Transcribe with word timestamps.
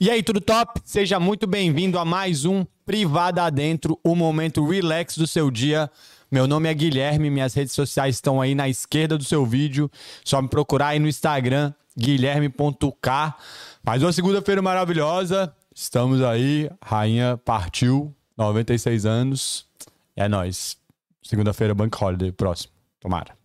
E 0.00 0.10
aí, 0.10 0.22
tudo 0.22 0.40
top? 0.40 0.80
Seja 0.84 1.18
muito 1.18 1.46
bem-vindo 1.46 1.98
a 1.98 2.04
mais 2.04 2.44
um 2.44 2.64
Privada 2.84 3.42
Adentro, 3.42 3.98
o 4.04 4.14
momento 4.14 4.68
relax 4.68 5.16
do 5.16 5.26
seu 5.26 5.50
dia. 5.50 5.90
Meu 6.30 6.46
nome 6.46 6.68
é 6.68 6.74
Guilherme, 6.74 7.30
minhas 7.30 7.54
redes 7.54 7.72
sociais 7.72 8.16
estão 8.16 8.40
aí 8.40 8.54
na 8.54 8.68
esquerda 8.68 9.16
do 9.16 9.24
seu 9.24 9.46
vídeo. 9.46 9.90
Só 10.24 10.42
me 10.42 10.48
procurar 10.48 10.88
aí 10.88 10.98
no 10.98 11.08
Instagram, 11.08 11.72
guilherme.k. 11.96 13.34
Mais 13.82 14.02
uma 14.02 14.12
segunda-feira 14.12 14.60
maravilhosa. 14.60 15.54
Estamos 15.74 16.22
aí, 16.22 16.70
rainha 16.80 17.36
partiu, 17.36 18.14
96 18.36 19.04
anos. 19.04 19.66
É 20.14 20.28
nóis. 20.28 20.76
Segunda-feira, 21.20 21.74
Bank 21.74 21.96
Holiday, 22.00 22.30
próximo. 22.30 22.72
Tomara. 23.00 23.36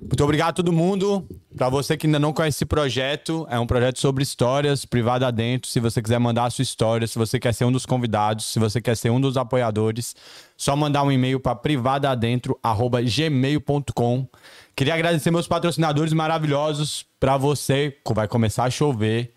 Muito 0.00 0.24
obrigado 0.24 0.48
a 0.50 0.54
todo 0.54 0.72
mundo. 0.72 1.28
Para 1.54 1.68
você 1.68 1.98
que 1.98 2.06
ainda 2.06 2.18
não 2.18 2.32
conhece 2.32 2.56
esse 2.56 2.64
projeto, 2.64 3.46
é 3.50 3.58
um 3.58 3.66
projeto 3.66 4.00
sobre 4.00 4.22
histórias, 4.22 4.86
privado 4.86 5.26
adentro. 5.26 5.68
Se 5.68 5.80
você 5.80 6.00
quiser 6.00 6.18
mandar 6.18 6.46
a 6.46 6.50
sua 6.50 6.62
história, 6.62 7.06
se 7.06 7.18
você 7.18 7.38
quer 7.38 7.52
ser 7.52 7.66
um 7.66 7.72
dos 7.72 7.84
convidados, 7.84 8.46
se 8.46 8.58
você 8.58 8.80
quer 8.80 8.96
ser 8.96 9.10
um 9.10 9.20
dos 9.20 9.36
apoiadores, 9.36 10.16
só 10.56 10.74
mandar 10.74 11.02
um 11.02 11.12
e-mail 11.12 11.38
para 11.38 11.54
privadaadentro@gmail.com. 11.56 14.26
Queria 14.74 14.94
agradecer 14.94 15.30
meus 15.30 15.46
patrocinadores 15.46 16.14
maravilhosos. 16.14 17.04
Para 17.20 17.36
você, 17.36 17.94
vai 18.14 18.26
começar 18.26 18.64
a 18.64 18.70
chover 18.70 19.33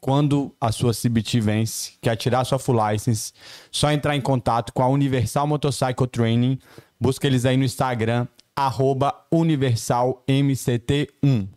quando 0.00 0.52
a 0.60 0.72
sua 0.72 0.92
CBT 0.92 1.40
vence, 1.40 1.92
quer 2.00 2.16
tirar 2.16 2.40
a 2.40 2.44
sua 2.44 2.58
full 2.58 2.76
license, 2.88 3.32
só 3.70 3.92
entrar 3.92 4.16
em 4.16 4.20
contato 4.20 4.72
com 4.72 4.82
a 4.82 4.88
Universal 4.88 5.46
Motorcycle 5.46 6.06
Training. 6.06 6.58
Busca 6.98 7.26
eles 7.26 7.44
aí 7.44 7.56
no 7.56 7.64
Instagram, 7.64 8.26
arroba 8.56 9.14
universalmct1. 9.32 11.48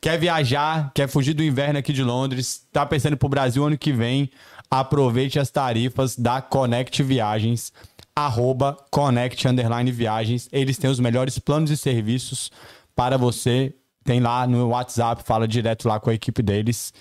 Quer 0.00 0.18
viajar, 0.18 0.90
quer 0.94 1.08
fugir 1.08 1.34
do 1.34 1.44
inverno 1.44 1.78
aqui 1.78 1.92
de 1.92 2.02
Londres, 2.02 2.66
tá 2.72 2.84
pensando 2.86 3.16
pro 3.16 3.28
Brasil 3.28 3.64
ano 3.64 3.78
que 3.78 3.92
vem, 3.92 4.30
aproveite 4.70 5.38
as 5.38 5.50
tarifas 5.50 6.16
da 6.16 6.40
Connect 6.40 7.02
Viagens, 7.02 7.72
arroba 8.14 8.76
Connect 8.90 9.48
Underline 9.48 9.90
Viagens. 9.90 10.48
Eles 10.52 10.78
têm 10.78 10.90
os 10.90 11.00
melhores 11.00 11.38
planos 11.38 11.70
e 11.70 11.76
serviços 11.76 12.50
para 12.94 13.16
você. 13.16 13.74
Tem 14.04 14.20
lá 14.20 14.46
no 14.46 14.68
WhatsApp, 14.68 15.22
fala 15.24 15.46
direto 15.46 15.86
lá 15.86 16.00
com 16.00 16.10
a 16.10 16.14
equipe 16.14 16.42
deles. 16.42 16.92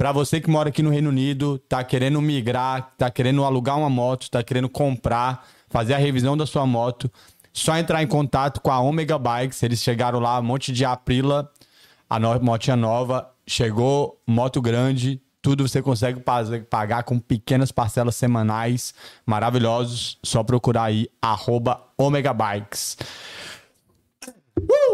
Para 0.00 0.12
você 0.12 0.40
que 0.40 0.48
mora 0.48 0.70
aqui 0.70 0.82
no 0.82 0.88
Reino 0.88 1.10
Unido, 1.10 1.58
tá 1.58 1.84
querendo 1.84 2.22
migrar, 2.22 2.94
tá 2.96 3.10
querendo 3.10 3.44
alugar 3.44 3.76
uma 3.76 3.90
moto, 3.90 4.30
tá 4.30 4.42
querendo 4.42 4.66
comprar, 4.66 5.46
fazer 5.68 5.92
a 5.92 5.98
revisão 5.98 6.38
da 6.38 6.46
sua 6.46 6.64
moto, 6.64 7.12
só 7.52 7.76
entrar 7.76 8.02
em 8.02 8.06
contato 8.06 8.62
com 8.62 8.70
a 8.70 8.80
Omega 8.80 9.18
Bikes. 9.18 9.62
Eles 9.62 9.82
chegaram 9.82 10.18
lá, 10.18 10.40
um 10.40 10.42
monte 10.42 10.72
de 10.72 10.86
Aprila, 10.86 11.50
a 12.08 12.18
no 12.18 12.40
motinha 12.40 12.76
nova. 12.76 13.30
Chegou, 13.46 14.18
moto 14.26 14.62
grande, 14.62 15.20
tudo 15.42 15.68
você 15.68 15.82
consegue 15.82 16.18
pagar 16.70 17.02
com 17.02 17.18
pequenas 17.18 17.70
parcelas 17.70 18.16
semanais, 18.16 18.94
maravilhosos. 19.26 20.16
Só 20.22 20.42
procurar 20.42 20.84
aí, 20.84 21.10
arroba 21.20 21.78
Omega 21.98 22.32
Bikes. 22.32 22.96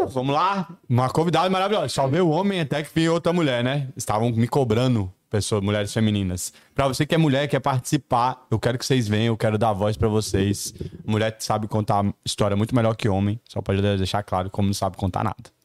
Vamos 0.05 0.33
lá, 0.33 0.67
uma 0.87 1.09
convidada 1.09 1.49
maravilhosa. 1.49 1.89
Só 1.89 2.07
veio 2.07 2.27
o 2.27 2.29
homem 2.29 2.61
até 2.61 2.83
que 2.83 2.89
veio 2.93 3.13
outra 3.13 3.33
mulher, 3.33 3.63
né? 3.63 3.89
Estavam 3.95 4.31
me 4.31 4.47
cobrando 4.47 5.11
pessoas, 5.29 5.61
mulheres 5.61 5.93
femininas. 5.93 6.53
Para 6.73 6.87
você 6.87 7.05
que 7.05 7.15
é 7.15 7.17
mulher, 7.17 7.47
quer 7.47 7.59
participar, 7.59 8.45
eu 8.49 8.59
quero 8.59 8.77
que 8.77 8.85
vocês 8.85 9.07
venham, 9.07 9.33
eu 9.33 9.37
quero 9.37 9.57
dar 9.57 9.73
voz 9.73 9.97
para 9.97 10.07
vocês. 10.07 10.73
Mulher 11.05 11.35
sabe 11.39 11.67
contar 11.67 12.05
história 12.23 12.55
muito 12.55 12.75
melhor 12.75 12.95
que 12.95 13.09
homem, 13.09 13.39
só 13.47 13.61
pode 13.61 13.81
deixar 13.81 14.23
claro 14.23 14.49
como 14.49 14.67
não 14.67 14.73
sabe 14.73 14.97
contar 14.97 15.23
nada. 15.23 15.57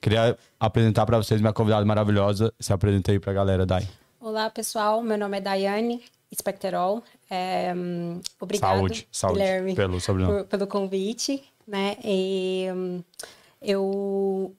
Queria 0.00 0.36
apresentar 0.60 1.06
para 1.06 1.16
vocês 1.16 1.40
minha 1.40 1.52
convidada 1.52 1.84
maravilhosa. 1.84 2.52
Se 2.60 2.72
apresenta 2.72 3.10
aí 3.10 3.18
pra 3.18 3.32
galera, 3.32 3.64
Dai. 3.64 3.88
Olá, 4.20 4.50
pessoal. 4.50 5.02
Meu 5.02 5.16
nome 5.16 5.38
é 5.38 5.40
Daiane 5.40 6.02
Specterol. 6.34 7.02
É, 7.30 7.72
um, 7.74 8.20
obrigado, 8.40 8.76
saúde, 8.76 9.08
saúde, 9.10 9.38
Guilherme, 9.38 9.74
pelo 9.74 10.00
sobrenome. 10.00 10.38
Por, 10.40 10.46
pelo 10.46 10.66
convite. 10.66 11.42
Né? 11.66 11.96
E, 12.04 12.66
um, 12.70 13.02
eu 13.64 14.54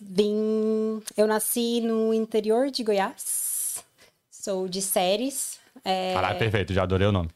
vim... 0.00 1.02
Eu 1.16 1.26
nasci 1.26 1.80
no 1.80 2.12
interior 2.14 2.70
de 2.70 2.82
Goiás. 2.82 3.84
Sou 4.30 4.68
de 4.68 4.80
Séries. 4.80 5.58
É... 5.84 6.14
Caralho, 6.14 6.38
perfeito. 6.38 6.72
Já 6.72 6.82
adorei 6.84 7.06
o 7.06 7.12
nome. 7.12 7.28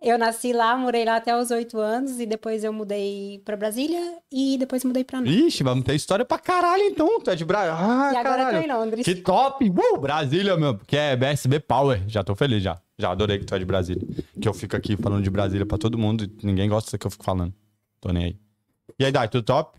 Eu 0.00 0.16
nasci 0.16 0.52
lá, 0.52 0.76
morei 0.76 1.04
lá 1.04 1.16
até 1.16 1.36
os 1.36 1.50
oito 1.50 1.76
anos 1.80 2.20
e 2.20 2.26
depois 2.26 2.62
eu 2.62 2.72
mudei 2.72 3.42
pra 3.44 3.56
Brasília 3.56 4.00
e 4.30 4.56
depois 4.56 4.84
mudei 4.84 5.02
pra 5.02 5.18
Londres. 5.18 5.36
Ixi, 5.46 5.64
vamos 5.64 5.84
ter 5.84 5.96
história 5.96 6.24
pra 6.24 6.38
caralho 6.38 6.84
então. 6.84 7.20
Tu 7.20 7.28
é 7.30 7.34
de 7.34 7.44
Brasília. 7.44 7.74
Ah, 7.76 8.12
E 8.12 8.16
agora 8.16 8.44
caralho. 8.44 8.58
tô 8.58 8.64
em 8.64 8.72
Londres. 8.72 9.04
Que 9.04 9.16
top! 9.16 9.68
Uh, 9.68 9.98
Brasília, 9.98 10.56
meu. 10.56 10.78
Que 10.78 10.96
é 10.96 11.16
BSB 11.16 11.58
Power. 11.58 12.00
Já 12.06 12.22
tô 12.22 12.36
feliz 12.36 12.62
já. 12.62 12.80
Já 12.96 13.10
adorei 13.10 13.40
que 13.40 13.44
tu 13.44 13.56
é 13.56 13.58
de 13.58 13.64
Brasília. 13.64 14.06
Que 14.40 14.48
eu 14.48 14.54
fico 14.54 14.76
aqui 14.76 14.96
falando 14.96 15.24
de 15.24 15.30
Brasília 15.30 15.66
pra 15.66 15.76
todo 15.76 15.98
mundo 15.98 16.22
e 16.22 16.46
ninguém 16.46 16.68
gosta 16.68 16.92
do 16.92 17.00
que 17.00 17.04
eu 17.06 17.10
fico 17.10 17.24
falando. 17.24 17.52
Tô 18.00 18.12
nem 18.12 18.24
aí. 18.24 18.36
E 19.00 19.04
aí, 19.04 19.12
Dai, 19.12 19.28
tudo 19.28 19.44
top? 19.44 19.78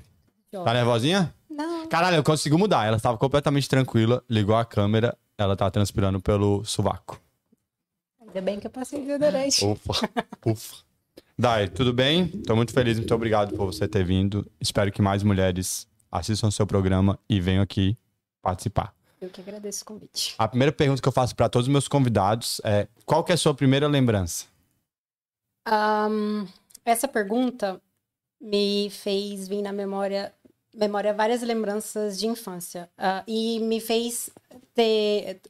Tá 0.50 0.74
nervosinha? 0.74 1.36
Não. 1.50 1.88
Caralho, 1.90 2.16
eu 2.16 2.24
consegui 2.24 2.56
mudar. 2.56 2.88
Ela 2.88 2.96
estava 2.96 3.18
completamente 3.18 3.68
tranquila, 3.68 4.24
ligou 4.30 4.56
a 4.56 4.64
câmera, 4.64 5.18
ela 5.38 5.58
tá 5.58 5.70
transpirando 5.70 6.22
pelo 6.22 6.64
sovaco. 6.64 7.22
Ainda 8.22 8.42
bem 8.42 8.62
que 8.62 8.68
eu 8.68 8.72
passei 8.72 9.06
deodorante. 9.06 9.66
Ufa, 9.66 9.92
ufa. 10.46 10.76
Dai, 11.38 11.68
tudo 11.68 11.92
bem? 11.92 12.28
Tô 12.28 12.56
muito 12.56 12.72
feliz, 12.72 12.98
muito 12.98 13.14
obrigado 13.14 13.58
por 13.58 13.66
você 13.66 13.90
ter 13.90 14.06
vindo. 14.06 14.50
Espero 14.58 14.90
que 14.90 15.02
mais 15.02 15.22
mulheres 15.22 15.86
assistam 16.10 16.50
seu 16.50 16.66
programa 16.66 17.20
e 17.30 17.42
venham 17.42 17.62
aqui 17.62 17.98
participar. 18.42 18.96
Eu 19.20 19.30
que 19.30 19.42
agradeço 19.42 19.84
o 19.84 19.86
convite. 19.86 20.34
A 20.38 20.48
primeira 20.48 20.72
pergunta 20.72 21.02
que 21.02 21.08
eu 21.08 21.12
faço 21.12 21.36
para 21.36 21.50
todos 21.50 21.68
os 21.68 21.72
meus 21.72 21.90
convidados 21.90 22.62
é: 22.64 22.88
qual 23.06 23.22
que 23.22 23.34
é 23.34 23.36
a 23.36 23.38
sua 23.38 23.54
primeira 23.54 23.86
lembrança? 23.86 24.46
Ahn, 25.66 26.46
essa 26.86 27.06
pergunta 27.06 27.82
me 28.40 28.90
fez 28.90 29.48
vir 29.48 29.62
na 29.62 29.72
memória, 29.72 30.34
memória 30.74 31.14
várias 31.14 31.42
lembranças 31.42 32.18
de 32.18 32.28
infância. 32.28 32.90
Ah, 32.98 33.24
e 33.28 33.60
me 33.60 33.80
fez 33.80 34.30
ter 34.74 35.42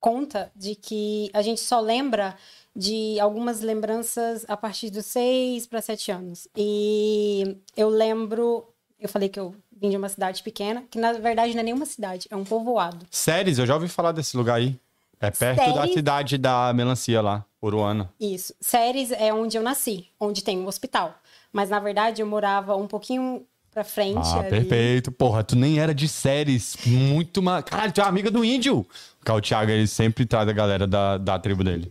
conta 0.00 0.50
de 0.56 0.74
que 0.74 1.30
a 1.32 1.42
gente 1.42 1.60
só 1.60 1.78
lembra 1.78 2.34
de 2.74 3.20
algumas 3.20 3.60
lembranças 3.60 4.44
a 4.48 4.56
partir 4.56 4.90
dos 4.90 5.06
seis 5.06 5.66
para 5.66 5.82
sete 5.82 6.10
anos. 6.10 6.48
E 6.56 7.56
eu 7.76 7.88
lembro, 7.88 8.66
eu 8.98 9.08
falei 9.08 9.28
que 9.28 9.38
eu 9.38 9.54
vim 9.70 9.90
de 9.90 9.96
uma 9.96 10.08
cidade 10.08 10.42
pequena, 10.42 10.84
que 10.90 10.98
na 10.98 11.12
verdade 11.12 11.52
não 11.52 11.60
é 11.60 11.64
nenhuma 11.64 11.86
cidade, 11.86 12.26
é 12.30 12.36
um 12.36 12.44
povoado. 12.44 13.06
Séries, 13.10 13.58
eu 13.58 13.66
já 13.66 13.74
ouvi 13.74 13.88
falar 13.88 14.12
desse 14.12 14.36
lugar 14.36 14.56
aí. 14.56 14.78
É 15.20 15.30
perto 15.30 15.74
da 15.74 15.86
cidade 15.86 16.38
da 16.38 16.72
melancia 16.72 17.20
lá, 17.20 17.44
Uruana. 17.62 18.10
Isso. 18.18 18.54
Séries 18.58 19.10
é 19.12 19.30
onde 19.34 19.58
eu 19.58 19.62
nasci, 19.62 20.08
onde 20.18 20.42
tem 20.42 20.58
um 20.58 20.66
hospital. 20.66 21.19
Mas 21.52 21.70
na 21.70 21.78
verdade 21.80 22.22
eu 22.22 22.26
morava 22.26 22.76
um 22.76 22.86
pouquinho 22.86 23.44
pra 23.70 23.84
frente. 23.84 24.18
Ah, 24.18 24.40
ali. 24.40 24.50
perfeito. 24.50 25.12
Porra, 25.12 25.42
tu 25.44 25.56
nem 25.56 25.78
era 25.78 25.94
de 25.94 26.08
séries. 26.08 26.76
Muito 26.86 27.38
uma. 27.40 27.62
Caralho, 27.62 27.92
tu 27.92 28.00
é 28.00 28.04
amiga 28.04 28.30
do 28.30 28.44
índio. 28.44 28.86
Porque 29.18 29.32
o 29.32 29.40
Thiago, 29.40 29.70
ele 29.70 29.86
sempre 29.86 30.24
traz 30.24 30.48
a 30.48 30.52
galera 30.52 30.86
da, 30.86 31.18
da 31.18 31.38
tribo 31.38 31.62
dele. 31.62 31.90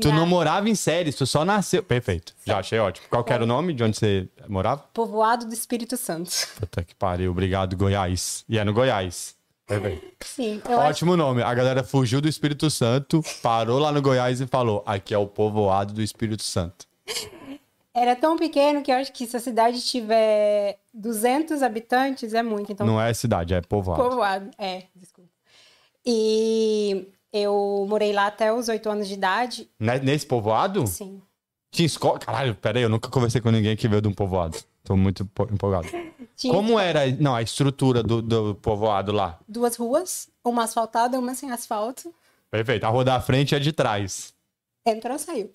Tu 0.00 0.10
não 0.10 0.26
morava 0.26 0.68
em 0.70 0.74
séries, 0.74 1.14
tu 1.14 1.26
só 1.26 1.44
nasceu. 1.44 1.82
Perfeito. 1.82 2.34
Já 2.46 2.58
achei 2.58 2.78
ótimo. 2.78 3.06
Qual 3.10 3.24
era 3.28 3.44
o 3.44 3.46
nome 3.46 3.74
de 3.74 3.84
onde 3.84 3.96
você 3.96 4.28
morava? 4.48 4.82
Povoado 4.94 5.46
do 5.46 5.52
Espírito 5.52 5.96
Santo. 5.96 6.30
Puta 6.58 6.82
que 6.82 6.94
pariu. 6.94 7.30
Obrigado, 7.30 7.76
Goiás. 7.76 8.44
E 8.48 8.58
é 8.58 8.64
no 8.64 8.72
Goiás. 8.72 9.36
Perfeito. 9.66 10.02
Sim, 10.24 10.60
eu 10.68 10.80
acho 10.80 10.88
Ótimo 10.88 11.16
nome. 11.16 11.42
A 11.42 11.54
galera 11.54 11.84
fugiu 11.84 12.20
do 12.20 12.28
Espírito 12.28 12.70
Santo, 12.70 13.22
parou 13.42 13.78
lá 13.78 13.92
no 13.92 14.02
Goiás 14.02 14.40
e 14.40 14.46
falou: 14.46 14.82
aqui 14.86 15.14
é 15.14 15.18
o 15.18 15.26
povoado 15.26 15.92
do 15.92 16.02
Espírito 16.02 16.42
Santo. 16.42 16.86
Era 17.94 18.16
tão 18.16 18.36
pequeno 18.36 18.82
que 18.82 18.90
eu 18.90 18.96
acho 18.96 19.12
que 19.12 19.26
se 19.26 19.36
a 19.36 19.40
cidade 19.40 19.80
tiver 19.82 20.78
200 20.94 21.62
habitantes 21.62 22.32
é 22.34 22.42
muito. 22.42 22.72
Então, 22.72 22.86
Não 22.86 23.00
é 23.00 23.12
cidade, 23.14 23.54
é 23.54 23.60
povoado. 23.60 24.02
povoado. 24.02 24.50
É, 24.58 24.84
desculpa. 24.96 25.30
E 26.04 27.06
eu 27.32 27.86
morei 27.88 28.12
lá 28.12 28.26
até 28.26 28.52
os 28.52 28.68
8 28.68 28.88
anos 28.90 29.08
de 29.08 29.14
idade. 29.14 29.70
Ne- 29.78 30.00
Nesse 30.00 30.26
povoado? 30.26 30.86
Sim. 30.86 31.22
Tinha 31.70 31.86
escola. 31.86 32.18
Caralho, 32.18 32.54
peraí, 32.54 32.82
eu 32.82 32.88
nunca 32.88 33.08
conversei 33.08 33.40
com 33.40 33.50
ninguém 33.50 33.76
que 33.76 33.88
veio 33.88 34.02
de 34.02 34.08
um 34.08 34.12
povoado. 34.14 34.58
Tô 34.84 34.96
muito 34.96 35.24
po- 35.26 35.48
empolgado. 35.50 35.88
Tinha 36.36 36.52
Como 36.52 36.78
era, 36.78 37.06
não, 37.20 37.34
a 37.34 37.42
estrutura 37.42 38.02
do, 38.02 38.20
do 38.20 38.54
povoado 38.56 39.12
lá? 39.12 39.38
duas 39.46 39.76
ruas, 39.76 40.28
uma 40.44 40.64
asfaltada, 40.64 41.18
uma 41.18 41.34
sem 41.34 41.50
asfalto. 41.52 42.12
Perfeito. 42.50 42.84
A 42.84 42.88
rua 42.88 43.04
da 43.04 43.20
frente 43.20 43.54
é 43.54 43.58
de 43.60 43.72
trás. 43.72 44.34
Entrou, 44.84 45.18
saiu. 45.18 45.52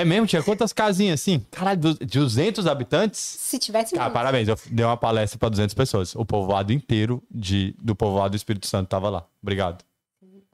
É 0.00 0.04
mesmo? 0.04 0.26
Tinha 0.26 0.42
quantas 0.42 0.72
casinhas 0.72 1.20
assim? 1.20 1.44
Caralho, 1.50 1.80
du- 1.80 1.94
200 2.06 2.66
habitantes? 2.66 3.18
Se 3.20 3.58
tivesse 3.58 3.94
Cara, 3.94 4.04
muito. 4.04 4.14
parabéns. 4.14 4.48
Eu 4.48 4.58
dei 4.66 4.84
uma 4.84 4.96
palestra 4.96 5.38
pra 5.38 5.48
200 5.48 5.74
pessoas. 5.74 6.14
O 6.14 6.24
povoado 6.24 6.72
inteiro 6.72 7.22
de, 7.30 7.74
do 7.80 7.94
povoado 7.96 8.30
do 8.30 8.36
Espírito 8.36 8.66
Santo 8.66 8.88
tava 8.88 9.08
lá. 9.10 9.26
Obrigado. 9.42 9.84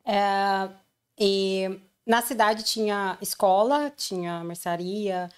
É, 0.05 0.69
e 1.19 1.79
na 2.07 2.21
cidade 2.23 2.63
tinha 2.65 3.17
escola, 3.21 3.91
tinha 3.97 4.43
mercearia 4.45 5.29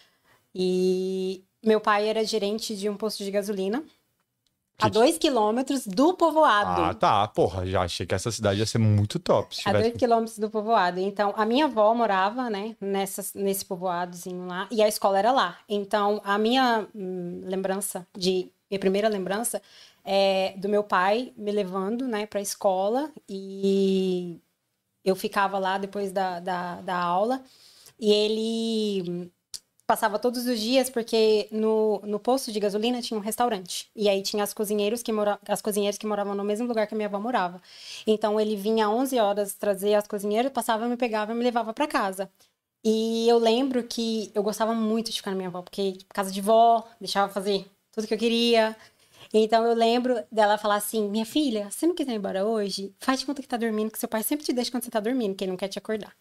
e 0.55 1.45
meu 1.65 1.81
pai 1.81 2.09
era 2.09 2.25
gerente 2.25 2.77
de 2.77 2.89
um 2.89 2.97
posto 2.97 3.23
de 3.25 3.31
gasolina 3.31 3.83
a 4.79 4.89
dois 4.89 5.17
quilômetros 5.17 5.87
do 5.87 6.15
povoado. 6.15 6.83
Ah, 6.83 6.95
tá. 6.95 7.27
Porra, 7.29 7.67
já 7.67 7.83
achei 7.83 8.05
que 8.05 8.15
essa 8.15 8.31
cidade 8.31 8.61
ia 8.61 8.67
ser 8.67 8.79
muito 8.79 9.19
top. 9.19 9.57
A 9.65 9.73
dois 9.73 9.95
quilômetros 9.97 10.39
do 10.39 10.51
povoado. 10.51 11.01
Então, 11.01 11.33
a 11.37 11.47
minha 11.47 11.65
avó 11.65 11.95
morava, 11.95 12.51
né, 12.51 12.77
nessa, 12.81 13.25
nesse 13.35 13.65
povoadozinho 13.65 14.47
lá, 14.47 14.69
e 14.71 14.83
a 14.83 14.89
escola 14.89 15.19
era 15.19 15.33
lá. 15.33 15.59
Então, 15.69 16.21
a 16.25 16.39
minha 16.39 16.87
hum, 16.95 17.43
lembrança 17.45 18.07
de. 18.17 18.51
Minha 18.69 18.81
primeira 18.81 19.09
lembrança 19.09 19.63
é 20.05 20.55
do 20.57 20.69
meu 20.69 20.83
pai 20.83 21.33
me 21.37 21.53
levando, 21.53 22.09
né, 22.09 22.27
pra 22.27 22.41
escola, 22.41 23.13
e 23.29 24.41
eu 25.05 25.15
ficava 25.15 25.57
lá 25.57 25.79
depois 25.79 26.11
da, 26.11 26.41
da, 26.41 26.81
da 26.81 26.97
aula, 26.97 27.43
e 27.99 28.13
ele 28.13 29.31
passava 29.87 30.19
todos 30.19 30.47
os 30.47 30.59
dias, 30.59 30.91
porque 30.91 31.49
no, 31.51 32.01
no 32.05 32.19
posto 32.19 32.51
de 32.51 32.59
gasolina 32.59 33.01
tinha 33.01 33.19
um 33.19 33.23
restaurante. 33.23 33.89
E 33.95 34.09
aí 34.09 34.23
tinha 34.23 34.43
as 34.43 34.53
cozinheiros 34.53 35.03
que 35.03 35.13
mora, 35.13 35.39
as 35.47 35.63
cozinheiras 35.63 35.97
que 35.97 36.07
moravam 36.07 36.35
no 36.35 36.45
mesmo 36.45 36.67
lugar 36.67 36.87
que 36.87 36.95
minha 36.95 37.09
avó 37.09 37.21
morava. 37.21 37.61
Então 38.07 38.41
ele 38.41 38.57
vinha 38.57 38.87
às 38.87 38.93
11 38.93 39.19
horas 39.19 39.55
trazer 39.55 39.95
as 39.95 40.07
cozinheiras, 40.07 40.53
passava, 40.53 40.89
me 40.89 40.97
pegava 40.97 41.33
e 41.33 41.35
me 41.37 41.45
levava 41.45 41.73
para 41.73 41.87
casa. 41.87 42.31
E 42.85 43.29
eu 43.29 43.39
lembro 43.39 43.83
que 43.85 44.31
eu 44.35 44.43
gostava 44.43 44.75
muito 44.75 45.11
de 45.11 45.17
ficar 45.19 45.31
na 45.31 45.37
minha 45.37 45.49
avó, 45.49 45.63
porque 45.63 45.93
tipo, 45.93 46.15
casa 46.15 46.31
de 46.31 46.41
vó, 46.41 46.87
deixava 47.01 47.33
fazer 47.33 47.67
tudo 47.93 48.07
que 48.07 48.15
eu 48.15 48.19
queria. 48.19 48.77
Então 49.33 49.65
eu 49.67 49.75
lembro 49.75 50.23
dela 50.31 50.59
falar 50.59 50.77
assim: 50.77 51.09
minha 51.09 51.27
filha, 51.27 51.71
se 51.71 51.87
não 51.87 51.95
quiser 51.95 52.13
ir 52.13 52.17
embora 52.17 52.45
hoje, 52.45 52.95
faz 53.01 53.21
de 53.21 53.27
conta 53.27 53.43
que 53.43 53.49
tá 53.49 53.57
dormindo, 53.57 53.91
que 53.91 53.99
seu 53.99 54.09
pai 54.09 54.23
sempre 54.23 54.45
te 54.45 54.53
deixa 54.53 54.71
quando 54.71 54.85
você 54.85 54.91
tá 54.91 55.01
dormindo, 55.01 55.35
que 55.35 55.45
ele 55.45 55.51
não 55.53 55.57
quer 55.57 55.69
te 55.69 55.79
acordar. 55.79 56.15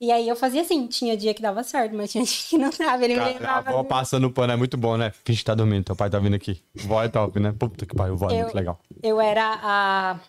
E 0.00 0.10
aí 0.10 0.26
eu 0.26 0.34
fazia 0.34 0.62
assim, 0.62 0.86
tinha 0.86 1.14
dia 1.16 1.34
que 1.34 1.42
dava 1.42 1.62
certo, 1.62 1.94
mas 1.94 2.10
tinha 2.10 2.24
dia 2.24 2.34
que 2.48 2.56
não 2.56 2.70
dava. 2.70 3.04
Ele 3.04 3.14
me 3.14 3.20
Cara, 3.20 3.30
a 3.30 3.32
levava. 3.38 3.70
avó 3.70 3.84
passando 3.84 4.30
pano 4.30 4.52
é 4.52 4.56
muito 4.56 4.76
bom, 4.78 4.96
né? 4.96 5.12
Finge 5.24 5.40
que 5.40 5.44
tá 5.44 5.54
dormindo, 5.54 5.84
teu 5.84 5.94
pai 5.96 6.08
tá 6.08 6.18
vindo 6.18 6.34
aqui. 6.34 6.62
Vó 6.74 7.02
é 7.02 7.08
top, 7.08 7.38
né? 7.38 7.52
Puta 7.52 7.84
que 7.84 7.94
pariu, 7.94 8.16
vó 8.16 8.30
é 8.30 8.34
Eu- 8.38 8.44
muito 8.44 8.54
legal. 8.54 8.80
Eu 9.02 9.20
era 9.20 9.58
a. 9.62 10.20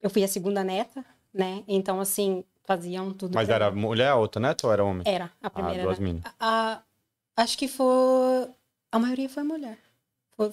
Eu 0.00 0.08
fui 0.08 0.22
a 0.22 0.28
segunda 0.28 0.62
neta, 0.62 1.04
né? 1.34 1.64
Então, 1.66 1.98
assim, 2.00 2.44
faziam 2.64 3.12
tudo. 3.12 3.34
Mas 3.34 3.48
era 3.48 3.70
mim. 3.72 3.80
mulher 3.80 4.12
ou 4.14 4.20
outra 4.20 4.40
neta 4.40 4.66
ou 4.66 4.72
era 4.72 4.84
homem? 4.84 5.02
Era, 5.04 5.24
a 5.42 5.46
Ah, 5.48 5.50
primeira. 5.50 5.82
duas 5.82 5.98
né? 5.98 6.04
minas. 6.06 6.22
A- 6.38 6.80
acho 7.36 7.58
que 7.58 7.66
foi. 7.66 8.48
A 8.92 8.98
maioria 9.00 9.28
foi 9.28 9.42
mulher. 9.42 9.78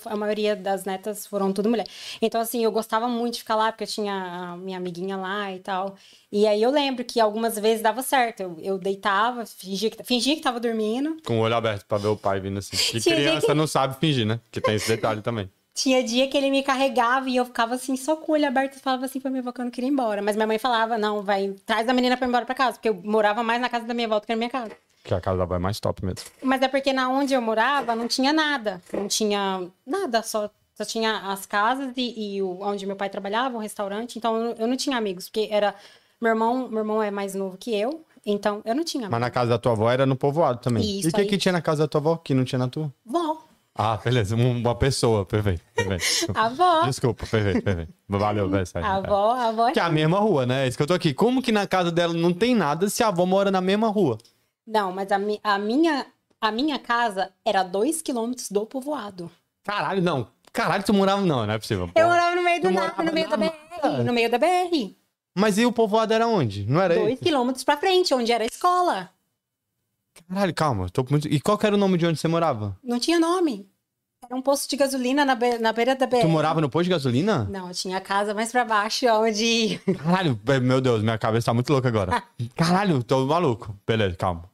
A 0.05 0.15
maioria 0.15 0.55
das 0.55 0.85
netas 0.85 1.27
foram 1.27 1.51
tudo 1.51 1.69
mulher. 1.69 1.85
Então, 2.21 2.39
assim, 2.39 2.63
eu 2.63 2.71
gostava 2.71 3.07
muito 3.07 3.33
de 3.33 3.39
ficar 3.39 3.55
lá, 3.55 3.71
porque 3.71 3.83
eu 3.83 3.87
tinha 3.87 4.13
a 4.13 4.57
minha 4.57 4.77
amiguinha 4.77 5.17
lá 5.17 5.51
e 5.51 5.59
tal. 5.59 5.95
E 6.31 6.47
aí 6.47 6.61
eu 6.61 6.71
lembro 6.71 7.03
que 7.03 7.19
algumas 7.19 7.59
vezes 7.59 7.81
dava 7.83 8.01
certo. 8.01 8.41
Eu, 8.41 8.57
eu 8.61 8.77
deitava, 8.77 9.45
fingia 9.45 9.89
que, 9.89 10.01
fingia 10.03 10.35
que 10.35 10.41
tava 10.41 10.59
dormindo. 10.59 11.17
Com 11.25 11.39
o 11.39 11.41
olho 11.41 11.55
aberto 11.55 11.85
pra 11.85 11.97
ver 11.97 12.07
o 12.07 12.15
pai 12.17 12.39
vindo 12.39 12.59
assim. 12.59 12.77
Que 12.77 13.01
Tinha 13.01 13.15
criança 13.15 13.47
gente- 13.47 13.55
não 13.55 13.67
sabe 13.67 13.97
fingir, 13.99 14.25
né? 14.25 14.39
Que 14.51 14.61
tem 14.61 14.75
esse 14.75 14.87
detalhe 14.87 15.21
também. 15.21 15.49
Tinha 15.75 16.03
dia 16.03 16.27
que 16.27 16.37
ele 16.37 16.51
me 16.51 16.61
carregava 16.61 17.27
e 17.29 17.35
eu 17.35 17.45
ficava 17.45 17.73
assim, 17.73 17.97
só 17.97 18.15
com 18.15 18.31
o 18.31 18.35
olho 18.35 18.47
aberto 18.47 18.75
e 18.75 18.79
falava 18.79 19.05
assim 19.05 19.19
pra 19.19 19.31
minha 19.31 19.41
avó 19.41 19.51
que 19.51 19.59
eu 19.59 19.65
não 19.65 19.71
queria 19.71 19.89
ir 19.89 19.91
embora. 19.91 20.21
Mas 20.21 20.35
minha 20.35 20.45
mãe 20.45 20.59
falava, 20.59 20.99
não, 20.99 21.23
vai, 21.23 21.55
traz 21.65 21.89
a 21.89 21.93
menina 21.93 22.15
pra 22.15 22.27
ir 22.27 22.29
embora 22.29 22.45
pra 22.45 22.53
casa. 22.53 22.73
Porque 22.73 22.89
eu 22.89 22.93
morava 23.03 23.41
mais 23.41 23.59
na 23.59 23.67
casa 23.67 23.83
da 23.85 23.93
minha 23.93 24.05
avó 24.05 24.19
do 24.19 24.25
que 24.27 24.31
na 24.33 24.37
minha 24.37 24.49
casa. 24.51 24.71
Que 25.03 25.13
a 25.13 25.19
casa 25.19 25.37
da 25.37 25.43
avó 25.43 25.55
é 25.55 25.59
mais 25.59 25.79
top 25.79 26.03
mesmo. 26.05 26.21
Mas 26.41 26.61
é 26.61 26.67
porque 26.67 26.93
na 26.93 27.09
onde 27.09 27.33
eu 27.33 27.41
morava 27.41 27.95
não 27.95 28.07
tinha 28.07 28.31
nada. 28.31 28.81
Não 28.93 29.07
tinha 29.07 29.67
nada, 29.85 30.23
só, 30.23 30.49
só 30.75 30.85
tinha 30.85 31.17
as 31.31 31.45
casas 31.45 31.93
e, 31.97 32.35
e 32.37 32.41
o, 32.41 32.59
onde 32.61 32.85
meu 32.85 32.95
pai 32.95 33.09
trabalhava, 33.09 33.57
o 33.57 33.59
restaurante. 33.59 34.17
Então 34.17 34.35
eu, 34.37 34.55
eu 34.59 34.67
não 34.67 34.77
tinha 34.77 34.97
amigos, 34.97 35.25
porque 35.29 35.49
era. 35.51 35.75
Meu 36.21 36.29
irmão, 36.31 36.69
meu 36.69 36.79
irmão 36.79 37.03
é 37.03 37.11
mais 37.11 37.35
novo 37.35 37.57
que 37.57 37.75
eu, 37.75 38.01
então 38.25 38.61
eu 38.63 38.73
não 38.73 38.85
tinha 38.85 39.01
Mas 39.09 39.13
amigos. 39.13 39.27
na 39.27 39.29
casa 39.29 39.49
da 39.49 39.57
tua 39.57 39.73
avó 39.73 39.91
era 39.91 40.05
no 40.05 40.15
povoado 40.15 40.61
também. 40.61 40.81
Isso 40.99 41.07
e 41.07 41.09
o 41.09 41.13
que, 41.13 41.19
aí. 41.21 41.27
que 41.27 41.37
tinha 41.37 41.51
na 41.51 41.61
casa 41.61 41.83
da 41.83 41.87
tua 41.89 41.99
avó 41.99 42.15
que 42.15 42.33
não 42.33 42.45
tinha 42.45 42.59
na 42.59 42.69
tua? 42.69 42.89
Vó, 43.05 43.39
Ah, 43.75 43.97
beleza. 43.97 44.37
Um- 44.37 44.59
Uma 44.59 44.73
pessoa. 44.75 45.25
Perfeito. 45.25 45.61
perfeito. 45.75 46.31
a 46.37 46.45
avó. 46.45 46.83
Desculpa, 46.85 47.25
perfeito, 47.27 47.61
perfeito. 47.61 47.91
Valeu, 48.07 48.47
velho. 48.49 48.65
avó, 48.81 49.31
avó. 49.33 49.71
Que 49.73 49.81
é 49.81 49.83
a 49.83 49.89
mesma 49.89 50.19
rua, 50.19 50.45
né? 50.45 50.63
É 50.63 50.67
isso 50.69 50.77
que 50.77 50.83
eu 50.83 50.87
tô 50.87 50.93
aqui. 50.93 51.13
Como 51.13 51.41
que 51.41 51.51
na 51.51 51.67
casa 51.67 51.91
dela 51.91 52.13
não 52.13 52.31
tem 52.31 52.55
nada 52.55 52.87
se 52.87 53.03
a 53.03 53.09
avó 53.09 53.25
mora 53.25 53.51
na 53.51 53.59
mesma 53.59 53.89
rua? 53.89 54.17
Não, 54.65 54.91
mas 54.91 55.11
a, 55.11 55.17
mi- 55.19 55.39
a 55.43 55.57
minha, 55.59 56.05
a 56.39 56.51
minha 56.51 56.79
casa 56.79 57.31
era 57.45 57.63
dois 57.63 58.01
quilômetros 58.01 58.49
do 58.49 58.65
povoado. 58.65 59.29
Caralho, 59.63 60.01
não. 60.01 60.27
Caralho, 60.51 60.83
tu 60.83 60.93
morava. 60.93 61.21
Não, 61.21 61.45
não 61.45 61.53
é 61.53 61.57
possível. 61.57 61.89
Eu 61.95 62.07
morava 62.07 62.35
no 62.35 62.43
meio 62.43 62.61
do 62.61 62.69
nada, 62.71 63.03
no 63.03 63.11
meio 63.13 63.29
da 63.29 63.37
BR. 63.37 64.03
No 64.05 64.13
meio 64.13 64.29
da 64.29 64.37
BR. 64.37 64.95
Mas 65.35 65.57
e 65.57 65.65
o 65.65 65.71
povoado 65.71 66.13
era 66.13 66.27
onde? 66.27 66.65
Não 66.65 66.79
era 66.79 66.93
Dois 66.95 67.13
esse? 67.15 67.23
quilômetros 67.23 67.63
pra 67.63 67.75
frente, 67.77 68.13
onde 68.13 68.31
era 68.31 68.43
a 68.43 68.47
escola. 68.47 69.09
Caralho, 70.29 70.53
calma. 70.53 70.89
Tô 70.89 71.03
muito... 71.09 71.27
E 71.27 71.41
qual 71.41 71.57
era 71.63 71.73
o 71.75 71.77
nome 71.77 71.97
de 71.97 72.05
onde 72.05 72.19
você 72.19 72.27
morava? 72.27 72.77
Não 72.83 72.99
tinha 72.99 73.19
nome. 73.19 73.67
Era 74.23 74.35
um 74.35 74.41
posto 74.41 74.69
de 74.69 74.77
gasolina 74.77 75.25
na, 75.25 75.35
be- 75.35 75.57
na 75.57 75.73
beira 75.73 75.95
da 75.95 76.05
BR. 76.05 76.21
Tu 76.21 76.27
morava 76.29 76.61
no 76.61 76.69
posto 76.69 76.85
de 76.85 76.91
gasolina? 76.91 77.45
Não, 77.45 77.71
tinha 77.71 77.97
a 77.97 78.01
casa 78.01 78.33
mais 78.33 78.51
pra 78.51 78.63
baixo, 78.63 79.05
onde. 79.07 79.79
Caralho, 80.03 80.39
meu 80.61 80.79
Deus, 80.79 81.01
minha 81.01 81.17
cabeça 81.17 81.47
tá 81.47 81.53
muito 81.53 81.73
louca 81.73 81.87
agora. 81.87 82.23
Caralho, 82.55 83.03
tô 83.03 83.25
maluco. 83.25 83.75
Beleza, 83.87 84.15
calma. 84.15 84.49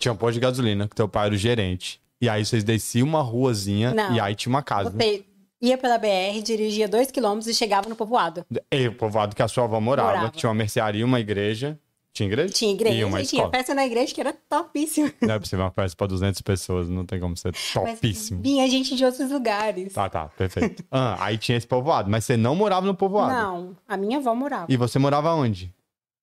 Tinha 0.00 0.12
um 0.12 0.16
posto 0.16 0.34
de 0.34 0.40
gasolina, 0.40 0.88
que 0.88 0.96
teu 0.96 1.08
pai 1.08 1.26
era 1.26 1.34
o 1.34 1.38
gerente. 1.38 2.00
E 2.20 2.28
aí 2.28 2.44
vocês 2.44 2.64
desciam 2.64 3.06
uma 3.06 3.22
ruazinha 3.22 3.94
Não. 3.94 4.14
e 4.14 4.18
aí 4.20 4.34
tinha 4.34 4.50
uma 4.52 4.62
casa. 4.62 4.90
Você 4.90 5.24
ia 5.62 5.78
pela 5.78 5.96
BR, 5.98 6.42
dirigia 6.42 6.88
dois 6.88 7.10
quilômetros 7.10 7.46
e 7.46 7.54
chegava 7.54 7.88
no 7.88 7.94
povoado. 7.94 8.44
E 8.72 8.88
o 8.88 8.94
povoado 8.94 9.36
que 9.36 9.42
a 9.42 9.46
sua 9.48 9.64
avó 9.64 9.78
morava, 9.80 10.08
Morava. 10.08 10.30
que 10.32 10.38
tinha 10.38 10.48
uma 10.48 10.54
mercearia, 10.56 11.04
uma 11.04 11.20
igreja. 11.20 11.78
Tinha 12.12 12.26
igreja? 12.26 12.52
Tinha 12.52 12.72
igreja, 12.72 12.96
E 12.96 13.04
uma 13.04 13.18
tinha 13.22 13.40
escola. 13.42 13.50
festa 13.50 13.72
na 13.74 13.86
igreja 13.86 14.12
que 14.12 14.20
era 14.20 14.32
topíssima. 14.32 15.12
Não 15.22 15.34
é 15.34 15.38
possível 15.38 15.64
uma 15.64 15.70
festa 15.70 15.96
pra 15.96 16.06
200 16.08 16.42
pessoas, 16.42 16.88
não 16.88 17.06
tem 17.06 17.20
como 17.20 17.36
ser 17.36 17.52
Mas 17.52 17.72
topíssimo. 17.94 18.42
vinha 18.42 18.68
gente 18.68 18.96
de 18.96 19.04
outros 19.04 19.30
lugares. 19.30 19.92
Tá, 19.92 20.08
tá, 20.08 20.26
perfeito. 20.28 20.82
Ah, 20.90 21.16
aí 21.24 21.38
tinha 21.38 21.56
esse 21.56 21.66
povoado, 21.68 22.10
mas 22.10 22.24
você 22.24 22.36
não 22.36 22.56
morava 22.56 22.84
no 22.84 22.94
povoado. 22.96 23.32
Não, 23.32 23.76
a 23.86 23.96
minha 23.96 24.18
avó 24.18 24.34
morava 24.34 24.66
E 24.68 24.76
você 24.76 24.98
morava 24.98 25.32
onde? 25.34 25.72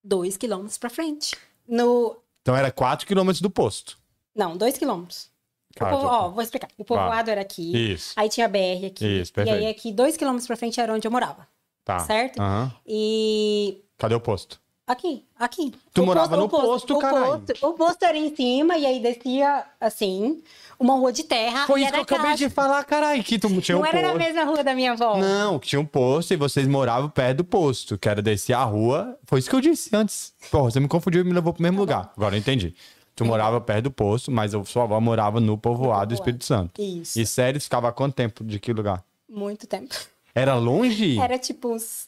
dois 0.04 0.36
quilômetros 0.36 0.78
pra 0.78 0.90
frente. 0.90 1.36
No. 1.68 2.18
Então 2.48 2.56
era 2.56 2.72
4 2.72 3.06
quilômetros 3.06 3.42
do 3.42 3.50
posto. 3.50 3.98
Não, 4.34 4.56
dois 4.56 4.78
quilômetros. 4.78 5.30
O 5.76 5.80
Cara, 5.80 5.98
povo- 5.98 6.08
Ó, 6.08 6.30
vou 6.30 6.42
explicar. 6.42 6.70
O 6.78 6.86
povoado 6.86 7.30
era 7.30 7.42
aqui. 7.42 7.92
Isso, 7.92 8.14
Aí 8.16 8.30
tinha 8.30 8.46
a 8.46 8.50
BR 8.50 8.86
aqui. 8.86 9.06
Isso, 9.20 9.34
e 9.36 9.40
aí 9.42 9.46
perfeito. 9.46 9.70
aqui, 9.78 9.92
dois 9.92 10.16
quilômetros 10.16 10.48
pra 10.48 10.56
frente 10.56 10.80
era 10.80 10.94
onde 10.94 11.06
eu 11.06 11.12
morava. 11.12 11.46
tá. 11.84 12.00
certo? 12.00 12.40
Aham. 12.40 12.74
E 12.86 13.84
Cadê 13.98 14.16
o 14.16 14.22
posto? 14.22 14.62
Aqui, 14.88 15.26
aqui. 15.38 15.74
Tu 15.94 16.02
O 16.02 16.06
morava 16.06 16.38
no 16.38 16.48
posto, 16.48 16.96
o 16.96 17.00
caralho. 17.00 17.42
posto, 17.42 17.66
o 17.68 17.74
posto 17.74 18.04
era 18.04 18.18
em 18.18 18.34
cima 18.34 18.78
e 18.78 18.86
aí 18.86 19.02
descia, 19.02 19.66
assim, 19.82 20.42
uma 20.80 20.94
rua 20.94 21.12
de 21.12 21.26
terra. 21.26 21.68
Foi 21.68 21.82
isso 21.82 21.92
que 21.92 21.98
eu 21.98 22.04
acabei 22.04 22.32
casa. 22.32 22.48
de 22.48 22.50
falar, 22.50 22.84
caralho, 22.86 23.22
que 23.22 23.38
tu 23.38 23.50
tinha 23.60 23.76
um 23.78 23.82
Não 23.82 23.86
era 23.86 24.02
na 24.02 24.08
posto. 24.14 24.24
mesma 24.24 24.44
rua 24.46 24.64
da 24.64 24.74
minha 24.74 24.94
avó. 24.94 25.18
Não, 25.18 25.60
que 25.60 25.68
tinha 25.68 25.82
um 25.82 25.86
posto 25.86 26.34
e 26.34 26.38
vocês 26.38 26.66
moravam 26.66 27.10
perto 27.10 27.38
do 27.40 27.44
posto, 27.44 27.98
que 27.98 28.08
era 28.08 28.22
descer 28.22 28.54
a 28.54 28.64
rua. 28.64 29.20
Foi 29.26 29.40
isso 29.40 29.50
que 29.50 29.56
eu 29.58 29.62
disse 29.62 29.94
antes. 29.94 30.34
Porra, 30.50 30.72
você 30.72 30.80
me 30.80 30.88
confundiu 30.88 31.20
e 31.20 31.24
me 31.26 31.34
levou 31.34 31.52
pro 31.52 31.62
Tá 31.62 31.64
mesmo 31.64 31.80
lugar. 31.82 32.14
Agora 32.16 32.36
eu 32.36 32.40
entendi. 32.40 32.74
Tu 33.14 33.26
morava 33.26 33.60
perto 33.60 33.86
do 33.86 33.92
posto, 33.92 34.32
mas 34.32 34.56
a 34.56 34.64
sua 34.64 34.84
avó 34.84 35.02
morava 35.02 35.42
no 35.42 35.58
povoado 35.58 36.10
do 36.10 36.14
Espírito 36.14 36.46
Santo. 36.46 36.82
Isso. 36.82 37.20
E 37.20 37.26
sério, 37.26 37.60
ficava 37.60 37.90
há 37.90 37.92
quanto 37.92 38.14
tempo 38.14 38.42
de 38.42 38.58
que 38.58 38.72
lugar? 38.72 39.04
Muito 39.28 39.68
tempo. 39.68 39.94
Era 40.34 40.54
longe? 40.56 41.20
Era 41.20 41.38
tipo 41.40 41.74
uns 41.74 42.07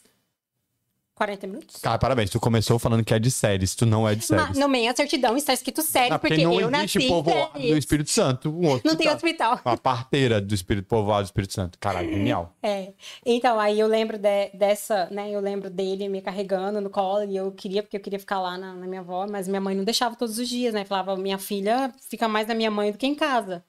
40 1.20 1.48
minutos. 1.48 1.76
Cara, 1.82 1.98
parabéns. 2.00 2.30
Tu 2.30 2.40
começou 2.40 2.80
falando 2.80 3.04
que 3.04 3.14
é 3.14 3.20
de 3.20 3.30
séries. 3.30 3.76
Tu 3.76 3.86
não 3.86 4.08
é 4.08 4.16
de 4.16 4.24
séries. 4.26 4.48
Mas 4.48 4.58
no 4.58 4.70
meio 4.70 4.90
a 4.90 4.96
certidão 4.96 5.36
está 5.36 5.52
escrito 5.52 5.82
sério, 5.82 6.14
Ah, 6.16 6.20
porque, 6.20 6.42
não 6.46 6.58
eu 6.58 6.72
nasci 6.72 7.06
povoado 7.10 7.60
do. 7.60 7.78
Espírito 7.78 8.10
Santo. 8.10 8.50
Um 8.50 8.80
Não 8.86 8.96
tem 8.96 9.10
hospital. 9.10 9.60
Uma 9.66 9.76
parteira 9.78 10.40
do 10.40 10.56
Espírito 10.56 10.88
Povoado 10.88 11.24
do 11.24 11.26
Espírito 11.26 11.54
Santo. 11.54 11.78
Caralho, 11.78 12.10
genial. 12.10 12.56
É. 12.64 12.94
Então, 13.26 13.60
aí 13.60 13.78
eu 13.80 13.88
lembro 13.88 14.18
de- 14.18 14.50
dessa, 14.54 15.10
né? 15.12 15.30
Eu 15.30 15.42
lembro 15.42 15.70
dele 15.70 16.08
me 16.08 16.22
carregando 16.22 16.80
no 16.80 16.90
colo 16.90 17.24
e 17.26 17.36
eu 17.36 17.52
queria, 17.52 17.84
porque 17.84 17.98
eu 17.98 18.02
queria 18.02 18.20
ficar 18.20 18.40
lá 18.40 18.58
na, 18.58 18.74
na 18.74 18.88
minha 18.88 19.02
avó, 19.02 19.28
mas 19.30 19.46
minha 19.48 19.60
mãe 19.60 19.76
não 19.76 19.84
deixava 19.84 20.16
todos 20.16 20.38
os 20.40 20.48
dias, 20.48 20.74
né? 20.74 20.86
Falava, 20.86 21.18
minha 21.18 21.38
filha 21.38 21.92
fica 22.10 22.28
mais 22.30 22.48
na 22.48 22.54
minha 22.56 22.72
mãe 22.72 22.92
do 22.94 22.98
que 22.98 23.06
em 23.08 23.16
casa. 23.16 23.62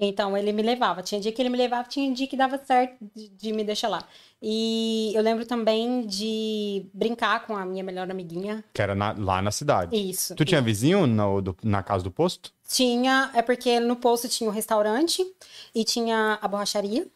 Então, 0.00 0.36
ele 0.36 0.52
me 0.52 0.62
levava. 0.62 1.02
Tinha 1.02 1.20
dia 1.20 1.30
que 1.30 1.40
ele 1.40 1.48
me 1.48 1.56
levava, 1.56 1.88
tinha 1.88 2.12
dia 2.12 2.26
que 2.26 2.36
dava 2.36 2.58
certo 2.64 2.96
de, 3.14 3.28
de 3.28 3.52
me 3.52 3.62
deixar 3.62 3.88
lá. 3.88 4.02
E 4.40 5.12
eu 5.14 5.22
lembro 5.22 5.46
também 5.46 6.04
de 6.06 6.86
brincar 6.92 7.46
com 7.46 7.56
a 7.56 7.64
minha 7.64 7.84
melhor 7.84 8.10
amiguinha. 8.10 8.64
Que 8.74 8.82
era 8.82 8.94
na- 8.94 9.14
lá 9.16 9.40
na 9.40 9.50
cidade. 9.52 9.94
Isso. 9.96 10.34
Tu 10.34 10.44
tinha 10.44 10.60
vizinho 10.60 11.06
no- 11.06 11.40
do- 11.40 11.56
na 11.62 11.82
casa 11.82 12.02
do 12.02 12.10
posto? 12.10 12.52
Tinha, 12.68 13.30
é 13.34 13.42
porque 13.42 13.78
no 13.78 13.94
posto 13.94 14.28
tinha 14.28 14.50
o 14.50 14.52
restaurante 14.52 15.24
e 15.74 15.84
tinha 15.84 16.38
a 16.42 16.48
borracharia. 16.48 17.06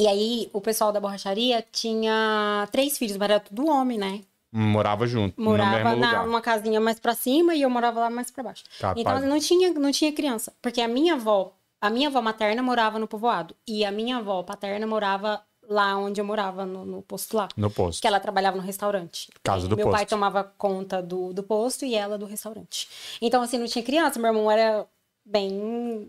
E 0.00 0.06
aí 0.06 0.48
o 0.52 0.60
pessoal 0.60 0.92
da 0.92 1.00
borracharia 1.00 1.62
tinha 1.72 2.66
três 2.70 2.96
filhos, 2.96 3.16
mas 3.16 3.28
era 3.30 3.40
tudo 3.40 3.66
homem, 3.68 3.98
né? 3.98 4.20
Morava 4.50 5.06
junto, 5.06 5.38
Morava 5.38 5.94
na, 5.96 6.24
numa 6.24 6.40
casinha 6.40 6.80
mais 6.80 6.98
pra 6.98 7.14
cima 7.14 7.54
e 7.54 7.60
eu 7.60 7.68
morava 7.68 8.00
lá 8.00 8.08
mais 8.08 8.30
pra 8.30 8.42
baixo. 8.42 8.64
Capaz. 8.80 8.98
Então 8.98 9.20
não 9.28 9.38
tinha, 9.38 9.74
não 9.74 9.90
tinha 9.92 10.10
criança, 10.10 10.54
porque 10.62 10.80
a 10.80 10.88
minha 10.88 11.14
avó, 11.14 11.52
a 11.80 11.90
minha 11.90 12.08
avó 12.08 12.20
materna 12.20 12.62
morava 12.62 12.98
no 12.98 13.06
povoado 13.06 13.54
e 13.66 13.84
a 13.84 13.90
minha 13.90 14.18
avó 14.18 14.42
paterna 14.42 14.86
morava 14.86 15.42
lá 15.68 15.96
onde 15.98 16.20
eu 16.20 16.24
morava, 16.24 16.64
no, 16.64 16.84
no 16.84 17.02
posto 17.02 17.36
lá. 17.36 17.48
No 17.56 17.70
posto. 17.70 18.00
Que 18.00 18.06
ela 18.06 18.18
trabalhava 18.18 18.56
no 18.56 18.62
restaurante. 18.62 19.28
Casa 19.42 19.68
do 19.68 19.76
meu 19.76 19.86
posto. 19.86 19.96
pai 19.96 20.06
tomava 20.06 20.42
conta 20.42 21.02
do, 21.02 21.32
do 21.32 21.42
posto 21.42 21.84
e 21.84 21.94
ela 21.94 22.16
do 22.16 22.24
restaurante. 22.24 22.88
Então, 23.20 23.42
assim, 23.42 23.58
não 23.58 23.66
tinha 23.66 23.84
criança. 23.84 24.18
Meu 24.18 24.30
irmão 24.30 24.50
era 24.50 24.86
bem 25.24 26.08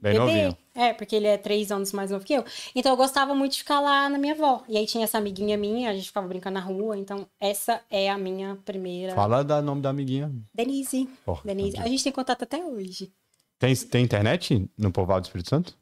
Bem 0.00 0.12
bebê. 0.12 0.18
novinho. 0.18 0.56
É, 0.74 0.92
porque 0.92 1.16
ele 1.16 1.26
é 1.26 1.38
três 1.38 1.72
anos 1.72 1.92
mais 1.92 2.10
novo 2.10 2.24
que 2.24 2.34
eu. 2.34 2.44
Então 2.74 2.92
eu 2.92 2.96
gostava 2.96 3.34
muito 3.34 3.52
de 3.52 3.58
ficar 3.58 3.80
lá 3.80 4.08
na 4.08 4.18
minha 4.18 4.34
avó. 4.34 4.62
E 4.68 4.76
aí 4.76 4.86
tinha 4.86 5.04
essa 5.04 5.18
amiguinha 5.18 5.56
minha, 5.56 5.90
a 5.90 5.94
gente 5.94 6.06
ficava 6.06 6.26
brincando 6.26 6.54
na 6.54 6.60
rua. 6.60 6.98
Então 6.98 7.26
essa 7.40 7.80
é 7.90 8.10
a 8.10 8.18
minha 8.18 8.56
primeira. 8.64 9.14
Fala 9.14 9.42
da 9.42 9.62
nome 9.62 9.80
da 9.80 9.90
amiguinha. 9.90 10.30
Denise. 10.54 11.08
Porra, 11.24 11.42
Denise. 11.44 11.78
A 11.78 11.88
gente 11.88 12.04
tem 12.04 12.12
contato 12.12 12.42
até 12.42 12.62
hoje. 12.62 13.10
Tem, 13.58 13.74
tem 13.74 14.04
internet 14.04 14.68
no 14.76 14.92
povoado 14.92 15.22
do 15.22 15.24
Espírito 15.24 15.48
Santo? 15.50 15.76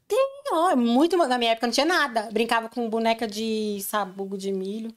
Não, 0.51 0.71
é 0.71 0.77
muito. 0.77 1.17
Na 1.17 1.39
minha 1.39 1.53
época 1.53 1.67
não 1.67 1.75
tinha 1.75 1.87
nada. 1.87 2.29
Brincava 2.31 2.69
com 2.69 2.89
boneca 2.89 3.27
de 3.27 3.81
sabugo 3.83 4.39
de 4.39 4.53
milho. 4.53 4.95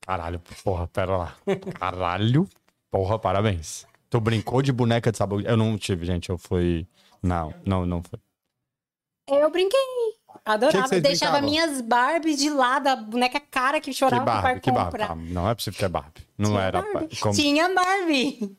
Caralho, 0.00 0.40
porra, 0.64 0.86
pera 0.88 1.16
lá. 1.16 1.36
Caralho, 1.78 2.48
porra, 2.90 3.18
parabéns. 3.18 3.86
Tu 4.10 4.18
brincou 4.20 4.62
de 4.62 4.72
boneca 4.72 5.12
de 5.12 5.18
sabor? 5.18 5.44
Eu 5.44 5.56
não 5.56 5.76
tive, 5.76 6.06
gente, 6.06 6.30
eu 6.30 6.38
fui... 6.38 6.86
Não, 7.22 7.52
não, 7.64 7.84
não 7.84 8.02
foi. 8.02 8.18
Eu 9.28 9.50
brinquei. 9.50 9.78
Adorava. 10.44 10.88
Que 10.88 10.94
que 10.94 11.00
Deixava 11.02 11.38
brincavam? 11.40 11.50
minhas 11.50 11.80
Barbies 11.82 12.38
de 12.38 12.48
lado, 12.48 12.86
a 12.86 12.96
boneca 12.96 13.38
cara 13.38 13.80
que 13.80 13.90
Que 13.90 13.96
chorava 13.96 14.24
Barbie, 14.24 14.60
que 14.60 14.72
Barbie. 14.72 14.90
comprar. 14.92 15.10
Ah, 15.10 15.14
não 15.14 15.48
é 15.48 15.54
possível 15.54 15.78
que 15.78 15.84
é 15.84 15.88
Barbie. 15.88 16.26
Não 16.38 16.50
Tinha 16.50 16.62
era... 16.62 16.82
Barbie. 16.82 17.16
Como, 17.16 17.34
Tinha 17.34 17.74
Barbie. 17.74 18.56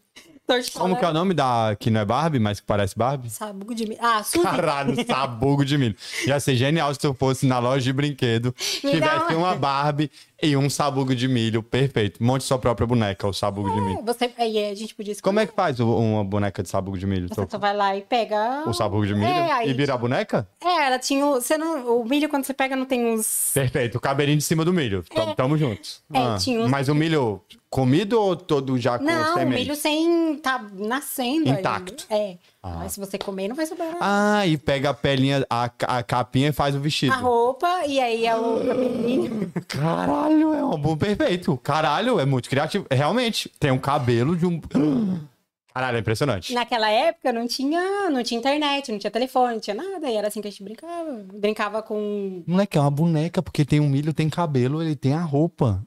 Como 0.74 0.98
que 0.98 1.06
é 1.06 1.10
o 1.10 1.14
nome 1.14 1.34
da... 1.34 1.76
Que 1.80 1.90
não 1.90 2.02
é 2.02 2.06
Barbie, 2.06 2.40
mas 2.40 2.60
que 2.60 2.66
parece 2.66 2.98
Barbie? 2.98 3.30
Sabugo 3.30 3.74
de 3.76 3.86
milho. 3.88 4.00
Ah, 4.02 4.24
Suzy. 4.24 4.44
Caralho, 4.44 5.06
sabugo 5.06 5.64
de 5.66 5.78
milho. 5.78 5.96
Ia 6.28 6.40
ser 6.40 6.56
genial 6.56 6.94
se 6.94 7.00
tu 7.00 7.14
fosse 7.14 7.46
na 7.46 7.60
loja 7.60 7.84
de 7.84 7.94
brinquedo, 7.94 8.54
Me 8.84 8.92
tivesse 8.92 9.34
uma- 9.34 9.50
uma 9.50 9.56
Barbie 9.56 10.10
e 10.42 10.56
um 10.56 10.70
sabugo 10.70 11.14
de 11.14 11.28
milho, 11.28 11.62
perfeito. 11.62 12.24
Monte 12.24 12.44
sua 12.46 12.58
própria 12.58 12.88
boneca, 12.88 13.28
o 13.28 13.34
sabugo 13.34 13.70
de 13.70 13.82
milho. 13.82 14.02
Você, 14.06 14.32
aí 14.38 14.72
a 14.72 14.76
gente 14.76 14.96
podia 14.96 15.12
escolher. 15.12 15.30
Como 15.30 15.40
é 15.40 15.46
que 15.46 15.54
faz 15.54 15.80
uma 15.80 16.24
boneca 16.24 16.64
de 16.64 16.70
sabugo 16.70 16.98
de 16.98 17.06
milho? 17.06 17.28
Você 17.28 17.46
só 17.50 17.58
vai 17.58 17.76
lá 17.76 17.96
e 17.96 18.02
pega. 18.02 18.64
O 18.66 18.74
sabugo 18.74 19.06
de 19.06 19.14
milho 19.14 19.28
É, 19.28 19.68
e 19.68 19.74
vira 19.74 19.94
a 19.94 19.98
boneca? 19.98 20.48
É, 20.64 20.88
ela 20.88 20.98
tinha. 21.00 21.26
o- 21.26 21.42
Você 21.42 21.58
não, 21.58 22.00
o 22.02 22.06
milho, 22.06 22.30
quando 22.30 22.46
você 22.46 22.54
pega, 22.54 22.76
não 22.76 22.86
tem 22.86 23.06
uns. 23.06 23.52
Perfeito, 23.54 23.98
o 23.98 24.02
cabelinho 24.02 24.38
de 24.38 24.44
cima 24.44 24.64
do 24.64 24.72
milho. 24.74 25.04
Tamo, 25.14 25.36
tamo 25.36 25.58
juntos. 25.58 26.02
É, 26.14 26.38
tinha 26.38 26.62
uns- 26.62 26.70
Mas 26.70 26.88
o 26.88 26.96
milho 26.96 27.42
comido 27.70 28.20
ou 28.20 28.36
todo 28.36 28.78
já 28.80 28.98
com 28.98 29.06
Não, 29.06 29.36
semente? 29.36 29.60
milho 29.62 29.76
sem. 29.76 30.38
tá 30.38 30.64
nascendo. 30.74 31.50
Intacto. 31.50 32.06
Ainda. 32.10 32.24
É. 32.24 32.38
Mas 32.62 32.94
se 32.94 33.00
você 33.00 33.18
comer, 33.18 33.48
não 33.48 33.56
vai 33.56 33.66
sobrar 33.66 33.90
nada. 33.94 34.00
Ah, 34.02 34.48
e 34.48 34.58
pega 34.58 34.90
a 34.90 34.94
pelinha, 34.94 35.46
a, 35.50 35.70
a 35.82 36.04
capinha 36.04 36.50
e 36.50 36.52
faz 36.52 36.76
o 36.76 36.80
vestido. 36.80 37.14
A 37.14 37.18
roupa, 37.18 37.86
e 37.88 38.00
aí 38.00 38.26
é 38.26 38.36
o 38.36 38.66
cabelinho. 38.66 39.52
Caralho, 39.68 40.54
é 40.54 40.66
um 40.66 40.78
bom 40.78 40.98
perfeito. 40.98 41.56
Caralho, 41.58 42.20
é 42.20 42.26
muito 42.26 42.50
criativo. 42.50 42.86
Realmente, 42.92 43.50
tem 43.60 43.72
um 43.72 43.78
cabelo 43.80 44.36
de 44.36 44.46
um. 44.46 44.60
Caralho, 45.74 45.98
é 45.98 46.00
impressionante. 46.00 46.54
Naquela 46.54 46.90
época 46.90 47.32
não 47.32 47.48
tinha, 47.48 48.10
não 48.10 48.24
tinha 48.24 48.40
internet, 48.40 48.92
não 48.92 49.00
tinha 49.00 49.12
telefone, 49.12 49.54
não 49.54 49.62
tinha 49.62 49.76
nada. 49.76 50.10
E 50.10 50.16
era 50.16 50.28
assim 50.28 50.42
que 50.42 50.48
a 50.48 50.52
gente 50.52 50.64
brincava. 50.64 51.24
Brincava 51.34 51.82
com. 51.82 52.44
Moleque, 52.46 52.78
é 52.78 52.82
uma 52.82 52.92
boneca, 52.92 53.42
porque 53.42 53.64
tem 53.64 53.80
um 53.80 53.88
milho, 53.88 54.14
tem 54.14 54.30
cabelo, 54.30 54.82
ele 54.82 54.96
tem 54.96 55.14
a 55.14 55.22
roupa. 55.22 55.82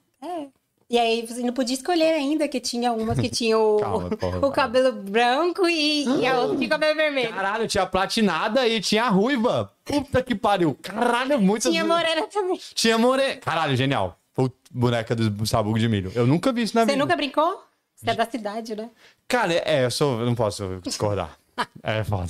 E 0.93 0.99
aí 0.99 1.25
você 1.25 1.41
não 1.41 1.53
podia 1.53 1.73
escolher 1.73 2.13
ainda, 2.13 2.47
que 2.47 2.59
tinha 2.59 2.93
umas 2.93 3.19
que 3.19 3.27
tinha 3.27 3.57
o, 3.57 3.77
Calma, 3.81 4.09
porra, 4.11 4.45
o 4.45 4.51
cabelo 4.51 4.91
branco 4.91 5.67
e, 5.67 6.05
e 6.19 6.27
a 6.27 6.37
outra 6.37 6.55
tinha 6.55 6.69
cabelo 6.69 6.95
vermelho. 6.95 7.33
Caralho, 7.33 7.67
tinha 7.67 7.83
platinada 7.87 8.67
e 8.67 8.79
tinha 8.79 9.09
ruiva. 9.09 9.73
Puta 9.83 10.21
que 10.21 10.35
pariu. 10.35 10.77
Caralho, 10.83 11.41
muitas. 11.41 11.71
Tinha 11.71 11.83
morena 11.83 12.27
também. 12.27 12.61
Tinha 12.75 12.95
more... 12.99 13.37
Caralho, 13.37 13.75
genial. 13.75 14.19
Put- 14.35 14.55
Boneca 14.69 15.15
do 15.15 15.47
sabugo 15.47 15.79
de 15.79 15.89
milho. 15.89 16.11
Eu 16.13 16.27
nunca 16.27 16.53
vi 16.53 16.61
isso 16.61 16.75
na 16.75 16.81
Você 16.81 16.91
vida. 16.91 17.03
nunca 17.03 17.15
brincou? 17.15 17.63
Você 17.95 18.11
é 18.11 18.13
da 18.13 18.29
cidade, 18.29 18.75
né? 18.75 18.91
Cara, 19.27 19.51
é, 19.51 19.85
eu 19.85 19.89
sou. 19.89 20.19
Eu 20.19 20.27
não 20.27 20.35
posso 20.35 20.79
discordar. 20.83 21.35
é 21.81 22.03
foda. 22.03 22.29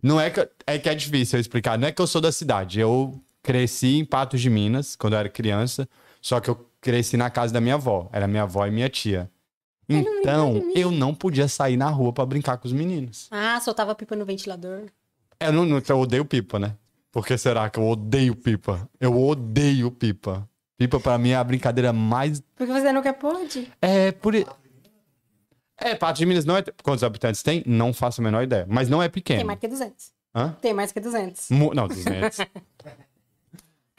Não 0.00 0.20
é 0.20 0.30
que, 0.30 0.48
é 0.64 0.78
que 0.78 0.88
é 0.88 0.94
difícil 0.94 1.38
eu 1.38 1.40
explicar. 1.40 1.76
Não 1.76 1.88
é 1.88 1.92
que 1.92 2.00
eu 2.00 2.06
sou 2.06 2.20
da 2.20 2.30
cidade. 2.30 2.78
Eu 2.78 3.20
cresci 3.42 3.98
em 3.98 4.04
Patos 4.04 4.40
de 4.40 4.48
Minas 4.48 4.94
quando 4.94 5.14
eu 5.14 5.18
era 5.18 5.28
criança. 5.28 5.88
Só 6.22 6.38
que 6.38 6.50
eu 6.50 6.69
cresci 6.80 7.16
na 7.16 7.30
casa 7.30 7.52
da 7.52 7.60
minha 7.60 7.74
avó. 7.74 8.08
Era 8.12 8.26
minha 8.26 8.42
avó 8.44 8.66
e 8.66 8.70
minha 8.70 8.88
tia. 8.88 9.30
Então, 9.88 10.62
eu 10.74 10.90
não 10.90 11.12
podia 11.14 11.48
sair 11.48 11.76
na 11.76 11.88
rua 11.90 12.12
pra 12.12 12.24
brincar 12.24 12.56
com 12.58 12.66
os 12.68 12.72
meninos. 12.72 13.26
Ah, 13.30 13.58
soltava 13.60 13.92
pipa 13.94 14.14
no 14.14 14.24
ventilador. 14.24 14.84
Eu, 15.40 15.52
não, 15.52 15.82
eu 15.88 15.98
odeio 15.98 16.24
pipa, 16.24 16.58
né? 16.60 16.76
Por 17.10 17.26
que 17.26 17.36
será 17.36 17.68
que 17.68 17.78
eu 17.80 17.88
odeio 17.88 18.36
pipa? 18.36 18.88
Eu 19.00 19.20
odeio 19.20 19.90
pipa. 19.90 20.48
Pipa 20.78 21.00
pra 21.00 21.18
mim 21.18 21.30
é 21.30 21.36
a 21.36 21.42
brincadeira 21.42 21.92
mais. 21.92 22.40
Porque 22.54 22.72
você 22.72 22.92
nunca 22.92 23.12
pôde? 23.12 23.68
É 23.82 24.12
por. 24.12 24.32
É, 25.82 25.94
Patos 25.96 26.20
de 26.20 26.26
Minas 26.26 26.44
não 26.44 26.56
é. 26.56 26.62
Quantos 26.84 27.02
habitantes 27.02 27.42
tem? 27.42 27.64
Não 27.66 27.92
faço 27.92 28.20
a 28.20 28.24
menor 28.24 28.44
ideia. 28.44 28.66
Mas 28.68 28.88
não 28.88 29.02
é 29.02 29.06
Tem 29.08 29.12
pequeno. 29.14 29.44
mais 29.46 29.58
que 29.58 29.66
200. 29.66 30.12
Hã? 30.34 30.56
Tem 30.60 30.72
mais 30.72 30.92
que 30.92 31.00
200. 31.00 31.50
Mu- 31.50 31.74
Não, 31.74 31.88
200. 31.88 32.38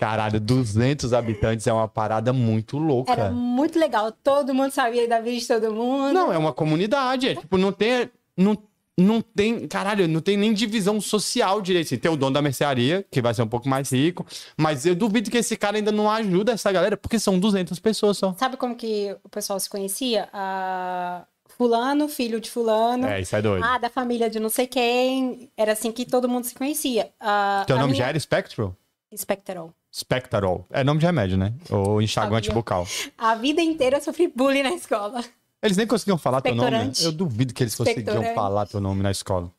Caralho, 0.01 0.39
200 0.39 1.13
habitantes 1.13 1.67
é 1.67 1.72
uma 1.72 1.88
parada 1.88 2.34
muito 2.34 2.79
louca. 2.79 3.12
Era 3.12 3.29
muito 3.29 3.77
legal. 3.77 4.12
Todo 4.12 4.51
mundo 4.51 4.72
sabia 4.72 5.08
da 5.08 5.22
vida 5.22 5.38
de 5.39 5.48
todo 5.48 5.72
mundo. 5.72 6.12
Não, 6.12 6.34
é 6.34 6.38
uma 6.39 6.51
comunidade. 6.51 7.29
É, 7.29 7.36
tipo, 7.36 7.55
não 7.55 7.72
tem. 7.72 8.10
Não, 8.36 8.58
não 8.98 9.22
tem. 9.22 9.67
Caralho, 9.67 10.08
não 10.08 10.20
tem 10.20 10.36
nem 10.38 10.55
divisão 10.55 11.00
social 11.00 11.62
direito. 11.62 11.86
Assim, 11.86 11.98
tem 12.00 12.10
o 12.10 12.15
dono 12.17 12.34
da 12.34 12.41
mercearia, 12.41 13.05
que 13.12 13.22
vai 13.22 13.31
ser 13.36 13.43
um 13.43 13.48
pouco 13.48 13.70
mais 13.70 13.91
rico. 13.91 14.25
Mas 14.58 14.88
eu 14.88 14.96
duvido 14.96 15.29
que 15.29 15.38
esse 15.38 15.55
cara 15.55 15.77
ainda 15.77 15.91
não 15.91 16.10
ajuda 16.10 16.53
essa 16.53 16.72
galera, 16.72 16.98
porque 16.98 17.20
são 17.20 17.38
200 17.38 17.77
pessoas 17.77 18.17
só. 18.17 18.34
Sabe 18.39 18.58
como 18.58 18.75
que 18.75 19.15
o 19.24 19.29
pessoal 19.29 19.60
se 19.60 19.70
conhecia? 19.70 20.29
Ah, 20.34 21.25
fulano, 21.60 22.08
filho 22.10 22.41
de 22.41 22.50
fulano. 22.50 23.05
É, 23.05 23.22
isso 23.22 23.36
é 23.36 23.41
doido. 23.43 23.63
Ah, 23.63 23.77
da 23.77 23.88
família 23.91 24.31
de 24.31 24.39
não 24.39 24.50
sei 24.50 24.65
quem. 24.65 25.51
Era 25.55 25.74
assim 25.74 25.91
que 25.91 26.05
todo 26.08 26.27
mundo 26.27 26.46
se 26.46 26.55
conhecia. 26.55 27.12
Ah, 27.20 27.63
Teu 27.67 27.75
nome 27.77 27.91
minha- 27.91 28.03
já 28.03 28.10
era 28.10 28.20
Spectral? 28.20 28.75
Spectral. 29.15 29.72
Spectral. 29.93 30.65
É 30.69 30.83
nome 30.83 31.00
de 31.00 31.05
remédio, 31.05 31.38
né? 31.38 31.53
Ou 31.69 32.01
enxaguante 32.01 32.48
Sabia. 32.48 32.60
bucal. 32.60 32.88
A 33.17 33.36
vida 33.36 33.62
inteira 33.62 33.98
eu 33.98 34.01
sofri 34.01 34.27
bullying 34.27 34.63
na 34.63 34.74
escola. 34.74 35.24
Eles 35.62 35.77
nem 35.77 35.86
conseguiam 35.86 36.17
falar 36.17 36.41
teu 36.41 36.55
nome. 36.55 36.69
Expectorante. 36.69 37.05
Eu 37.05 37.12
duvido 37.12 37.53
que 37.53 37.62
eles 37.63 37.75
conseguiam 37.75 38.33
falar 38.33 38.65
teu 38.65 38.79
nome 38.79 39.03
na 39.03 39.12
escola. 39.12 39.51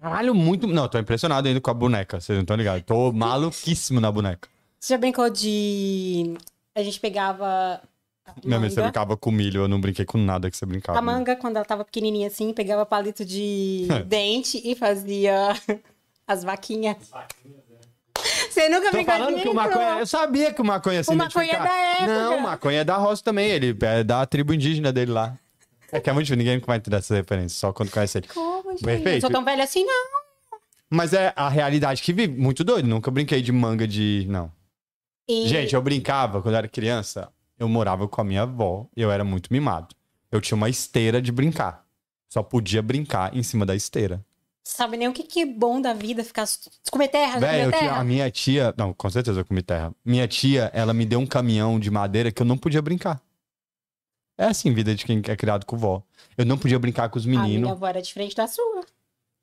Caralho, 0.00 0.34
muito. 0.34 0.66
Não, 0.66 0.88
tô 0.88 0.98
impressionado 0.98 1.48
ainda 1.48 1.60
com 1.60 1.70
a 1.70 1.74
boneca. 1.74 2.20
Vocês 2.20 2.36
não 2.36 2.42
estão 2.42 2.56
ligados. 2.56 2.82
Tô 2.86 3.12
maluquíssimo 3.12 4.00
na 4.00 4.10
boneca. 4.12 4.48
Você 4.78 4.94
já 4.94 4.98
brincou 4.98 5.28
de. 5.28 6.34
A 6.74 6.82
gente 6.82 6.98
pegava. 7.00 7.80
a 8.24 8.32
Minha 8.44 8.60
mãe, 8.60 8.70
você 8.70 8.80
brincava 8.80 9.16
com 9.16 9.30
milho, 9.30 9.62
eu 9.62 9.68
não 9.68 9.80
brinquei 9.80 10.06
com 10.06 10.16
nada 10.16 10.50
que 10.50 10.56
você 10.56 10.64
brincava. 10.64 10.98
A 10.98 11.02
manga, 11.02 11.36
quando 11.36 11.56
ela 11.56 11.64
tava 11.66 11.84
pequenininha 11.84 12.28
assim, 12.28 12.52
pegava 12.54 12.86
palito 12.86 13.24
de 13.24 13.86
dente 14.06 14.60
e 14.64 14.74
fazia 14.74 15.54
as 16.26 16.44
vaquinhas. 16.44 16.96
Você 18.50 18.68
nunca 18.68 18.90
Tô 18.90 19.04
falando 19.04 19.40
que 19.40 19.48
o 19.48 19.54
maconha. 19.54 19.98
Eu 20.00 20.06
sabia 20.06 20.52
que 20.52 20.60
o 20.60 20.64
maconha 20.64 21.02
se 21.04 21.10
O 21.10 21.16
maconha 21.16 21.52
é 21.52 21.58
da 21.58 21.76
época. 21.76 22.06
Não, 22.06 22.36
o 22.36 22.42
maconha 22.42 22.80
é 22.80 22.84
da 22.84 22.96
roça 22.96 23.22
também. 23.22 23.50
Ele 23.50 23.76
é 23.80 24.02
da 24.04 24.26
tribo 24.26 24.52
indígena 24.52 24.92
dele 24.92 25.12
lá. 25.12 25.38
É 25.92 25.98
que 26.00 26.08
é 26.08 26.12
muito 26.12 26.26
difícil, 26.26 26.38
ninguém 26.38 26.58
vai 26.64 26.76
entender 26.76 26.96
essa 26.98 27.14
referência, 27.14 27.58
só 27.58 27.72
quando 27.72 27.90
conhece 27.90 28.18
ele. 28.18 28.28
Como, 28.28 28.70
gente? 28.72 28.84
Perfeito. 28.84 29.14
Não 29.14 29.20
sou 29.22 29.30
tão 29.30 29.44
velha 29.44 29.64
assim, 29.64 29.84
não. 29.84 30.06
Mas 30.88 31.12
é 31.12 31.32
a 31.36 31.48
realidade 31.48 32.02
que 32.02 32.12
vive. 32.12 32.32
Muito 32.36 32.62
doido. 32.64 32.86
Nunca 32.86 33.10
brinquei 33.10 33.40
de 33.42 33.52
manga 33.52 33.86
de. 33.86 34.24
Não. 34.28 34.50
E- 35.28 35.46
Gente, 35.48 35.74
eu 35.74 35.82
brincava 35.82 36.42
quando 36.42 36.54
eu 36.54 36.58
era 36.58 36.68
criança. 36.68 37.28
Eu 37.58 37.68
morava 37.68 38.08
com 38.08 38.20
a 38.20 38.24
minha 38.24 38.42
avó 38.42 38.86
e 38.96 39.02
eu 39.02 39.10
era 39.10 39.22
muito 39.24 39.52
mimado. 39.52 39.94
Eu 40.32 40.40
tinha 40.40 40.56
uma 40.56 40.68
esteira 40.68 41.20
de 41.20 41.30
brincar. 41.30 41.84
Só 42.28 42.42
podia 42.42 42.80
brincar 42.82 43.36
em 43.36 43.42
cima 43.42 43.66
da 43.66 43.74
esteira. 43.74 44.24
Sabe 44.72 44.96
nem 44.96 45.08
o 45.08 45.12
que, 45.12 45.24
que 45.24 45.40
é 45.40 45.46
bom 45.46 45.80
da 45.80 45.92
vida 45.92 46.22
ficar. 46.22 46.46
Comer 46.90 47.08
terra, 47.08 47.40
Véi, 47.40 47.60
comer 47.64 47.70
tinha, 47.76 47.80
terra. 47.88 48.00
a 48.00 48.04
minha 48.04 48.30
tia. 48.30 48.74
Não, 48.76 48.92
com 48.94 49.10
certeza 49.10 49.40
eu 49.40 49.44
comi 49.44 49.62
terra. 49.62 49.92
Minha 50.04 50.28
tia, 50.28 50.70
ela 50.72 50.94
me 50.94 51.04
deu 51.04 51.18
um 51.18 51.26
caminhão 51.26 51.78
de 51.78 51.90
madeira 51.90 52.30
que 52.30 52.40
eu 52.40 52.46
não 52.46 52.56
podia 52.56 52.80
brincar. 52.80 53.20
É 54.38 54.46
assim, 54.46 54.72
vida 54.72 54.94
de 54.94 55.04
quem 55.04 55.20
é 55.26 55.36
criado 55.36 55.66
com 55.66 55.76
vó. 55.76 56.02
Eu 56.38 56.46
não 56.46 56.56
podia 56.56 56.78
brincar 56.78 57.08
com 57.10 57.18
os 57.18 57.26
A 57.26 57.28
minha 57.28 57.42
meninos. 57.42 57.70
avó 57.70 57.86
era 57.86 58.00
diferente 58.00 58.34
da 58.34 58.46
sua. 58.46 58.84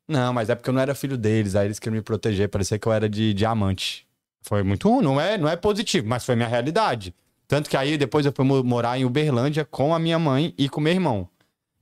Não, 0.08 0.32
mas 0.32 0.48
é 0.48 0.54
porque 0.54 0.70
eu 0.70 0.74
não 0.74 0.80
era 0.80 0.94
filho 0.94 1.16
deles. 1.18 1.54
Aí 1.54 1.66
eles 1.66 1.78
queriam 1.78 1.96
me 1.96 2.02
proteger. 2.02 2.48
Parecia 2.48 2.78
que 2.78 2.88
eu 2.88 2.92
era 2.92 3.08
de 3.08 3.34
diamante. 3.34 4.06
Foi 4.42 4.62
muito 4.62 4.88
ruim. 4.88 5.04
Não 5.04 5.20
é, 5.20 5.36
não 5.36 5.48
é 5.48 5.56
positivo, 5.56 6.08
mas 6.08 6.24
foi 6.24 6.34
minha 6.36 6.48
realidade. 6.48 7.14
Tanto 7.46 7.68
que 7.68 7.76
aí 7.76 7.98
depois 7.98 8.24
eu 8.26 8.32
fui 8.34 8.44
mo- 8.46 8.64
morar 8.64 8.98
em 8.98 9.04
Uberlândia 9.04 9.64
com 9.64 9.94
a 9.94 9.98
minha 9.98 10.18
mãe 10.18 10.54
e 10.56 10.68
com 10.70 10.80
meu 10.80 10.92
irmão. 10.92 11.28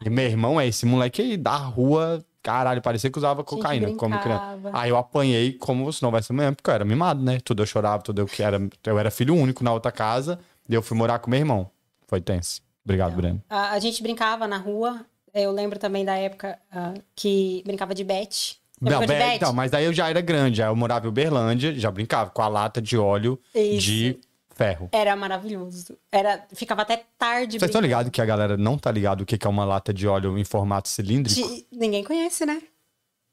E 0.05 0.11
meu 0.11 0.25
irmão 0.27 0.61
é 0.61 0.67
esse 0.67 0.85
moleque 0.85 1.23
aí 1.23 1.37
da 1.37 1.57
rua. 1.57 2.23
Caralho, 2.47 2.81
parecia 2.81 3.11
que 3.11 3.19
usava 3.19 3.43
cocaína 3.43 3.93
como 3.97 4.17
criança. 4.21 4.57
Aí 4.73 4.89
eu 4.89 4.97
apanhei 4.97 5.53
como 5.55 5.93
se 5.93 6.01
não 6.01 6.13
vai 6.13 6.23
ser 6.23 6.33
amanhã, 6.33 6.55
porque 6.55 6.71
eu 6.71 6.75
era 6.75 6.85
mimado, 6.85 7.21
né? 7.21 7.41
Tudo 7.43 7.61
eu 7.61 7.67
chorava, 7.67 8.05
tudo 8.05 8.21
eu 8.21 8.27
que 8.27 8.41
era. 8.41 8.61
Eu 8.85 8.97
era 9.01 9.11
filho 9.11 9.35
único 9.35 9.65
na 9.65 9.73
outra 9.73 9.91
casa. 9.91 10.39
E 10.69 10.73
eu 10.73 10.81
fui 10.81 10.97
morar 10.97 11.19
com 11.19 11.29
meu 11.29 11.41
irmão. 11.41 11.69
Foi 12.07 12.21
tenso. 12.21 12.63
Obrigado, 12.85 13.17
Breno. 13.17 13.43
A, 13.51 13.73
a 13.73 13.79
gente 13.81 14.01
brincava 14.01 14.47
na 14.47 14.59
rua. 14.59 15.05
Eu 15.35 15.51
lembro 15.51 15.77
também 15.77 16.05
da 16.05 16.17
época 16.17 16.57
ah, 16.71 16.95
que 17.17 17.65
brincava 17.67 17.93
de 17.93 18.05
bet. 18.05 18.61
Já 18.81 18.91
Não, 18.91 19.01
bet? 19.05 19.35
então, 19.35 19.53
mas 19.53 19.75
aí 19.75 19.85
eu 19.85 19.93
já 19.93 20.09
era 20.09 20.21
grande. 20.21 20.63
Aí 20.63 20.69
eu 20.69 20.77
morava 20.77 21.07
em 21.07 21.09
Uberlândia, 21.09 21.75
já 21.75 21.91
brincava 21.91 22.31
com 22.31 22.43
a 22.43 22.49
lata 22.49 22.81
de 22.81 22.97
óleo 22.97 23.41
Isso. 23.53 23.81
de 23.81 24.21
ferro. 24.57 24.89
Era 24.91 25.15
maravilhoso. 25.15 25.97
Era, 26.11 26.45
ficava 26.55 26.83
até 26.83 27.05
tarde. 27.19 27.59
Vocês 27.59 27.69
estão 27.69 27.81
ligados 27.81 28.11
que 28.11 28.21
a 28.21 28.25
galera 28.25 28.57
não 28.57 28.77
tá 28.79 28.91
ligado 28.91 29.21
o 29.21 29.27
que 29.27 29.37
é 29.41 29.49
uma 29.49 29.65
lata 29.65 29.93
de 29.93 30.09
óleo 30.09 30.37
em 30.39 30.45
formato 30.45 30.89
cilíndrico? 30.89 31.41
De- 31.49 31.67
Ninguém 31.71 32.03
conhece, 32.03 32.45
né? 32.47 32.61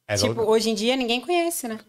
Era 0.08 0.20
tipo, 0.20 0.42
o- 0.42 0.50
hoje 0.50 0.70
em 0.70 0.76
dia 0.76 0.96
ninguém 0.98 1.22
conhece, 1.22 1.68
né? 1.68 1.80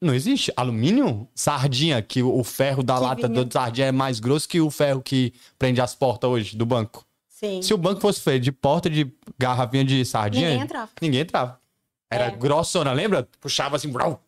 Não 0.00 0.14
existe. 0.14 0.52
Alumínio? 0.56 1.26
Sardinha, 1.34 2.00
que 2.02 2.22
o 2.22 2.44
ferro 2.44 2.82
da 2.82 2.94
Que 2.96 3.00
lata 3.00 3.28
vinha- 3.28 3.44
de 3.44 3.52
sardinha 3.52 3.86
é 3.88 3.92
mais 3.92 4.20
grosso 4.20 4.48
que 4.48 4.60
o 4.60 4.70
ferro 4.70 5.02
que 5.02 5.32
prende 5.58 5.80
as 5.80 5.94
portas 5.94 6.30
hoje 6.30 6.56
do 6.56 6.64
banco. 6.64 7.04
Sim. 7.28 7.60
Se 7.62 7.74
o 7.74 7.78
banco 7.78 8.00
fosse 8.00 8.20
feito 8.20 8.44
de 8.44 8.52
porta 8.52 8.88
de 8.88 9.10
garrafinha 9.36 9.84
de 9.84 10.04
sardinha. 10.04 10.50
Ninguém 10.50 10.62
entrava. 10.62 10.90
Ninguém 11.00 11.20
entrava. 11.22 11.58
Era 12.08 12.26
É. 12.26 12.30
grossona, 12.30 12.92
lembra? 12.92 13.26
Puxava 13.40 13.74
assim, 13.74 13.88
brau. 13.88 14.22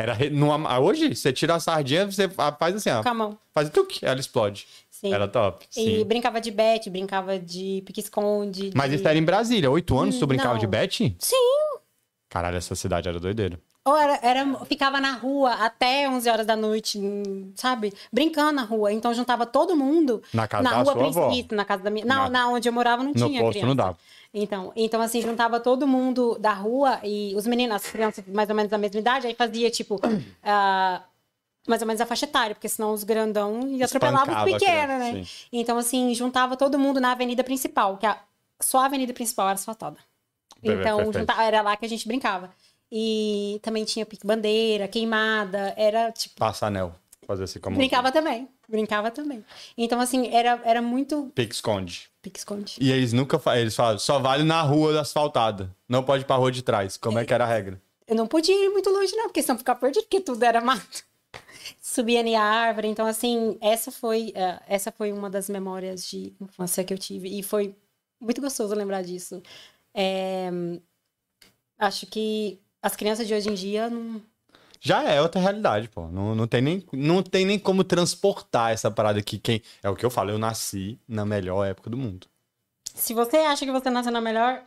Era 0.00 0.16
numa- 0.30 0.78
hoje, 0.78 1.14
você 1.14 1.32
tira 1.32 1.54
a 1.54 1.60
sardinha, 1.60 2.06
você 2.10 2.28
fa- 2.28 2.52
faz 2.52 2.74
assim, 2.76 2.90
ó. 2.90 3.02
Com 3.02 3.08
a 3.08 3.14
mão. 3.14 3.38
Faz 3.52 3.68
tuc, 3.70 4.02
ela 4.02 4.18
explode. 4.20 4.66
Sim. 4.90 5.12
Era 5.14 5.26
top. 5.26 5.66
E 5.76 5.98
Sim. 5.98 6.04
brincava 6.04 6.40
de 6.40 6.50
bet, 6.50 6.88
brincava 6.90 7.38
de 7.38 7.82
pique-esconde. 7.86 8.70
Mas 8.74 8.90
de... 8.90 8.96
isso 8.96 9.08
era 9.08 9.18
em 9.18 9.22
Brasília. 9.24 9.70
Oito 9.70 9.98
anos 9.98 10.18
tu 10.18 10.24
Hum, 10.24 10.28
brincava 10.28 10.54
não. 10.54 10.60
de 10.60 10.66
bet? 10.66 11.16
Sim. 11.18 11.36
Caralho, 12.28 12.56
essa 12.56 12.74
cidade 12.74 13.08
era 13.08 13.18
doideira. 13.18 13.58
Ou 13.84 13.96
era, 13.96 14.18
era, 14.22 14.64
ficava 14.66 15.00
na 15.00 15.12
rua 15.14 15.52
até 15.54 16.06
11 16.08 16.28
horas 16.28 16.46
da 16.46 16.54
noite, 16.54 17.00
sabe? 17.56 17.92
Brincando 18.12 18.52
na 18.52 18.62
rua. 18.62 18.92
Então 18.92 19.12
juntava 19.14 19.46
todo 19.46 19.74
mundo 19.74 20.22
Na 20.34 20.46
casa 20.46 20.62
na 20.62 20.70
da 20.70 20.76
rua 20.82 20.92
sua 20.92 21.06
avó. 21.26 21.32
Na 21.52 21.64
casa 21.64 21.82
da 21.82 21.90
minha. 21.90 22.04
Não, 22.04 22.24
Na- 22.24 22.28
na 22.28 22.48
onde 22.50 22.68
eu 22.68 22.72
morava 22.74 23.02
não 23.02 23.12
No 23.12 23.26
tinha 23.26 23.40
posto 23.40 23.52
criança. 23.52 23.66
não 23.66 23.74
dava. 23.76 23.96
Então, 24.32 24.72
então, 24.76 25.00
assim, 25.00 25.20
juntava 25.20 25.58
todo 25.58 25.86
mundo 25.86 26.38
da 26.38 26.52
rua 26.52 27.00
e 27.02 27.34
os 27.34 27.46
meninos, 27.46 27.76
as 27.76 27.90
crianças 27.90 28.24
mais 28.26 28.48
ou 28.48 28.54
menos 28.54 28.70
da 28.70 28.78
mesma 28.78 29.00
idade, 29.00 29.26
aí 29.26 29.34
fazia, 29.34 29.70
tipo, 29.70 30.00
ah, 30.42 31.02
mais 31.66 31.82
ou 31.82 31.86
menos 31.86 32.00
a 32.00 32.06
faixa 32.06 32.26
etária, 32.26 32.54
porque 32.54 32.68
senão 32.68 32.92
os 32.92 33.02
grandão 33.02 33.66
iam 33.66 33.84
atropelar 33.84 34.22
os 34.22 34.52
pequenos, 34.52 34.98
né? 34.98 35.24
sim. 35.24 35.46
Então, 35.52 35.76
assim, 35.78 36.14
juntava 36.14 36.56
todo 36.56 36.78
mundo 36.78 37.00
na 37.00 37.12
avenida 37.12 37.42
principal, 37.42 37.96
que 37.96 38.06
a, 38.06 38.20
só 38.60 38.78
a 38.78 38.86
avenida 38.86 39.12
principal 39.12 39.46
era 39.48 39.54
asfaltada. 39.54 39.98
Então, 40.62 40.98
perfeito. 40.98 41.18
juntava, 41.18 41.42
era 41.42 41.62
lá 41.62 41.76
que 41.76 41.84
a 41.84 41.88
gente 41.88 42.06
brincava. 42.06 42.50
E 42.92 43.60
também 43.62 43.84
tinha 43.84 44.04
pique-bandeira, 44.04 44.86
queimada, 44.88 45.74
era, 45.76 46.10
tipo, 46.12 46.36
Passa 46.36 46.66
anel. 46.66 46.94
Fazer 47.26 47.44
assim 47.44 47.60
como. 47.60 47.76
brincava 47.76 48.10
também. 48.10 48.48
Brincava 48.70 49.10
também. 49.10 49.44
Então, 49.76 50.00
assim, 50.00 50.28
era, 50.32 50.60
era 50.64 50.80
muito 50.80 51.30
Pique 51.34 51.54
esconde. 51.54 52.08
pique-esconde. 52.22 52.76
E 52.80 52.92
eles 52.92 53.12
nunca 53.12 53.38
fa... 53.38 53.58
eles 53.58 53.74
falam, 53.74 53.98
só 53.98 54.18
vale 54.20 54.44
na 54.44 54.62
rua 54.62 55.00
asfaltada. 55.00 55.74
Não 55.88 56.04
pode 56.04 56.22
ir 56.22 56.26
pra 56.26 56.36
rua 56.36 56.52
de 56.52 56.62
trás. 56.62 56.96
Como 56.96 57.18
é 57.18 57.24
que 57.24 57.34
era 57.34 57.44
a 57.44 57.48
regra? 57.48 57.82
Eu 58.06 58.14
não 58.14 58.26
podia 58.26 58.54
ir 58.54 58.70
muito 58.70 58.88
longe, 58.90 59.14
não, 59.16 59.24
porque 59.24 59.42
senão 59.42 59.58
ficava 59.58 59.80
perdido, 59.80 60.02
porque 60.02 60.20
tudo 60.20 60.42
era 60.44 60.60
mato. 60.60 61.04
Subia 61.82 62.20
em 62.20 62.36
árvore. 62.36 62.88
Então, 62.88 63.06
assim, 63.06 63.58
essa 63.60 63.90
foi, 63.90 64.32
eh, 64.34 64.60
essa 64.68 64.92
foi 64.92 65.12
uma 65.12 65.28
das 65.28 65.48
memórias 65.48 66.08
de 66.08 66.32
infância 66.40 66.84
que 66.84 66.94
eu 66.94 66.98
tive. 66.98 67.28
E 67.28 67.42
foi 67.42 67.74
muito 68.20 68.40
gostoso 68.40 68.74
lembrar 68.74 69.02
disso. 69.02 69.42
É, 69.92 70.50
acho 71.78 72.06
que 72.06 72.60
as 72.82 72.94
crianças 72.96 73.26
de 73.26 73.34
hoje 73.34 73.48
em 73.48 73.54
dia 73.54 73.90
não. 73.90 74.22
Já 74.80 75.04
é 75.04 75.20
outra 75.20 75.40
realidade, 75.40 75.88
pô. 75.88 76.08
Não, 76.08 76.34
não, 76.34 76.46
tem 76.46 76.62
nem, 76.62 76.82
não 76.92 77.22
tem 77.22 77.44
nem 77.44 77.58
como 77.58 77.84
transportar 77.84 78.72
essa 78.72 78.90
parada 78.90 79.18
aqui. 79.18 79.38
Quem... 79.38 79.60
É 79.82 79.90
o 79.90 79.94
que 79.94 80.04
eu 80.04 80.10
falo, 80.10 80.30
eu 80.30 80.38
nasci 80.38 80.98
na 81.06 81.26
melhor 81.26 81.64
época 81.66 81.90
do 81.90 81.98
mundo. 81.98 82.26
Se 82.94 83.12
você 83.12 83.36
acha 83.36 83.66
que 83.66 83.70
você 83.70 83.90
nasceu 83.90 84.10
na 84.10 84.20
melhor, 84.20 84.62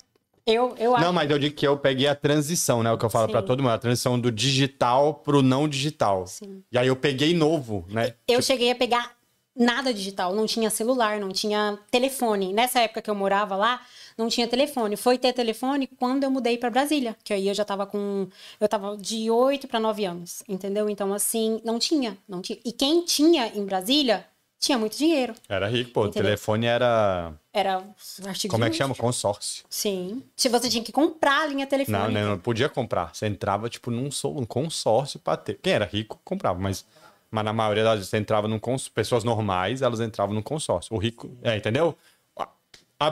eu, 0.46 0.76
eu 0.78 0.96
acho. 0.96 1.04
Não, 1.04 1.12
mas 1.12 1.30
eu 1.32 1.40
digo 1.40 1.56
que 1.56 1.66
eu 1.66 1.78
peguei 1.78 2.08
a 2.08 2.16
transição, 2.16 2.84
né? 2.84 2.92
O 2.92 2.98
que 2.98 3.06
eu 3.06 3.10
falo 3.10 3.28
pra 3.28 3.42
todo 3.42 3.64
mundo. 3.64 3.72
A 3.72 3.78
transição 3.78 4.20
do 4.20 4.32
digital 4.32 5.16
pro 5.16 5.42
não 5.42 5.68
digital. 5.68 6.28
Sim. 6.28 6.64
E 6.72 6.78
aí 6.78 6.88
eu 6.88 6.96
peguei 6.96 7.34
novo, 7.34 7.86
né? 7.90 8.14
Eu 8.28 8.42
cheguei 8.42 8.72
a 8.72 8.76
pegar 8.76 9.16
nada 9.56 9.94
digital, 9.94 10.34
não 10.34 10.46
tinha 10.46 10.70
celular, 10.70 11.20
não 11.20 11.30
tinha 11.30 11.78
telefone. 11.92 12.54
Nessa 12.54 12.80
época 12.82 13.02
que 13.02 13.10
eu 13.10 13.16
morava 13.16 13.56
lá, 13.56 13.82
não 14.18 14.28
tinha 14.28 14.48
telefone. 14.48 14.96
Foi 14.96 15.18
ter 15.18 15.34
telefone 15.34 15.88
quando 15.88 16.24
eu 16.24 16.32
mudei 16.32 16.58
para 16.58 16.70
Brasília, 16.70 17.16
que 17.24 17.34
aí 17.34 17.48
eu 17.48 17.54
já 17.54 17.66
tava 17.66 17.86
com 17.86 18.28
eu 18.60 18.68
tava 18.68 18.98
de 18.98 19.30
8 19.30 19.68
para 19.68 19.80
9 19.80 20.06
anos, 20.06 20.44
entendeu? 20.48 20.90
Então 20.90 21.14
assim, 21.14 21.62
não 21.64 21.80
tinha, 21.80 22.18
não 22.28 22.42
tinha. 22.42 22.60
E 22.66 22.72
quem 22.72 23.04
tinha 23.06 23.48
em 23.56 23.66
Brasília 23.66 24.26
tinha 24.64 24.78
muito 24.78 24.98
dinheiro. 24.98 25.34
Era 25.50 25.68
rico, 25.68 25.92
pô. 25.92 26.04
O 26.04 26.06
Entendeu? 26.06 26.24
telefone 26.24 26.66
era. 26.66 27.34
Era 27.52 27.84
artigo 28.26 28.52
Como 28.52 28.64
é 28.64 28.70
que 28.70 28.78
chama? 28.78 28.96
Consórcio. 28.96 29.66
Sim. 29.70 30.24
Se 30.38 30.48
você 30.48 30.70
tinha 30.70 30.82
que 30.82 30.92
comprar 30.92 31.42
a 31.42 31.48
linha 31.48 31.66
Não, 31.66 31.70
telefônica. 31.70 32.12
não, 32.12 32.30
não 32.30 32.40
podia 32.40 32.70
comprar. 32.70 33.14
Você 33.14 33.28
entrava, 33.28 33.68
tipo, 33.70 33.92
num, 33.92 34.10
consórcio 34.48 35.20
pra 35.20 35.36
ter. 35.36 35.60
Quem 35.62 35.74
era 35.74 35.84
rico, 35.86 36.18
comprava, 36.24 36.58
mas, 36.60 36.86
mas 37.34 37.44
na 37.44 37.52
maioria 37.52 37.84
das 37.84 37.96
vezes 37.96 38.14
entrava 38.14 38.48
num 38.48 38.60
consórcio. 38.60 38.94
Pessoas 38.94 39.24
normais, 39.24 39.82
elas 39.82 40.00
entravam 40.00 40.36
num 40.36 40.42
consórcio. 40.42 40.96
O 40.96 41.00
rico. 41.00 41.36
É, 41.42 41.58
entendeu? 41.58 41.98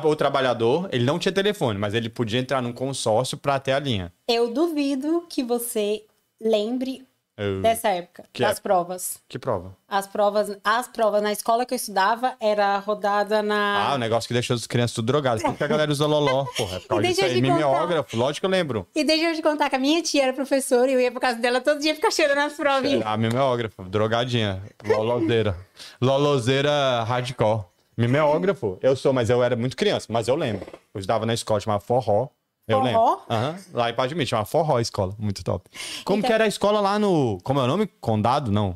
O 0.06 0.16
trabalhador, 0.16 0.88
ele 0.92 1.04
não 1.04 1.18
tinha 1.20 1.32
telefone, 1.32 1.78
mas 1.78 1.94
ele 1.94 2.08
podia 2.08 2.40
entrar 2.40 2.62
num 2.62 2.72
consórcio 2.72 3.38
pra 3.38 3.60
ter 3.60 3.74
a 3.74 3.80
linha. 3.80 4.14
Eu 4.28 4.54
duvido 4.54 5.26
que 5.28 5.44
você 5.44 6.06
lembre 6.40 7.04
Eu- 7.42 7.62
dessa 7.62 7.90
época, 7.90 8.24
Que 8.32 8.42
das 8.42 8.52
época? 8.52 8.64
provas. 8.64 9.20
Que 9.28 9.40
prova? 9.40 9.76
As 9.88 10.08
provas, 10.08 10.58
as 10.64 10.88
provas 10.88 11.22
na 11.22 11.32
escola 11.32 11.66
que 11.66 11.74
eu 11.74 11.76
estudava 11.76 12.36
era 12.40 12.78
rodada 12.80 13.40
Ah, 13.40 13.44
na. 13.44 13.92
o 13.96 13.98
negócio 13.98 14.28
que 14.28 14.34
deixou 14.34 14.56
as 14.56 14.68
crianças 14.68 14.94
tudo 14.96 15.06
drogadas. 15.08 15.42
Por 15.42 15.56
que 15.56 15.64
a 15.64 15.68
galera 15.68 15.92
usa 15.92 16.06
loló? 16.06 16.46
Porra, 16.56 16.78
é 16.78 16.80
por 16.80 16.88
causa 17.02 17.08
disso 17.08 17.26
aí. 17.26 17.42
Mimeógrafo, 17.42 18.16
lógico 18.16 18.42
que 18.42 18.46
eu 18.46 18.50
lembro. 18.50 18.88
E 18.96 19.04
deixa 19.04 19.26
eu 19.32 19.36
te 19.36 19.42
contar 19.42 19.70
que 19.70 19.76
a 19.76 19.80
minha 19.80 20.02
tia 20.02 20.24
era 20.24 20.34
professora 20.34 20.90
e 20.90 20.94
eu 20.94 21.00
ia 21.02 21.12
por 21.12 21.20
casa 21.20 21.40
dela 21.40 21.60
todo 21.62 21.80
dia 21.80 21.96
ficar 21.96 22.12
cheirando 22.12 22.40
as 22.40 22.54
provinhas. 22.54 23.04
Ah, 23.06 23.18
mimeógrafo, 23.18 23.84
drogadinha. 23.84 24.62
Lolozeira. 24.86 25.56
Lolozeira 26.00 27.04
hardcore. 27.04 27.66
Mimeógrafo, 27.98 28.80
eu 28.82 28.96
sou, 28.96 29.14
mas 29.14 29.30
eu 29.30 29.44
era 29.44 29.56
muito 29.56 29.76
criança, 29.78 30.08
mas 30.10 30.28
eu 30.28 30.36
lembro. 30.36 30.66
Eu 30.94 31.00
estudava 31.00 31.26
na 31.26 31.34
escola, 31.34 31.60
chamava 31.60 31.80
Forró. 31.82 32.28
Eu 32.68 32.78
Forró? 32.80 32.86
lembro. 32.86 33.22
Aham, 33.30 33.56
Lá 33.74 33.90
em 33.90 33.94
Paz 33.94 34.10
de 34.10 34.16
Mim, 34.16 34.26
chamava 34.26 34.46
Forró 34.46 34.78
a 34.78 34.82
escola. 34.82 35.16
Muito 35.20 35.44
top. 35.44 35.70
Como 36.06 36.20
Então- 36.20 36.28
que 36.28 36.34
era 36.34 36.44
a 36.46 36.48
escola 36.48 36.80
lá 36.80 36.98
no. 37.00 37.38
Como 37.44 37.60
é 37.60 37.64
o 37.64 37.68
nome? 37.68 37.88
Condado? 38.00 38.52
Não. 38.52 38.76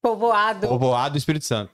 Povoado. 0.00 0.68
Povoado 0.68 1.12
do 1.14 1.18
Espírito 1.18 1.44
Santo. 1.44 1.72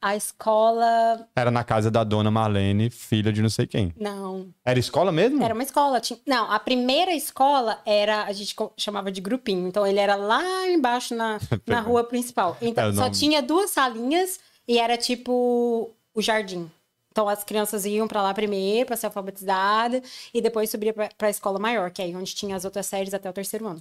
A 0.00 0.14
escola. 0.16 1.26
Era 1.34 1.50
na 1.50 1.64
casa 1.64 1.90
da 1.90 2.04
dona 2.04 2.30
Marlene, 2.30 2.90
filha 2.90 3.32
de 3.32 3.40
não 3.40 3.48
sei 3.48 3.66
quem. 3.66 3.92
Não. 3.98 4.50
Era 4.64 4.78
escola 4.78 5.10
mesmo? 5.10 5.42
Era 5.42 5.54
uma 5.54 5.62
escola. 5.62 5.98
Tinha... 5.98 6.18
Não, 6.26 6.50
a 6.50 6.58
primeira 6.60 7.12
escola 7.14 7.80
era. 7.86 8.24
A 8.24 8.32
gente 8.32 8.54
co- 8.54 8.72
chamava 8.76 9.10
de 9.10 9.20
grupinho. 9.22 9.66
Então 9.66 9.86
ele 9.86 9.98
era 9.98 10.14
lá 10.14 10.68
embaixo 10.68 11.14
na, 11.14 11.38
na 11.66 11.80
rua 11.80 12.04
principal. 12.04 12.56
Então 12.60 12.90
É, 12.90 12.92
só 12.92 13.08
tinha 13.10 13.42
duas 13.42 13.70
salinhas 13.70 14.38
e 14.68 14.78
era 14.78 14.98
tipo 14.98 15.90
o 16.14 16.20
jardim. 16.22 16.70
Então 17.14 17.28
as 17.28 17.44
crianças 17.44 17.84
iam 17.86 18.08
pra 18.08 18.20
lá 18.20 18.34
primeiro 18.34 18.86
pra 18.88 18.96
ser 18.96 19.06
alfabetizada 19.06 20.02
e 20.34 20.40
depois 20.40 20.68
subia 20.68 20.92
pra, 20.92 21.08
pra 21.16 21.30
escola 21.30 21.60
maior, 21.60 21.88
que 21.92 22.02
é 22.02 22.06
aí 22.06 22.16
onde 22.16 22.34
tinha 22.34 22.56
as 22.56 22.64
outras 22.64 22.86
séries 22.86 23.14
até 23.14 23.30
o 23.30 23.32
terceiro 23.32 23.68
ano. 23.68 23.80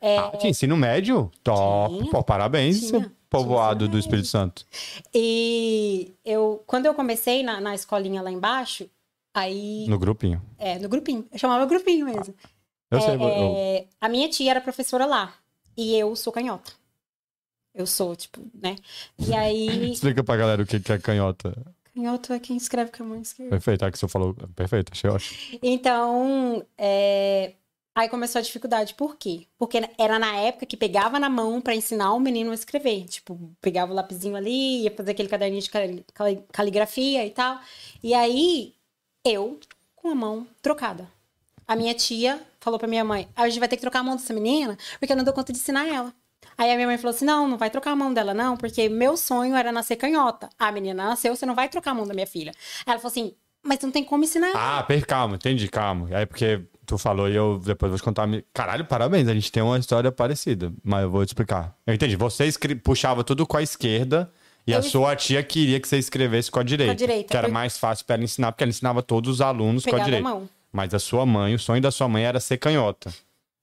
É, 0.00 0.18
Ah, 0.18 0.30
tinha 0.32 0.50
ensino 0.50 0.76
médio? 0.76 1.30
Top. 1.44 1.96
Tinha. 1.96 2.10
Pô, 2.10 2.20
parabéns, 2.24 2.88
Tinha. 2.88 3.12
povoado 3.30 3.84
Tinha 3.84 3.90
do 3.92 3.96
Espírito 3.96 4.26
Santo. 4.26 4.66
E 5.14 6.12
eu, 6.24 6.64
quando 6.66 6.86
eu 6.86 6.94
comecei 6.94 7.44
na, 7.44 7.60
na 7.60 7.76
escolinha 7.76 8.20
lá 8.20 8.30
embaixo, 8.32 8.90
aí. 9.32 9.86
No 9.88 9.96
grupinho. 9.96 10.42
É, 10.58 10.76
no 10.80 10.88
grupinho. 10.88 11.24
Eu 11.30 11.38
chamava 11.38 11.64
grupinho 11.66 12.06
mesmo. 12.06 12.34
Eu 12.90 12.98
É, 12.98 13.00
sei. 13.02 13.14
eu- 13.14 13.54
é, 13.56 13.86
a 14.00 14.08
minha 14.08 14.28
tia 14.28 14.50
era 14.50 14.60
professora 14.60 15.06
lá. 15.06 15.32
E 15.76 15.94
eu 15.96 16.16
sou 16.16 16.32
canhota. 16.32 16.72
Eu 17.72 17.86
sou, 17.86 18.16
tipo, 18.16 18.40
né? 18.52 18.74
E 19.16 19.32
aí. 19.32 19.92
Explica 19.94 20.24
pra 20.24 20.36
galera 20.36 20.60
o 20.62 20.66
que 20.66 20.76
é 20.92 20.98
canhota. 20.98 21.54
Canhoto 21.94 22.32
é 22.32 22.38
quem 22.40 22.56
escreve 22.56 22.90
com 22.90 23.02
a 23.02 23.06
mão 23.06 23.20
esquerda. 23.20 23.50
Perfeito, 23.50 23.84
é 23.84 23.90
que 23.90 23.98
você 23.98 24.08
falou. 24.08 24.34
Perfeito, 24.54 24.92
achei 24.92 25.08
ótimo. 25.10 25.58
Então, 25.62 26.64
é, 26.76 27.54
aí 27.94 28.08
começou 28.08 28.38
a 28.38 28.42
dificuldade. 28.42 28.94
Por 28.94 29.16
quê? 29.16 29.46
Porque 29.58 29.80
era 29.98 30.18
na 30.18 30.34
época 30.36 30.66
que 30.66 30.76
pegava 30.76 31.18
na 31.18 31.28
mão 31.30 31.60
pra 31.60 31.74
ensinar 31.74 32.12
o 32.12 32.20
menino 32.20 32.50
a 32.50 32.54
escrever. 32.54 33.04
Tipo, 33.06 33.38
pegava 33.60 33.92
o 33.92 33.94
lapisinho 33.94 34.36
ali, 34.36 34.82
ia 34.82 34.90
fazer 34.90 35.12
aquele 35.12 35.28
caderninho 35.28 35.62
de 35.62 35.70
cali- 35.70 36.04
cali- 36.12 36.44
caligrafia 36.52 37.24
e 37.26 37.30
tal. 37.30 37.60
E 38.02 38.12
aí, 38.14 38.74
eu 39.24 39.58
com 39.96 40.08
a 40.10 40.14
mão 40.14 40.46
trocada. 40.60 41.08
A 41.66 41.74
minha 41.76 41.94
tia 41.94 42.40
falou 42.60 42.78
pra 42.78 42.86
minha 42.88 43.04
mãe: 43.04 43.26
"Ah, 43.34 43.42
a 43.44 43.48
gente 43.48 43.58
vai 43.58 43.68
ter 43.68 43.76
que 43.76 43.80
trocar 43.82 44.00
a 44.00 44.02
mão 44.02 44.16
dessa 44.16 44.34
menina, 44.34 44.76
porque 44.98 45.12
eu 45.12 45.16
não 45.16 45.24
dou 45.24 45.32
conta 45.32 45.50
de 45.52 45.58
ensinar 45.58 45.86
ela. 45.88 46.12
Aí 46.56 46.70
a 46.70 46.74
minha 46.74 46.86
mãe 46.86 46.96
falou 46.98 47.14
assim: 47.14 47.24
não, 47.24 47.48
não 47.48 47.56
vai 47.58 47.70
trocar 47.70 47.92
a 47.92 47.96
mão 47.96 48.12
dela, 48.12 48.32
não, 48.34 48.56
porque 48.56 48.88
meu 48.88 49.16
sonho 49.16 49.54
era 49.54 49.70
nascer 49.72 49.96
canhota. 49.96 50.48
A 50.58 50.70
menina 50.72 51.04
nasceu, 51.04 51.34
você 51.34 51.44
não 51.46 51.54
vai 51.54 51.68
trocar 51.68 51.90
a 51.92 51.94
mão 51.94 52.06
da 52.06 52.14
minha 52.14 52.26
filha. 52.26 52.52
Ela 52.86 52.98
falou 52.98 53.10
assim: 53.10 53.32
mas 53.62 53.80
não 53.80 53.90
tem 53.90 54.04
como 54.04 54.24
ensinar. 54.24 54.52
Ah, 54.54 54.82
per, 54.82 55.06
calma, 55.06 55.36
entendi, 55.36 55.68
calma. 55.68 56.08
Aí 56.16 56.26
porque 56.26 56.60
tu 56.84 56.98
falou 56.98 57.28
e 57.30 57.34
eu 57.34 57.58
depois 57.64 57.90
vou 57.90 57.98
te 57.98 58.02
contar. 58.04 58.24
a 58.24 58.42
Caralho, 58.52 58.84
parabéns, 58.84 59.26
a 59.28 59.34
gente 59.34 59.50
tem 59.50 59.62
uma 59.62 59.78
história 59.78 60.12
parecida, 60.12 60.70
mas 60.84 61.02
eu 61.04 61.10
vou 61.10 61.24
te 61.24 61.28
explicar. 61.30 61.74
Eu 61.86 61.94
entendi, 61.94 62.14
você 62.16 62.50
puxava 62.82 63.24
tudo 63.24 63.46
com 63.46 63.56
a 63.56 63.62
esquerda 63.62 64.30
e 64.66 64.74
a 64.74 64.78
Eu- 64.78 64.82
sua 64.82 65.16
tia 65.16 65.42
queria 65.42 65.80
que 65.80 65.88
você 65.88 65.96
escrevesse 65.98 66.50
com 66.50 66.60
a 66.60 66.62
direita. 66.62 66.94
direita, 66.94 67.28
Que 67.30 67.36
era 67.36 67.48
mais 67.48 67.78
fácil 67.78 68.04
pra 68.04 68.16
ela 68.16 68.24
ensinar, 68.24 68.52
porque 68.52 68.64
ela 68.64 68.70
ensinava 68.70 69.02
todos 69.02 69.30
os 69.30 69.40
alunos 69.40 69.82
com 69.82 69.90
a 69.90 69.92
Pegava 69.92 70.02
a 70.02 70.04
direita. 70.10 70.28
mão. 70.28 70.48
Mas 70.70 70.92
a 70.92 70.98
sua 70.98 71.24
mãe, 71.24 71.54
o 71.54 71.58
sonho 71.58 71.80
da 71.80 71.90
sua 71.90 72.06
mãe 72.08 72.24
era 72.24 72.40
ser 72.40 72.58
canhota. 72.58 73.12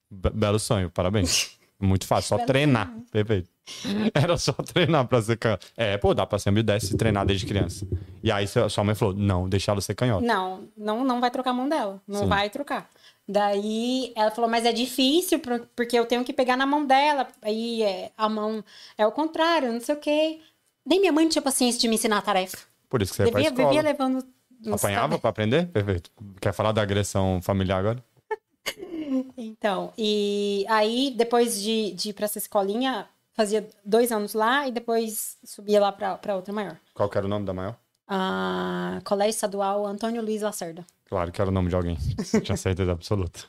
Be- 0.09 0.29
belo 0.31 0.57
sonho, 0.59 0.89
parabéns. 0.89 1.51
Muito 1.81 2.05
fácil, 2.05 2.37
só 2.37 2.45
treinar. 2.45 2.93
Perfeito. 3.11 3.49
Era 4.13 4.37
só 4.37 4.51
treinar 4.53 5.07
pra 5.07 5.21
ser 5.21 5.37
canhoto. 5.37 5.67
É, 5.75 5.97
pô, 5.97 6.13
dá 6.13 6.25
pra 6.25 6.37
ser 6.39 6.49
ambidestro 6.49 6.95
e 6.95 6.97
treinar 6.97 7.25
desde 7.25 7.45
criança. 7.45 7.87
E 8.23 8.31
aí 8.31 8.45
sua 8.47 8.83
mãe 8.83 8.95
falou, 8.95 9.13
não, 9.13 9.47
deixa 9.49 9.71
ela 9.71 9.81
ser 9.81 9.95
canhota. 9.95 10.25
Não, 10.25 10.67
não, 10.77 11.03
não 11.03 11.19
vai 11.19 11.31
trocar 11.31 11.51
a 11.51 11.53
mão 11.53 11.67
dela. 11.67 12.01
Não 12.07 12.21
Sim. 12.21 12.27
vai 12.27 12.49
trocar. 12.49 12.89
Daí 13.27 14.11
ela 14.15 14.29
falou, 14.31 14.49
mas 14.49 14.65
é 14.65 14.73
difícil 14.73 15.39
por- 15.39 15.67
porque 15.75 15.97
eu 15.97 16.05
tenho 16.05 16.23
que 16.23 16.33
pegar 16.33 16.57
na 16.57 16.65
mão 16.65 16.85
dela. 16.85 17.27
Aí 17.41 17.81
é, 17.81 18.11
a 18.17 18.27
mão 18.27 18.63
é 18.97 19.05
o 19.07 19.11
contrário, 19.11 19.71
não 19.71 19.79
sei 19.79 19.95
o 19.95 19.99
quê. 19.99 20.39
Nem 20.85 20.99
minha 20.99 21.11
mãe 21.13 21.27
tinha 21.29 21.41
paciência 21.41 21.79
de 21.79 21.87
me 21.87 21.95
ensinar 21.95 22.17
a 22.17 22.21
tarefa. 22.21 22.57
Por 22.89 23.01
isso 23.01 23.11
que 23.13 23.17
você 23.17 23.23
ia 23.23 23.31
pra 23.31 23.41
escola. 23.41 23.67
vivia 23.69 23.81
levando. 23.81 24.25
Apanhava 24.71 25.17
pra 25.17 25.29
aprender? 25.29 25.67
Perfeito. 25.67 26.11
Quer 26.41 26.53
falar 26.53 26.71
da 26.71 26.81
agressão 26.81 27.39
familiar 27.41 27.77
agora? 27.79 28.03
Então, 29.37 29.93
e 29.97 30.65
aí 30.69 31.13
depois 31.17 31.61
de, 31.61 31.91
de 31.91 32.09
ir 32.09 32.13
pra 32.13 32.25
essa 32.25 32.37
escolinha, 32.37 33.07
fazia 33.33 33.67
dois 33.83 34.11
anos 34.11 34.33
lá 34.33 34.67
e 34.67 34.71
depois 34.71 35.37
subia 35.43 35.79
lá 35.81 35.91
pra, 35.91 36.17
pra 36.17 36.35
outra 36.35 36.53
maior. 36.53 36.77
Qual 36.93 37.09
que 37.09 37.17
era 37.17 37.25
o 37.27 37.29
nome 37.29 37.45
da 37.45 37.53
maior? 37.53 37.75
A 38.07 38.99
Colégio 39.03 39.31
Estadual 39.31 39.85
Antônio 39.85 40.21
Luiz 40.21 40.41
Lacerda. 40.41 40.85
Claro 41.05 41.31
que 41.31 41.41
era 41.41 41.49
o 41.49 41.53
nome 41.53 41.69
de 41.69 41.75
alguém. 41.75 41.97
Tinha 42.43 42.57
certeza 42.57 42.91
absoluta. 42.91 43.41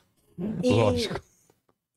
E, 0.61 0.69
Lógico. 0.73 1.19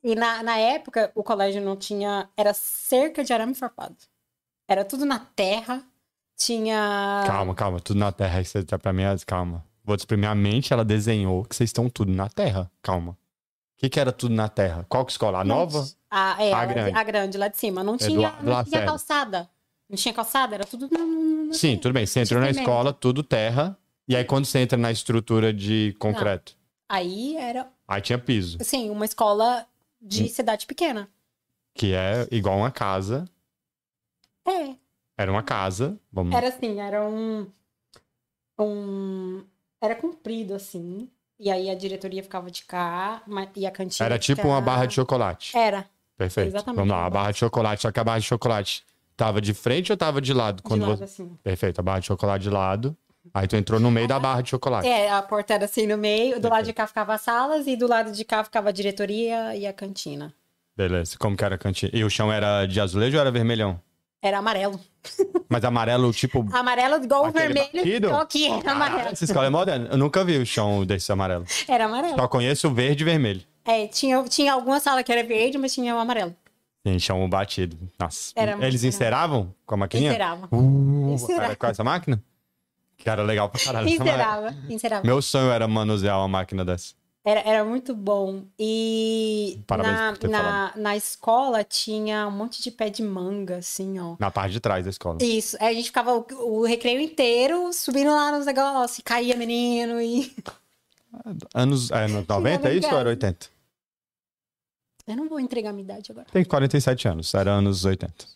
E 0.03 0.15
na, 0.15 0.43
na 0.43 0.57
época, 0.59 1.11
o 1.15 1.23
colégio 1.23 1.61
não 1.61 1.77
tinha. 1.77 2.29
Era 2.37 2.55
cerca 2.55 3.25
de 3.25 3.33
arame 3.33 3.55
farpado. 3.55 3.97
Era 4.69 4.85
tudo 4.85 5.05
na 5.05 5.19
terra. 5.19 5.83
Tinha. 6.37 7.25
Calma, 7.27 7.55
calma. 7.55 7.81
Tudo 7.81 7.99
na 7.99 8.13
terra. 8.13 8.41
Isso 8.41 8.63
tá 8.65 8.79
pra 8.79 8.93
mim, 8.93 9.03
calma. 9.27 9.65
Vou 9.85 9.97
te 9.97 10.01
exprimir 10.01 10.29
a 10.29 10.35
mente, 10.35 10.73
ela 10.73 10.85
desenhou 10.85 11.45
que 11.45 11.55
vocês 11.55 11.69
estão 11.71 11.89
tudo 11.89 12.13
na 12.13 12.29
terra. 12.29 12.71
Calma. 12.83 13.17
O 13.77 13.79
que, 13.79 13.91
que 13.91 14.01
era 14.01 14.11
tudo 14.11 14.35
na 14.35 14.49
terra? 14.49 14.87
Qual 14.89 15.05
que 15.05 15.13
escola? 15.13 15.41
A 15.41 15.45
Não 15.45 15.57
nova? 15.57 15.87
A, 16.11 16.43
é, 16.43 16.53
A 16.53 16.59
a, 16.61 16.67
grande. 16.67 16.99
a 16.99 17.03
grande, 17.05 17.37
lá 17.39 17.49
de 17.49 17.59
cima. 17.59 17.85
Não 17.85 17.99
tinha, 17.99 18.11
Eduardo 18.11 18.45
não 18.51 18.65
tinha 18.65 18.85
calçada. 18.85 19.51
Não 19.89 19.97
tinha 19.97 20.15
calçada, 20.15 20.55
era 20.55 20.65
tudo. 20.65 20.89
Sim, 21.53 21.77
tudo 21.77 21.93
bem. 21.93 22.07
Você 22.07 22.21
entrou 22.21 22.41
na 22.41 22.51
escola, 22.51 22.93
tudo 22.93 23.23
terra. 23.23 23.79
E 24.09 24.17
aí, 24.17 24.25
quando 24.25 24.47
você 24.47 24.61
entra 24.61 24.79
na 24.79 24.91
estrutura 24.91 25.53
de 25.53 25.95
concreto, 25.99 26.57
Aí 26.89 27.37
era, 27.37 27.69
aí 27.89 28.01
tinha 28.01 28.17
piso, 28.19 28.57
assim, 28.61 28.89
uma 28.91 29.05
escola 29.05 29.67
de 30.01 30.23
Hum. 30.25 30.29
cidade 30.29 30.65
pequena. 30.67 31.09
que 31.75 31.93
é 31.93 32.27
igual 32.31 32.57
uma 32.57 32.71
casa. 32.71 33.29
É, 34.47 34.77
Era 35.19 35.31
uma 35.33 35.43
casa. 35.43 35.99
Vamos... 36.13 36.35
Era 36.35 36.49
assim, 36.49 36.81
era 36.81 37.05
um. 37.07 37.47
um 38.59 39.45
era 39.81 39.95
comprido, 39.97 40.55
assim. 40.55 41.11
E 41.39 41.51
aí 41.51 41.69
a 41.69 41.75
diretoria 41.75 42.23
ficava 42.23 42.51
de 42.51 42.65
cá 42.65 43.23
e 43.55 43.67
a 43.67 43.71
cantina. 43.71 44.07
Era 44.07 44.19
de 44.19 44.25
tipo 44.25 44.49
uma 44.49 44.61
barra 44.61 44.87
de 44.87 44.95
chocolate. 44.95 45.57
Era, 45.57 45.87
Perfeito. 46.17 46.49
exatamente, 46.49 46.77
Vamos 46.77 46.91
lá, 46.95 47.07
a 47.07 47.11
barra 47.11 47.31
de 47.31 47.39
chocolate. 47.39 47.83
Só 47.83 47.93
que 47.93 48.01
a 48.01 48.05
barra 48.05 48.19
de 48.19 48.27
chocolate 48.27 48.85
tava 49.17 49.41
de 49.41 49.53
frente 49.53 49.93
ou 49.93 49.97
tava 49.99 50.21
de 50.21 50.33
lado? 50.33 50.57
de 50.57 50.63
Quando 50.63 50.83
lado, 50.87 50.99
você... 50.99 51.05
assim. 51.05 51.39
Perfeito, 51.43 51.79
a 51.79 51.83
barra 51.83 52.01
de 52.01 52.07
chocolate 52.07 52.43
de 52.43 52.51
lado. 52.51 52.97
Aí 53.35 53.47
tu 53.47 53.57
entrou 53.57 53.81
no 53.81 53.91
meio 53.91 54.07
da 54.09 54.19
barra 54.19 54.41
de 54.41 54.51
chocolate. 54.51 54.87
É, 54.89 55.11
a 55.11 55.21
porta 55.21 55.55
era 55.55 55.65
assim 55.65 55.87
no 55.87 55.99
meio, 55.99 56.41
do 56.41 56.49
lado 56.49 56.65
de 56.65 56.73
Perfeito. 56.73 56.77
cá 56.77 56.87
ficava 56.87 57.15
as 57.15 57.21
salas 57.23 57.67
e 57.67 57.77
do 57.77 57.87
lado 57.87 58.13
de 58.13 58.25
cá 58.25 58.43
ficava 58.45 58.69
a 58.69 58.73
diretoria 58.73 59.55
e 59.57 59.67
a 59.67 59.73
cantina. 59.73 60.33
Beleza. 60.77 61.17
Como 61.19 61.37
que 61.37 61.45
era 61.45 61.57
a 61.57 61.59
cantina? 61.59 61.91
E 61.95 62.05
o 62.05 62.09
chão 62.11 62.33
era 62.33 62.67
de 62.67 62.81
azulejo 62.81 63.17
ou 63.17 63.21
era 63.21 63.31
vermelhão? 63.31 63.81
Era 64.27 64.39
amarelo. 64.39 64.81
Mas 65.49 65.65
amarelo, 65.65 66.13
tipo. 66.13 66.45
Amarelo 66.53 67.05
igual 67.05 67.29
o 67.29 67.31
vermelho, 67.31 67.71
batido? 67.73 68.09
só 68.09 68.25
que 68.25 68.49
era 68.49 68.73
amarelo. 68.73 69.11
essa 69.11 69.25
escola 69.25 69.47
é 69.47 69.51
moderna. 69.51 69.89
Eu 69.93 69.97
nunca 69.97 70.25
vi 70.25 70.37
o 70.37 70.45
chão 70.45 70.85
desse 70.85 71.13
amarelo. 71.13 71.45
Era 71.69 71.85
amarelo. 71.85 72.17
Só 72.17 72.27
conheço 72.27 72.67
o 72.67 72.75
verde 72.75 73.05
e 73.05 73.05
vermelho. 73.05 73.43
É, 73.65 73.87
tinha, 73.87 74.21
tinha 74.25 74.53
alguma 74.53 74.81
sala 74.81 75.05
que 75.05 75.13
era 75.13 75.23
verde, 75.23 75.59
mas 75.59 75.73
tinha 75.73 75.95
o 75.95 75.99
amarelo. 75.99 76.35
Tem 76.83 76.99
chão 76.99 77.29
batido. 77.29 77.79
Nossa. 78.01 78.33
Era 78.35 78.67
Eles 78.67 78.83
enceravam 78.83 79.55
com 79.65 79.77
a 79.77 79.79
maquininha? 79.79 80.11
Encerava. 80.11 80.49
Uh, 80.51 81.13
Encerava. 81.15 81.55
com 81.55 81.67
essa 81.69 81.85
máquina? 81.85 82.21
Que 82.97 83.09
era 83.09 83.23
legal 83.23 83.49
pra 83.49 83.61
caralho. 83.61 83.89
Encerava. 83.89 84.57
Encerava. 84.69 85.07
Meu 85.07 85.23
sonho 85.23 85.53
era 85.53 85.69
manusear 85.69 86.19
uma 86.19 86.27
máquina 86.27 86.65
dessa. 86.65 86.95
Era, 87.27 87.41
era 87.41 87.65
muito 87.65 87.93
bom. 87.93 88.45
E 88.57 89.61
Parabéns 89.67 90.21
na, 90.23 90.29
na, 90.31 90.73
na 90.77 90.97
escola 90.97 91.65
tinha 91.65 92.29
um 92.29 92.31
monte 92.31 92.63
de 92.63 92.71
pé 92.71 92.89
de 92.89 93.03
manga, 93.03 93.57
assim, 93.57 93.99
ó. 93.99 94.15
Na 94.17 94.31
parte 94.31 94.53
de 94.53 94.61
trás 94.61 94.85
da 94.85 94.91
escola. 94.91 95.19
Isso. 95.21 95.57
Aí 95.59 95.71
a 95.71 95.75
gente 95.75 95.87
ficava 95.87 96.15
o, 96.15 96.61
o 96.61 96.65
recreio 96.65 97.01
inteiro 97.01 97.73
subindo 97.73 98.11
lá 98.13 98.31
nos 98.31 98.47
negócios, 98.47 99.01
e 99.01 99.03
caía 99.03 99.37
menino 99.37 100.01
e. 100.01 100.33
Anos, 101.55 101.91
é, 101.91 102.05
anos 102.05 102.27
90, 102.27 102.69
é 102.69 102.75
isso 102.75 102.89
ou 102.93 102.99
era 102.99 103.09
80? 103.09 103.47
Eu 105.07 105.17
não 105.17 105.29
vou 105.31 105.41
entregar 105.41 105.71
a 105.71 105.73
minha 105.73 105.85
idade 105.85 106.13
agora. 106.13 106.27
Tem 106.31 106.45
47 106.45 107.09
anos, 107.09 107.33
era 107.33 107.53
anos 107.53 107.87
80. 107.87 108.27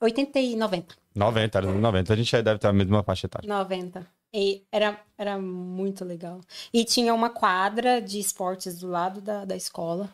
80 0.00 0.40
e 0.40 0.56
90. 0.56 0.96
90, 1.14 1.58
era 1.58 1.68
anos 1.68 1.80
90. 1.80 2.12
A 2.12 2.16
gente 2.16 2.34
aí 2.34 2.42
deve 2.42 2.58
ter 2.58 2.66
a 2.66 2.72
mesma 2.72 3.04
faixa 3.04 3.26
etária. 3.26 3.48
90. 3.48 4.04
E 4.36 4.64
era, 4.72 4.98
era 5.16 5.38
muito 5.38 6.04
legal. 6.04 6.40
E 6.72 6.84
tinha 6.84 7.14
uma 7.14 7.30
quadra 7.30 8.02
de 8.02 8.18
esportes 8.18 8.78
do 8.80 8.88
lado 8.88 9.20
da, 9.20 9.44
da 9.44 9.54
escola. 9.56 10.10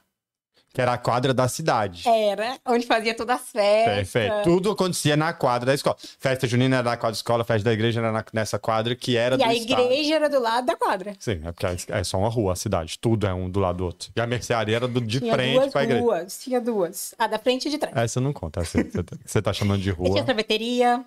Que 0.72 0.80
era 0.80 0.92
a 0.92 0.98
quadra 0.98 1.34
da 1.34 1.48
cidade. 1.48 2.08
Era, 2.08 2.56
onde 2.64 2.86
fazia 2.86 3.12
todas 3.12 3.40
as 3.40 3.48
festas. 3.50 3.94
Perfeito. 4.12 4.44
Tudo 4.44 4.70
acontecia 4.70 5.16
na 5.16 5.32
quadra 5.32 5.66
da 5.66 5.74
escola. 5.74 5.96
Festa 5.98 6.46
junina 6.46 6.76
era 6.76 6.90
na 6.90 6.96
quadra 6.96 7.10
da 7.12 7.16
escola, 7.16 7.42
festa 7.44 7.64
da 7.64 7.72
igreja 7.72 7.98
era 7.98 8.12
na- 8.12 8.24
nessa 8.32 8.56
quadra 8.56 8.94
que 8.94 9.16
era 9.16 9.34
E 9.34 9.38
do 9.38 9.42
a 9.44 9.52
estado. 9.54 9.80
igreja 9.82 10.14
era 10.14 10.28
do 10.28 10.38
lado 10.38 10.66
da 10.66 10.76
quadra. 10.76 11.16
Sim, 11.18 11.40
é 11.44 11.50
porque 11.50 11.66
é 11.66 11.76
é 11.98 12.04
só 12.04 12.18
uma 12.18 12.28
rua, 12.28 12.52
a 12.52 12.56
cidade. 12.56 12.98
Tudo 13.00 13.26
é 13.26 13.34
um 13.34 13.50
do 13.50 13.58
lado 13.58 13.78
do 13.78 13.84
outro. 13.86 14.12
E 14.14 14.20
a 14.20 14.26
mercearia 14.28 14.76
era 14.76 14.86
do, 14.86 15.00
de 15.00 15.18
Tinha 15.18 15.32
frente 15.32 15.54
duas 15.58 15.72
pra 15.72 15.82
igreja. 15.82 16.02
ruas. 16.02 16.38
Tinha 16.40 16.60
duas. 16.60 17.14
A 17.18 17.26
da 17.26 17.38
frente 17.40 17.66
e 17.66 17.70
de 17.72 17.78
trás. 17.78 17.96
Essa 17.96 18.20
não 18.20 18.32
conta. 18.32 18.60
Essa 18.60 18.80
você 18.84 19.02
tá- 19.02 19.16
você 19.26 19.42
tá 19.42 19.52
chamando 19.52 19.80
de 19.82 19.90
E 19.90 19.94
tinha 19.94 20.06
rua. 20.08 20.24
sorveteria. 20.24 21.04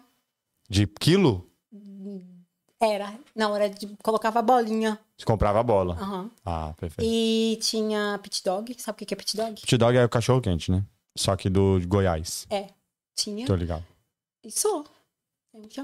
De 0.69 0.85
quilo? 0.87 1.47
Era. 2.83 3.13
Não, 3.33 3.55
era 3.55 3.69
de. 3.69 3.87
Colocava 4.03 4.41
bolinha. 4.41 4.99
Você 5.17 5.25
comprava 5.25 5.59
a 5.59 5.63
bola. 5.63 5.95
Aham. 5.95 6.29
Ah, 6.45 6.73
perfeito. 6.77 7.09
E 7.09 7.57
tinha 7.61 8.19
pit 8.21 8.43
dog. 8.43 8.75
Sabe 8.77 9.03
o 9.03 9.05
que 9.05 9.13
é 9.13 9.17
pit 9.17 9.37
dog? 9.37 9.61
Hot 9.63 9.77
dog 9.77 9.97
é 9.97 10.03
o 10.03 10.09
cachorro 10.09 10.41
quente, 10.41 10.69
né? 10.69 10.83
Só 11.17 11.35
que 11.35 11.49
do 11.49 11.79
de 11.79 11.85
Goiás. 11.85 12.45
É. 12.49 12.67
Tinha. 13.15 13.45
Tô 13.47 13.55
ligado. 13.55 13.85
E 14.43 14.51
só. 14.51 14.83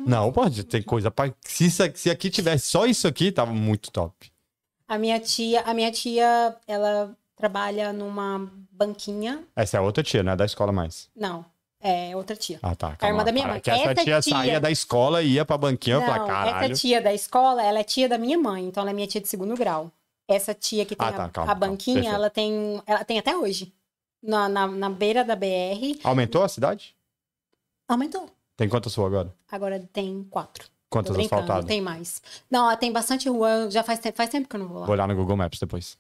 Não, 0.06 0.32
pode, 0.34 0.64
tem 0.64 0.82
coisa 0.82 1.12
pra. 1.12 1.32
Se, 1.46 1.70
se 1.70 2.10
aqui 2.10 2.30
tivesse 2.30 2.66
só 2.68 2.86
isso 2.86 3.08
aqui, 3.08 3.32
tava 3.32 3.54
muito 3.54 3.92
top. 3.92 4.32
A 4.88 4.98
minha 4.98 5.20
tia, 5.20 5.62
a 5.62 5.74
minha 5.74 5.92
tia, 5.92 6.58
ela 6.68 7.16
trabalha 7.36 7.94
numa 7.94 8.52
banquinha. 8.72 9.44
Essa 9.56 9.78
é 9.78 9.80
a 9.80 9.84
outra 9.84 10.04
tia, 10.04 10.24
não 10.24 10.32
é 10.32 10.36
da 10.36 10.46
escola 10.46 10.72
mais. 10.72 11.08
Não, 11.16 11.46
é 11.82 12.16
outra 12.16 12.36
tia. 12.36 12.60
Ah, 12.62 12.76
tá. 12.76 12.88
A 12.88 12.92
irmã 12.92 13.00
calma, 13.08 13.24
da 13.24 13.32
minha 13.32 13.48
mãe. 13.48 13.60
Que 13.62 13.70
essa 13.72 13.92
Essa 13.92 14.04
tia, 14.04 14.22
tia- 14.22 14.36
saía 14.36 14.60
da 14.60 14.70
escola 14.72 15.22
e 15.24 15.34
ia 15.34 15.46
pra 15.46 15.58
banquinha 15.58 16.00
Não, 16.00 16.06
caralho. 16.06 16.66
essa 16.66 16.74
tia 16.82 17.02
da 17.02 17.14
escola, 17.14 17.64
ela 17.64 17.80
é 17.80 17.84
tia 17.84 18.08
da 18.10 18.18
minha 18.18 18.38
mãe, 18.38 18.66
então 18.66 18.82
ela 18.82 18.92
é 18.92 18.94
minha 18.94 19.08
tia 19.08 19.22
de 19.22 19.28
segundo 19.28 19.56
grau. 19.56 19.92
Essa 20.28 20.54
tia 20.54 20.86
que 20.86 20.96
tem 20.96 21.08
Ah, 21.08 21.12
tá, 21.12 21.26
a, 21.26 21.30
calma, 21.30 21.52
a 21.52 21.56
calma, 21.56 21.68
banquinha, 21.68 21.96
perfeito. 21.96 22.16
ela 22.16 22.30
tem, 22.30 22.82
ela 22.86 23.04
tem 23.04 23.18
até 23.20 23.36
hoje. 23.36 23.74
Na, 24.22 24.50
na, 24.50 24.68
na 24.68 24.90
beira 24.90 25.24
da 25.24 25.36
BR, 25.36 26.00
Aumentou 26.04 26.44
a 26.44 26.50
cidade? 26.50 26.94
aumentou. 27.88 28.30
Tem 28.58 28.68
quantas 28.70 28.94
ruas 28.94 29.08
agora? 29.08 29.34
Agora 29.52 29.80
tem 29.94 30.24
quatro. 30.30 30.68
Quantas 30.90 31.18
asfaltadas? 31.18 31.66
tem 31.66 31.80
mais. 31.82 32.22
Não, 32.50 32.76
tem 32.76 32.92
bastante 32.92 33.30
rua, 33.30 33.70
já 33.72 33.84
faz 33.84 34.00
tempo, 34.00 34.18
faz 34.18 34.30
tempo 34.30 34.48
que 34.50 34.56
eu 34.56 34.60
não 34.60 34.68
vou 34.68 34.80
lá. 34.80 34.86
Vou 34.86 34.94
olhar 34.94 35.08
no 35.08 35.16
Google 35.16 35.38
Maps 35.38 35.60
depois. 35.60 35.98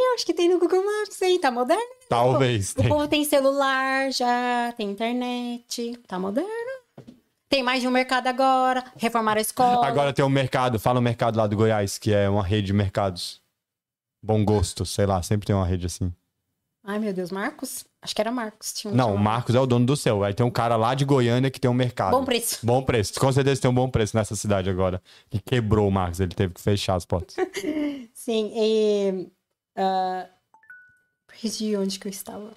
Eu 0.00 0.14
acho 0.14 0.26
que 0.26 0.34
tem 0.34 0.48
no 0.48 0.58
Google 0.58 0.84
Maps, 0.84 1.20
hein? 1.22 1.38
Tá 1.38 1.50
moderno. 1.50 1.82
Talvez. 2.08 2.72
O 2.72 2.76
tenha. 2.76 2.88
povo 2.88 3.08
tem 3.08 3.24
celular 3.24 4.10
já, 4.12 4.72
tem 4.76 4.90
internet, 4.90 5.98
tá 6.06 6.18
moderno. 6.18 6.48
Tem 7.48 7.62
mais 7.62 7.80
de 7.80 7.88
um 7.88 7.90
mercado 7.90 8.26
agora, 8.26 8.84
reformaram 8.96 9.38
a 9.38 9.42
escola. 9.42 9.86
Agora 9.86 10.12
tem 10.12 10.24
um 10.24 10.28
mercado, 10.28 10.78
fala 10.78 10.98
o 10.98 11.02
mercado 11.02 11.36
lá 11.36 11.46
do 11.46 11.56
Goiás, 11.56 11.98
que 11.98 12.12
é 12.12 12.28
uma 12.28 12.42
rede 12.42 12.68
de 12.68 12.72
mercados. 12.72 13.40
Bom 14.22 14.44
gosto, 14.44 14.84
sei 14.84 15.06
lá, 15.06 15.22
sempre 15.22 15.46
tem 15.46 15.54
uma 15.54 15.66
rede 15.66 15.86
assim. 15.86 16.12
Ai, 16.86 16.98
meu 16.98 17.14
Deus, 17.14 17.30
Marcos? 17.30 17.84
Acho 18.02 18.14
que 18.14 18.20
era 18.20 18.30
Marcos. 18.30 18.74
Tinha 18.74 18.92
um 18.92 18.96
Não, 18.96 19.14
o. 19.14 19.18
Marcos 19.18 19.54
é 19.54 19.60
o 19.60 19.66
dono 19.66 19.86
do 19.86 19.96
céu. 19.96 20.22
Aí 20.22 20.34
tem 20.34 20.44
um 20.44 20.50
cara 20.50 20.76
lá 20.76 20.94
de 20.94 21.06
Goiânia 21.06 21.50
que 21.50 21.58
tem 21.58 21.70
um 21.70 21.74
mercado. 21.74 22.10
Bom 22.10 22.24
preço. 22.24 22.58
Bom 22.62 22.82
preço. 22.82 23.18
Com 23.18 23.32
certeza 23.32 23.62
tem 23.62 23.70
um 23.70 23.74
bom 23.74 23.88
preço 23.88 24.14
nessa 24.14 24.36
cidade 24.36 24.68
agora. 24.68 25.00
Que 25.30 25.40
quebrou 25.40 25.88
o 25.88 25.90
Marcos, 25.90 26.20
ele 26.20 26.34
teve 26.34 26.52
que 26.52 26.60
fechar 26.60 26.94
as 26.94 27.06
portas. 27.06 27.36
Sim, 28.12 28.52
e. 28.54 29.28
ah, 29.76 30.26
perdi 31.26 31.76
onde 31.76 31.98
que 31.98 32.06
eu 32.06 32.10
estava. 32.10 32.52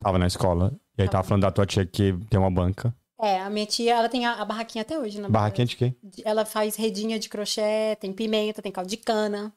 Tava 0.00 0.18
na 0.18 0.26
escola. 0.26 0.72
E 0.98 1.02
aí 1.02 1.08
tava 1.08 1.24
falando 1.24 1.42
da 1.42 1.50
tua 1.50 1.64
tia 1.66 1.86
que 1.86 2.12
tem 2.28 2.38
uma 2.38 2.50
banca. 2.50 2.94
É, 3.20 3.40
a 3.40 3.48
minha 3.48 3.64
tia, 3.66 3.94
ela 3.94 4.08
tem 4.08 4.26
a, 4.26 4.34
a 4.42 4.44
barraquinha 4.44 4.82
até 4.82 4.98
hoje, 4.98 5.20
na 5.20 5.28
Barraquinha 5.28 5.64
de 5.66 5.76
quê? 5.76 5.94
Ela 6.24 6.44
faz 6.44 6.74
redinha 6.74 7.18
de 7.20 7.28
crochê, 7.28 7.96
tem 8.00 8.12
pimenta, 8.12 8.60
tem 8.60 8.72
caldo 8.72 8.90
de 8.90 8.96
cana. 8.96 9.52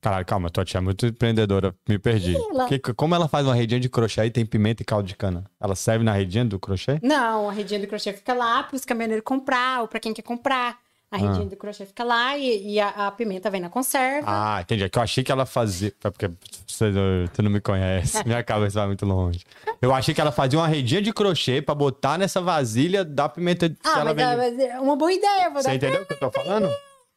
Caralho, 0.00 0.26
calma, 0.26 0.50
tua 0.50 0.64
tia 0.64 0.78
é 0.78 0.80
muito 0.80 1.06
empreendedora. 1.06 1.74
Me 1.88 1.98
perdi. 1.98 2.36
Ela- 2.36 2.68
Que- 2.68 2.78
como 2.94 3.14
ela 3.14 3.26
faz 3.28 3.46
uma 3.46 3.54
redinha 3.54 3.80
de 3.80 3.88
crochê 3.88 4.26
e 4.26 4.30
tem 4.30 4.44
pimenta 4.46 4.82
e 4.82 4.84
caldo 4.84 5.08
de 5.08 5.16
cana? 5.16 5.50
Ela 5.58 5.74
serve 5.74 6.04
na 6.04 6.12
redinha 6.12 6.44
do 6.44 6.58
crochê? 6.60 7.00
Não, 7.02 7.48
a 7.48 7.52
redinha 7.52 7.80
do 7.80 7.86
crochê 7.86 8.12
fica 8.12 8.32
lá 8.34 8.62
pros 8.62 8.84
caminhoneiros 8.84 9.24
comprar, 9.24 9.80
ou 9.80 9.88
pra 9.88 9.98
quem 9.98 10.12
quer 10.14 10.22
comprar. 10.22 10.78
A 11.10 11.16
redinha 11.16 11.46
do 11.46 11.56
crochê 11.56 11.86
fica 11.86 12.04
lá 12.04 12.36
e, 12.36 12.74
e 12.74 12.80
a, 12.80 13.06
a 13.06 13.10
pimenta 13.10 13.50
vem 13.50 13.62
na 13.62 13.70
conserva. 13.70 14.26
Ah, 14.26 14.60
entendi. 14.60 14.84
É 14.84 14.88
que 14.90 14.98
eu 14.98 15.02
achei 15.02 15.24
que 15.24 15.32
ela 15.32 15.46
fazia. 15.46 15.92
é 16.04 16.10
Porque 16.10 16.30
você, 16.66 16.92
você 16.92 17.40
não 17.40 17.50
me 17.50 17.60
conhece. 17.62 18.22
Minha 18.28 18.42
cabeça 18.44 18.80
vai 18.80 18.88
muito 18.88 19.06
longe. 19.06 19.42
Eu 19.80 19.94
achei 19.94 20.14
que 20.14 20.20
ela 20.20 20.30
fazia 20.30 20.58
uma 20.58 20.68
redinha 20.68 21.00
de 21.00 21.10
crochê 21.12 21.62
pra 21.62 21.74
botar 21.74 22.18
nessa 22.18 22.42
vasilha 22.42 23.06
da 23.06 23.26
pimenta 23.26 23.74
ah, 23.84 24.04
mas, 24.04 24.08
é- 24.08 24.14
vende. 24.14 24.36
mas 24.36 24.58
é 24.58 24.80
uma 24.80 24.96
boa 24.96 25.12
ideia. 25.12 25.48
Vou 25.48 25.62
Você 25.62 25.68
dar... 25.68 25.74
entendeu 25.76 26.02
o 26.02 26.06
que 26.06 26.12
eu 26.12 26.18
tô 26.18 26.30
falando? 26.30 26.70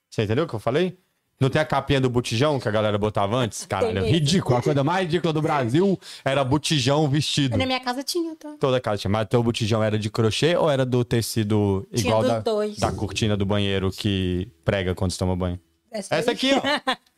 Você 0.09 0.23
entendeu 0.23 0.45
o 0.45 0.47
que 0.47 0.53
eu 0.53 0.59
falei? 0.59 0.97
Não 1.41 1.49
tem 1.49 1.59
a 1.59 1.65
capinha 1.65 1.99
do 1.99 2.07
botijão 2.07 2.59
que 2.59 2.67
a 2.67 2.71
galera 2.71 2.97
botava 2.99 3.35
antes? 3.35 3.65
Caralho, 3.65 4.03
Tem. 4.03 4.11
ridículo. 4.11 4.57
A 4.57 4.61
coisa 4.61 4.83
mais 4.83 5.05
ridícula 5.05 5.33
do 5.33 5.41
Brasil 5.41 5.99
era 6.23 6.43
botijão 6.43 7.09
vestido. 7.09 7.57
Na 7.57 7.65
minha 7.65 7.79
casa 7.79 8.03
tinha, 8.03 8.35
tá? 8.35 8.55
Toda 8.59 8.79
casa 8.79 8.99
tinha. 8.99 9.09
Mas 9.11 9.27
teu 9.27 9.41
botijão 9.41 9.83
era 9.83 9.97
de 9.97 10.07
crochê 10.11 10.55
ou 10.55 10.69
era 10.69 10.85
do 10.85 11.03
tecido 11.03 11.87
Tinha 11.95 12.07
igual 12.09 12.21
dos 12.21 12.31
da, 12.31 12.39
dois. 12.39 12.77
da 12.77 12.91
cortina 12.91 13.35
do 13.35 13.43
banheiro 13.45 13.89
que 13.91 14.47
prega 14.63 14.93
quando 14.93 15.09
você 15.11 15.17
toma 15.17 15.35
banho? 15.35 15.59
Essa 15.91 16.15
aí. 16.15 16.29
aqui, 16.29 16.51
ó. 16.53 16.61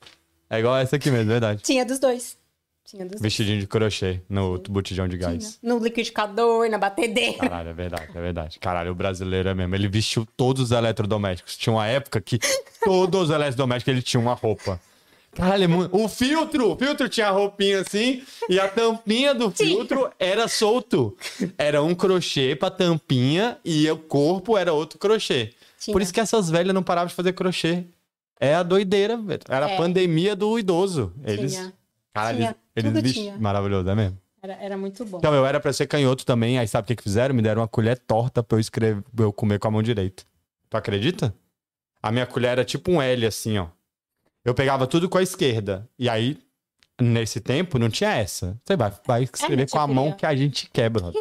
É 0.49 0.59
igual 0.59 0.77
essa 0.77 0.97
aqui 0.97 1.09
mesmo, 1.09 1.25
verdade. 1.31 1.63
Tinha 1.63 1.83
dos 1.83 1.97
dois. 1.97 2.38
Tinha 2.86 3.06
dos. 3.06 3.22
Vestidinho 3.22 3.60
de 3.60 3.65
crochê 3.67 4.19
no 4.30 4.58
botijão 4.69 5.08
de 5.08 5.17
gás. 5.17 5.58
No 5.63 5.80
liquidificador, 5.80 6.69
na 6.69 6.78
batedeira. 6.78 7.38
Caralho, 7.38 7.69
é 7.69 7.74
verdade, 7.74 8.10
é 8.13 8.22
verdade. 8.22 8.60
Caralho, 8.60 8.91
o 8.91 8.96
brasileiro 8.96 9.50
é 9.50 9.54
mesmo. 9.56 9.74
Ele 9.74 9.88
vestiu 9.88 10.28
todos 10.38 10.62
os 10.63 10.72
eletrodomésticos. 10.72 11.56
Tinha 11.58 11.74
uma 11.74 11.88
época 11.88 12.19
que 12.19 12.39
todos 12.84 13.24
os 13.24 13.30
eletrodomésticos 13.30 13.91
ele 13.93 14.02
tinha 14.02 14.19
uma 14.19 14.34
roupa. 14.34 14.80
Caralho, 15.34 15.63
é 15.63 15.67
o 15.91 16.08
filtro, 16.08 16.74
o 16.74 16.78
filtro 16.78 17.10
tinha 17.10 17.28
a 17.28 17.32
roupinha 17.32 17.80
assim 17.82 18.22
e 18.48 18.60
a 18.60 18.67
tampinha 18.67 19.34
do 19.34 19.50
filtro 19.50 20.12
era 20.19 20.48
solto. 20.48 21.17
Era 21.58 21.82
um 21.82 21.96
crochê 21.96 22.56
pra 22.56 22.69
tampinha 22.69 23.58
e 23.65 23.89
o 23.89 23.98
corpo 23.98 24.56
era 24.56 24.74
outro 24.74 25.00
crochê. 25.00 25.52
Tinha. 25.80 25.91
Por 25.91 26.04
isso 26.04 26.13
que 26.13 26.19
essas 26.19 26.52
velhas 26.52 26.72
não 26.76 26.84
paravam 26.84 27.08
de 27.08 27.15
fazer 27.15 27.34
crochê. 27.34 27.86
É 28.39 28.54
a 28.54 28.62
doideira, 28.62 29.17
velho. 29.17 29.41
Era 29.50 29.65
a 29.65 29.69
É. 29.72 29.78
pandemia 29.78 30.36
do 30.36 30.60
idoso. 30.60 31.12
Eles, 31.26 31.54
Tinha. 31.54 31.74
caralho, 32.13 32.38
Tinha. 32.38 32.56
Eles, 32.75 32.91
Tudo 32.93 33.13
tinha. 33.13 33.38
maravilhoso, 33.38 33.89
é 33.89 33.95
mesmo. 33.95 34.17
Era, 34.41 34.53
era 34.55 34.77
muito 34.77 35.05
bom. 35.05 35.17
Então, 35.19 35.33
eu 35.33 35.45
era 35.45 35.59
pra 35.59 35.71
ser 35.71 35.88
canhoto 35.88 36.25
também, 36.25 36.57
aí 36.59 36.67
sabe 36.67 36.83
o 36.86 36.88
que, 36.88 36.95
que 36.97 37.03
fizeram? 37.03 37.33
Me 37.33 37.41
deram 37.41 37.62
uma 37.62 37.67
colher 37.67 37.97
torta 37.97 38.43
pra 38.43 38.57
eu 38.57 38.59
escrever, 38.59 39.01
pra 39.15 39.25
eu 39.25 39.31
comer 39.31 39.57
com 39.59 39.67
a 39.67 39.71
mão 39.71 39.81
direita. 39.81 40.23
Tu 40.69 40.75
acredita? 40.77 41.33
A 42.01 42.12
minha 42.12 42.25
colher 42.25 42.49
era 42.51 42.65
tipo 42.65 42.91
um 42.91 43.01
L, 43.01 43.25
assim, 43.25 43.57
ó. 43.57 43.67
Eu 44.43 44.53
pegava 44.53 44.86
tudo 44.86 45.07
com 45.07 45.17
a 45.17 45.23
esquerda. 45.23 45.88
E 45.97 46.09
aí, 46.09 46.38
nesse 46.99 47.39
tempo, 47.39 47.79
não 47.79 47.89
tinha 47.89 48.12
essa. 48.13 48.59
Você 48.65 48.75
vai, 48.75 48.91
vai 49.07 49.23
escrever 49.23 49.69
com 49.69 49.79
a 49.79 49.88
mão 49.88 50.12
que 50.12 50.25
a 50.25 50.36
gente 50.36 50.69
quebra. 50.73 51.13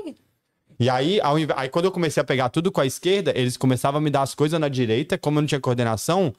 E 0.80 0.90
aí, 0.90 1.20
ao 1.20 1.38
inve- 1.38 1.52
aí, 1.56 1.68
quando 1.68 1.84
eu 1.84 1.92
comecei 1.92 2.20
a 2.20 2.24
pegar 2.24 2.48
tudo 2.48 2.72
com 2.72 2.80
a 2.80 2.86
esquerda, 2.86 3.32
eles 3.36 3.56
começavam 3.56 3.98
a 3.98 4.02
me 4.02 4.10
dar 4.10 4.22
as 4.22 4.34
coisas 4.34 4.58
na 4.58 4.68
direita. 4.68 5.16
Como 5.16 5.38
eu 5.38 5.42
não 5.42 5.46
tinha 5.46 5.60
coordenação, 5.60 6.34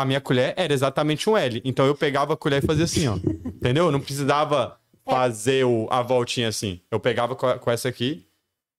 a 0.00 0.04
minha 0.04 0.20
colher 0.20 0.54
era 0.56 0.72
exatamente 0.72 1.28
um 1.28 1.36
L. 1.36 1.60
Então 1.64 1.86
eu 1.86 1.94
pegava 1.94 2.34
a 2.34 2.36
colher 2.36 2.62
e 2.62 2.66
fazia 2.66 2.84
assim, 2.84 3.08
ó. 3.08 3.16
Entendeu? 3.16 3.86
Eu 3.86 3.92
não 3.92 4.00
precisava 4.00 4.78
fazer 5.04 5.64
o- 5.64 5.86
a 5.90 6.02
voltinha 6.02 6.48
assim. 6.48 6.80
Eu 6.90 7.00
pegava 7.00 7.34
com, 7.34 7.46
a- 7.46 7.58
com 7.58 7.70
essa 7.70 7.88
aqui. 7.88 8.26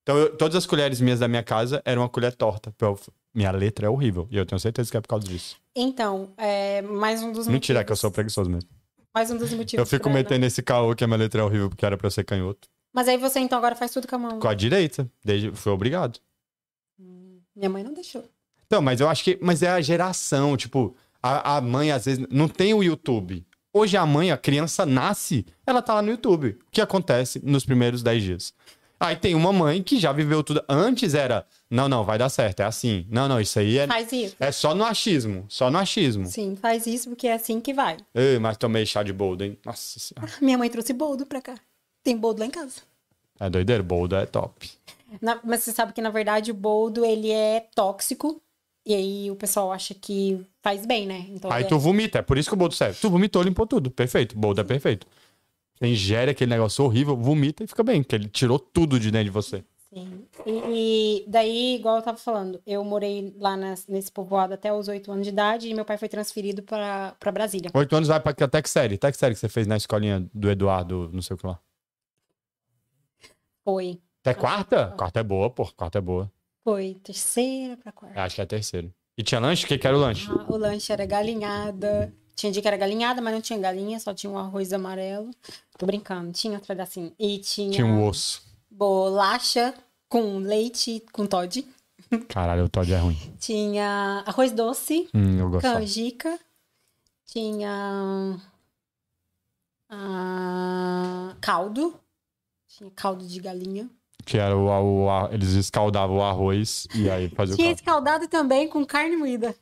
Então 0.04 0.18
eu- 0.18 0.36
todas 0.38 0.56
as 0.56 0.66
colheres 0.66 1.02
minhas 1.02 1.20
da 1.20 1.28
minha 1.28 1.44
casa 1.44 1.82
eram 1.86 2.02
uma 2.04 2.10
colher 2.10 2.34
torta. 2.34 2.74
eu- 2.82 3.00
minha 3.34 3.52
letra 3.52 3.86
é 3.88 3.90
horrível. 3.90 4.28
E 4.32 4.38
eu 4.38 4.46
tenho 4.46 4.60
certeza 4.60 4.90
que 4.90 4.98
é 4.98 5.02
por 5.02 5.08
causa 5.08 5.28
disso. 5.28 5.58
Então, 5.76 6.32
é, 6.38 6.82
mais 6.82 7.22
um 7.22 7.32
dos 7.32 7.48
Mentira, 7.48 7.80
é 7.80 7.84
que 7.84 7.92
eu 7.92 7.94
motivos- 7.94 8.00
sou 8.00 8.12
preguiçoso 8.12 8.50
mesmo. 8.50 8.70
Mais 9.14 9.30
um 9.30 9.38
dos 9.38 9.52
motivos. 9.54 9.80
Eu 9.80 9.86
fico 9.86 10.10
metendo 10.10 10.46
esse 10.46 10.62
caô 10.64 10.96
que 10.96 11.04
a 11.04 11.08
minha 11.08 11.18
letra 11.18 11.42
é 11.42 11.44
horrível 11.44 11.70
porque 11.70 11.86
era 11.86 11.98
pra 11.98 12.10
ser 12.10 12.24
canhoto. 12.24 12.68
Mas 12.94 13.08
aí 13.08 13.18
você 13.18 13.40
então 13.40 13.58
agora 13.58 13.76
faz 13.76 13.92
tudo 13.92 14.08
com 14.08 14.16
a 14.16 14.20
mão. 14.20 14.40
Com 14.40 14.48
a 14.48 14.54
direita. 14.54 15.10
Desde, 15.24 15.52
foi 15.52 15.72
obrigado. 15.72 16.20
Minha 17.56 17.70
mãe 17.70 17.84
não 17.84 17.94
deixou. 17.94 18.24
Então, 18.66 18.82
mas 18.82 19.00
eu 19.02 19.10
acho 19.10 19.24
que. 19.24 19.38
Mas 19.42 19.62
é 19.64 19.70
a 19.70 19.82
geração, 19.82 20.56
tipo, 20.56 20.96
a, 21.22 21.58
a 21.58 21.62
mãe 21.62 21.92
às 21.92 22.06
vezes 22.06 22.26
não 22.30 22.48
tem 22.48 22.74
o 22.74 22.84
YouTube. 22.84 23.46
Hoje 23.72 23.96
a 23.98 24.06
mãe, 24.06 24.32
a 24.32 24.38
criança 24.38 24.86
nasce, 24.86 25.46
ela 25.66 25.82
tá 25.82 25.94
lá 25.96 26.02
no 26.02 26.10
YouTube. 26.12 26.58
O 26.68 26.72
que 26.72 26.82
acontece 26.82 27.40
nos 27.44 27.64
primeiros 27.66 28.02
10 28.02 28.24
dias? 28.24 28.54
Aí 29.00 29.16
tem 29.16 29.34
uma 29.34 29.54
mãe 29.54 29.82
que 29.82 29.98
já 29.98 30.12
viveu 30.12 30.44
tudo. 30.44 30.62
Antes 30.68 31.14
era, 31.14 31.46
não, 31.70 31.88
não, 31.88 32.04
vai 32.04 32.18
dar 32.18 32.28
certo, 32.28 32.60
é 32.60 32.66
assim. 32.66 33.06
Não, 33.10 33.30
não, 33.30 33.40
isso 33.40 33.58
aí 33.58 33.78
é, 33.78 33.88
Faz 33.88 34.12
isso. 34.12 34.36
é 34.40 34.52
só 34.52 34.76
no 34.76 34.84
achismo. 34.84 35.46
Só 35.48 35.72
no 35.72 35.78
achismo. 35.78 36.26
Sim, 36.26 36.58
faz 36.58 36.86
isso 36.86 37.10
porque 37.10 37.28
é 37.28 37.34
assim 37.34 37.62
que 37.62 37.74
vai. 37.74 37.96
Ei, 38.14 38.38
mas 38.40 38.58
tomei 38.58 38.86
chá 38.86 39.02
de 39.02 39.14
boldo, 39.14 39.44
hein? 39.46 39.58
Nossa 39.66 40.00
senhora. 40.00 40.34
Minha 40.42 40.58
mãe 40.58 40.70
trouxe 40.70 40.92
boldo 40.92 41.26
pra 41.26 41.42
cá. 41.42 41.56
Tem 42.04 42.18
boldo 42.18 42.42
lá 42.42 42.48
em 42.48 42.52
casa. 42.52 42.82
É 43.40 43.50
doideira, 43.50 43.82
boldo 43.82 44.16
é 44.18 44.26
top. 44.26 44.70
Na- 45.22 45.40
mas 45.46 45.64
você 45.64 45.72
sabe 45.72 45.94
que, 45.94 46.02
na 46.02 46.10
verdade, 46.10 46.52
o 46.52 46.54
boldo, 46.54 47.06
ele 47.06 47.32
é 47.32 47.62
tóxico. 47.74 48.42
E 48.90 48.96
aí 48.96 49.30
o 49.30 49.36
pessoal 49.36 49.72
acha 49.72 49.94
que 49.94 50.44
faz 50.64 50.84
bem, 50.84 51.06
né? 51.06 51.28
Então, 51.30 51.52
Aí 51.52 51.64
é- 51.64 51.68
tu 51.68 51.78
vomita, 51.78 52.18
é 52.18 52.22
por 52.24 52.40
isso 52.40 52.50
que 52.50 52.56
o 52.56 52.58
boldo 52.58 52.74
serve. 52.74 52.98
Tu 53.00 53.08
vomitou, 53.08 53.44
limpou 53.44 53.68
tudo. 53.68 53.92
Perfeito. 53.92 54.36
Boldo 54.36 54.60
é 54.62 54.64
perfeito. 54.64 55.06
Você 55.76 55.86
ingere 55.86 56.32
aquele 56.32 56.50
negócio 56.50 56.84
horrível, 56.84 57.16
vomita 57.16 57.64
e 57.64 57.68
fica 57.68 57.84
bem, 57.84 58.02
porque 58.02 58.16
ele 58.16 58.28
tirou 58.28 58.58
tudo 58.58 59.00
de 59.00 59.12
dentro 59.12 59.26
de 59.26 59.30
você. 59.30 59.64
Sim. 59.94 60.26
E, 60.44 60.52
e 61.22 61.24
daí, 61.28 61.76
igual 61.76 61.98
eu 61.98 62.02
tava 62.02 62.18
falando, 62.18 62.60
eu 62.66 62.84
morei 62.84 63.32
lá 63.40 63.56
nas- 63.56 63.86
nesse 63.88 64.12
povoado 64.12 64.56
até 64.56 64.74
os 64.74 64.88
oito 64.88 65.12
anos 65.12 65.24
de 65.24 65.30
idade 65.34 65.70
e 65.70 65.74
meu 65.76 65.86
pai 65.86 65.98
foi 66.00 66.10
transferido 66.10 66.64
pra, 66.64 67.16
pra 67.20 67.32
Brasília. 67.32 67.70
Oito 67.76 67.96
anos 67.96 68.08
vai 68.10 68.20
pra 68.20 68.32
até 68.32 68.60
que 68.60 68.70
série? 68.72 68.96
Até 68.96 69.12
que 69.12 69.18
série 69.20 69.36
que 69.36 69.40
você 69.40 69.50
fez 69.50 69.68
na 69.68 69.78
escolinha 69.78 70.28
do 70.34 70.50
Eduardo, 70.50 71.12
não 71.14 71.22
sei 71.22 71.36
o 71.36 71.38
que 71.38 71.46
lá. 71.46 71.60
Foi. 73.64 74.00
Até 74.22 74.34
quarta? 74.34 74.88
Quarta 74.98 75.20
é 75.20 75.24
boa, 75.24 75.50
pô. 75.52 75.66
Quarta 75.76 76.00
é 76.00 76.02
boa. 76.02 76.32
Foi 76.64 76.96
terceira 77.04 77.78
pra 77.78 77.92
quarta. 77.92 78.22
Acho 78.22 78.36
que 78.36 78.42
é 78.42 78.44
a 78.44 78.48
terceira. 78.48 78.90
E 79.18 79.24
tinha 79.24 79.40
lanche? 79.40 79.66
O 79.66 79.68
que, 79.68 79.78
que 79.78 79.88
era 79.88 79.98
o 79.98 80.00
lanche? 80.00 80.28
Ah, 80.30 80.46
o 80.48 80.58
lanche 80.58 80.92
era 80.94 81.06
galinhada. 81.06 82.14
Tinha 82.36 82.52
dia 82.52 82.62
que 82.62 82.68
era 82.68 82.78
galinhada, 82.78 83.22
mas 83.22 83.34
não 83.34 83.42
tinha 83.42 83.60
galinha, 83.60 84.00
só 84.00 84.14
tinha 84.14 84.32
um 84.32 84.38
arroz 84.38 84.72
amarelo. 84.72 85.30
Tô 85.78 85.86
brincando, 85.86 86.32
tinha 86.32 86.54
outro 86.54 86.68
pedacinho. 86.68 87.14
E 87.20 87.38
tinha, 87.40 87.72
Tinha 87.72 87.86
um 87.86 88.06
osso. 88.08 88.42
bolacha 88.70 89.74
com 90.08 90.38
leite 90.40 91.04
com 91.12 91.26
Todd. 91.26 91.68
Caralho, 92.30 92.64
o 92.66 92.70
Todd 92.70 92.92
é 92.94 92.98
ruim. 92.98 93.18
Tinha 93.40 94.24
arroz 94.26 94.52
doce, 94.54 95.10
Hum, 95.14 95.38
eu 95.38 95.50
gostava. 95.50 95.80
canjica. 95.80 96.40
Tinha 97.26 98.40
ah, 99.90 101.36
caldo. 101.42 102.00
Tinha 102.68 102.90
caldo 102.92 103.26
de 103.26 103.40
galinha. 103.40 103.90
Que 104.30 104.38
era 104.38 104.56
o, 104.56 104.68
o, 104.68 105.06
o- 105.08 105.34
Eles 105.34 105.50
escaldavam 105.54 106.18
o 106.18 106.22
arroz 106.24 106.88
e 106.94 107.10
aí 107.10 107.30
faziam 107.30 107.56
o 107.56 107.58
Tinha 107.58 107.72
escaldado 107.72 108.28
também 108.28 108.68
com 108.68 108.86
carne 108.86 109.18
moída. 109.18 109.56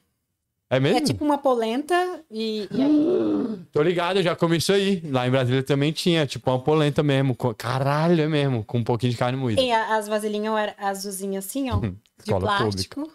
É 0.69 0.77
mesmo? 0.77 0.97
É 0.97 1.01
tipo 1.01 1.23
uma 1.23 1.38
polenta 1.38 1.95
e, 2.30 2.67
e 2.69 2.82
aí- 2.82 3.60
Tô 3.71 3.82
ligado, 3.82 4.17
eu 4.17 4.23
já 4.23 4.36
comi 4.36 4.58
isso 4.58 4.73
aí. 4.73 5.01
Lá 5.10 5.25
em 5.25 5.32
Brasília 5.32 5.63
também 5.63 5.93
tinha, 5.93 6.27
tipo 6.27 6.51
uma 6.51 6.60
polenta 6.60 7.01
mesmo. 7.01 7.34
com- 7.34 7.53
Caralho, 7.53 8.21
é 8.21 8.27
mesmo. 8.27 8.62
Com 8.65 8.80
um 8.80 8.84
pouquinho 8.84 9.13
de 9.13 9.17
carne 9.17 9.38
moída. 9.38 9.62
e 9.62 9.71
as 9.71 10.10
vasilhinhas 10.10 10.53
eram 10.58 10.73
azulzinhas 10.77 11.45
assim, 11.45 11.69
ó. 11.71 11.77
De 11.80 11.95
Escola 12.19 12.58
plástico. 12.58 13.10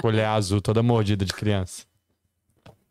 Colher 0.00 0.26
azul 0.26 0.60
toda 0.60 0.82
mordida 0.82 1.24
de 1.24 1.32
criança. 1.32 1.84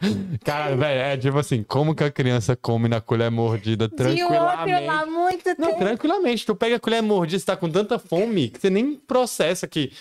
Caralho, 0.44 0.78
velho, 0.78 1.00
é 1.02 1.18
tipo 1.18 1.38
assim, 1.38 1.64
como 1.64 1.94
que 1.96 2.04
a 2.04 2.12
criança 2.12 2.56
come 2.56 2.88
na 2.88 3.00
colher 3.00 3.30
mordida 3.30 3.88
De 3.88 4.24
outro 4.24 4.34
lá, 4.38 4.64
tranquilamente? 4.66 5.12
muito 5.12 5.48
Não, 5.58 5.68
tempo. 5.68 5.80
tranquilamente. 5.80 6.46
Tu 6.46 6.56
pega 6.56 6.76
a 6.76 6.80
colher 6.80 7.02
mordida, 7.04 7.40
você 7.40 7.46
tá 7.46 7.56
com 7.56 7.70
tanta 7.70 8.00
fome 8.00 8.50
que 8.50 8.60
você 8.60 8.70
nem 8.70 8.96
processa 8.96 9.68
que 9.68 9.92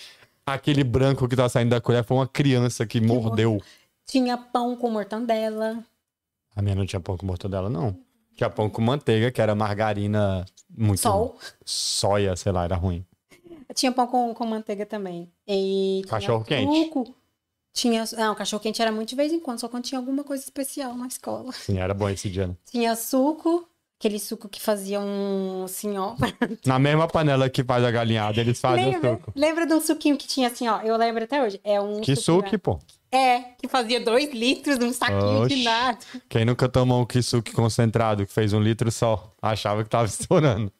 aquele 0.45 0.83
branco 0.83 1.27
que 1.27 1.35
tá 1.35 1.47
saindo 1.47 1.69
da 1.69 1.79
colher 1.81 2.03
foi 2.03 2.17
uma 2.17 2.27
criança 2.27 2.85
que 2.85 2.99
mordeu. 2.99 3.61
Tinha 4.05 4.37
pão 4.37 4.75
com 4.75 4.89
mortandela. 4.89 5.83
A 6.55 6.61
minha 6.61 6.75
não 6.75 6.85
tinha 6.85 6.99
pão 6.99 7.15
com 7.15 7.25
mortadela, 7.25 7.69
não. 7.69 7.95
Tinha 8.35 8.49
pão 8.49 8.69
com 8.69 8.81
manteiga, 8.81 9.31
que 9.31 9.41
era 9.41 9.53
margarina 9.55 10.45
muito... 10.75 10.99
Sol. 10.99 11.37
Soia, 11.63 12.35
sei 12.35 12.51
lá, 12.51 12.63
era 12.63 12.75
ruim. 12.75 13.05
Tinha 13.73 13.91
pão 13.91 14.07
com, 14.07 14.33
com 14.33 14.45
manteiga 14.45 14.85
também. 14.85 15.31
E 15.47 16.01
tinha 16.03 16.09
Cachorro-quente. 16.09 16.85
suco. 16.85 17.15
Tinha, 17.73 18.03
não, 18.17 18.35
cachorro 18.35 18.61
quente 18.61 18.81
era 18.81 18.91
muito 18.91 19.09
de 19.09 19.15
vez 19.15 19.31
em 19.31 19.39
quando, 19.39 19.59
só 19.59 19.67
quando 19.69 19.83
tinha 19.85 19.97
alguma 19.99 20.23
coisa 20.23 20.43
especial 20.43 20.93
na 20.95 21.07
escola. 21.07 21.51
Sim, 21.53 21.77
era 21.79 21.93
bom 21.93 22.09
esse 22.09 22.29
dia. 22.29 22.47
né? 22.47 22.55
Tinha 22.69 22.95
suco, 22.95 23.65
aquele 23.99 24.19
suco 24.19 24.49
que 24.49 24.61
fazia 24.61 24.99
um 24.99 25.63
assim, 25.63 25.97
ó. 25.97 26.15
Na 26.65 26.77
mesma 26.77 27.07
panela 27.07 27.49
que 27.49 27.63
faz 27.63 27.83
a 27.83 27.89
galinhada, 27.91 28.39
eles 28.41 28.59
fazem 28.59 28.87
o 28.87 28.91
lembra, 28.91 29.11
suco. 29.11 29.31
lembra 29.35 29.65
de 29.65 29.73
um 29.73 29.79
suquinho 29.81 30.17
que 30.17 30.27
tinha 30.27 30.49
assim, 30.49 30.67
ó? 30.67 30.81
Eu 30.81 30.97
lembro 30.97 31.23
até 31.23 31.41
hoje. 31.41 31.61
É 31.63 31.79
um 31.79 32.01
Que 32.01 32.15
suco, 32.15 32.49
suco, 32.49 32.59
pô. 32.59 32.79
É, 33.13 33.39
que 33.61 33.67
fazia 33.67 33.99
dois 33.99 34.31
litros 34.33 34.77
num 34.77 34.93
saquinho 34.93 35.43
Oxi. 35.43 35.55
de 35.55 35.63
nada. 35.63 35.97
Quem 36.29 36.45
nunca 36.45 36.69
tomou 36.69 37.01
um 37.01 37.05
kisuke 37.05 37.51
concentrado, 37.51 38.25
que 38.25 38.31
fez 38.33 38.53
um 38.53 38.59
litro 38.61 38.89
só, 38.91 39.31
achava 39.41 39.83
que 39.83 39.89
tava 39.89 40.05
estourando. 40.07 40.71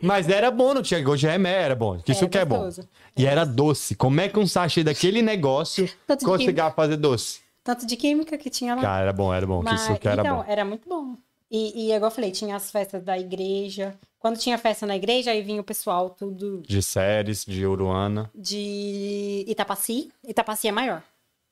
Mas 0.00 0.28
era 0.28 0.50
bom, 0.50 0.74
não 0.74 0.82
tinha 0.82 1.02
gosto 1.02 1.20
de 1.20 1.26
remédio, 1.26 1.60
era 1.60 1.74
bom. 1.74 1.98
Kisuke 1.98 2.38
é, 2.38 2.44
bom. 2.44 2.58
gostoso. 2.58 2.88
E 3.16 3.26
era 3.26 3.44
doce. 3.44 3.94
Como 3.94 4.20
é 4.20 4.28
que 4.28 4.38
um 4.38 4.46
sachê 4.46 4.84
daquele 4.84 5.22
negócio 5.22 5.88
conseguia 6.24 6.70
fazer 6.70 6.96
doce? 6.96 7.40
Tanto 7.64 7.84
de 7.84 7.96
química 7.96 8.38
que 8.38 8.48
tinha 8.48 8.74
lá. 8.74 8.80
Cara, 8.82 9.02
era 9.02 9.12
bom, 9.12 9.34
era 9.34 9.46
bom. 9.46 9.62
Mas, 9.62 9.82
Kisuke 9.82 10.08
era 10.08 10.22
então, 10.22 10.36
bom. 10.38 10.44
era 10.46 10.64
muito 10.64 10.88
bom. 10.88 11.16
E, 11.50 11.86
e 11.86 11.92
igual 11.92 12.10
eu 12.10 12.14
falei, 12.14 12.30
tinha 12.30 12.54
as 12.56 12.70
festas 12.70 13.02
da 13.02 13.18
igreja. 13.18 13.98
Quando 14.18 14.38
tinha 14.38 14.58
festa 14.58 14.86
na 14.86 14.96
igreja, 14.96 15.30
aí 15.30 15.42
vinha 15.42 15.60
o 15.60 15.64
pessoal 15.64 16.10
tudo 16.10 16.62
De 16.66 16.82
séries, 16.82 17.44
de 17.44 17.66
Uruana. 17.66 18.30
de 18.34 19.44
Itapaci. 19.46 20.10
Itapaci 20.26 20.68
é 20.68 20.72
maior. 20.72 21.02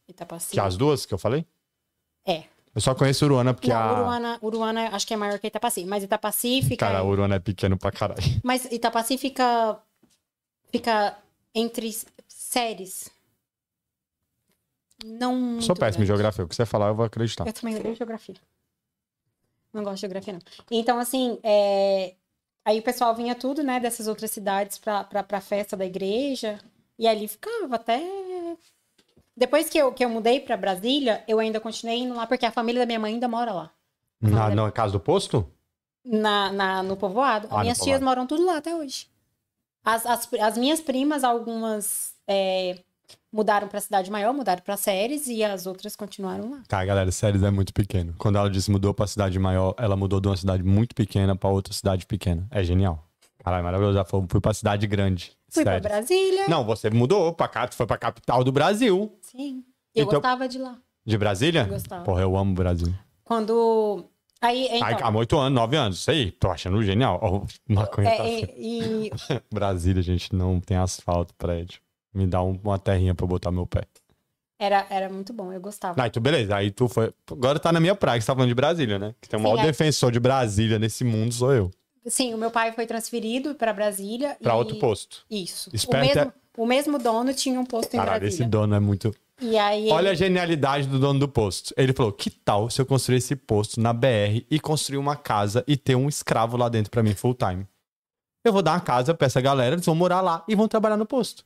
Itapaci. 0.09 0.53
Que 0.53 0.61
é 0.61 0.62
as 0.62 0.77
duas 0.77 1.07
que 1.07 1.14
eu 1.14 1.19
falei? 1.19 1.45
É. 2.27 2.45
Eu 2.77 2.81
só 2.83 2.95
conheço 2.95 3.25
Uruana 3.25 3.55
porque 3.55 3.71
Não, 3.71 3.77
a. 3.79 4.01
Uruana, 4.01 4.39
Uruana 4.43 4.89
acho 4.95 5.07
que 5.07 5.15
é 5.15 5.17
maior 5.17 5.39
que 5.39 5.47
Itapaci, 5.47 5.87
mas 5.87 6.05
Itapaci 6.05 6.61
fica. 6.61 6.85
Cara, 6.85 7.03
Uruana 7.03 7.37
é 7.37 7.39
pequeno 7.39 7.79
pra 7.79 7.91
caralho. 7.91 8.21
Mas 8.45 8.67
Itapaci 8.67 9.17
fica. 9.17 9.79
Fica 10.71 11.17
entre 11.55 11.91
séries. 12.29 13.09
Não. 15.03 15.59
Sou 15.62 15.75
péssimo 15.75 16.05
em 16.05 16.07
geografia. 16.07 16.45
O 16.45 16.49
que 16.49 16.55
você 16.55 16.67
falar, 16.67 16.89
eu 16.89 16.95
vou 16.95 17.07
acreditar. 17.07 17.47
Eu 17.47 17.53
também 17.55 17.77
odeio 17.77 17.95
geografia. 17.95 18.35
Não 19.73 19.83
gosto 19.83 19.95
de 19.95 20.01
geografia, 20.03 20.35
não. 20.35 20.41
Então, 20.71 20.99
assim, 20.99 21.39
é, 21.43 22.15
aí 22.62 22.79
o 22.79 22.83
pessoal 22.83 23.15
vinha 23.15 23.35
tudo, 23.35 23.62
né, 23.62 23.81
dessas 23.81 24.07
outras 24.07 24.31
cidades 24.31 24.77
pra, 24.77 25.03
pra, 25.03 25.23
pra 25.23 25.41
festa 25.41 25.79
da 25.79 25.87
igreja. 25.87 26.59
E 26.99 27.09
ali 27.09 27.27
ficava 27.27 27.77
até. 27.77 28.03
Depois 29.37 29.68
que 29.68 29.77
eu, 29.79 29.92
que 29.92 30.05
eu 30.05 30.09
mudei 30.09 30.40
pra 30.40 30.57
Brasília, 30.57 31.22
eu 31.29 31.38
ainda 31.38 31.61
continuei 31.61 31.99
indo 31.99 32.14
lá, 32.14 32.27
porque 32.27 32.46
a 32.46 32.51
família 32.51 32.81
da 32.83 32.87
minha 32.87 32.99
mãe 32.99 33.14
ainda 33.14 33.29
mora 33.29 33.53
lá. 33.53 33.70
Na, 34.20 34.49
na 34.49 34.72
casa 34.72 34.92
do 34.94 35.01
posto? 35.01 35.46
Na, 36.05 36.51
na- 36.53 36.83
no 36.83 36.96
povoado. 36.96 37.49
Ah, 37.51 37.57
no 37.57 37.61
minhas 37.62 37.77
tias 37.79 37.99
povoado. 37.99 38.05
moram 38.05 38.27
tudo 38.27 38.46
lá 38.46 38.57
até 38.57 38.75
hoje. 38.75 39.07
As, 39.85 40.07
as, 40.07 40.29
as 40.40 40.57
minhas 40.57 40.81
primas, 40.81 41.22
algumas 41.22 42.14
é, 42.27 42.79
mudaram 43.33 43.68
pra 43.68 43.81
cidade 43.81 44.11
maior, 44.11 44.33
mudaram 44.33 44.62
pra 44.62 44.77
Séries, 44.77 45.27
e 45.29 45.44
as 45.44 45.66
outras 45.66 45.94
continuaram 45.94 46.51
lá. 46.51 46.62
Tá, 46.66 46.83
galera, 46.85 47.12
Séries 47.12 47.42
é 47.42 47.51
muito 47.51 47.75
pequeno. 47.75 48.14
Quando 48.18 48.37
ela 48.38 48.49
disse 48.49 48.70
mudou 48.70 48.94
pra 48.94 49.07
cidade 49.07 49.38
maior, 49.38 49.75
ela 49.79 49.96
mudou 49.96 50.18
de 50.20 50.29
uma 50.29 50.37
cidade 50.37 50.62
muito 50.62 50.94
pequena 50.94 51.37
pra 51.37 51.51
outra 51.51 51.75
cidade 51.75 52.07
pequena. 52.07 52.46
É 52.51 52.64
genial. 52.64 53.05
Caralho, 53.44 53.62
maravilhoso. 53.64 53.99
Ela 53.99 54.05
falou, 54.07 54.27
fui 54.29 54.40
pra 54.40 54.55
cidade 54.55 54.87
grande. 54.88 55.37
Fui 55.49 55.62
pra 55.62 55.75
Séries. 55.75 55.83
Brasília. 55.88 56.49
Não, 56.49 56.64
você 56.64 56.90
mudou 56.90 57.33
pra 57.33 57.46
cá, 57.46 57.68
tu 57.68 57.77
foi 57.77 57.87
pra 57.87 57.96
capital 57.96 58.42
do 58.42 58.51
Brasil. 58.51 59.16
Sim. 59.37 59.64
Eu 59.94 60.05
Então- 60.05 60.20
gostava 60.20 60.49
de 60.49 60.59
lá. 60.59 60.79
De 61.05 61.16
Brasília? 61.18 61.62
Eu 61.62 61.68
gostava. 61.68 62.05
Porra, 62.05 62.22
eu 62.22 62.37
amo 62.37 62.51
o 62.53 62.55
Brasil. 62.55 62.92
Quando. 63.25 64.05
Aí, 64.40 64.66
então. 64.66 64.87
Ai, 64.87 64.96
há 65.01 65.11
oito 65.11 65.38
anos, 65.38 65.55
nove 65.55 65.77
anos, 65.77 65.99
isso 65.99 66.11
aí. 66.11 66.31
Tô 66.33 66.51
achando 66.51 66.83
genial. 66.83 67.18
Ó, 67.22 67.37
o 67.38 67.46
maconha 67.68 68.11
tá 68.16 68.25
é, 68.25 68.40
é, 68.42 68.55
e 68.59 69.11
Brasília, 69.53 70.03
gente, 70.03 70.35
não 70.35 70.61
tem 70.61 70.77
asfalto, 70.77 71.35
prédio. 71.35 71.81
Me 72.14 72.27
dá 72.27 72.42
um- 72.42 72.59
uma 72.62 72.79
terrinha 72.79 73.14
pra 73.14 73.25
eu 73.25 73.29
botar 73.29 73.51
meu 73.51 73.66
pé. 73.66 73.83
era, 74.59 74.87
era 74.90 75.09
muito 75.11 75.33
bom, 75.33 75.53
eu 75.53 75.61
gostava. 75.61 76.03
Aí 76.03 76.11
tu, 76.11 76.18
beleza. 76.20 76.57
Aí 76.57 76.70
tu 76.70 76.88
foi. 76.88 77.12
Agora 77.31 77.59
tá 77.59 77.70
na 77.72 77.79
minha 77.81 77.94
praia, 77.94 78.18
que 78.18 78.25
você 78.25 78.27
tá 78.29 78.35
falando 78.35 78.49
de 78.49 78.55
Brasília, 78.55 78.99
né? 78.99 79.14
Que 79.20 79.29
tem 79.29 79.38
o 79.38 79.42
Sim, 79.42 79.49
maior 79.49 79.59
é. 79.62 79.66
defensor 79.66 80.11
de 80.12 80.18
Brasília 80.20 80.79
nesse 80.79 81.05
mundo, 81.05 81.33
sou 81.35 81.53
eu. 81.53 81.70
Sim, 82.07 82.33
o 82.35 82.38
meu 82.38 82.51
pai 82.51 82.72
foi 82.72 82.87
transferido 82.87 83.55
pra 83.55 83.72
Brasília. 83.72 84.37
Pra 84.42 84.55
e... 84.55 84.57
outro 84.57 84.77
posto. 84.79 85.25
Isso. 85.31 85.70
O 85.70 85.77
Esperto 85.77 86.14
mesmo, 86.16 86.33
o 86.57 86.66
mesmo 86.66 86.99
dono 86.99 87.35
tinha 87.35 87.61
um 87.61 87.64
posto 87.66 87.94
em 87.94 87.99
Caralho, 87.99 88.25
esse 88.27 88.38
Brasília. 88.38 88.49
dono 88.49 88.75
é 88.75 88.81
muito. 88.81 89.14
Aí. 89.38 89.90
Olha 89.90 90.12
a 90.12 90.14
genialidade 90.14 90.87
do 90.87 90.99
dono 90.99 91.20
do 91.20 91.29
posto. 91.29 91.75
Ele 91.77 91.92
falou: 91.92 92.12
que 92.12 92.31
tal 92.31 92.70
se 92.70 92.81
eu 92.81 92.87
construir 92.87 93.18
esse 93.18 93.37
posto 93.37 93.81
na 93.81 93.92
BR 93.92 94.44
e 94.51 94.59
construir 94.59 94.99
uma 94.99 95.16
casa 95.16 95.62
e 95.66 95.77
ter 95.77 95.94
um 95.94 96.09
escravo 96.09 96.57
lá 96.57 96.68
dentro 96.68 96.90
pra 96.90 97.03
mim 97.03 97.14
full 97.14 97.35
time? 97.35 97.66
Eu 98.44 98.53
vou 98.53 98.62
dar 98.62 98.72
uma 98.72 98.81
casa 98.81 99.12
pra 99.12 99.27
essa 99.27 99.40
galera, 99.40 99.75
eles 99.75 99.85
vão 99.85 99.94
morar 99.94 100.20
lá 100.20 100.44
e 100.49 100.55
vão 100.55 100.68
trabalhar 100.68 100.96
no 100.96 101.05
posto. 101.05 101.44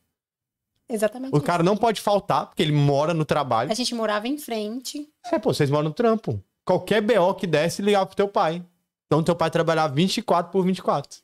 Exatamente. 0.88 1.32
O 1.32 1.38
isso. 1.38 1.46
cara 1.46 1.62
não 1.62 1.76
pode 1.76 2.00
faltar, 2.00 2.46
porque 2.46 2.62
ele 2.62 2.72
mora 2.72 3.14
no 3.14 3.24
trabalho. 3.24 3.70
A 3.70 3.74
gente 3.74 3.94
morava 3.94 4.28
em 4.28 4.36
frente. 4.36 5.08
É, 5.24 5.38
pô, 5.38 5.54
vocês 5.54 5.70
moram 5.70 5.88
no 5.88 5.94
trampo. 5.94 6.42
Qualquer 6.64 7.00
BO 7.00 7.34
que 7.34 7.46
desse, 7.46 7.80
ligava 7.80 8.06
pro 8.06 8.16
teu 8.16 8.28
pai. 8.28 8.64
Então 9.06 9.22
teu 9.22 9.34
pai 9.34 9.50
trabalhava 9.50 9.94
24 9.94 10.52
por 10.52 10.64
24. 10.64 11.20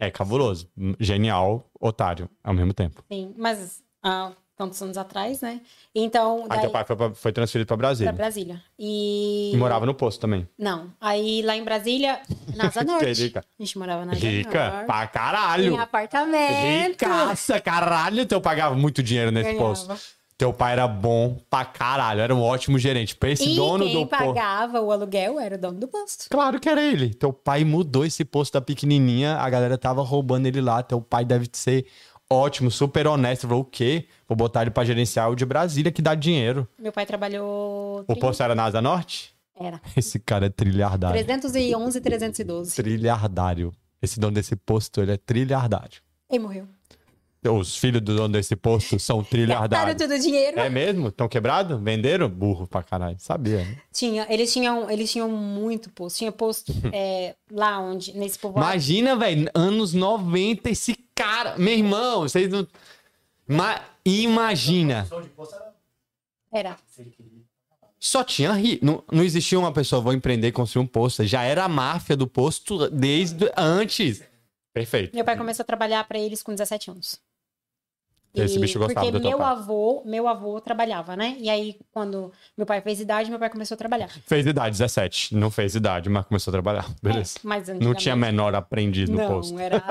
É 0.00 0.10
cabuloso. 0.10 0.68
Genial, 0.98 1.64
otário, 1.78 2.28
ao 2.42 2.54
mesmo 2.54 2.72
tempo. 2.74 3.04
Sim, 3.10 3.34
mas 3.36 3.82
há 4.02 4.32
tantos 4.60 4.80
anos 4.82 4.98
atrás, 4.98 5.40
né? 5.40 5.60
Então. 5.94 6.42
Aí 6.42 6.48
daí- 6.50 6.60
teu 6.60 6.70
pai 6.70 6.84
foi, 6.84 6.96
pra- 6.96 7.14
foi 7.14 7.32
transferido 7.32 7.66
pra 7.66 7.76
Pra 7.78 7.86
Brasília. 7.88 8.12
Brasília. 8.12 8.62
E. 8.78 9.52
E 9.54 9.56
morava 9.56 9.86
no 9.86 9.94
posto 9.94 10.20
também. 10.20 10.46
Não. 10.58 10.92
Aí 11.00 11.40
lá 11.42 11.56
em 11.56 11.64
Brasília, 11.64 12.20
na 12.54 12.66
Asa 12.66 12.84
Norte. 12.84 13.22
rica. 13.22 13.40
A 13.58 13.62
gente 13.62 13.78
morava 13.78 14.04
na 14.04 14.12
Asa 14.12 14.20
Rica 14.26 14.70
Norte. 14.70 14.86
pra 14.86 15.06
caralho. 15.06 15.74
Em 15.74 15.78
apartamento. 15.78 17.02
Ricaça, 17.02 17.58
caralho. 17.60 18.26
Teu 18.26 18.38
pai 18.40 18.50
pagava 18.50 18.74
muito 18.74 19.00
dinheiro 19.02 19.30
nesse 19.30 19.50
Ganhava. 19.52 19.68
posto. 19.68 19.96
Teu 20.36 20.52
pai 20.52 20.72
era 20.72 20.88
bom 20.88 21.36
pra 21.48 21.64
caralho. 21.64 22.20
Era 22.20 22.34
um 22.34 22.42
ótimo 22.42 22.78
gerente. 22.80 23.14
Pra 23.14 23.28
esse 23.30 23.48
E 23.52 23.54
dono 23.54 23.84
quem 23.84 23.92
do 23.94 24.06
posto. 24.06 24.24
pagava 24.34 24.80
o 24.80 24.90
aluguel 24.90 25.38
era 25.38 25.54
o 25.54 25.58
dono 25.58 25.78
do 25.78 25.86
posto. 25.86 26.26
Claro 26.30 26.58
que 26.58 26.68
era 26.68 26.82
ele. 26.82 27.14
Teu 27.14 27.32
pai 27.32 27.62
mudou 27.62 28.04
esse 28.04 28.24
posto 28.24 28.54
da 28.54 28.60
pequenininha, 28.60 29.36
a 29.36 29.48
galera 29.48 29.78
tava 29.78 30.02
roubando 30.02 30.46
ele 30.46 30.60
lá. 30.60 30.82
Teu 30.82 31.00
pai 31.00 31.24
deve 31.24 31.48
ser 31.52 31.86
ótimo, 32.30 32.70
super 32.70 33.06
honesto. 33.06 33.48
Falou, 33.48 33.62
o 33.62 33.64
quê? 33.64 34.06
Vou 34.28 34.36
botar 34.36 34.62
ele 34.62 34.70
pra 34.70 34.84
gerenciar 34.84 35.30
o 35.30 35.34
de 35.34 35.44
Brasília, 35.44 35.90
que 35.90 36.00
dá 36.00 36.14
dinheiro. 36.14 36.66
Meu 36.78 36.92
pai 36.92 37.04
trabalhou... 37.04 38.04
O 38.06 38.16
posto 38.16 38.42
era 38.42 38.54
na 38.54 38.64
Asa 38.64 38.80
Norte? 38.80 39.34
Era. 39.58 39.80
Esse 39.94 40.18
cara 40.18 40.46
é 40.46 40.48
trilhardário. 40.48 41.22
311 41.22 41.98
e 41.98 42.00
312. 42.00 42.76
Trilhardário. 42.76 43.74
Esse 44.00 44.18
dono 44.18 44.32
desse 44.32 44.56
posto, 44.56 45.02
ele 45.02 45.12
é 45.12 45.16
trilhardário. 45.18 46.00
Ele 46.30 46.42
morreu. 46.42 46.66
Os 47.42 47.76
filhos 47.76 48.02
do 48.02 48.14
dono 48.14 48.32
desse 48.34 48.54
posto 48.54 48.98
são 48.98 49.18
Gastaram 49.20 49.30
trilhardários. 49.30 49.96
todo 49.96 50.12
o 50.12 50.18
dinheiro. 50.18 50.58
É 50.60 50.68
mesmo? 50.68 51.08
Estão 51.08 51.26
quebrados? 51.26 51.80
Venderam? 51.80 52.28
Burro 52.28 52.66
pra 52.66 52.82
caralho. 52.82 53.16
Sabia, 53.18 53.58
né? 53.64 53.78
Tinha, 53.92 54.26
eles, 54.28 54.52
tinham, 54.52 54.90
eles 54.90 55.10
tinham 55.10 55.28
muito 55.28 55.90
posto. 55.90 56.18
Tinha 56.18 56.32
posto 56.32 56.72
é, 56.92 57.34
lá 57.50 57.80
onde, 57.80 58.16
nesse 58.16 58.38
povoado. 58.38 58.66
Imagina, 58.66 59.16
velho, 59.16 59.50
anos 59.54 59.94
90, 59.94 60.70
esse 60.70 60.94
cara. 61.20 61.58
Meu 61.58 61.74
irmão, 61.74 62.22
vocês 62.22 62.48
não. 62.50 62.66
Ma... 63.46 63.80
Imagina. 64.04 65.06
Era. 66.52 66.76
Só 67.98 68.24
tinha 68.24 68.52
ri. 68.52 68.78
Não, 68.82 69.04
não 69.12 69.22
existia 69.22 69.58
uma 69.58 69.72
pessoa, 69.72 70.00
vou 70.00 70.14
empreender 70.14 70.48
e 70.48 70.52
construir 70.52 70.82
um 70.82 70.86
posto. 70.86 71.24
Já 71.24 71.42
era 71.42 71.64
a 71.64 71.68
máfia 71.68 72.16
do 72.16 72.26
posto 72.26 72.88
desde 72.88 73.52
antes. 73.56 74.22
Perfeito. 74.72 75.14
Meu 75.14 75.24
pai 75.24 75.36
começou 75.36 75.62
a 75.62 75.66
trabalhar 75.66 76.02
pra 76.04 76.18
eles 76.18 76.42
com 76.42 76.52
17 76.52 76.92
anos. 76.92 77.20
Esse 78.34 78.58
bicho 78.58 78.78
gostava 78.78 79.06
Porque 79.06 79.18
do 79.18 79.28
meu 79.28 79.42
avô, 79.42 80.02
meu 80.04 80.28
avô 80.28 80.60
trabalhava, 80.60 81.16
né? 81.16 81.36
E 81.40 81.50
aí, 81.50 81.76
quando 81.92 82.32
meu 82.56 82.64
pai 82.64 82.80
fez 82.80 83.00
idade, 83.00 83.28
meu 83.28 83.38
pai 83.38 83.50
começou 83.50 83.74
a 83.74 83.78
trabalhar. 83.78 84.08
Fez 84.26 84.46
idade, 84.46 84.70
17. 84.78 85.34
Não 85.34 85.50
fez 85.50 85.74
idade, 85.74 86.08
mas 86.08 86.24
começou 86.26 86.52
a 86.52 86.54
trabalhar. 86.54 86.86
Beleza. 87.02 87.38
É, 87.38 87.40
mas 87.42 87.68
não 87.68 87.92
tinha 87.94 88.14
menor 88.14 88.54
aprendiz 88.54 89.08
no 89.08 89.16
Não, 89.16 89.28
posto. 89.28 89.58
era 89.58 89.82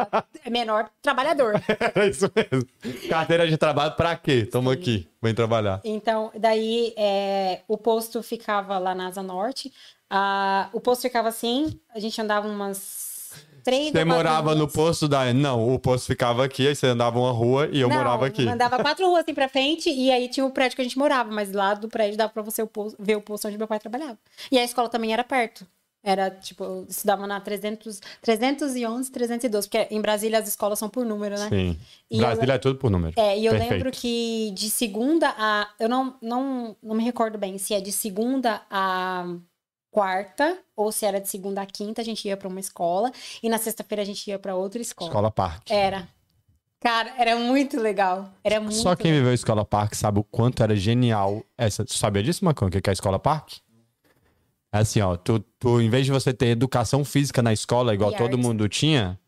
menor 0.50 0.90
trabalhador. 1.02 1.62
Era 1.80 2.08
isso 2.08 2.32
mesmo. 2.34 2.68
Carteira 3.10 3.48
de 3.48 3.58
trabalho 3.58 3.94
pra 3.96 4.16
quê? 4.16 4.46
Toma 4.46 4.74
aqui, 4.74 5.08
vem 5.22 5.34
trabalhar. 5.34 5.82
Então, 5.84 6.32
daí 6.40 6.94
é, 6.98 7.62
o 7.68 7.78
posto 7.78 8.24
ficava 8.24 8.78
lá 8.78 8.96
na 8.96 9.08
Asa 9.08 9.22
Norte. 9.24 9.72
Ah, 10.10 10.70
o 10.74 10.80
posto 10.80 11.04
ficava 11.04 11.28
assim, 11.28 11.80
a 11.94 12.00
gente 12.00 12.20
andava 12.20 12.48
umas 12.48 13.09
três 13.64 13.92
Você 13.92 14.04
morava 14.06 14.56
no 14.56 14.68
posto 14.68 15.08
da. 15.08 15.34
Não, 15.34 15.74
o 15.74 15.80
posto 15.80 16.08
ficava 16.08 16.44
aqui, 16.44 16.68
aí 16.68 16.76
você 16.76 16.88
andava 16.88 17.20
uma 17.20 17.32
rua 17.32 17.70
e 17.72 17.80
eu 17.80 17.90
Não, 17.90 17.96
morava 17.98 18.26
aqui. 18.26 18.48
Andava 18.48 18.80
quatro 18.80 19.08
ruas 19.08 19.24
assim 19.24 19.34
pra 19.34 19.50
frente 19.50 19.90
e 19.90 20.12
aí 20.12 20.28
tinha 20.30 20.46
o 20.46 20.52
prédio 20.52 20.76
que 20.76 20.82
a 20.82 20.86
gente 20.86 20.98
morava, 20.98 21.32
mas 21.32 21.52
lá 21.52 21.74
do 21.74 21.88
prédio 21.88 22.18
dava 22.18 22.32
pra 22.32 22.42
você 22.42 22.68
ver 22.98 23.18
o 23.18 23.22
posto 23.22 23.48
onde 23.48 23.58
meu 23.58 23.68
pai 23.68 23.80
trabalhava. 23.80 24.18
E 24.52 24.58
a 24.58 24.64
escola 24.64 24.90
também 24.90 25.14
era 25.14 25.24
perto. 25.24 25.66
Era, 26.02 26.32
tipo, 26.32 26.64
eu 26.64 26.86
estudava 26.88 27.28
na 27.28 27.42
300, 27.42 28.00
311, 28.22 29.12
312, 29.12 29.68
porque 29.68 29.94
em 29.94 30.00
Brasília 30.00 30.40
as 30.40 30.48
escolas 30.48 30.80
são 30.80 30.88
por 30.90 31.06
número, 31.06 31.38
né? 31.38 31.50
Sim. 31.50 31.78
E 32.10 32.18
Brasília 32.20 32.54
é 32.54 32.58
tudo 32.58 32.80
por 32.80 32.90
número. 32.90 33.14
É, 33.20 33.38
e 33.38 33.46
eu 33.46 33.52
Perfeito. 33.52 33.74
lembro 33.74 33.92
que 33.92 34.52
de 34.56 34.70
segunda 34.70 35.34
a. 35.38 35.68
Eu 35.78 35.90
não, 35.90 36.16
não, 36.22 36.76
não 36.82 36.96
me 36.96 37.04
recordo 37.04 37.38
bem 37.38 37.58
se 37.58 37.74
é 37.74 37.82
de 37.82 37.92
segunda 37.92 38.62
a 38.72 39.26
quarta 39.92 40.58
ou 40.76 40.92
se 40.92 41.06
era 41.06 41.20
de 41.20 41.28
segunda 41.30 41.62
a 41.62 41.66
quinta, 41.66 42.02
a 42.02 42.06
gente 42.06 42.28
ia 42.28 42.38
pra 42.38 42.48
uma 42.48 42.60
escola 42.60 43.12
e 43.42 43.50
na 43.50 43.58
sexta-feira 43.58 44.02
a 44.02 44.06
gente 44.06 44.28
ia 44.30 44.38
pra 44.40 44.56
outra 44.56 44.82
escola. 44.82 45.10
Escola 45.10 45.32
Parque. 45.32 45.74
Era. 45.74 46.08
Cara, 46.80 47.14
era 47.18 47.36
muito 47.36 47.80
legal. 47.80 48.32
Era 48.44 48.60
muito 48.62 48.76
Só 48.76 48.96
quem 48.96 49.12
viveu 49.12 49.32
a 49.32 49.34
Escola 49.34 49.66
Parque 49.66 49.98
sabe 49.98 50.20
o 50.20 50.24
quanto 50.24 50.64
era 50.64 50.74
genial 50.78 51.44
essa. 51.58 51.84
Tu 51.84 51.94
sabia 51.94 52.24
disso, 52.24 52.46
Macão? 52.46 52.70
O 52.70 52.72
que 52.72 52.78
é 52.78 52.90
a 52.90 52.94
Escola 52.94 53.20
Parque? 53.20 53.60
É 54.72 54.78
assim, 54.80 55.02
ó. 55.02 55.18
Tu, 55.18 55.40
tu, 55.60 55.82
em 55.82 55.90
vez 55.90 56.06
de 56.06 56.12
você 56.12 56.32
ter 56.34 56.48
educação 56.48 57.04
física 57.04 57.42
na 57.42 57.52
escola, 57.52 57.94
igual 57.94 58.12
E 58.14 58.16
todo 58.16 58.32
artes. 58.32 58.40
mundo 58.46 58.70
tinha, 58.70 59.20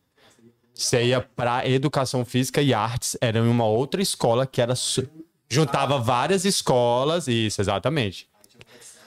você 0.73 1.03
ia 1.03 1.19
pra 1.19 1.67
educação 1.67 2.23
física 2.23 2.61
e 2.61 2.73
artes. 2.73 3.17
Era 3.19 3.39
em 3.39 3.47
uma 3.49 3.65
outra 3.65 4.01
escola 4.01 4.47
que 4.47 4.61
era. 4.61 4.73
Juntava 5.49 5.99
várias 5.99 6.45
escolas. 6.45 7.27
Isso, 7.27 7.59
exatamente. 7.59 8.29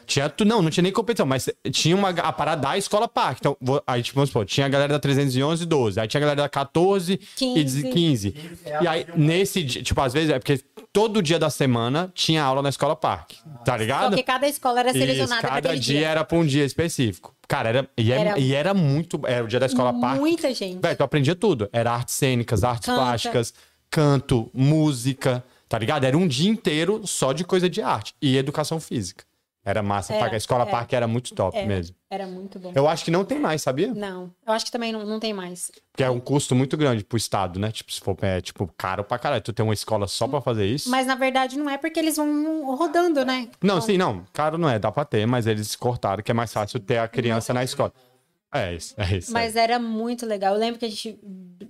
Tinha, 0.07 0.29
tu, 0.29 0.45
não, 0.45 0.63
não 0.63 0.71
tinha 0.71 0.83
nem 0.83 0.93
competição, 0.93 1.27
mas 1.27 1.49
tinha 1.73 1.95
uma, 1.97 2.11
a 2.11 2.33
parada 2.33 2.63
da 2.63 2.79
escola 2.79 3.09
parque. 3.09 3.41
Então, 3.41 3.57
aí, 3.87 4.03
tipo, 4.03 4.17
vamos 4.17 4.31
supor, 4.31 4.45
tinha 4.45 4.67
a 4.67 4.69
galera 4.69 4.93
da 4.93 4.99
311 4.99 5.63
e 5.63 5.67
12, 5.67 6.01
aí 6.01 6.07
tinha 6.09 6.19
a 6.19 6.23
galera 6.23 6.43
da 6.43 6.49
14 6.49 7.15
e 7.15 7.17
15. 7.19 7.83
15. 7.91 8.35
E 8.83 8.87
aí, 8.89 9.07
nesse 9.17 9.63
dia, 9.63 9.83
tipo, 9.83 10.01
às 10.01 10.13
vezes 10.13 10.31
é 10.31 10.39
porque 10.39 10.59
todo 10.93 11.23
dia 11.23 11.39
da 11.39 11.51
semana 11.51 12.11
tinha 12.15 12.43
aula 12.43 12.63
na 12.63 12.69
escola 12.69 12.95
parque, 12.95 13.37
tá 13.65 13.77
ligado? 13.77 14.17
que 14.17 14.23
cada 14.23 14.47
escola 14.49 14.81
era 14.81 14.91
Isso, 14.91 14.99
selecionada 14.99 15.41
para 15.41 15.51
cada 15.51 15.69
dia, 15.79 15.99
dia. 16.01 16.09
era 16.09 16.25
pra 16.25 16.39
um 16.39 16.47
dia 16.47 16.65
específico. 16.65 17.35
Cara, 17.47 17.69
era, 17.69 17.89
e, 17.97 18.11
era, 18.13 18.31
Era- 18.31 18.39
e 18.39 18.55
era 18.55 18.73
muito. 18.75 19.21
Era 19.27 19.45
o 19.45 19.49
dia 19.49 19.61
da 19.61 19.67
escola 19.67 19.93
parque. 20.01 20.19
Muita 20.21 20.53
gente. 20.55 20.81
Velho, 20.81 20.97
tu 20.97 21.03
aprendia 21.03 21.35
tudo. 21.35 21.69
Era 21.73 21.93
artes 21.93 22.15
cênicas, 22.15 22.65
artes 22.65 22.87
Canta. 22.87 23.01
plásticas, 23.01 23.55
canto, 23.91 24.51
música, 24.55 25.45
Tá 25.67 25.79
ligado? 25.79 26.05
Era 26.05 26.17
um 26.17 26.29
dia 26.29 26.49
inteiro 26.49 27.05
só 27.05 27.33
de 27.33 27.43
coisa 27.43 27.69
de 27.69 27.83
arte 27.83 28.15
e 28.23 28.37
educação 28.37 28.79
física. 28.79 29.25
Era 29.65 29.83
massa. 29.83 30.13
Era, 30.13 30.33
a 30.33 30.37
escola 30.37 30.63
era. 30.63 30.71
parque 30.71 30.95
era 30.95 31.09
muito 31.09 31.35
top 31.35 31.57
Era. 31.57 31.67
mesmo. 31.67 31.97
Era 32.11 32.27
muito 32.27 32.59
bom. 32.59 32.71
Eu 32.75 32.87
acho 32.87 33.05
que 33.05 33.11
não 33.11 33.25
tem 33.25 33.39
mais, 33.39 33.63
sabia? 33.63 33.95
Não, 33.95 34.31
eu 34.47 34.53
acho 34.53 34.67
que 34.67 34.71
também 34.71 34.93
não, 34.93 35.07
não 35.07 35.19
tem 35.19 35.33
mais. 35.33 35.71
Porque 35.91 36.05
é 36.05 36.11
um 36.11 36.21
custo 36.21 36.55
muito 36.55 36.77
grande 36.77 37.03
pro 37.03 37.17
estado, 37.17 37.59
né? 37.59 37.73
Tipo, 37.73 37.91
se 37.91 38.01
for 38.01 38.17
é, 38.21 38.41
tipo, 38.41 38.71
caro 38.77 39.03
pra 39.03 39.19
caralho. 39.19 39.43
Tu 39.43 39.53
tem 39.53 39.65
uma 39.65 39.73
escola 39.73 40.07
só 40.07 40.29
pra 40.29 40.41
fazer 40.41 40.67
isso. 40.67 40.91
Mas 40.91 41.07
na 41.07 41.15
verdade 41.15 41.57
não 41.59 41.69
é 41.71 41.79
porque 41.79 41.99
eles 41.99 42.17
vão 42.17 42.77
rodando, 42.77 43.25
né? 43.25 43.49
Não, 43.63 43.77
Então, 43.77 43.81
sim, 43.81 43.97
não. 43.97 44.25
Caro 44.33 44.59
não 44.59 44.69
é, 44.69 44.79
dá 44.79 44.93
pra 44.93 45.05
ter, 45.05 45.27
mas 45.27 45.47
eles 45.47 45.75
cortaram 45.75 46.23
que 46.23 46.31
é 46.31 46.35
mais 46.35 46.53
fácil 46.53 46.79
ter 46.79 46.99
a 46.99 47.09
criança 47.09 47.55
na 47.55 47.65
escola. 47.65 47.93
É 48.55 48.73
isso, 48.73 48.95
é 48.97 49.17
isso. 49.17 49.33
Mas 49.33 49.57
era 49.57 49.81
muito 49.81 50.25
legal. 50.25 50.55
Eu 50.55 50.61
lembro 50.61 50.79
que 50.79 50.87
a 50.87 50.89
gente. 50.89 51.19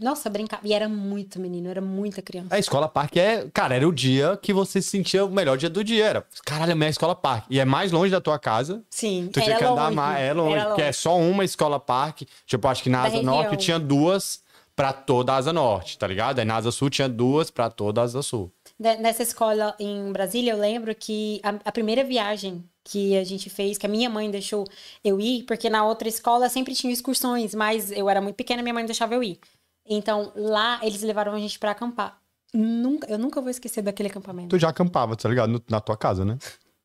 Nossa, 0.01 0.29
brincava. 0.29 0.61
E 0.67 0.75
era 0.75 0.87
muito 0.87 1.41
menino, 1.41 1.71
era 1.71 1.81
muita 1.81 2.21
criança. 2.21 2.55
A 2.55 2.59
escola 2.59 2.87
parque 2.89 3.19
é, 3.19 3.47
cara, 3.55 3.75
era 3.75 3.89
o 3.89 3.93
dia 3.93 4.39
que 4.43 4.53
você 4.53 4.83
se 4.83 4.91
sentia 4.91 5.25
o 5.25 5.31
melhor 5.31 5.57
dia 5.57 5.71
do 5.71 5.83
dia. 5.83 6.05
Era, 6.05 6.27
caralho, 6.45 6.73
é 6.73 6.75
minha 6.75 6.91
escola 6.91 7.15
parque. 7.15 7.47
E 7.49 7.59
é 7.59 7.65
mais 7.65 7.91
longe 7.91 8.11
da 8.11 8.21
tua 8.21 8.39
casa. 8.39 8.83
Sim, 8.91 9.31
Tu 9.33 9.41
tinha 9.41 9.57
que 9.57 9.65
andar 9.65 9.85
longe. 9.85 9.97
mais, 9.97 10.21
é 10.21 10.33
longe, 10.35 10.55
era 10.57 10.67
porque 10.67 10.83
é 10.83 10.93
só 10.93 11.19
uma 11.19 11.45
escola 11.45 11.81
parque. 11.81 12.27
Tipo, 12.45 12.69
acho 12.69 12.83
que 12.83 12.91
na 12.91 13.03
Da 13.03 13.09
Asa 13.09 13.23
Norte 13.23 13.57
tinha 13.57 13.79
duas 13.79 14.44
pra 14.77 14.93
toda 14.93 15.33
a 15.33 15.37
Asa 15.37 15.53
Norte, 15.53 15.97
tá 15.99 16.07
ligado? 16.07 16.39
Aí 16.39 16.45
na 16.45 16.57
Asa 16.57 16.73
Sul 16.73 16.91
tinha 16.91 17.09
duas 17.09 17.51
pra 17.51 17.71
toda 17.71 18.01
a 18.01 18.05
Asa 18.05 18.23
Sul. 18.23 18.53
Ne- 18.79 18.97
Nessa 18.97 19.23
escola 19.23 19.75
em 19.79 20.11
Brasília, 20.13 20.53
eu 20.53 20.59
lembro 20.59 20.95
que 20.95 21.41
a, 21.43 21.51
a 21.67 21.73
primeira 21.73 22.03
viagem 22.03 22.65
que 22.83 23.17
a 23.17 23.25
gente 23.25 23.49
fez, 23.49 23.79
que 23.79 23.87
a 23.87 23.89
minha 23.89 24.11
mãe 24.11 24.31
deixou 24.31 24.65
eu 25.03 25.21
ir, 25.21 25.45
porque 25.45 25.71
na 25.71 25.85
outra 25.87 26.09
escola 26.09 26.49
sempre 26.49 26.75
tinha 26.75 26.93
excursões, 26.93 27.55
mas 27.55 27.91
eu 27.93 28.11
era 28.11 28.21
muito 28.21 28.37
pequena, 28.37 28.63
minha 28.63 28.75
mãe 28.75 28.85
deixava 28.85 29.15
eu 29.15 29.23
ir. 29.23 29.39
Então, 29.87 30.33
lá 30.35 30.81
eles 30.83 31.03
levaram 31.03 31.33
a 31.35 31.39
gente 31.39 31.59
pra 31.59 31.71
acampar. 31.71 32.19
Nunca, 32.53 33.07
eu 33.11 33.19
nunca 33.19 33.41
vou 33.41 33.51
esquecer 33.51 33.83
daquele 33.83 34.09
acampamento. 34.09 34.49
Tu 34.51 34.59
já 34.59 34.69
acampava, 34.69 35.17
tá 35.17 35.29
ligado? 35.29 35.51
No- 35.51 35.63
na 35.69 35.81
tua 35.81 35.97
casa, 35.97 36.25
né? 36.25 36.39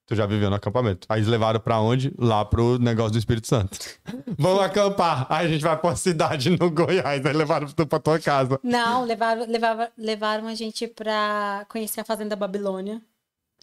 Tu 0.10 0.16
já 0.16 0.26
viveu 0.26 0.50
no 0.50 0.56
acampamento. 0.56 1.06
Aí 1.08 1.20
eles 1.20 1.30
levaram 1.30 1.60
pra 1.60 1.80
onde? 1.80 2.12
Lá 2.18 2.44
pro 2.44 2.80
negócio 2.80 3.12
do 3.12 3.20
Espírito 3.20 3.46
Santo. 3.46 3.78
Vamos 4.40 4.64
acampar. 4.64 5.28
Aí 5.30 5.46
a 5.46 5.50
gente 5.50 5.62
vai 5.62 5.78
pra 5.78 5.88
uma 5.92 5.96
cidade 5.96 6.50
no 6.50 6.72
Goiás. 6.72 7.24
Aí 7.24 7.32
levaram 7.34 7.68
tu 7.68 7.86
pra 7.86 8.00
tua 8.00 8.18
casa. 8.20 8.60
Não, 8.64 9.06
levaram, 9.06 9.46
levaram, 9.48 9.88
levaram 9.96 10.48
a 10.48 10.56
gente 10.56 10.88
pra 10.88 11.64
conhecer 11.70 12.02
a 12.02 12.04
Fazenda 12.04 12.36
Babilônia. 12.36 13.00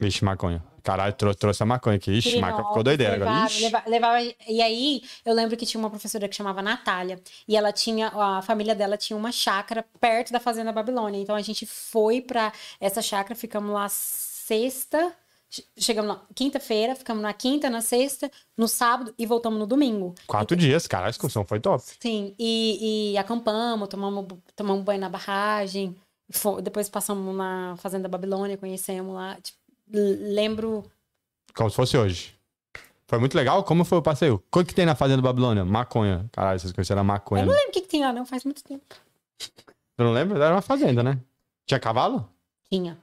Ixi, 0.00 0.24
maconha. 0.24 0.62
Caralho, 0.84 1.14
trou- 1.14 1.34
trouxe 1.34 1.64
a 1.64 1.66
maconha 1.66 1.96
aqui. 1.96 2.12
Ixi, 2.12 2.38
maconha 2.38 2.68
ficou 2.68 2.82
doideira 2.84 3.14
agora. 3.16 3.30
levaram- 3.30 3.46
Ixi. 3.48 3.62
leva- 3.64 3.82
levava- 3.88 4.22
e 4.46 4.62
aí, 4.62 5.02
eu 5.24 5.34
lembro 5.34 5.56
que 5.56 5.66
tinha 5.66 5.80
uma 5.80 5.90
professora 5.90 6.28
que 6.28 6.36
chamava 6.36 6.62
Natália. 6.62 7.18
E 7.48 7.56
ela 7.56 7.72
tinha, 7.72 8.12
a 8.14 8.40
família 8.40 8.74
dela 8.76 8.96
tinha 8.96 9.16
uma 9.16 9.32
chácara 9.32 9.84
perto 10.00 10.32
da 10.32 10.38
Fazenda 10.38 10.70
Babilônia. 10.70 11.20
Então 11.20 11.34
a 11.34 11.42
gente 11.42 11.66
foi 11.66 12.20
pra 12.20 12.52
essa 12.80 13.02
chácara, 13.02 13.34
ficamos 13.34 13.72
lá 13.74 13.88
sexta. 13.88 15.12
Che- 15.50 15.64
Chegamos 15.78 16.08
na 16.16 16.22
quinta-feira, 16.34 16.94
ficamos 16.94 17.22
na 17.22 17.32
quinta, 17.32 17.68
na 17.70 17.80
sexta, 17.80 18.30
no 18.56 18.66
sábado 18.68 19.14
e 19.18 19.26
voltamos 19.26 19.58
no 19.58 19.66
domingo. 19.66 20.14
Quatro 20.26 20.56
dias, 20.56 20.86
cara. 20.86 21.06
A 21.06 21.10
excursão 21.10 21.44
foi 21.44 21.60
top. 21.60 21.82
Sim, 22.00 22.34
e, 22.38 23.12
e 23.12 23.18
acampamos, 23.18 23.88
tomamos, 23.88 24.26
tomamos 24.54 24.84
banho 24.84 25.00
na 25.00 25.08
barragem, 25.08 25.96
fo- 26.30 26.60
depois 26.60 26.88
passamos 26.88 27.34
na 27.34 27.74
Fazenda 27.78 28.08
Babilônia, 28.08 28.56
conhecemos 28.58 29.14
lá. 29.14 29.36
Tipo, 29.40 29.58
lembro 29.92 30.84
Como 31.54 31.70
se 31.70 31.76
fosse 31.76 31.96
hoje. 31.96 32.34
Foi 33.08 33.20
muito 33.20 33.36
legal. 33.36 33.62
Como 33.62 33.84
foi 33.84 33.98
o 33.98 34.02
passeio? 34.02 34.42
O 34.52 34.64
que 34.64 34.74
tem 34.74 34.84
na 34.84 34.96
Fazenda 34.96 35.22
Babilônia? 35.22 35.64
Maconha. 35.64 36.28
Caralho, 36.32 36.58
vocês 36.58 36.72
conheceram 36.72 37.02
a 37.02 37.04
maconha. 37.04 37.42
Eu 37.42 37.46
não 37.46 37.54
lembro 37.54 37.68
o 37.68 37.72
que, 37.72 37.82
que 37.82 37.86
tem 37.88 38.00
lá, 38.02 38.12
não, 38.12 38.26
faz 38.26 38.42
muito 38.44 38.64
tempo. 38.64 38.84
Tu 39.38 40.02
não 40.02 40.12
lembra? 40.12 40.44
Era 40.44 40.54
uma 40.56 40.60
fazenda, 40.60 41.04
né? 41.04 41.16
Tinha 41.66 41.78
cavalo? 41.78 42.28
Tinha. 42.68 42.98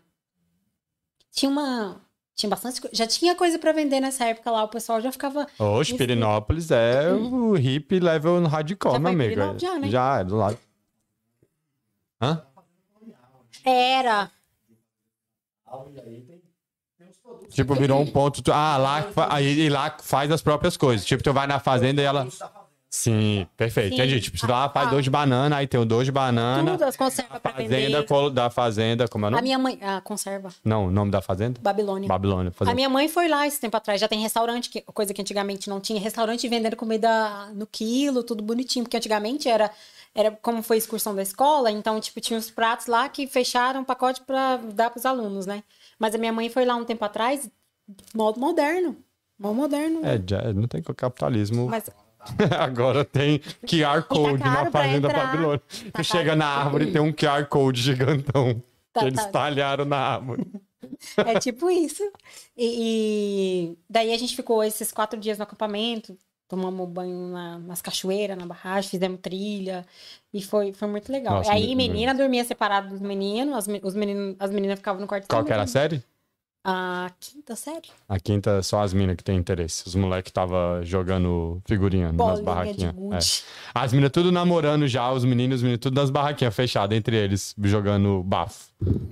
Tinha 1.32 1.50
uma. 1.50 2.02
Tinha 2.36 2.50
bastante 2.50 2.82
coisa. 2.82 2.96
Já 2.96 3.06
tinha 3.06 3.36
coisa 3.36 3.60
pra 3.60 3.72
vender 3.72 4.00
nessa 4.00 4.26
época 4.26 4.50
lá. 4.50 4.64
O 4.64 4.68
pessoal 4.68 5.00
já 5.00 5.12
ficava. 5.12 5.48
Oxe, 5.60 5.92
Isso. 5.92 5.98
Pirinópolis 5.98 6.72
é 6.72 7.12
o 7.12 7.56
hip 7.56 8.00
level 8.00 8.44
hardcore, 8.48 9.00
meu 9.00 9.12
amigo. 9.12 9.60
Já, 9.60 9.80
né? 9.80 9.90
Já, 9.90 10.20
é 10.20 10.24
do 10.24 10.36
lado. 10.36 10.58
Hã? 12.22 12.42
Era. 13.64 14.32
Tipo, 17.50 17.76
virou 17.76 18.02
um 18.02 18.06
ponto. 18.06 18.42
Ah, 18.52 18.78
lá, 18.78 19.06
aí 19.30 19.62
e 19.62 19.70
lá 19.70 19.96
faz 20.02 20.32
as 20.32 20.42
próprias 20.42 20.76
coisas. 20.76 21.06
Tipo, 21.06 21.24
tu 21.24 21.32
vai 21.32 21.46
na 21.46 21.60
fazenda 21.60 22.02
e 22.02 22.06
ela. 22.06 22.28
Sim, 22.96 23.48
perfeito. 23.58 23.90
Sim. 23.90 23.96
Entendi. 23.96 24.22
Tipo, 24.22 24.38
você 24.38 24.46
lá 24.46 24.70
faz 24.70 24.86
Ah. 24.88 24.90
dois 24.92 25.04
de 25.04 25.10
banana, 25.10 25.58
aí 25.58 25.66
tem 25.66 25.80
o 25.80 25.86
dois 25.86 26.06
de 26.06 26.12
banana. 26.12 26.74
Tudo 26.74 26.84
as 26.84 26.96
conservas 26.96 27.40
pra 27.40 27.52
Fazenda 27.52 27.76
vender. 27.76 28.30
da 28.32 28.50
fazenda, 28.52 29.08
como 29.08 29.26
é 29.26 29.30
o 29.30 29.30
A 29.30 29.32
nome? 29.32 29.42
minha 29.42 29.58
mãe. 29.58 29.80
A 29.82 30.00
conserva. 30.00 30.50
Não, 30.64 30.86
o 30.86 30.92
nome 30.92 31.10
da 31.10 31.20
fazenda? 31.20 31.60
Babilônia. 31.60 32.08
Babilônia. 32.08 32.50
A 32.52 32.54
Fazenda. 32.54 32.76
minha 32.76 32.90
mãe 32.90 33.08
foi 33.10 33.28
lá 33.28 33.48
esse 33.48 33.60
tempo 33.60 33.76
atrás. 33.76 34.00
Já 34.00 34.08
tem 34.08 34.20
restaurante, 34.22 34.70
que, 34.70 34.82
coisa 34.82 35.12
que 35.12 35.20
antigamente 35.20 35.68
não 35.72 35.80
tinha. 35.80 36.00
Restaurante 36.00 36.48
vendendo 36.48 36.76
comida 36.76 37.48
no 37.56 37.66
quilo, 37.66 38.22
tudo 38.22 38.44
bonitinho. 38.44 38.86
Porque 38.86 38.98
antigamente 38.98 39.50
era, 39.50 39.72
era 40.14 40.30
como 40.30 40.62
foi 40.62 40.78
a 40.78 40.80
excursão 40.80 41.16
da 41.16 41.24
escola, 41.24 41.72
então, 41.72 42.00
tipo, 42.00 42.22
tinha 42.22 42.38
os 42.38 42.52
pratos 42.52 42.86
lá 42.86 43.10
que 43.10 43.26
fecharam 43.26 43.82
o 43.82 43.86
pacote 43.86 44.22
pra 44.22 44.58
dar 44.58 44.92
pros 44.92 45.04
alunos, 45.04 45.48
né? 45.48 45.64
Mas 45.98 46.14
a 46.14 46.20
minha 46.20 46.32
mãe 46.32 46.48
foi 46.48 46.64
lá 46.64 46.76
um 46.76 46.86
tempo 46.86 47.04
atrás, 47.04 47.50
modo 48.14 48.40
moderno. 48.40 48.96
Modo 49.40 49.56
moderno. 49.56 50.02
É, 50.06 50.22
já, 50.30 50.54
não 50.54 50.68
tem 50.68 50.80
capitalismo. 50.84 51.68
Mas 51.68 51.90
Agora 52.60 53.04
tem 53.06 53.40
QR 53.68 54.04
Code 54.04 54.40
na 54.44 54.66
tá 54.66 54.72
pra 54.72 54.82
Fazenda 54.84 55.08
entrar. 55.08 55.26
Babilônia. 55.28 55.62
Tá 55.92 56.00
tu 56.00 56.04
chega 56.04 56.36
na 56.36 56.46
árvore 56.46 56.92
tem 56.92 57.02
um 57.02 57.12
QR 57.14 57.46
Code 57.48 57.82
gigantão. 57.82 58.62
Tá, 58.92 59.02
que 59.02 59.08
eles 59.08 59.24
tá. 59.24 59.30
talharam 59.32 59.86
na 59.86 59.98
árvore. 59.98 60.46
É 61.18 61.38
tipo 61.40 61.70
isso. 61.70 62.04
E, 62.58 63.74
e 63.74 63.78
daí 63.90 64.14
a 64.14 64.18
gente 64.18 64.36
ficou 64.36 64.64
esses 64.64 64.92
quatro 64.92 65.20
dias 65.20 65.38
no 65.38 65.44
acampamento, 65.44 66.18
tomamos 66.48 66.88
banho 66.90 67.30
na- 67.30 67.60
nas 67.60 67.82
cachoeiras, 67.82 68.38
na 68.38 68.46
barragem, 68.46 68.90
fizemos 68.90 69.20
trilha. 69.22 69.86
E 70.34 70.42
foi, 70.42 70.72
foi 70.72 70.88
muito 70.88 71.12
legal. 71.12 71.36
Nossa, 71.36 71.52
aí, 71.52 71.68
me- 71.76 71.90
menina 71.90 72.14
dormia 72.14 72.44
separado 72.46 72.90
dos 72.90 73.02
meninos, 73.02 73.56
as, 73.56 73.68
os 73.84 73.96
meninos, 73.96 74.36
as 74.40 74.52
meninas 74.52 74.80
ficavam 74.80 75.02
no 75.02 75.08
quarto. 75.08 75.28
Qual 75.28 75.44
que 75.44 75.52
era 75.52 75.64
a 75.64 75.68
série? 75.68 76.02
A 76.66 77.12
quinta 77.20 77.58
série? 77.58 77.90
A 78.08 78.18
quinta, 78.18 78.64
só 78.64 78.82
as 78.82 78.94
minas 78.94 79.18
que 79.18 79.24
tem 79.24 79.38
interesse. 79.38 79.86
Os 79.86 79.96
moleques 79.96 80.32
tava 80.32 80.80
jogando 80.84 81.62
figurinha 81.66 82.14
nas 82.14 82.16
Bolinha 82.16 82.38
de 82.38 82.44
barraquinhas. 82.44 83.44
É. 83.76 83.80
As 83.84 83.92
minas 83.92 84.12
tudo 84.12 84.32
namorando 84.32 84.88
já, 84.88 85.12
os 85.12 85.26
meninos, 85.26 85.58
os 85.58 85.62
meninos 85.62 85.82
tudo 85.82 86.00
nas 86.00 86.10
barraquinhas 86.10 86.56
fechadas 86.56 86.98
entre 86.98 87.18
eles, 87.18 87.54
jogando 87.64 88.24
bafo. 88.24 88.72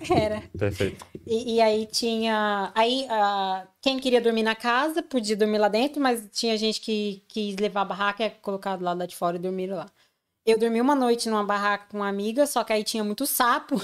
Era. 0.09 0.41
Perfeito. 0.57 1.05
E, 1.27 1.55
e 1.55 1.61
aí 1.61 1.85
tinha. 1.87 2.71
Aí 2.73 3.05
ah, 3.09 3.67
quem 3.81 3.99
queria 3.99 4.21
dormir 4.21 4.43
na 4.43 4.55
casa 4.55 5.03
podia 5.03 5.35
dormir 5.35 5.57
lá 5.57 5.67
dentro, 5.67 6.01
mas 6.01 6.25
tinha 6.31 6.57
gente 6.57 6.79
que 6.79 7.21
quis 7.27 7.57
levar 7.57 7.81
a 7.81 7.85
barraca 7.85 8.25
e 8.25 8.29
colocar 8.29 8.77
do 8.77 8.85
lado 8.85 8.99
lá 8.99 9.05
de 9.05 9.15
fora 9.15 9.35
e 9.35 9.39
dormir 9.39 9.67
lá. 9.67 9.87
Eu 10.45 10.57
dormi 10.57 10.79
uma 10.79 10.95
noite 10.95 11.29
numa 11.29 11.43
barraca 11.43 11.87
com 11.89 11.97
uma 11.97 12.07
amiga, 12.07 12.47
só 12.47 12.63
que 12.63 12.71
aí 12.71 12.83
tinha 12.83 13.03
muito 13.03 13.25
sapo. 13.25 13.81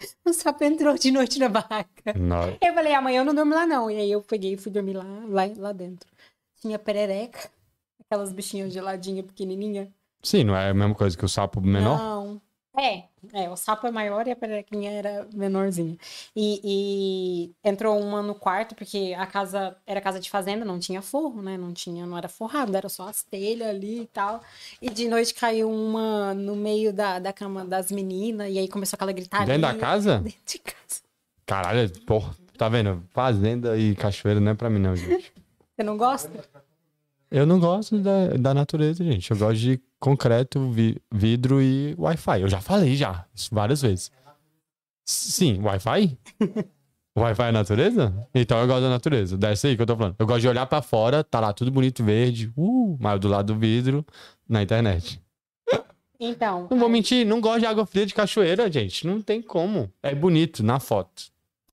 O 0.24 0.32
sapo 0.32 0.62
entrou 0.64 0.96
de 0.96 1.10
noite 1.10 1.38
na 1.38 1.48
barraca. 1.48 2.14
Nó- 2.16 2.56
Eu 2.60 2.74
falei, 2.74 2.94
amanhã 2.94 3.20
eu 3.20 3.24
não 3.24 3.34
durmo 3.34 3.54
lá 3.54 3.66
não. 3.66 3.90
E 3.90 3.96
aí 3.96 4.10
eu 4.10 4.22
peguei 4.22 4.54
e 4.54 4.56
fui 4.56 4.70
dormir 4.70 4.94
lá, 4.94 5.04
lá, 5.26 5.42
lá 5.56 5.72
dentro. 5.72 6.08
Tinha 6.60 6.78
perereca, 6.78 7.50
aquelas 8.00 8.32
bichinhas 8.32 8.72
geladinhas, 8.72 9.26
pequenininha. 9.26 9.92
Sim, 10.22 10.44
não 10.44 10.56
é 10.56 10.70
a 10.70 10.74
mesma 10.74 10.94
coisa 10.94 11.16
que 11.16 11.24
o 11.24 11.28
sapo 11.28 11.60
menor? 11.60 11.98
Não. 11.98 12.42
É, 12.76 13.04
é, 13.32 13.50
o 13.50 13.56
sapo 13.56 13.86
é 13.86 13.90
maior 13.90 14.26
e 14.26 14.30
a 14.30 14.36
pererequinha 14.36 14.90
era 14.90 15.26
menorzinha. 15.34 15.96
E, 16.34 16.60
e 16.62 17.68
entrou 17.68 18.00
uma 18.00 18.22
no 18.22 18.34
quarto, 18.34 18.74
porque 18.74 19.14
a 19.18 19.26
casa 19.26 19.76
era 19.86 20.00
casa 20.00 20.20
de 20.20 20.30
fazenda, 20.30 20.64
não 20.64 20.78
tinha 20.78 21.02
forro, 21.02 21.42
né? 21.42 21.56
Não 21.56 21.72
tinha, 21.72 22.06
não 22.06 22.16
era 22.16 22.28
forrado, 22.28 22.76
era 22.76 22.88
só 22.88 23.08
as 23.08 23.22
telhas 23.22 23.68
ali 23.68 24.02
e 24.02 24.06
tal. 24.06 24.40
E 24.80 24.90
de 24.90 25.08
noite 25.08 25.34
caiu 25.34 25.70
uma 25.70 26.34
no 26.34 26.54
meio 26.54 26.92
da, 26.92 27.18
da 27.18 27.32
cama 27.32 27.64
das 27.64 27.90
meninas, 27.90 28.48
e 28.50 28.58
aí 28.58 28.68
começou 28.68 28.96
aquela 28.96 29.12
gritaria. 29.12 29.46
Dentro 29.46 29.62
da 29.62 29.74
casa? 29.74 30.18
Dentro 30.22 30.40
de 30.46 30.58
casa. 30.58 31.02
Caralho, 31.46 31.90
porra. 32.04 32.34
Tá 32.56 32.68
vendo? 32.68 33.04
Fazenda 33.10 33.78
e 33.78 33.94
cachoeira 33.94 34.40
não 34.40 34.50
é 34.50 34.54
pra 34.54 34.68
mim, 34.68 34.80
não, 34.80 34.94
gente. 34.94 35.32
Você 35.76 35.82
não 35.84 35.96
gosta? 35.96 36.44
Eu 37.30 37.44
não 37.46 37.60
gosto 37.60 37.98
da, 37.98 38.28
da 38.38 38.54
natureza, 38.54 39.04
gente. 39.04 39.30
Eu 39.30 39.36
gosto 39.36 39.58
de 39.58 39.80
concreto, 40.00 40.70
vi- 40.70 40.96
vidro 41.12 41.60
e 41.60 41.94
Wi-Fi. 41.98 42.40
Eu 42.40 42.48
já 42.48 42.60
falei 42.60 42.96
já, 42.96 43.26
isso 43.34 43.54
várias 43.54 43.82
vezes. 43.82 44.10
Sim, 45.04 45.60
Wi-Fi? 45.62 46.18
Wi-Fi 47.18 47.42
é 47.48 47.52
natureza? 47.52 48.28
Então 48.34 48.58
eu 48.60 48.66
gosto 48.66 48.82
da 48.82 48.90
natureza. 48.90 49.36
Desce 49.36 49.66
aí 49.66 49.76
que 49.76 49.82
eu 49.82 49.86
tô 49.86 49.96
falando. 49.96 50.16
Eu 50.18 50.26
gosto 50.26 50.40
de 50.40 50.48
olhar 50.48 50.66
pra 50.66 50.80
fora, 50.80 51.24
tá 51.24 51.40
lá 51.40 51.52
tudo 51.52 51.70
bonito, 51.70 52.04
verde, 52.04 52.52
uh, 52.56 52.96
mas 53.00 53.18
do 53.20 53.28
lado 53.28 53.52
do 53.52 53.58
vidro, 53.58 54.04
na 54.48 54.62
internet. 54.62 55.20
Então. 56.20 56.66
Não 56.70 56.78
vou 56.78 56.86
aí- 56.86 56.92
mentir, 56.92 57.26
não 57.26 57.40
gosto 57.40 57.60
de 57.60 57.66
água 57.66 57.86
fria 57.86 58.06
de 58.06 58.14
cachoeira, 58.14 58.70
gente. 58.70 59.06
Não 59.06 59.20
tem 59.20 59.40
como. 59.42 59.92
É 60.02 60.14
bonito 60.14 60.62
na 60.62 60.80
foto. 60.80 61.24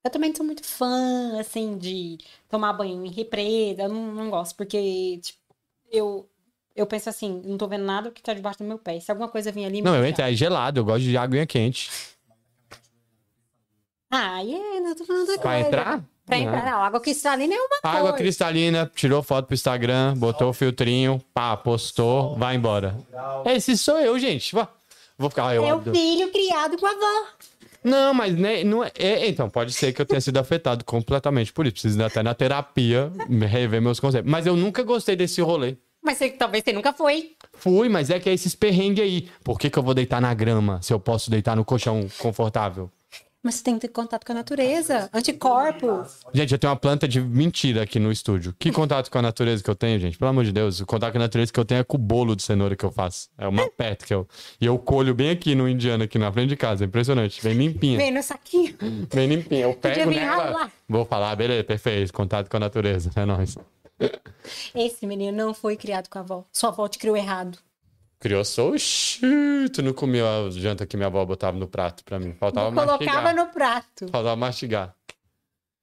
Eu 0.04 0.12
também 0.12 0.34
sou 0.36 0.46
muito 0.46 0.64
fã, 0.64 1.40
assim, 1.40 1.78
de 1.80 2.18
tomar 2.48 2.74
banho 2.74 3.04
em 3.06 3.10
represa. 3.10 3.84
Eu 3.84 3.90
não, 3.90 4.14
não 4.14 4.30
gosto, 4.30 4.56
porque, 4.56 5.20
tipo, 5.22 5.40
eu, 5.96 6.28
eu 6.76 6.86
penso 6.86 7.10
assim, 7.10 7.42
não 7.46 7.58
tô 7.58 7.68
vendo 7.68 7.84
nada 7.86 8.12
que 8.12 8.22
tá 8.22 8.34
debaixo 8.34 8.60
do 8.60 8.66
meu 8.66 8.78
pé. 8.78 9.00
Se 9.00 9.12
alguma 9.12 9.30
coisa 9.30 9.52
vir 9.52 9.66
ali, 9.66 9.82
Não, 9.82 9.96
eu 9.96 10.06
entro, 10.06 10.24
é 10.24 10.34
gelado, 10.34 10.80
eu 10.80 10.86
gosto 10.86 11.02
de 11.04 11.16
água 11.18 11.46
quente. 11.46 11.90
Ah, 14.12 14.44
e 14.44 14.54
aí, 14.56 14.80
não 14.82 14.96
tô 14.96 15.04
falando 15.04 15.26
Pra 15.26 15.38
coisa. 15.38 15.60
entrar? 15.68 16.04
Pra 16.26 16.38
entrar, 16.38 16.66
não. 16.66 16.82
Água 16.84 17.00
cristalina 17.00 17.54
é 17.54 17.58
uma 17.58 17.80
Água 17.84 18.02
coisa. 18.02 18.18
cristalina, 18.18 18.92
tirou 18.96 19.22
foto 19.22 19.46
pro 19.46 19.54
Instagram, 19.54 20.16
botou 20.18 20.50
o 20.50 20.54
filtrinho, 20.54 21.22
pá, 21.34 21.56
postou, 21.58 22.36
vai 22.38 22.56
embora. 22.56 22.98
Esse 23.46 23.78
sou 23.78 24.00
eu, 24.00 24.18
gente. 24.18 24.56
Vou 25.18 25.30
ficar. 25.30 25.54
eu 25.56 25.64
É 25.66 25.74
o 25.74 25.78
adoro. 25.78 25.96
filho 25.96 26.32
criado 26.32 26.78
com 26.78 26.86
a 26.86 26.92
avó. 26.92 27.28
Não, 27.84 28.14
mas 28.16 28.36
né, 28.36 28.64
não 28.64 28.84
é, 28.84 28.92
é- 28.98 29.28
Então, 29.28 29.48
pode 29.50 29.72
ser 29.72 29.94
que 29.94 30.02
eu 30.02 30.06
tenha 30.06 30.20
sido 30.20 30.38
afetado 30.38 30.84
completamente 30.84 31.54
por 31.54 31.66
isso. 31.68 31.74
Preciso 31.74 32.00
ir 32.00 32.04
até 32.04 32.24
na 32.24 32.34
terapia 32.34 33.12
rever 33.48 33.80
meus 33.82 34.00
conceitos. 34.00 34.30
Mas 34.30 34.48
eu 34.48 34.56
nunca 34.56 34.82
gostei 34.82 35.16
desse 35.16 35.40
rolê. 35.42 35.76
Mas 36.06 36.18
você- 36.20 36.30
talvez 36.30 36.64
você 36.64 36.72
nunca 36.72 36.94
foi. 36.94 37.32
Fui, 37.54 37.90
mas 37.90 38.10
é 38.10 38.20
que 38.20 38.30
é 38.30 38.34
esses 38.34 38.54
perrengues 38.54 39.04
aí. 39.04 39.28
Por 39.44 39.58
que, 39.60 39.70
que 39.70 39.80
eu 39.80 39.84
vou 39.84 39.94
deitar 39.94 40.22
na 40.22 40.34
grama 40.34 40.80
se 40.82 40.94
eu 40.94 41.00
posso 41.00 41.32
deitar 41.32 41.56
no 41.56 41.66
colchão 41.66 42.08
confortável? 42.20 42.92
Mas 43.42 43.56
você 43.56 43.64
tem 43.64 43.76
que 43.76 43.82
ter 43.82 43.90
contato 43.90 44.26
com 44.26 44.32
a 44.32 44.36
natureza. 44.36 45.08
Anticorpos. 45.14 46.22
Gente, 46.34 46.52
eu 46.52 46.58
tenho 46.58 46.72
uma 46.74 46.80
planta 46.80 47.08
de 47.08 47.22
mentira 47.22 47.84
aqui 47.84 48.00
no 48.00 48.12
estúdio. 48.12 48.56
Que 48.58 48.72
contato 48.72 49.12
com 49.12 49.20
a 49.20 49.22
natureza 49.22 49.64
que 49.64 49.70
eu 49.70 49.76
tenho, 49.76 50.00
gente? 50.00 50.18
Pelo 50.18 50.30
amor 50.32 50.44
de 50.46 50.52
Deus, 50.52 50.80
o 50.80 50.86
contato 50.86 51.12
com 51.12 51.20
a 51.20 51.22
natureza 51.22 51.54
que 51.54 51.60
eu 51.60 51.64
tenho 51.66 51.82
é 51.82 51.84
com 51.84 51.96
o 51.96 52.00
bolo 52.00 52.36
de 52.36 52.42
cenoura 52.42 52.76
que 52.76 52.84
eu 52.84 52.92
faço. 52.92 53.30
É 53.38 53.48
uma 53.48 53.70
pet 53.70 54.04
que 54.04 54.14
eu. 54.16 54.28
E 54.60 54.66
eu 54.66 54.80
colho 54.80 55.14
bem 55.14 55.30
aqui 55.30 55.54
no 55.54 55.70
indiano, 55.70 56.04
aqui 56.06 56.18
na 56.18 56.32
frente 56.32 56.50
de 56.50 56.56
casa. 56.56 56.84
É 56.84 56.88
impressionante. 56.88 57.40
Vem 57.40 57.54
limpinha. 57.54 57.98
Vem 58.00 58.12
no 58.12 58.24
saquinho. 58.24 58.76
Bem 59.14 59.28
limpinha. 59.28 59.62
Eu 59.66 59.76
pego 59.76 60.10
vir 60.10 60.16
nela. 60.16 60.44
ralar. 60.44 60.72
Vou 60.90 61.06
falar, 61.06 61.36
beleza, 61.36 61.64
perfeito. 61.64 62.12
Contato 62.12 62.50
com 62.50 62.58
a 62.58 62.60
natureza. 62.62 63.12
É 63.16 63.26
nóis. 63.26 63.56
Esse 64.74 65.06
menino 65.06 65.36
não 65.38 65.54
foi 65.54 65.76
criado 65.76 66.10
com 66.10 66.18
a 66.18 66.22
avó. 66.22 66.46
Sua 66.52 66.70
avó 66.70 66.88
te 66.88 66.98
criou 67.00 67.16
errado. 67.16 67.58
Criou 68.20 68.44
sou. 68.44 68.74
Oxi, 68.74 69.20
tu 69.74 69.82
não 69.82 69.94
comeu 69.94 70.26
a 70.28 70.50
janta 70.50 70.86
que 70.86 70.98
minha 70.98 71.08
avó 71.08 71.24
botava 71.26 71.58
no 71.58 71.68
prato 71.68 72.04
pra 72.04 72.20
mim. 72.20 72.34
Faltava 72.34 72.68
Colocava 72.70 72.98
mastigar. 72.98 73.36
no 73.36 73.48
prato. 73.48 74.08
Faltava 74.10 74.36
mastigar. 74.36 74.96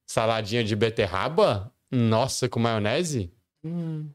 Saladinha 0.07 0.65
de 0.65 0.75
beterraba? 0.75 1.73
Nossa, 1.91 2.49
com 2.49 2.59
maionese? 2.59 3.33
Hum. 3.65 4.09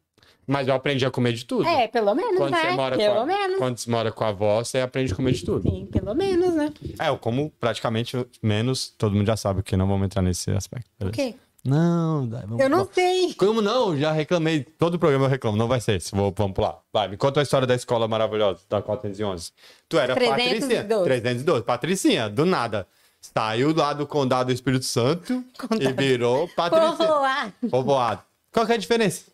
Mas 0.46 0.68
eu 0.68 0.74
aprendi 0.76 1.06
a 1.06 1.12
comer 1.12 1.34
de 1.34 1.46
tudo. 1.46 1.68
É, 1.68 1.88
pelo 1.90 2.16
menos, 2.16 2.38
Quando 2.38 2.52
né? 2.52 2.62
você 2.62 2.72
mora 2.72 2.98
pelo 2.98 3.16
com 3.16 3.22
a, 3.22 3.26
menos. 3.26 3.58
Quando 3.58 3.78
você 3.78 3.92
mora 3.92 4.12
com 4.12 4.24
a 4.24 4.28
avó, 4.30 4.64
você 4.64 4.80
aprende 4.80 5.12
a 5.12 5.16
comer 5.16 5.34
de 5.34 5.44
tudo. 5.44 5.62
Sim, 5.70 5.86
pelo 5.92 6.14
menos, 6.16 6.54
né? 6.54 6.74
É, 7.00 7.10
eu 7.10 7.18
como 7.18 7.52
praticamente 7.60 8.16
menos, 8.42 8.88
todo 8.98 9.14
mundo 9.14 9.28
já 9.28 9.36
sabe 9.36 9.62
que 9.62 9.76
não 9.76 9.88
vamos 9.88 10.06
entrar 10.06 10.22
nesse 10.22 10.50
aspecto. 10.52 10.90
O 11.02 11.06
beleza? 11.06 11.16
quê? 11.16 11.36
Não, 11.64 12.30
vamos 12.30 12.60
Eu 12.60 12.70
não 12.70 12.88
sei. 12.92 13.34
Como 13.34 13.62
não? 13.62 13.98
Já 13.98 14.12
reclamei. 14.12 14.64
Todo 14.64 14.98
programa 14.98 15.26
eu 15.26 15.30
reclamo. 15.30 15.58
Não 15.58 15.68
vai 15.68 15.82
ser 15.82 15.98
esse. 15.98 16.16
Vou, 16.16 16.34
vamos 16.36 16.54
pular. 16.54 16.80
Vai, 16.94 17.08
me 17.08 17.18
conta 17.18 17.40
a 17.40 17.44
história 17.44 17.68
da 17.68 17.76
escola 17.76 18.08
maravilhosa, 18.08 18.62
da 18.70 18.82
411. 18.82 19.52
Tu 19.90 20.00
era 20.00 20.16
312. 20.16 20.76
Patricinha. 20.76 21.04
312. 21.04 21.64
Patricinha, 21.64 22.30
do 22.30 22.46
nada. 22.46 22.88
Saiu 23.20 23.76
lá 23.76 23.94
do 23.94 24.08
Condado 24.08 24.48
do 24.48 24.54
Espírito 24.54 24.86
Santo 24.86 25.44
e 25.80 25.92
virou 25.92 26.48
Patricinha. 26.56 26.96
Povoado. 26.96 27.54
Povoado. 27.70 28.22
Qual 28.52 28.66
que 28.66 28.72
é 28.72 28.76
a 28.76 28.80
diferença? 28.80 29.26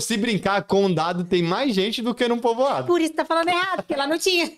Se 0.00 0.16
brincar, 0.16 0.62
Condado 0.62 1.24
tem 1.24 1.42
mais 1.42 1.74
gente 1.74 2.02
do 2.02 2.14
que 2.14 2.28
num 2.28 2.38
povoado. 2.38 2.86
Por 2.86 3.00
isso 3.00 3.14
tá 3.14 3.24
falando 3.24 3.48
errado, 3.48 3.78
porque 3.78 3.96
lá 3.96 4.06
não 4.06 4.16
tinha. 4.16 4.52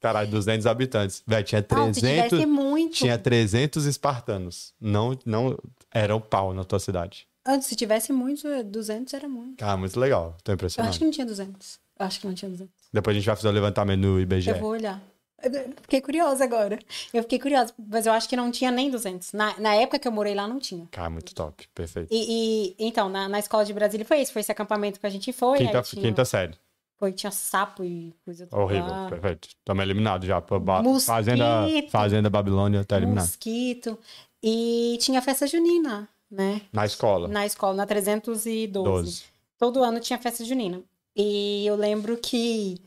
Caralho, 0.00 0.30
200 0.30 0.66
habitantes. 0.66 1.22
Velho, 1.26 1.44
tinha 1.44 1.64
Não, 1.70 1.92
se 1.92 2.00
300... 2.00 2.28
tivesse 2.28 2.46
muito. 2.46 2.94
Tinha 2.94 3.18
300 3.18 3.84
espartanos. 3.84 4.72
Não, 4.80 5.18
não 5.24 5.58
era 5.92 6.14
o 6.14 6.20
pau 6.20 6.54
na 6.54 6.64
tua 6.64 6.78
cidade. 6.78 7.26
Antes, 7.44 7.66
se 7.66 7.74
tivesse 7.74 8.12
muito, 8.12 8.46
200 8.64 9.12
era 9.14 9.28
muito. 9.28 9.56
Cara, 9.56 9.76
muito 9.76 9.98
legal. 9.98 10.36
Tô 10.44 10.52
Eu 10.52 10.54
impressionado. 10.54 10.90
acho 10.90 10.98
que 10.98 11.04
não 11.04 11.12
tinha 11.12 11.26
200. 11.26 11.80
Eu 11.98 12.06
acho 12.06 12.20
que 12.20 12.26
não 12.26 12.34
tinha 12.34 12.50
200. 12.50 12.72
Depois 12.92 13.16
a 13.16 13.18
gente 13.18 13.26
vai 13.26 13.36
fazer 13.36 13.48
o 13.48 13.50
levantamento 13.52 14.00
no 14.00 14.20
IBGE. 14.20 14.50
Eu 14.50 14.58
vou 14.58 14.70
olhar. 14.70 15.02
Eu 15.42 15.72
Fiquei 15.82 16.00
curiosa 16.00 16.44
agora. 16.44 16.78
Eu 17.14 17.22
fiquei 17.22 17.38
curiosa, 17.38 17.72
mas 17.78 18.06
eu 18.06 18.12
acho 18.12 18.28
que 18.28 18.36
não 18.36 18.50
tinha 18.50 18.70
nem 18.70 18.90
200. 18.90 19.32
Na, 19.32 19.58
na 19.58 19.74
época 19.74 19.98
que 19.98 20.06
eu 20.08 20.12
morei 20.12 20.34
lá, 20.34 20.48
não 20.48 20.58
tinha. 20.58 20.86
Cara, 20.90 21.08
muito 21.08 21.34
top. 21.34 21.68
Perfeito. 21.74 22.08
E, 22.10 22.74
e, 22.78 22.86
então, 22.86 23.08
na, 23.08 23.28
na 23.28 23.38
escola 23.38 23.64
de 23.64 23.72
Brasília 23.72 24.04
foi 24.04 24.20
isso. 24.20 24.32
Foi 24.32 24.40
esse 24.40 24.50
acampamento 24.50 24.98
que 24.98 25.06
a 25.06 25.10
gente 25.10 25.32
foi. 25.32 25.58
Quinta, 25.58 25.82
tinha, 25.82 26.02
quinta 26.02 26.24
série. 26.24 26.54
Foi, 26.98 27.12
tinha 27.12 27.30
sapo 27.30 27.84
e 27.84 28.12
coisa 28.24 28.46
toda 28.46 28.60
Horrível. 28.60 28.90
lá. 28.90 29.08
Perfeito. 29.08 29.48
Estamos 29.48 29.82
eliminados 29.82 30.26
já. 30.26 30.40
Ba- 30.40 30.82
Mosquito. 30.82 31.06
Fazenda, 31.06 31.66
Fazenda 31.90 32.28
Babilônia 32.30 32.84
tá 32.84 32.96
eliminado. 32.96 33.24
Mosquito. 33.24 33.96
E 34.42 34.98
tinha 35.00 35.22
festa 35.22 35.46
junina, 35.46 36.08
né? 36.30 36.60
Na 36.72 36.84
escola. 36.84 37.28
Na 37.28 37.46
escola, 37.46 37.74
na 37.74 37.86
312. 37.86 38.66
12. 38.66 39.22
Todo 39.56 39.82
ano 39.82 40.00
tinha 40.00 40.18
festa 40.18 40.44
junina. 40.44 40.80
E 41.16 41.64
eu 41.66 41.76
lembro 41.76 42.16
que 42.16 42.80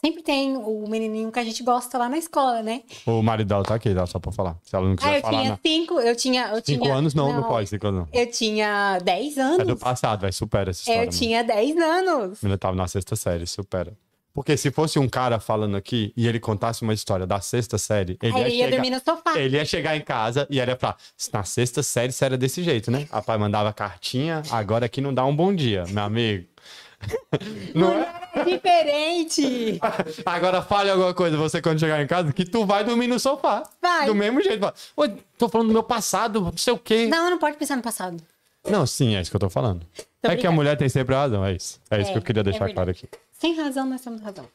sempre 0.00 0.22
tem 0.22 0.56
o 0.56 0.86
menininho 0.88 1.30
que 1.32 1.38
a 1.38 1.44
gente 1.44 1.62
gosta 1.62 1.96
lá 1.98 2.08
na 2.08 2.18
escola, 2.18 2.62
né? 2.62 2.82
O 3.06 3.22
marido 3.22 3.48
dela 3.48 3.62
tá 3.64 3.74
aqui, 3.74 3.92
dá 3.94 4.06
só 4.06 4.18
pra 4.18 4.30
falar. 4.32 4.56
Se 4.62 4.74
ela 4.76 4.84
não 4.86 4.92
Ah, 4.92 4.96
quiser 4.96 5.16
eu 5.16 5.20
falar, 5.22 5.38
tinha 5.38 5.50
não. 5.50 5.58
cinco, 5.64 6.00
eu 6.00 6.16
tinha... 6.16 6.48
Eu 6.48 6.62
Cinco 6.64 6.82
tinha, 6.84 6.94
anos 6.94 7.14
não, 7.14 7.32
não, 7.32 7.42
pode. 7.44 7.68
Cinco 7.68 7.86
anos 7.88 8.00
não. 8.00 8.08
Eu 8.20 8.30
tinha 8.30 8.98
10 9.02 9.38
anos. 9.38 9.58
É 9.60 9.64
do 9.64 9.76
passado, 9.76 10.20
vai. 10.20 10.32
Supera 10.32 10.70
essa 10.70 10.80
história. 10.80 11.04
eu 11.04 11.10
tinha 11.10 11.42
10 11.42 11.76
anos. 11.76 12.38
A 12.42 12.46
menina 12.46 12.58
tava 12.58 12.76
na 12.76 12.86
sexta 12.88 13.16
série, 13.16 13.46
supera. 13.46 13.96
Porque 14.34 14.54
se 14.58 14.70
fosse 14.70 14.98
um 14.98 15.08
cara 15.08 15.40
falando 15.40 15.78
aqui 15.78 16.12
e 16.14 16.28
ele 16.28 16.38
contasse 16.38 16.82
uma 16.82 16.92
história 16.92 17.26
da 17.26 17.40
sexta 17.40 17.78
série, 17.78 18.18
ele 18.22 18.34
Aí 18.34 18.42
ia 18.42 18.48
ia 18.48 18.54
chegar... 18.66 18.70
dormir 18.76 18.90
no 18.90 19.00
sofá. 19.00 19.32
Ele 19.38 19.56
ia 19.56 19.64
chegar 19.64 19.96
em 19.96 20.02
casa 20.02 20.46
e 20.50 20.60
ele 20.60 20.70
ia 20.72 20.76
falar: 20.76 20.98
na 21.32 21.42
sexta 21.42 21.82
série 21.82 22.12
você 22.12 22.22
era 22.26 22.36
desse 22.36 22.62
jeito, 22.62 22.90
né? 22.90 23.06
A 23.10 23.22
pai 23.22 23.38
mandava 23.38 23.72
cartinha, 23.72 24.42
agora 24.50 24.84
aqui 24.84 25.00
não 25.00 25.14
dá 25.14 25.24
um 25.24 25.34
bom 25.34 25.54
dia, 25.54 25.84
meu 25.88 26.04
amigo. 26.04 26.44
Não 27.74 27.92
é? 27.92 28.26
É 28.34 28.44
diferente. 28.44 29.80
Agora 30.26 30.62
fale 30.62 30.90
alguma 30.90 31.14
coisa, 31.14 31.36
você 31.36 31.60
quando 31.62 31.78
chegar 31.80 32.02
em 32.02 32.06
casa, 32.06 32.32
que 32.32 32.44
tu 32.44 32.64
vai 32.66 32.84
dormir 32.84 33.06
no 33.06 33.18
sofá. 33.18 33.62
Vai. 33.80 34.06
Do 34.06 34.14
mesmo 34.14 34.42
jeito. 34.42 34.60
Fala, 34.60 35.16
tô 35.38 35.48
falando 35.48 35.68
do 35.68 35.72
meu 35.72 35.82
passado, 35.82 36.40
não 36.40 36.56
sei 36.56 36.72
o 36.72 36.78
quê. 36.78 37.06
Não, 37.06 37.24
Não, 37.24 37.30
não 37.30 37.38
pode 37.38 37.56
pensar 37.56 37.76
no 37.76 37.82
passado. 37.82 38.22
sim, 38.86 39.16
é 39.16 39.20
isso 39.20 39.30
que 39.30 39.36
eu 39.36 39.40
tô 39.40 39.50
falando. 39.50 39.82
é 39.94 40.00
que 40.02 40.26
a 40.26 40.30
brincando. 40.30 40.54
mulher 40.54 40.76
tem 40.76 40.88
sempre 40.88 41.14
razão, 41.14 41.44
é 41.44 41.52
isso. 41.52 41.80
É 41.90 42.00
isso 42.00 42.10
É, 42.10 42.12
que 42.12 42.18
eu 42.18 42.22
queria 42.22 42.40
é 42.40 42.44
deixar 42.44 42.66
verdade. 42.66 42.74
claro 42.74 42.90
aqui. 42.90 43.08
Sem 43.32 43.54
razão, 43.56 43.86
nós 43.86 44.00
temos 44.00 44.20
razão. 44.22 44.46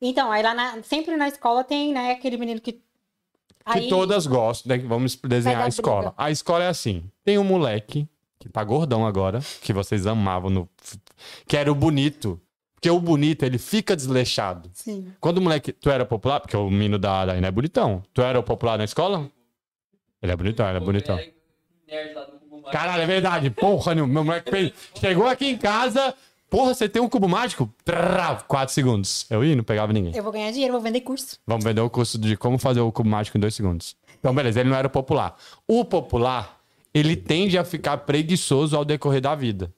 Então, 0.00 0.32
aí 0.32 0.42
lá 0.42 0.52
na- 0.54 0.82
sempre 0.82 1.16
na 1.16 1.28
escola 1.28 1.62
tem, 1.62 1.92
né, 1.92 2.12
aquele 2.12 2.36
menino 2.36 2.60
que. 2.60 2.72
Que 2.72 3.78
Aí, 3.78 3.88
todas 3.88 4.26
gostam, 4.26 4.76
né? 4.76 4.82
Vamos 4.84 5.14
desenhar 5.14 5.62
a 5.62 5.68
escola. 5.68 6.00
briga. 6.08 6.14
A 6.18 6.30
escola 6.32 6.64
é 6.64 6.68
assim: 6.68 7.04
tem 7.24 7.38
um 7.38 7.44
moleque 7.44 8.08
que 8.40 8.48
tá 8.48 8.64
gordão 8.64 9.06
agora, 9.06 9.38
que 9.60 9.72
vocês 9.72 10.04
amavam, 10.04 10.50
no... 10.50 10.68
que 11.46 11.56
era 11.56 11.70
o 11.70 11.74
bonito. 11.74 12.40
Porque 12.74 12.90
o 12.90 12.98
bonito, 12.98 13.44
ele 13.44 13.58
fica 13.58 13.94
desleixado. 13.94 14.68
Sim. 14.72 15.12
Quando 15.20 15.38
o 15.38 15.40
moleque. 15.40 15.72
Tu 15.72 15.88
era 15.88 16.04
popular? 16.04 16.40
Porque 16.40 16.56
o 16.56 16.68
menino 16.68 16.98
da 16.98 17.26
Daína 17.26 17.46
é 17.46 17.50
bonitão. 17.50 18.02
Tu 18.12 18.20
era 18.20 18.38
o 18.38 18.42
popular 18.42 18.76
na 18.76 18.84
escola? 18.84 19.30
Ele 20.20 20.32
é 20.32 20.36
bonitão, 20.36 20.68
ele 20.68 20.78
é 20.78 20.80
bonitão. 20.80 21.18
Caralho, 22.72 23.02
é 23.02 23.06
verdade. 23.06 23.50
Porra, 23.50 23.94
meu 23.94 24.24
moleque 24.24 24.50
fez. 24.50 24.72
Chegou 24.98 25.26
aqui 25.26 25.46
em 25.46 25.58
casa. 25.58 26.14
Porra, 26.50 26.74
você 26.74 26.88
tem 26.88 27.00
um 27.00 27.08
cubo 27.08 27.28
mágico? 27.28 27.72
Trrr, 27.84 28.44
Quatro 28.46 28.74
segundos. 28.74 29.26
Eu 29.30 29.42
ia, 29.42 29.56
não 29.56 29.64
pegava 29.64 29.92
ninguém. 29.92 30.14
Eu 30.14 30.22
vou 30.22 30.30
ganhar 30.30 30.50
dinheiro, 30.50 30.72
vou 30.72 30.82
vender 30.82 31.00
curso. 31.00 31.38
Vamos 31.46 31.64
vender 31.64 31.80
o 31.80 31.88
curso 31.88 32.18
de 32.18 32.36
como 32.36 32.58
fazer 32.58 32.80
o 32.80 32.92
cubo 32.92 33.08
mágico 33.08 33.38
em 33.38 33.40
dois 33.40 33.54
segundos. 33.54 33.96
Então, 34.18 34.34
beleza, 34.34 34.60
ele 34.60 34.68
não 34.68 34.76
era 34.76 34.88
popular. 34.88 35.34
O 35.66 35.84
popular, 35.84 36.60
ele 36.92 37.16
tende 37.16 37.56
a 37.56 37.64
ficar 37.64 37.96
preguiçoso 37.98 38.76
ao 38.76 38.84
decorrer 38.84 39.20
da 39.20 39.34
vida. 39.34 39.72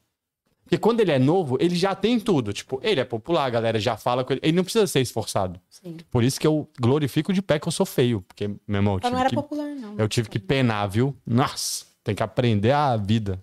Porque 0.65 0.79
quando 0.79 1.01
ele 1.01 1.13
é 1.13 1.19
novo, 1.19 1.59
ele 1.61 1.77
já 1.77 1.95
tem 1.95 2.19
tudo. 2.19 2.53
Tipo, 2.53 2.81
ele 2.83 3.01
é 3.01 3.05
popular, 3.05 3.45
a 3.45 3.51
galera 3.51 3.79
já 3.79 3.97
fala 3.97 4.25
com 4.25 4.33
ele. 4.33 4.41
Ele 4.43 4.57
não 4.57 4.65
precisa 4.65 4.87
ser 4.87 5.01
esforçado. 5.01 5.61
Sim. 5.69 5.99
Por 6.11 6.25
isso 6.25 6.41
que 6.41 6.47
eu 6.47 6.69
glorifico 6.81 7.33
de 7.33 7.43
pé 7.43 7.59
que 7.59 7.69
eu 7.69 7.73
sou 7.73 7.85
feio. 7.85 8.23
Porque, 8.23 8.49
meu 8.49 8.79
irmão, 8.79 8.95
eu 8.95 8.97
Eu 8.97 9.01
tive, 9.01 9.13
não 9.13 9.21
era 9.21 9.29
que, 9.29 9.35
popular, 9.37 9.69
não. 9.77 9.95
eu 9.99 10.09
tive 10.09 10.29
que 10.29 10.39
penar, 10.39 10.89
viu? 10.89 11.15
Nossa, 11.27 11.85
tem 12.03 12.15
que 12.15 12.23
aprender 12.23 12.73
a 12.73 12.97
vida. 12.97 13.43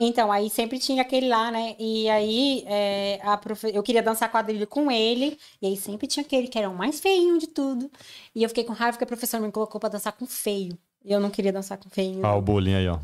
Então, 0.00 0.32
aí 0.32 0.50
sempre 0.50 0.78
tinha 0.78 1.02
aquele 1.02 1.28
lá, 1.28 1.50
né? 1.50 1.76
E 1.78 2.08
aí 2.08 2.64
é, 2.66 3.20
a 3.22 3.36
profe... 3.36 3.70
eu 3.72 3.82
queria 3.82 4.02
dançar 4.02 4.30
quadrilha 4.30 4.66
com 4.66 4.90
ele. 4.90 5.38
E 5.62 5.66
aí 5.66 5.76
sempre 5.76 6.06
tinha 6.06 6.24
aquele 6.24 6.48
que 6.48 6.58
era 6.58 6.68
o 6.68 6.74
mais 6.74 7.00
feinho 7.00 7.38
de 7.38 7.46
tudo. 7.46 7.90
E 8.34 8.42
eu 8.42 8.48
fiquei 8.48 8.64
com 8.64 8.72
raiva 8.72 8.98
que 8.98 9.04
a 9.04 9.06
professora 9.06 9.44
me 9.44 9.52
colocou 9.52 9.78
pra 9.78 9.90
dançar 9.90 10.12
com 10.14 10.26
feio. 10.26 10.76
E 11.04 11.12
eu 11.12 11.20
não 11.20 11.30
queria 11.30 11.52
dançar 11.52 11.78
com 11.78 11.88
feio. 11.90 12.20
Ó, 12.24 12.38
o 12.38 12.42
bullying 12.42 12.74
aí, 12.74 12.88
ó. 12.88 12.98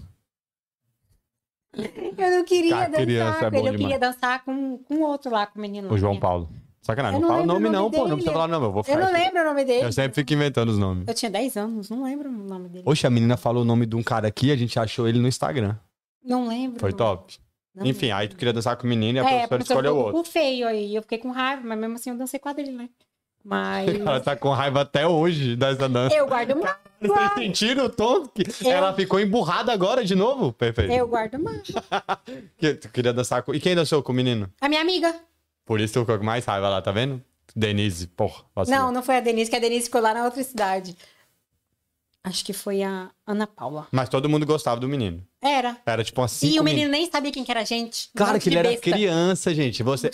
Eu 1.73 2.31
não 2.39 2.45
queria 2.45 2.71
Cara, 2.71 2.89
dançar 2.89 3.03
criança 3.07 3.39
é 3.39 3.45
com 3.45 3.51
bom 3.51 3.57
ele. 3.59 3.69
Eu 3.69 3.73
demais. 3.73 3.79
queria 3.79 3.99
dançar 3.99 4.45
com, 4.45 4.79
com 4.79 5.01
outro 5.03 5.31
lá, 5.31 5.47
com 5.47 5.59
o 5.59 5.63
menino. 5.63 5.89
lá, 5.89 5.95
O 5.95 5.99
João? 5.99 6.19
Paulo. 6.19 6.49
Sacanagem, 6.83 7.21
Eu 7.21 7.21
não 7.21 7.29
não 7.29 7.35
fala 7.37 7.43
o 7.43 7.47
lembro 7.47 7.55
nome, 7.63 7.69
o 7.69 7.73
não, 7.73 7.83
nome 7.83 7.91
pô. 7.93 7.99
Não 7.99 8.05
dele. 8.05 8.15
precisa 8.17 8.33
falar, 8.33 8.49
não. 8.49 8.63
Eu 8.65 8.73
vou 8.73 8.81
Eu 8.81 8.85
ficar. 8.85 8.99
não 8.99 9.05
aqui. 9.09 9.15
lembro 9.19 9.41
o 9.41 9.45
nome 9.45 9.65
dele. 9.65 9.85
Eu 9.87 9.93
sempre 9.93 10.15
fico 10.15 10.33
inventando 10.33 10.69
os 10.71 10.79
nomes. 10.79 11.07
Eu 11.07 11.15
tinha 11.15 11.31
10 11.31 11.57
anos, 11.57 11.91
não 11.91 12.03
lembro 12.03 12.29
o 12.29 12.33
nome 12.33 12.69
dele. 12.69 12.85
Oxe, 12.87 13.07
a 13.07 13.11
menina 13.11 13.37
falou 13.37 13.63
o 13.63 13.65
nome 13.67 13.87
de 13.87 13.95
um 13.97 14.03
cara 14.03 14.27
aqui, 14.29 14.51
a 14.51 14.57
gente 14.57 14.79
achou 14.79 15.07
ele 15.07 15.19
no 15.19 15.29
Instagram. 15.29 15.77
Não 16.25 16.49
lembro. 16.49 16.81
Foi 16.81 16.91
não. 16.91 16.97
top. 16.99 17.39
Não 17.75 17.87
Enfim, 17.87 18.07
lembro. 18.07 18.19
aí 18.19 18.29
tu 18.29 18.37
queria 18.37 18.53
dançar 18.53 18.77
com 18.77 18.85
o 18.85 18.91
menino 18.91 19.19
e 19.19 19.21
a 19.21 19.23
É, 19.31 19.47
professora 19.47 19.63
escolheu 19.63 19.93
colocou 19.93 20.17
outro. 20.17 20.29
o 20.29 20.33
feio 20.33 20.67
aí. 20.67 20.95
Eu 20.95 21.03
fiquei 21.03 21.19
com 21.19 21.31
raiva, 21.31 21.63
mas 21.65 21.79
mesmo 21.79 21.95
assim 21.95 22.11
eu 22.11 22.17
dancei 22.17 22.41
quadrilha, 22.41 22.73
né? 22.73 22.89
Mas. 23.45 23.89
Ela 23.89 24.21
tá 24.21 24.37
com 24.37 24.51
raiva 24.51 24.83
até 24.83 25.07
hoje 25.07 25.57
dessa 25.57 25.89
dança. 25.89 26.15
eu 26.15 26.27
guardo 26.27 26.57
mágoa. 26.57 26.77
Vocês 27.01 27.33
sentiram 27.39 27.87
o 27.87 27.89
tom? 27.89 28.27
Que 28.27 28.43
Eu- 28.63 28.71
Ela 28.73 28.93
ficou 28.93 29.19
emburrada 29.19 29.73
agora 29.73 30.05
de 30.05 30.15
novo? 30.15 30.53
Perfeito. 30.53 30.93
Eu 30.93 31.09
guardo 31.09 31.39
mágoa. 31.39 31.63
Que- 32.59 32.75
Tu 32.75 32.89
queria 32.91 33.13
dançar 33.13 33.43
com... 33.43 33.55
E 33.55 33.61
quem 33.61 33.75
dançou 33.75 34.03
com 34.03 34.13
o 34.13 34.15
menino? 34.15 34.51
A 34.61 34.69
minha 34.69 34.83
amiga. 34.83 35.15
Por 35.65 35.81
isso 35.81 35.95
tu 35.95 36.01
ficou 36.01 36.19
com 36.19 36.25
mais 36.25 36.45
raiva 36.45 36.69
lá, 36.69 36.83
tá 36.83 36.93
vendo? 36.93 37.23
Denise, 37.57 38.07
porra. 38.09 38.45
vacilou. 38.55 38.79
Não, 38.81 38.93
não 38.93 39.03
foi 39.03 39.17
a 39.17 39.21
Denise, 39.21 39.51
que 39.51 39.57
a 39.57 39.61
Denise 39.61 39.85
ficou 39.87 40.01
lá 40.03 40.13
na 40.15 40.25
outra 40.25 40.43
cidade. 40.45 40.95
Acho 42.23 42.45
que 42.45 42.53
foi 42.53 42.83
a 42.83 43.11
Ana 43.27 43.47
Paula. 43.47 43.89
Mas 43.91 44.11
todo 44.11 44.29
mundo 44.29 44.45
gostava 44.45 44.79
do 44.79 44.87
menino. 44.87 45.27
Era. 45.41 45.79
Era 45.87 46.05
tipo 46.05 46.21
assim. 46.21 46.49
e 46.49 46.61
o 46.61 46.63
menino 46.63 46.91
nem 46.91 47.11
sabia 47.11 47.33
quem 47.33 47.43
que 47.43 47.51
era 47.51 47.61
a 47.61 47.65
gente. 47.65 48.11
Claro 48.15 48.39
que 48.39 48.51
ele 48.51 48.59
era 48.59 48.69
besta. 48.69 48.91
criança, 48.91 49.55
gente. 49.55 49.83
Você. 49.83 50.11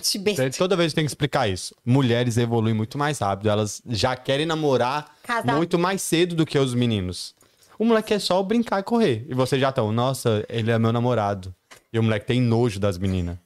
Toda 0.56 0.76
vez 0.76 0.92
tem 0.92 1.04
que 1.04 1.10
explicar 1.10 1.48
isso. 1.48 1.74
Mulheres 1.84 2.36
evoluem 2.36 2.74
muito 2.74 2.96
mais 2.96 3.18
rápido. 3.18 3.50
Elas 3.50 3.82
já 3.86 4.14
querem 4.14 4.46
namorar 4.46 5.16
Casar. 5.24 5.56
muito 5.56 5.76
mais 5.78 6.00
cedo 6.00 6.36
do 6.36 6.46
que 6.46 6.56
os 6.56 6.74
meninos. 6.74 7.34
O 7.76 7.84
moleque 7.84 8.14
é 8.14 8.20
só 8.20 8.40
brincar 8.40 8.80
e 8.80 8.82
correr. 8.84 9.26
E 9.28 9.34
vocês 9.34 9.60
já 9.60 9.70
estão, 9.70 9.90
nossa, 9.90 10.46
ele 10.48 10.70
é 10.70 10.78
meu 10.78 10.92
namorado. 10.92 11.52
E 11.92 11.98
o 11.98 12.02
moleque 12.04 12.24
tem 12.26 12.40
nojo 12.40 12.78
das 12.78 12.96
meninas. 12.98 13.36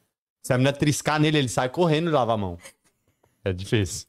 Se 0.42 0.52
a 0.52 0.58
menina 0.58 0.72
triscar 0.72 1.18
nele, 1.18 1.38
ele 1.38 1.48
sai 1.48 1.70
correndo 1.70 2.10
e 2.10 2.12
lava 2.12 2.34
a 2.34 2.36
mão. 2.36 2.58
É 3.42 3.52
difícil. 3.54 4.06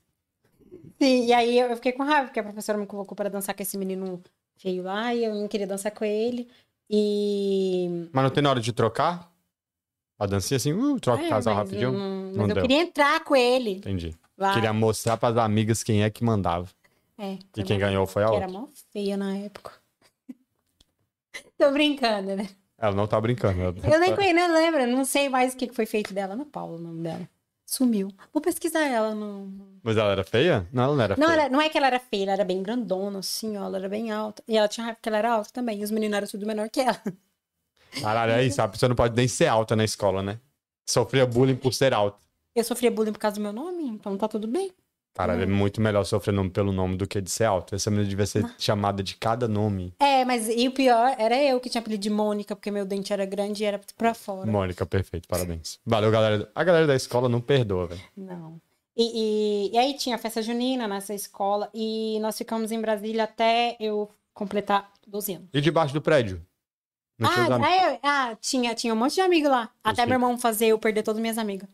Sim, 1.01 1.25
e 1.25 1.33
aí 1.33 1.57
eu 1.57 1.75
fiquei 1.75 1.93
com 1.93 2.03
raiva, 2.03 2.27
porque 2.27 2.39
a 2.39 2.43
professora 2.43 2.77
me 2.77 2.85
convocou 2.85 3.15
para 3.15 3.29
dançar 3.29 3.55
com 3.55 3.63
esse 3.63 3.77
menino 3.77 4.21
feio 4.61 4.83
lá, 4.83 5.13
e 5.13 5.23
eu 5.25 5.33
não 5.35 5.47
queria 5.47 5.67
dançar 5.67 5.91
com 5.91 6.05
ele. 6.05 6.47
E. 6.89 8.09
Mas 8.11 8.23
não 8.23 8.29
tem 8.29 8.43
na 8.43 8.49
hora 8.49 8.59
de 8.59 8.71
trocar? 8.73 9.31
A 10.19 10.25
dancinha 10.27 10.57
assim, 10.57 10.71
uh, 10.73 10.99
troca 10.99 11.23
o 11.23 11.25
É, 11.25 11.29
casal 11.29 11.55
rapidinho. 11.55 11.91
Não, 11.91 12.25
mas 12.27 12.35
Não 12.37 12.47
eu 12.49 12.53
deu. 12.53 12.61
queria 12.61 12.81
entrar 12.81 13.23
com 13.23 13.35
ele. 13.35 13.71
Entendi. 13.77 14.15
Lá. 14.37 14.53
Queria 14.53 14.71
mostrar 14.73 15.17
pras 15.17 15.35
amigas 15.37 15.81
quem 15.83 16.03
é 16.03 16.09
que 16.09 16.23
mandava. 16.23 16.67
É, 17.17 17.37
E 17.57 17.63
quem 17.63 17.77
ganhou 17.79 18.05
foi 18.05 18.23
a 18.23 18.27
outra. 18.29 18.43
era 18.43 18.51
mó 18.51 18.67
feia 18.91 19.15
na 19.17 19.35
época. 19.37 19.71
Tô 21.57 21.71
brincando, 21.71 22.35
né? 22.35 22.49
Ela 22.77 22.95
não 22.95 23.07
tá 23.07 23.19
brincando. 23.21 23.59
ela- 23.61 23.75
Eu 23.95 23.99
nem 23.99 24.15
conheço, 24.15 24.35
não 24.35 24.53
lembro, 24.53 24.87
não 24.87 25.05
sei 25.05 25.29
mais 25.29 25.53
o 25.53 25.57
que 25.57 25.67
que 25.67 25.75
foi 25.75 25.85
feito 25.85 26.13
dela. 26.13 26.33
Ana 26.33 26.45
Paula, 26.45 26.77
o 26.77 26.81
nome 26.81 27.03
dela. 27.03 27.27
Sumiu. 27.71 28.09
Vou 28.33 28.41
pesquisar 28.41 28.81
ela 28.85 29.15
no. 29.15 29.49
Mas 29.81 29.95
ela 29.95 30.11
era 30.11 30.25
feia? 30.25 30.67
Não, 30.73 30.83
ela 30.83 30.93
não 30.95 31.03
era 31.05 31.15
Não, 31.17 31.27
feia. 31.27 31.39
era- 31.43 31.49
não 31.49 31.61
é 31.61 31.69
que 31.69 31.77
ela 31.77 31.87
era 31.87 31.99
feia, 32.01 32.23
ela 32.23 32.33
era 32.33 32.43
bem 32.43 32.61
grandona, 32.61 33.19
assim, 33.19 33.55
ó. 33.55 33.63
Ela 33.63 33.77
era 33.77 33.87
bem 33.87 34.11
alta. 34.11 34.43
E 34.45 34.57
ela 34.57 34.67
tinha 34.67 34.83
raiva 34.87 34.99
que 35.01 35.07
ela 35.07 35.17
era 35.17 35.31
alta 35.31 35.51
também. 35.53 35.79
E 35.79 35.83
os 35.85 35.89
meninos 35.89 36.17
eram 36.17 36.27
tudo 36.27 36.45
menor 36.45 36.69
que 36.69 36.81
ela. 36.81 37.01
Caralho, 38.01 38.33
é 38.33 38.43
isso. 38.43 38.61
A 38.61 38.67
pessoa 38.67 38.89
não 38.89 38.95
pode 38.95 39.15
nem 39.15 39.25
ser 39.25 39.47
alta 39.47 39.73
na 39.73 39.85
escola, 39.85 40.21
né? 40.21 40.37
Sofria 40.85 41.25
bullying 41.25 41.55
por 41.55 41.73
ser 41.73 41.93
alta. 41.93 42.19
Eu 42.53 42.63
sofria 42.65 42.91
bullying 42.91 43.13
por 43.13 43.19
causa 43.19 43.35
do 43.37 43.41
meu 43.41 43.53
nome, 43.53 43.87
então 43.87 44.17
tá 44.17 44.27
tudo 44.27 44.49
bem. 44.49 44.69
Caralho, 45.13 45.43
é 45.43 45.45
muito 45.45 45.81
melhor 45.81 46.03
sofrer 46.05 46.31
nome 46.33 46.49
pelo 46.49 46.71
nome 46.71 46.95
do 46.95 47.05
que 47.05 47.19
de 47.19 47.29
ser 47.29 47.43
alta. 47.43 47.75
Essa 47.75 47.91
menina 47.91 48.07
devia 48.09 48.25
ser 48.25 48.45
chamada 48.57 49.03
de 49.03 49.15
cada 49.17 49.47
nome. 49.47 49.93
É, 49.99 50.23
mas 50.23 50.47
e 50.47 50.67
o 50.67 50.71
pior 50.71 51.13
era 51.17 51.35
eu 51.43 51.59
que 51.59 51.69
tinha 51.69 51.81
apelido 51.81 52.01
de 52.01 52.09
Mônica, 52.09 52.55
porque 52.55 52.71
meu 52.71 52.85
dente 52.85 53.11
era 53.11 53.25
grande 53.25 53.61
e 53.63 53.65
era 53.65 53.79
pra 53.97 54.13
fora. 54.13 54.49
Mônica, 54.49 54.85
perfeito, 54.85 55.27
parabéns. 55.27 55.79
Valeu, 55.85 56.09
galera. 56.11 56.49
A 56.55 56.63
galera 56.63 56.87
da 56.87 56.95
escola 56.95 57.27
não 57.27 57.41
perdoa, 57.41 57.87
velho. 57.87 58.01
Não. 58.15 58.59
E, 58.95 59.69
e, 59.69 59.73
e 59.73 59.77
aí 59.77 59.93
tinha 59.95 60.15
a 60.15 60.19
festa 60.19 60.41
junina 60.41 60.87
nessa 60.87 61.13
escola 61.13 61.69
e 61.73 62.17
nós 62.21 62.37
ficamos 62.37 62.71
em 62.71 62.79
Brasília 62.81 63.23
até 63.25 63.75
eu 63.79 64.09
completar 64.33 64.91
12 65.07 65.33
anos. 65.33 65.49
E 65.53 65.59
debaixo 65.61 65.93
do 65.93 66.01
prédio? 66.01 66.41
Ah, 67.21 67.45
am- 67.53 67.61
ah, 68.01 68.31
eu- 68.31 68.37
tinha, 68.41 68.73
tinha 68.73 68.93
um 68.93 68.97
monte 68.97 69.15
de 69.15 69.21
amigo 69.21 69.47
lá. 69.47 69.69
Até 69.83 69.97
sei. 69.97 70.05
meu 70.07 70.15
irmão 70.15 70.37
fazer 70.37 70.67
eu 70.67 70.79
perder 70.79 71.03
todas 71.03 71.17
as 71.19 71.21
minhas 71.21 71.37
amigas. 71.37 71.69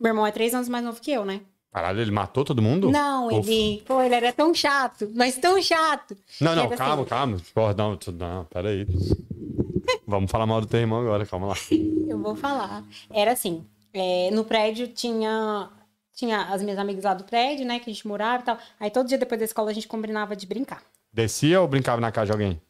Meu 0.00 0.10
irmão 0.10 0.26
é 0.26 0.32
três 0.32 0.54
anos 0.54 0.68
mais 0.68 0.84
novo 0.84 1.00
que 1.00 1.10
eu, 1.10 1.24
né? 1.24 1.40
Caralho, 1.76 2.00
ele 2.00 2.10
matou 2.10 2.42
todo 2.42 2.62
mundo? 2.62 2.90
Não, 2.90 3.30
ele. 3.30 3.82
Pô, 3.86 4.00
ele 4.00 4.14
era 4.14 4.32
tão 4.32 4.54
chato, 4.54 5.12
mas 5.14 5.36
tão 5.36 5.60
chato. 5.60 6.16
Não, 6.40 6.56
não, 6.56 6.70
calma, 6.70 7.02
assim. 7.02 7.04
calma. 7.04 7.36
Porra, 7.52 7.74
não, 7.74 7.98
não, 8.14 8.44
peraí. 8.46 8.86
Vamos 10.08 10.30
falar 10.30 10.46
mal 10.46 10.62
do 10.62 10.66
teu 10.66 10.80
irmão 10.80 11.02
agora, 11.02 11.26
calma 11.26 11.48
lá. 11.48 11.54
Eu 12.08 12.18
vou 12.18 12.34
falar. 12.34 12.82
Era 13.10 13.32
assim, 13.32 13.62
é, 13.92 14.30
no 14.32 14.42
prédio 14.42 14.88
tinha 14.88 15.68
tinha 16.14 16.44
as 16.44 16.62
minhas 16.62 16.78
amigas 16.78 17.04
lá 17.04 17.12
do 17.12 17.24
prédio, 17.24 17.66
né, 17.66 17.78
que 17.78 17.90
a 17.90 17.92
gente 17.92 18.08
morava 18.08 18.42
e 18.42 18.46
tal. 18.46 18.58
Aí 18.80 18.90
todo 18.90 19.06
dia 19.06 19.18
depois 19.18 19.38
da 19.38 19.44
escola 19.44 19.70
a 19.70 19.74
gente 19.74 19.86
combinava 19.86 20.34
de 20.34 20.46
brincar. 20.46 20.82
Descia 21.12 21.60
ou 21.60 21.68
brincava 21.68 22.00
na 22.00 22.10
casa 22.10 22.26
de 22.26 22.32
alguém? 22.32 22.60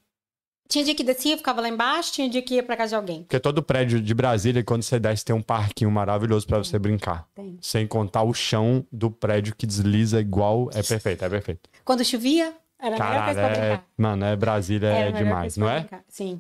Tinha 0.69 0.85
dia 0.85 0.95
que 0.95 1.05
descia, 1.05 1.37
ficava 1.37 1.61
lá 1.61 1.69
embaixo, 1.69 2.13
tinha 2.13 2.29
dia 2.29 2.43
que 2.43 2.55
ia 2.55 2.63
pra 2.63 2.77
casa 2.77 2.91
de 2.91 2.95
alguém. 2.97 3.23
Porque 3.23 3.39
todo 3.39 3.63
prédio 3.63 4.01
de 4.01 4.15
Brasília, 4.15 4.65
quando 4.65 4.83
você 4.83 4.99
desce, 4.99 5.25
tem 5.25 5.35
um 5.35 5.43
parquinho 5.43 5.91
maravilhoso 5.91 6.47
pra 6.47 6.59
você 6.59 6.79
brincar. 6.79 7.27
Tem. 7.35 7.59
Sem 7.61 7.87
contar 7.87 8.23
o 8.23 8.35
chão 8.35 8.85
do 8.91 9.11
prédio 9.11 9.55
que 9.55 9.67
desliza 9.67 10.21
igual. 10.21 10.69
É 10.75 10.83
perfeito, 10.83 11.25
é 11.25 11.29
perfeito. 11.29 11.71
Quando 11.85 12.05
chovia, 12.05 12.53
era 12.79 12.97
a 12.97 13.09
melhor 13.09 13.25
coisa 13.25 13.41
pra 13.41 13.51
é... 13.51 13.69
brincar. 13.69 13.87
Mano, 13.97 14.25
é 14.25 14.37
Brasília 14.37 14.89
Era 14.89 15.09
é 15.09 15.13
demais, 15.13 15.57
não 15.57 15.69
é? 15.69 15.81
brincar, 15.81 16.05
Sim. 16.09 16.39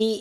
E, 0.00 0.18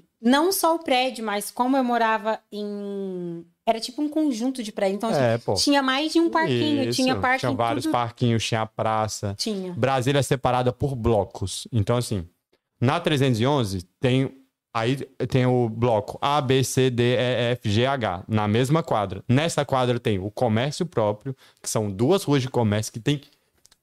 e 0.00 0.04
não 0.20 0.50
só 0.50 0.74
o 0.74 0.78
prédio, 0.78 1.24
mas 1.24 1.50
como 1.50 1.76
eu 1.76 1.84
morava 1.84 2.40
em. 2.50 3.44
Era 3.66 3.78
tipo 3.78 4.02
um 4.02 4.08
conjunto 4.08 4.62
de 4.62 4.72
prédio. 4.72 4.96
Então, 4.96 5.10
assim, 5.10 5.20
É, 5.20 5.38
pô. 5.38 5.54
tinha 5.54 5.82
mais 5.82 6.12
de 6.12 6.18
um 6.20 6.28
parquinho. 6.28 6.88
Isso, 6.88 6.96
Tinha 7.00 7.14
parque 7.16 7.40
Tinha 7.40 7.52
vários 7.52 7.84
tudo. 7.84 7.92
parquinhos, 7.92 8.44
tinha 8.44 8.66
praça. 8.66 9.34
Tinha. 9.38 9.72
Brasília 9.72 10.18
é 10.18 10.22
separada 10.22 10.72
por 10.72 10.96
blocos. 10.96 11.68
Então, 11.72 11.96
assim, 11.96 12.26
na 12.80 12.98
311 13.00 13.82
tem. 14.00 14.38
Aí 14.74 14.96
tem 15.28 15.44
o 15.44 15.68
bloco 15.68 16.18
A, 16.20 16.40
B, 16.40 16.64
C, 16.64 16.88
D, 16.88 17.14
E, 17.14 17.52
F, 17.52 17.68
G, 17.70 17.84
H, 17.84 18.24
na 18.26 18.48
mesma 18.48 18.82
quadra. 18.82 19.22
Nessa 19.28 19.66
quadra 19.66 20.00
tem 20.00 20.18
o 20.18 20.30
comércio 20.30 20.86
próprio, 20.86 21.36
que 21.62 21.68
são 21.68 21.90
duas 21.90 22.24
ruas 22.24 22.40
de 22.40 22.48
comércio 22.48 22.90
que 22.90 22.98
tem 22.98 23.20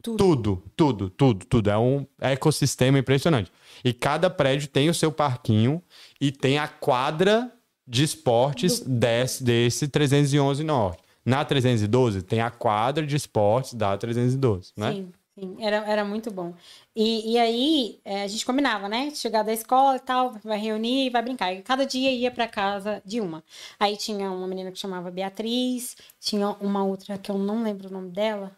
Tudo. 0.02 0.18
tudo, 0.18 0.64
tudo, 0.76 1.10
tudo, 1.12 1.46
tudo. 1.46 1.70
É 1.70 1.78
um 1.78 2.08
ecossistema 2.20 2.98
impressionante. 2.98 3.52
E 3.86 3.94
cada 3.94 4.32
prédio 4.32 4.68
tem 4.68 4.90
o 4.90 4.94
seu 4.94 5.12
parquinho 5.12 5.80
e 6.20 6.32
tem 6.32 6.58
a 6.58 6.68
quadra 6.68 7.52
de 7.90 8.04
esportes 8.04 8.82
desse, 8.82 9.44
desse 9.44 9.88
311 9.88 10.64
Norte. 10.64 11.02
Na 11.26 11.44
312 11.44 12.22
tem 12.22 12.40
a 12.40 12.52
quadra 12.52 13.06
de 13.06 13.16
esportes 13.16 13.74
da 13.74 13.98
312, 13.98 14.72
né? 14.78 14.94
Sim, 14.94 15.14
sim. 15.34 15.58
Era, 15.60 15.78
era 15.78 16.06
muito 16.06 16.32
bom. 16.32 16.54
E, 16.96 17.34
e 17.34 17.38
aí, 17.38 18.00
é, 18.06 18.24
a 18.24 18.28
gente 18.28 18.46
combinava, 18.46 18.88
né? 18.88 19.10
Chegar 19.10 19.42
da 19.42 19.52
escola 19.52 19.98
e 19.98 20.00
tal, 20.00 20.36
vai 20.44 20.60
reunir, 20.60 21.10
vai 21.10 21.24
brincar. 21.24 21.52
E 21.52 21.64
cada 21.64 21.84
dia 21.84 22.12
ia 22.12 22.30
pra 22.30 22.48
casa 22.48 23.02
de 23.04 23.20
uma. 23.20 23.44
Aí 23.80 23.98
tinha 23.98 24.32
uma 24.32 24.48
menina 24.48 24.72
que 24.72 24.78
chamava 24.78 25.10
Beatriz, 25.10 25.98
tinha 26.20 26.50
uma 26.62 26.84
outra 26.84 27.18
que 27.18 27.32
eu 27.32 27.38
não 27.40 27.64
lembro 27.64 27.90
o 27.90 27.92
nome 27.92 28.12
dela. 28.12 28.56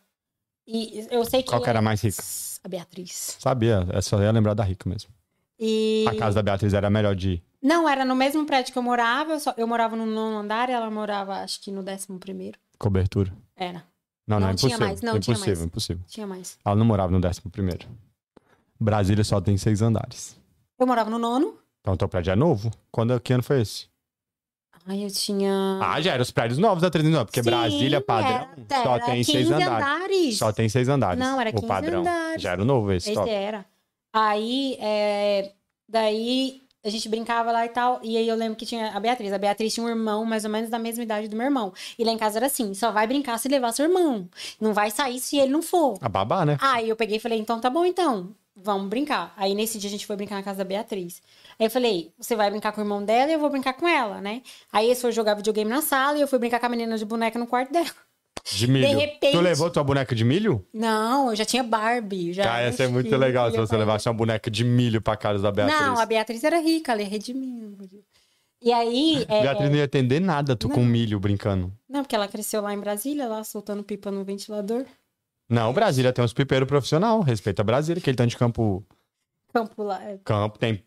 E 0.67 1.07
eu 1.09 1.23
sei 1.23 1.41
que. 1.41 1.49
Qual 1.49 1.61
que 1.61 1.69
era 1.69 1.81
mais 1.81 2.01
rica? 2.01 2.21
A 2.63 2.67
Beatriz. 2.67 3.37
Sabia, 3.39 3.87
é 3.91 4.01
só 4.01 4.21
ia 4.21 4.31
lembrar 4.31 4.53
da 4.53 4.63
Rica 4.63 4.87
mesmo. 4.89 5.09
E. 5.57 6.05
A 6.07 6.15
casa 6.15 6.35
da 6.35 6.43
Beatriz 6.43 6.73
era 6.73 6.89
melhor 6.89 7.15
de 7.15 7.31
ir. 7.31 7.50
Não, 7.61 7.87
era 7.87 8.03
no 8.03 8.15
mesmo 8.15 8.45
prédio 8.45 8.73
que 8.73 8.79
eu 8.79 8.83
morava. 8.83 9.33
Eu, 9.33 9.39
só- 9.39 9.53
eu 9.57 9.67
morava 9.67 9.95
no 9.95 10.05
nono 10.05 10.37
andar 10.37 10.69
e 10.69 10.71
ela 10.73 10.89
morava, 10.89 11.35
acho 11.43 11.61
que 11.61 11.71
no 11.71 11.83
décimo 11.83 12.17
primeiro. 12.19 12.57
cobertura. 12.79 13.31
Era. 13.55 13.83
Não, 14.27 14.39
não, 14.39 14.47
Não, 14.47 14.53
é 14.53 14.55
tinha 14.55 14.69
impossível. 14.69 14.87
mais, 14.87 15.01
não, 15.01 15.19
tinha 15.19 15.33
impossível, 15.33 15.55
mais. 15.57 15.65
impossível. 15.65 16.03
Tinha 16.07 16.27
mais. 16.27 16.57
Ela 16.65 16.75
não 16.75 16.85
morava 16.85 17.11
no 17.11 17.19
décimo 17.21 17.51
primeiro. 17.51 17.87
Brasília 18.79 19.23
só 19.23 19.39
tem 19.39 19.57
seis 19.57 19.81
andares. 19.81 20.35
Eu 20.79 20.87
morava 20.87 21.09
no 21.09 21.19
nono. 21.19 21.57
Então 21.81 21.95
teu 21.97 22.07
prédio 22.09 22.31
é 22.31 22.35
novo? 22.35 22.71
Quando, 22.91 23.19
que 23.19 23.33
ano 23.33 23.43
foi 23.43 23.61
esse? 23.61 23.87
Aí 24.87 25.03
eu 25.03 25.11
tinha. 25.11 25.79
Ah, 25.81 26.01
já 26.01 26.13
eram 26.13 26.23
os 26.23 26.31
prédios 26.31 26.57
novos 26.57 26.81
da 26.81 26.89
309, 26.89 27.25
porque 27.25 27.43
Sim, 27.43 27.49
Brasília 27.51 28.01
padrão 28.01 28.31
era- 28.67 28.83
só 28.83 28.95
era 28.95 29.05
tem 29.05 29.15
15 29.23 29.31
seis 29.31 29.51
andares. 29.51 30.37
Só 30.37 30.51
tem 30.51 30.69
seis 30.69 30.89
andares. 30.89 31.19
Não, 31.19 31.39
era 31.39 31.49
o 31.51 31.53
15 31.53 31.67
padrão. 31.67 31.99
andares. 32.01 32.41
Já 32.41 32.51
era 32.53 32.61
o 32.61 32.65
novo 32.65 32.91
esse, 32.91 33.09
Esse 33.11 33.15
top. 33.19 33.29
era. 33.29 33.63
Aí, 34.11 34.77
é, 34.79 35.51
daí 35.87 36.63
a 36.83 36.89
gente 36.89 37.07
brincava 37.07 37.51
lá 37.51 37.65
e 37.65 37.69
tal. 37.69 37.99
E 38.03 38.17
aí 38.17 38.27
eu 38.27 38.35
lembro 38.35 38.55
que 38.55 38.65
tinha 38.65 38.91
a 38.91 38.99
Beatriz. 38.99 39.31
A 39.31 39.37
Beatriz 39.37 39.73
tinha 39.73 39.85
um 39.85 39.89
irmão 39.89 40.25
mais 40.25 40.43
ou 40.45 40.51
menos 40.51 40.69
da 40.69 40.79
mesma 40.79 41.03
idade 41.03 41.27
do 41.27 41.35
meu 41.35 41.45
irmão. 41.45 41.73
E 41.97 42.03
lá 42.03 42.11
em 42.11 42.17
casa 42.17 42.39
era 42.39 42.47
assim: 42.47 42.73
só 42.73 42.91
vai 42.91 43.07
brincar 43.07 43.37
se 43.37 43.47
levar 43.47 43.71
seu 43.71 43.85
irmão. 43.85 44.27
Não 44.59 44.73
vai 44.73 44.89
sair 44.91 45.19
se 45.19 45.37
ele 45.37 45.51
não 45.51 45.61
for. 45.61 45.97
A 46.01 46.09
babá, 46.09 46.45
né? 46.45 46.57
Aí 46.61 46.89
eu 46.89 46.95
peguei 46.95 47.17
e 47.17 47.19
falei, 47.19 47.39
então 47.39 47.59
tá 47.59 47.69
bom 47.69 47.85
então, 47.85 48.35
vamos 48.55 48.87
brincar. 48.89 49.33
Aí 49.37 49.53
nesse 49.53 49.77
dia 49.77 49.87
a 49.89 49.91
gente 49.91 50.05
foi 50.05 50.15
brincar 50.15 50.35
na 50.35 50.43
casa 50.43 50.59
da 50.59 50.63
Beatriz. 50.63 51.21
Aí 51.59 51.65
eu 51.67 51.71
falei, 51.71 52.11
você 52.17 52.35
vai 52.35 52.49
brincar 52.49 52.71
com 52.71 52.81
o 52.81 52.83
irmão 52.83 53.03
dela 53.03 53.29
e 53.31 53.33
eu 53.33 53.39
vou 53.39 53.49
brincar 53.49 53.73
com 53.73 53.87
ela, 53.87 54.19
né? 54.21 54.41
Aí 54.71 54.87
eles 54.87 54.99
foram 54.99 55.11
jogar 55.11 55.35
videogame 55.35 55.69
na 55.69 55.81
sala 55.81 56.17
e 56.17 56.21
eu 56.21 56.27
fui 56.27 56.39
brincar 56.39 56.59
com 56.59 56.65
a 56.65 56.69
menina 56.69 56.97
de 56.97 57.05
boneca 57.05 57.37
no 57.37 57.47
quarto 57.47 57.71
dela. 57.71 57.89
De 58.43 58.67
milho. 58.67 58.97
repente- 58.99 59.31
Tu 59.33 59.39
levou 59.41 59.69
tua 59.69 59.83
boneca 59.83 60.15
de 60.15 60.23
milho? 60.23 60.65
Não, 60.73 61.29
eu 61.29 61.35
já 61.35 61.45
tinha 61.45 61.63
Barbie. 61.63 62.33
Já 62.33 62.43
Cara, 62.43 62.63
ia 62.65 62.71
ser 62.73 62.87
muito 62.89 63.15
legal 63.15 63.51
se 63.51 63.57
você 63.57 63.77
levasse 63.77 64.07
uma 64.09 64.15
boneca 64.15 64.49
de 64.49 64.63
milho 64.63 65.01
pra 65.01 65.15
casa 65.15 65.43
da 65.43 65.51
Beatriz. 65.51 65.79
Não, 65.79 65.99
a 65.99 66.05
Beatriz 66.05 66.43
era 66.43 66.59
rica, 66.59 66.91
ela 66.91 67.01
ia 67.01 67.07
redimir. 67.07 67.63
não 67.63 67.73
podia. 67.73 67.99
E 68.63 68.71
aí. 68.71 69.25
é, 69.27 69.41
Beatriz 69.41 69.69
não 69.69 69.77
ia 69.77 69.83
entender 69.85 70.19
nada, 70.19 70.55
tu 70.55 70.67
Não. 70.67 70.75
com 70.75 70.83
milho 70.85 71.19
brincando. 71.19 71.71
Não, 71.89 72.03
porque 72.03 72.15
ela 72.15 72.27
cresceu 72.27 72.61
lá 72.61 72.73
em 72.73 72.79
Brasília, 72.79 73.27
lá 73.27 73.43
soltando 73.43 73.83
pipa 73.83 74.11
no 74.11 74.23
ventilador. 74.23 74.85
Não, 75.49 75.73
Brasília 75.73 76.13
tem 76.13 76.23
uns 76.23 76.33
pipeiros 76.33 76.67
profissional. 76.67 77.21
Respeita 77.21 77.63
Brasília, 77.63 77.99
aquele 77.99 78.15
tanto 78.15 78.29
de 78.29 78.37
campo. 78.37 78.85
Campo 79.53 79.83
lá. 79.83 80.01
é. 80.03 80.17
Campo 80.23 80.57
tem 80.57 80.83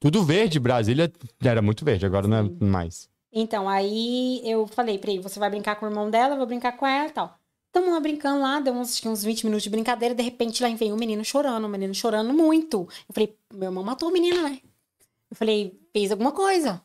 tudo 0.00 0.24
verde. 0.24 0.58
Brasília 0.58 1.12
era 1.44 1.60
muito 1.60 1.84
verde, 1.84 2.06
agora 2.06 2.26
não 2.26 2.36
é 2.38 2.64
mais. 2.64 3.08
Então, 3.32 3.68
aí 3.68 4.40
eu 4.44 4.66
falei 4.66 4.98
pra 4.98 5.10
ele: 5.10 5.22
você 5.22 5.38
vai 5.38 5.50
brincar 5.50 5.76
com 5.76 5.86
o 5.86 5.88
irmão 5.88 6.10
dela, 6.10 6.34
eu 6.34 6.38
vou 6.38 6.46
brincar 6.46 6.76
com 6.76 6.86
ela 6.86 7.08
e 7.08 7.12
tal. 7.12 7.38
Tamo 7.70 7.90
lá 7.90 8.00
brincando 8.00 8.40
lá, 8.40 8.60
deu 8.60 8.72
uns, 8.72 9.04
uns 9.04 9.22
20 9.22 9.44
minutos 9.44 9.62
de 9.62 9.70
brincadeira, 9.70 10.14
de 10.14 10.22
repente 10.22 10.62
lá 10.62 10.68
vem 10.70 10.92
um 10.92 10.96
menino 10.96 11.24
chorando, 11.24 11.66
um 11.66 11.70
menino 11.70 11.94
chorando 11.94 12.32
muito. 12.32 12.88
Eu 13.08 13.14
falei, 13.14 13.38
meu 13.52 13.68
irmão 13.68 13.84
matou 13.84 14.08
o 14.08 14.12
menino, 14.12 14.42
né? 14.42 14.60
Eu 15.30 15.36
falei, 15.36 15.78
fez 15.92 16.10
alguma 16.10 16.32
coisa. 16.32 16.82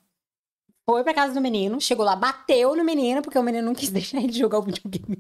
Foi 0.86 1.02
pra 1.04 1.14
casa 1.14 1.34
do 1.34 1.39
menino, 1.39 1.80
chegou 1.80 2.06
lá, 2.06 2.16
bateu 2.16 2.76
no 2.76 2.84
menino, 2.84 3.22
porque 3.22 3.39
o 3.39 3.44
menino 3.44 3.66
não 3.66 3.74
quis 3.74 3.89
deixar 3.91 4.22
ele 4.22 4.34
jogar 4.34 4.60
o 4.60 4.64
videogame. 4.64 5.20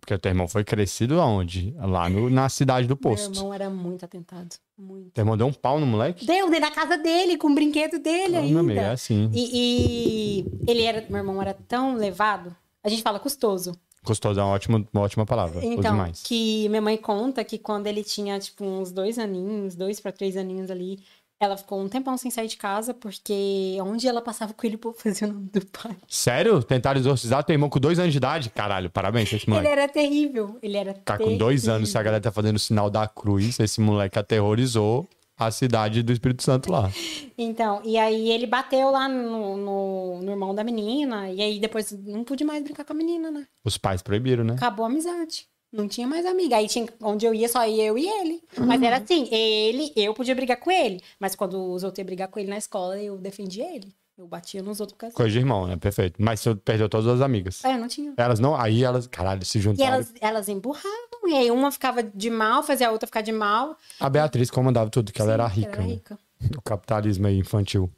Porque 0.00 0.12
o 0.14 0.18
teu 0.18 0.30
irmão 0.30 0.48
foi 0.48 0.64
crescido 0.64 1.20
aonde? 1.20 1.72
Lá 1.78 2.08
no- 2.08 2.28
na 2.28 2.48
cidade 2.48 2.88
do 2.88 2.94
Meu 2.94 2.96
posto. 2.96 3.34
irmão 3.36 3.54
era 3.54 3.70
muito 3.70 4.04
atentado. 4.04 4.56
Muito. 4.76 5.10
Teu 5.10 5.22
irmão 5.22 5.36
deu 5.36 5.46
um 5.46 5.52
pau 5.52 5.78
no 5.78 5.86
moleque? 5.86 6.26
Deu 6.26 6.50
dentro 6.50 6.68
da 6.68 6.74
casa 6.74 6.96
dele, 6.98 7.36
com 7.36 7.48
o 7.48 7.54
brinquedo 7.54 7.98
dele 8.00 8.36
Não, 8.40 8.48
meu 8.48 8.58
amigo, 8.60 8.78
é 8.78 8.82
ainda. 8.82 8.92
assim. 8.92 9.30
E, 9.32 9.50
e 9.54 10.70
ele 10.70 10.82
era, 10.82 11.04
meu 11.08 11.18
irmão 11.18 11.40
era 11.40 11.54
tão 11.54 11.94
levado, 11.94 12.54
a 12.82 12.88
gente 12.88 13.02
fala 13.02 13.20
custoso. 13.20 13.72
Custoso 14.02 14.40
é 14.40 14.42
uma 14.42 14.52
ótima, 14.54 14.84
uma 14.92 15.02
ótima 15.02 15.26
palavra. 15.26 15.62
Então, 15.64 16.10
que 16.24 16.66
minha 16.70 16.80
mãe 16.80 16.96
conta 16.96 17.44
que 17.44 17.58
quando 17.58 17.86
ele 17.86 18.02
tinha, 18.02 18.40
tipo, 18.40 18.64
uns 18.64 18.90
dois 18.90 19.18
aninhos, 19.18 19.76
dois 19.76 20.00
pra 20.00 20.10
três 20.10 20.38
aninhos 20.38 20.70
ali, 20.70 20.98
ela 21.40 21.56
ficou 21.56 21.80
um 21.80 21.88
tempão 21.88 22.18
sem 22.18 22.30
sair 22.30 22.46
de 22.48 22.58
casa, 22.58 22.92
porque 22.92 23.78
onde 23.80 24.06
ela 24.06 24.20
passava 24.20 24.52
com 24.52 24.66
ele, 24.66 24.76
o 24.76 24.78
povo 24.78 24.96
fazia 25.00 25.26
o 25.26 25.32
nome 25.32 25.48
do 25.48 25.64
pai. 25.66 25.96
Sério? 26.06 26.62
Tentaram 26.62 27.00
exorcizar 27.00 27.42
teu 27.42 27.54
irmão 27.54 27.70
com 27.70 27.80
dois 27.80 27.98
anos 27.98 28.12
de 28.12 28.18
idade? 28.18 28.50
Caralho, 28.50 28.90
parabéns 28.90 29.32
esse 29.32 29.46
Ele 29.46 29.54
moleque. 29.56 29.68
era 29.72 29.88
terrível, 29.88 30.58
ele 30.62 30.76
era 30.76 30.92
Ficar 30.94 31.16
com 31.16 31.36
dois 31.38 31.62
terrível. 31.62 31.76
anos, 31.76 31.88
se 31.88 31.96
a 31.96 32.02
galera 32.02 32.22
tá 32.22 32.30
fazendo 32.30 32.56
o 32.56 32.60
sinal 32.60 32.90
da 32.90 33.08
cruz, 33.08 33.58
esse 33.58 33.80
moleque 33.80 34.18
aterrorizou 34.18 35.08
a 35.38 35.50
cidade 35.50 36.02
do 36.02 36.12
Espírito 36.12 36.42
Santo 36.42 36.70
lá. 36.70 36.90
Então, 37.38 37.80
e 37.82 37.96
aí 37.96 38.30
ele 38.30 38.46
bateu 38.46 38.90
lá 38.90 39.08
no, 39.08 39.56
no, 39.56 40.20
no 40.20 40.30
irmão 40.30 40.54
da 40.54 40.62
menina, 40.62 41.30
e 41.30 41.40
aí 41.40 41.58
depois 41.58 41.90
não 42.04 42.22
pude 42.22 42.44
mais 42.44 42.62
brincar 42.62 42.84
com 42.84 42.92
a 42.92 42.96
menina, 42.96 43.30
né? 43.30 43.46
Os 43.64 43.78
pais 43.78 44.02
proibiram, 44.02 44.44
né? 44.44 44.52
Acabou 44.52 44.84
a 44.84 44.88
amizade. 44.90 45.46
Não 45.72 45.86
tinha 45.86 46.06
mais 46.06 46.26
amiga. 46.26 46.56
Aí 46.56 46.66
tinha, 46.66 46.88
onde 47.00 47.24
eu 47.24 47.32
ia, 47.32 47.48
só 47.48 47.64
ia 47.66 47.84
eu 47.84 47.96
e 47.96 48.06
ele. 48.08 48.42
Mas 48.58 48.82
era 48.82 48.98
assim, 48.98 49.28
ele, 49.32 49.92
eu 49.94 50.12
podia 50.14 50.34
brigar 50.34 50.58
com 50.58 50.70
ele. 50.70 51.00
Mas 51.18 51.34
quando 51.36 51.72
os 51.72 51.84
outros 51.84 51.98
iam 51.98 52.06
brigar 52.06 52.28
com 52.28 52.38
ele 52.40 52.50
na 52.50 52.58
escola, 52.58 53.00
eu 53.00 53.16
defendia 53.16 53.72
ele. 53.74 53.94
Eu 54.18 54.26
batia 54.26 54.62
nos 54.62 54.80
outros 54.80 54.98
causa 54.98 55.16
Coisa 55.16 55.30
de 55.30 55.38
irmão, 55.38 55.66
né? 55.66 55.76
Perfeito. 55.76 56.22
Mas 56.22 56.40
você 56.40 56.54
perdeu 56.54 56.88
todas 56.90 57.06
as 57.06 57.20
amigas. 57.22 57.64
É, 57.64 57.78
não 57.78 57.88
tinha. 57.88 58.12
Elas 58.18 58.38
não. 58.38 58.54
Aí 58.54 58.84
elas, 58.84 59.06
caralho, 59.06 59.42
se 59.46 59.56
E 59.56 59.60
juntaram. 59.62 59.94
elas, 59.94 60.12
elas 60.20 60.48
empurravam. 60.48 60.90
E 61.26 61.34
aí 61.34 61.50
uma 61.50 61.70
ficava 61.70 62.02
de 62.02 62.28
mal, 62.28 62.62
fazia 62.62 62.88
a 62.88 62.90
outra 62.90 63.06
ficar 63.06 63.22
de 63.22 63.32
mal. 63.32 63.76
A 63.98 64.10
Beatriz 64.10 64.50
comandava 64.50 64.90
tudo, 64.90 65.10
que 65.12 65.22
ela 65.22 65.32
era 65.32 65.46
rica. 65.46 65.70
Era 65.70 65.82
né? 65.82 65.88
rica. 65.88 66.18
O 66.56 66.60
capitalismo 66.62 67.26
aí 67.28 67.38
infantil. 67.38 67.90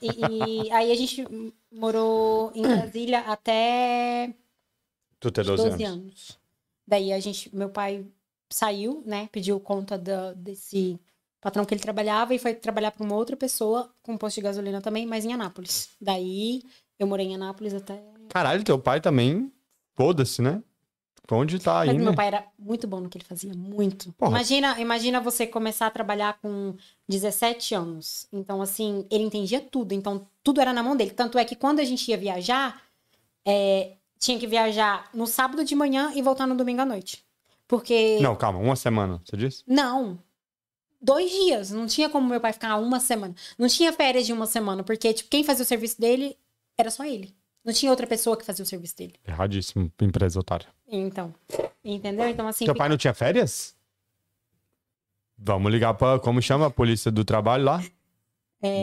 E, 0.00 0.66
e 0.66 0.72
aí 0.72 0.92
a 0.92 0.94
gente 0.94 1.26
morou 1.72 2.52
em 2.54 2.62
Brasília 2.62 3.20
até 3.20 4.34
Tu 5.20 5.30
tem 5.30 5.44
12, 5.44 5.62
12 5.70 5.84
anos. 5.84 5.98
anos. 6.02 6.43
Daí 6.86 7.12
a 7.12 7.20
gente, 7.20 7.54
meu 7.54 7.68
pai 7.68 8.04
saiu, 8.50 9.02
né? 9.06 9.28
Pediu 9.32 9.58
conta 9.58 9.96
da- 9.98 10.32
desse 10.34 10.98
patrão 11.40 11.64
que 11.64 11.74
ele 11.74 11.80
trabalhava 11.82 12.34
e 12.34 12.38
foi 12.38 12.54
trabalhar 12.54 12.90
para 12.90 13.04
uma 13.04 13.14
outra 13.16 13.36
pessoa 13.36 13.90
com 14.02 14.16
posto 14.16 14.36
de 14.36 14.42
gasolina 14.42 14.80
também, 14.80 15.06
mas 15.06 15.24
em 15.24 15.32
Anápolis. 15.32 15.90
Daí 16.00 16.62
eu 16.98 17.06
morei 17.06 17.26
em 17.26 17.34
Anápolis 17.34 17.74
até. 17.74 18.02
Caralho, 18.28 18.62
teu 18.64 18.78
pai 18.78 19.00
também. 19.00 19.52
Foda-se, 19.96 20.40
né? 20.42 20.62
Onde 21.30 21.58
tá 21.58 21.80
aí, 21.80 21.88
né? 21.94 21.94
meu 22.04 22.14
pai 22.14 22.26
era 22.26 22.46
muito 22.58 22.86
bom 22.86 23.00
no 23.00 23.08
que 23.08 23.16
ele 23.16 23.24
fazia, 23.24 23.54
muito. 23.54 24.12
Porra. 24.12 24.30
Imagina, 24.32 24.78
imagina 24.78 25.20
você 25.20 25.46
começar 25.46 25.86
a 25.86 25.90
trabalhar 25.90 26.38
com 26.40 26.74
17 27.08 27.74
anos. 27.74 28.26
Então, 28.30 28.60
assim, 28.60 29.06
ele 29.10 29.24
entendia 29.24 29.58
tudo. 29.60 29.92
Então, 29.92 30.26
tudo 30.42 30.60
era 30.60 30.70
na 30.72 30.82
mão 30.82 30.94
dele. 30.94 31.12
Tanto 31.12 31.38
é 31.38 31.44
que 31.44 31.56
quando 31.56 31.80
a 31.80 31.84
gente 31.84 32.06
ia 32.10 32.18
viajar, 32.18 32.82
é, 33.46 33.92
tinha 34.24 34.38
que 34.38 34.46
viajar 34.46 35.08
no 35.12 35.26
sábado 35.26 35.64
de 35.64 35.74
manhã 35.74 36.12
e 36.14 36.22
voltar 36.22 36.46
no 36.46 36.56
domingo 36.56 36.80
à 36.80 36.84
noite. 36.84 37.24
Porque. 37.68 38.18
Não, 38.20 38.34
calma, 38.34 38.58
uma 38.58 38.76
semana, 38.76 39.20
você 39.24 39.36
disse? 39.36 39.62
Não. 39.66 40.18
Dois 41.00 41.30
dias. 41.30 41.70
Não 41.70 41.86
tinha 41.86 42.08
como 42.08 42.26
meu 42.28 42.40
pai 42.40 42.52
ficar 42.52 42.76
uma 42.76 42.98
semana. 43.00 43.34
Não 43.58 43.68
tinha 43.68 43.92
férias 43.92 44.24
de 44.26 44.32
uma 44.32 44.46
semana, 44.46 44.82
porque, 44.82 45.12
tipo, 45.12 45.28
quem 45.28 45.44
fazia 45.44 45.62
o 45.62 45.66
serviço 45.66 46.00
dele 46.00 46.36
era 46.78 46.90
só 46.90 47.04
ele. 47.04 47.34
Não 47.62 47.72
tinha 47.72 47.90
outra 47.90 48.06
pessoa 48.06 48.36
que 48.36 48.44
fazia 48.44 48.62
o 48.62 48.66
serviço 48.66 48.96
dele. 48.96 49.14
Erradíssimo, 49.26 49.90
empresa 50.00 50.40
otária. 50.40 50.66
Então. 50.88 51.34
Entendeu? 51.84 52.28
Então, 52.28 52.48
assim. 52.48 52.64
Teu 52.64 52.74
pai 52.74 52.88
não 52.88 52.96
tinha 52.96 53.12
férias? 53.12 53.74
Vamos 55.36 55.70
ligar 55.70 55.92
pra. 55.94 56.18
Como 56.18 56.40
chama 56.40 56.66
a 56.66 56.70
polícia 56.70 57.10
do 57.10 57.24
trabalho 57.24 57.64
lá? 57.64 57.82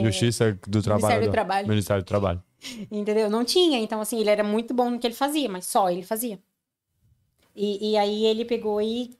Justiça 0.04 0.60
do 0.68 0.82
trabalho. 0.84 1.24
É, 1.24 1.26
do 1.26 1.32
Trabalho. 1.32 1.68
Ministério 1.68 2.04
do 2.04 2.06
Trabalho. 2.06 2.44
Entendeu? 2.92 3.30
Não 3.30 3.44
tinha. 3.44 3.80
Então, 3.80 4.02
assim, 4.02 4.20
ele 4.20 4.30
era 4.30 4.44
muito 4.44 4.74
bom 4.74 4.90
no 4.90 5.00
que 5.00 5.08
ele 5.08 5.14
fazia, 5.14 5.50
mas 5.50 5.66
só 5.66 5.90
ele 5.90 6.04
fazia. 6.04 6.40
E, 7.56 7.92
e 7.92 7.98
aí 7.98 8.26
ele 8.26 8.46
pegou 8.46 8.82
e 8.82 9.18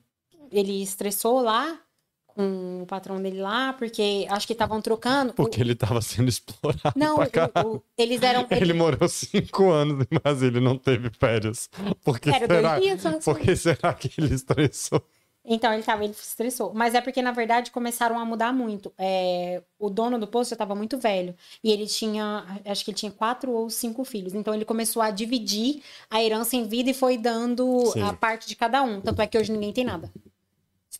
ele 0.52 0.82
estressou 0.82 1.42
lá 1.42 1.80
com 2.28 2.84
o 2.84 2.86
patrão 2.86 3.22
dele 3.22 3.42
lá, 3.42 3.74
porque 3.74 4.26
acho 4.30 4.48
que 4.48 4.54
estavam 4.54 4.82
trocando. 4.82 5.34
Porque 5.34 5.60
ele 5.60 5.76
tava 5.76 6.02
sendo 6.02 6.30
explorado 6.30 6.94
Não, 6.96 7.18
o- 7.18 7.76
o- 7.76 7.84
eles 7.98 8.22
eram. 8.24 8.48
Ele 8.50 8.72
morou 8.74 9.08
cinco 9.10 9.70
anos 9.70 10.06
em 10.10 10.18
Brasília 10.20 10.60
e 10.60 10.64
não 10.64 10.78
teve 10.78 11.10
férias. 11.10 11.70
Por 12.06 12.20
que 12.20 12.30
Era 12.30 12.48
será? 12.48 12.78
dois 12.80 12.84
dias 13.02 13.02
só. 13.02 13.34
Por 13.34 13.40
que 13.40 13.54
será 13.56 13.94
que 13.94 14.10
ele 14.18 14.34
estressou? 14.34 15.04
Então, 15.44 15.74
ele 15.74 15.82
tava, 15.82 16.04
ele 16.04 16.14
se 16.14 16.22
estressou. 16.24 16.72
Mas 16.74 16.94
é 16.94 17.02
porque, 17.02 17.22
na 17.22 17.32
verdade, 17.32 17.72
começaram 17.72 18.20
a 18.20 18.26
mudar 18.26 18.54
muito. 18.54 18.94
É, 18.98 19.64
o 19.80 19.90
dono 19.90 20.20
do 20.20 20.28
posto 20.28 20.52
já 20.52 20.54
estava 20.56 20.76
muito 20.76 21.00
velho. 21.00 21.36
E 21.64 21.72
ele 21.72 21.88
tinha, 21.88 22.46
acho 22.66 22.86
que 22.86 22.92
ele 22.92 22.98
tinha 22.98 23.12
quatro 23.12 23.52
ou 23.52 23.70
cinco 23.70 24.04
filhos. 24.04 24.36
Então, 24.36 24.54
ele 24.54 24.66
começou 24.66 25.02
a 25.02 25.10
dividir 25.10 25.82
a 26.10 26.22
herança 26.24 26.56
em 26.56 26.68
vida 26.68 26.92
e 26.92 26.94
foi 26.94 27.18
dando 27.18 27.88
Sim. 27.88 28.02
a 28.04 28.14
parte 28.14 28.48
de 28.48 28.56
cada 28.56 28.84
um. 28.84 29.02
Tanto 29.02 29.22
é 29.22 29.28
que 29.28 29.38
hoje 29.38 29.52
ninguém 29.52 29.74
tem 29.74 29.84
nada. 29.84 30.12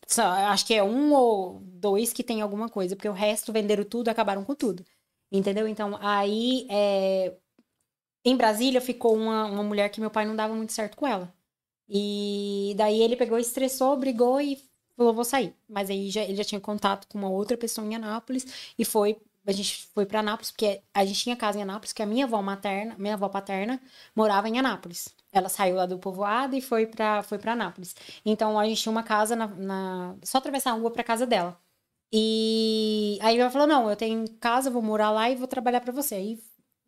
Só- 0.06 0.22
acho 0.24 0.66
que 0.66 0.74
é 0.74 0.82
um 0.82 1.12
ou 1.12 1.60
dois 1.64 2.12
que 2.12 2.24
tem 2.24 2.40
alguma 2.40 2.68
coisa. 2.68 2.96
Porque 2.96 3.08
o 3.08 3.12
resto 3.12 3.52
venderam 3.52 3.84
tudo 3.84 4.08
acabaram 4.08 4.44
com 4.44 4.54
tudo. 4.54 4.84
Entendeu? 5.30 5.68
Então, 5.68 5.96
aí, 6.00 6.66
é, 6.68 7.32
em 8.24 8.36
Brasília, 8.36 8.80
ficou 8.80 9.16
uma, 9.16 9.46
uma 9.46 9.62
mulher 9.62 9.88
que 9.88 10.00
meu 10.00 10.10
pai 10.10 10.24
não 10.24 10.36
dava 10.36 10.54
muito 10.54 10.72
certo 10.72 10.96
com 10.96 11.06
ela. 11.06 11.32
E 11.94 12.74
daí 12.76 13.00
ele 13.02 13.16
pegou, 13.16 13.38
estressou, 13.38 13.96
brigou 13.96 14.40
e 14.40 14.58
falou, 14.96 15.12
vou 15.14 15.24
sair. 15.24 15.54
Mas 15.68 15.90
aí 15.90 16.10
já, 16.10 16.22
ele 16.22 16.36
já 16.36 16.44
tinha 16.44 16.60
contato 16.60 17.06
com 17.08 17.18
uma 17.18 17.28
outra 17.30 17.56
pessoa 17.56 17.86
em 17.86 17.94
Anápolis 17.94 18.46
e 18.78 18.84
foi, 18.84 19.18
a 19.46 19.52
gente 19.52 19.86
foi 19.94 20.06
pra 20.06 20.20
Anápolis, 20.20 20.50
porque 20.50 20.82
a 20.94 21.04
gente 21.04 21.22
tinha 21.22 21.36
casa 21.36 21.58
em 21.58 21.62
Anápolis, 21.62 21.92
porque 21.92 22.02
a 22.02 22.06
minha 22.06 22.24
avó 22.24 22.40
materna, 22.42 22.94
minha 22.98 23.14
avó 23.14 23.28
paterna, 23.28 23.80
morava 24.16 24.48
em 24.48 24.58
Anápolis. 24.58 25.08
Ela 25.32 25.48
saiu 25.48 25.76
lá 25.76 25.86
do 25.86 25.98
povoado 25.98 26.54
e 26.56 26.60
foi 26.60 26.86
pra, 26.86 27.22
foi 27.22 27.38
Anápolis. 27.46 27.94
Então 28.24 28.58
a 28.58 28.66
gente 28.66 28.82
tinha 28.82 28.92
uma 28.92 29.02
casa 29.02 29.34
na, 29.36 29.46
na- 29.48 30.16
só 30.24 30.38
atravessar 30.38 30.70
a 30.72 30.74
rua 30.74 30.90
pra 30.90 31.04
casa 31.04 31.26
dela. 31.26 31.58
E 32.12 33.18
aí 33.22 33.38
ela 33.38 33.50
falou: 33.50 33.66
não, 33.66 33.88
eu 33.90 33.96
tenho 33.96 34.24
casa, 34.38 34.70
vou 34.70 34.82
morar 34.82 35.10
lá 35.10 35.30
e 35.30 35.36
vou 35.36 35.48
trabalhar 35.48 35.80
pra 35.80 35.92
você. 35.92 36.14
Aí 36.16 36.40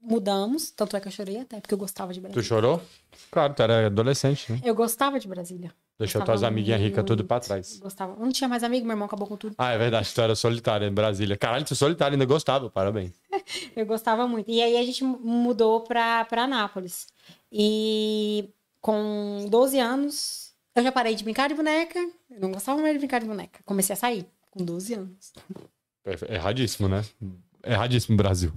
mudamos, 0.05 0.70
tanto 0.70 0.96
é 0.96 1.00
que 1.00 1.09
eu 1.09 1.12
chorei 1.12 1.40
até, 1.40 1.61
porque 1.61 1.72
eu 1.74 1.78
gostava 1.78 2.12
de 2.12 2.20
Tu 2.20 2.22
Brasília. 2.22 2.42
chorou? 2.44 2.82
Claro, 3.30 3.55
tu 3.55 3.62
era 3.62 3.86
adolescente, 3.86 4.52
né? 4.52 4.61
Eu 4.64 4.74
gostava 4.74 5.18
de 5.18 5.26
Brasília. 5.26 5.72
Deixou 5.98 6.20
Gostava 6.20 6.38
tuas 6.38 6.42
amiguinhas 6.42 6.80
ricas 6.80 7.05
tudo 7.05 7.24
pra 7.24 7.38
trás. 7.40 7.78
Gostava. 7.78 8.16
Não 8.16 8.30
tinha 8.32 8.48
mais 8.48 8.64
amigo, 8.64 8.84
meu 8.84 8.94
irmão 8.94 9.07
acabou 9.07 9.26
com 9.28 9.36
tudo. 9.36 9.55
Ah, 9.57 9.72
é 9.72 9.78
verdade, 9.78 10.12
tu 10.12 10.20
era 10.20 10.34
solitária 10.34 10.86
em 10.86 10.92
Brasília. 10.92 11.36
Caralho, 11.36 11.64
tu 11.64 11.74
solitária 11.76 12.14
ainda 12.14 12.24
gostava, 12.24 12.68
parabéns. 12.68 13.12
Eu 13.76 13.86
gostava 13.86 14.26
muito. 14.26 14.50
E 14.50 14.61
aí 14.61 14.76
a 14.76 14.84
gente 14.84 15.05
mudou 15.05 15.80
pra, 15.82 16.24
pra 16.24 16.44
Anápolis. 16.44 17.07
E 17.50 18.50
com 18.80 19.46
12 19.48 19.78
anos, 19.78 20.52
eu 20.74 20.82
já 20.82 20.90
parei 20.92 21.14
de 21.14 21.22
brincar 21.24 21.48
de 21.48 21.55
boneca. 21.55 21.98
Eu 22.30 22.40
não 22.40 22.50
gostava 22.52 22.80
mais 22.80 22.92
de 22.92 22.98
brincar 22.98 23.20
de 23.20 23.26
boneca. 23.26 23.61
Comecei 23.64 23.94
a 23.94 23.96
sair 23.96 24.26
com 24.50 24.64
12 24.64 24.94
anos. 24.94 25.32
Erradíssimo, 26.28 26.88
né? 26.88 27.05
Erradíssimo, 27.64 28.16
Brasil. 28.16 28.52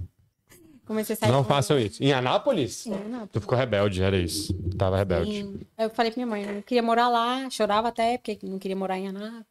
Comecei 0.88 1.14
a 1.14 1.16
sair 1.18 1.30
Não 1.30 1.44
façam 1.44 1.78
isso. 1.78 2.02
Em 2.02 2.12
Anápolis? 2.12 2.86
Em 2.86 2.94
Anápolis. 2.94 3.30
Tu 3.32 3.40
ficou 3.40 3.56
rebelde, 3.56 4.02
era 4.02 4.16
isso. 4.16 4.52
Tava 4.76 4.96
rebelde. 4.96 5.30
Sim. 5.30 5.60
Aí 5.76 5.86
Eu 5.86 5.90
falei 5.90 6.10
pra 6.10 6.18
minha 6.18 6.26
mãe, 6.26 6.44
eu 6.44 6.54
não 6.54 6.62
queria 6.62 6.82
morar 6.82 7.08
lá, 7.08 7.48
chorava 7.50 7.88
até, 7.88 8.18
porque 8.18 8.38
não 8.42 8.58
queria 8.58 8.74
morar 8.76 8.98
em 8.98 9.06
Anápolis. 9.08 9.46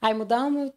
Aí 0.00 0.14
mudamos 0.14 0.70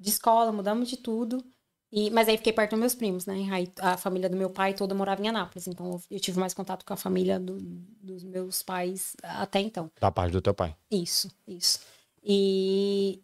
de 0.00 0.08
escola, 0.08 0.50
mudamos 0.50 0.88
de 0.88 0.96
tudo. 0.96 1.44
E, 1.90 2.10
mas 2.10 2.28
aí 2.28 2.36
fiquei 2.36 2.52
perto 2.52 2.72
dos 2.72 2.80
meus 2.80 2.94
primos, 2.94 3.24
né? 3.24 3.48
Aí 3.50 3.72
a 3.78 3.96
família 3.96 4.28
do 4.28 4.36
meu 4.36 4.50
pai 4.50 4.74
toda 4.74 4.94
morava 4.94 5.22
em 5.22 5.28
Anápolis. 5.28 5.66
Então 5.66 5.86
eu- 5.92 6.02
eu 6.10 6.20
tive 6.20 6.38
mais 6.38 6.52
contato 6.52 6.84
com 6.84 6.92
a 6.92 6.96
família 6.96 7.38
do- 7.40 7.56
dos 8.02 8.22
meus 8.24 8.62
pais 8.62 9.14
até 9.22 9.60
então. 9.60 9.90
Da 10.00 10.10
parte 10.10 10.32
do 10.32 10.42
teu 10.42 10.52
pai. 10.52 10.76
Isso, 10.90 11.30
isso. 11.46 11.80
E 12.22 13.22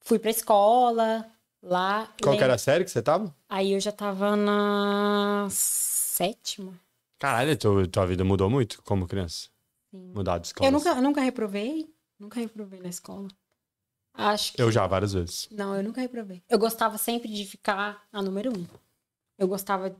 fui 0.00 0.18
pra 0.18 0.30
escola 0.30 1.26
lá. 1.68 2.06
Qual 2.06 2.14
que 2.16 2.26
lembro- 2.30 2.44
era 2.44 2.54
a 2.54 2.58
série 2.58 2.84
que 2.84 2.90
você 2.90 3.02
tava? 3.02 3.34
Aí 3.48 3.72
eu 3.72 3.80
já 3.80 3.92
tava 3.92 4.34
na 4.36 5.46
sétima. 5.50 6.72
Caralho, 7.18 7.56
tua, 7.56 7.86
tua 7.88 8.06
vida 8.06 8.24
mudou 8.24 8.48
muito 8.48 8.82
como 8.82 9.06
criança. 9.06 9.48
Sim. 9.90 10.12
Mudar 10.14 10.38
de 10.38 10.46
escola. 10.48 10.68
Eu 10.68 10.72
nunca, 10.72 10.88
eu 10.90 11.02
nunca 11.02 11.20
reprovei. 11.20 11.92
Nunca 12.18 12.40
reprovei 12.40 12.80
na 12.80 12.88
escola. 12.88 13.28
Acho 14.14 14.52
que. 14.52 14.60
Eu 14.62 14.70
já, 14.72 14.86
várias 14.86 15.12
vezes. 15.12 15.48
Não, 15.50 15.76
eu 15.76 15.82
nunca 15.82 16.00
reprovei. 16.00 16.42
Eu 16.48 16.58
gostava 16.58 16.98
sempre 16.98 17.28
de 17.28 17.44
ficar 17.44 18.04
a 18.12 18.20
número 18.22 18.52
um. 18.56 18.66
Eu 19.38 19.46
gostava. 19.48 19.94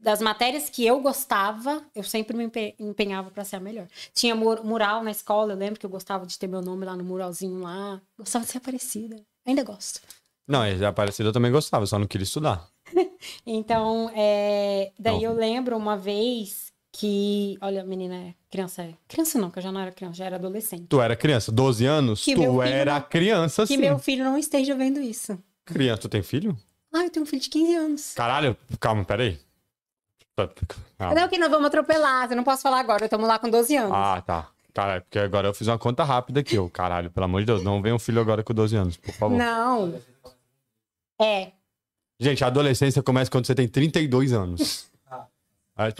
Das 0.00 0.20
matérias 0.20 0.68
que 0.68 0.84
eu 0.84 1.00
gostava, 1.00 1.84
eu 1.94 2.02
sempre 2.02 2.36
me 2.36 2.42
empe- 2.44 2.74
empenhava 2.78 3.30
pra 3.30 3.44
ser 3.44 3.56
a 3.56 3.60
melhor. 3.60 3.86
Tinha 4.12 4.34
mur- 4.34 4.64
mural 4.64 5.04
na 5.04 5.12
escola, 5.12 5.52
eu 5.52 5.56
lembro 5.56 5.78
que 5.78 5.86
eu 5.86 5.90
gostava 5.90 6.26
de 6.26 6.36
ter 6.36 6.48
meu 6.48 6.60
nome 6.60 6.84
lá 6.84 6.96
no 6.96 7.04
muralzinho 7.04 7.60
lá. 7.60 8.00
Gostava 8.18 8.44
de 8.44 8.50
ser 8.50 8.58
aparecida. 8.58 9.22
Ainda 9.46 9.62
gosto. 9.62 10.00
Não, 10.46 10.66
esse 10.66 10.84
Aparecido 10.84 11.28
eu 11.28 11.32
também 11.32 11.50
gostava, 11.52 11.86
só 11.86 11.98
não 11.98 12.06
queria 12.06 12.24
estudar. 12.24 12.66
Então, 13.46 14.10
é, 14.16 14.90
daí 14.98 15.14
Não. 15.14 15.22
eu 15.22 15.32
lembro 15.32 15.76
uma 15.76 15.96
vez 15.96 16.72
que. 16.92 17.56
Olha, 17.60 17.84
menina, 17.84 18.14
é 18.16 18.34
criança. 18.50 18.88
Criança 19.08 19.38
não, 19.38 19.48
que 19.50 19.58
eu 19.60 19.62
já 19.62 19.70
não 19.70 19.80
era 19.80 19.92
criança, 19.92 20.16
já 20.16 20.24
era 20.26 20.36
adolescente. 20.36 20.86
Tu 20.88 21.00
era 21.00 21.14
criança, 21.14 21.52
12 21.52 21.86
anos? 21.86 22.24
Que 22.24 22.34
tu 22.34 22.60
era 22.60 22.94
não- 22.94 23.02
criança, 23.02 23.62
Que 23.62 23.68
sim. 23.74 23.76
meu 23.76 23.98
filho 24.00 24.24
não 24.24 24.36
esteja 24.36 24.74
vendo 24.74 25.00
isso. 25.00 25.38
Criança, 25.64 26.02
tu 26.02 26.08
tem 26.08 26.22
filho? 26.22 26.56
Ah, 26.92 27.04
eu 27.04 27.10
tenho 27.10 27.22
um 27.22 27.26
filho 27.26 27.40
de 27.42 27.48
15 27.48 27.74
anos. 27.76 28.12
Caralho, 28.14 28.56
calma, 28.80 29.04
peraí. 29.04 29.38
Calma. 30.98 31.14
Não, 31.14 31.28
que 31.28 31.38
nós 31.38 31.50
vamos 31.50 31.66
atropelar, 31.68 32.28
eu 32.30 32.36
não 32.36 32.44
posso 32.44 32.62
falar 32.62 32.80
agora, 32.80 33.04
estamos 33.04 33.26
lá 33.28 33.38
com 33.38 33.48
12 33.48 33.76
anos. 33.76 33.92
Ah, 33.94 34.22
tá. 34.26 34.48
Caralho, 34.74 35.02
porque 35.02 35.18
agora 35.18 35.48
eu 35.48 35.54
fiz 35.54 35.68
uma 35.68 35.78
conta 35.78 36.02
rápida 36.02 36.40
aqui, 36.40 36.58
ô. 36.58 36.68
Caralho, 36.68 37.10
pelo 37.10 37.24
amor 37.24 37.40
de 37.40 37.46
Deus, 37.46 37.62
não 37.62 37.80
venha 37.82 37.94
um 37.94 37.98
filho 37.98 38.20
agora 38.20 38.42
com 38.42 38.54
12 38.54 38.74
anos, 38.74 38.96
por 38.96 39.12
favor. 39.14 39.36
Não. 39.38 39.94
É. 41.20 41.52
Gente, 42.20 42.44
a 42.44 42.46
adolescência 42.46 43.02
começa 43.02 43.30
quando 43.30 43.46
você 43.46 43.54
tem 43.54 43.66
32 43.68 44.32
anos. 44.32 44.90
Aí, 45.74 45.90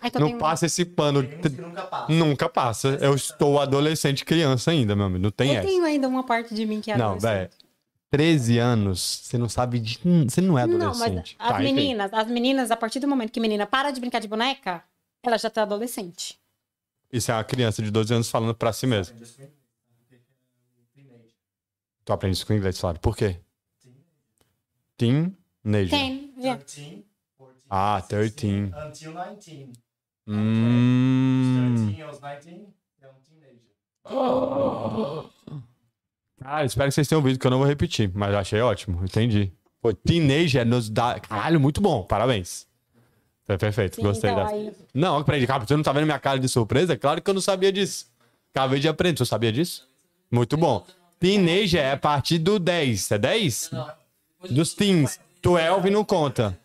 Ai, 0.00 0.08
então 0.08 0.20
Não 0.20 0.28
tem- 0.30 0.38
passa 0.38 0.66
esse 0.66 0.84
pano. 0.84 1.22
Que 1.26 1.48
nunca 1.48 1.82
passa. 1.84 2.12
Nunca 2.12 2.48
passa. 2.48 2.88
Eu 3.00 3.14
estou 3.14 3.60
adolescente 3.60 4.24
criança 4.24 4.72
ainda, 4.72 4.96
meu 4.96 5.06
amigo. 5.06 5.22
Não 5.22 5.30
tem 5.30 5.50
Eu 5.52 5.54
essa. 5.60 5.68
tenho 5.68 5.84
ainda 5.84 6.08
uma 6.08 6.24
parte 6.24 6.52
de 6.54 6.66
mim 6.66 6.80
que 6.80 6.90
é 6.90 6.96
Não, 6.98 7.12
adolescente. 7.14 7.30
velho. 7.32 7.50
13 8.10 8.58
anos, 8.58 9.20
você 9.24 9.38
não 9.38 9.48
sabe 9.48 9.78
de. 9.78 9.98
Você 10.28 10.40
não 10.40 10.58
é 10.58 10.66
Não, 10.66 10.78
mas 10.78 11.00
adolescente. 11.02 11.36
as 11.38 11.48
Tá, 11.48 11.62
enfim. 11.62 11.74
meninas, 11.74 12.12
as 12.12 12.26
meninas, 12.26 12.70
a 12.70 12.76
partir 12.76 12.98
do 12.98 13.06
momento 13.08 13.30
que 13.32 13.40
menina 13.40 13.64
para 13.66 13.90
de 13.92 14.00
brincar 14.00 14.18
de 14.20 14.28
boneca, 14.28 14.82
ela 15.22 15.38
já 15.38 15.48
tá 15.50 15.62
adolescente. 15.62 16.38
Isso 17.12 17.30
é 17.30 17.34
uma 17.34 17.44
criança 17.44 17.80
de 17.82 17.90
12 17.90 18.12
anos 18.12 18.28
falando 18.28 18.54
pra 18.54 18.72
si 18.72 18.86
mesmo. 18.86 19.16
Tu 22.04 22.12
aprende 22.12 22.36
isso 22.36 22.46
com 22.46 22.52
inglês, 22.54 22.78
claro. 22.78 22.98
Por 23.00 23.16
quê? 23.16 23.40
Teenager. 24.96 25.90
Tem, 25.90 26.32
já. 26.40 26.56
13, 26.56 27.04
14, 27.38 27.64
Ah, 27.68 28.02
13. 28.08 28.30
16, 28.34 28.72
Until 28.88 29.12
19. 29.12 29.72
Hum. 30.28 31.74
13 31.86 32.02
aos 32.02 32.18
19, 32.18 32.66
é 33.02 33.06
um 33.08 33.14
teenager. 33.24 33.60
Ah, 36.44 36.64
espero 36.64 36.88
que 36.88 36.94
vocês 36.94 37.08
tenham 37.08 37.20
ouvido, 37.20 37.38
que 37.38 37.46
eu 37.46 37.50
não 37.50 37.58
vou 37.58 37.66
repetir. 37.66 38.10
Mas 38.14 38.32
eu 38.32 38.38
achei 38.38 38.60
ótimo, 38.60 39.02
entendi. 39.04 39.52
Pô, 39.80 39.92
teenager 39.92 40.64
nos 40.66 40.88
dá. 40.88 41.18
Caralho, 41.20 41.60
muito 41.60 41.80
bom. 41.80 42.02
Parabéns. 42.04 42.66
Foi 43.44 43.56
perfeito, 43.56 43.96
Sim, 43.96 44.02
gostei 44.02 44.30
então, 44.30 44.42
dessa. 44.42 44.54
aí- 44.56 44.72
Não, 44.92 45.18
aprendi. 45.18 45.46
Cara, 45.46 45.64
você 45.64 45.76
não 45.76 45.82
tá 45.82 45.92
vendo 45.92 46.04
minha 46.06 46.18
cara 46.18 46.38
de 46.38 46.48
surpresa? 46.48 46.96
Claro 46.96 47.22
que 47.22 47.30
eu 47.30 47.34
não 47.34 47.40
sabia 47.40 47.70
disso. 47.72 48.06
Acabei 48.52 48.80
de 48.80 48.88
aprender. 48.88 49.18
Você 49.18 49.24
sabia 49.26 49.52
disso? 49.52 49.88
Muito 50.30 50.56
bom. 50.56 50.84
Teenager 51.20 51.80
é 51.80 51.92
a 51.92 51.96
partir 51.96 52.38
do 52.38 52.58
10. 52.58 53.10
É 53.12 53.18
10? 53.18 53.70
Dos 54.50 54.74
teens. 54.74 55.18
12 55.42 55.90
não 55.90 56.04
conta. 56.04 56.58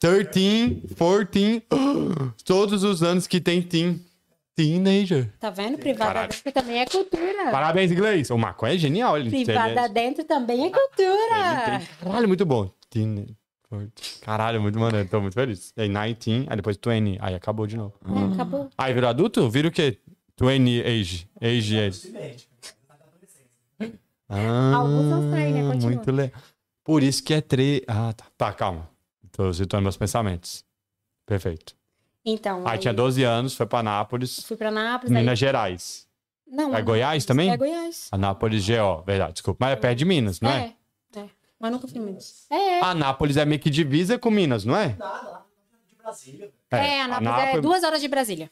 13, 0.00 0.82
14. 0.96 1.62
Todos 2.44 2.82
os 2.84 3.02
anos 3.02 3.26
que 3.26 3.40
tem 3.40 3.62
teen. 3.62 4.04
Teenager. 4.54 5.32
Tá 5.40 5.48
vendo? 5.48 5.78
Privada 5.78 6.04
Caralho. 6.12 6.28
dentro 6.30 6.52
também 6.52 6.80
é 6.80 6.86
cultura. 6.86 7.50
Parabéns, 7.50 7.90
inglês. 7.90 8.28
O 8.30 8.36
maconha 8.36 8.74
é 8.74 8.78
genial. 8.78 9.16
Ele, 9.16 9.30
Privada 9.30 9.84
ele- 9.86 9.88
dentro 9.94 10.24
também 10.24 10.66
é 10.66 10.70
cultura. 10.70 11.78
tem- 11.78 11.88
Caralho, 12.02 12.28
muito 12.28 12.44
bom. 12.44 12.70
Teen, 12.90 13.34
14. 13.70 13.90
Caralho, 14.20 14.60
muito 14.60 14.78
maneiro. 14.78 15.08
Tô 15.08 15.22
muito 15.22 15.32
feliz. 15.32 15.72
Aí 15.74 15.88
19, 15.88 16.46
aí 16.50 16.56
depois 16.56 16.76
20. 16.76 17.16
Aí 17.22 17.34
acabou 17.34 17.66
de 17.66 17.78
novo. 17.78 17.94
É, 18.06 18.34
acabou. 18.34 18.68
Aí 18.76 18.92
virou 18.92 19.08
adulto? 19.08 19.48
Vira 19.48 19.68
o 19.68 19.70
quê? 19.72 19.96
20 20.38 20.82
age. 20.82 21.26
Age, 21.40 21.78
age. 21.80 22.12
Ah, 24.28 24.74
Alguns 24.76 25.08
são 25.08 25.24
estranhos, 25.24 25.54
né? 25.54 25.72
Continua. 25.72 25.90
Muito 25.94 26.12
legal. 26.12 26.40
Por 26.84 27.02
isso 27.02 27.22
que 27.22 27.34
é 27.34 27.40
3. 27.40 27.82
Ah, 27.86 28.12
tá. 28.12 28.24
Tá, 28.36 28.52
calma. 28.52 28.88
Tô 29.30 29.52
citando 29.52 29.82
meus 29.82 29.96
pensamentos. 29.96 30.64
Perfeito. 31.24 31.74
Então, 32.24 32.66
Aí 32.66 32.78
tinha 32.78 32.92
12 32.94 33.22
anos, 33.24 33.54
foi 33.54 33.66
pra 33.66 33.80
Anápolis, 33.80 34.44
fui 34.44 34.56
pra 34.56 34.70
Nápoles. 34.70 35.12
aí- 35.14 35.22
Minas 35.22 35.38
Gerais. 35.38 36.06
Não, 36.46 36.74
É 36.76 36.82
Goiás 36.82 37.24
também? 37.24 37.50
É 37.50 37.56
Goiás. 37.56 38.08
Anápolis, 38.12 38.64
GO. 38.68 39.02
Verdade, 39.06 39.32
desculpa. 39.32 39.64
Mas 39.64 39.72
é 39.72 39.76
perto 39.76 39.98
de 39.98 40.04
Minas, 40.04 40.40
não 40.40 40.50
é? 40.50 40.74
É, 41.16 41.20
é. 41.20 41.28
Mas 41.58 41.72
nunca 41.72 41.88
fui 41.88 41.98
em 41.98 42.04
Minas. 42.04 42.46
É, 42.50 42.80
Anápolis 42.80 43.36
é 43.38 43.44
meio 43.44 43.60
que 43.60 43.70
divisa 43.70 44.18
com 44.18 44.30
Minas, 44.30 44.64
não 44.64 44.76
é? 44.76 44.88
Nada, 44.98 45.28
lá 45.30 45.46
de 45.88 45.94
Brasília. 45.96 46.52
velho. 46.70 46.84
é, 46.84 47.00
Anápolis 47.00 47.54
é 47.54 47.60
duas 47.60 47.82
horas 47.82 48.00
de 48.00 48.08
Brasília. 48.08 48.50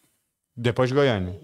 Depois 0.57 0.89
de 0.89 0.95
Goiânia. 0.95 1.39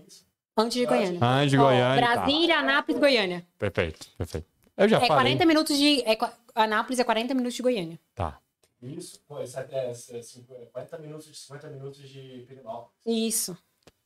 Antes 0.57 0.79
de 0.79 0.87
Goiânia. 0.87 1.19
Antes 1.23 1.51
de 1.51 1.57
Goiânia. 1.59 2.01
tá. 2.07 2.15
Brasília, 2.15 2.59
Anápolis, 2.59 2.99
Goiânia. 3.01 3.47
Perfeito, 3.59 4.07
perfeito. 4.17 4.47
Eu 4.77 4.89
já 4.89 4.97
É 4.97 5.01
falei. 5.01 5.15
40 5.35 5.45
minutos 5.47 5.77
de. 5.77 6.01
É, 6.07 6.17
Anápolis 6.63 6.99
é 6.99 7.05
40 7.05 7.35
minutos 7.35 7.55
de 7.55 7.63
Goiânia. 7.63 7.99
Tá. 8.15 8.39
Isso, 8.83 9.21
pô, 9.27 9.41
isso 9.43 9.59
é, 9.59 9.67
é, 9.71 9.91
é, 9.91 10.23
cinco- 10.23 10.55
é 10.55 10.67
40 10.67 10.99
minutos, 10.99 11.27
de 11.27 11.37
50 11.37 11.69
minutos 11.69 12.09
de 12.09 12.45
Pirinópolis. 12.47 12.91
Isso. 13.07 13.57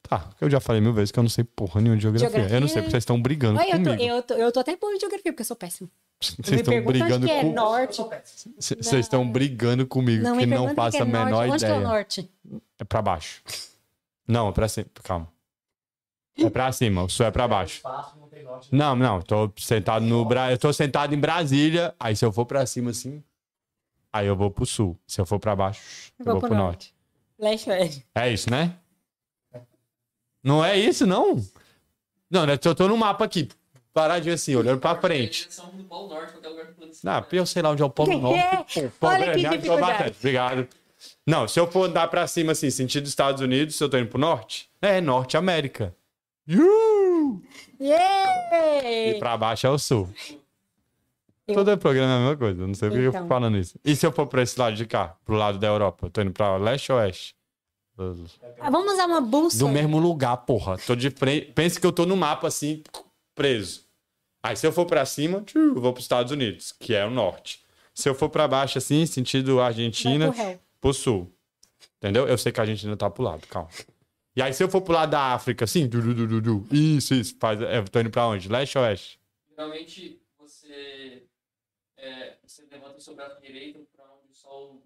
Tá. 0.02 0.30
Eu 0.40 0.48
já 0.50 0.60
falei 0.60 0.80
mil 0.80 0.92
vezes 0.92 1.10
que 1.12 1.18
eu 1.18 1.22
não 1.22 1.30
sei 1.30 1.44
porra 1.44 1.80
nenhuma 1.80 1.96
de 1.96 2.02
geografia. 2.02 2.28
Geografia- 2.30 2.56
Eu 2.56 2.60
não 2.60 2.68
sei 2.68 2.76
porque 2.82 2.90
vocês 2.90 3.02
estão 3.02 3.20
brigando 3.20 3.58
Olha, 3.58 3.66
eu 3.76 3.78
tô, 3.84 3.90
comigo. 3.90 4.02
eu, 4.02 4.22
tô, 4.22 4.34
eu 4.34 4.52
tô 4.52 4.60
até 4.60 4.76
boa 4.76 4.92
em 4.94 5.00
geografia, 5.00 5.32
porque 5.32 5.42
eu 5.42 5.46
sou 5.46 5.56
péssimo. 5.56 5.90
Vocês 6.20 6.60
estão 6.60 6.84
brigando 6.84 7.16
onde 7.16 7.26
que 7.26 7.32
é 7.32 7.42
norte. 7.44 8.02
Vocês 8.58 8.92
estão 8.92 9.30
brigando 9.30 9.86
comigo 9.86 10.22
Não, 10.22 10.36
que 10.38 10.46
não 10.46 10.64
onde 10.66 10.74
faço 10.74 10.96
que 10.96 11.02
a 11.02 11.06
é 11.06 11.08
menor 11.08 11.30
norte. 11.30 11.50
Onde 11.52 11.64
que 11.64 11.64
é 11.64 11.68
o 11.72 11.76
ideia. 11.76 11.88
norte? 11.88 12.30
É 12.78 12.84
pra 12.84 13.00
baixo. 13.02 13.42
Não, 14.28 14.48
é 14.48 14.52
pra 14.52 14.68
cima. 14.68 14.86
Calma. 15.02 15.32
É 16.36 16.50
pra 16.50 16.70
cima, 16.72 17.04
o 17.04 17.08
sul 17.08 17.26
é 17.26 17.30
pra 17.30 17.46
baixo. 17.48 17.80
Espaço, 18.40 18.68
não 18.72 18.96
norte. 18.96 19.30
Não, 19.30 19.48
tô 19.48 19.52
sentado 19.60 20.04
no 20.04 20.24
Bra... 20.24 20.50
Eu 20.50 20.58
tô 20.58 20.72
sentado 20.72 21.14
em 21.14 21.18
Brasília. 21.18 21.94
Aí 21.98 22.14
se 22.16 22.24
eu 22.24 22.32
for 22.32 22.46
pra 22.46 22.64
cima 22.66 22.90
assim, 22.90 23.22
aí 24.12 24.26
eu 24.26 24.36
vou 24.36 24.50
pro 24.50 24.66
sul. 24.66 24.98
Se 25.06 25.20
eu 25.20 25.26
for 25.26 25.38
pra 25.38 25.54
baixo, 25.54 25.80
eu 26.18 26.24
vou, 26.24 26.40
pro 26.40 26.54
norte. 26.54 26.94
Leste 27.38 27.70
oeste. 27.70 28.06
É 28.14 28.32
isso, 28.32 28.50
né? 28.50 28.76
Não 30.42 30.64
é 30.64 30.76
isso, 30.78 31.06
não? 31.06 31.36
Não, 32.30 32.46
né? 32.46 32.58
Eu 32.64 32.74
tô 32.74 32.88
no 32.88 32.96
mapa 32.96 33.24
aqui, 33.24 33.48
paradinho 33.92 34.34
assim, 34.34 34.54
olhando 34.54 34.80
pra 34.80 34.94
frente. 34.96 35.48
Norte. 35.58 37.06
Ah, 37.06 37.24
eu 37.32 37.46
sei 37.46 37.62
lá 37.62 37.70
onde 37.70 37.82
é 37.82 37.84
o 37.84 37.90
Polo 37.90 38.10
Que 38.10 38.16
Norte. 38.16 38.80
é? 38.80 38.82
Pô, 38.88 38.90
Polo 39.00 39.12
Olha 39.12 39.32
que 39.32 39.38
me 39.38 39.46
ajudou 39.46 39.58
dificuldade. 39.58 40.16
Obrigado. 40.18 40.68
Não, 41.26 41.48
se 41.48 41.58
eu 41.58 41.70
for 41.70 41.88
andar 41.88 42.08
pra 42.08 42.26
cima 42.26 42.52
assim, 42.52 42.70
sentido 42.70 43.06
Estados 43.06 43.40
Unidos, 43.40 43.76
se 43.76 43.82
eu 43.82 43.88
tô 43.88 43.98
indo 43.98 44.08
pro 44.08 44.18
norte, 44.18 44.68
é 44.82 45.00
Norte 45.00 45.36
América. 45.36 45.94
Uh! 46.48 47.09
E 47.78 47.84
Yeah! 47.88 49.18
pra 49.18 49.36
baixo 49.36 49.66
é 49.66 49.70
o 49.70 49.78
sul. 49.78 50.08
Eu- 51.46 51.54
Todo 51.56 51.76
programa 51.78 52.12
é 52.12 52.16
a 52.16 52.20
mesma 52.20 52.36
coisa, 52.36 52.66
não 52.66 52.74
sei 52.74 52.88
por 52.88 52.94
que 52.96 53.00
eu 53.04 53.08
Então. 53.08 53.22
fico 53.22 53.28
falando 53.28 53.56
isso. 53.58 53.78
E 53.84 53.96
se 53.96 54.06
eu 54.06 54.12
for 54.12 54.26
pra 54.26 54.42
esse 54.42 54.58
lado 54.58 54.76
de 54.76 54.86
cá, 54.86 55.16
pro 55.24 55.34
lado 55.34 55.58
da 55.58 55.66
Europa? 55.66 56.06
Eu 56.06 56.10
tô 56.10 56.20
indo 56.22 56.32
pra 56.32 56.56
leste 56.56 56.92
ou 56.92 56.98
oeste? 56.98 57.34
Ah, 58.60 58.70
Vamos 58.70 58.94
usar 58.94 59.06
uma 59.06 59.20
Do 59.20 59.26
bússola. 59.26 59.70
mesmo 59.72 59.98
lugar, 59.98 60.36
porra. 60.38 60.78
Tô 60.78 60.94
de 60.94 61.10
frente. 61.10 61.52
Pensa 61.52 61.78
que 61.80 61.84
eu 61.86 61.92
tô 61.92 62.06
no 62.06 62.16
mapa 62.16 62.46
assim, 62.48 62.82
preso. 63.34 63.84
Aí 64.42 64.56
se 64.56 64.66
eu 64.66 64.72
for 64.72 64.86
pra 64.86 65.04
cima, 65.04 65.42
tchu, 65.42 65.58
eu 65.58 65.80
vou 65.80 65.92
pros 65.92 66.04
Estados 66.04 66.32
Unidos, 66.32 66.72
que 66.72 66.94
é 66.94 67.04
o 67.04 67.10
norte. 67.10 67.62
Se 67.92 68.08
eu 68.08 68.14
for 68.14 68.30
pra 68.30 68.48
baixo 68.48 68.78
assim, 68.78 69.04
sentido 69.04 69.60
Argentina, 69.60 70.32
pro 70.32 70.58
pro 70.80 70.94
sul. 70.94 71.30
Entendeu? 71.98 72.26
Eu 72.26 72.38
sei 72.38 72.50
que 72.52 72.58
a 72.60 72.62
Argentina 72.62 72.96
tá 72.96 73.10
pro 73.10 73.22
lado, 73.22 73.46
calma. 73.48 73.68
E 74.40 74.42
aí 74.42 74.54
se 74.54 74.64
eu 74.64 74.70
for 74.70 74.80
pro 74.80 74.94
lado 74.94 75.10
da 75.10 75.34
África 75.34 75.66
assim, 75.66 75.86
du, 75.86 76.00
du, 76.00 76.14
du, 76.14 76.26
du, 76.26 76.40
du, 76.40 76.66
isso, 76.74 77.12
isso, 77.12 77.36
faz, 77.38 77.60
eu 77.60 77.84
tô 77.86 78.00
indo 78.00 78.08
pra 78.08 78.26
onde? 78.26 78.48
Leste 78.48 78.78
ou 78.78 78.84
oeste? 78.84 79.20
Geralmente 79.50 80.18
você, 80.38 81.24
é, 81.98 82.36
você 82.42 82.64
levanta 82.72 82.96
o 82.96 83.00
seu 83.02 83.14
braço 83.14 83.38
direito 83.42 83.86
pra 83.94 84.06
onde 84.06 84.32
o 84.32 84.34
sol 84.34 84.82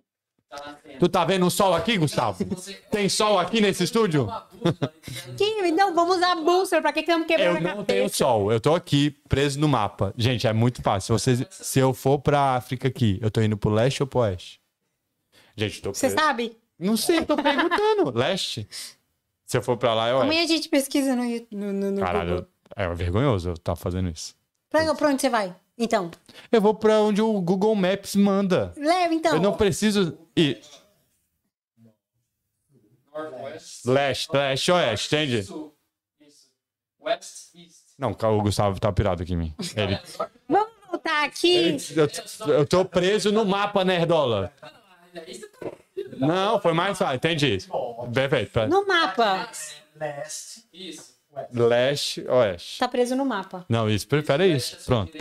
tá 0.49 0.57
nascendo. 0.73 0.99
Tu 0.99 1.09
tá 1.09 1.25
vendo 1.25 1.47
o 1.47 1.51
sol 1.53 1.73
aqui, 1.73 1.97
Gustavo? 1.97 2.45
Você- 2.47 2.75
Tem 2.91 3.09
sol 3.09 3.39
aqui 3.39 3.61
nesse 3.61 3.85
estúdio? 3.85 4.23
Então, 4.61 5.37
Que, 5.37 5.71
não, 5.71 5.95
vamos 5.95 6.17
usar 6.17 6.33
a 6.33 6.37
bússola. 6.41 6.83
Pra 6.83 6.93
que 6.93 7.05
que 7.05 7.11
estamos 7.11 7.29
quebrando 7.29 7.49
Eu 7.59 7.63
não 7.63 7.71
cabeça? 7.71 7.85
tenho 7.85 8.09
sol, 8.09 8.51
eu 8.51 8.61
tô 8.61 8.75
aqui 8.75 9.13
preso 9.29 9.61
no 9.61 9.69
mapa. 9.69 10.13
Gente, 10.19 10.49
é 10.49 10.53
muito 10.53 10.83
fácil. 10.83 11.17
Se, 11.17 11.37
vocês, 11.37 11.49
se 11.49 11.79
eu 11.79 11.95
for 11.95 12.19
pra 12.19 12.57
África 12.57 12.89
aqui, 12.89 13.21
eu 13.23 13.31
tô 13.31 13.41
indo 13.41 13.57
pro 13.57 13.71
leste 13.71 14.03
ou 14.03 14.07
pro 14.09 14.19
oeste? 14.19 14.61
Gente, 15.57 15.81
tô 15.81 15.95
Você 15.95 16.09
preso. 16.09 16.21
sabe? 16.21 16.57
Não 16.77 16.97
sei, 16.97 17.25
tô 17.25 17.37
perguntando. 17.37 18.11
leste? 18.19 18.67
Se 19.55 19.59
eu 19.59 19.63
for 19.63 19.77
pra 19.77 19.95
lá, 19.95 20.09
é 20.09 20.13
oeste. 20.15 20.25
Amanhã 20.25 20.43
a 20.43 20.47
gente 20.49 20.69
pesquisa 20.69 21.15
no, 21.15 21.23
no, 21.23 21.73
no, 21.73 21.91
no 21.93 22.01
Caralho, 22.01 22.29
Google. 22.31 22.49
é 22.75 22.89
vergonhoso 22.93 23.51
eu 23.51 23.53
estar 23.55 23.77
fazendo 23.77 24.09
isso. 24.11 24.35
Pra, 24.69 24.93
pra 24.97 25.09
onde 25.11 25.21
você 25.23 25.31
vai? 25.31 25.55
Então. 25.79 26.11
Eu 26.51 26.61
vou 26.61 26.75
pra 26.75 27.01
onde 27.01 27.23
o 27.23 27.41
Google 27.41 27.73
Maps 27.77 28.17
manda. 28.17 28.73
Leva, 28.77 29.15
então. 29.15 29.37
Eu 29.37 29.41
não 29.41 29.53
preciso 29.57 30.19
ir 30.37 30.61
leste, 33.87 34.29
leste, 34.37 34.73
oeste, 34.73 35.15
entende? 35.15 35.43
Sul. 35.45 35.73
Isso. 36.21 36.51
West, 37.01 37.55
East. 37.55 37.77
Não, 37.97 38.11
o 38.11 38.43
Gustavo 38.43 38.81
tá 38.81 38.93
pirado 38.93 39.23
aqui 39.23 39.35
em 39.35 39.37
mim. 39.37 39.55
Ele, 39.77 40.01
Vamos 40.49 40.73
voltar 40.91 41.27
aqui. 41.27 41.55
ele- 41.55 41.79
eu, 41.95 42.53
eu 42.55 42.67
tô 42.67 42.85
preso 42.85 43.31
no 43.31 43.45
mapa, 43.45 43.85
Nerdola. 43.85 44.53
Aí 45.15 45.33
você 45.33 45.47
tá- 45.47 45.71
Não, 46.19 46.61
foi 46.61 46.73
mais 46.73 46.97
fácil, 46.99 47.17
entendi. 47.17 47.59
Perfeito. 48.13 48.67
No 48.69 48.87
mapa. 48.87 49.49
Leste, 49.99 50.65
Isso. 50.73 51.15
Leste, 51.53 52.25
oeste. 52.29 52.79
Tá 52.79 52.87
preso 52.87 53.17
no 53.17 53.25
mapa. 53.25 53.65
Não, 53.69 53.91
isso, 53.91 54.07
prefere 54.07 54.47
isso. 54.55 54.77
Pronto. 54.87 55.13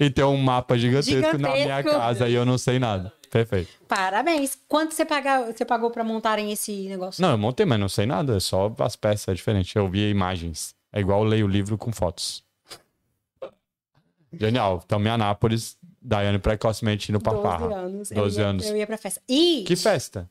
E 0.00 0.08
tem 0.10 0.24
um 0.24 0.36
mapa 0.38 0.78
gigantesco, 0.78 1.36
na 1.38 1.50
minha 1.52 1.58
Gigantesco. 1.76 1.90
casa 1.98 2.28
e 2.28 2.34
eu 2.34 2.44
não 2.46 2.56
sei 2.56 2.78
nada. 2.78 3.12
Perfeito. 3.30 3.70
Parabéns. 3.88 4.58
Quanto 4.68 4.94
você, 4.94 5.04
paga, 5.04 5.52
você 5.52 5.64
pagou 5.64 5.90
pra 5.90 6.02
montarem 6.04 6.50
esse 6.52 6.88
negócio? 6.88 7.20
Não, 7.20 7.32
eu 7.32 7.38
montei, 7.38 7.66
mas 7.66 7.78
não 7.80 7.88
sei 7.88 8.06
nada. 8.06 8.36
É 8.36 8.40
só 8.40 8.74
as 8.78 8.96
peças, 8.96 9.28
é 9.28 9.34
diferente. 9.34 9.76
Eu 9.76 9.88
vi 9.88 10.08
imagens. 10.10 10.74
É 10.92 11.00
igual 11.00 11.22
eu 11.22 11.28
leio 11.28 11.46
o 11.46 11.48
livro 11.48 11.76
com 11.76 11.92
fotos. 11.92 12.42
Genial. 14.32 14.82
Então, 14.84 14.98
Anápolis, 15.12 15.76
Daiane 16.02 16.38
precocemente 16.38 17.10
indo 17.10 17.20
pra 17.20 17.32
12 17.32 17.42
farra. 17.42 17.74
anos. 17.76 18.10
12 18.10 18.36
eu 18.38 18.42
ia, 18.44 18.48
anos. 18.50 18.66
Eu 18.66 18.76
ia 18.76 18.86
pra 18.86 18.98
festa. 18.98 19.20
E 19.28 19.64
Que 19.66 19.76
festa? 19.76 20.28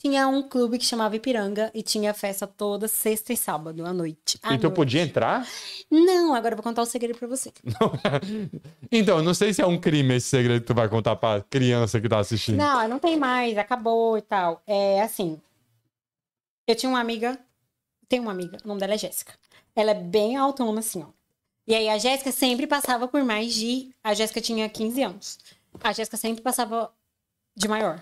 tinha 0.00 0.26
um 0.26 0.42
clube 0.48 0.78
que 0.78 0.84
chamava 0.84 1.14
Ipiranga 1.14 1.70
e 1.72 1.80
tinha 1.80 2.12
festa 2.12 2.44
toda 2.44 2.88
sexta 2.88 3.32
e 3.32 3.36
sábado 3.36 3.86
à 3.86 3.92
noite. 3.92 4.36
À 4.42 4.52
e 4.52 4.58
tu 4.58 4.62
noite. 4.64 4.74
podia 4.74 5.00
entrar? 5.00 5.46
Não, 5.88 6.34
agora 6.34 6.54
eu 6.54 6.56
vou 6.56 6.64
contar 6.64 6.82
o 6.82 6.86
segredo 6.86 7.16
pra 7.16 7.28
você. 7.28 7.52
então, 8.90 9.18
eu 9.18 9.22
não 9.22 9.32
sei 9.32 9.54
se 9.54 9.62
é 9.62 9.66
um 9.66 9.78
crime 9.78 10.16
esse 10.16 10.26
segredo 10.28 10.60
que 10.62 10.66
tu 10.66 10.74
vai 10.74 10.88
contar 10.88 11.14
pra 11.14 11.40
criança 11.42 12.00
que 12.00 12.08
tá 12.08 12.18
assistindo. 12.18 12.56
Não, 12.56 12.88
não 12.88 12.98
tem 12.98 13.16
mais, 13.16 13.56
acabou 13.56 14.18
e 14.18 14.22
tal. 14.22 14.60
É 14.66 15.02
assim. 15.02 15.40
Eu 16.66 16.74
tinha 16.74 16.90
uma 16.90 17.00
amiga, 17.00 17.38
tenho 18.08 18.22
uma 18.22 18.32
amiga, 18.32 18.58
o 18.64 18.68
nome 18.68 18.80
dela 18.80 18.94
é 18.94 18.98
Jéssica. 18.98 19.34
Ela 19.74 19.92
é 19.92 19.94
bem 19.94 20.36
autona, 20.36 20.80
assim, 20.80 21.02
ó. 21.02 21.06
E 21.66 21.74
aí 21.74 21.88
a 21.88 21.98
Jéssica 21.98 22.32
sempre 22.32 22.66
passava 22.66 23.06
por 23.06 23.22
mais 23.24 23.54
de. 23.54 23.90
A 24.02 24.14
Jéssica 24.14 24.40
tinha 24.40 24.68
15 24.68 25.02
anos. 25.02 25.38
A 25.82 25.92
Jéssica 25.92 26.16
sempre 26.16 26.42
passava 26.42 26.90
de 27.56 27.68
maior. 27.68 28.00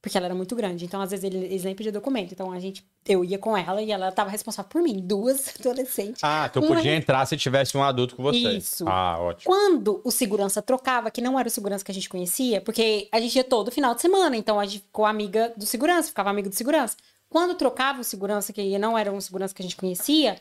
Porque 0.00 0.16
ela 0.18 0.26
era 0.26 0.34
muito 0.34 0.56
grande. 0.56 0.84
Então, 0.84 1.00
às 1.00 1.10
vezes, 1.12 1.24
ele- 1.24 1.44
eles 1.44 1.62
nem 1.62 1.76
pediam 1.76 1.92
documento. 1.92 2.32
Então, 2.32 2.50
a 2.50 2.58
gente, 2.58 2.84
eu 3.06 3.24
ia 3.24 3.38
com 3.38 3.56
ela 3.56 3.80
e 3.80 3.92
ela 3.92 4.10
tava 4.10 4.30
responsável 4.30 4.68
por 4.68 4.82
mim. 4.82 4.98
Duas 5.00 5.54
adolescentes. 5.60 6.24
Ah, 6.24 6.48
tu 6.48 6.58
Uma- 6.58 6.74
podia 6.74 6.96
entrar 6.96 7.24
se 7.24 7.36
tivesse 7.36 7.76
um 7.76 7.82
adulto 7.84 8.16
com 8.16 8.22
você. 8.24 8.36
Isso. 8.56 8.84
Ah, 8.88 9.16
ótimo. 9.20 9.44
Quando 9.54 10.00
o 10.02 10.10
segurança 10.10 10.60
trocava, 10.60 11.08
que 11.08 11.20
não 11.20 11.38
era 11.38 11.46
o 11.46 11.50
segurança 11.50 11.84
que 11.84 11.92
a 11.92 11.94
gente 11.94 12.08
conhecia, 12.08 12.60
porque 12.60 13.08
a 13.12 13.20
gente 13.20 13.36
ia 13.36 13.44
todo 13.44 13.70
final 13.70 13.94
de 13.94 14.00
semana, 14.00 14.36
então 14.36 14.58
a 14.58 14.66
gente 14.66 14.80
ficou 14.80 15.06
amiga 15.06 15.52
do 15.56 15.64
segurança, 15.66 16.08
ficava 16.08 16.30
amigo 16.30 16.48
do 16.48 16.54
segurança. 16.56 16.96
Quando 17.28 17.54
trocava 17.54 18.00
o 18.00 18.04
segurança, 18.04 18.52
que 18.52 18.76
não 18.78 18.98
era 18.98 19.12
um 19.12 19.20
segurança 19.20 19.54
que 19.54 19.62
a 19.62 19.64
gente 19.64 19.76
conhecia, 19.76 20.36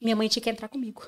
minha 0.00 0.16
mãe 0.16 0.26
tinha 0.26 0.42
que 0.42 0.48
entrar 0.48 0.68
comigo. 0.68 1.04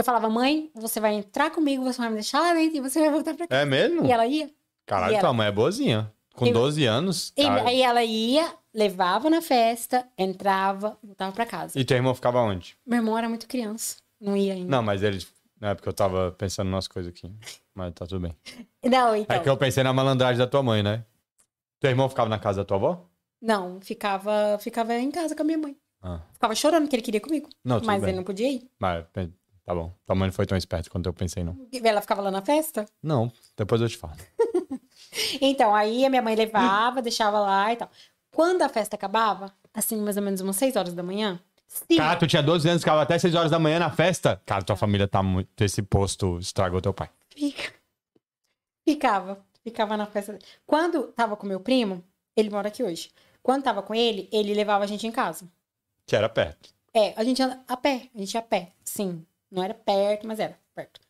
Eu 0.00 0.04
falava, 0.04 0.30
mãe, 0.30 0.70
você 0.74 0.98
vai 0.98 1.12
entrar 1.12 1.50
comigo, 1.50 1.84
você 1.84 1.98
vai 1.98 2.08
me 2.08 2.14
deixar 2.14 2.40
lá 2.40 2.54
dentro 2.54 2.78
e 2.78 2.80
você 2.80 2.98
vai 3.00 3.10
voltar 3.10 3.34
pra 3.34 3.46
cá. 3.46 3.54
É 3.54 3.66
mesmo? 3.66 4.06
E 4.06 4.10
ela 4.10 4.24
ia. 4.26 4.50
Caralho, 4.86 5.12
ela- 5.12 5.20
tua 5.20 5.32
mãe 5.34 5.46
é 5.48 5.52
boazinha. 5.52 6.10
Com 6.34 6.46
E- 6.46 6.52
12 6.54 6.86
anos. 6.86 7.34
E 7.36 7.42
cara. 7.42 7.68
aí 7.68 7.82
ela 7.82 8.02
ia, 8.02 8.50
levava 8.72 9.28
na 9.28 9.42
festa, 9.42 10.08
entrava, 10.16 10.96
voltava 11.04 11.32
pra 11.32 11.44
casa. 11.44 11.78
E 11.78 11.84
teu 11.84 11.98
irmão 11.98 12.14
ficava 12.14 12.40
onde? 12.40 12.78
Meu 12.86 13.00
irmão 13.00 13.18
era 13.18 13.28
muito 13.28 13.46
criança, 13.46 13.96
não 14.18 14.34
ia 14.34 14.54
ainda. 14.54 14.70
Não, 14.70 14.82
mas 14.82 15.02
ele. 15.02 15.22
Não 15.60 15.68
é 15.68 15.74
porque 15.74 15.90
eu 15.90 15.92
tava 15.92 16.34
pensando 16.38 16.70
nas 16.70 16.88
coisas 16.88 17.12
aqui. 17.12 17.30
Mas 17.74 17.92
tá 17.92 18.06
tudo 18.06 18.20
bem. 18.20 18.34
Não, 18.82 19.14
então. 19.14 19.36
É 19.36 19.38
que 19.40 19.50
eu 19.50 19.56
pensei 19.58 19.82
na 19.82 19.92
malandragem 19.92 20.38
da 20.38 20.46
tua 20.46 20.62
mãe, 20.62 20.82
né? 20.82 21.04
Teu 21.78 21.90
irmão 21.90 22.08
ficava 22.08 22.30
na 22.30 22.38
casa 22.38 22.62
da 22.62 22.64
tua 22.64 22.78
avó? 22.78 23.06
Não, 23.42 23.78
ficava, 23.82 24.56
ficava 24.62 24.94
em 24.94 25.10
casa 25.10 25.36
com 25.36 25.42
a 25.42 25.44
minha 25.44 25.58
mãe. 25.58 25.76
Ah. 26.02 26.20
Ficava 26.32 26.54
chorando 26.54 26.88
que 26.88 26.96
ele 26.96 27.02
queria 27.02 27.20
comigo. 27.20 27.50
Não, 27.62 27.78
mas 27.84 28.00
bem. 28.00 28.08
ele 28.08 28.16
não 28.16 28.24
podia 28.24 28.50
ir. 28.50 28.66
Mas, 28.78 29.04
tá 29.70 29.74
bom. 29.74 29.92
Tua 30.04 30.16
mãe 30.16 30.26
não 30.28 30.32
foi 30.32 30.46
tão 30.46 30.58
esperta 30.58 30.90
quanto 30.90 31.06
eu 31.06 31.12
pensei, 31.12 31.44
não. 31.44 31.56
Ela 31.82 32.00
ficava 32.00 32.20
lá 32.22 32.30
na 32.30 32.42
festa. 32.42 32.86
Não, 33.02 33.30
depois 33.56 33.80
eu 33.80 33.88
te 33.88 33.96
falo. 33.96 34.14
Então, 35.40 35.74
aí 35.74 36.04
a 36.04 36.10
minha 36.10 36.22
mãe 36.22 36.36
levava, 36.36 37.02
deixava 37.02 37.40
lá 37.40 37.72
e 37.72 37.76
tal. 37.76 37.90
Quando 38.32 38.62
a 38.62 38.68
festa 38.68 38.94
acabava, 38.94 39.52
assim, 39.74 39.96
mais 40.00 40.16
ou 40.16 40.22
menos 40.22 40.40
umas 40.40 40.54
6 40.56 40.76
horas 40.76 40.94
da 40.94 41.02
manhã, 41.02 41.40
se... 41.66 41.96
Cara, 41.96 42.16
tu 42.16 42.26
tinha 42.28 42.42
12 42.42 42.68
anos, 42.68 42.82
ficava 42.82 43.02
até 43.02 43.18
6 43.18 43.34
horas 43.34 43.50
da 43.50 43.58
manhã 43.58 43.78
na 43.80 43.90
festa. 43.90 44.40
Cara, 44.46 44.62
tua 44.62 44.76
família 44.76 45.08
tá 45.08 45.20
muito. 45.22 45.48
Esse 45.62 45.82
posto 45.82 46.38
estragou 46.38 46.80
teu 46.80 46.92
pai. 46.94 47.10
Fica- 47.28 47.72
Ficava. 48.86 49.44
Ficava 49.64 49.96
na 49.96 50.06
festa. 50.06 50.38
Quando 50.66 51.08
tava 51.08 51.36
com 51.36 51.46
meu 51.46 51.60
primo, 51.60 52.04
ele 52.36 52.50
mora 52.50 52.68
aqui 52.68 52.82
hoje. 52.82 53.10
Quando 53.42 53.64
tava 53.64 53.82
com 53.82 53.94
ele, 53.94 54.28
ele 54.32 54.54
levava 54.54 54.84
a 54.84 54.86
gente 54.86 55.06
em 55.06 55.12
casa. 55.12 55.44
Que 56.06 56.14
era 56.14 56.28
perto. 56.28 56.70
É, 56.94 57.14
a 57.16 57.24
gente 57.24 57.42
anda 57.42 57.60
a 57.68 57.76
pé. 57.76 58.08
A 58.14 58.18
gente 58.18 58.34
ia 58.34 58.40
a 58.40 58.44
pé, 58.44 58.72
sim. 58.84 59.24
Não 59.50 59.62
era 59.62 59.74
perto, 59.74 60.26
mas 60.26 60.38
era 60.38 60.56
perto. 60.74 61.00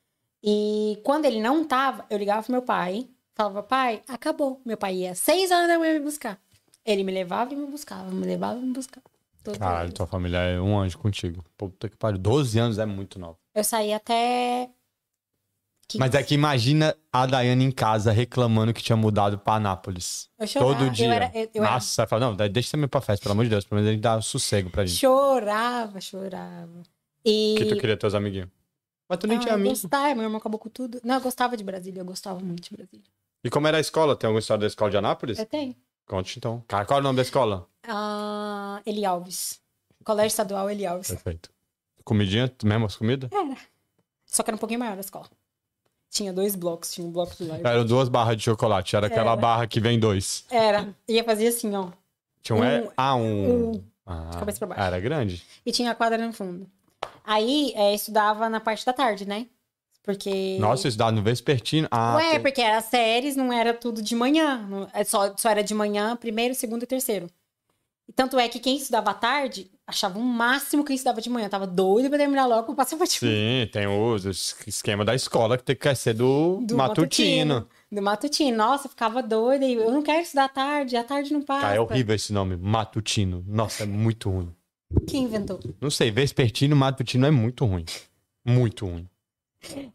E 0.42 1.00
quando 1.04 1.26
ele 1.26 1.40
não 1.40 1.64
tava, 1.66 2.06
eu 2.08 2.16
ligava 2.18 2.42
pro 2.42 2.52
meu 2.52 2.62
pai, 2.62 3.08
falava, 3.34 3.62
pai, 3.62 4.02
acabou. 4.08 4.60
Meu 4.64 4.76
pai 4.76 4.94
ia 4.96 5.12
às 5.12 5.18
seis 5.18 5.50
horas 5.50 5.68
da 5.68 5.78
manhã 5.78 5.92
me 5.94 6.00
buscar. 6.00 6.40
Ele 6.84 7.04
me 7.04 7.12
levava 7.12 7.52
e 7.52 7.56
me 7.56 7.66
buscava, 7.66 8.10
me 8.10 8.24
levava 8.24 8.58
e 8.58 8.62
me 8.62 8.72
buscava. 8.72 9.04
Todos 9.44 9.58
os 9.58 9.58
Caralho, 9.58 9.92
tua 9.92 10.06
família 10.06 10.38
é 10.38 10.60
um 10.60 10.78
anjo 10.78 10.98
contigo. 10.98 11.44
Puta 11.56 11.88
que 11.88 11.96
pariu. 11.96 12.18
12 12.18 12.58
anos 12.58 12.78
é 12.78 12.86
muito 12.86 13.18
nova. 13.18 13.38
Eu 13.54 13.64
saí 13.64 13.92
até. 13.92 14.70
15. 15.88 15.98
Mas 15.98 16.14
é 16.14 16.22
que 16.22 16.34
imagina 16.34 16.96
a 17.12 17.26
Daiane 17.26 17.64
em 17.64 17.70
casa 17.72 18.12
reclamando 18.12 18.72
que 18.72 18.82
tinha 18.82 18.96
mudado 18.96 19.38
pra 19.38 19.54
Anápolis. 19.54 20.28
Eu 20.38 20.46
chorava. 20.46 20.74
Todo 20.78 20.90
dia. 20.90 21.06
Eu 21.06 21.12
era, 21.12 21.30
eu, 21.34 21.50
eu 21.54 21.62
era- 21.64 21.72
Nossa, 21.72 22.06
fala, 22.06 22.30
não, 22.30 22.48
deixa 22.48 22.70
também 22.72 22.86
pra 22.88 23.00
festa, 23.00 23.22
pelo 23.22 23.32
amor 23.32 23.44
de 23.44 23.50
Deus. 23.50 23.64
Pelo 23.64 23.80
menos 23.80 23.92
ele 23.92 24.00
dá 24.00 24.16
um 24.16 24.22
sossego 24.22 24.70
pra 24.70 24.86
gente. 24.86 24.98
chorava, 24.98 26.00
chorava. 26.00 26.82
E. 27.24 27.54
Que 27.58 27.64
tu 27.66 27.76
queria 27.76 27.96
teus 27.96 28.14
amiguinhos. 28.14 28.48
Mas 29.08 29.18
tu 29.18 29.26
nem 29.26 29.36
Ah, 29.38 29.40
tinha 29.40 29.52
eu 29.52 29.56
amigo. 29.56 29.70
gostava, 29.70 30.14
meu 30.14 30.24
irmão 30.24 30.38
acabou 30.38 30.58
com 30.58 30.68
tudo. 30.68 31.00
Não, 31.02 31.16
eu 31.16 31.20
gostava 31.20 31.56
de 31.56 31.64
Brasília, 31.64 32.00
eu 32.00 32.04
gostava 32.04 32.38
muito 32.40 32.68
de 32.70 32.76
Brasília. 32.76 33.04
E 33.42 33.50
como 33.50 33.66
era 33.66 33.78
a 33.78 33.80
escola? 33.80 34.14
Tem 34.14 34.28
alguma 34.28 34.38
história 34.40 34.60
da 34.60 34.66
escola 34.66 34.90
de 34.90 34.96
Anápolis? 34.96 35.38
Eu 35.38 35.46
tenho. 35.46 35.74
Conte 36.06 36.38
então. 36.38 36.62
Cara, 36.68 36.84
qual 36.84 36.98
é 36.98 37.00
o 37.00 37.02
nome 37.04 37.16
da 37.16 37.22
escola? 37.22 37.66
Ah, 37.86 38.80
Eli 38.86 39.04
Alves. 39.04 39.60
Colégio 40.04 40.28
Estadual 40.28 40.70
Eli 40.70 40.86
Alves. 40.86 41.08
Perfeito. 41.08 41.50
Comidinha, 42.04 42.52
mesmo 42.62 42.86
as 42.86 42.96
comidas? 42.96 43.30
Só 44.26 44.42
que 44.42 44.50
era 44.50 44.56
um 44.56 44.58
pouquinho 44.58 44.80
maior 44.80 44.96
a 44.96 45.00
escola. 45.00 45.26
Tinha 46.10 46.32
dois 46.32 46.54
blocos, 46.56 46.92
tinha 46.92 47.06
um 47.06 47.10
bloco 47.12 47.34
do 47.38 47.46
lado. 47.46 47.66
Eram 47.66 47.84
duas 47.86 48.08
barras 48.08 48.36
de 48.36 48.42
chocolate. 48.44 48.96
Era 48.96 49.06
aquela 49.06 49.32
Era. 49.32 49.40
barra 49.40 49.66
que 49.66 49.80
vem 49.80 49.98
dois. 49.98 50.44
Era. 50.50 50.94
Ia 51.08 51.22
fazer 51.24 51.48
assim, 51.48 51.74
ó. 51.76 51.90
Tinha 52.42 52.56
um. 52.56 52.60
Um- 52.86 52.90
ah, 52.96 53.14
um. 53.14 53.70
um. 53.72 53.84
Ah, 54.06 54.30
cabeça 54.38 54.58
pra 54.58 54.68
baixo. 54.68 54.82
Era 54.82 54.98
grande. 54.98 55.44
E 55.64 55.70
tinha 55.70 55.92
a 55.92 55.94
quadra 55.94 56.18
no 56.26 56.32
fundo. 56.32 56.68
Aí, 57.24 57.72
é, 57.76 57.94
estudava 57.94 58.48
na 58.48 58.60
parte 58.60 58.84
da 58.84 58.92
tarde, 58.92 59.26
né? 59.26 59.46
Porque. 60.02 60.56
Nossa, 60.58 60.88
isso 60.88 60.96
dá 60.98 61.12
no 61.12 61.22
vespertino. 61.22 61.86
Ah, 61.90 62.16
Ué, 62.16 62.30
tem- 62.32 62.40
porque 62.42 62.62
as 62.62 62.86
séries 62.86 63.36
não 63.36 63.52
era 63.52 63.74
tudo 63.74 64.02
de 64.02 64.14
manhã. 64.16 64.88
é 64.92 65.04
Só, 65.04 65.34
só 65.36 65.50
era 65.50 65.62
de 65.62 65.74
manhã, 65.74 66.16
primeiro, 66.16 66.54
segundo 66.54 66.82
e 66.82 66.86
terceiro. 66.86 67.28
E 68.08 68.12
tanto 68.12 68.38
é 68.38 68.48
que 68.48 68.58
quem 68.58 68.76
estudava 68.76 69.10
à 69.10 69.14
tarde 69.14 69.70
achava 69.86 70.18
o 70.18 70.22
máximo 70.22 70.84
quem 70.84 70.96
estudava 70.96 71.20
de 71.20 71.30
manhã. 71.30 71.48
Tava 71.48 71.66
doido 71.66 72.08
pra 72.08 72.18
terminar 72.18 72.46
logo 72.46 72.64
pra 72.66 72.74
passar 72.76 72.96
pra 72.96 73.06
de 73.06 73.18
manhã. 73.24 73.64
Sim, 73.64 73.70
tem 73.70 73.86
o 73.86 74.16
es- 74.16 74.56
esquema 74.66 75.04
da 75.04 75.14
escola 75.14 75.56
que 75.56 75.62
tem 75.62 75.76
que 75.76 75.94
ser 75.94 76.14
do, 76.14 76.60
Do 76.62 76.76
matutino. 76.76 77.68
Do 77.92 78.02
matutino. 78.02 78.56
Nossa, 78.56 78.86
eu 78.86 78.90
ficava 78.90 79.22
doida. 79.22 79.64
Eu 79.66 79.92
não 79.92 80.02
quero 80.02 80.22
estudar 80.22 80.46
à 80.46 80.48
tarde, 80.48 80.96
à 80.96 81.04
tarde 81.04 81.32
não 81.32 81.42
passa. 81.42 81.60
Cara, 81.60 81.76
é 81.76 81.80
horrível 81.80 82.14
esse 82.16 82.32
nome, 82.32 82.56
matutino. 82.56 83.44
Nossa, 83.46 83.82
é 83.84 83.86
muito 83.86 84.28
ruim. 84.30 84.52
Quem 85.06 85.24
inventou? 85.24 85.60
Não 85.80 85.90
sei, 85.90 86.10
vespertino, 86.10 86.74
matutino 86.76 87.26
é 87.26 87.30
muito 87.30 87.64
ruim. 87.64 87.84
Muito 88.44 88.86
ruim. 88.86 89.08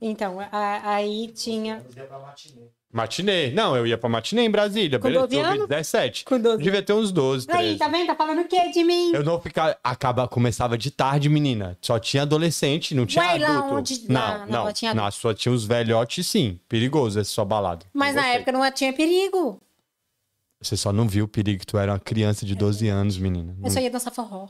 Então, 0.01 0.39
a- 0.39 0.93
aí 0.95 1.27
tinha. 1.33 1.83
Matinê. 2.21 2.67
Matinê. 2.93 3.51
Não, 3.51 3.75
eu 3.75 3.85
ia 3.85 3.97
pra 3.97 4.07
matinê 4.07 4.43
em 4.43 4.49
Brasília, 4.49 4.99
Com 4.99 5.07
beleza? 5.07 5.27
12 5.27 5.35
Eu 5.35 5.43
vi 5.43 5.49
anos? 5.57 5.67
17. 5.67 6.23
Com 6.23 6.39
12. 6.39 6.63
Devia 6.63 6.81
ter 6.83 6.93
uns 6.93 7.11
12, 7.11 7.45
13. 7.47 7.63
Aí, 7.71 7.77
tá 7.77 7.87
vendo? 7.89 8.07
Tá 8.07 8.15
falando 8.15 8.41
o 8.41 8.47
quê 8.47 8.69
de 8.71 8.83
mim? 8.83 9.11
Eu 9.13 9.23
não 9.23 9.41
ficava. 9.41 9.75
Acaba, 9.83 10.27
começava 10.27 10.77
de 10.77 10.91
tarde, 10.91 11.27
menina. 11.27 11.77
Só 11.81 11.99
tinha 11.99 12.23
adolescente, 12.23 12.93
não 12.95 13.05
tinha 13.05 13.25
Ué, 13.25 13.37
lá 13.39 13.57
adulto. 13.57 13.75
onde- 13.75 14.07
Não, 14.07 14.21
lá- 14.21 14.37
não. 14.39 14.47
não, 14.47 14.63
lá 14.65 14.71
tinha 14.73 14.93
Na 14.93 15.11
sua 15.11 15.33
tinha 15.33 15.51
os 15.53 15.65
velhotes, 15.65 16.25
sim. 16.27 16.59
Perigoso 16.69 17.19
essa 17.19 17.31
sua 17.31 17.43
balada. 17.43 17.85
Mas 17.93 18.09
Não 18.09 18.21
na 18.21 18.21
gostei. 18.27 18.35
época 18.41 18.51
não 18.53 18.71
tinha 18.71 18.93
perigo. 18.93 19.59
Você 20.61 20.77
só 20.77 20.93
não 20.93 21.07
viu 21.07 21.25
o 21.25 21.27
perigo 21.27 21.59
que 21.59 21.65
tu 21.67 21.77
era 21.77 21.91
uma 21.91 21.99
criança 21.99 22.45
de 22.45 22.55
12 22.55 22.87
anos, 22.87 23.17
menina. 23.17 23.55
Eu 23.63 23.69
só 23.71 23.79
ia 23.79 23.89
dançar 23.91 24.13
forró. 24.13 24.47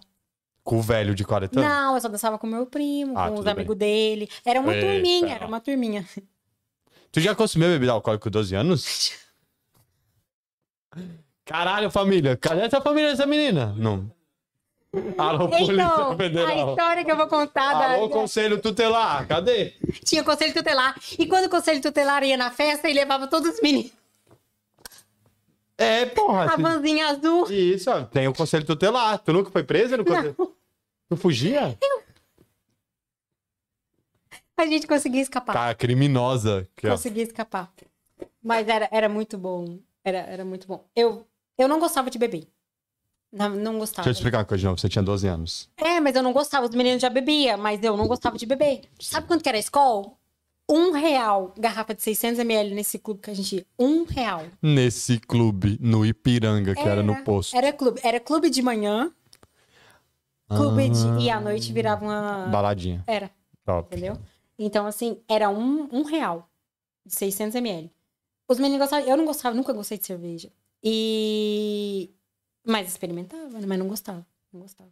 Com 0.65 0.79
o 0.79 0.81
velho 0.81 1.13
de 1.15 1.23
40 1.23 1.59
anos. 1.59 1.71
Não, 1.71 1.93
eu 1.95 2.01
só 2.01 2.09
dançava 2.09 2.37
com 2.39 2.47
meu 2.47 2.65
primo, 2.65 3.17
Ah, 3.17 3.29
com 3.29 3.39
os 3.39 3.45
amigos 3.47 3.77
dele. 3.77 4.27
Era 4.43 4.59
uma 4.59 4.73
Eita. 4.75 4.87
turminha, 4.87 5.35
era 5.35 5.45
uma 5.47 5.61
turminha. 5.61 6.05
Tu 7.11 7.19
já 7.21 7.33
consumiu 7.35 7.69
bebida 7.69 7.91
alcoólica 7.93 8.23
com 8.23 8.29
12 8.31 8.55
anos? 8.55 9.13
Caralho, 11.45 11.91
família. 11.91 12.35
Cadê 12.35 12.61
essa 12.61 12.81
família 12.81 13.11
dessa 13.11 13.25
menina? 13.25 13.73
Não. 13.77 14.09
Alô, 15.17 15.45
Então, 15.53 16.11
a 16.13 16.15
Federal. 16.15 16.69
história 16.69 17.03
que 17.05 17.11
eu 17.11 17.17
vou 17.17 17.27
contar 17.27 17.73
da- 17.73 17.93
Alô, 17.95 18.09
Conselho 18.09 18.61
Tutelar. 18.61 19.27
Cadê? 19.27 19.73
tinha 20.05 20.23
conselho 20.23 20.53
tutelar. 20.53 20.95
E 21.19 21.25
quando 21.27 21.45
o 21.45 21.49
conselho 21.49 21.81
tutelar 21.81 22.23
ia 22.23 22.37
na 22.37 22.49
festa, 22.49 22.89
ele 22.89 22.99
levava 23.01 23.27
todos 23.27 23.55
os 23.55 23.61
meninos. 23.61 23.91
É, 25.77 26.05
porra. 26.05 26.45
A 26.53 26.55
vanzinha 26.55 27.07
azul. 27.09 27.51
Isso, 27.51 27.91
ó, 27.91 28.01
tem 28.03 28.29
o 28.29 28.33
Conselho 28.33 28.63
Tutelar. 28.65 29.19
Tu 29.19 29.33
nunca 29.33 29.51
foi 29.51 29.61
presa 29.61 29.97
no 29.97 30.05
Conselho? 30.05 30.54
Tu 31.09 31.15
fugia? 31.17 31.77
A 34.57 34.65
gente 34.65 34.87
conseguia 34.87 35.21
escapar. 35.21 35.53
Tá, 35.53 35.75
criminosa. 35.75 36.67
Ó. 36.83 36.89
Conseguia 36.89 37.23
escapar. 37.23 37.71
Mas 38.41 38.67
era, 38.67 38.87
era 38.91 39.09
muito 39.09 39.37
bom. 39.37 39.79
Era, 40.03 40.19
era 40.19 40.45
muito 40.45 40.67
bom. 40.67 40.85
Eu, 40.95 41.27
eu 41.57 41.67
não 41.67 41.79
gostava 41.79 42.09
de 42.09 42.17
beber. 42.17 42.47
Não, 43.31 43.49
não 43.49 43.77
gostava. 43.77 44.05
Deixa 44.05 44.11
eu 44.11 44.13
te 44.13 44.17
explicar 44.17 44.37
uma 44.39 44.45
coisa 44.45 44.61
de 44.61 44.65
novo. 44.65 44.79
Você 44.79 44.87
tinha 44.87 45.03
12 45.03 45.27
anos. 45.27 45.69
É, 45.75 45.99
mas 45.99 46.15
eu 46.15 46.23
não 46.23 46.31
gostava. 46.31 46.65
Os 46.65 46.73
meninos 46.73 47.01
já 47.01 47.09
bebiam, 47.09 47.57
mas 47.57 47.83
eu 47.83 47.97
não 47.97 48.07
gostava 48.07 48.37
de 48.37 48.45
beber. 48.45 48.81
Sabe 48.99 49.27
quanto 49.27 49.43
que 49.43 49.49
era 49.49 49.57
a 49.57 49.59
escola? 49.59 50.11
um 50.69 50.91
real 50.91 51.53
garrafa 51.57 51.93
de 51.93 52.01
600ml 52.01 52.73
nesse 52.73 52.97
clube 52.97 53.21
que 53.21 53.29
a 53.29 53.33
gente 53.33 53.57
ia. 53.57 53.65
Um 53.77 54.03
real. 54.03 54.45
Nesse 54.61 55.19
clube, 55.19 55.77
no 55.79 56.05
Ipiranga, 56.05 56.73
que 56.73 56.81
era, 56.81 57.03
no 57.03 57.15
posto. 57.23 57.55
Era 57.55 57.71
clube. 57.71 57.99
Era 58.03 58.19
clube 58.19 58.49
de 58.49 58.61
manhã. 58.61 59.11
Clube 60.47 60.89
de... 60.89 61.23
E 61.23 61.29
à 61.29 61.39
noite 61.39 61.71
virava 61.73 62.03
uma... 62.03 62.47
Baladinha. 62.47 63.03
Era, 63.07 63.31
Top. 63.63 63.87
entendeu? 63.87 64.17
Então, 64.57 64.85
assim, 64.85 65.19
era 65.27 65.49
um, 65.49 65.89
um 65.91 66.03
real 66.03 66.49
de 67.05 67.13
600ml. 67.15 67.89
Os 68.47 68.59
meninos 68.59 68.79
gostavam... 68.79 69.07
Eu 69.07 69.17
não 69.17 69.25
gostava, 69.25 69.55
nunca 69.55 69.73
gostei 69.73 69.97
de 69.97 70.05
cerveja. 70.05 70.51
E... 70.83 72.11
Mas 72.65 72.87
experimentava, 72.87 73.59
né? 73.59 73.65
mas 73.65 73.79
não 73.79 73.87
gostava. 73.87 74.25
Não 74.53 74.61
gostava. 74.61 74.89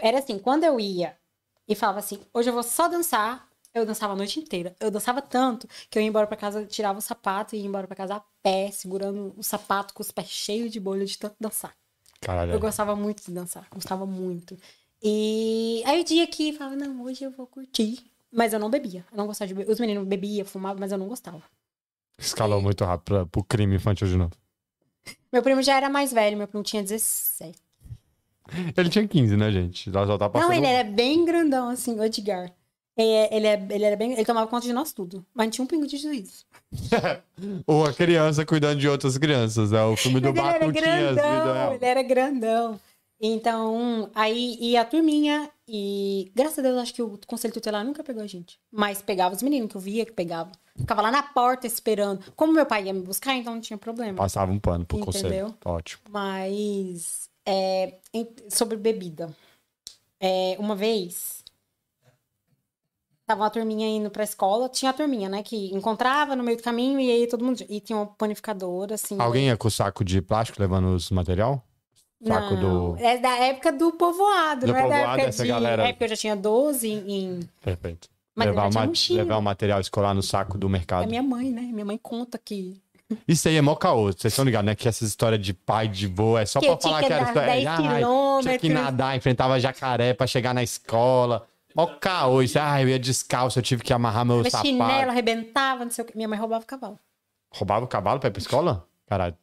Era 0.00 0.18
assim, 0.18 0.38
quando 0.38 0.64
eu 0.64 0.78
ia 0.78 1.16
e 1.66 1.74
falava 1.74 1.98
assim, 1.98 2.20
hoje 2.32 2.50
eu 2.50 2.54
vou 2.54 2.62
só 2.62 2.88
dançar, 2.88 3.48
eu 3.72 3.86
dançava 3.86 4.12
a 4.12 4.16
noite 4.16 4.38
inteira. 4.38 4.74
Eu 4.80 4.90
dançava 4.90 5.22
tanto 5.22 5.68
que 5.88 5.98
eu 5.98 6.02
ia 6.02 6.08
embora 6.08 6.26
pra 6.26 6.36
casa, 6.36 6.64
tirava 6.66 6.98
o 6.98 7.02
sapato 7.02 7.54
e 7.54 7.60
ia 7.60 7.66
embora 7.66 7.86
pra 7.86 7.96
casa 7.96 8.16
a 8.16 8.22
pé, 8.42 8.70
segurando 8.70 9.32
o 9.36 9.42
sapato 9.42 9.94
com 9.94 10.02
os 10.02 10.10
pés 10.10 10.28
cheios 10.28 10.70
de 10.70 10.80
bolha 10.80 11.04
de 11.06 11.16
tanto 11.16 11.36
dançar. 11.40 11.74
Caralho. 12.20 12.52
Eu 12.52 12.60
gostava 12.60 12.94
muito 12.94 13.24
de 13.24 13.32
dançar, 13.32 13.66
gostava 13.72 14.04
muito. 14.04 14.58
E 15.02 15.82
aí 15.86 16.00
o 16.00 16.04
dia 16.04 16.26
que 16.26 16.52
falava, 16.52 16.76
não, 16.76 17.02
hoje 17.02 17.24
eu 17.24 17.30
vou 17.30 17.46
curtir. 17.46 17.98
Mas 18.32 18.52
eu 18.52 18.60
não 18.60 18.70
bebia, 18.70 19.04
eu 19.10 19.16
não 19.16 19.26
gostava 19.26 19.48
de 19.48 19.54
beber. 19.54 19.72
Os 19.72 19.80
meninos 19.80 20.06
bebiam, 20.06 20.46
fumavam, 20.46 20.78
mas 20.78 20.92
eu 20.92 20.98
não 20.98 21.08
gostava. 21.08 21.42
Escalou 22.18 22.60
muito 22.60 22.84
rápido 22.84 23.04
pra, 23.04 23.26
pro 23.26 23.42
crime 23.42 23.74
infantil 23.76 24.06
de 24.06 24.16
novo. 24.16 24.32
Meu 25.32 25.42
primo 25.42 25.62
já 25.62 25.76
era 25.76 25.88
mais 25.88 26.12
velho, 26.12 26.36
meu 26.36 26.46
primo 26.46 26.62
tinha 26.62 26.82
17. 26.82 27.58
Ele 28.76 28.88
tinha 28.88 29.06
15, 29.06 29.36
né, 29.36 29.50
gente? 29.50 29.90
Só 29.90 30.18
tá 30.18 30.28
passando... 30.28 30.48
Não, 30.50 30.56
ele 30.56 30.66
era 30.66 30.88
bem 30.88 31.24
grandão, 31.24 31.70
assim, 31.70 31.98
o 31.98 32.04
Edgar. 32.04 32.52
Ele, 32.96 33.08
é- 33.10 33.36
ele, 33.36 33.46
é- 33.46 33.66
ele 33.70 33.84
era 33.84 33.96
bem. 33.96 34.12
Ele 34.12 34.24
tomava 34.24 34.46
conta 34.46 34.66
de 34.66 34.72
nós 34.72 34.92
tudo. 34.92 35.24
Mas 35.34 35.46
não 35.46 35.50
tinha 35.50 35.64
um 35.64 35.68
pingo 35.68 35.86
de 35.86 35.96
juízo. 35.96 36.44
Ou 37.66 37.86
a 37.86 37.92
criança 37.92 38.44
cuidando 38.44 38.78
de 38.78 38.88
outras 38.88 39.16
crianças. 39.16 39.72
É 39.72 39.82
o 39.82 39.96
filme 39.96 40.20
do 40.20 40.28
era 40.28 40.58
Batutinhas. 40.58 41.14
grandão, 41.14 41.74
ele 41.74 41.84
era 41.84 42.02
grandão. 42.02 42.80
Então, 43.22 44.10
aí 44.14 44.56
ia 44.58 44.80
a 44.80 44.84
turminha 44.84 45.50
e, 45.68 46.32
graças 46.34 46.58
a 46.58 46.62
Deus, 46.62 46.78
acho 46.78 46.94
que 46.94 47.02
o 47.02 47.18
conselho 47.26 47.52
tutelar 47.52 47.84
nunca 47.84 48.02
pegou 48.02 48.22
a 48.22 48.26
gente. 48.26 48.58
Mas 48.72 49.02
pegava 49.02 49.34
os 49.34 49.42
meninos, 49.42 49.70
que 49.70 49.76
eu 49.76 49.80
via 49.80 50.06
que 50.06 50.12
pegava. 50.12 50.50
Ficava 50.74 51.02
lá 51.02 51.10
na 51.10 51.22
porta 51.22 51.66
esperando. 51.66 52.32
Como 52.34 52.50
meu 52.50 52.64
pai 52.64 52.84
ia 52.84 52.94
me 52.94 53.02
buscar, 53.02 53.34
então 53.34 53.52
não 53.52 53.60
tinha 53.60 53.76
problema. 53.76 54.16
Passava 54.16 54.50
um 54.50 54.58
pano 54.58 54.86
pro 54.86 54.96
Entendeu? 54.96 55.12
conselho. 55.12 55.58
Ótimo. 55.62 56.02
Mas, 56.08 57.28
é, 57.44 57.98
sobre 58.48 58.78
bebida. 58.78 59.28
É, 60.18 60.56
uma 60.58 60.74
vez, 60.74 61.44
tava 63.26 63.42
uma 63.42 63.50
turminha 63.50 63.86
indo 63.86 64.10
pra 64.10 64.24
escola. 64.24 64.66
Tinha 64.70 64.92
a 64.92 64.94
turminha, 64.94 65.28
né? 65.28 65.42
Que 65.42 65.74
encontrava 65.74 66.34
no 66.34 66.42
meio 66.42 66.56
do 66.56 66.62
caminho 66.62 66.98
e 66.98 67.10
aí 67.10 67.26
todo 67.26 67.44
mundo... 67.44 67.62
E 67.68 67.80
tinha 67.80 67.98
uma 67.98 68.06
panificadora, 68.06 68.94
assim. 68.94 69.20
Alguém 69.20 69.48
ia 69.48 69.58
com 69.58 69.68
saco 69.68 70.02
de 70.02 70.22
plástico 70.22 70.58
levando 70.58 70.94
os 70.94 71.10
material? 71.10 71.62
Saco 72.22 72.54
Não, 72.54 72.94
do... 72.94 72.96
É 73.02 73.16
da 73.18 73.36
época 73.38 73.72
do 73.72 73.92
povoado, 73.92 74.66
Do 74.66 74.72
não 74.72 74.76
é 74.78 74.82
da 74.82 74.88
povoado, 74.88 75.12
época 75.14 75.28
essa 75.28 75.42
de... 75.42 75.48
galera- 75.48 75.88
É 75.88 75.92
porque 75.92 76.04
eu 76.04 76.08
já 76.08 76.16
tinha 76.16 76.36
12 76.36 76.88
em... 76.88 77.40
Perfeito. 77.62 78.08
Mas 78.34 78.46
levar, 78.48 78.68
o 78.68 79.14
levar 79.14 79.36
o 79.38 79.42
material 79.42 79.80
escolar 79.80 80.14
no 80.14 80.22
saco 80.22 80.56
do 80.58 80.66
É 80.66 80.70
mercado. 80.70 81.08
minha 81.08 81.22
mãe, 81.22 81.50
né? 81.50 81.62
Minha 81.62 81.84
mãe 81.84 81.98
conta 82.00 82.38
que... 82.38 82.80
Isso 83.26 83.48
aí 83.48 83.56
é 83.56 83.60
mó 83.60 83.74
caô. 83.74 84.04
Vocês 84.12 84.26
estão 84.32 84.44
ligados, 84.44 84.66
né? 84.66 84.74
Que 84.76 84.88
essas 84.88 85.08
histórias 85.08 85.40
de 85.44 85.52
pai, 85.52 85.88
de 85.88 86.06
vô, 86.06 86.38
é 86.38 86.46
só 86.46 86.60
Que 86.60 86.66
pra 86.66 86.76
falar 86.76 87.00
que 87.02 87.12
era 87.12 87.24
história. 87.26 87.52
10 87.52 87.66
Ai, 87.66 88.02
Tinha 88.42 88.58
que 88.58 88.68
nadar, 88.68 89.16
enfrentava 89.16 89.58
jacaré 89.58 90.14
pra 90.14 90.26
chegar 90.28 90.54
na 90.54 90.62
escola. 90.62 91.44
Mó 91.74 91.86
caô. 91.86 92.40
Isso, 92.40 92.56
ah, 92.60 92.80
eu 92.80 92.88
ia 92.88 92.98
descalço, 93.00 93.58
eu 93.58 93.62
tive 93.64 93.82
que 93.82 93.92
amarrar 93.92 94.24
meu 94.24 94.36
Meu 94.36 94.44
sapato. 94.50 94.66
chinelo 94.68 95.10
arrebentava, 95.10 95.84
não 95.84 95.90
sei 95.90 96.04
o 96.04 96.06
que. 96.06 96.16
Minha 96.16 96.28
mãe 96.28 96.38
roubava 96.38 96.62
o 96.62 96.66
cavalo. 96.66 96.98
Roubava 97.52 97.84
o 97.84 97.88
cavalo 97.88 98.20
pra 98.20 98.28
ir 98.28 98.32
pra 98.32 98.40
escola? 98.40 98.86
Caralho. 99.08 99.34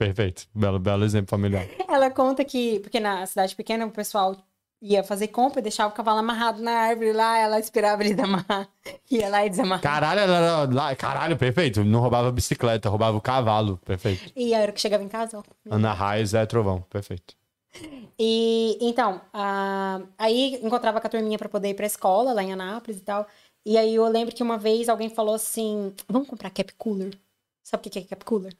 Perfeito. 0.00 0.48
Belo, 0.54 0.78
belo 0.78 1.04
exemplo 1.04 1.28
familiar. 1.28 1.66
Ela 1.86 2.10
conta 2.10 2.42
que, 2.42 2.80
porque 2.80 2.98
na 2.98 3.26
cidade 3.26 3.54
pequena 3.54 3.84
o 3.84 3.90
pessoal 3.90 4.34
ia 4.80 5.04
fazer 5.04 5.28
compra 5.28 5.60
e 5.60 5.62
deixava 5.62 5.92
o 5.92 5.94
cavalo 5.94 6.20
amarrado 6.20 6.62
na 6.62 6.70
árvore 6.72 7.12
lá, 7.12 7.36
ela 7.38 7.60
esperava 7.60 8.02
ele 8.02 8.14
desamarrar. 8.16 8.66
Ia 9.10 9.28
lá 9.28 9.44
e 9.44 9.50
desamarrar. 9.50 9.82
Caralho, 9.82 10.20
ela 10.20 10.36
era 10.38 10.74
lá. 10.74 10.96
Caralho, 10.96 11.36
perfeito. 11.36 11.84
Não 11.84 12.00
roubava 12.00 12.32
bicicleta, 12.32 12.88
roubava 12.88 13.14
o 13.14 13.20
cavalo. 13.20 13.76
Perfeito. 13.84 14.32
E 14.34 14.54
a 14.54 14.60
hora 14.60 14.72
que 14.72 14.80
chegava 14.80 15.04
em 15.04 15.08
casa, 15.08 15.38
ó. 15.38 15.42
Ana 15.70 15.92
Raiz 15.92 16.32
é 16.32 16.46
trovão. 16.46 16.80
Perfeito. 16.88 17.34
E 18.18 18.78
então, 18.80 19.20
a- 19.34 20.00
aí 20.18 20.58
encontrava 20.62 20.98
com 20.98 21.06
a 21.06 21.10
turminha 21.10 21.36
pra 21.38 21.48
poder 21.50 21.68
ir 21.68 21.74
pra 21.74 21.84
escola 21.86 22.32
lá 22.32 22.42
em 22.42 22.52
Anápolis 22.54 22.96
e 22.98 23.02
tal. 23.02 23.26
E 23.66 23.76
aí 23.76 23.94
eu 23.96 24.08
lembro 24.08 24.34
que 24.34 24.42
uma 24.42 24.56
vez 24.56 24.88
alguém 24.88 25.10
falou 25.10 25.34
assim: 25.34 25.92
vamos 26.08 26.26
comprar 26.26 26.48
cap 26.48 26.72
cooler. 26.78 27.12
Sabe 27.62 27.80
o 27.80 27.84
que 27.84 27.90
que 27.90 27.98
é 27.98 28.02
cap 28.02 28.24
cooler? 28.24 28.54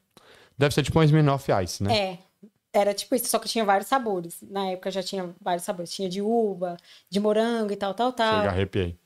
Deve 0.60 0.74
ser 0.74 0.82
tipo 0.82 1.00
um 1.00 1.02
Smirnoff 1.02 1.50
Ice, 1.64 1.82
né? 1.82 1.96
É. 1.96 2.18
Era 2.70 2.92
tipo 2.92 3.14
isso, 3.14 3.26
só 3.28 3.38
que 3.38 3.48
tinha 3.48 3.64
vários 3.64 3.88
sabores. 3.88 4.42
Na 4.42 4.66
época 4.66 4.90
já 4.90 5.02
tinha 5.02 5.34
vários 5.40 5.64
sabores. 5.64 5.90
Tinha 5.90 6.06
de 6.06 6.20
uva, 6.20 6.76
de 7.08 7.18
morango 7.18 7.72
e 7.72 7.76
tal, 7.76 7.94
tal, 7.94 8.12
tal. 8.12 8.40
Chega, 8.40 8.50
arrepiei. 8.50 8.98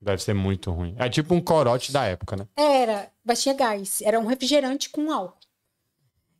Deve 0.00 0.20
ser 0.20 0.34
muito 0.34 0.72
ruim. 0.72 0.96
É 0.98 1.08
tipo 1.08 1.32
um 1.32 1.40
corote 1.40 1.92
da 1.92 2.06
época, 2.06 2.34
né? 2.34 2.48
Era, 2.56 3.08
mas 3.24 3.40
tinha 3.40 3.54
gás. 3.54 4.02
Era 4.02 4.18
um 4.18 4.26
refrigerante 4.26 4.90
com 4.90 5.12
álcool. 5.12 5.38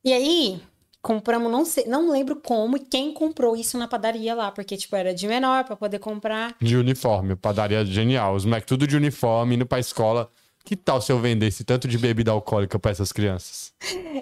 E 0.05 0.13
aí, 0.13 0.61
compramos, 1.01 1.51
não 1.51 1.65
sei, 1.65 1.87
não 1.87 2.11
lembro 2.11 2.35
como 2.35 2.77
e 2.77 2.81
quem 2.81 3.15
comprou 3.15 3.57
isso 3.57 3.79
na 3.79 3.87
padaria 3.87 4.35
lá, 4.35 4.51
porque, 4.51 4.77
tipo, 4.77 4.97
era 4.97 5.15
de 5.15 5.29
menor 5.29 5.63
pra 5.63 5.77
poder 5.77 6.01
comprar. 6.01 6.57
De 6.61 6.77
uniforme. 6.77 7.37
Padaria 7.37 7.87
genial. 7.87 8.35
Os 8.35 8.45
moleques 8.45 8.67
tudo 8.67 8.85
de 8.85 8.97
uniforme, 8.97 9.55
indo 9.55 9.65
pra 9.65 9.79
escola. 9.79 10.29
Que 10.65 10.77
tal 10.77 11.01
se 11.01 11.11
eu 11.11 11.19
vendesse 11.19 11.65
tanto 11.65 11.89
de 11.89 11.99
bebida 11.99 12.31
alcoólica 12.31 12.79
pra 12.79 12.91
essas 12.93 13.13
crianças? 13.13 13.73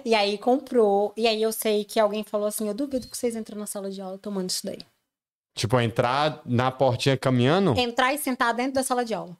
E 0.03 0.15
aí 0.15 0.37
comprou. 0.37 1.13
E 1.15 1.27
aí 1.27 1.41
eu 1.41 1.51
sei 1.51 1.85
que 1.85 1.99
alguém 1.99 2.23
falou 2.23 2.47
assim: 2.47 2.67
eu 2.67 2.73
duvido 2.73 3.07
que 3.07 3.15
vocês 3.17 3.35
entram 3.35 3.57
na 3.59 3.67
sala 3.67 3.91
de 3.91 4.01
aula 4.01 4.17
tomando 4.17 4.49
isso 4.49 4.65
daí. 4.65 4.79
Tipo, 5.53 5.79
entrar 5.79 6.41
na 6.45 6.71
portinha 6.71 7.17
caminhando? 7.17 7.77
Entrar 7.77 8.13
e 8.13 8.17
sentar 8.17 8.53
dentro 8.53 8.73
da 8.73 8.83
sala 8.83 9.03
de 9.05 9.13
aula. 9.13 9.37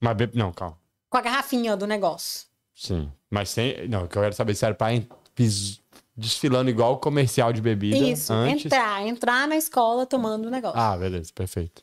Mas 0.00 0.16
be... 0.16 0.30
Não, 0.34 0.52
calma. 0.52 0.78
Com 1.10 1.18
a 1.18 1.20
garrafinha 1.20 1.76
do 1.76 1.86
negócio. 1.86 2.46
Sim. 2.74 3.10
Mas 3.30 3.50
sem. 3.50 3.86
Não, 3.88 4.04
o 4.04 4.08
que 4.08 4.16
eu 4.16 4.22
quero 4.22 4.34
saber 4.34 4.54
se 4.54 4.64
era 4.64 4.74
pra 4.74 4.88
pis- 5.34 5.80
desfilando 6.16 6.70
igual 6.70 6.94
o 6.94 6.98
comercial 6.98 7.52
de 7.52 7.60
bebida 7.60 7.96
Isso, 7.98 8.32
antes. 8.32 8.66
entrar, 8.66 9.06
entrar 9.06 9.48
na 9.48 9.56
escola 9.56 10.06
tomando 10.06 10.46
o 10.46 10.50
negócio. 10.50 10.78
Ah, 10.78 10.96
beleza, 10.96 11.30
perfeito. 11.34 11.82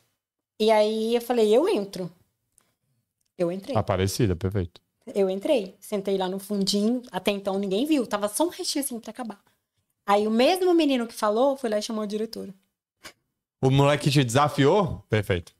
E 0.60 0.70
aí 0.70 1.14
eu 1.14 1.20
falei, 1.20 1.54
eu 1.54 1.68
entro. 1.68 2.10
Eu 3.42 3.52
entrei. 3.52 3.76
Aparecida, 3.76 4.36
perfeito. 4.36 4.80
Eu 5.14 5.28
entrei, 5.28 5.76
sentei 5.80 6.16
lá 6.16 6.28
no 6.28 6.38
fundinho, 6.38 7.02
até 7.10 7.32
então 7.32 7.58
ninguém 7.58 7.84
viu, 7.84 8.06
tava 8.06 8.28
só 8.28 8.44
um 8.44 8.50
restinho 8.50 8.84
assim 8.84 9.00
pra 9.00 9.10
acabar. 9.10 9.40
Aí 10.06 10.26
o 10.26 10.30
mesmo 10.30 10.72
menino 10.74 11.06
que 11.06 11.14
falou 11.14 11.56
foi 11.56 11.70
lá 11.70 11.78
e 11.78 11.82
chamou 11.82 12.02
a 12.02 12.06
diretora. 12.06 12.54
O 13.60 13.70
moleque 13.70 14.10
te 14.10 14.22
desafiou? 14.22 15.04
Perfeito. 15.08 15.52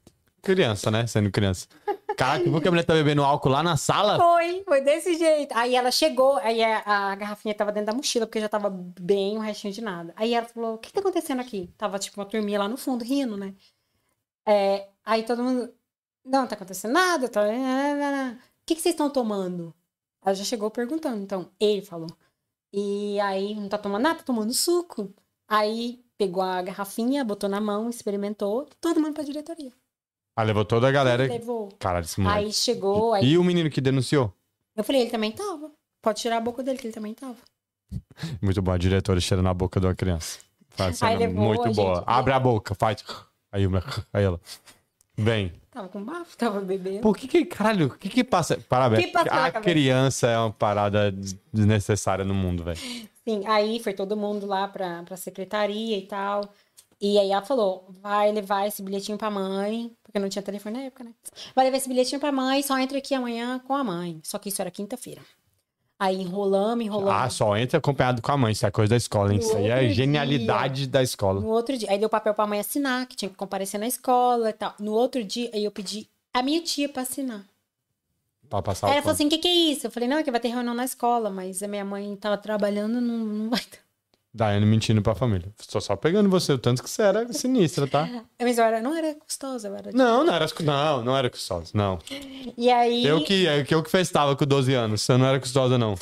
Criança, 0.42 0.90
né? 0.90 1.06
Sendo 1.06 1.30
criança. 1.30 1.68
Caraca, 2.16 2.50
por 2.50 2.60
que 2.60 2.68
a 2.68 2.70
mulher 2.70 2.84
tá 2.84 2.94
bebendo 2.94 3.22
álcool 3.22 3.48
lá 3.48 3.62
na 3.62 3.76
sala? 3.76 4.18
Foi, 4.18 4.62
foi 4.64 4.80
desse 4.82 5.16
jeito. 5.16 5.52
Aí 5.56 5.74
ela 5.74 5.90
chegou, 5.90 6.36
aí 6.38 6.62
a, 6.62 6.82
a 6.84 7.14
garrafinha 7.14 7.54
tava 7.54 7.72
dentro 7.72 7.86
da 7.86 7.94
mochila, 7.94 8.26
porque 8.26 8.40
já 8.40 8.48
tava 8.48 8.68
bem 8.70 9.38
um 9.38 9.40
restinho 9.40 9.72
de 9.72 9.80
nada. 9.80 10.12
Aí 10.16 10.34
ela 10.34 10.46
falou: 10.46 10.74
O 10.74 10.78
que 10.78 10.92
tá 10.92 11.00
acontecendo 11.00 11.40
aqui? 11.40 11.70
Tava 11.78 11.98
tipo 11.98 12.20
uma 12.20 12.26
turminha 12.26 12.58
lá 12.58 12.68
no 12.68 12.76
fundo 12.76 13.04
rindo, 13.04 13.36
né? 13.36 13.54
É, 14.46 14.88
aí 15.04 15.22
todo 15.22 15.42
mundo: 15.42 15.72
Não, 16.24 16.46
tá 16.46 16.54
acontecendo 16.54 16.92
nada. 16.92 17.28
Tá... 17.28 17.42
O 17.42 18.64
que, 18.66 18.74
que 18.76 18.80
vocês 18.80 18.94
estão 18.94 19.10
tomando? 19.10 19.74
Ela 20.24 20.34
já 20.34 20.44
chegou 20.44 20.70
perguntando. 20.70 21.20
Então, 21.22 21.48
ele 21.58 21.82
falou. 21.82 22.08
E 22.72 23.18
aí, 23.20 23.54
não 23.54 23.68
tá 23.68 23.76
tomando 23.78 24.02
nada, 24.02 24.18
tá 24.20 24.24
tomando 24.24 24.52
suco. 24.52 25.12
Aí 25.48 26.02
pegou 26.16 26.42
a 26.42 26.62
garrafinha, 26.62 27.24
botou 27.24 27.48
na 27.48 27.60
mão, 27.60 27.90
experimentou, 27.90 28.68
todo 28.80 29.00
mundo 29.00 29.14
pra 29.14 29.24
diretoria. 29.24 29.72
Ah, 30.36 30.42
levou 30.44 30.64
toda 30.64 30.88
a 30.88 30.90
galera. 30.90 31.26
Levou. 31.26 31.68
Caralho, 31.78 32.04
esse 32.04 32.18
moleque. 32.20 32.44
Aí 32.46 32.52
chegou, 32.52 33.12
aí 33.12 33.24
E 33.32 33.36
o 33.38 33.44
menino 33.44 33.68
que 33.68 33.80
denunciou? 33.80 34.32
eu 34.74 34.82
falei, 34.84 35.02
ele 35.02 35.10
também 35.10 35.32
tava. 35.32 35.70
Pode 36.00 36.20
tirar 36.20 36.38
a 36.38 36.40
boca 36.40 36.62
dele, 36.62 36.78
que 36.78 36.86
ele 36.86 36.94
também 36.94 37.12
tava. 37.12 37.36
Muito 38.40 38.62
bom, 38.62 38.72
a 38.72 38.78
diretora 38.78 39.20
cheirando 39.20 39.44
na 39.44 39.52
boca 39.52 39.78
de 39.78 39.86
uma 39.86 39.94
criança. 39.94 40.38
Faz 40.70 41.02
Aí 41.02 41.28
muito 41.28 41.70
boa. 41.74 41.96
gente- 41.96 42.04
Abre 42.06 42.32
a 42.32 42.40
boca, 42.40 42.74
faz. 42.74 43.04
Aí, 43.52 43.64
aí 44.12 44.24
ela. 44.24 44.40
Vem. 45.16 45.52
Tava 45.70 45.88
com 45.88 46.02
bafo, 46.04 46.36
tava 46.36 46.60
bebendo. 46.60 47.00
Por 47.00 47.16
que 47.16 47.26
que, 47.26 47.44
caralho, 47.44 47.86
o 47.86 47.98
que 47.98 48.08
que 48.08 48.24
passa? 48.24 48.58
Parabéns. 48.68 49.06
Que 49.06 49.10
passa 49.10 49.46
a 49.46 49.50
criança 49.52 50.26
é 50.26 50.38
uma 50.38 50.50
parada 50.50 51.12
desnecessária 51.52 52.24
no 52.24 52.34
mundo, 52.34 52.62
velho. 52.62 52.78
Sim, 52.78 53.46
aí 53.46 53.80
foi 53.80 53.92
todo 53.92 54.16
mundo 54.16 54.46
lá 54.46 54.68
pra, 54.68 55.02
pra 55.02 55.16
secretaria 55.16 55.96
e 55.96 56.02
tal. 56.02 56.52
E 57.00 57.18
aí 57.18 57.30
ela 57.32 57.42
falou, 57.42 57.88
vai 58.00 58.30
levar 58.30 58.66
esse 58.66 58.82
bilhetinho 58.82 59.18
pra 59.18 59.30
mãe, 59.30 59.92
porque 60.04 60.18
não 60.18 60.28
tinha 60.28 60.42
telefone 60.42 60.78
na 60.78 60.84
época, 60.84 61.02
né? 61.04 61.12
Vai 61.54 61.64
levar 61.64 61.78
esse 61.78 61.88
bilhetinho 61.88 62.20
pra 62.20 62.30
mãe, 62.30 62.62
só 62.62 62.78
entra 62.78 62.98
aqui 62.98 63.14
amanhã 63.14 63.58
com 63.58 63.74
a 63.74 63.82
mãe. 63.82 64.20
Só 64.22 64.38
que 64.38 64.48
isso 64.48 64.60
era 64.60 64.70
quinta-feira. 64.70 65.20
Aí 66.02 66.20
enrolamos, 66.20 66.84
enrolamos. 66.84 67.12
Ah, 67.14 67.30
só 67.30 67.56
entra 67.56 67.78
acompanhado 67.78 68.20
com 68.20 68.32
a 68.32 68.36
mãe, 68.36 68.50
isso 68.50 68.66
é 68.66 68.72
coisa 68.72 68.90
da 68.90 68.96
escola, 68.96 69.32
hein? 69.32 69.38
No 69.38 69.44
Isso 69.44 69.56
aí 69.56 69.68
é 69.68 69.74
outro 69.76 69.90
genialidade 69.90 70.88
da 70.88 71.00
escola. 71.00 71.40
No 71.40 71.46
outro 71.46 71.78
dia, 71.78 71.88
aí 71.92 71.96
deu 71.96 72.08
papel 72.08 72.34
pra 72.34 72.44
mãe 72.44 72.58
assinar, 72.58 73.06
que 73.06 73.14
tinha 73.14 73.28
que 73.28 73.36
comparecer 73.36 73.78
na 73.78 73.86
escola 73.86 74.50
e 74.50 74.52
tal. 74.52 74.74
No 74.80 74.90
outro 74.94 75.22
dia, 75.22 75.48
aí 75.54 75.62
eu 75.62 75.70
pedi 75.70 76.08
a 76.34 76.42
minha 76.42 76.60
tia 76.60 76.88
pra 76.88 77.02
assinar. 77.02 77.44
Pra 78.48 78.60
passar 78.60 78.90
ela 78.90 79.00
falou 79.00 79.14
assim: 79.14 79.26
o 79.26 79.30
que, 79.30 79.38
que 79.38 79.46
é 79.46 79.54
isso? 79.54 79.86
Eu 79.86 79.92
falei: 79.92 80.08
não, 80.08 80.16
é 80.16 80.24
que 80.24 80.30
vai 80.32 80.40
ter 80.40 80.48
reunião 80.48 80.74
na 80.74 80.84
escola, 80.84 81.30
mas 81.30 81.62
a 81.62 81.68
minha 81.68 81.84
mãe 81.84 82.16
tava 82.16 82.36
trabalhando, 82.36 83.00
não, 83.00 83.18
não 83.18 83.48
vai 83.48 83.60
ter. 83.60 83.78
Daiane 84.34 84.64
mentindo 84.64 85.02
pra 85.02 85.14
família. 85.14 85.52
Tô 85.70 85.80
só 85.80 85.94
pegando 85.94 86.28
você, 86.30 86.52
o 86.52 86.58
tanto 86.58 86.82
que 86.82 86.88
você 86.88 87.02
era 87.02 87.30
sinistra, 87.32 87.86
tá? 87.86 88.08
Mas 88.40 88.56
eu 88.56 88.64
era, 88.64 88.80
não 88.80 88.96
era 88.96 89.14
gostosa, 89.14 89.68
eu 89.68 89.76
era. 89.76 89.92
Não, 89.92 90.24
não 90.24 90.34
era, 90.34 90.46
não, 90.60 91.04
não 91.04 91.16
era 91.16 91.28
custosa, 91.28 91.70
não. 91.74 91.98
E 92.56 92.70
aí. 92.70 93.04
Eu 93.04 93.22
que, 93.22 93.44
eu 93.44 93.64
que, 93.64 93.74
eu 93.74 93.82
que 93.82 93.90
festava 93.90 94.34
com 94.34 94.46
12 94.46 94.72
anos, 94.72 95.02
você 95.02 95.16
não 95.16 95.26
era 95.26 95.38
custosa, 95.38 95.76
não. 95.76 95.94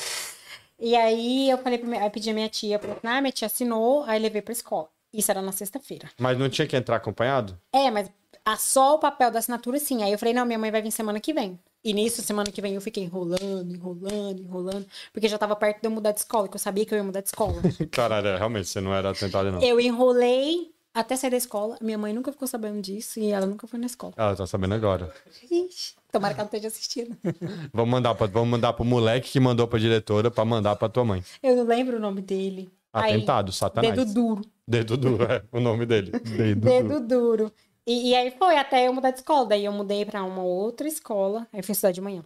E 0.79 0.95
aí 0.95 1.49
eu 1.49 1.57
falei 1.57 1.77
pra 1.77 1.87
minha, 1.87 2.01
aí 2.01 2.09
pedi 2.09 2.29
a 2.29 2.33
minha 2.33 2.49
tia, 2.49 2.79
falei, 2.79 2.97
ah, 3.03 3.21
minha 3.21 3.31
tia 3.31 3.45
assinou, 3.45 4.03
aí 4.05 4.19
levei 4.19 4.41
pra 4.41 4.51
escola. 4.51 4.87
Isso 5.13 5.29
era 5.29 5.41
na 5.41 5.51
sexta-feira. 5.51 6.09
Mas 6.17 6.37
não 6.37 6.49
tinha 6.49 6.65
que 6.65 6.75
entrar 6.75 6.95
acompanhado? 6.95 7.59
É, 7.73 7.91
mas 7.91 8.09
a, 8.45 8.55
só 8.55 8.95
o 8.95 8.99
papel 8.99 9.29
da 9.29 9.39
assinatura, 9.39 9.77
sim. 9.77 10.03
Aí 10.03 10.11
eu 10.11 10.17
falei, 10.17 10.33
não, 10.33 10.45
minha 10.45 10.57
mãe 10.57 10.71
vai 10.71 10.81
vir 10.81 10.91
semana 10.91 11.19
que 11.19 11.33
vem. 11.33 11.59
E 11.83 11.93
nisso, 11.93 12.21
semana 12.21 12.51
que 12.51 12.61
vem, 12.61 12.75
eu 12.75 12.81
fiquei 12.81 13.03
enrolando, 13.03 13.73
enrolando, 13.73 14.39
enrolando. 14.39 14.85
Porque 15.11 15.27
já 15.27 15.37
tava 15.37 15.55
perto 15.55 15.81
de 15.81 15.87
eu 15.87 15.91
mudar 15.91 16.11
de 16.11 16.19
escola, 16.19 16.47
que 16.47 16.55
eu 16.55 16.59
sabia 16.59 16.85
que 16.85 16.93
eu 16.93 16.97
ia 16.97 17.03
mudar 17.03 17.21
de 17.21 17.27
escola. 17.27 17.59
Caralho, 17.89 18.27
é, 18.27 18.37
realmente, 18.37 18.67
você 18.67 18.79
não 18.79 18.93
era 18.93 19.09
atentada, 19.09 19.51
não. 19.51 19.61
eu 19.61 19.79
enrolei 19.79 20.71
até 20.93 21.15
sair 21.15 21.31
da 21.31 21.37
escola. 21.37 21.77
Minha 21.81 21.97
mãe 21.97 22.13
nunca 22.13 22.31
ficou 22.31 22.47
sabendo 22.47 22.81
disso 22.81 23.19
e 23.19 23.31
ela 23.31 23.45
nunca 23.45 23.65
foi 23.65 23.79
na 23.79 23.87
escola. 23.87 24.13
Ela 24.15 24.35
tá 24.35 24.45
sabendo 24.45 24.75
agora. 24.75 25.11
Ixi, 25.49 25.95
tomara 26.11 26.33
que 26.33 26.39
ela 26.39 26.49
não 26.51 26.57
esteja 26.57 26.67
assistindo. 26.67 27.17
Vamos 27.73 27.89
mandar, 27.89 28.13
pra, 28.13 28.27
vamos 28.27 28.49
mandar 28.49 28.73
pro 28.73 28.85
moleque 28.85 29.31
que 29.31 29.39
mandou 29.39 29.67
pra 29.67 29.79
diretora 29.79 30.29
pra 30.29 30.45
mandar 30.45 30.75
pra 30.75 30.89
tua 30.89 31.05
mãe. 31.05 31.23
Eu 31.41 31.55
não 31.55 31.63
lembro 31.63 31.97
o 31.97 31.99
nome 31.99 32.21
dele. 32.21 32.69
Aí, 32.93 33.13
Atentado, 33.13 33.51
satanás. 33.53 33.95
Dedo 33.95 34.13
duro. 34.13 34.41
Dedo 34.67 34.97
duro, 34.97 35.23
é 35.23 35.43
o 35.51 35.61
nome 35.61 35.85
dele. 35.85 36.11
Dedo, 36.19 36.61
duro. 36.61 36.83
Dedo 36.83 36.99
duro. 37.07 37.51
E, 37.87 38.09
e 38.11 38.15
aí 38.15 38.31
foi 38.31 38.57
até 38.57 38.87
eu 38.87 38.93
mudar 38.93 39.11
de 39.11 39.17
escola. 39.19 39.47
Daí 39.47 39.65
eu 39.65 39.71
mudei 39.71 40.05
pra 40.05 40.23
uma 40.23 40.43
outra 40.43 40.87
escola. 40.87 41.47
Aí 41.51 41.61
fui 41.63 41.73
estudar 41.73 41.91
de 41.91 42.01
manhã. 42.01 42.23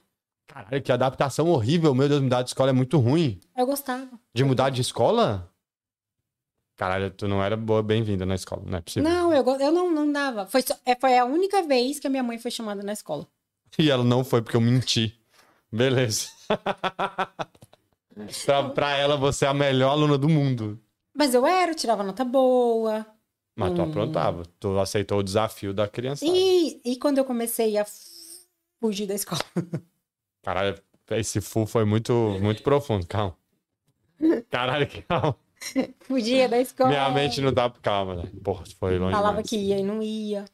Caralho, 0.48 0.82
que 0.82 0.91
adaptação 0.91 1.49
horrível. 1.49 1.95
Meu 1.95 2.07
Deus, 2.07 2.22
mudar 2.22 2.41
de 2.44 2.49
escola 2.49 2.69
é 2.69 2.73
muito 2.73 2.98
ruim. 2.98 3.40
Eu 3.56 3.65
gostava. 3.65 4.10
De 4.34 4.44
mudar 4.44 4.69
de 4.69 4.82
escola? 4.82 5.52
Caralho, 6.76 7.10
tu 7.10 7.27
não 7.27 7.41
era 7.41 7.56
boa, 7.56 7.82
bem-vinda 7.82 8.26
na 8.26 8.36
escola, 8.36 8.61
não 8.65 8.77
é 8.77 8.82
possível. 8.82 9.10
Não, 9.10 9.34
eu, 9.34 9.45
eu 9.60 9.72
não, 9.72 9.90
não 9.91 10.11
dava. 10.11 10.45
Foi, 10.45 10.61
só- 10.61 10.76
é, 10.86 10.94
foi 10.99 11.18
a 11.18 11.23
única 11.23 11.64
vez 11.64 11.99
que 11.99 12.07
a 12.07 12.10
minha 12.10 12.22
mãe 12.22 12.38
foi 12.38 12.52
chamada 12.52 12.84
na 12.84 12.94
escola. 12.94 13.26
E 13.80 13.90
ela 13.91 14.03
não 14.06 14.23
foi 14.23 14.41
porque 14.41 14.56
eu 14.56 14.61
menti. 14.61 15.19
Beleza. 15.72 16.27
pra, 18.45 18.69
pra 18.69 18.91
ela, 18.98 19.18
você 19.18 19.45
é 19.45 19.48
a 19.49 19.53
melhor 19.53 19.91
aluna 19.91 20.18
do 20.18 20.30
mundo. 20.30 20.80
Mas 21.14 21.34
eu 21.34 21.45
era, 21.45 21.72
eu 21.72 21.76
tirava 21.76 22.03
nota 22.03 22.23
boa. 22.23 23.06
Mas 23.56 23.73
tu 23.73 23.82
Hum. 23.82 23.86
aprontava. 23.90 24.44
Tu 24.60 24.77
aceitou 24.80 25.19
o 25.19 25.23
desafio 25.23 25.73
da 25.73 25.88
criança. 25.88 26.26
E, 26.27 26.82
e 26.84 26.98
quando 26.98 27.18
eu 27.19 27.26
comecei 27.26 27.77
a 27.77 27.86
fugir 28.82 29.07
da 29.07 29.14
escola? 29.14 29.41
Caralho, 30.44 30.77
esse 31.11 31.40
full 31.41 31.65
foi 31.65 31.86
muito, 31.86 32.14
muito 32.41 32.61
profundo. 32.64 33.06
Calma. 33.07 33.36
Caralho, 34.49 34.88
calma. 35.07 35.36
Fugia 36.02 36.48
da 36.49 36.60
escola. 36.60 36.90
Minha 36.90 37.10
mente 37.10 37.41
não 37.41 37.52
dá. 37.52 37.69
Calma, 37.82 38.15
né? 38.15 38.32
Porra, 38.44 38.64
foi 38.80 38.98
longe. 38.99 39.14
Falava 39.14 39.41
demais. 39.41 39.49
que 39.49 39.57
ia 39.57 39.80
e 39.80 39.84
não 39.84 40.02
ia. 40.02 40.45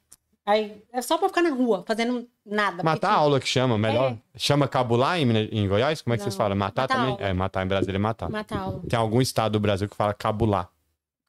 Aí, 0.45 0.81
é 0.91 1.01
só 1.01 1.17
pra 1.17 1.27
ficar 1.27 1.41
na 1.43 1.51
rua, 1.51 1.83
fazendo 1.87 2.27
nada. 2.45 2.77
porque 2.77 2.83
Matar 2.85 3.07
a 3.07 3.11
tinha- 3.11 3.19
aula 3.21 3.39
que 3.39 3.47
chama, 3.47 3.77
melhor. 3.77 4.17
Chama 4.35 4.67
cabular 4.67 5.19
em, 5.19 5.29
em 5.51 5.67
Goiás? 5.67 6.01
Como 6.01 6.13
é 6.13 6.17
que 6.17 6.23
vocês 6.23 6.33
Não. 6.35 6.37
falam? 6.43 6.57
Matar, 6.57 6.83
Matar 6.83 6.95
também? 6.95 7.17
É, 7.27 7.33
matar 7.33 7.63
em 7.65 7.67
Brasília 7.67 7.97
é 7.97 7.99
matar. 7.99 8.29
Matar 8.29 8.59
aula. 8.59 8.81
Tem 8.89 8.97
algum 8.97 9.21
estado 9.21 9.53
do 9.53 9.59
Brasil 9.59 9.87
que 9.87 9.95
fala 9.95 10.13
cabular. 10.13 10.69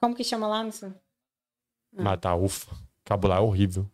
Como 0.00 0.14
que 0.14 0.24
chama 0.24 0.46
lá? 0.46 0.62
Não 0.64 0.72
Ah. 1.96 2.02
Matar, 2.02 2.34
ufa. 2.36 2.70
Cabular 3.04 3.38
é 3.38 3.40
horrível. 3.40 3.86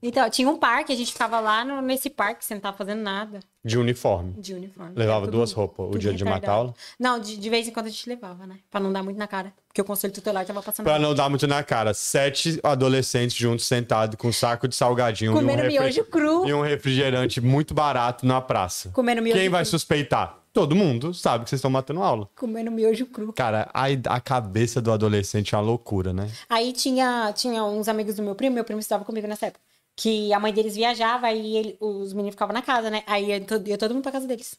Então, 0.00 0.30
tinha 0.30 0.48
um 0.48 0.56
parque, 0.56 0.92
a 0.92 0.96
gente 0.96 1.12
ficava 1.12 1.40
lá 1.40 1.64
no- 1.64 1.82
nesse 1.82 2.08
parque, 2.08 2.44
sem 2.44 2.56
estar 2.56 2.72
fazendo 2.72 3.02
nada 3.02 3.40
De 3.64 3.76
uniforme. 3.76 4.32
de 4.40 4.54
uniforme. 4.54 4.92
Levava 4.94 5.24
tudo- 5.24 5.38
duas 5.38 5.50
roupas. 5.50 5.88
O 5.92 5.98
dia 5.98 6.14
de 6.14 6.22
matar 6.24 6.34
retardado. 6.36 6.58
aula. 6.68 6.74
Não, 7.00 7.18
de, 7.18 7.36
de 7.36 7.50
vez 7.50 7.66
em 7.66 7.72
quando 7.72 7.86
a 7.86 7.88
gente 7.90 8.08
levava, 8.08 8.46
né? 8.46 8.58
Pra 8.70 8.78
não 8.78 8.92
dar 8.92 9.02
muito 9.02 9.16
na 9.16 9.26
cara. 9.26 9.52
Porque 9.66 9.80
o 9.80 9.84
conselho 9.84 10.12
tutelar 10.12 10.46
tava 10.46 10.62
passando. 10.62 10.84
Pra 10.86 11.00
não 11.00 11.16
dar 11.16 11.28
muito 11.28 11.48
na 11.48 11.64
cara. 11.64 11.92
Sete 11.94 12.60
adolescentes 12.62 13.36
juntos 13.36 13.66
sentados 13.66 14.14
com 14.16 14.28
um 14.28 14.32
saco 14.32 14.68
de 14.68 14.76
salgadinho 14.76 15.32
Comendo 15.32 15.62
e, 15.64 15.64
um 15.64 15.68
miojo 15.82 16.04
cru. 16.04 16.46
e 16.48 16.54
um 16.54 16.62
refrigerante 16.62 17.40
muito 17.40 17.74
barato 17.74 18.24
na 18.24 18.40
praça. 18.40 18.90
Comendo 18.90 19.20
miojo 19.20 19.36
Quem 19.40 19.48
vai 19.48 19.62
cru. 19.64 19.70
suspeitar? 19.72 20.37
Todo 20.52 20.74
mundo 20.74 21.12
sabe 21.14 21.44
que 21.44 21.50
vocês 21.50 21.58
estão 21.58 21.70
matando 21.70 22.02
aula. 22.02 22.28
Comendo 22.36 22.70
miojo 22.70 23.06
cru. 23.06 23.32
Cara, 23.32 23.70
a, 23.72 23.84
a 24.16 24.20
cabeça 24.20 24.80
do 24.80 24.90
adolescente 24.90 25.54
é 25.54 25.58
uma 25.58 25.64
loucura, 25.64 26.12
né? 26.12 26.30
Aí 26.48 26.72
tinha, 26.72 27.32
tinha 27.34 27.62
uns 27.64 27.86
amigos 27.88 28.16
do 28.16 28.22
meu 28.22 28.34
primo, 28.34 28.54
meu 28.54 28.64
primo 28.64 28.80
estava 28.80 29.04
comigo 29.04 29.26
nessa 29.26 29.46
época. 29.46 29.60
Que 29.94 30.32
a 30.32 30.38
mãe 30.40 30.52
deles 30.52 30.74
viajava 30.76 31.30
e 31.32 31.56
ele- 31.56 31.76
os 31.80 32.12
meninos 32.12 32.34
ficavam 32.34 32.54
na 32.54 32.62
casa, 32.62 32.88
né? 32.90 33.02
Aí 33.06 33.26
ia, 33.26 33.40
to- 33.40 33.62
ia 33.66 33.76
todo 33.78 33.92
mundo 33.94 34.02
pra 34.02 34.12
casa 34.12 34.26
deles. 34.26 34.56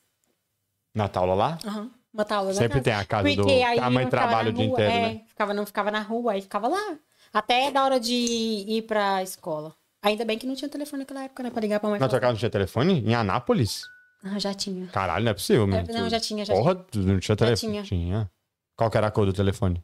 Na 0.94 1.10
aula 1.14 1.34
lá? 1.34 1.58
Aham. 1.66 1.90
Uma 2.14 2.26
aula 2.32 2.54
Sempre 2.54 2.82
tem 2.82 2.94
a 2.94 3.06
casa 3.06 3.24
do- 3.36 3.46
que 3.46 3.64
a 3.64 3.90
mãe 3.90 4.08
trabalha 4.08 4.50
o 4.50 4.54
dia 4.54 4.66
rua, 4.66 4.74
inteiro, 4.74 4.92
é, 4.92 5.02
né? 5.14 5.22
Ficava, 5.28 5.54
não 5.54 5.66
ficava 5.66 5.92
na 5.92 6.02
rua, 6.02 6.32
aí 6.34 6.42
ficava 6.42 6.68
lá. 6.68 6.98
Até 7.32 7.70
da 7.72 7.84
hora 7.84 8.00
de 8.00 8.14
ir 8.16 8.82
pra 8.84 9.22
escola. 9.22 9.76
Ainda 10.02 10.26
bem 10.26 10.38
que 10.38 10.48
não 10.48 10.56
tinha 10.56 10.68
telefone 10.70 11.02
naquela 11.04 11.24
época, 11.26 11.44
né? 11.44 11.52
Pra 11.52 11.62
ligar 11.62 11.80
pra 11.80 11.90
mãe. 11.90 12.00
Na 12.00 12.08
tua 12.10 12.20
casa 12.20 12.32
não 12.34 12.40
tinha 12.40 12.50
telefone? 12.50 13.04
Em 13.06 13.14
Anápolis? 13.14 13.84
Ah, 14.24 14.38
já 14.40 14.54
tinha. 14.54 14.88
Caralho, 14.88 15.24
não 15.26 15.32
é 15.32 15.34
possível, 15.34 15.66
mesmo. 15.66 15.94
não, 15.94 16.10
já 16.10 16.20
tinha, 16.20 16.44
já 16.44 16.54
Porra, 16.54 16.76
tu 16.76 17.00
não 17.00 17.20
tinha 17.20 17.36
telefone? 17.36 17.84
tinha. 17.84 18.30
Qual 18.76 18.90
que 18.92 18.98
era 18.98 19.08
a 19.08 19.12
cor 19.12 19.26
do 19.26 19.34
telefone? 19.34 19.84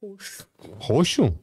Roxo. 0.00 0.48
Roxo? 0.80 1.38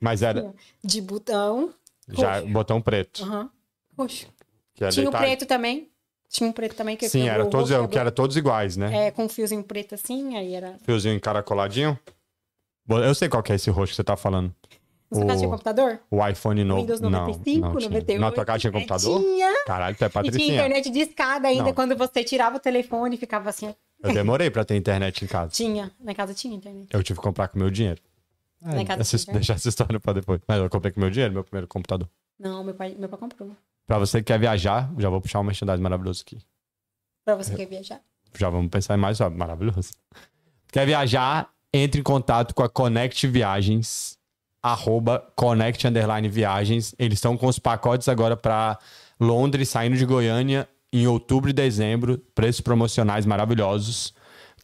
Mas 0.00 0.22
era 0.22 0.52
De 0.82 1.00
botão. 1.00 1.72
já 2.08 2.42
botão 2.42 2.80
preto. 2.80 3.22
Aham. 3.24 3.50
Roxo. 3.96 4.26
Que 4.74 4.84
era 4.84 4.92
Tinha 4.92 5.08
o 5.08 5.10
detalhe. 5.12 5.26
preto 5.36 5.46
também. 5.48 5.90
Tinha 6.28 6.48
um 6.48 6.52
preto 6.52 6.74
também. 6.74 6.96
Que 6.96 7.08
Sim, 7.08 7.28
era 7.28 7.44
o 7.44 7.50
todos, 7.50 7.70
roxo 7.70 7.88
que 7.88 7.98
era 7.98 8.10
todos 8.10 8.36
iguais, 8.36 8.76
né? 8.76 9.06
É, 9.06 9.10
com 9.10 9.24
um 9.24 9.28
fiozinho 9.28 9.62
preto 9.62 9.94
assim, 9.94 10.36
aí 10.36 10.54
era. 10.54 10.76
Fiozinho 10.84 11.14
encaracoladinho. 11.14 11.98
Eu 12.88 13.14
sei 13.14 13.28
qual 13.28 13.42
que 13.42 13.52
é 13.52 13.54
esse 13.56 13.70
roxo 13.70 13.92
que 13.92 13.96
você 13.96 14.04
tá 14.04 14.16
falando. 14.16 14.54
Na 15.10 15.18
sua 15.18 15.26
casa 15.26 15.38
tinha 15.38 15.50
computador? 15.50 16.00
O 16.10 16.26
iPhone 16.26 16.64
novo. 16.64 16.80
Windows 16.80 17.00
não, 17.00 17.10
95, 17.10 17.60
não 17.60 17.76
tinha. 17.76 17.90
98. 17.90 18.20
Na 18.20 18.32
tua 18.32 18.44
casa 18.44 18.58
tinha 18.58 18.72
computador? 18.72 19.20
Tinha. 19.20 19.64
Caralho, 19.66 19.96
tu 19.96 20.02
é 20.02 20.06
E 20.06 20.10
tinha 20.10 20.22
patricinha. 20.22 20.54
internet 20.54 20.90
de 20.90 21.00
escada 21.00 21.48
ainda, 21.48 21.64
Não. 21.64 21.72
quando 21.74 21.96
você 21.96 22.24
tirava 22.24 22.56
o 22.56 22.60
telefone 22.60 23.14
e 23.14 23.18
ficava 23.18 23.48
assim. 23.50 23.74
Eu 24.02 24.12
demorei 24.12 24.50
pra 24.50 24.64
ter 24.64 24.76
internet 24.76 25.24
em 25.24 25.28
casa. 25.28 25.50
Tinha. 25.52 25.90
Na 26.00 26.14
casa 26.14 26.34
tinha 26.34 26.54
internet. 26.56 26.88
Eu 26.92 27.02
tive 27.02 27.18
que 27.18 27.24
comprar 27.24 27.48
com 27.48 27.58
meu 27.58 27.70
dinheiro. 27.70 28.00
Na 28.60 28.84
casa 28.84 29.02
Essa- 29.02 29.18
tinha. 29.18 29.34
deixar 29.34 29.54
essa 29.54 29.68
história 29.68 30.00
pra 30.00 30.12
depois. 30.12 30.40
Mas 30.46 30.58
eu 30.60 30.68
comprei 30.68 30.92
com 30.92 31.00
meu 31.00 31.10
dinheiro, 31.10 31.32
meu 31.32 31.44
primeiro 31.44 31.66
computador. 31.68 32.08
Não, 32.38 32.64
meu 32.64 32.74
pai, 32.74 32.94
meu 32.98 33.08
pai 33.08 33.18
comprou. 33.18 33.52
Pra 33.86 33.98
você 33.98 34.18
que 34.18 34.24
quer 34.24 34.38
viajar, 34.40 34.90
já 34.98 35.08
vou 35.08 35.20
puxar 35.20 35.38
um 35.40 35.44
merchandising 35.44 35.82
maravilhoso 35.82 36.22
aqui. 36.26 36.38
Pra 37.24 37.36
você 37.36 37.50
que 37.52 37.56
quer 37.58 37.66
viajar. 37.66 38.00
Já 38.36 38.50
vamos 38.50 38.68
pensar 38.70 38.94
em 38.96 39.00
mais, 39.00 39.20
ó, 39.20 39.30
maravilhoso. 39.30 39.92
Quer 40.72 40.84
viajar? 40.86 41.48
Entre 41.72 42.00
em 42.00 42.04
contato 42.04 42.54
com 42.54 42.62
a 42.62 42.68
Connect 42.68 43.26
Viagens, 43.26 44.18
arroba 44.66 45.24
Connect 45.36 45.86
Underline 45.86 46.28
Viagens. 46.28 46.92
Eles 46.98 47.18
estão 47.18 47.36
com 47.36 47.46
os 47.46 47.58
pacotes 47.58 48.08
agora 48.08 48.36
para 48.36 48.76
Londres, 49.20 49.68
saindo 49.68 49.96
de 49.96 50.04
Goiânia 50.04 50.68
em 50.92 51.06
outubro 51.06 51.50
e 51.50 51.52
dezembro. 51.52 52.18
Preços 52.34 52.60
promocionais 52.60 53.24
maravilhosos. 53.24 54.12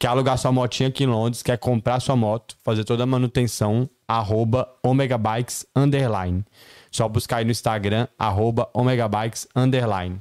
Quer 0.01 0.09
alugar 0.09 0.37
sua 0.37 0.51
motinha 0.51 0.89
aqui 0.89 1.05
em 1.05 1.07
Londres, 1.07 1.45
quer 1.45 1.57
comprar 1.57 2.01
sua 2.01 2.17
moto, 2.17 2.57
fazer 2.65 2.83
toda 2.83 3.05
a 3.05 3.07
manutenção, 3.07 3.89
arroba 4.09 4.69
Omega 4.83 5.17
Bikes 5.17 5.65
Underline. 5.77 6.45
Só 6.91 7.09
buscar 7.09 7.37
aí 7.37 7.45
no 7.45 7.53
Instagram, 7.53 8.09
arroba 8.19 8.69
Omega 8.75 9.07
Bikes 9.07 9.47
Underline. 9.55 10.21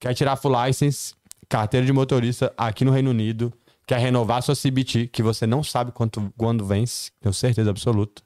Quer 0.00 0.14
tirar 0.14 0.36
full 0.36 0.52
license, 0.64 1.14
carteira 1.46 1.84
de 1.84 1.92
motorista 1.92 2.54
aqui 2.56 2.86
no 2.86 2.90
Reino 2.90 3.10
Unido, 3.10 3.52
quer 3.86 3.98
renovar 3.98 4.42
sua 4.42 4.56
CBT, 4.56 5.08
que 5.08 5.22
você 5.22 5.46
não 5.46 5.62
sabe 5.62 5.92
quanto, 5.92 6.32
quando 6.38 6.64
vence, 6.64 7.10
tenho 7.20 7.34
certeza 7.34 7.68
absoluta. 7.68 8.22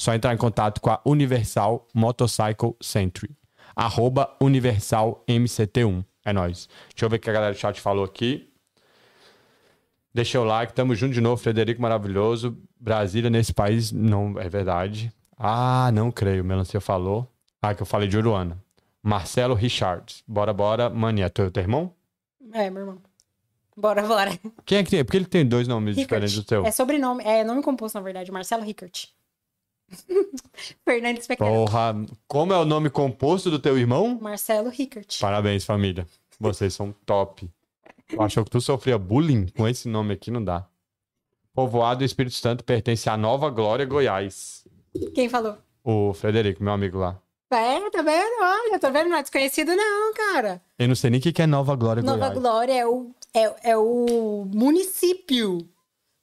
Só 0.00 0.14
entrar 0.14 0.32
em 0.32 0.36
contato 0.38 0.80
com 0.80 0.88
a 0.88 0.98
Universal 1.04 1.86
Motorcycle 1.92 2.74
Century. 2.80 3.36
Arroba 3.76 4.34
Universal 4.40 5.22
MCT1. 5.28 6.02
É 6.24 6.32
nóis. 6.32 6.70
Deixa 6.88 7.04
eu 7.04 7.10
ver 7.10 7.16
o 7.16 7.18
que 7.20 7.28
a 7.28 7.32
galera 7.34 7.52
do 7.52 7.58
chat 7.58 7.78
falou 7.78 8.02
aqui. 8.02 8.50
Deixa 10.14 10.40
o 10.40 10.44
like, 10.44 10.72
tamo 10.72 10.94
junto 10.94 11.12
de 11.12 11.20
novo, 11.20 11.36
Frederico 11.36 11.82
maravilhoso. 11.82 12.56
Brasília 12.80 13.28
nesse 13.28 13.52
país 13.52 13.92
não 13.92 14.40
é 14.40 14.48
verdade. 14.48 15.12
Ah, 15.36 15.90
não 15.92 16.10
creio, 16.10 16.42
Melancia 16.42 16.80
falou. 16.80 17.30
Ah, 17.60 17.74
que 17.74 17.82
eu 17.82 17.86
falei 17.86 18.08
de 18.08 18.16
Uruana. 18.16 18.56
Marcelo 19.02 19.54
Richard. 19.54 20.24
Bora, 20.26 20.54
bora. 20.54 20.88
Mania, 20.88 21.28
teu, 21.28 21.50
teu 21.50 21.62
irmão? 21.62 21.92
É, 22.54 22.70
meu 22.70 22.84
irmão. 22.84 22.98
Bora, 23.76 24.02
bora. 24.06 24.30
Quem 24.64 24.78
é 24.78 24.82
que 24.82 24.88
tem? 24.88 25.04
Porque 25.04 25.18
ele 25.18 25.26
tem 25.26 25.46
dois 25.46 25.68
nomes 25.68 25.94
Rickert. 25.94 26.06
diferentes 26.08 26.36
do 26.36 26.44
teu. 26.44 26.64
É 26.64 26.70
sobrenome, 26.70 27.22
é 27.22 27.44
nome 27.44 27.62
composto, 27.62 27.98
na 27.98 28.02
verdade. 28.02 28.32
Marcelo 28.32 28.64
Rickert. 28.64 29.10
Fernandes 30.84 31.26
Pequeno. 31.26 31.50
Porra, 31.50 31.94
como 32.26 32.52
é 32.52 32.58
o 32.58 32.64
nome 32.64 32.90
composto 32.90 33.50
do 33.50 33.58
teu 33.58 33.78
irmão? 33.78 34.18
Marcelo 34.20 34.68
Rickert. 34.68 35.18
Parabéns, 35.20 35.64
família. 35.64 36.06
Vocês 36.38 36.74
são 36.74 36.94
top. 37.04 37.50
Achou 38.18 38.44
que 38.44 38.50
tu 38.50 38.60
sofria 38.60 38.98
bullying 38.98 39.46
com 39.56 39.68
esse 39.68 39.88
nome 39.88 40.14
aqui? 40.14 40.30
Não 40.30 40.42
dá. 40.42 40.66
Povoado 41.54 41.98
do 41.98 42.04
Espírito 42.04 42.34
Santo 42.36 42.64
pertence 42.64 43.08
à 43.08 43.16
Nova 43.16 43.50
Glória, 43.50 43.84
Goiás. 43.84 44.64
Quem 45.14 45.28
falou? 45.28 45.58
O 45.84 46.12
Frederico, 46.14 46.62
meu 46.62 46.72
amigo 46.72 46.98
lá. 46.98 47.20
É, 47.52 47.90
tá 47.90 48.02
vendo? 48.02 48.40
Olha, 48.40 48.78
tá 48.78 48.90
vendo? 48.90 49.10
Não 49.10 49.16
é 49.16 49.22
desconhecido, 49.22 49.74
não, 49.74 50.14
cara. 50.14 50.62
Eu 50.78 50.86
não 50.86 50.94
sei 50.94 51.10
nem 51.10 51.18
o 51.18 51.22
que 51.22 51.42
é 51.42 51.46
Nova 51.46 51.74
Glória 51.74 52.02
Nova 52.02 52.18
Goiás. 52.28 52.38
Glória 52.38 52.72
é 52.72 52.86
o, 52.86 53.10
é, 53.34 53.70
é 53.70 53.76
o 53.76 54.46
município 54.52 55.68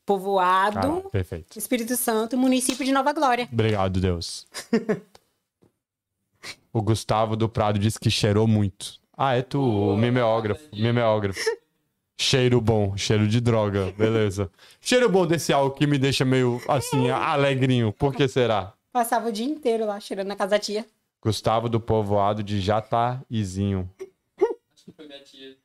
povoado, 0.08 0.76
Caralho, 0.76 1.10
perfeito. 1.10 1.60
Espírito 1.60 1.98
Santo, 1.98 2.38
município 2.38 2.86
de 2.86 2.94
Nova 2.94 3.12
Glória. 3.12 3.50
Obrigado, 3.52 4.00
Deus. 4.00 4.48
o 6.72 6.82
Gustavo 6.82 7.36
do 7.36 7.50
Prado 7.50 7.78
disse 7.78 8.00
que 8.00 8.10
cheirou 8.10 8.48
muito. 8.48 9.02
Ah, 9.18 9.36
é 9.36 9.42
tu, 9.42 9.62
o 9.62 9.98
mimeógrafo. 9.98 10.64
Mimeógrafo. 10.74 11.42
Cheiro 12.18 12.62
bom, 12.62 12.96
cheiro 12.96 13.28
de 13.28 13.42
droga, 13.42 13.94
beleza. 13.98 14.50
Cheiro 14.80 15.10
bom 15.10 15.28
desse 15.28 15.52
álcool 15.52 15.78
que 15.78 15.86
me 15.86 15.98
deixa 15.98 16.24
meio 16.24 16.62
assim, 16.70 17.10
alegrinho. 17.10 17.92
Por 17.92 18.16
que 18.16 18.30
será? 18.30 18.74
Passava 18.94 19.28
o 19.28 19.32
dia 19.32 19.46
inteiro 19.46 19.86
lá, 19.86 20.00
cheirando 20.00 20.30
na 20.30 20.38
casa 20.38 20.52
da 20.52 20.60
tia. 20.60 20.86
Gustavo 21.22 21.68
do 21.68 21.82
povoado 21.82 22.42
de 22.42 22.62
Jataizinho. 22.62 23.90
Acho 24.74 24.86
que 24.86 24.92
foi 24.94 25.06
minha 25.06 25.22
tia. 25.22 25.58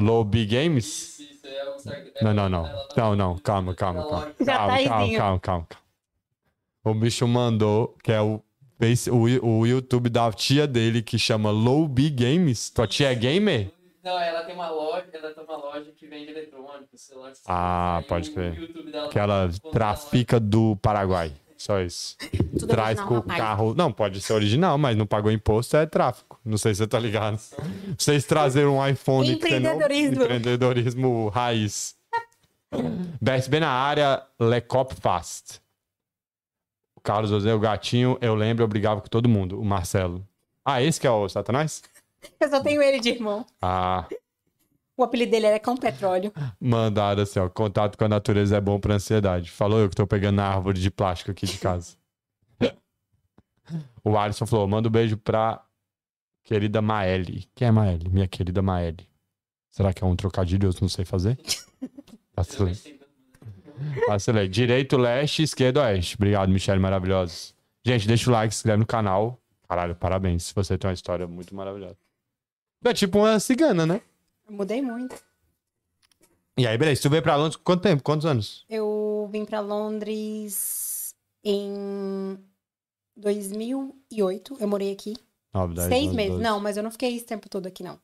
Lobby 0.00 0.46
Games? 0.46 1.20
É 1.44 1.90
é- 2.20 2.24
Não, 2.24 2.34
não, 2.34 2.48
não. 2.48 2.64
tá- 2.64 2.88
Não, 2.96 3.16
não, 3.16 3.38
calma, 3.38 3.74
calma, 3.74 4.04
calma. 4.04 4.34
Calma, 4.44 4.44
calma, 4.46 4.88
calma, 4.88 5.18
calma. 5.18 5.40
calma. 5.40 5.66
O 6.84 6.94
bicho 6.94 7.26
mandou, 7.28 7.96
que 8.02 8.10
é 8.12 8.20
o, 8.20 8.42
face- 8.78 9.10
o, 9.10 9.22
o 9.58 9.66
YouTube 9.66 10.08
da 10.08 10.32
tia 10.32 10.66
dele, 10.66 11.02
que 11.02 11.18
chama 11.18 11.50
Lobby 11.50 12.08
Games. 12.10 12.70
Tua 12.70 12.86
tia 12.86 13.12
é 13.12 13.14
gamer? 13.14 13.70
Não, 14.02 14.18
ela 14.18 14.42
tem 14.44 14.54
uma 14.54 14.70
loja, 14.70 15.04
ela 15.12 15.30
tem 15.34 15.44
uma 15.44 15.56
loja 15.58 15.92
que 15.94 16.06
vende 16.06 16.30
eletrônicos, 16.30 17.00
celulares. 17.02 17.42
Ah, 17.46 18.02
pode 18.08 18.30
crer. 18.30 18.56
Que 19.10 19.18
ela 19.18 19.46
conta 19.60 19.70
trafica 19.70 20.40
do 20.40 20.74
Paraguai. 20.76 21.32
Só 21.60 21.78
isso. 21.82 22.16
Tudo 22.58 22.66
Traz 22.68 22.98
original, 22.98 23.08
com 23.08 23.14
o 23.14 23.18
rapaz. 23.18 23.38
carro. 23.38 23.74
Não, 23.74 23.92
pode 23.92 24.18
ser 24.22 24.32
original, 24.32 24.78
mas 24.78 24.96
não 24.96 25.06
pagou 25.06 25.30
imposto, 25.30 25.76
é 25.76 25.84
tráfico. 25.84 26.40
Não 26.42 26.56
sei 26.56 26.72
se 26.72 26.78
você 26.78 26.86
tá 26.86 26.98
ligado. 26.98 27.38
Vocês 27.98 28.24
trazeram 28.24 28.78
um 28.78 28.86
iPhone 28.88 29.26
você 29.26 29.60
não- 29.60 29.74
Empreendedorismo. 29.74 30.22
Empreendedorismo 30.24 31.28
raiz. 31.28 31.94
BSB 33.20 33.60
na 33.60 33.68
área, 33.68 34.22
Lecop 34.40 34.94
Fast. 34.94 35.60
O 36.96 37.00
Carlos 37.02 37.28
José, 37.30 37.52
o 37.52 37.58
gatinho, 37.60 38.16
eu 38.22 38.34
lembro, 38.34 38.64
eu 38.64 38.68
brigava 38.68 39.02
com 39.02 39.08
todo 39.08 39.28
mundo. 39.28 39.60
O 39.60 39.64
Marcelo. 39.64 40.26
Ah, 40.64 40.80
esse 40.82 40.98
que 40.98 41.06
é 41.06 41.10
o 41.10 41.28
Satanás? 41.28 41.82
Eu 42.40 42.48
só 42.48 42.60
tenho 42.62 42.80
ele 42.82 43.00
de 43.00 43.10
irmão. 43.10 43.44
Ah, 43.60 44.06
O 45.00 45.02
apelido 45.02 45.30
dele 45.30 45.46
era 45.46 45.58
com 45.58 45.74
petróleo. 45.78 46.30
mandaram 46.60 47.22
assim, 47.22 47.38
ó. 47.38 47.48
Contato 47.48 47.96
com 47.96 48.04
a 48.04 48.08
natureza 48.08 48.58
é 48.58 48.60
bom 48.60 48.78
pra 48.78 48.96
ansiedade. 48.96 49.50
Falou 49.50 49.80
eu 49.80 49.88
que 49.88 49.96
tô 49.96 50.06
pegando 50.06 50.36
na 50.36 50.46
árvore 50.46 50.78
de 50.78 50.90
plástico 50.90 51.30
aqui 51.30 51.46
de 51.46 51.56
casa. 51.56 51.96
o 54.04 54.18
Alisson 54.18 54.44
falou: 54.44 54.68
manda 54.68 54.88
um 54.88 54.92
beijo 54.92 55.16
pra 55.16 55.64
querida 56.44 56.82
Maeli. 56.82 57.48
Quem 57.54 57.68
é 57.68 57.70
Maeli? 57.70 58.10
Minha 58.10 58.28
querida 58.28 58.60
Maeli. 58.60 59.08
Será 59.70 59.94
que 59.94 60.04
é 60.04 60.06
um 60.06 60.14
trocadilho? 60.14 60.68
Eu 60.68 60.74
não 60.82 60.88
sei 60.88 61.06
fazer. 61.06 61.38
Vacilei. 62.36 63.00
Vacilei. 64.06 64.48
Direito, 64.48 64.98
leste, 64.98 65.42
esquerdo, 65.42 65.78
oeste. 65.78 66.16
Obrigado, 66.16 66.50
Michelle, 66.50 66.78
maravilhosa. 66.78 67.54
Gente, 67.82 68.06
deixa 68.06 68.28
o 68.28 68.34
like, 68.34 68.52
se 68.52 68.58
inscreve 68.58 68.80
no 68.80 68.86
canal. 68.86 69.40
Caralho, 69.66 69.94
parabéns. 69.94 70.52
Você 70.52 70.76
tem 70.76 70.90
uma 70.90 70.94
história 70.94 71.26
muito 71.26 71.54
maravilhosa. 71.54 71.96
É 72.84 72.92
tipo 72.92 73.20
uma 73.20 73.40
cigana, 73.40 73.86
né? 73.86 74.02
Mudei 74.50 74.82
muito. 74.82 75.16
E 76.58 76.66
aí, 76.66 76.76
beleza. 76.76 77.02
Tu 77.02 77.08
veio 77.08 77.22
pra 77.22 77.36
Londres 77.36 77.56
quanto 77.56 77.82
tempo? 77.82 78.02
Quantos 78.02 78.26
anos? 78.26 78.64
Eu 78.68 79.28
vim 79.32 79.44
pra 79.44 79.60
Londres 79.60 81.14
em 81.44 82.36
2008. 83.16 84.56
Eu 84.58 84.68
morei 84.68 84.92
aqui. 84.92 85.14
9, 85.54 85.74
10, 85.74 85.88
Seis 85.88 86.06
11, 86.06 86.16
meses. 86.16 86.30
12. 86.32 86.42
Não, 86.42 86.60
mas 86.60 86.76
eu 86.76 86.82
não 86.82 86.90
fiquei 86.90 87.14
esse 87.16 87.24
tempo 87.24 87.48
todo 87.48 87.66
aqui, 87.66 87.82
não. 87.82 87.98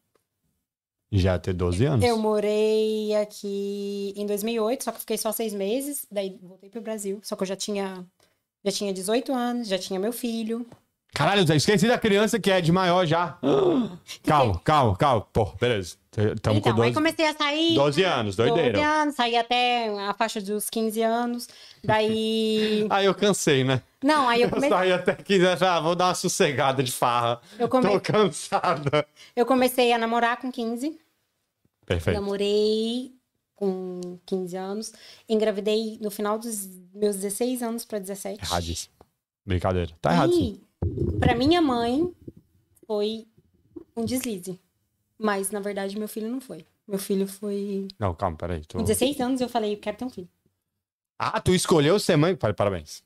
Já 1.10 1.38
ter 1.38 1.52
12 1.52 1.84
anos? 1.84 2.04
Eu 2.04 2.16
morei 2.18 3.14
aqui 3.14 4.12
em 4.16 4.26
2008, 4.26 4.84
só 4.84 4.90
que 4.90 4.96
eu 4.96 5.00
fiquei 5.00 5.18
só 5.18 5.30
seis 5.32 5.54
meses. 5.54 6.06
Daí 6.10 6.38
voltei 6.42 6.68
pro 6.68 6.80
Brasil. 6.80 7.20
Só 7.22 7.36
que 7.36 7.42
eu 7.42 7.46
já 7.46 7.56
tinha, 7.56 8.04
já 8.64 8.72
tinha 8.72 8.92
18 8.92 9.32
anos, 9.32 9.68
já 9.68 9.78
tinha 9.78 10.00
meu 10.00 10.12
filho. 10.12 10.66
Caralho, 11.14 11.50
esqueci 11.54 11.86
da 11.86 11.98
criança 11.98 12.38
que 12.40 12.50
é 12.50 12.60
de 12.60 12.72
maior 12.72 13.06
já. 13.06 13.38
calma, 14.24 14.60
calma, 14.64 14.96
calma. 14.96 15.26
Pô, 15.32 15.46
beleza. 15.60 15.96
Tamo 16.40 16.56
então, 16.58 16.60
com 16.74 16.82
aí 16.82 16.92
12. 16.92 16.94
comecei 16.94 17.26
a 17.26 17.34
sair. 17.34 17.74
12 17.74 18.02
anos, 18.02 18.36
doideira. 18.36 18.72
12 18.72 18.84
anos, 18.84 19.14
saí 19.14 19.36
até 19.36 19.88
a 20.08 20.14
faixa 20.14 20.40
dos 20.40 20.70
15 20.70 21.02
anos. 21.02 21.48
Daí. 21.84 22.86
Aí 22.90 23.04
eu 23.04 23.14
cansei, 23.14 23.62
né? 23.64 23.82
Não, 24.02 24.28
aí 24.28 24.40
eu 24.40 24.46
Eu 24.46 24.50
comecei. 24.50 24.70
saí 24.70 24.92
até 24.92 25.14
15 25.14 25.44
anos. 25.46 25.62
Ah, 25.62 25.78
vou 25.80 25.94
dar 25.94 26.06
uma 26.06 26.14
sossegada 26.14 26.82
de 26.82 26.90
farra. 26.90 27.40
Eu, 27.58 27.68
come... 27.68 27.86
Tô 27.88 28.00
cansada. 28.00 29.06
eu 29.34 29.44
comecei 29.44 29.92
a 29.92 29.98
namorar 29.98 30.38
com 30.38 30.50
15. 30.50 30.98
Perfeito. 31.84 32.18
Namorei 32.18 33.12
com 33.54 34.18
15 34.24 34.56
anos. 34.56 34.92
Engravidei 35.28 35.98
no 36.00 36.10
final 36.10 36.38
dos 36.38 36.66
meus 36.94 37.16
16 37.16 37.62
anos 37.62 37.84
para 37.84 37.98
17. 37.98 38.42
Erradíssimo. 38.42 38.94
Brincadeira. 39.44 39.92
Tá 40.00 40.12
errado 40.12 40.32
sim. 40.32 40.60
E 40.84 41.18
pra 41.18 41.34
minha 41.34 41.60
mãe 41.60 42.10
foi 42.86 43.26
um 43.96 44.04
deslize. 44.04 44.58
Mas 45.18 45.50
na 45.50 45.60
verdade 45.60 45.98
meu 45.98 46.08
filho 46.08 46.28
não 46.28 46.40
foi. 46.40 46.64
Meu 46.86 46.98
filho 46.98 47.26
foi. 47.26 47.88
Não, 47.98 48.14
calma, 48.14 48.36
peraí. 48.36 48.64
Tô... 48.64 48.78
Com 48.78 48.84
16 48.84 49.20
anos 49.20 49.40
eu 49.40 49.48
falei, 49.48 49.74
eu 49.74 49.78
quero 49.78 49.96
ter 49.96 50.04
um 50.04 50.10
filho. 50.10 50.28
Ah, 51.18 51.40
tu 51.40 51.54
escolheu 51.54 51.98
ser 51.98 52.16
mãe? 52.16 52.36
Pai, 52.36 52.52
Parabéns. 52.52 53.02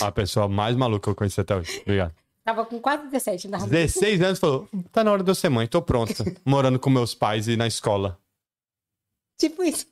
A 0.00 0.10
pessoa 0.10 0.48
mais 0.48 0.74
maluca 0.74 1.04
que 1.04 1.08
eu 1.10 1.14
conheci 1.14 1.40
até 1.40 1.54
hoje. 1.54 1.80
Obrigado. 1.82 2.14
Tava 2.44 2.64
com 2.64 2.80
quase 2.80 3.04
17, 3.04 3.46
ainda 3.46 3.58
16 3.66 4.20
anos 4.20 4.38
falou: 4.38 4.68
tá 4.90 5.04
na 5.04 5.12
hora 5.12 5.22
de 5.22 5.30
eu 5.30 5.34
ser 5.34 5.48
mãe, 5.48 5.66
tô 5.66 5.80
pronta. 5.80 6.24
Morando 6.44 6.78
com 6.78 6.90
meus 6.90 7.14
pais 7.14 7.46
e 7.46 7.56
na 7.56 7.66
escola. 7.66 8.18
Tipo 9.38 9.62
isso. 9.62 9.86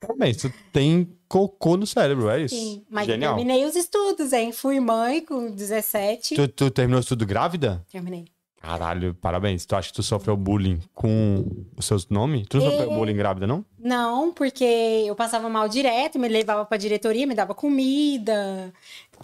Parabéns, 0.00 0.38
tu 0.38 0.52
tem 0.72 1.16
cocô 1.28 1.76
no 1.76 1.86
cérebro, 1.86 2.28
é 2.28 2.42
isso? 2.42 2.56
Sim. 2.56 2.84
Mas 2.90 3.06
Genial. 3.06 3.36
terminei 3.36 3.64
os 3.64 3.76
estudos, 3.76 4.32
hein? 4.32 4.50
Fui 4.50 4.80
mãe 4.80 5.24
com 5.24 5.48
17. 5.48 6.34
Tu, 6.34 6.48
tu 6.48 6.70
terminou 6.72 7.04
tudo 7.04 7.24
grávida? 7.24 7.86
Terminei. 7.90 8.24
Caralho, 8.62 9.12
parabéns. 9.14 9.66
Tu 9.66 9.74
acha 9.74 9.88
que 9.88 9.94
tu 9.96 10.02
sofreu 10.04 10.36
bullying 10.36 10.78
com 10.94 11.44
os 11.76 11.84
seus 11.84 12.08
nomes? 12.08 12.46
Tu 12.48 12.58
não 12.58 12.70
sofreu 12.70 12.92
É. 12.92 12.94
bullying 12.96 13.16
grávida, 13.16 13.44
não? 13.44 13.64
Não, 13.76 14.32
porque 14.32 14.62
eu 14.64 15.16
passava 15.16 15.48
mal 15.48 15.68
direto, 15.68 16.16
me 16.16 16.28
levava 16.28 16.64
pra 16.64 16.76
diretoria, 16.78 17.26
me 17.26 17.34
dava 17.34 17.56
comida. 17.56 18.72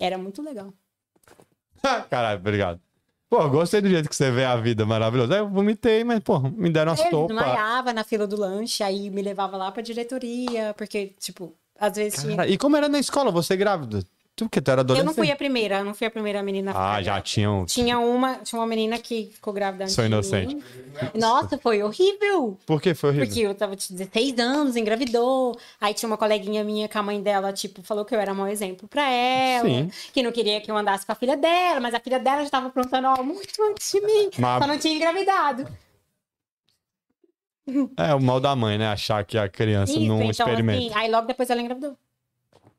Era 0.01 0.19
muito 0.19 0.43
legal. 0.43 0.73
Caralho, 2.11 2.41
obrigado. 2.41 2.81
Pô, 3.31 3.43
eu 3.43 3.51
gostei 3.51 3.81
do 3.81 3.89
jeito 3.89 4.09
que 4.09 4.17
você 4.17 4.31
vê 4.31 4.45
a 4.45 4.57
vida 4.57 4.85
maravilhosa. 4.85 5.35
Aí 5.35 5.41
Eu 5.41 5.49
vomitei, 5.49 6.03
mas, 6.03 6.19
pô, 6.21 6.41
me 6.41 6.71
deram 6.71 6.93
uma 6.93 7.01
Ele 7.01 7.11
sopa. 7.11 7.35
desmaiava 7.35 7.93
na 7.93 8.03
fila 8.03 8.27
do 8.27 8.37
lanche, 8.41 8.83
aí 8.83 9.09
me 9.11 9.23
levava 9.23 9.57
lá 9.57 9.71
pra 9.71 9.83
diretoria, 9.83 10.75
porque, 10.77 11.13
tipo, 11.21 11.55
às 11.79 11.95
vezes 11.97 12.23
tinha... 12.23 12.37
Cara, 12.37 12.49
e 12.49 12.57
como 12.59 12.77
era 12.77 12.89
na 12.89 12.99
escola, 12.99 13.31
você 13.31 13.55
grávida? 13.57 14.03
Tu, 14.39 14.49
que 14.49 14.61
tu 14.61 14.71
era 14.71 14.79
Eu 14.79 14.85
adolescente? 14.85 15.07
não 15.07 15.15
fui 15.15 15.33
a 15.33 15.35
primeira, 15.37 15.79
eu 15.79 15.85
não 15.85 15.95
fui 15.95 16.07
a 16.07 16.11
primeira 16.13 16.41
menina 16.45 16.73
Ah, 16.73 17.03
já 17.03 17.21
tinham... 17.21 17.67
Tinha 17.67 17.99
uma, 17.99 18.37
tinha 18.37 18.61
uma 18.61 18.69
menina 18.69 18.97
que 18.97 19.31
ficou 19.35 19.53
grávida 19.53 19.83
antes 19.83 19.97
Sou 19.97 20.05
inocente. 20.07 20.57
Nossa, 21.13 21.59
foi 21.59 21.83
horrível. 21.83 22.57
Por 22.65 22.81
que 22.81 22.95
foi 22.95 23.11
horrível? 23.11 23.27
Porque 23.27 23.41
eu 23.41 23.53
tava 23.53 23.75
de 23.75 23.93
16 23.93 24.39
anos, 24.39 24.77
engravidou. 24.77 25.59
Aí 25.81 25.93
tinha 25.93 26.07
uma 26.09 26.17
coleguinha 26.17 26.63
minha 26.63 26.87
que 26.87 26.97
a 26.97 27.03
mãe 27.03 27.21
dela, 27.21 27.53
tipo, 27.53 27.83
falou 27.83 28.05
que 28.05 28.15
eu 28.15 28.21
era 28.21 28.33
mau 28.33 28.47
exemplo 28.47 28.87
pra 28.87 29.11
ela. 29.11 29.69
Sim. 29.69 29.91
Que 30.13 30.23
não 30.23 30.31
queria 30.31 30.61
que 30.61 30.71
eu 30.71 30.77
andasse 30.77 31.05
com 31.05 31.11
a 31.11 31.17
filha 31.17 31.37
dela, 31.37 31.81
mas 31.81 31.93
a 31.93 31.99
filha 31.99 32.21
dela 32.21 32.45
já 32.45 32.51
tava 32.51 32.69
aprontando 32.69 33.09
ó, 33.09 33.21
muito 33.25 33.61
antes 33.71 33.91
de 33.91 34.01
mim. 34.01 34.31
Mas- 34.39 34.63
Só 34.63 34.69
não 34.69 34.79
tinha 34.79 34.95
engravidado. 34.95 35.67
É 37.97 38.15
o 38.15 38.21
mal 38.23 38.41
da 38.41 38.55
mãe, 38.57 38.79
né? 38.79 38.87
Achar 38.87 39.23
que 39.25 39.37
a 39.37 39.49
criança 39.49 39.93
Isso, 39.93 40.01
não 40.03 40.19
então 40.23 40.31
experimenta. 40.31 40.79
assim, 40.87 40.91
aí 40.95 41.11
logo 41.11 41.27
depois 41.27 41.51
ela 41.51 41.61
engravidou. 41.61 41.97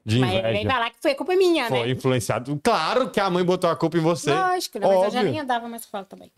De 0.10 0.20
Mas 0.20 0.32
vem 0.32 0.40
inveja. 0.52 0.70
falar 0.70 0.90
que 0.90 0.98
foi 1.02 1.16
culpa 1.16 1.36
minha, 1.36 1.68
Foi 1.68 1.84
né? 1.84 1.92
influenciado. 1.92 2.60
Claro 2.64 3.10
que 3.10 3.20
a 3.20 3.30
mãe 3.30 3.44
botou 3.44 3.70
a 3.70 3.76
culpa 3.76 3.98
em 3.98 4.02
você. 4.02 4.34
Lógico, 4.34 4.80
né? 4.80 4.88
Mas 4.88 5.04
eu 5.04 5.12
já 5.12 5.24
nem 5.24 5.40
andava 5.40 5.68
mais 5.68 5.86
com 5.86 5.98
ela 5.98 6.06
também. 6.06 6.32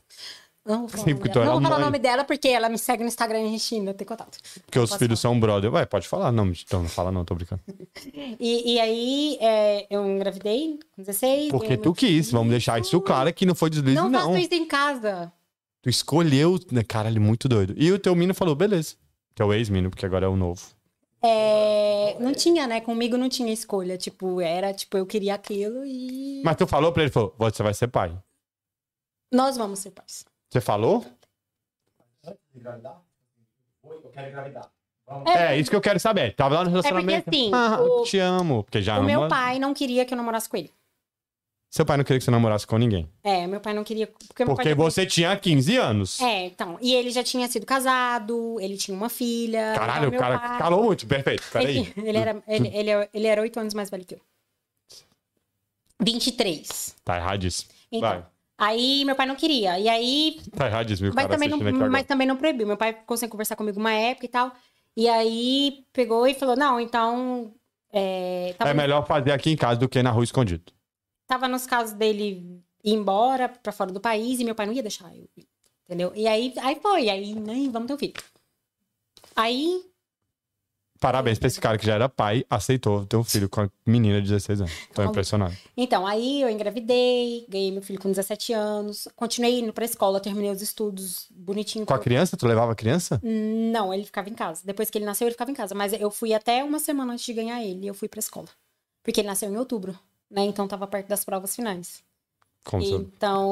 Não 0.63 0.81
vou 0.81 0.89
falar, 0.89 1.03
Sim, 1.05 1.13
o, 1.13 1.15
nome 1.15 1.29
Não 1.33 1.51
vou 1.53 1.61
falar 1.63 1.77
o 1.77 1.79
nome 1.79 1.97
dela 1.97 2.23
porque 2.23 2.47
ela 2.47 2.69
me 2.69 2.77
segue 2.77 3.01
no 3.01 3.07
Instagram 3.07 3.39
e 3.41 3.45
a 3.47 3.49
gente 3.49 3.75
ainda 3.75 3.93
tem 3.95 4.05
contato. 4.05 4.37
Porque 4.63 4.77
os 4.77 4.91
Posso 4.91 4.99
filhos 4.99 5.19
são 5.19 5.39
brother. 5.39 5.73
Ué, 5.73 5.85
pode 5.87 6.07
falar. 6.07 6.31
Não, 6.31 6.45
então 6.47 6.83
não 6.83 6.89
fala 6.89 7.11
não, 7.11 7.25
tô 7.25 7.33
brincando. 7.33 7.61
E, 8.39 8.73
e 8.75 8.79
aí 8.79 9.37
é, 9.41 9.87
eu 9.89 10.05
engravidei 10.07 10.79
com 10.95 11.01
16. 11.01 11.49
Porque 11.49 11.77
tu 11.77 11.93
quis. 11.93 12.27
filho. 12.27 12.37
Vamos 12.37 12.51
deixar 12.51 12.79
isso 12.79 12.99
claro 13.01 13.33
que 13.33 13.45
não 13.45 13.55
foi 13.55 13.69
deslize, 13.69 13.95
Não, 13.95 14.09
não. 14.09 14.33
faço 14.33 14.37
isso 14.37 14.53
em 14.53 14.65
casa. 14.67 15.31
Tu 15.81 15.89
escolheu. 15.89 16.59
né? 16.71 16.83
Caralho, 16.83 17.19
muito 17.19 17.49
doido. 17.49 17.73
E 17.75 17.91
o 17.91 17.97
teu 17.97 18.13
menino 18.13 18.33
falou, 18.35 18.55
beleza. 18.55 18.95
Teu 19.33 19.51
ex-menino, 19.53 19.89
porque 19.89 20.05
agora 20.05 20.25
é 20.25 20.29
o 20.29 20.35
novo. 20.35 20.61
É, 21.23 22.17
não 22.19 22.33
tinha, 22.33 22.65
né? 22.65 22.81
Comigo 22.81 23.15
não 23.17 23.29
tinha 23.29 23.53
escolha. 23.53 23.97
Tipo, 23.97 24.41
era, 24.41 24.73
tipo, 24.73 24.97
eu 24.97 25.05
queria 25.05 25.35
aquilo 25.35 25.85
e. 25.85 26.41
Mas 26.43 26.55
tu 26.55 26.65
falou 26.65 26.91
pra 26.91 27.03
ele, 27.03 27.11
falou, 27.11 27.33
você 27.37 27.61
vai 27.61 27.73
ser 27.73 27.87
pai. 27.87 28.17
Nós 29.31 29.55
vamos 29.55 29.79
ser 29.79 29.91
pais. 29.91 30.25
Você 30.49 30.59
falou? 30.59 31.05
Eu 32.23 34.09
quero 34.11 34.29
engravidar. 34.29 34.69
Vamos. 35.07 35.29
É, 35.29 35.57
isso 35.57 35.69
que 35.69 35.75
eu 35.75 35.81
quero 35.81 35.99
saber. 35.99 36.35
Tava 36.35 36.55
lá 36.55 36.63
no 36.63 36.69
É 36.69 36.73
porque 36.73 36.87
relacionamento. 36.89 37.29
assim, 37.29 37.51
ah, 37.53 37.81
o, 37.81 38.03
te 38.03 38.17
amo. 38.17 38.63
Porque 38.63 38.81
já 38.81 38.99
o 38.99 39.03
meu 39.03 39.27
pai 39.27 39.59
não 39.59 39.73
queria 39.73 40.05
que 40.05 40.13
eu 40.13 40.17
namorasse 40.17 40.49
com 40.49 40.57
ele. 40.57 40.71
Seu 41.71 41.85
pai 41.85 41.95
não 41.95 42.03
queria 42.03 42.19
que 42.19 42.25
você 42.25 42.31
namorasse 42.31 42.67
com 42.67 42.77
ninguém. 42.77 43.09
É, 43.23 43.47
meu 43.47 43.61
pai 43.61 43.73
não 43.73 43.81
queria. 43.81 44.05
Porque, 44.05 44.43
Porque 44.43 44.75
você 44.75 45.05
tinha 45.05 45.33
15 45.37 45.77
anos. 45.77 46.19
É, 46.19 46.47
então. 46.47 46.77
E 46.81 46.93
ele 46.93 47.11
já 47.11 47.23
tinha 47.23 47.47
sido 47.47 47.65
casado, 47.65 48.59
ele 48.59 48.75
tinha 48.75 48.95
uma 48.95 49.07
filha. 49.07 49.73
Caralho, 49.73 50.07
então 50.07 50.17
o 50.17 50.21
cara 50.21 50.37
pai- 50.37 50.57
calou 50.59 50.83
muito. 50.83 51.07
Perfeito. 51.07 51.43
Peraí. 51.49 51.77
Ele, 51.77 51.93
ele 52.09 52.17
era, 52.17 52.43
ele, 52.45 52.67
ele, 52.75 53.09
ele 53.13 53.27
era 53.27 53.41
oito 53.41 53.57
anos 53.57 53.73
mais 53.73 53.89
velho 53.89 54.03
que 54.03 54.15
eu. 54.15 54.21
23. 56.01 56.95
Tá 57.05 57.15
erradíssimo. 57.15 57.71
Então. 57.89 58.09
Vai. 58.09 58.25
Aí 58.57 59.05
meu 59.05 59.15
pai 59.15 59.25
não 59.25 59.35
queria. 59.37 59.79
E 59.79 59.87
aí. 59.87 60.41
Tá 60.55 60.67
erradíssimo. 60.67 61.09
Mas 61.15 61.25
cara 61.25 61.39
também, 61.39 61.49
não, 61.49 61.89
mas 61.89 62.05
também 62.05 62.27
não 62.27 62.35
proibiu. 62.35 62.67
Meu 62.67 62.77
pai 62.77 62.91
ficou 62.93 63.15
sem 63.15 63.29
conversar 63.29 63.55
comigo 63.55 63.79
uma 63.79 63.93
época 63.93 64.25
e 64.25 64.29
tal. 64.29 64.51
E 64.97 65.07
aí 65.07 65.85
pegou 65.93 66.27
e 66.27 66.33
falou: 66.33 66.57
não, 66.57 66.81
então. 66.81 67.53
É, 67.93 68.53
tava, 68.57 68.71
É 68.71 68.73
melhor 68.73 69.07
fazer 69.07 69.31
aqui 69.31 69.51
em 69.51 69.55
casa 69.57 69.79
do 69.79 69.87
que 69.87 70.03
na 70.03 70.11
rua 70.11 70.25
escondido. 70.25 70.71
Tava 71.31 71.47
nos 71.47 71.65
casos 71.65 71.93
dele 71.93 72.61
ir 72.83 72.93
embora 72.93 73.47
pra 73.47 73.71
fora 73.71 73.89
do 73.89 74.01
país 74.01 74.41
e 74.41 74.43
meu 74.43 74.53
pai 74.53 74.65
não 74.65 74.73
ia 74.73 74.81
deixar 74.81 75.15
eu 75.15 75.29
ir. 75.37 75.47
Entendeu? 75.85 76.11
E 76.13 76.27
aí, 76.27 76.53
aí 76.57 76.77
foi. 76.81 77.09
Aí, 77.09 77.33
né, 77.33 77.69
vamos 77.71 77.87
ter 77.87 77.93
um 77.93 77.97
filho. 77.97 78.13
Aí 79.33 79.81
Parabéns 80.99 81.39
pra 81.39 81.47
esse 81.47 81.59
cara 81.59 81.79
que 81.79 81.85
já 81.85 81.95
era 81.95 82.07
pai, 82.07 82.45
aceitou 82.47 83.05
ter 83.07 83.15
um 83.15 83.23
filho 83.23 83.49
com 83.49 83.61
a 83.61 83.69
menina 83.87 84.21
de 84.21 84.27
16 84.27 84.61
anos. 84.61 84.73
Tô 84.89 85.01
Tá 85.01 85.05
impressionado. 85.05 85.57
Então, 85.75 86.05
aí 86.05 86.43
eu 86.43 86.49
engravidei, 86.49 87.43
ganhei 87.49 87.71
meu 87.71 87.81
filho 87.81 87.99
com 87.99 88.09
17 88.09 88.53
anos, 88.53 89.07
continuei 89.15 89.61
indo 89.61 89.73
pra 89.73 89.83
escola, 89.83 90.19
terminei 90.19 90.51
os 90.51 90.61
estudos 90.61 91.27
bonitinho. 91.31 91.87
Com 91.87 91.93
a 91.93 91.97
criança? 91.97 92.37
Tu 92.37 92.45
levava 92.45 92.73
a 92.73 92.75
criança? 92.75 93.19
Não, 93.23 93.91
ele 93.91 94.05
ficava 94.05 94.29
em 94.29 94.35
casa. 94.35 94.61
Depois 94.63 94.91
que 94.91 94.97
ele 94.99 95.05
nasceu, 95.05 95.25
ele 95.25 95.33
ficava 95.33 95.49
em 95.49 95.55
casa. 95.55 95.73
Mas 95.73 95.91
eu 95.93 96.11
fui 96.11 96.35
até 96.35 96.63
uma 96.63 96.77
semana 96.77 97.13
antes 97.13 97.25
de 97.25 97.33
ganhar 97.33 97.63
ele, 97.63 97.87
eu 97.87 97.95
fui 97.95 98.07
pra 98.07 98.19
escola. 98.19 98.49
Porque 99.01 99.21
ele 99.21 99.27
nasceu 99.27 99.49
em 99.49 99.57
outubro, 99.57 99.97
né? 100.31 100.43
Então 100.45 100.67
tava 100.67 100.87
perto 100.87 101.07
das 101.07 101.23
provas 101.23 101.55
finais. 101.55 102.03
Como. 102.63 102.83
Então, 102.83 103.51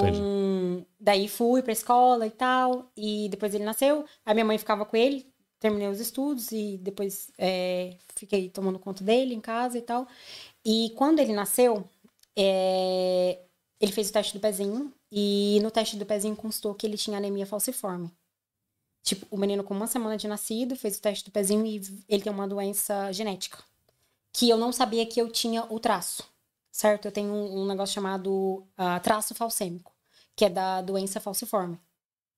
daí 0.99 1.27
fui 1.27 1.61
pra 1.61 1.73
escola 1.73 2.27
e 2.27 2.31
tal, 2.31 2.91
e 2.95 3.27
depois 3.29 3.53
ele 3.53 3.63
nasceu, 3.63 4.05
a 4.25 4.33
minha 4.33 4.45
mãe 4.45 4.57
ficava 4.57 4.85
com 4.85 4.95
ele, 4.95 5.27
terminei 5.59 5.87
os 5.87 5.99
estudos 5.99 6.51
e 6.51 6.77
depois 6.77 7.31
é, 7.37 7.97
fiquei 8.15 8.49
tomando 8.49 8.79
conta 8.79 9.03
dele 9.03 9.33
em 9.33 9.41
casa 9.41 9.77
e 9.77 9.81
tal. 9.81 10.07
E 10.63 10.91
quando 10.95 11.19
ele 11.19 11.33
nasceu, 11.33 11.89
é, 12.35 13.39
ele 13.79 13.91
fez 13.91 14.09
o 14.09 14.13
teste 14.13 14.33
do 14.33 14.39
pezinho, 14.39 14.93
e 15.11 15.59
no 15.63 15.71
teste 15.71 15.97
do 15.97 16.05
pezinho 16.05 16.35
constou 16.35 16.75
que 16.75 16.85
ele 16.85 16.97
tinha 16.97 17.17
anemia 17.17 17.45
falciforme. 17.45 18.11
Tipo, 19.01 19.25
o 19.31 19.37
menino 19.37 19.63
com 19.63 19.73
uma 19.73 19.87
semana 19.87 20.17
de 20.17 20.27
nascido 20.27 20.75
fez 20.75 20.97
o 20.97 21.01
teste 21.01 21.25
do 21.25 21.31
pezinho 21.31 21.65
e 21.65 21.81
ele 22.07 22.21
tem 22.21 22.31
uma 22.31 22.47
doença 22.47 23.11
genética. 23.11 23.57
Que 24.31 24.49
eu 24.49 24.57
não 24.57 24.71
sabia 24.71 25.05
que 25.05 25.19
eu 25.19 25.31
tinha 25.31 25.63
o 25.63 25.79
traço 25.79 26.28
certo? 26.79 27.05
Eu 27.05 27.11
tenho 27.11 27.29
um, 27.33 27.61
um 27.63 27.65
negócio 27.67 27.93
chamado 27.93 28.63
ah, 28.77 28.99
traço 29.01 29.35
falcêmico, 29.35 29.91
que 30.35 30.45
é 30.45 30.49
da 30.49 30.81
doença 30.81 31.19
falciforme. 31.19 31.77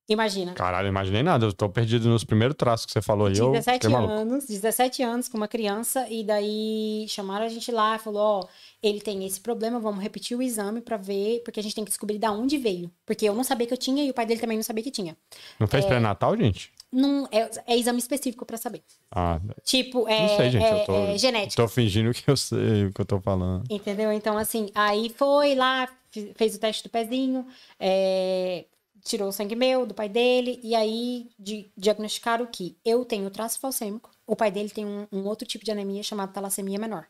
Imagina. 0.09 0.53
Caralho, 0.55 0.87
imaginei 0.87 1.23
nada. 1.23 1.45
Eu 1.45 1.53
tô 1.53 1.69
perdido 1.69 2.09
nos 2.09 2.23
primeiros 2.25 2.57
traços 2.57 2.85
que 2.85 2.91
você 2.91 3.01
falou 3.01 3.27
aí. 3.27 3.37
Eu 3.37 3.51
17 3.51 3.75
fiquei 3.75 3.89
maluco. 3.89 4.13
anos, 4.13 4.45
17 4.47 5.03
anos 5.03 5.29
com 5.29 5.37
uma 5.37 5.47
criança, 5.47 6.05
e 6.09 6.23
daí 6.23 7.05
chamaram 7.07 7.45
a 7.45 7.49
gente 7.49 7.71
lá, 7.71 7.97
falou, 7.97 8.21
ó, 8.21 8.47
ele 8.83 8.99
tem 8.99 9.23
esse 9.25 9.39
problema, 9.39 9.79
vamos 9.79 10.01
repetir 10.03 10.35
o 10.35 10.41
exame 10.41 10.81
pra 10.81 10.97
ver, 10.97 11.41
porque 11.45 11.59
a 11.59 11.63
gente 11.63 11.75
tem 11.75 11.85
que 11.85 11.91
descobrir 11.91 12.17
da 12.17 12.31
onde 12.31 12.57
veio. 12.57 12.91
Porque 13.05 13.29
eu 13.29 13.33
não 13.35 13.43
sabia 13.43 13.67
que 13.67 13.73
eu 13.73 13.77
tinha 13.77 14.03
e 14.03 14.09
o 14.09 14.13
pai 14.13 14.25
dele 14.25 14.41
também 14.41 14.57
não 14.57 14.63
sabia 14.63 14.83
que 14.83 14.91
tinha. 14.91 15.15
Não 15.59 15.65
É. 15.65 15.69
fez 15.69 15.85
pré-natal, 15.85 16.35
gente? 16.35 16.73
Não, 16.91 17.25
é, 17.31 17.49
é 17.67 17.77
exame 17.77 17.99
específico 17.99 18.45
pra 18.45 18.57
saber. 18.57 18.83
Ah, 19.09 19.39
Tipo, 19.63 20.07
é, 20.09 20.19
não 20.21 20.27
sei, 20.37 20.49
gente. 20.49 20.65
é, 20.65 20.81
eu 20.81 20.85
tô, 20.85 20.95
é 20.95 21.17
genética. 21.17 21.63
tô 21.63 21.67
fingindo 21.69 22.11
que 22.13 22.29
eu 22.29 22.35
sei 22.35 22.85
o 22.85 22.93
que 22.93 22.99
eu 23.01 23.05
tô 23.05 23.19
falando. 23.21 23.63
Entendeu? 23.69 24.11
Então, 24.11 24.37
assim, 24.37 24.69
aí 24.75 25.09
foi 25.09 25.55
lá, 25.55 25.87
fez 26.35 26.55
o 26.55 26.59
teste 26.59 26.83
do 26.83 26.89
pezinho, 26.89 27.45
é, 27.79 28.65
tirou 29.03 29.29
o 29.29 29.31
sangue 29.31 29.55
meu, 29.55 29.85
do 29.85 29.93
pai 29.93 30.09
dele, 30.09 30.59
e 30.61 30.75
aí 30.75 31.29
di- 31.39 31.71
diagnosticaram 31.77 32.45
que 32.45 32.77
eu 32.83 33.05
tenho 33.05 33.29
traço 33.29 33.59
falcêmico, 33.59 34.11
o 34.27 34.35
pai 34.35 34.51
dele 34.51 34.69
tem 34.69 34.85
um, 34.85 35.07
um 35.11 35.25
outro 35.25 35.47
tipo 35.47 35.63
de 35.63 35.71
anemia 35.71 36.03
chamado 36.03 36.33
talassemia 36.33 36.77
menor. 36.77 37.07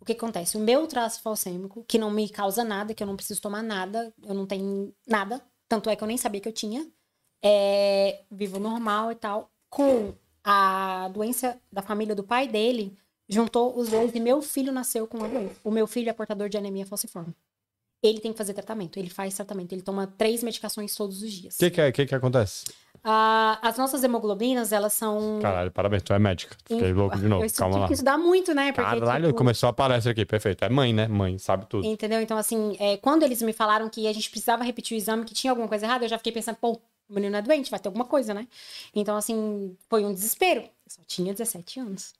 O 0.00 0.04
que 0.04 0.12
acontece? 0.12 0.56
O 0.56 0.60
meu 0.60 0.86
traço 0.86 1.20
falcêmico, 1.20 1.84
que 1.86 1.98
não 1.98 2.10
me 2.10 2.26
causa 2.30 2.64
nada, 2.64 2.94
que 2.94 3.02
eu 3.02 3.06
não 3.06 3.16
preciso 3.16 3.42
tomar 3.42 3.62
nada, 3.62 4.12
eu 4.24 4.32
não 4.34 4.46
tenho 4.46 4.94
nada, 5.06 5.42
tanto 5.68 5.90
é 5.90 5.94
que 5.96 6.02
eu 6.02 6.08
nem 6.08 6.16
sabia 6.16 6.40
que 6.40 6.48
eu 6.48 6.52
tinha, 6.54 6.86
é, 7.42 8.20
vivo 8.30 8.58
normal 8.58 9.12
e 9.12 9.14
tal, 9.14 9.50
com 9.68 10.14
a 10.44 11.08
doença 11.12 11.58
da 11.70 11.82
família 11.82 12.14
do 12.14 12.24
pai 12.24 12.48
dele, 12.48 12.96
juntou 13.28 13.78
os 13.78 13.90
dois 13.90 14.14
e 14.14 14.20
meu 14.20 14.42
filho 14.42 14.72
nasceu 14.72 15.06
com 15.06 15.22
a 15.24 15.28
doença. 15.28 15.56
O 15.62 15.70
meu 15.70 15.86
filho 15.86 16.10
é 16.10 16.12
portador 16.12 16.48
de 16.48 16.56
anemia 16.56 16.86
falciforme. 16.86 17.34
Ele 18.02 18.18
tem 18.18 18.32
que 18.32 18.38
fazer 18.38 18.54
tratamento, 18.54 18.98
ele 18.98 19.10
faz 19.10 19.34
tratamento, 19.34 19.72
ele 19.72 19.82
toma 19.82 20.06
três 20.06 20.42
medicações 20.42 20.94
todos 20.94 21.22
os 21.22 21.30
dias. 21.30 21.54
O 21.56 21.58
que 21.58 21.70
que, 21.70 21.80
é, 21.80 21.92
que 21.92 22.06
que 22.06 22.14
acontece? 22.14 22.64
Ah, 23.02 23.58
as 23.62 23.78
nossas 23.78 24.04
hemoglobinas, 24.04 24.72
elas 24.72 24.92
são. 24.92 25.38
Caralho, 25.40 25.70
parabéns, 25.70 26.02
tu 26.02 26.12
é 26.12 26.18
médica. 26.18 26.56
Fiquei 26.66 26.92
louco 26.92 27.18
de 27.18 27.26
novo. 27.26 27.44
Eu 27.44 27.50
Calma 27.50 27.78
lá. 27.78 27.86
que 27.86 27.94
estudar 27.94 28.18
muito, 28.18 28.54
né? 28.54 28.72
Porque, 28.72 29.00
Caralho, 29.00 29.26
tipo, 29.28 29.38
começou 29.38 29.68
a 29.68 29.72
palestra 29.72 30.12
aqui, 30.12 30.26
perfeito. 30.26 30.64
É 30.64 30.68
mãe, 30.68 30.92
né? 30.92 31.08
Mãe, 31.08 31.38
sabe 31.38 31.66
tudo. 31.66 31.86
Entendeu? 31.86 32.20
Então, 32.20 32.36
assim, 32.36 32.76
é, 32.78 32.98
quando 32.98 33.22
eles 33.22 33.40
me 33.40 33.54
falaram 33.54 33.88
que 33.88 34.06
a 34.06 34.12
gente 34.12 34.30
precisava 34.30 34.64
repetir 34.64 34.96
o 34.96 34.98
exame, 34.98 35.24
que 35.24 35.32
tinha 35.32 35.50
alguma 35.50 35.68
coisa 35.68 35.86
errada, 35.86 36.04
eu 36.04 36.08
já 36.08 36.18
fiquei 36.18 36.32
pensando, 36.32 36.56
pô, 36.56 36.78
o 37.10 37.14
menino 37.14 37.36
é 37.36 37.42
doente, 37.42 37.70
vai 37.70 37.80
ter 37.80 37.88
alguma 37.88 38.04
coisa, 38.06 38.32
né? 38.34 38.48
Então, 38.94 39.16
assim, 39.16 39.76
foi 39.88 40.04
um 40.04 40.12
desespero. 40.14 40.62
Eu 40.62 40.70
só 40.88 41.02
tinha 41.06 41.32
17 41.34 41.80
anos. 41.80 42.14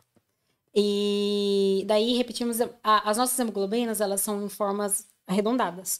E 0.74 1.84
daí 1.86 2.16
repetimos. 2.16 2.60
a- 2.60 3.10
as 3.10 3.16
nossas 3.16 3.38
hemoglobinas, 3.38 4.00
elas 4.00 4.20
são 4.20 4.44
em 4.44 4.48
formas 4.48 5.06
arredondadas. 5.26 5.98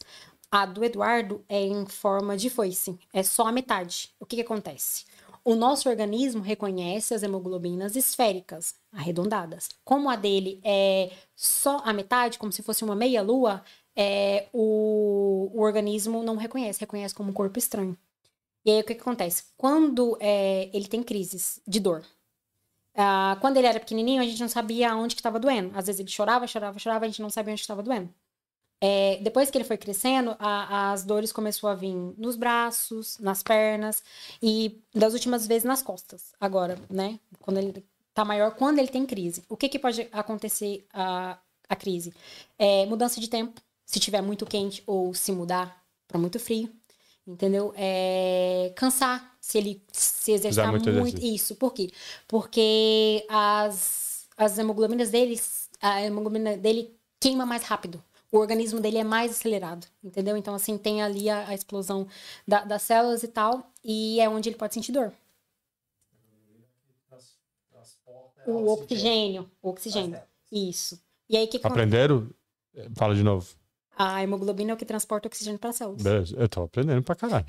A 0.51 0.65
do 0.65 0.83
Eduardo 0.83 1.43
é 1.47 1.61
em 1.65 1.85
forma 1.85 2.35
de 2.35 2.49
foice, 2.49 2.97
é 3.13 3.23
só 3.23 3.47
a 3.47 3.51
metade. 3.51 4.11
O 4.19 4.25
que, 4.25 4.35
que 4.37 4.41
acontece? 4.41 5.05
O 5.43 5.55
nosso 5.55 5.89
organismo 5.89 6.41
reconhece 6.41 7.13
as 7.13 7.23
hemoglobinas 7.23 7.95
esféricas, 7.95 8.75
arredondadas. 8.91 9.69
Como 9.83 10.09
a 10.09 10.15
dele 10.15 10.59
é 10.63 11.09
só 11.35 11.81
a 11.85 11.93
metade, 11.93 12.37
como 12.37 12.51
se 12.51 12.61
fosse 12.61 12.83
uma 12.83 12.95
meia-lua, 12.95 13.63
é, 13.95 14.47
o, 14.53 15.49
o 15.53 15.61
organismo 15.61 16.21
não 16.23 16.35
reconhece, 16.35 16.79
reconhece 16.81 17.15
como 17.15 17.29
um 17.31 17.33
corpo 17.33 17.57
estranho. 17.57 17.97
E 18.65 18.71
aí 18.71 18.81
o 18.81 18.83
que, 18.83 18.95
que 18.95 19.01
acontece? 19.01 19.45
Quando 19.57 20.17
é, 20.19 20.69
ele 20.73 20.87
tem 20.87 21.01
crises 21.03 21.61
de 21.67 21.79
dor, 21.79 22.05
ah, 22.95 23.37
quando 23.41 23.57
ele 23.57 23.67
era 23.67 23.79
pequenininho, 23.79 24.21
a 24.21 24.25
gente 24.25 24.39
não 24.41 24.49
sabia 24.49 24.95
onde 24.95 25.15
que 25.15 25.21
estava 25.21 25.39
doendo. 25.39 25.71
Às 25.77 25.87
vezes 25.87 25.99
ele 25.99 26.09
chorava, 26.09 26.45
chorava, 26.47 26.77
chorava, 26.79 27.05
a 27.05 27.07
gente 27.07 27.21
não 27.21 27.29
sabia 27.29 27.53
onde 27.53 27.61
estava 27.61 27.81
doendo. 27.83 28.09
É, 28.83 29.17
depois 29.21 29.51
que 29.51 29.57
ele 29.57 29.65
foi 29.65 29.77
crescendo, 29.77 30.35
a- 30.39 30.91
as 30.91 31.03
dores 31.03 31.31
começou 31.31 31.69
a 31.69 31.75
vir 31.75 31.93
nos 32.17 32.35
braços, 32.35 33.17
nas 33.19 33.43
pernas 33.43 34.03
e 34.41 34.81
das 34.93 35.13
últimas 35.13 35.47
vezes 35.47 35.63
nas 35.63 35.83
costas. 35.83 36.33
Agora, 36.39 36.77
né? 36.89 37.19
Quando 37.39 37.57
ele 37.57 37.85
tá 38.13 38.25
maior, 38.25 38.51
quando 38.55 38.79
ele 38.79 38.87
tem 38.87 39.05
crise. 39.05 39.43
O 39.49 39.55
que 39.57 39.69
que 39.69 39.79
pode 39.79 40.07
acontecer 40.11 40.85
a, 40.93 41.37
a 41.69 41.75
crise? 41.75 42.13
É, 42.57 42.85
mudança 42.87 43.21
de 43.21 43.29
tempo, 43.29 43.61
se 43.85 43.99
tiver 43.99 44.21
muito 44.21 44.45
quente 44.45 44.83
ou 44.87 45.13
se 45.13 45.31
mudar 45.31 45.83
para 46.07 46.19
muito 46.19 46.39
frio. 46.39 46.73
Entendeu? 47.25 47.71
É, 47.77 48.73
cansar, 48.75 49.37
se 49.39 49.57
ele 49.57 49.81
se 49.91 50.31
exercitar 50.31 50.65
muito 50.71 50.89
muito. 51.01 51.21
Isso, 51.23 51.55
por 51.55 51.71
quê? 51.73 51.91
Porque 52.27 53.25
as, 53.29 54.27
as 54.35 54.57
hemoglobinas 54.57 55.11
deles, 55.11 55.69
a 55.81 56.01
hemoglobina 56.01 56.57
dele 56.57 56.95
queima 57.19 57.45
mais 57.45 57.63
rápido. 57.63 58.03
O 58.31 58.37
organismo 58.37 58.79
dele 58.79 58.97
é 58.97 59.03
mais 59.03 59.31
acelerado, 59.31 59.85
entendeu? 60.03 60.35
Então, 60.37 60.55
assim, 60.55 60.77
tem 60.77 61.01
ali 61.01 61.29
a, 61.29 61.49
a 61.49 61.53
explosão 61.53 62.07
da- 62.47 62.63
das 62.63 62.81
células 62.81 63.23
e 63.23 63.27
tal, 63.27 63.69
e 63.83 64.19
é 64.21 64.27
onde 64.29 64.49
ele 64.49 64.55
pode 64.57 64.73
sentir 64.73 64.93
dor. 64.93 65.13
O 68.47 68.67
oxigênio, 68.73 69.49
o 69.61 69.69
oxigênio. 69.69 70.19
Isso. 70.51 70.99
E 71.29 71.37
aí, 71.37 71.45
o 71.45 71.47
que, 71.49 71.59
que 71.59 71.67
acontece? 71.67 71.81
Aprenderam? 71.95 72.29
Fala 72.95 73.13
de 73.15 73.23
novo. 73.23 73.53
A 73.97 74.23
hemoglobina 74.23 74.71
é 74.71 74.73
o 74.73 74.77
que 74.77 74.85
transporta 74.85 75.27
oxigênio 75.27 75.59
para 75.59 75.69
as 75.69 75.75
células. 75.75 76.31
Eu 76.31 76.49
tô 76.49 76.63
aprendendo 76.63 77.03
pra 77.03 77.15
caralho. 77.15 77.45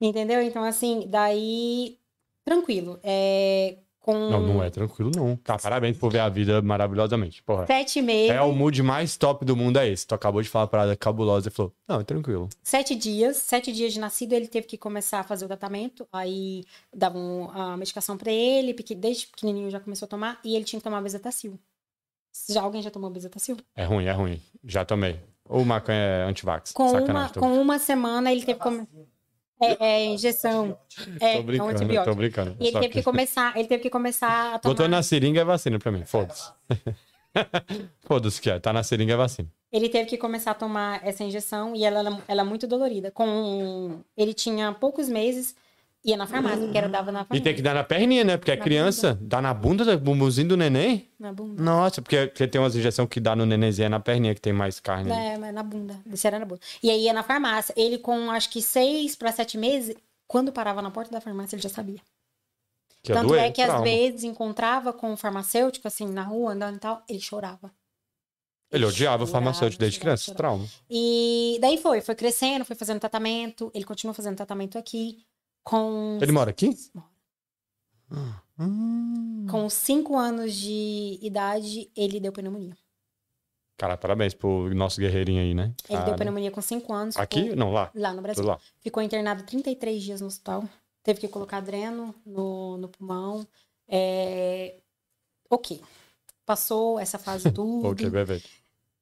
Entendeu? 0.00 0.42
Então, 0.42 0.64
assim, 0.64 1.06
daí, 1.08 1.98
tranquilo. 2.44 2.98
É, 3.02 3.78
com 4.00 4.12
Não, 4.12 4.40
não 4.40 4.62
é 4.62 4.68
tranquilo, 4.68 5.10
não. 5.14 5.34
Tá, 5.36 5.58
parabéns 5.58 5.96
por 5.96 6.12
ver 6.12 6.18
a 6.18 6.28
vida 6.28 6.60
maravilhosamente. 6.60 7.42
Porra. 7.42 7.66
sete 7.66 8.02
meses, 8.02 8.30
É 8.30 8.40
o 8.42 8.52
mood 8.52 8.82
mais 8.82 9.16
top 9.16 9.44
do 9.46 9.56
mundo, 9.56 9.78
é 9.78 9.88
esse. 9.88 10.06
Tu 10.06 10.14
acabou 10.14 10.42
de 10.42 10.48
falar 10.48 10.64
uma 10.64 10.70
parada 10.70 10.96
cabulosa 10.96 11.48
e 11.48 11.50
falou, 11.50 11.72
não, 11.88 12.00
é 12.00 12.04
tranquilo. 12.04 12.48
sete 12.62 12.94
dias, 12.94 13.38
sete 13.38 13.72
dias 13.72 13.94
de 13.94 14.00
nascido, 14.00 14.34
ele 14.34 14.46
teve 14.46 14.66
que 14.66 14.76
começar 14.76 15.20
a 15.20 15.24
fazer 15.24 15.46
o 15.46 15.48
tratamento. 15.48 16.06
Aí 16.12 16.64
davam 16.94 17.50
a 17.54 17.76
medicação 17.76 18.18
pra 18.18 18.30
ele, 18.30 18.74
porque 18.74 18.94
desde 18.94 19.26
pequenininho 19.26 19.70
já 19.70 19.80
começou 19.80 20.04
a 20.06 20.08
tomar, 20.08 20.38
e 20.44 20.54
ele 20.54 20.64
tinha 20.64 20.78
que 20.78 20.84
tomar 20.84 21.00
bezetacil. 21.00 21.58
Já 22.50 22.62
alguém 22.62 22.82
já 22.82 22.90
tomou 22.90 23.08
bezetacil? 23.10 23.56
É 23.74 23.84
ruim, 23.84 24.04
é 24.04 24.12
ruim. 24.12 24.42
Já 24.64 24.84
tomei. 24.84 25.18
Ou 25.48 25.64
maconha 25.64 25.98
é 25.98 26.24
antivax. 26.24 26.72
Com 26.72 26.90
uma, 26.90 27.28
com 27.28 27.60
uma 27.60 27.78
semana 27.78 28.32
ele 28.32 28.40
teve 28.40 28.58
que 28.58 28.64
começar. 28.64 28.88
É, 29.60 29.76
é 29.80 30.04
injeção. 30.06 30.76
É, 31.20 31.34
tô 31.34 31.38
é 31.38 31.40
um 31.40 31.42
brincando, 31.44 31.70
antibiótico. 31.70 32.10
tô 32.10 32.16
brincando. 32.16 32.56
E 32.60 32.66
ele 32.68 32.80
teve 32.80 32.88
que 32.88 33.02
começar, 33.02 33.56
ele 33.56 33.68
teve 33.68 33.82
que 33.82 33.90
começar 33.90 34.54
a 34.54 34.58
tomar. 34.58 34.74
Botou 34.74 34.88
na 34.88 35.02
seringa 35.02 35.40
é 35.40 35.44
vacina 35.44 35.78
pra 35.78 35.92
mim, 35.92 36.04
foda-se. 36.04 36.50
foda-se 38.04 38.40
que 38.40 38.50
é, 38.50 38.58
tá 38.58 38.72
na 38.72 38.82
seringa 38.82 39.14
é 39.14 39.16
vacina. 39.16 39.48
Ele 39.72 39.88
teve 39.88 40.08
que 40.08 40.16
começar 40.16 40.52
a 40.52 40.54
tomar 40.54 41.04
essa 41.04 41.24
injeção 41.24 41.74
e 41.74 41.84
ela, 41.84 42.22
ela 42.28 42.40
é 42.40 42.44
muito 42.44 42.66
dolorida. 42.66 43.10
Com 43.10 44.00
ele 44.16 44.32
tinha 44.32 44.72
poucos 44.72 45.08
meses, 45.08 45.54
ia 46.04 46.16
na 46.16 46.26
farmácia, 46.26 46.68
que 46.68 46.76
era 46.76 46.88
dava 46.88 47.10
na 47.10 47.20
E 47.20 47.24
farmácia. 47.24 47.42
tem 47.44 47.54
que 47.54 47.62
dar 47.62 47.74
na 47.74 47.82
perninha, 47.84 48.24
né? 48.24 48.36
Porque 48.36 48.50
é 48.52 48.56
Na 48.56 48.62
criança. 48.62 49.18
Dá 49.22 49.40
na 49.40 49.54
bunda 49.54 49.84
do 49.84 49.98
bumbumzinho 49.98 50.48
do 50.48 50.56
neném? 50.56 51.08
Na 51.18 51.32
bunda. 51.32 51.62
Nossa, 51.62 52.02
porque, 52.02 52.26
porque 52.26 52.46
tem 52.46 52.60
umas 52.60 52.76
injeções 52.76 53.08
que 53.08 53.18
dá 53.20 53.34
no 53.34 53.46
nenenzinho 53.46 53.86
é 53.86 53.88
na 53.88 54.00
perninha 54.00 54.34
que 54.34 54.40
tem 54.40 54.52
mais 54.52 54.78
carne. 54.80 55.10
ali. 55.10 55.26
É, 55.28 55.38
mas 55.38 55.54
na 55.54 55.62
bunda. 55.62 55.98
Isso 56.06 56.26
era 56.26 56.38
na 56.38 56.44
bunda. 56.44 56.60
E 56.82 56.90
aí 56.90 57.04
ia 57.04 57.12
na 57.12 57.22
farmácia. 57.22 57.72
Ele, 57.76 57.98
com 57.98 58.30
acho 58.30 58.50
que 58.50 58.60
seis 58.60 59.16
para 59.16 59.32
sete 59.32 59.56
meses, 59.56 59.96
quando 60.28 60.52
parava 60.52 60.82
na 60.82 60.90
porta 60.90 61.10
da 61.10 61.20
farmácia, 61.20 61.56
ele 61.56 61.62
já 61.62 61.68
sabia. 61.70 62.00
Que 63.02 63.12
Tanto 63.12 63.28
doer, 63.28 63.42
é 63.44 63.50
que 63.50 63.60
às 63.60 63.68
trauma. 63.68 63.84
vezes 63.84 64.24
encontrava 64.24 64.92
com 64.92 65.12
um 65.12 65.16
farmacêutico, 65.16 65.86
assim, 65.86 66.06
na 66.08 66.22
rua, 66.22 66.52
andando 66.52 66.76
e 66.76 66.80
tal, 66.80 67.02
ele 67.08 67.20
chorava. 67.20 67.70
Ele 68.72 68.84
odiava 68.86 69.22
o 69.22 69.26
chorava, 69.26 69.44
farmacêutico 69.44 69.78
desde 69.80 69.98
chorava, 69.98 70.16
criança. 70.16 70.24
chorava. 70.24 70.36
Trauma. 70.38 70.68
E 70.90 71.58
daí 71.60 71.76
foi, 71.78 72.00
foi 72.00 72.14
crescendo, 72.14 72.64
foi 72.64 72.74
fazendo 72.74 72.98
tratamento. 73.00 73.70
Ele 73.74 73.84
continua 73.84 74.12
fazendo 74.14 74.36
tratamento 74.36 74.76
aqui. 74.78 75.24
Com, 75.64 76.18
Ele 76.20 76.30
mora 76.32 76.50
aqui? 76.50 76.76
com 79.50 79.68
cinco 79.70 80.16
anos 80.16 80.54
de 80.54 81.18
idade, 81.22 81.90
ele 81.96 82.20
deu 82.20 82.32
pneumonia. 82.32 82.76
Cara, 83.76 83.96
parabéns 83.96 84.34
pro 84.34 84.72
nosso 84.74 85.00
guerreirinho 85.00 85.40
aí, 85.42 85.52
né? 85.54 85.74
Ele 85.88 85.98
Cara. 85.98 86.04
deu 86.04 86.14
pneumonia 86.16 86.50
com 86.50 86.60
cinco 86.62 86.92
anos. 86.92 87.16
Aqui? 87.16 87.40
ficou- 87.42 87.56
Não, 87.56 87.72
lá. 87.72 87.90
Lá 87.94 88.12
no 88.12 88.22
Brasil. 88.22 88.44
lá. 88.44 88.58
Ficou 88.78 89.02
internado 89.02 89.42
33 89.42 90.00
dias 90.02 90.20
no 90.20 90.28
hospital. 90.28 90.68
Teve 91.02 91.20
que 91.20 91.28
colocar 91.28 91.60
dreno 91.60 92.14
no, 92.24 92.76
no 92.78 92.88
pulmão. 92.88 93.46
É... 93.88 94.76
Ok. 95.50 95.82
Passou 96.46 96.98
essa 97.00 97.18
fase 97.18 97.50
tudo. 97.52 97.88
Ok, 97.88 98.08
bebê. 98.08 98.40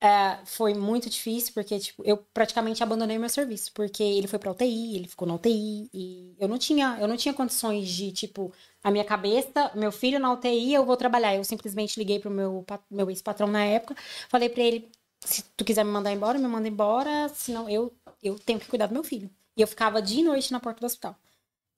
É, 0.04 0.44
foi 0.44 0.74
muito 0.74 1.08
difícil, 1.08 1.54
porque 1.54 1.78
tipo, 1.78 2.02
eu 2.04 2.16
praticamente 2.34 2.82
abandonei 2.82 3.16
meu 3.18 3.28
serviço. 3.28 3.70
Porque 3.72 4.02
ele 4.02 4.26
foi 4.26 4.36
pra 4.36 4.50
UTI, 4.50 4.96
ele 4.96 5.06
ficou 5.06 5.28
na 5.28 5.34
UTI. 5.34 5.88
E 5.94 6.34
eu 6.40 6.48
não 6.48 6.58
tinha, 6.58 6.98
eu 7.00 7.06
não 7.06 7.16
tinha 7.16 7.32
condições 7.32 7.88
de, 7.88 8.10
tipo, 8.10 8.52
a 8.82 8.90
minha 8.90 9.04
cabeça, 9.04 9.70
meu 9.76 9.92
filho 9.92 10.18
na 10.18 10.32
UTI, 10.32 10.74
eu 10.74 10.84
vou 10.84 10.96
trabalhar. 10.96 11.36
Eu 11.36 11.44
simplesmente 11.44 11.96
liguei 12.00 12.18
pro 12.18 12.30
meu, 12.30 12.66
meu 12.90 13.08
ex-patrão 13.10 13.46
na 13.46 13.64
época. 13.64 13.94
Falei 14.28 14.48
pra 14.48 14.60
ele, 14.64 14.90
se 15.20 15.44
tu 15.56 15.64
quiser 15.64 15.84
me 15.84 15.92
mandar 15.92 16.10
embora, 16.12 16.36
me 16.36 16.48
manda 16.48 16.66
embora. 16.66 17.28
Senão 17.28 17.68
eu, 17.68 17.92
eu 18.20 18.36
tenho 18.40 18.58
que 18.58 18.66
cuidar 18.66 18.88
do 18.88 18.94
meu 18.94 19.04
filho. 19.04 19.30
E 19.56 19.60
eu 19.62 19.68
ficava 19.68 20.02
dia 20.02 20.20
e 20.20 20.24
noite 20.24 20.50
na 20.50 20.58
porta 20.58 20.80
do 20.80 20.86
hospital. 20.86 21.14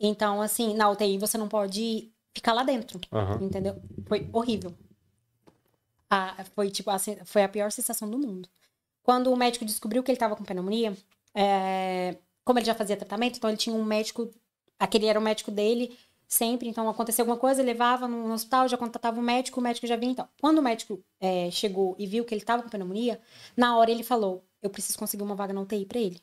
Então, 0.00 0.40
assim, 0.40 0.74
na 0.74 0.88
UTI 0.88 1.18
você 1.18 1.36
não 1.36 1.48
pode 1.48 2.10
ficar 2.34 2.54
lá 2.54 2.62
dentro. 2.62 2.98
Aham. 3.12 3.42
Entendeu? 3.42 3.76
Foi 4.08 4.26
horrível. 4.32 4.74
Ah, 6.10 6.44
foi 6.54 6.70
tipo 6.70 6.90
assim, 6.90 7.16
foi 7.24 7.42
a 7.42 7.48
pior 7.48 7.70
sensação 7.72 8.08
do 8.08 8.18
mundo. 8.18 8.48
Quando 9.02 9.32
o 9.32 9.36
médico 9.36 9.64
descobriu 9.64 10.02
que 10.02 10.10
ele 10.10 10.16
estava 10.16 10.36
com 10.36 10.44
pneumonia, 10.44 10.96
é, 11.34 12.16
como 12.44 12.58
ele 12.58 12.66
já 12.66 12.74
fazia 12.74 12.96
tratamento, 12.96 13.36
então 13.36 13.50
ele 13.50 13.56
tinha 13.56 13.74
um 13.74 13.84
médico, 13.84 14.30
aquele 14.78 15.06
era 15.06 15.18
o 15.18 15.22
médico 15.22 15.50
dele 15.50 15.96
sempre. 16.26 16.68
Então 16.68 16.88
aconteceu 16.88 17.22
alguma 17.22 17.38
coisa, 17.38 17.62
levava 17.62 18.08
no, 18.08 18.28
no 18.28 18.34
hospital, 18.34 18.68
já 18.68 18.76
contatava 18.76 19.20
o 19.20 19.22
médico, 19.22 19.60
o 19.60 19.62
médico 19.62 19.86
já 19.86 19.96
vinha. 19.96 20.12
Então, 20.12 20.28
quando 20.40 20.58
o 20.58 20.62
médico 20.62 21.02
é, 21.20 21.50
chegou 21.50 21.94
e 21.98 22.06
viu 22.06 22.24
que 22.24 22.34
ele 22.34 22.42
estava 22.42 22.62
com 22.62 22.68
pneumonia, 22.68 23.20
na 23.56 23.76
hora 23.76 23.90
ele 23.90 24.02
falou: 24.02 24.44
Eu 24.62 24.70
preciso 24.70 24.98
conseguir 24.98 25.22
uma 25.22 25.34
vaga 25.34 25.52
na 25.52 25.60
UTI 25.60 25.86
para 25.86 25.98
ele. 25.98 26.20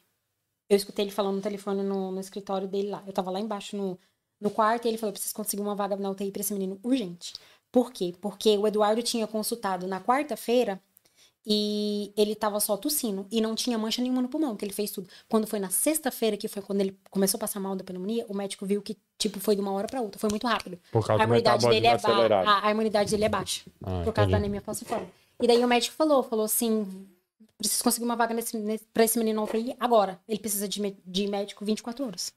Eu 0.69 0.77
escutei 0.77 1.05
ele 1.05 1.11
falando 1.11 1.35
no 1.35 1.41
telefone 1.41 1.83
no, 1.83 2.11
no 2.11 2.19
escritório 2.19 2.67
dele 2.67 2.89
lá. 2.89 3.03
Eu 3.05 3.13
tava 3.13 3.31
lá 3.31 3.39
embaixo 3.39 3.75
no, 3.75 3.99
no 4.39 4.49
quarto 4.49 4.85
e 4.85 4.89
ele 4.89 4.97
falou: 4.97 5.09
Eu 5.09 5.13
preciso 5.13 5.35
conseguir 5.35 5.61
uma 5.61 5.75
vaga 5.75 5.95
na 5.95 6.09
UTI 6.09 6.31
para 6.31 6.41
esse 6.41 6.53
menino 6.53 6.79
urgente. 6.83 7.33
Por 7.71 7.91
quê? 7.91 8.13
Porque 8.19 8.57
o 8.57 8.67
Eduardo 8.67 9.01
tinha 9.01 9.25
consultado 9.27 9.87
na 9.87 10.01
quarta-feira 10.01 10.81
e 11.45 12.13
ele 12.15 12.35
tava 12.35 12.59
só 12.59 12.77
tossindo 12.77 13.25
e 13.31 13.41
não 13.41 13.55
tinha 13.55 13.77
mancha 13.77 14.01
nenhuma 14.01 14.21
no 14.21 14.27
pulmão, 14.29 14.55
que 14.55 14.63
ele 14.63 14.73
fez 14.73 14.91
tudo. 14.91 15.09
Quando 15.27 15.47
foi 15.47 15.59
na 15.59 15.69
sexta-feira, 15.69 16.37
que 16.37 16.47
foi 16.47 16.61
quando 16.61 16.81
ele 16.81 16.97
começou 17.09 17.37
a 17.37 17.41
passar 17.41 17.59
mal 17.59 17.75
da 17.75 17.83
pneumonia, 17.83 18.25
o 18.29 18.35
médico 18.35 18.65
viu 18.65 18.81
que, 18.81 18.95
tipo, 19.17 19.39
foi 19.39 19.55
de 19.55 19.61
uma 19.61 19.71
hora 19.71 19.87
pra 19.87 20.01
outra. 20.01 20.19
Foi 20.19 20.29
muito 20.29 20.45
rápido. 20.45 20.77
Por 20.91 21.05
causa 21.05 21.23
A 21.23 21.25
imunidade, 21.25 21.67
dele 21.67 21.87
é 21.87 21.97
ba- 21.97 22.43
a, 22.45 22.67
a 22.67 22.71
imunidade 22.71 23.09
dele 23.11 23.23
é 23.25 23.29
baixa. 23.29 23.63
Ah, 23.83 24.01
por 24.03 24.13
causa 24.13 24.13
da 24.13 24.21
entendi. 24.23 24.35
anemia 24.35 24.61
falciforme. 24.61 25.07
E 25.41 25.47
daí 25.47 25.63
o 25.63 25.67
médico 25.67 25.95
falou, 25.95 26.21
falou 26.21 26.45
assim, 26.45 27.07
preciso 27.57 27.83
conseguir 27.83 28.05
uma 28.05 28.15
vaga 28.15 28.33
nesse, 28.35 28.55
nesse, 28.57 28.85
pra 28.93 29.03
esse 29.03 29.17
menino 29.17 29.43
UTI 29.43 29.75
agora. 29.79 30.19
Ele 30.27 30.39
precisa 30.39 30.67
de, 30.67 30.95
de 31.03 31.27
médico 31.27 31.65
24 31.65 32.05
horas. 32.05 32.31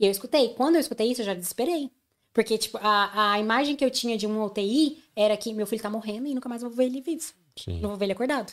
E 0.00 0.06
eu 0.06 0.10
escutei. 0.10 0.50
Quando 0.54 0.76
eu 0.76 0.80
escutei 0.80 1.10
isso, 1.10 1.20
eu 1.20 1.26
já 1.26 1.34
desesperei. 1.34 1.90
Porque, 2.36 2.58
tipo, 2.58 2.76
a, 2.82 3.32
a 3.32 3.40
imagem 3.40 3.74
que 3.74 3.82
eu 3.82 3.90
tinha 3.90 4.14
de 4.14 4.26
uma 4.26 4.44
UTI 4.44 5.02
era 5.16 5.34
que 5.38 5.54
meu 5.54 5.66
filho 5.66 5.80
tá 5.80 5.88
morrendo 5.88 6.26
e 6.26 6.34
nunca 6.34 6.50
mais 6.50 6.60
vou 6.60 6.70
ver 6.70 6.84
ele 6.84 7.00
vivo. 7.00 7.32
Sim. 7.58 7.80
Não 7.80 7.88
vou 7.88 7.96
ver 7.96 8.04
ele 8.04 8.12
acordado. 8.12 8.52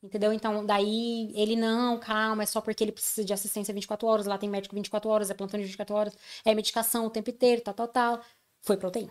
Entendeu? 0.00 0.32
Então, 0.32 0.64
daí 0.64 1.32
ele 1.34 1.56
não, 1.56 1.98
calma, 1.98 2.44
é 2.44 2.46
só 2.46 2.60
porque 2.60 2.84
ele 2.84 2.92
precisa 2.92 3.24
de 3.26 3.32
assistência 3.32 3.74
24 3.74 4.06
horas. 4.06 4.26
Lá 4.26 4.38
tem 4.38 4.48
médico 4.48 4.76
24 4.76 5.10
horas, 5.10 5.30
é 5.30 5.34
plantão 5.34 5.58
de 5.58 5.66
24 5.66 5.96
horas, 5.96 6.16
é 6.44 6.54
medicação 6.54 7.06
o 7.06 7.10
tempo 7.10 7.28
inteiro, 7.28 7.60
tal, 7.60 7.74
tal, 7.74 7.88
tal. 7.88 8.20
Foi 8.62 8.76
pra 8.76 8.86
UTI. 8.86 9.10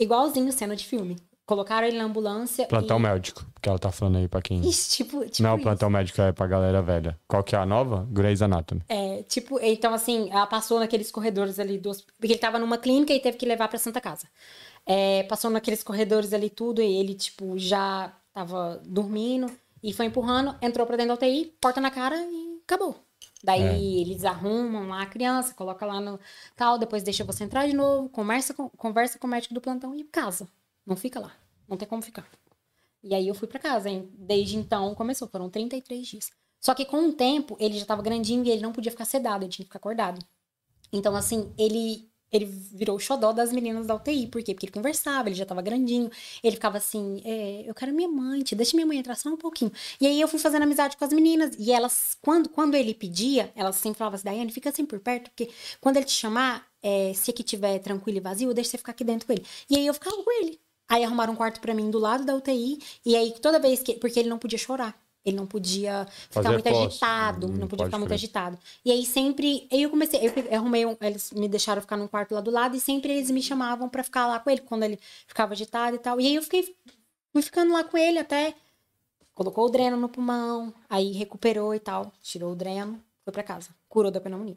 Igualzinho 0.00 0.50
cena 0.50 0.74
de 0.74 0.84
filme. 0.84 1.16
Colocaram 1.46 1.86
ele 1.86 1.98
na 1.98 2.04
ambulância. 2.04 2.66
Plantão 2.66 2.98
e... 2.98 3.02
médico, 3.02 3.44
que 3.60 3.68
ela 3.68 3.78
tá 3.78 3.92
falando 3.92 4.16
aí 4.16 4.26
pra 4.26 4.40
quem. 4.40 4.60
Isso, 4.66 4.96
tipo, 4.96 5.24
tipo 5.26 5.42
Não, 5.42 5.56
isso. 5.56 5.62
plantão 5.62 5.90
médico 5.90 6.20
é 6.22 6.32
pra 6.32 6.46
galera 6.46 6.80
velha. 6.80 7.18
Qual 7.28 7.44
que 7.44 7.54
é 7.54 7.58
a 7.58 7.66
nova? 7.66 8.06
Grey's 8.10 8.40
Anatomy. 8.40 8.82
É, 8.88 9.22
tipo, 9.24 9.60
então 9.60 9.92
assim, 9.92 10.30
ela 10.30 10.46
passou 10.46 10.80
naqueles 10.80 11.10
corredores 11.10 11.58
ali 11.58 11.78
do 11.78 11.90
Porque 11.90 12.32
ele 12.32 12.38
tava 12.38 12.58
numa 12.58 12.78
clínica 12.78 13.12
e 13.12 13.20
teve 13.20 13.36
que 13.36 13.44
levar 13.44 13.68
pra 13.68 13.78
Santa 13.78 14.00
Casa. 14.00 14.26
É, 14.86 15.22
passou 15.24 15.50
naqueles 15.50 15.82
corredores 15.82 16.32
ali 16.32 16.48
tudo 16.48 16.80
e 16.80 16.96
ele, 16.96 17.14
tipo, 17.14 17.58
já 17.58 18.12
tava 18.32 18.80
dormindo 18.84 19.50
e 19.82 19.92
foi 19.92 20.06
empurrando, 20.06 20.56
entrou 20.62 20.86
pra 20.86 20.96
dentro 20.96 21.14
da 21.16 21.26
UTI, 21.26 21.54
porta 21.60 21.80
na 21.80 21.90
cara 21.90 22.16
e 22.16 22.60
acabou. 22.64 22.96
Daí 23.42 23.62
É. 23.62 23.78
eles 23.78 24.24
arrumam 24.24 24.88
lá 24.88 25.02
a 25.02 25.06
criança, 25.06 25.52
coloca 25.54 25.84
lá 25.84 26.00
no 26.00 26.18
tal, 26.56 26.78
depois 26.78 27.02
deixa 27.02 27.22
você 27.24 27.44
entrar 27.44 27.66
de 27.66 27.74
novo, 27.74 28.08
conversa 28.08 28.54
com, 28.54 28.70
conversa 28.70 29.18
com 29.18 29.26
o 29.26 29.30
médico 29.30 29.52
do 29.52 29.60
plantão 29.60 29.94
e 29.94 30.04
casa. 30.04 30.48
Não 30.86 30.96
fica 30.96 31.20
lá. 31.20 31.34
Não 31.68 31.76
tem 31.76 31.88
como 31.88 32.02
ficar. 32.02 32.26
E 33.02 33.14
aí 33.14 33.28
eu 33.28 33.34
fui 33.34 33.48
pra 33.48 33.58
casa, 33.58 33.88
hein? 33.88 34.08
Desde 34.14 34.56
então 34.56 34.94
começou, 34.94 35.28
foram 35.28 35.50
33 35.50 36.06
dias. 36.06 36.30
Só 36.60 36.74
que 36.74 36.84
com 36.84 37.08
o 37.08 37.12
tempo, 37.12 37.56
ele 37.60 37.78
já 37.78 37.84
tava 37.84 38.02
grandinho 38.02 38.44
e 38.44 38.50
ele 38.50 38.62
não 38.62 38.72
podia 38.72 38.90
ficar 38.90 39.04
sedado, 39.04 39.44
ele 39.44 39.52
tinha 39.52 39.64
que 39.64 39.68
ficar 39.68 39.78
acordado. 39.78 40.24
Então, 40.92 41.14
assim, 41.14 41.52
ele 41.58 42.08
ele 42.34 42.46
virou 42.46 42.96
o 42.96 43.00
xodó 43.00 43.32
das 43.32 43.52
meninas 43.52 43.86
da 43.86 43.94
UTI. 43.94 44.26
Por 44.26 44.42
quê? 44.42 44.54
Porque 44.54 44.66
ele 44.66 44.72
conversava, 44.72 45.28
ele 45.28 45.36
já 45.36 45.46
tava 45.46 45.62
grandinho. 45.62 46.10
Ele 46.42 46.56
ficava 46.56 46.78
assim, 46.78 47.22
é, 47.24 47.62
eu 47.64 47.72
quero 47.74 47.94
minha 47.94 48.08
mãe, 48.08 48.42
te 48.42 48.56
deixa 48.56 48.76
minha 48.76 48.86
mãe 48.86 48.98
entrar 48.98 49.14
só 49.14 49.28
um 49.28 49.36
pouquinho. 49.36 49.70
E 50.00 50.06
aí 50.06 50.20
eu 50.20 50.26
fui 50.26 50.40
fazendo 50.40 50.64
amizade 50.64 50.96
com 50.96 51.04
as 51.04 51.12
meninas. 51.12 51.54
E 51.58 51.70
elas, 51.70 52.16
quando, 52.20 52.48
quando 52.48 52.74
ele 52.74 52.92
pedia, 52.92 53.52
elas 53.54 53.76
sempre 53.76 53.98
falavam 53.98 54.16
assim, 54.16 54.24
Daiane, 54.24 54.50
fica 54.50 54.70
assim 54.70 54.84
por 54.84 54.98
perto, 54.98 55.30
porque 55.30 55.48
quando 55.80 55.96
ele 55.96 56.06
te 56.06 56.12
chamar, 56.12 56.66
é, 56.82 57.12
se 57.14 57.30
aqui 57.30 57.44
tiver 57.44 57.78
tranquilo 57.78 58.18
e 58.18 58.20
vazio, 58.20 58.52
deixa 58.52 58.70
você 58.70 58.78
ficar 58.78 58.92
aqui 58.92 59.04
dentro 59.04 59.26
com 59.26 59.32
ele. 59.32 59.46
E 59.70 59.76
aí 59.76 59.86
eu 59.86 59.94
ficava 59.94 60.16
com 60.16 60.42
ele. 60.42 60.58
Aí 60.88 61.02
arrumaram 61.04 61.32
um 61.32 61.36
quarto 61.36 61.60
pra 61.60 61.74
mim 61.74 61.90
do 61.90 61.98
lado 61.98 62.24
da 62.24 62.34
UTI. 62.34 62.78
E 63.04 63.16
aí 63.16 63.32
toda 63.40 63.58
vez 63.58 63.82
que. 63.82 63.94
Porque 63.94 64.18
ele 64.20 64.28
não 64.28 64.38
podia 64.38 64.58
chorar. 64.58 64.94
Ele 65.24 65.36
não 65.36 65.46
podia 65.46 66.06
ficar 66.06 66.42
Fazer 66.42 66.48
muito 66.50 66.68
força. 66.68 66.84
agitado. 66.86 67.46
Hum, 67.46 67.56
não 67.56 67.66
podia 67.66 67.86
ficar 67.86 67.98
muito 67.98 68.08
crer. 68.08 68.16
agitado. 68.16 68.58
E 68.84 68.92
aí 68.92 69.06
sempre. 69.06 69.66
Aí 69.72 69.82
eu 69.82 69.90
comecei. 69.90 70.20
Eu 70.50 70.58
arrumei 70.58 70.84
um. 70.84 70.96
Eles 71.00 71.32
me 71.32 71.48
deixaram 71.48 71.80
ficar 71.80 71.96
num 71.96 72.06
quarto 72.06 72.34
lá 72.34 72.40
do 72.42 72.50
lado. 72.50 72.76
E 72.76 72.80
sempre 72.80 73.12
eles 73.12 73.30
me 73.30 73.42
chamavam 73.42 73.88
pra 73.88 74.02
ficar 74.04 74.26
lá 74.26 74.38
com 74.38 74.50
ele. 74.50 74.60
Quando 74.60 74.82
ele 74.82 74.98
ficava 75.26 75.52
agitado 75.54 75.96
e 75.96 75.98
tal. 75.98 76.20
E 76.20 76.26
aí 76.26 76.34
eu 76.34 76.42
fiquei. 76.42 76.76
Fui 77.32 77.40
ficando 77.42 77.72
lá 77.72 77.82
com 77.84 77.96
ele 77.96 78.18
até. 78.18 78.54
Colocou 79.34 79.66
o 79.66 79.70
dreno 79.70 79.96
no 79.96 80.08
pulmão. 80.08 80.72
Aí 80.88 81.12
recuperou 81.12 81.74
e 81.74 81.80
tal. 81.80 82.12
Tirou 82.22 82.52
o 82.52 82.56
dreno. 82.56 83.02
Foi 83.24 83.32
pra 83.32 83.42
casa. 83.42 83.70
Curou 83.88 84.10
da 84.12 84.20
pneumonia 84.20 84.56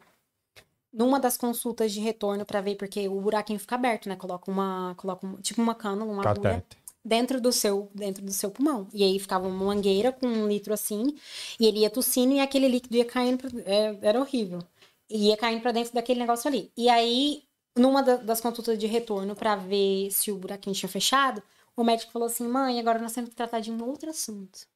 numa 0.98 1.20
das 1.20 1.36
consultas 1.36 1.92
de 1.92 2.00
retorno 2.00 2.44
pra 2.44 2.60
ver, 2.60 2.74
porque 2.74 3.08
o 3.08 3.20
buraquinho 3.20 3.60
fica 3.60 3.76
aberto, 3.76 4.08
né? 4.08 4.16
Coloca 4.16 4.50
uma, 4.50 4.94
coloca 4.96 5.24
um- 5.24 5.36
tipo 5.36 5.62
uma 5.62 5.74
cânula, 5.74 6.12
uma 6.12 6.28
agulha 6.28 6.54
Catéter. 6.54 6.78
dentro 7.04 7.40
do 7.40 7.52
seu, 7.52 7.88
dentro 7.94 8.24
do 8.24 8.32
seu 8.32 8.50
pulmão. 8.50 8.88
E 8.92 9.04
aí 9.04 9.18
ficava 9.20 9.46
uma 9.46 9.64
mangueira 9.66 10.10
com 10.10 10.26
um 10.26 10.48
litro 10.48 10.74
assim, 10.74 11.14
e 11.60 11.66
ele 11.66 11.78
ia 11.80 11.88
tossindo 11.90 12.34
e 12.34 12.40
aquele 12.40 12.66
líquido 12.66 12.96
ia 12.96 13.04
caindo, 13.04 13.38
pra, 13.38 13.48
é, 13.64 13.96
era 14.02 14.20
horrível. 14.20 14.58
E 15.08 15.28
ia 15.28 15.36
caindo 15.36 15.62
pra 15.62 15.70
dentro 15.70 15.94
daquele 15.94 16.18
negócio 16.18 16.48
ali. 16.48 16.70
E 16.76 16.88
aí, 16.88 17.44
numa 17.76 18.02
da- 18.02 18.16
das 18.16 18.40
consultas 18.40 18.76
de 18.76 18.86
retorno 18.88 19.36
pra 19.36 19.54
ver 19.54 20.10
se 20.10 20.32
o 20.32 20.36
buraquinho 20.36 20.74
tinha 20.74 20.88
fechado, 20.88 21.40
o 21.76 21.84
médico 21.84 22.10
falou 22.10 22.26
assim: 22.26 22.46
"Mãe, 22.48 22.80
agora 22.80 22.98
nós 22.98 23.12
temos 23.12 23.30
que 23.30 23.36
tratar 23.36 23.60
de 23.60 23.70
um 23.70 23.82
outro 23.88 24.10
assunto". 24.10 24.66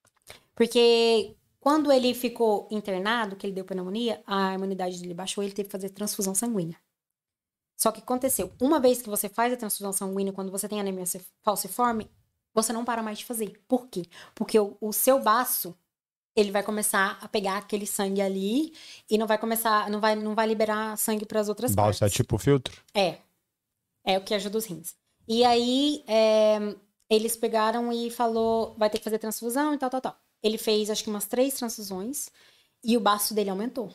Porque 0.54 1.34
quando 1.62 1.92
ele 1.92 2.12
ficou 2.12 2.66
internado, 2.72 3.36
que 3.36 3.46
ele 3.46 3.54
deu 3.54 3.64
pneumonia, 3.64 4.20
a 4.26 4.52
imunidade 4.52 5.00
dele 5.00 5.14
baixou, 5.14 5.44
ele 5.44 5.52
teve 5.52 5.68
que 5.68 5.72
fazer 5.72 5.90
transfusão 5.90 6.34
sanguínea. 6.34 6.76
Só 7.76 7.92
que 7.92 8.00
aconteceu, 8.00 8.52
uma 8.60 8.80
vez 8.80 9.00
que 9.00 9.08
você 9.08 9.28
faz 9.28 9.52
a 9.52 9.56
transfusão 9.56 9.92
sanguínea, 9.92 10.32
quando 10.32 10.50
você 10.50 10.68
tem 10.68 10.80
anemia 10.80 11.04
falciforme, 11.40 12.10
você 12.52 12.72
não 12.72 12.84
para 12.84 13.00
mais 13.00 13.18
de 13.18 13.24
fazer. 13.24 13.62
Por 13.68 13.86
quê? 13.86 14.06
Porque 14.34 14.58
o, 14.58 14.76
o 14.80 14.92
seu 14.92 15.20
baço, 15.20 15.72
ele 16.34 16.50
vai 16.50 16.64
começar 16.64 17.16
a 17.22 17.28
pegar 17.28 17.58
aquele 17.58 17.86
sangue 17.86 18.20
ali 18.20 18.74
e 19.08 19.16
não 19.16 19.28
vai 19.28 19.38
começar, 19.38 19.88
não 19.88 20.00
vai, 20.00 20.16
não 20.16 20.34
vai 20.34 20.48
liberar 20.48 20.98
sangue 20.98 21.24
para 21.24 21.38
as 21.38 21.48
outras 21.48 21.76
Balsa 21.76 21.98
é 21.98 22.00
partes. 22.00 22.16
tipo 22.16 22.38
filtro? 22.38 22.82
É. 22.92 23.18
É 24.04 24.18
o 24.18 24.24
que 24.24 24.34
ajuda 24.34 24.58
os 24.58 24.64
rins. 24.64 24.96
E 25.28 25.44
aí, 25.44 26.02
é, 26.08 26.74
eles 27.08 27.36
pegaram 27.36 27.92
e 27.92 28.10
falou, 28.10 28.74
vai 28.76 28.90
ter 28.90 28.98
que 28.98 29.04
fazer 29.04 29.20
transfusão 29.20 29.72
e 29.72 29.78
tal, 29.78 29.88
tal, 29.88 30.00
tal. 30.00 30.21
Ele 30.42 30.58
fez 30.58 30.90
acho 30.90 31.04
que 31.04 31.10
umas 31.10 31.26
três 31.26 31.54
transfusões 31.54 32.28
e 32.84 32.96
o 32.96 33.00
baço 33.00 33.34
dele 33.34 33.50
aumentou. 33.50 33.92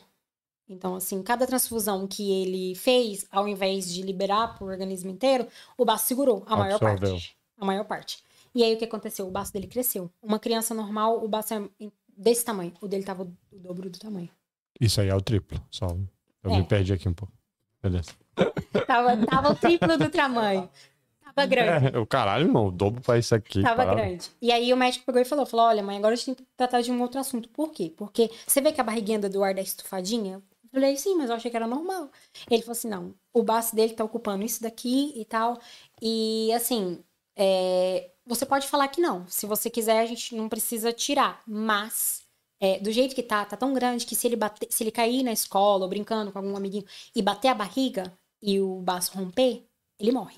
Então, 0.68 0.94
assim, 0.96 1.22
cada 1.22 1.46
transfusão 1.46 2.06
que 2.06 2.30
ele 2.30 2.74
fez, 2.74 3.26
ao 3.30 3.48
invés 3.48 3.90
de 3.92 4.02
liberar 4.02 4.56
pro 4.56 4.66
organismo 4.66 5.10
inteiro, 5.10 5.46
o 5.78 5.84
baço 5.84 6.06
segurou 6.06 6.44
a 6.46 6.56
maior 6.56 6.74
Absorveu. 6.76 7.10
parte. 7.12 7.36
A 7.56 7.64
maior 7.64 7.84
parte. 7.84 8.22
E 8.54 8.62
aí 8.62 8.74
o 8.74 8.78
que 8.78 8.84
aconteceu? 8.84 9.26
O 9.26 9.30
baço 9.30 9.52
dele 9.52 9.66
cresceu. 9.66 10.10
Uma 10.22 10.38
criança 10.38 10.74
normal, 10.74 11.24
o 11.24 11.28
baço 11.28 11.54
é 11.54 11.68
desse 12.16 12.44
tamanho. 12.44 12.72
O 12.82 12.88
dele 12.88 13.02
tava 13.04 13.22
o 13.22 13.58
dobro 13.58 13.88
do 13.88 13.98
tamanho. 13.98 14.28
Isso 14.80 15.00
aí 15.00 15.08
é 15.08 15.14
o 15.14 15.20
triplo. 15.22 15.58
Só. 15.70 15.86
Eu 16.42 16.50
É. 16.52 16.56
me 16.58 16.64
perdi 16.64 16.92
aqui 16.92 17.08
um 17.08 17.14
pouco. 17.14 17.32
Beleza. 17.82 18.10
Tava, 18.86 19.16
tava 19.26 19.50
o 19.52 19.54
triplo 19.54 19.96
do 19.96 20.10
tamanho. 20.10 20.68
Tava 21.38 21.46
grande. 21.50 21.96
É, 21.96 21.98
o 21.98 22.06
caralho, 22.06 22.44
irmão, 22.46 22.68
o 22.68 22.70
dobro 22.70 23.00
pra 23.00 23.18
isso 23.18 23.34
aqui. 23.34 23.62
Tava 23.62 23.84
grande. 23.84 24.30
E 24.40 24.50
aí 24.50 24.72
o 24.72 24.76
médico 24.76 25.06
pegou 25.06 25.20
e 25.20 25.24
falou, 25.24 25.46
falou, 25.46 25.66
olha 25.66 25.82
mãe, 25.82 25.98
agora 25.98 26.14
a 26.14 26.16
gente 26.16 26.26
tem 26.26 26.34
que 26.34 26.46
tratar 26.56 26.80
de 26.80 26.90
um 26.90 27.00
outro 27.00 27.20
assunto. 27.20 27.48
Por 27.48 27.72
quê? 27.72 27.92
Porque 27.96 28.30
você 28.46 28.60
vê 28.60 28.72
que 28.72 28.80
a 28.80 28.84
barriguinha 28.84 29.18
do 29.18 29.26
Eduardo 29.26 29.60
é 29.60 29.62
estufadinha? 29.62 30.42
Eu 30.64 30.70
falei, 30.70 30.96
sim, 30.96 31.14
mas 31.16 31.30
eu 31.30 31.36
achei 31.36 31.50
que 31.50 31.56
era 31.56 31.66
normal. 31.66 32.10
Ele 32.50 32.62
falou 32.62 32.72
assim, 32.72 32.88
não, 32.88 33.14
o 33.32 33.42
baço 33.42 33.74
dele 33.74 33.94
tá 33.94 34.04
ocupando 34.04 34.44
isso 34.44 34.62
daqui 34.62 35.12
e 35.16 35.24
tal. 35.24 35.58
E 36.00 36.52
assim, 36.52 37.02
é, 37.36 38.10
você 38.26 38.44
pode 38.44 38.66
falar 38.66 38.88
que 38.88 39.00
não. 39.00 39.26
Se 39.28 39.46
você 39.46 39.70
quiser, 39.70 40.00
a 40.00 40.06
gente 40.06 40.34
não 40.34 40.48
precisa 40.48 40.92
tirar. 40.92 41.42
Mas, 41.46 42.22
é, 42.60 42.78
do 42.80 42.92
jeito 42.92 43.14
que 43.14 43.22
tá, 43.22 43.44
tá 43.44 43.56
tão 43.56 43.72
grande 43.72 44.04
que 44.04 44.14
se 44.14 44.26
ele 44.26 44.36
bater, 44.36 44.68
se 44.70 44.82
ele 44.82 44.90
cair 44.90 45.22
na 45.22 45.32
escola 45.32 45.84
ou 45.84 45.88
brincando 45.88 46.30
com 46.30 46.38
algum 46.38 46.56
amiguinho 46.56 46.84
e 47.14 47.22
bater 47.22 47.48
a 47.48 47.54
barriga 47.54 48.12
e 48.42 48.60
o 48.60 48.80
baço 48.82 49.16
romper, 49.16 49.64
ele 49.98 50.12
morre. 50.12 50.36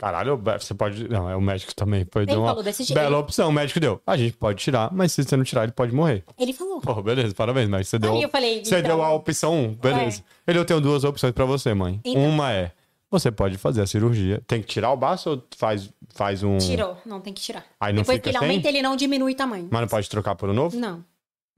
Caralho, 0.00 0.34
você 0.58 0.72
pode. 0.72 1.06
Não, 1.10 1.28
é 1.28 1.36
o 1.36 1.42
médico 1.42 1.74
também. 1.74 2.06
Foi 2.10 2.22
Ele 2.22 2.34
uma 2.34 2.46
falou 2.48 2.62
desse 2.62 2.84
jeito. 2.84 2.98
bela 2.98 3.18
opção. 3.18 3.50
O 3.50 3.52
médico 3.52 3.78
deu. 3.78 4.00
A 4.06 4.16
gente 4.16 4.34
pode 4.34 4.58
tirar, 4.58 4.90
mas 4.90 5.12
se 5.12 5.22
você 5.22 5.36
não 5.36 5.44
tirar, 5.44 5.64
ele 5.64 5.72
pode 5.72 5.94
morrer. 5.94 6.24
Ele 6.38 6.54
falou. 6.54 6.80
Pô, 6.80 7.02
beleza, 7.02 7.34
parabéns, 7.34 7.68
mas 7.68 7.86
você 7.86 7.98
deu. 7.98 8.14
Aí 8.14 8.22
eu 8.22 8.30
falei, 8.30 8.64
Você 8.64 8.78
então- 8.78 8.96
deu 8.96 9.02
a 9.04 9.12
opção 9.12 9.52
1, 9.54 9.74
beleza. 9.74 10.24
Ele 10.46 10.58
eu 10.58 10.64
tenho 10.64 10.80
duas 10.80 11.04
opções 11.04 11.34
pra 11.34 11.44
você, 11.44 11.74
mãe. 11.74 12.00
Então. 12.02 12.22
Uma 12.22 12.50
é. 12.50 12.72
Você 13.10 13.30
pode 13.30 13.58
fazer 13.58 13.82
a 13.82 13.86
cirurgia. 13.86 14.40
Tem 14.46 14.62
que 14.62 14.68
tirar 14.68 14.90
o 14.90 14.96
baço 14.96 15.28
ou 15.30 15.42
faz, 15.58 15.90
faz 16.14 16.42
um. 16.42 16.56
Tirou, 16.56 16.96
não 17.04 17.20
tem 17.20 17.34
que 17.34 17.42
tirar. 17.42 17.66
Aí 17.78 17.92
não 17.92 18.00
Depois 18.00 18.16
fica 18.16 18.22
que 18.22 18.28
ele 18.30 18.38
sem? 18.38 18.48
aumenta, 18.48 18.68
ele 18.68 18.80
não 18.80 18.96
diminui 18.96 19.32
o 19.32 19.36
tamanho. 19.36 19.68
Mas 19.70 19.80
não 19.82 19.88
pode 19.88 20.08
trocar 20.08 20.34
por 20.34 20.48
um 20.48 20.54
novo? 20.54 20.78
Não, 20.78 21.04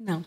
não. 0.01 0.24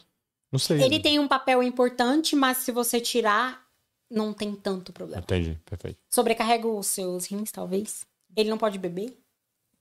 Não 0.53 0.59
sei. 0.59 0.81
Ele 0.81 1.01
tem 1.01 1.19
um 1.19 1.27
papel 1.27 1.61
importante, 1.61 2.33
mas 2.33 2.59
se 2.59 2.71
você 2.71 3.01
tirar, 3.01 3.64
não 4.09 4.33
tem 4.33 4.53
tanto 4.55 4.93
problema. 4.93 5.21
Entendi, 5.21 5.59
perfeito. 5.65 5.97
Sobrecarrega 6.13 6.67
os 6.67 6.87
seus 6.87 7.25
rins, 7.25 7.51
talvez. 7.51 8.05
Ele 8.35 8.49
não 8.49 8.57
pode 8.57 8.77
beber. 8.77 9.17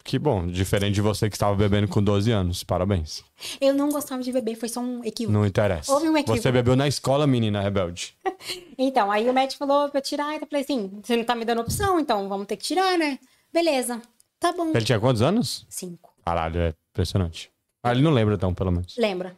Que 0.04 0.18
bom, 0.18 0.46
diferente 0.46 0.94
de 0.94 1.00
você 1.00 1.30
que 1.30 1.34
estava 1.36 1.54
bebendo 1.56 1.88
com 1.88 2.02
12 2.02 2.30
anos. 2.30 2.62
Parabéns. 2.62 3.24
Eu 3.58 3.72
não 3.72 3.88
gostava 3.88 4.22
de 4.22 4.30
beber, 4.30 4.54
foi 4.54 4.68
só 4.68 4.80
um 4.80 5.02
equívoco. 5.02 5.32
Não 5.32 5.46
interessa. 5.46 5.90
Houve 5.90 6.10
um 6.10 6.16
equívoco. 6.16 6.42
Você 6.42 6.52
bebeu 6.52 6.76
na 6.76 6.86
escola, 6.86 7.26
menina 7.26 7.60
rebelde. 7.60 8.14
Então, 8.76 9.10
aí 9.10 9.30
o 9.30 9.32
médico 9.32 9.58
falou 9.58 9.88
pra 9.88 10.02
tirar, 10.02 10.34
então 10.34 10.42
eu 10.42 10.48
falei 10.48 10.62
assim, 10.64 11.00
você 11.02 11.16
não 11.16 11.24
tá 11.24 11.34
me 11.34 11.44
dando 11.44 11.60
opção, 11.62 11.98
então 11.98 12.28
vamos 12.28 12.46
ter 12.46 12.56
que 12.56 12.64
tirar, 12.64 12.98
né? 12.98 13.18
Beleza, 13.50 14.02
tá 14.38 14.52
bom. 14.52 14.70
Ele 14.74 14.84
tinha 14.84 15.00
quantos 15.00 15.22
anos? 15.22 15.64
Cinco. 15.70 16.12
Caralho, 16.24 16.60
é 16.60 16.74
impressionante. 16.90 17.50
Ah, 17.82 17.92
ele 17.92 18.02
não 18.02 18.10
lembra 18.10 18.34
então, 18.34 18.52
pelo 18.52 18.72
menos. 18.72 18.96
Lembra? 18.98 19.34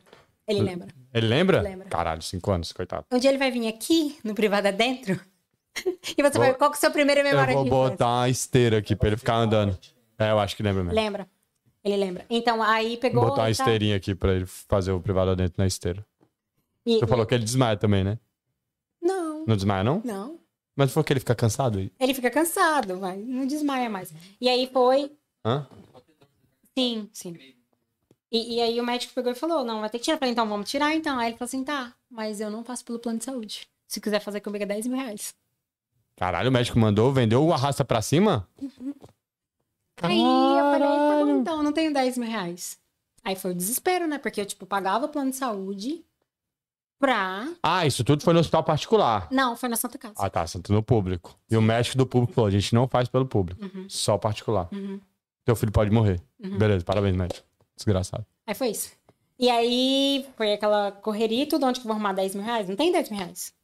Ele 0.46 0.60
lembra. 0.62 0.88
Ele 1.12 1.26
lembra? 1.26 1.60
Lembra. 1.60 1.88
Caralho, 1.88 2.22
5 2.22 2.50
anos, 2.52 2.72
coitado. 2.72 3.04
Um 3.10 3.18
dia 3.18 3.30
ele 3.30 3.38
vai 3.38 3.50
vir 3.50 3.66
aqui, 3.68 4.18
no 4.22 4.34
privado 4.34 4.68
adentro, 4.68 5.18
e 6.16 6.22
você 6.22 6.38
vai 6.38 6.52
ver 6.52 6.58
qual 6.58 6.70
que 6.70 6.76
é 6.76 6.78
a 6.78 6.80
sua 6.80 6.90
primeira 6.90 7.22
memória 7.22 7.52
Eu 7.52 7.56
vou 7.58 7.64
botar 7.64 8.06
uma 8.20 8.28
esteira 8.28 8.78
aqui 8.78 8.94
pra 8.94 9.08
ele 9.08 9.16
ficar 9.16 9.36
andando. 9.36 9.76
É, 10.18 10.30
eu 10.30 10.38
acho 10.38 10.56
que 10.56 10.62
lembra 10.62 10.82
mesmo. 10.84 10.94
Lembra? 10.98 11.28
Ele 11.84 11.96
lembra. 11.96 12.24
Então, 12.30 12.62
aí 12.62 12.96
pegou. 12.96 13.20
Vou 13.20 13.30
botar 13.30 13.42
uma 13.42 13.50
esteirinha 13.50 13.96
aqui 13.96 14.14
pra 14.14 14.34
ele 14.34 14.46
fazer 14.46 14.92
o 14.92 15.00
privado 15.00 15.34
dentro 15.36 15.54
na 15.58 15.66
esteira. 15.66 16.04
E- 16.84 16.98
Você 16.98 17.06
falou 17.06 17.26
que 17.26 17.34
ele 17.34 17.44
desmaia 17.44 17.76
também, 17.76 18.02
né? 18.04 18.18
Não, 19.02 19.44
Não 19.46 19.54
desmaia, 19.56 19.84
não? 19.84 20.00
não. 20.04 20.38
Mas 20.74 20.92
foi 20.92 21.02
que 21.04 21.12
ele 21.12 21.20
fica 21.20 21.34
cansado 21.34 21.78
aí. 21.78 21.90
Ele 21.98 22.12
fica 22.12 22.30
cansado, 22.30 22.98
vai. 22.98 23.16
Não 23.16 23.46
desmaia 23.46 23.88
mais. 23.88 24.12
E 24.40 24.48
aí 24.48 24.68
foi. 24.72 25.10
Hã? 25.44 25.66
Sim, 26.76 27.08
sim. 27.12 27.36
E, 28.36 28.56
e 28.56 28.60
aí 28.60 28.80
o 28.80 28.84
médico 28.84 29.14
pegou 29.14 29.32
e 29.32 29.34
falou: 29.34 29.64
não, 29.64 29.80
vai 29.80 29.88
ter 29.90 29.98
que 29.98 30.04
tirar. 30.04 30.16
Eu 30.16 30.18
falei, 30.18 30.32
então 30.32 30.48
vamos 30.48 30.68
tirar 30.70 30.94
então. 30.94 31.18
Aí 31.18 31.28
ele 31.30 31.36
falou 31.38 31.46
assim: 31.46 31.64
tá, 31.64 31.94
mas 32.10 32.40
eu 32.40 32.50
não 32.50 32.62
faço 32.64 32.84
pelo 32.84 32.98
plano 32.98 33.18
de 33.18 33.24
saúde. 33.24 33.66
Se 33.86 34.00
quiser 34.00 34.20
fazer 34.20 34.40
comigo 34.40 34.64
é 34.64 34.66
10 34.66 34.86
mil 34.88 34.96
reais. 34.98 35.34
Caralho, 36.16 36.48
o 36.48 36.52
médico 36.52 36.78
mandou, 36.78 37.12
vendeu 37.12 37.44
o 37.44 37.52
arrasta 37.52 37.84
pra 37.84 38.00
cima? 38.02 38.48
Aí 40.02 40.20
eu 40.20 40.64
falei, 40.70 40.88
tá 40.88 41.24
bom, 41.24 41.40
então, 41.40 41.56
eu 41.58 41.62
não 41.62 41.72
tenho 41.72 41.92
10 41.92 42.18
mil 42.18 42.28
reais. 42.28 42.78
Aí 43.24 43.34
foi 43.36 43.52
o 43.52 43.54
desespero, 43.54 44.06
né? 44.06 44.18
Porque 44.18 44.40
eu, 44.40 44.46
tipo, 44.46 44.66
pagava 44.66 45.06
o 45.06 45.08
plano 45.08 45.30
de 45.30 45.36
saúde 45.36 46.04
pra. 46.98 47.48
Ah, 47.62 47.86
isso 47.86 48.04
tudo 48.04 48.22
foi 48.22 48.32
no 48.34 48.40
hospital 48.40 48.62
particular. 48.64 49.28
Não, 49.30 49.56
foi 49.56 49.68
na 49.68 49.76
Santa 49.76 49.98
Casa. 49.98 50.14
Ah, 50.18 50.30
tá, 50.30 50.46
Santo 50.46 50.72
no 50.72 50.82
público. 50.82 51.38
E 51.50 51.56
o 51.56 51.62
médico 51.62 51.96
do 51.96 52.06
público 52.06 52.32
falou: 52.34 52.48
a 52.48 52.50
gente 52.52 52.74
não 52.74 52.86
faz 52.88 53.08
pelo 53.08 53.26
público, 53.26 53.64
Uhum. 53.64 53.88
só 53.88 54.16
particular. 54.18 54.68
Uhum. 54.72 55.00
Teu 55.44 55.56
filho 55.56 55.72
pode 55.72 55.90
morrer. 55.90 56.20
Uhum. 56.42 56.58
Beleza, 56.58 56.84
parabéns, 56.84 57.16
médico. 57.16 57.46
Desgraçado. 57.76 58.26
Aí 58.46 58.54
foi 58.54 58.68
isso. 58.68 58.92
E 59.38 59.50
aí 59.50 60.26
foi 60.36 60.54
aquela 60.54 60.92
correria 60.92 61.42
e 61.42 61.46
tudo. 61.46 61.66
Onde 61.66 61.80
que 61.80 61.86
eu 61.86 61.88
vou 61.88 61.94
arrumar 61.94 62.12
10 62.12 62.34
mil 62.34 62.44
reais? 62.44 62.68
Não 62.68 62.76
tem 62.76 62.90
10 62.90 63.10
mil 63.10 63.18
reais. 63.18 63.54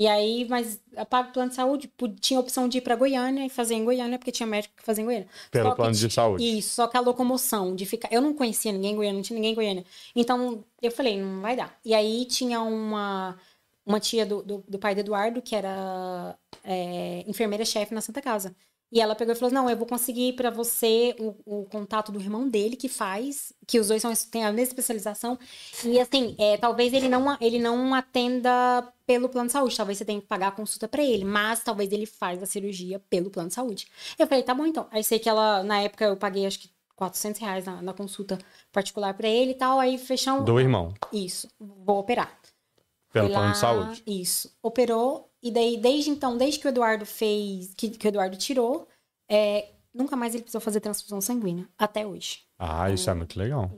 E 0.00 0.06
aí, 0.06 0.46
mas 0.48 0.80
pago 1.10 1.28
o 1.28 1.32
plano 1.32 1.50
de 1.50 1.56
saúde, 1.56 1.92
tinha 2.20 2.38
a 2.38 2.40
opção 2.40 2.66
de 2.66 2.78
ir 2.78 2.80
pra 2.80 2.96
Goiânia 2.96 3.44
e 3.44 3.50
fazer 3.50 3.74
em 3.74 3.84
Goiânia, 3.84 4.18
porque 4.18 4.32
tinha 4.32 4.46
médico 4.46 4.74
que 4.74 4.82
fazia 4.82 5.02
em 5.02 5.04
Goiânia. 5.04 5.28
Pelo 5.50 5.74
plano 5.76 5.94
de 5.94 6.10
saúde. 6.10 6.58
Isso, 6.58 6.74
só 6.76 6.86
que 6.86 6.96
a 6.96 7.00
locomoção 7.00 7.76
de 7.76 7.84
ficar. 7.84 8.08
Eu 8.10 8.22
não 8.22 8.32
conhecia 8.32 8.72
ninguém 8.72 8.92
em 8.92 8.96
Goiânia, 8.96 9.16
não 9.16 9.22
tinha 9.22 9.34
ninguém 9.34 9.52
em 9.52 9.54
Goiânia. 9.54 9.84
Então, 10.16 10.64
eu 10.80 10.90
falei, 10.90 11.20
não 11.20 11.42
vai 11.42 11.54
dar. 11.54 11.78
E 11.84 11.92
aí 11.92 12.24
tinha 12.24 12.62
uma, 12.62 13.36
uma 13.84 14.00
tia 14.00 14.24
do, 14.24 14.42
do, 14.42 14.64
do 14.66 14.78
pai 14.78 14.94
do 14.94 15.00
Eduardo, 15.00 15.42
que 15.42 15.54
era 15.54 16.34
é, 16.64 17.22
enfermeira-chefe 17.26 17.92
na 17.92 18.00
Santa 18.00 18.22
Casa. 18.22 18.56
E 18.92 19.00
ela 19.00 19.14
pegou 19.14 19.32
e 19.32 19.36
falou: 19.36 19.54
Não, 19.54 19.70
eu 19.70 19.76
vou 19.76 19.86
conseguir 19.86 20.32
pra 20.32 20.50
você 20.50 21.14
o, 21.18 21.60
o 21.60 21.64
contato 21.66 22.10
do 22.10 22.20
irmão 22.20 22.48
dele 22.48 22.76
que 22.76 22.88
faz, 22.88 23.52
que 23.66 23.78
os 23.78 23.88
dois 23.88 24.02
são, 24.02 24.12
têm 24.30 24.44
a 24.44 24.52
mesma 24.52 24.70
especialização. 24.70 25.38
E 25.84 25.98
assim, 26.00 26.34
é, 26.38 26.56
talvez 26.56 26.92
ele 26.92 27.08
não, 27.08 27.36
ele 27.40 27.58
não 27.58 27.94
atenda 27.94 28.92
pelo 29.06 29.28
plano 29.28 29.46
de 29.46 29.52
saúde, 29.52 29.76
talvez 29.76 29.98
você 29.98 30.04
tenha 30.04 30.20
que 30.20 30.26
pagar 30.26 30.48
a 30.48 30.52
consulta 30.52 30.88
pra 30.88 31.02
ele, 31.02 31.24
mas 31.24 31.62
talvez 31.62 31.92
ele 31.92 32.06
faz 32.06 32.42
a 32.42 32.46
cirurgia 32.46 33.00
pelo 33.08 33.30
plano 33.30 33.48
de 33.48 33.54
saúde. 33.54 33.86
Eu 34.18 34.26
falei: 34.26 34.42
Tá 34.42 34.54
bom 34.54 34.66
então. 34.66 34.86
Aí 34.90 35.04
sei 35.04 35.18
que 35.18 35.28
ela, 35.28 35.62
na 35.62 35.80
época, 35.80 36.06
eu 36.06 36.16
paguei 36.16 36.46
acho 36.46 36.58
que 36.58 36.70
400 36.96 37.40
reais 37.40 37.64
na, 37.64 37.80
na 37.80 37.94
consulta 37.94 38.38
particular 38.70 39.14
pra 39.14 39.28
ele 39.28 39.52
e 39.52 39.54
tal. 39.54 39.80
Aí 39.80 39.96
fechamos. 39.96 40.44
Do 40.44 40.60
irmão, 40.60 40.92
Isso, 41.12 41.48
vou 41.58 41.98
operar. 42.00 42.38
Pelo 43.12 43.26
Fui 43.26 43.34
plano 43.34 43.48
lá, 43.48 43.52
de 43.52 43.58
saúde. 43.58 44.02
Isso. 44.06 44.52
Operou. 44.62 45.30
E 45.42 45.50
daí, 45.50 45.76
desde 45.78 46.10
então, 46.10 46.36
desde 46.36 46.58
que 46.60 46.66
o 46.66 46.70
Eduardo 46.70 47.06
fez, 47.06 47.72
que, 47.74 47.88
que 47.90 48.06
o 48.06 48.08
Eduardo 48.08 48.36
tirou, 48.36 48.86
é, 49.28 49.68
nunca 49.94 50.14
mais 50.16 50.34
ele 50.34 50.42
precisou 50.42 50.60
fazer 50.60 50.80
transfusão 50.80 51.20
sanguínea. 51.20 51.66
Até 51.78 52.06
hoje. 52.06 52.40
Ah, 52.58 52.90
isso 52.90 53.08
é 53.08 53.14
muito 53.14 53.38
legal. 53.38 53.70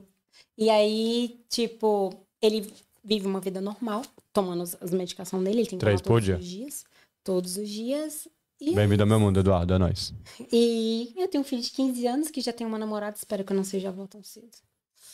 E 0.59 0.69
aí, 0.69 1.41
tipo, 1.49 2.13
ele 2.41 2.73
vive 3.05 3.27
uma 3.27 3.41
vida 3.41 3.61
normal, 3.61 4.03
tomando 4.33 4.63
as, 4.63 4.77
as 4.83 4.91
medicações 4.91 5.43
dele. 5.45 5.61
Ele 5.61 5.69
tem 5.69 5.79
que 5.79 5.85
Três 5.85 6.01
por 6.01 6.09
todos 6.09 6.25
dia? 6.25 6.37
os 6.37 6.45
dias. 6.47 6.85
Todos 7.25 7.57
os 7.57 7.69
dias. 7.69 8.29
E, 8.61 8.75
Bem-vindo 8.75 9.03
ao 9.03 9.09
meu 9.09 9.19
mundo, 9.19 9.41
Eduardo, 9.41 9.75
é 9.75 9.79
nóis. 9.79 10.13
e 10.53 11.13
eu 11.17 11.27
tenho 11.29 11.43
um 11.43 11.45
filho 11.45 11.63
de 11.63 11.71
15 11.71 12.07
anos 12.07 12.31
que 12.31 12.41
já 12.41 12.53
tem 12.53 12.67
uma 12.67 12.79
namorada. 12.79 13.17
Espero 13.17 13.45
que 13.45 13.53
eu 13.53 13.57
não 13.57 13.65
seja 13.65 13.89
avó 13.89 14.07
tão 14.07 14.23
cedo. 14.23 14.51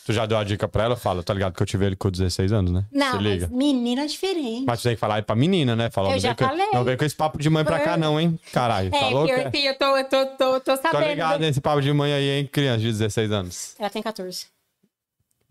Tu 0.09 0.15
já 0.15 0.25
deu 0.25 0.39
a 0.39 0.43
dica 0.45 0.67
pra 0.67 0.85
ela? 0.85 0.97
Fala, 0.97 1.23
tá 1.23 1.35
ligado 1.35 1.53
que 1.55 1.63
eu 1.63 1.67
tive 1.67 1.85
ele 1.85 1.95
com 1.95 2.11
16 2.11 2.51
anos, 2.51 2.71
né? 2.73 2.87
Não, 2.91 3.13
Se 3.13 3.19
liga. 3.19 3.47
mas 3.47 3.59
menina 3.59 4.05
é 4.05 4.07
diferente. 4.07 4.65
Mas 4.67 4.81
tu 4.81 4.85
tem 4.85 4.95
que 4.95 4.99
falar 4.99 5.17
aí 5.17 5.23
pra 5.23 5.37
menina, 5.37 5.77
né? 5.77 5.91
Fala, 5.91 6.09
Eu 6.09 6.13
não 6.13 6.19
já 6.19 6.29
vem 6.31 6.37
com- 6.37 6.45
falei. 6.47 6.67
Não 6.73 6.83
vem 6.83 6.97
com 6.97 7.05
esse 7.05 7.15
papo 7.15 7.39
de 7.39 7.51
mãe 7.51 7.63
pra 7.63 7.79
cá, 7.79 7.95
não, 7.99 8.19
hein? 8.19 8.41
Caralho, 8.51 8.91
tá 8.91 8.97
é, 8.97 9.11
louco? 9.11 9.35
porque 9.43 9.59
eu, 9.59 9.63
eu 9.65 9.77
tô, 9.79 9.97
eu 9.99 10.05
tô, 10.09 10.27
tô, 10.29 10.61
tô 10.61 10.77
Tô 10.79 10.83
sabendo. 10.83 11.09
ligado 11.11 11.41
nesse 11.41 11.61
papo 11.61 11.83
de 11.83 11.93
mãe 11.93 12.11
aí, 12.11 12.39
hein? 12.39 12.47
Criança 12.51 12.79
de 12.79 12.87
16 12.91 13.31
anos. 13.31 13.75
Ela 13.79 13.91
tem 13.91 14.03
14. 14.03 14.47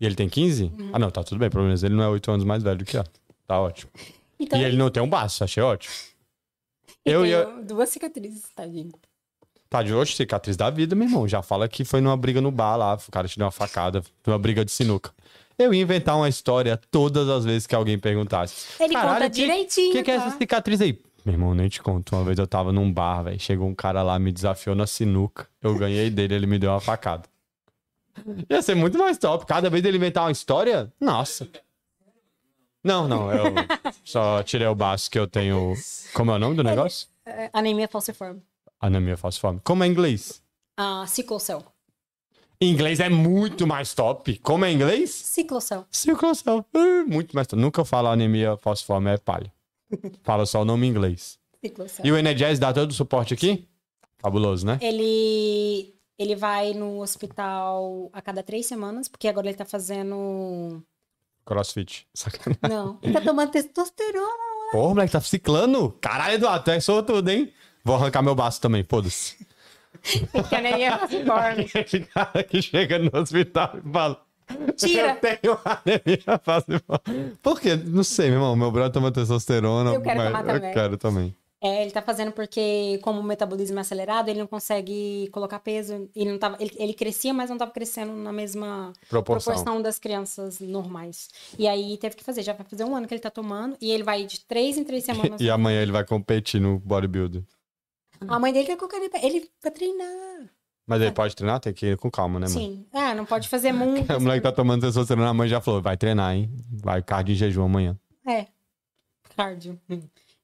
E 0.00 0.04
ele 0.04 0.16
tem 0.16 0.28
15? 0.28 0.64
Uhum. 0.76 0.90
Ah, 0.92 0.98
não, 0.98 1.08
tá 1.12 1.22
tudo 1.22 1.38
bem. 1.38 1.48
Pelo 1.48 1.62
menos 1.62 1.84
ele 1.84 1.94
não 1.94 2.02
é 2.02 2.08
8 2.08 2.28
anos 2.28 2.44
mais 2.44 2.60
velho 2.60 2.78
do 2.78 2.84
que 2.84 2.96
ela. 2.96 3.06
Tá 3.46 3.60
ótimo. 3.60 3.92
Então, 4.40 4.58
E 4.60 4.64
ele 4.64 4.76
não 4.76 4.90
tem 4.90 5.00
um 5.00 5.08
baço, 5.08 5.44
achei 5.44 5.62
ótimo. 5.62 5.94
E 7.06 7.10
Eu 7.12 7.24
ia- 7.24 7.44
duas 7.62 7.90
cicatrizes, 7.90 8.42
tadinho. 8.56 8.90
Tá 9.70 9.82
de 9.82 9.92
hoje, 9.92 10.16
cicatriz 10.16 10.56
da 10.56 10.70
vida, 10.70 10.96
meu 10.96 11.06
irmão. 11.06 11.28
Já 11.28 11.42
fala 11.42 11.68
que 11.68 11.84
foi 11.84 12.00
numa 12.00 12.16
briga 12.16 12.40
no 12.40 12.50
bar 12.50 12.76
lá, 12.76 12.94
o 12.94 13.10
cara 13.10 13.28
te 13.28 13.36
deu 13.36 13.44
uma 13.44 13.50
facada, 13.52 14.02
numa 14.26 14.38
briga 14.38 14.64
de 14.64 14.70
sinuca. 14.72 15.12
Eu 15.58 15.74
ia 15.74 15.82
inventar 15.82 16.16
uma 16.16 16.28
história 16.28 16.80
todas 16.90 17.28
as 17.28 17.44
vezes 17.44 17.66
que 17.66 17.74
alguém 17.74 17.98
perguntasse. 17.98 18.82
Ele 18.82 18.94
conta 18.94 19.20
que- 19.28 19.28
direitinho. 19.30 19.90
O 19.90 19.92
que, 19.92 20.02
que 20.04 20.10
é 20.10 20.18
tá? 20.18 20.26
essa 20.26 20.38
cicatriz 20.38 20.80
aí? 20.80 20.98
Meu 21.24 21.34
irmão, 21.34 21.54
nem 21.54 21.68
te 21.68 21.82
conto. 21.82 22.14
Uma 22.16 22.24
vez 22.24 22.38
eu 22.38 22.46
tava 22.46 22.72
num 22.72 22.90
bar, 22.90 23.24
velho. 23.24 23.38
Chegou 23.40 23.68
um 23.68 23.74
cara 23.74 24.02
lá, 24.02 24.18
me 24.18 24.32
desafiou 24.32 24.74
na 24.74 24.86
sinuca. 24.86 25.46
Eu 25.60 25.74
ganhei 25.76 26.08
dele, 26.08 26.34
ele 26.34 26.46
me 26.46 26.58
deu 26.58 26.70
uma 26.70 26.80
facada. 26.80 27.28
Ia 28.48 28.62
ser 28.62 28.74
muito 28.74 28.96
mais 28.96 29.18
top. 29.18 29.44
Cada 29.44 29.68
vez 29.68 29.84
ele 29.84 29.96
inventar 29.98 30.24
uma 30.24 30.32
história, 30.32 30.90
nossa. 31.00 31.46
Não, 32.82 33.06
não, 33.06 33.30
eu 33.30 33.52
só 34.04 34.42
tirei 34.42 34.66
o 34.66 34.74
baço 34.74 35.10
que 35.10 35.18
eu 35.18 35.26
tenho. 35.26 35.74
Como 36.14 36.30
é 36.30 36.34
o 36.36 36.38
nome 36.38 36.56
do 36.56 36.62
negócio? 36.64 37.08
É, 37.26 37.50
Anemia 37.52 37.88
falciforme. 37.88 38.40
Anemia 38.80 39.16
falciforme. 39.16 39.60
Como 39.64 39.82
é 39.82 39.86
em 39.86 39.90
inglês? 39.90 40.42
Ah, 40.76 41.04
sickle 41.06 41.40
cell. 41.40 41.64
Inglês 42.60 42.98
é 42.98 43.08
muito 43.08 43.68
mais 43.68 43.94
top. 43.94 44.36
Como 44.38 44.64
é 44.64 44.72
inglês? 44.72 45.10
Ciclocel. 45.10 45.86
Circulação. 45.92 46.64
Uh, 46.74 47.08
Muito 47.08 47.34
mais 47.34 47.46
top. 47.46 47.60
Nunca 47.62 47.84
falo 47.84 48.08
anemia 48.08 48.56
falciforme, 48.56 49.10
é 49.10 49.16
palha. 49.16 49.52
Fala 50.24 50.44
só 50.44 50.62
o 50.62 50.64
nome 50.64 50.86
em 50.86 50.90
inglês. 50.90 51.38
Ciclocel. 51.64 52.04
E 52.04 52.10
o 52.10 52.18
Energize 52.18 52.60
dá 52.60 52.72
todo 52.72 52.90
o 52.90 52.94
suporte 52.94 53.32
aqui? 53.32 53.68
Fabuloso, 54.18 54.66
né? 54.66 54.76
Ele, 54.82 55.94
ele 56.18 56.34
vai 56.34 56.74
no 56.74 57.00
hospital 57.00 58.10
a 58.12 58.20
cada 58.20 58.42
três 58.42 58.66
semanas, 58.66 59.06
porque 59.06 59.28
agora 59.28 59.46
ele 59.46 59.56
tá 59.56 59.64
fazendo. 59.64 60.82
Crossfit. 61.46 62.08
Sacanagem. 62.12 62.58
Não, 62.68 62.98
ele 63.00 63.12
tá 63.12 63.20
tomando 63.20 63.52
testosterona. 63.52 64.48
Porra, 64.72 64.88
moleque, 64.94 65.12
tá 65.12 65.20
ciclando? 65.20 65.96
Caralho, 66.00 66.34
Eduardo, 66.34 66.64
tu 66.64 66.70
é 66.72 66.80
sortudo, 66.80 67.30
hein? 67.30 67.52
Vou 67.84 67.96
arrancar 67.96 68.22
meu 68.22 68.34
baço 68.34 68.60
também, 68.60 68.84
foda-se. 68.84 69.36
Que 70.48 70.54
anemia 70.54 70.98
falciforme. 70.98 71.70
Esse 71.74 72.00
cara 72.00 72.42
que 72.44 72.62
chega 72.62 72.98
no 72.98 73.10
hospital 73.18 73.72
e 73.84 73.92
fala. 73.92 74.20
Tira. 74.76 75.10
Eu 75.10 75.16
tenho 75.16 75.58
anemia 75.64 76.40
falciforme. 76.42 77.36
Por 77.42 77.60
quê? 77.60 77.76
Não 77.76 78.04
sei, 78.04 78.26
meu 78.28 78.36
irmão. 78.38 78.56
Meu 78.56 78.70
brother 78.70 78.92
toma 78.92 79.10
testosterona. 79.12 79.92
Eu 79.92 80.00
quero 80.00 80.22
tomar 80.22 80.44
também. 80.44 80.68
Eu 80.68 80.74
quero 80.74 80.96
também. 80.96 81.36
É, 81.60 81.82
ele 81.82 81.90
tá 81.90 82.00
fazendo 82.00 82.30
porque, 82.30 83.00
como 83.02 83.18
o 83.18 83.22
metabolismo 83.24 83.78
é 83.78 83.80
acelerado, 83.80 84.28
ele 84.28 84.38
não 84.38 84.46
consegue 84.46 85.28
colocar 85.32 85.58
peso. 85.58 86.08
Ele, 86.14 86.30
não 86.30 86.38
tava, 86.38 86.56
ele, 86.60 86.70
ele 86.78 86.94
crescia, 86.94 87.34
mas 87.34 87.50
não 87.50 87.58
tava 87.58 87.72
crescendo 87.72 88.12
na 88.12 88.32
mesma 88.32 88.92
Proporção. 89.10 89.52
proporção 89.54 89.82
das 89.82 89.98
crianças 89.98 90.60
normais. 90.60 91.28
E 91.58 91.66
aí 91.66 91.98
teve 91.98 92.14
que 92.14 92.22
fazer. 92.22 92.42
Já 92.42 92.52
vai 92.52 92.64
fazer 92.64 92.84
um 92.84 92.94
ano 92.94 93.08
que 93.08 93.14
ele 93.14 93.20
tá 93.20 93.30
tomando. 93.30 93.76
E 93.80 93.90
ele 93.90 94.04
vai 94.04 94.24
de 94.24 94.38
três 94.40 94.78
em 94.78 94.84
três 94.84 95.02
semanas. 95.04 95.40
E 95.40 95.50
amanhã 95.50 95.82
ele 95.82 95.90
vai 95.92 96.04
competir 96.04 96.60
no 96.60 96.78
bodybuilder. 96.78 97.42
A 98.26 98.38
mãe 98.38 98.52
dele 98.52 98.66
quer 98.66 98.76
colocar 98.76 98.96
ele 98.96 99.08
pra, 99.08 99.22
ele 99.22 99.50
pra 99.60 99.70
treinar. 99.70 100.50
Mas 100.86 101.02
ele 101.02 101.12
pode 101.12 101.36
treinar? 101.36 101.60
Tem 101.60 101.72
que 101.72 101.86
ir 101.86 101.96
com 101.98 102.10
calma, 102.10 102.40
né, 102.40 102.46
mano? 102.48 102.58
Sim. 102.58 102.86
Ah, 102.92 103.14
não 103.14 103.26
pode 103.26 103.48
fazer 103.48 103.72
muito. 103.74 104.10
O 104.12 104.20
moleque 104.20 104.42
tá 104.42 104.50
tomando 104.50 104.80
testosterona, 104.80 105.28
a 105.28 105.34
mãe 105.34 105.48
já 105.48 105.60
falou, 105.60 105.82
vai 105.82 105.96
treinar, 105.96 106.34
hein? 106.34 106.50
Vai 106.82 107.02
cardio 107.02 107.32
em 107.34 107.36
jejum 107.36 107.64
amanhã. 107.64 107.96
É. 108.26 108.46
Cardio. 109.36 109.78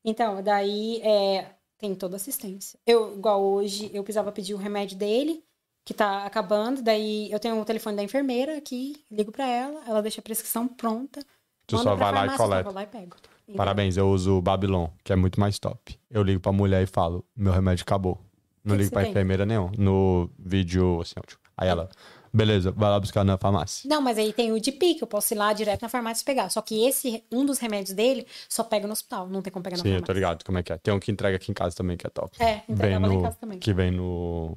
Então, 0.05 0.43
daí 0.43 1.01
é, 1.03 1.51
tem 1.79 1.95
toda 1.95 2.17
assistência. 2.17 2.79
Eu, 2.87 3.17
igual 3.17 3.43
hoje, 3.43 3.91
eu 3.95 4.03
precisava 4.05 4.31
pedir 4.31 4.55
o 4.55 4.59
remédio 4.59 4.97
dele, 4.99 5.43
que 5.85 5.95
tá 5.95 6.25
acabando. 6.25 6.83
Daí 6.83 7.31
eu 7.33 7.41
tenho 7.41 7.59
o 7.61 7.65
telefone 7.65 7.97
da 7.97 8.03
enfermeira 8.03 8.57
aqui, 8.57 9.03
ligo 9.11 9.33
pra 9.33 9.47
ela, 9.47 9.83
ela 9.89 10.03
deixa 10.03 10.21
a 10.21 10.25
prescrição 10.25 10.69
pronta. 10.69 11.25
Tu 11.67 11.79
só 11.79 11.95
vai 11.95 12.13
lá 12.13 12.27
e 12.27 12.29
farmácia, 12.29 12.35
eu 12.35 12.49
coleta. 12.49 12.65
vou 12.65 12.73
lá 12.75 12.83
e 12.83 12.87
pego. 12.87 13.17
Então, 13.45 13.57
Parabéns, 13.57 13.97
eu 13.97 14.09
uso 14.11 14.39
o 14.39 14.43
Babylon, 14.43 14.89
que 15.03 15.13
é 15.13 15.17
muito 15.17 15.39
mais 15.39 15.59
top. 15.59 15.99
Eu 16.11 16.23
ligo 16.23 16.41
pra 16.41 16.51
mulher 16.53 16.83
e 16.83 16.87
falo, 16.87 17.25
meu 17.37 17.53
remédio 17.53 17.83
acabou. 17.83 18.19
Não 18.65 18.73
Que 18.73 18.77
que 18.77 18.77
ligo 18.79 18.89
você 18.89 18.91
pra 18.95 19.03
tem? 19.03 19.11
enfermeira 19.11 19.45
nenhum. 19.45 19.71
No 19.77 20.31
vídeo, 20.39 21.01
assim, 21.03 21.15
tipo, 21.27 21.41
aí 21.57 21.69
ela, 21.69 21.91
beleza, 22.33 22.73
vai 22.73 22.89
lá 22.89 22.99
buscar 22.99 23.23
na 23.23 23.37
farmácia. 23.37 23.87
Não, 23.87 24.01
mas 24.01 24.17
aí 24.17 24.33
tem 24.33 24.51
o 24.51 24.59
de 24.59 24.73
pique, 24.73 25.03
eu 25.03 25.07
posso 25.07 25.35
ir 25.35 25.37
lá 25.37 25.53
direto 25.53 25.83
na 25.83 25.89
farmácia 25.91 26.25
pegar. 26.25 26.49
Só 26.49 26.63
que 26.63 26.87
esse, 26.87 27.23
um 27.31 27.45
dos 27.45 27.59
remédios 27.59 27.95
dele, 27.95 28.27
só 28.49 28.65
pega 28.65 28.87
no 28.87 28.95
hospital, 28.95 29.29
não 29.29 29.43
tem 29.43 29.53
como 29.53 29.63
pegar 29.63 29.77
na 29.77 29.83
Sim, 29.83 29.89
eu 29.91 29.93
farmácia. 29.97 30.07
tô 30.07 30.13
ligado 30.15 30.45
como 30.45 30.57
é 30.59 30.63
que 30.63 30.73
é. 30.73 30.79
Tem 30.79 30.95
um 30.95 30.99
que 30.99 31.13
entrega 31.13 31.37
aqui 31.37 31.51
em 31.51 31.55
casa 31.55 31.77
também, 31.77 31.99
que 31.99 32.07
é 32.07 32.11
top. 32.11 32.35
É, 32.43 32.63
Vem 32.67 32.75
entregava 32.75 33.07
lá 33.07 33.13
em 33.13 33.17
no, 33.19 33.23
casa 33.23 33.37
também. 33.39 33.59
que 33.59 33.75
vem 33.75 33.91
no... 33.91 34.57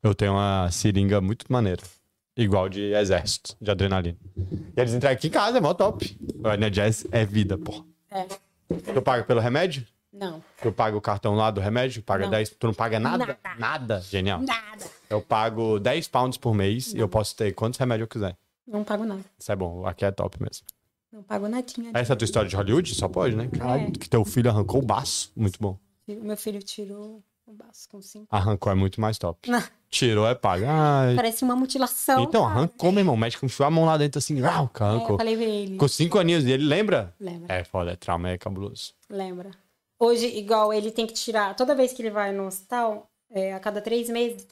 Eu 0.00 0.14
tenho 0.14 0.32
uma 0.34 0.68
seringa 0.70 1.20
muito 1.20 1.46
maneira. 1.52 1.82
Igual 2.36 2.68
de 2.68 2.92
exército, 2.94 3.56
de 3.60 3.70
adrenalina. 3.70 4.16
E 4.76 4.80
eles 4.80 4.94
entregam 4.94 5.14
aqui 5.16 5.26
em 5.26 5.30
casa, 5.30 5.58
é 5.58 5.60
mó 5.60 5.74
top. 5.74 6.16
O 6.42 6.48
Energize 6.48 7.06
é 7.12 7.24
vida, 7.26 7.58
pô. 7.58 7.84
É. 8.12 8.26
Tu 8.92 9.02
paga 9.02 9.24
pelo 9.24 9.40
remédio? 9.40 9.86
Não. 10.12 10.42
Tu 10.62 10.70
paga 10.72 10.96
o 10.96 11.00
cartão 11.00 11.34
lá 11.34 11.50
do 11.50 11.60
remédio? 11.60 12.02
Paga 12.02 12.24
Não. 12.24 12.30
10? 12.30 12.50
Tu 12.50 12.66
não 12.66 12.74
paga 12.74 13.00
nada? 13.00 13.26
Nada. 13.26 13.38
Nada. 13.58 14.00
Genial. 14.02 14.40
Nada. 14.42 14.84
Eu 15.08 15.22
pago 15.22 15.78
10 15.78 16.08
pounds 16.08 16.36
por 16.38 16.54
mês 16.54 16.92
e 16.92 16.98
eu 16.98 17.08
posso 17.08 17.34
ter 17.34 17.52
quantos 17.54 17.78
remédios 17.78 18.04
eu 18.04 18.08
quiser. 18.08 18.36
Não 18.66 18.84
pago 18.84 19.04
nada. 19.04 19.22
Isso 19.38 19.50
é 19.50 19.56
bom. 19.56 19.86
Aqui 19.86 20.04
é 20.04 20.10
top 20.10 20.40
mesmo. 20.42 20.66
Não 21.10 21.22
pago 21.22 21.48
nadinha. 21.48 21.90
Essa 21.94 22.12
é 22.12 22.14
a 22.14 22.16
tua 22.16 22.24
história 22.24 22.48
de 22.48 22.56
Hollywood? 22.56 22.94
Só 22.94 23.08
pode, 23.08 23.34
né? 23.36 23.48
Caralho, 23.48 23.88
É. 23.88 23.90
que 23.90 24.08
teu 24.08 24.24
filho 24.24 24.50
arrancou 24.50 24.80
o 24.82 24.84
baço. 24.84 25.30
Muito 25.36 25.58
bom. 25.60 25.78
Meu 26.06 26.36
filho 26.36 26.62
tirou 26.62 27.22
o 27.46 27.52
baço 27.52 27.88
com 27.90 28.00
cinco. 28.00 28.26
Arrancou 28.30 28.70
é 28.72 28.74
muito 28.74 29.00
mais 29.00 29.18
top. 29.18 29.50
Não. 29.50 29.62
Tirou 29.92 30.26
é 30.26 30.34
paga. 30.34 30.66
Ai. 30.70 31.14
Parece 31.14 31.44
uma 31.44 31.54
mutilação. 31.54 32.22
Então, 32.22 32.42
cara. 32.42 32.54
arrancou, 32.54 32.90
meu 32.90 33.00
irmão. 33.02 33.14
O 33.14 33.18
médico 33.18 33.44
enfiou 33.44 33.66
a 33.66 33.70
mão 33.70 33.84
lá 33.84 33.98
dentro 33.98 34.18
assim. 34.18 34.40
Rau, 34.40 34.70
É, 34.74 34.82
eu 34.82 34.86
arrancou. 34.86 35.16
falei 35.18 35.36
pra 35.36 35.44
ele. 35.44 35.76
Com 35.76 35.86
cinco 35.86 36.18
aninhos 36.18 36.44
e 36.44 36.50
ele 36.50 36.64
lembra? 36.64 37.14
Lembra, 37.20 37.54
É 37.54 37.62
foda, 37.62 37.92
é 37.92 37.96
trauma, 37.96 38.30
é 38.30 38.38
cabuloso. 38.38 38.94
lembra. 39.10 39.50
Hoje, 40.00 40.26
igual 40.26 40.72
ele 40.72 40.90
tem 40.90 41.06
que 41.06 41.12
tirar. 41.12 41.54
Toda 41.54 41.74
vez 41.74 41.92
que 41.92 42.00
ele 42.00 42.10
vai 42.10 42.32
no 42.32 42.46
hospital, 42.46 43.06
é, 43.30 43.52
a 43.54 43.60
cada 43.60 43.80
três 43.82 44.08
meses, 44.08 44.48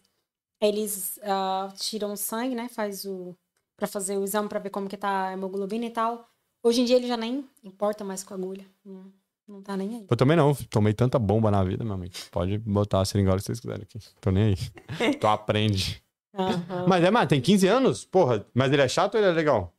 eles 0.60 1.18
ah, 1.24 1.72
tiram 1.74 2.12
o 2.12 2.16
sangue, 2.16 2.54
né? 2.54 2.68
Faz 2.68 3.04
o. 3.06 3.34
Pra 3.76 3.86
fazer 3.88 4.18
o 4.18 4.24
exame 4.24 4.46
pra 4.48 4.58
ver 4.60 4.68
como 4.70 4.88
que 4.88 4.96
tá 4.96 5.28
a 5.28 5.32
hemoglobina 5.32 5.86
e 5.86 5.90
tal. 5.90 6.28
Hoje 6.62 6.82
em 6.82 6.84
dia 6.84 6.96
ele 6.96 7.08
já 7.08 7.16
nem 7.16 7.48
importa 7.64 8.04
mais 8.04 8.22
com 8.22 8.34
a 8.34 8.36
agulha. 8.36 8.66
Não, 8.84 9.10
não 9.51 9.62
tá 9.62 9.77
nem 9.77 9.97
aí. 9.97 10.06
Eu 10.09 10.16
também 10.16 10.36
não, 10.36 10.55
tomei 10.55 10.94
tanta 10.94 11.18
bomba 11.18 11.51
na 11.51 11.62
vida, 11.64 11.85
meu 11.85 11.94
amigo. 11.94 12.14
Pode 12.31 12.59
botar 12.59 13.01
a 13.01 13.05
seringola 13.05 13.39
que 13.39 13.44
vocês 13.44 13.60
quiserem 13.60 13.82
aqui. 13.82 13.98
Tô 14.20 14.31
nem 14.31 14.55
aí. 14.55 15.14
tu 15.18 15.27
aprende. 15.27 16.02
Aham. 16.35 16.86
Mas 16.86 17.05
é, 17.05 17.10
mas 17.10 17.28
tem 17.28 17.40
15 17.40 17.66
anos? 17.66 18.05
Porra, 18.05 18.47
mas 18.55 18.72
ele 18.72 18.82
é 18.82 18.89
chato 18.89 19.14
ou 19.14 19.20
ele 19.20 19.28
é 19.28 19.32
legal? 19.32 19.74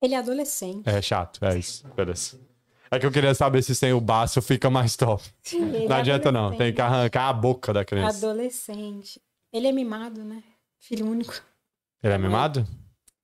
Ele 0.00 0.14
é 0.14 0.18
adolescente. 0.18 0.88
É 0.88 1.02
chato, 1.02 1.44
é 1.44 1.58
isso. 1.58 1.86
Beleza. 1.94 2.40
É 2.90 2.98
que 2.98 3.06
eu 3.06 3.10
queria 3.10 3.34
saber 3.34 3.62
se 3.62 3.74
sem 3.74 3.92
o 3.92 4.00
baço 4.00 4.40
fica 4.40 4.68
mais 4.70 4.96
top. 4.96 5.22
Ele 5.52 5.86
Não 5.86 5.96
é 5.96 6.00
adianta 6.00 6.32
não, 6.32 6.56
tem 6.56 6.72
que 6.72 6.80
arrancar 6.80 7.28
a 7.28 7.32
boca 7.32 7.72
da 7.72 7.84
criança. 7.84 8.26
Adolescente. 8.26 9.20
Ele 9.52 9.66
é 9.66 9.72
mimado, 9.72 10.24
né? 10.24 10.42
Filho 10.78 11.06
único. 11.06 11.34
Ele 12.02 12.14
é 12.14 12.18
mimado? 12.18 12.66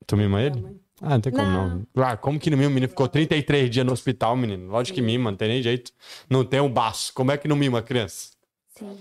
Tu 0.06 0.16
mima 0.16 0.42
ele? 0.42 0.80
Ah, 1.02 1.10
não 1.10 1.20
tem 1.20 1.32
como 1.32 1.46
não. 1.46 1.86
Ah, 1.96 2.16
como 2.16 2.38
que 2.38 2.48
não 2.48 2.56
mima? 2.56 2.70
O 2.70 2.72
menino 2.72 2.88
ficou 2.88 3.06
33 3.06 3.68
dias 3.70 3.84
no 3.84 3.92
hospital, 3.92 4.34
menino. 4.36 4.70
Lógico 4.70 4.94
que 4.94 5.02
mima, 5.02 5.30
não 5.30 5.36
tem 5.36 5.48
nem 5.48 5.62
jeito. 5.62 5.92
Não 6.28 6.42
tem 6.44 6.60
um 6.60 6.70
baço. 6.70 7.12
Como 7.12 7.30
é 7.30 7.36
que 7.36 7.46
não 7.46 7.56
mima 7.56 7.80
a 7.80 7.82
criança? 7.82 8.30
Sim. 8.68 8.96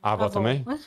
A 0.00 0.12
avó 0.12 0.28
também? 0.28 0.64
Hã? 0.66 0.78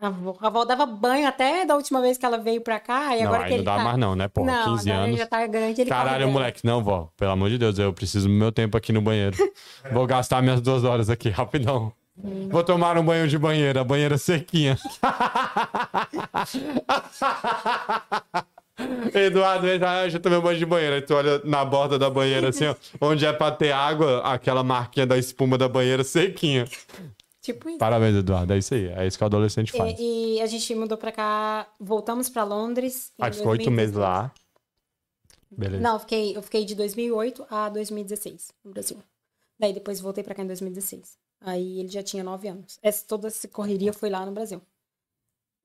A 0.00 0.08
avó, 0.08 0.36
a 0.40 0.46
avó 0.48 0.64
dava 0.64 0.84
banho 0.84 1.28
até 1.28 1.64
da 1.64 1.76
última 1.76 2.00
vez 2.00 2.18
que 2.18 2.26
ela 2.26 2.38
veio 2.38 2.60
pra 2.60 2.80
cá. 2.80 3.16
E 3.16 3.20
não, 3.20 3.28
agora 3.28 3.44
aí 3.44 3.46
que 3.48 3.50
não 3.50 3.56
ele 3.58 3.64
dá 3.64 3.76
tá... 3.76 3.84
mais 3.84 3.96
não, 3.96 4.16
né, 4.16 4.26
porra? 4.26 4.52
não, 4.52 4.76
15 4.76 4.90
agora 4.90 5.04
ele 5.04 5.10
anos. 5.10 5.20
já 5.20 5.26
tá 5.26 5.46
grande, 5.46 5.80
ele 5.80 5.90
Caralho, 5.90 6.28
moleque. 6.28 6.66
Não, 6.66 6.82
vó. 6.82 7.08
Pelo 7.16 7.30
amor 7.30 7.50
de 7.50 7.58
Deus, 7.58 7.78
eu 7.78 7.92
preciso 7.92 8.26
do 8.26 8.34
meu 8.34 8.50
tempo 8.50 8.76
aqui 8.76 8.92
no 8.92 9.00
banheiro. 9.00 9.36
Vou 9.92 10.04
gastar 10.06 10.42
minhas 10.42 10.60
duas 10.60 10.82
horas 10.82 11.08
aqui, 11.08 11.28
rapidão. 11.30 11.92
Vou 12.50 12.64
tomar 12.64 12.98
um 12.98 13.04
banho 13.04 13.28
de 13.28 13.38
banheira, 13.38 13.84
banheira 13.84 14.18
sequinha. 14.18 14.76
Eduardo, 19.14 19.66
ah, 19.86 20.08
já 20.08 20.18
tomei 20.18 20.38
um 20.38 20.42
banho 20.42 20.58
de 20.58 20.66
banheira. 20.66 20.96
Aí 20.96 21.02
tu 21.02 21.14
olha 21.14 21.40
na 21.44 21.64
borda 21.64 21.98
da 21.98 22.10
banheira, 22.10 22.48
assim, 22.48 22.66
ó, 22.66 22.74
onde 23.00 23.24
é 23.24 23.32
pra 23.32 23.52
ter 23.52 23.72
água, 23.72 24.20
aquela 24.22 24.64
marquinha 24.64 25.06
da 25.06 25.16
espuma 25.16 25.56
da 25.56 25.68
banheira 25.68 26.02
sequinha. 26.02 26.66
Tipo 27.40 27.68
isso. 27.68 27.78
Parabéns, 27.78 28.16
Eduardo. 28.16 28.52
É 28.52 28.58
isso 28.58 28.74
aí. 28.74 28.86
É 28.88 29.06
isso 29.06 29.18
que 29.18 29.22
o 29.22 29.26
adolescente 29.26 29.70
faz. 29.70 29.98
E, 29.98 30.36
e 30.36 30.40
a 30.40 30.46
gente 30.46 30.74
mudou 30.74 30.96
pra 30.96 31.12
cá, 31.12 31.68
voltamos 31.78 32.28
pra 32.28 32.42
Londres. 32.42 33.12
Aí 33.20 33.32
ficou 33.32 33.52
oito 33.52 33.70
meses 33.70 33.94
2016. 33.94 33.98
lá. 33.98 34.32
Beleza. 35.50 35.82
Não, 35.82 35.92
eu 35.92 36.00
fiquei, 36.00 36.36
eu 36.36 36.42
fiquei 36.42 36.64
de 36.64 36.74
2008 36.74 37.46
a 37.50 37.68
2016 37.68 38.50
no 38.64 38.72
Brasil. 38.72 38.96
Daí 39.58 39.72
depois 39.72 40.00
voltei 40.00 40.24
pra 40.24 40.34
cá 40.34 40.42
em 40.42 40.46
2016. 40.46 41.16
Aí 41.42 41.78
ele 41.80 41.88
já 41.88 42.02
tinha 42.02 42.24
nove 42.24 42.48
anos. 42.48 42.78
Essa, 42.82 43.04
toda 43.06 43.28
essa 43.28 43.46
correria 43.46 43.92
foi 43.92 44.08
lá 44.08 44.24
no 44.24 44.32
Brasil. 44.32 44.60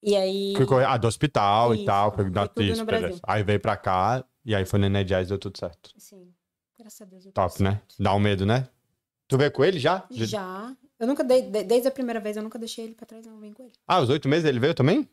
E 0.02 0.16
aí. 0.16 0.54
Ficou, 0.56 0.80
ah, 0.80 0.98
do 0.98 1.08
hospital 1.08 1.74
e 1.74 1.78
Isso, 1.78 1.86
tal. 1.86 2.12
Foi, 2.14 2.30
da, 2.30 2.48
tudo 2.48 2.64
isso, 2.64 2.86
beleza. 2.86 3.20
Aí 3.24 3.44
veio 3.44 3.60
pra 3.60 3.76
cá 3.76 4.24
e 4.46 4.56
aí 4.56 4.66
foi 4.66 4.80
no 4.80 4.86
Energize 4.86 5.24
e 5.24 5.28
deu 5.28 5.38
tudo 5.38 5.58
certo. 5.58 5.92
Sim. 5.98 6.32
Graças 6.80 7.02
a 7.02 7.06
Deus. 7.06 7.24
deu 7.24 7.34
Top, 7.34 7.62
né? 7.62 7.72
certo. 7.72 7.96
Dá 8.00 8.14
um 8.14 8.20
medo, 8.20 8.46
né? 8.46 8.68
Tu 9.28 9.38
veio 9.38 9.52
com 9.52 9.64
ele 9.64 9.78
já? 9.78 10.06
Já. 10.10 10.74
Eu 10.98 11.06
nunca 11.08 11.24
dei, 11.24 11.42
de- 11.44 11.64
desde 11.64 11.88
a 11.88 11.92
primeira 11.92 12.20
vez, 12.20 12.36
eu 12.38 12.44
nunca 12.44 12.58
deixei 12.58 12.86
ele 12.86 12.94
pra 12.96 13.06
trás, 13.06 13.26
não. 13.26 13.40
Vem 13.40 13.52
com 13.54 13.64
ele. 13.64 13.74
Ah, 13.88 14.00
os 14.00 14.10
oito 14.10 14.28
meses 14.28 14.46
ele 14.46 14.60
veio 14.60 14.74
também? 14.74 15.08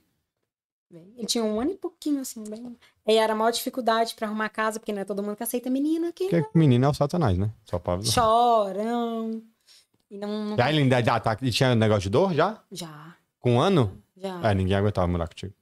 Ele 0.89 1.27
tinha 1.27 1.43
um 1.43 1.61
ano 1.61 1.73
e 1.73 1.77
pouquinho, 1.77 2.21
assim, 2.21 2.45
bem. 2.49 2.77
E 3.09 3.15
era 3.17 3.33
a 3.33 3.37
maior 3.37 3.51
dificuldade 3.51 4.15
pra 4.15 4.29
arrumar 4.29 4.49
casa, 4.49 4.79
porque 4.79 4.93
não 4.93 5.03
é 5.03 5.05
todo 5.05 5.21
mundo 5.23 5.35
que 5.37 5.43
aceita 5.43 5.69
menina 5.69 6.09
aqui. 6.11 6.29
Porque 6.29 6.47
menino 6.57 6.85
é 6.85 6.89
o 6.89 6.95
satanás, 6.95 7.37
né? 7.37 7.51
Só 7.65 7.79
pra 7.81 7.95
avisar. 7.95 8.15
Chorão. 8.15 9.43
E 10.09 10.17
não. 10.17 10.45
não- 10.51 10.57
E 10.57 10.61
aí 10.63 10.73
ele 10.73 10.83
ainda 10.85 11.03
já 11.03 11.19
tá, 11.19 11.37
e 11.43 11.51
tinha 11.51 11.75
negócio 11.75 12.03
de 12.03 12.11
dor 12.11 12.33
já? 12.33 12.63
Já. 12.71 13.17
Com 13.41 13.55
um 13.57 13.61
ano? 13.61 14.01
Já. 14.17 14.51
É, 14.51 14.55
ninguém 14.55 14.77
aguentava 14.77 15.07
morar 15.07 15.29
contigo. 15.29 15.53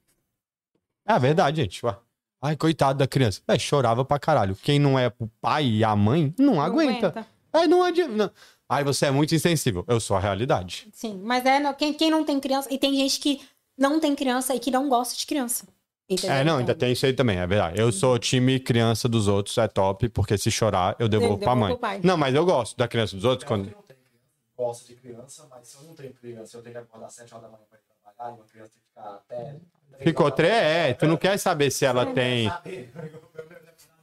É 1.07 1.13
a 1.13 1.19
verdade, 1.19 1.61
gente. 1.61 1.85
Ué. 1.85 1.97
Ai, 2.41 2.57
coitado 2.57 2.99
da 2.99 3.07
criança. 3.07 3.41
É, 3.49 3.59
chorava 3.59 4.05
pra 4.05 4.19
caralho. 4.19 4.55
Quem 4.55 4.79
não 4.79 4.99
é 4.99 5.13
o 5.19 5.27
pai 5.41 5.67
e 5.67 5.85
a 5.85 5.97
mãe, 5.97 6.35
não, 6.39 6.55
Não 6.55 6.63
aguenta. 6.63 7.27
É, 7.53 7.67
não 7.67 7.83
adianta. 7.83 8.13
Não. 8.13 8.31
Ai, 8.69 8.85
você 8.85 9.07
é 9.07 9.11
muito 9.11 9.35
insensível. 9.35 9.85
Eu 9.87 10.01
sou 10.01 10.17
a 10.17 10.21
realidade. 10.21 10.89
Sim, 10.93 11.21
mas 11.23 11.45
é 11.47 11.61
não, 11.61 11.73
quem, 11.75 11.93
quem 11.93 12.11
não 12.11 12.25
tem 12.25 12.41
criança. 12.41 12.73
E 12.73 12.79
tem 12.79 12.95
gente 12.97 13.19
que 13.21 13.41
não 13.79 14.01
tem 14.01 14.15
criança 14.15 14.55
e 14.55 14.59
que 14.61 14.71
não 14.71 14.89
gosta 14.89 15.17
de 15.17 15.27
criança. 15.27 15.67
Entendeu? 16.09 16.37
É, 16.37 16.45
não, 16.45 16.59
ainda 16.59 16.73
Então, 16.73 16.81
tem 16.81 16.93
isso 16.93 17.07
aí 17.07 17.15
também, 17.15 17.39
é 17.39 17.47
verdade. 17.47 17.81
Eu 17.81 17.91
sou 17.91 18.19
time 18.19 18.61
criança 18.61 19.09
dos 19.09 19.27
outros, 19.27 19.57
é 19.57 19.67
top, 19.67 20.09
porque 20.11 20.37
se 20.37 20.51
chorar, 20.51 20.95
eu 20.99 21.09
devolvo 21.09 21.39
pra 21.39 21.55
devolvo 21.55 21.61
mãe. 21.61 21.71
pro 21.73 21.81
pai. 21.81 22.01
Não, 22.05 22.17
mas 22.17 22.35
eu 22.35 22.45
gosto 22.45 22.77
da 22.77 22.87
criança 22.87 23.17
dos 23.17 23.25
outros. 23.25 23.49
Quando... 23.49 23.65
Quando... 23.71 23.75
não 23.75 23.83
tem 23.83 23.97
criança, 23.97 24.55
gosta 24.57 24.87
de 24.87 24.95
criança, 24.97 25.47
mas 25.51 25.69
se 25.69 25.77
eu 25.77 25.83
não 25.85 25.95
tenho 25.95 26.13
criança, 26.13 26.57
eu 26.59 26.63
tenho 26.63 26.75
que 26.75 26.81
acordar 26.81 27.07
às 27.07 27.15
7 27.15 27.33
horas 27.33 27.47
da 27.47 27.53
manhã 27.53 27.65
pra 27.71 27.79
e 28.21 28.23
uma 28.23 28.45
criança 28.45 28.73
ficar 28.89 29.15
até. 29.15 29.57
Ficou 30.01 30.31
três, 30.31 30.53
é, 30.53 30.93
tu 30.95 31.07
não 31.07 31.17
quer 31.17 31.39
saber 31.39 31.71
se 31.71 31.85
ela 31.85 32.07
tem. 32.07 32.51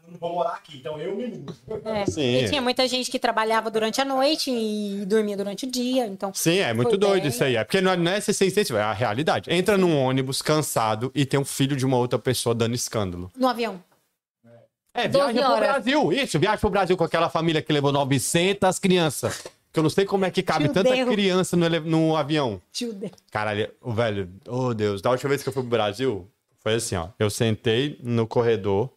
Não 0.08 0.18
vou 0.20 0.34
morar 0.34 0.56
aqui, 0.56 0.78
então 0.78 1.00
eu 1.00 1.16
me 1.16 1.28
mudo. 1.28 1.56
É. 1.86 2.06
Sim. 2.10 2.44
E 2.44 2.50
tinha 2.50 2.62
muita 2.62 2.88
gente 2.88 3.10
que 3.10 3.18
trabalhava 3.18 3.72
durante 3.72 4.02
a 4.02 4.06
noite 4.06 4.52
e 4.52 5.06
dormia 5.06 5.38
durante 5.38 5.66
o 5.66 5.72
dia, 5.72 6.06
então... 6.06 6.34
Sim, 6.34 6.58
é 6.58 6.74
muito 6.74 6.98
doido 6.98 7.24
bem. 7.24 7.30
isso 7.30 7.44
aí. 7.44 7.56
É 7.56 7.64
porque 7.64 7.80
não 7.80 7.92
é, 7.92 8.18
é 8.18 8.20
ser 8.20 8.34
sensível, 8.34 8.78
é 8.78 8.84
a 8.84 8.94
realidade. 8.94 9.52
Entra 9.52 9.78
num 9.78 9.98
ônibus 9.98 10.42
cansado 10.42 11.12
e 11.16 11.26
tem 11.26 11.40
um 11.40 11.46
filho 11.46 11.78
de 11.78 11.86
uma 11.86 11.98
outra 11.98 12.20
pessoa 12.20 12.54
dando 12.54 12.76
escândalo. 12.76 13.32
No 13.36 13.48
avião. 13.48 13.82
É, 14.94 15.08
12 15.08 15.34
viaja 15.34 15.50
pro. 15.50 15.60
Brasil. 15.60 16.14
Isso, 16.14 16.40
viaja 16.40 16.58
pro 16.58 16.70
Brasil 16.70 16.98
com 16.98 17.04
aquela 17.04 17.30
família 17.30 17.62
que 17.62 17.72
levou 17.72 17.92
900 17.94 18.78
crianças. 18.80 19.44
Que 19.72 19.80
eu 19.80 19.84
não 19.84 19.90
sei 19.90 20.06
como 20.06 20.26
é 20.26 20.32
que 20.32 20.44
cabe 20.44 20.68
tanta 20.70 20.90
Judeu. 20.96 21.08
criança 21.14 21.56
no, 21.56 21.70
no 21.82 22.16
avião. 22.18 22.62
Tio 22.72 22.94
Deus. 22.94 23.12
Caralho, 23.32 23.72
velho, 23.96 24.30
oh 24.48 24.74
Deus, 24.74 25.02
da 25.02 25.10
última 25.12 25.30
vez 25.30 25.42
que 25.44 25.50
eu 25.50 25.54
fui 25.54 25.62
pro 25.64 25.70
Brasil, 25.70 26.30
foi 26.60 26.76
assim, 26.76 26.96
ó. 26.96 27.10
Eu 27.18 27.30
sentei 27.30 27.98
no 28.04 28.28
corredor, 28.28 28.90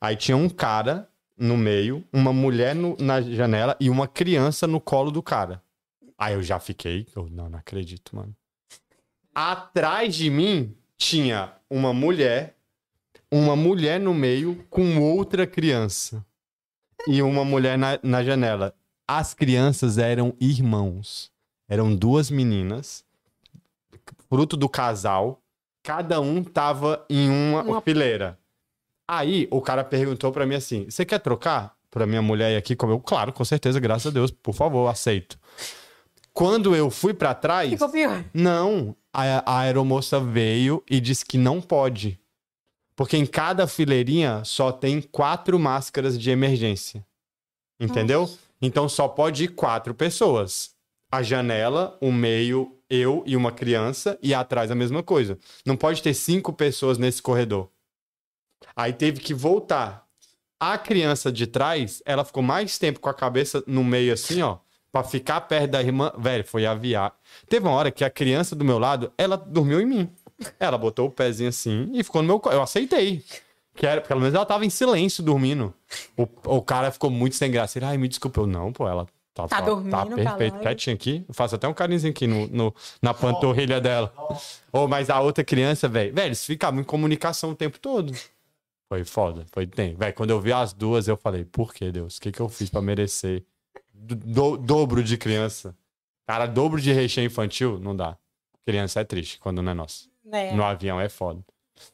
aí 0.00 0.16
tinha 0.16 0.36
um 0.36 0.48
cara 0.48 1.08
no 1.36 1.56
meio, 1.56 2.02
uma 2.12 2.32
mulher 2.32 2.74
no- 2.74 2.96
na 2.98 3.20
janela 3.20 3.76
e 3.78 3.88
uma 3.88 4.08
criança 4.08 4.66
no 4.66 4.80
colo 4.80 5.10
do 5.12 5.22
cara. 5.22 5.62
Aí 6.18 6.34
eu 6.34 6.42
já 6.42 6.58
fiquei, 6.58 7.06
eu 7.14 7.28
não, 7.30 7.48
não 7.48 7.58
acredito, 7.60 8.16
mano. 8.16 8.34
Atrás 9.34 10.16
de 10.16 10.28
mim 10.30 10.74
tinha 10.96 11.52
uma 11.70 11.92
mulher, 11.94 12.56
uma 13.30 13.54
mulher 13.54 14.00
no 14.00 14.12
meio 14.12 14.64
com 14.68 14.98
outra 15.00 15.46
criança. 15.46 16.24
E 17.06 17.22
uma 17.22 17.44
mulher 17.44 17.78
na, 17.78 17.98
na 18.02 18.24
janela. 18.24 18.74
As 19.08 19.32
crianças 19.32 19.96
eram 19.96 20.34
irmãos. 20.38 21.32
Eram 21.66 21.96
duas 21.96 22.30
meninas 22.30 23.04
fruto 24.30 24.56
do 24.56 24.68
casal, 24.68 25.40
cada 25.82 26.20
um 26.20 26.44
tava 26.44 27.04
em 27.10 27.28
uma, 27.30 27.62
Uma- 27.62 27.80
fileira. 27.80 28.38
Aí 29.06 29.48
o 29.50 29.60
cara 29.62 29.82
perguntou 29.82 30.30
pra 30.30 30.44
mim 30.46 30.54
assim: 30.54 30.84
"Você 30.90 31.04
quer 31.04 31.18
trocar 31.18 31.74
pra 31.90 32.06
minha 32.06 32.20
mulher 32.22 32.56
aqui 32.56 32.76
comer?" 32.76 32.92
Eu, 32.92 33.00
claro, 33.00 33.32
com 33.32 33.44
certeza, 33.44 33.80
graças 33.80 34.06
a 34.06 34.10
Deus, 34.10 34.30
por 34.30 34.54
favor, 34.54 34.86
aceito. 34.88 35.38
Quando 36.32 36.74
eu 36.76 36.90
fui 36.90 37.12
pra 37.14 37.34
trás, 37.34 37.70
Ficou 37.70 37.88
pior. 37.88 38.24
não, 38.32 38.94
a, 39.12 39.50
a 39.50 39.58
aeromoça 39.60 40.20
veio 40.20 40.82
e 40.88 41.00
disse 41.00 41.24
que 41.24 41.36
não 41.38 41.60
pode. 41.60 42.18
Porque 42.94 43.16
em 43.16 43.26
cada 43.26 43.66
fileirinha 43.66 44.42
só 44.44 44.70
tem 44.72 45.00
quatro 45.00 45.58
máscaras 45.58 46.18
de 46.18 46.30
emergência. 46.30 47.04
Entendeu? 47.80 48.28
Então 48.60 48.88
só 48.88 49.08
pode 49.08 49.44
ir 49.44 49.48
quatro 49.48 49.94
pessoas. 49.94 50.70
A 51.10 51.22
janela, 51.22 51.96
o 52.00 52.12
meio, 52.12 52.76
eu 52.90 53.22
e 53.26 53.36
uma 53.36 53.52
criança, 53.52 54.18
e 54.22 54.34
atrás 54.34 54.70
a 54.70 54.74
mesma 54.74 55.02
coisa. 55.02 55.38
Não 55.64 55.76
pode 55.76 56.02
ter 56.02 56.12
cinco 56.14 56.52
pessoas 56.52 56.98
nesse 56.98 57.22
corredor. 57.22 57.70
Aí 58.76 58.92
teve 58.92 59.20
que 59.20 59.32
voltar. 59.32 60.06
A 60.60 60.76
criança 60.76 61.30
de 61.30 61.46
trás, 61.46 62.02
ela 62.04 62.24
ficou 62.24 62.42
mais 62.42 62.78
tempo 62.78 63.00
com 63.00 63.08
a 63.08 63.14
cabeça 63.14 63.62
no 63.66 63.84
meio 63.84 64.12
assim, 64.12 64.42
ó, 64.42 64.58
pra 64.90 65.04
ficar 65.04 65.40
perto 65.42 65.70
da 65.70 65.80
irmã. 65.80 66.12
Velho, 66.18 66.44
foi 66.44 66.66
aviar. 66.66 67.16
Teve 67.48 67.66
uma 67.66 67.74
hora 67.74 67.90
que 67.90 68.04
a 68.04 68.10
criança 68.10 68.56
do 68.56 68.64
meu 68.64 68.78
lado, 68.78 69.12
ela 69.16 69.36
dormiu 69.36 69.80
em 69.80 69.86
mim. 69.86 70.10
Ela 70.58 70.76
botou 70.76 71.06
o 71.06 71.10
pezinho 71.10 71.48
assim 71.48 71.90
e 71.94 72.02
ficou 72.02 72.22
no 72.22 72.28
meu. 72.28 72.52
Eu 72.52 72.62
aceitei. 72.62 73.24
Que 73.78 73.86
era, 73.86 74.00
pelo 74.00 74.20
menos 74.20 74.34
ela 74.34 74.44
tava 74.44 74.66
em 74.66 74.70
silêncio 74.70 75.22
dormindo. 75.22 75.72
O, 76.16 76.26
o 76.56 76.62
cara 76.62 76.90
ficou 76.90 77.10
muito 77.10 77.36
sem 77.36 77.50
graça. 77.50 77.78
Ele, 77.78 77.84
ai, 77.86 77.96
me 77.96 78.08
desculpa. 78.08 78.40
Eu, 78.40 78.46
não, 78.46 78.72
pô, 78.72 78.88
ela 78.88 79.06
tá, 79.32 79.46
Tá 79.46 79.60
dormindo, 79.60 79.90
tá 79.92 80.04
perfeito, 80.06 80.24
caralho. 80.34 80.60
quietinha 80.60 80.94
aqui. 80.94 81.24
Eu 81.28 81.32
faço 81.34 81.54
até 81.54 81.68
um 81.68 81.72
carinhozinho 81.72 82.10
aqui 82.10 82.26
no, 82.26 82.48
no- 82.48 82.74
na 83.00 83.14
panturrilha 83.14 83.80
dela. 83.80 84.12
Ô, 84.72 84.88
mas 84.88 85.08
a 85.08 85.20
outra 85.20 85.44
criança, 85.44 85.88
velho, 85.88 86.12
velho, 86.12 86.26
eles 86.28 86.44
ficavam 86.44 86.80
em 86.80 86.84
comunicação 86.84 87.50
o 87.50 87.54
tempo 87.54 87.78
todo. 87.78 88.12
Foi 88.88 89.04
foda, 89.04 89.44
foi 89.52 89.66
tempo. 89.66 89.98
Velho, 89.98 90.14
quando 90.14 90.30
eu 90.30 90.40
vi 90.40 90.52
as 90.52 90.72
duas, 90.72 91.06
eu 91.06 91.16
falei, 91.16 91.44
por 91.44 91.72
que, 91.72 91.92
Deus? 91.92 92.16
O 92.16 92.20
que, 92.20 92.32
que 92.32 92.40
eu 92.40 92.48
fiz 92.48 92.68
pra 92.70 92.82
merecer 92.82 93.44
do- 93.94 94.56
dobro 94.56 95.04
de 95.04 95.16
criança? 95.16 95.76
Cara, 96.26 96.46
dobro 96.46 96.80
de 96.80 96.92
recheio 96.92 97.26
infantil, 97.26 97.78
não 97.78 97.94
dá. 97.94 98.16
Criança 98.66 99.00
é 99.00 99.04
triste 99.04 99.38
quando 99.38 99.62
não 99.62 99.70
é 99.72 99.74
nossa. 99.74 100.06
É. 100.32 100.52
No 100.52 100.64
avião 100.64 101.00
é 101.00 101.08
foda. 101.08 101.40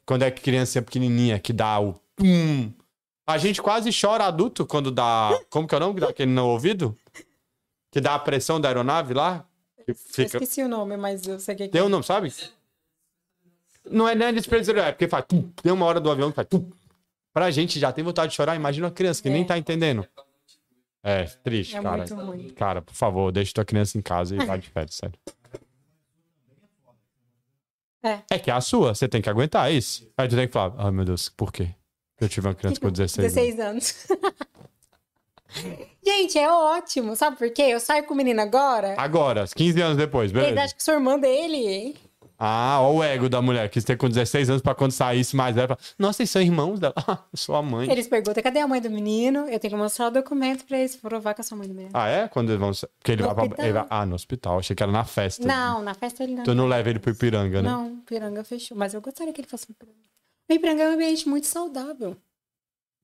Quando 0.06 0.22
é 0.22 0.30
criança 0.30 0.80
pequenininha 0.82 1.38
que 1.38 1.52
dá 1.52 1.80
o 1.80 1.94
pum. 2.16 2.72
A 3.26 3.38
gente 3.38 3.62
quase 3.62 3.90
chora 3.98 4.24
adulto 4.24 4.66
quando 4.66 4.90
dá. 4.90 5.30
Como 5.50 5.66
que 5.66 5.74
é 5.74 5.78
o 5.78 5.80
nome 5.80 6.00
daquele 6.00 6.30
no 6.30 6.46
ouvido? 6.46 6.96
Que 7.90 8.00
dá 8.00 8.14
a 8.14 8.18
pressão 8.18 8.60
da 8.60 8.68
aeronave 8.68 9.14
lá? 9.14 9.44
Que 9.84 9.92
Eu 9.92 9.94
fica. 9.94 10.22
esqueci 10.38 10.62
o 10.62 10.68
nome, 10.68 10.96
mas 10.96 11.26
eu 11.26 11.38
sei 11.38 11.54
o 11.54 11.58
que 11.58 11.68
Tem 11.68 11.80
é. 11.80 11.84
um 11.84 11.88
nome, 11.88 12.04
sabe? 12.04 12.32
Não 13.90 14.08
é 14.08 14.14
nem 14.14 14.32
desprezível, 14.32 14.82
é 14.82 14.92
porque 14.92 15.08
faz. 15.08 15.24
Tum, 15.28 15.42
tem 15.62 15.72
uma 15.72 15.84
hora 15.86 16.00
do 16.00 16.10
avião 16.10 16.30
que 16.30 16.36
faz. 16.36 16.48
Tum. 16.48 16.70
Pra 17.32 17.50
gente 17.50 17.78
já 17.80 17.92
tem 17.92 18.04
vontade 18.04 18.30
de 18.30 18.36
chorar, 18.36 18.54
imagina 18.56 18.86
uma 18.86 18.92
criança 18.92 19.22
que 19.22 19.28
nem 19.28 19.42
É. 19.42 19.44
tá 19.44 19.58
entendendo. 19.58 20.06
É, 21.02 21.24
triste, 21.24 21.76
É 21.76 21.82
cara. 21.82 22.04
Cara, 22.56 22.80
por 22.82 22.94
favor, 22.94 23.30
deixa 23.30 23.52
tua 23.52 23.64
criança 23.64 23.98
em 23.98 24.00
casa 24.00 24.34
e 24.34 24.44
vai 24.46 24.58
de 24.58 24.68
férias, 24.70 24.94
sério. 24.94 25.18
É. 28.04 28.20
É 28.30 28.38
que 28.38 28.50
é 28.50 28.54
a 28.54 28.60
sua, 28.60 28.94
você 28.94 29.08
tem 29.08 29.22
que 29.22 29.30
aguentar 29.30 29.72
isso. 29.72 30.06
Aí 30.16 30.28
tu 30.28 30.36
tem 30.36 30.46
que 30.46 30.52
falar, 30.52 30.74
ai 30.76 30.90
meu 30.90 31.06
Deus, 31.06 31.30
por 31.30 31.50
quê? 31.50 31.70
Eu 32.20 32.28
tive 32.28 32.46
uma 32.46 32.54
criança 32.54 32.78
com 32.78 32.90
16 32.90 33.18
anos. 33.18 33.34
16 33.34 33.60
anos. 33.60 34.06
Gente, 36.04 36.38
é 36.38 36.50
ótimo. 36.50 37.16
Sabe 37.16 37.36
por 37.36 37.50
quê? 37.50 37.62
Eu 37.62 37.80
saio 37.80 38.04
com 38.04 38.14
o 38.14 38.16
menino 38.16 38.40
agora. 38.40 38.94
Agora, 38.98 39.46
15 39.46 39.80
anos 39.80 39.96
depois, 39.96 40.30
beleza? 40.30 40.62
acham 40.62 40.76
que 40.76 40.82
sou 40.82 40.94
irmã 40.94 41.18
dele. 41.18 41.96
Ah, 42.38 42.78
ó 42.80 42.92
o 42.94 43.02
ego 43.02 43.28
da 43.28 43.40
mulher, 43.40 43.68
quis 43.70 43.84
ter 43.84 43.96
com 43.96 44.08
16 44.08 44.50
anos 44.50 44.62
pra 44.62 44.74
quando 44.74 44.90
saísse 44.92 45.36
mais 45.36 45.54
velho. 45.54 45.68
falar, 45.68 45.80
Nossa, 45.98 46.22
eles 46.22 46.30
são 46.30 46.42
irmãos 46.42 46.80
dela. 46.80 46.92
Ah, 47.06 47.18
eu 47.32 47.36
sou 47.38 47.54
a 47.54 47.62
mãe. 47.62 47.90
Eles 47.90 48.08
perguntam, 48.08 48.42
cadê 48.42 48.58
a 48.58 48.66
mãe 48.66 48.80
do 48.80 48.90
menino? 48.90 49.48
Eu 49.48 49.58
tenho 49.60 49.72
que 49.72 49.76
mostrar 49.76 50.08
o 50.08 50.10
documento 50.10 50.64
pra 50.64 50.78
eles 50.78 50.96
provar 50.96 51.32
que 51.34 51.40
eu 51.40 51.44
sou 51.44 51.54
a 51.56 51.58
mãe 51.60 51.68
do 51.68 51.74
menino. 51.74 51.90
Ah, 51.94 52.08
é? 52.08 52.26
Quando 52.28 52.50
eles 52.50 52.60
vão. 52.60 52.70
Porque 52.98 53.12
ele 53.12 53.22
vai 53.22 53.48
pra. 53.48 53.64
ele 53.64 53.72
vai- 53.72 53.86
Ah, 53.88 54.04
no 54.04 54.14
hospital. 54.14 54.58
Achei 54.58 54.74
que 54.74 54.82
era 54.82 54.90
na 54.90 55.04
festa. 55.04 55.46
Não, 55.46 55.82
na 55.82 55.94
festa 55.94 56.24
ele 56.24 56.34
não. 56.34 56.44
Tu 56.44 56.54
não 56.54 56.66
leva 56.66 56.90
ele 56.90 56.98
pro 56.98 57.12
Ipiranga, 57.12 57.62
né? 57.62 57.68
Não, 57.70 57.96
Piranga 58.06 58.42
fechou. 58.42 58.76
Mas 58.76 58.94
eu 58.94 59.00
gostaria 59.00 59.32
que 59.32 59.40
ele 59.40 59.48
fosse 59.48 59.66
pro 59.66 59.74
Piranga. 59.76 59.98
O 60.50 60.52
Ipiranga 60.52 60.82
é 60.82 60.88
um 60.90 60.94
ambiente 60.94 61.28
muito 61.28 61.46
saudável. 61.46 62.16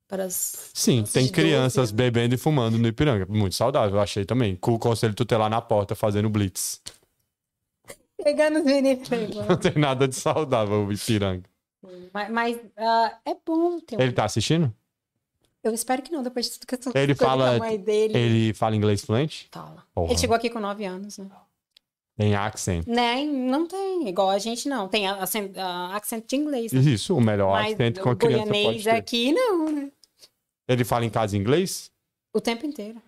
Para 0.09 0.25
as... 0.25 0.71
Sim, 0.75 1.05
tem 1.05 1.29
crianças 1.29 1.93
12, 1.93 1.95
bebendo 1.95 2.35
e 2.35 2.39
fumando 2.39 2.77
no 2.77 2.89
Ipiranga. 2.89 3.27
Muito 3.29 3.55
saudável, 3.55 3.95
eu 3.97 4.01
achei 4.03 4.25
também. 4.25 4.57
Com 4.57 4.75
o 4.75 4.79
conselho 4.79 5.15
tutelar 5.15 5.49
na 5.49 5.61
porta 5.61 5.95
fazendo 5.95 6.29
blitz. 6.29 6.81
Pegando 8.23 8.59
os 8.59 8.65
meninos. 8.65 9.09
Não 9.49 9.57
tem 9.57 9.73
nada 9.77 10.07
de 10.07 10.15
saudável 10.15 10.87
o 10.87 10.93
Ipiranga. 10.93 11.49
mas 12.13 12.31
mas 12.31 12.61
ah, 12.77 13.19
é 13.25 13.35
bom 13.47 13.81
ter 13.81 13.97
um... 13.97 14.01
Ele 14.01 14.13
tá 14.13 14.25
assistindo? 14.25 14.75
Eu 15.63 15.75
espero 15.75 16.01
que 16.03 16.11
não, 16.11 16.23
depois 16.23 16.47
de 16.47 16.53
tudo 16.53 16.67
que 16.67 16.75
eu 16.75 16.93
Ele 16.95 17.15
fala- 17.15 17.59
mãe 17.59 17.79
dele. 17.79 18.17
Ele 18.17 18.55
fala 18.55 18.75
inglês 18.75 19.05
fluente? 19.05 19.49
Fala. 19.53 19.85
Porra. 19.95 20.11
Ele 20.11 20.19
chegou 20.19 20.35
aqui 20.35 20.49
com 20.49 20.59
9 20.59 20.85
anos, 20.87 21.19
né? 21.19 21.27
Tem 22.17 22.35
accent. 22.35 22.87
Né? 22.87 23.25
Não 23.25 23.67
tem, 23.67 24.09
igual 24.09 24.31
a 24.31 24.39
gente 24.39 24.69
não. 24.69 24.89
Tem 24.89 25.07
accent, 25.09 25.53
ah, 25.57 25.97
accent 25.97 26.27
de 26.27 26.37
inglês. 26.37 26.73
Né? 26.73 26.81
Isso, 26.81 27.17
o 27.17 27.21
melhor 27.21 27.53
Mas 27.53 27.73
accent 27.73 27.99
com 27.99 28.11
a 28.11 28.17
criança 28.17 28.53
pode 28.53 28.85
ter. 28.85 28.91
aqui, 28.91 29.33
não, 29.33 29.71
né? 29.71 29.91
Ele 30.69 30.85
fala 30.85 31.05
em 31.05 31.11
casa 31.11 31.37
inglês? 31.37 31.91
O 32.35 32.41
tempo 32.41 32.67
inteiro. 32.67 33.01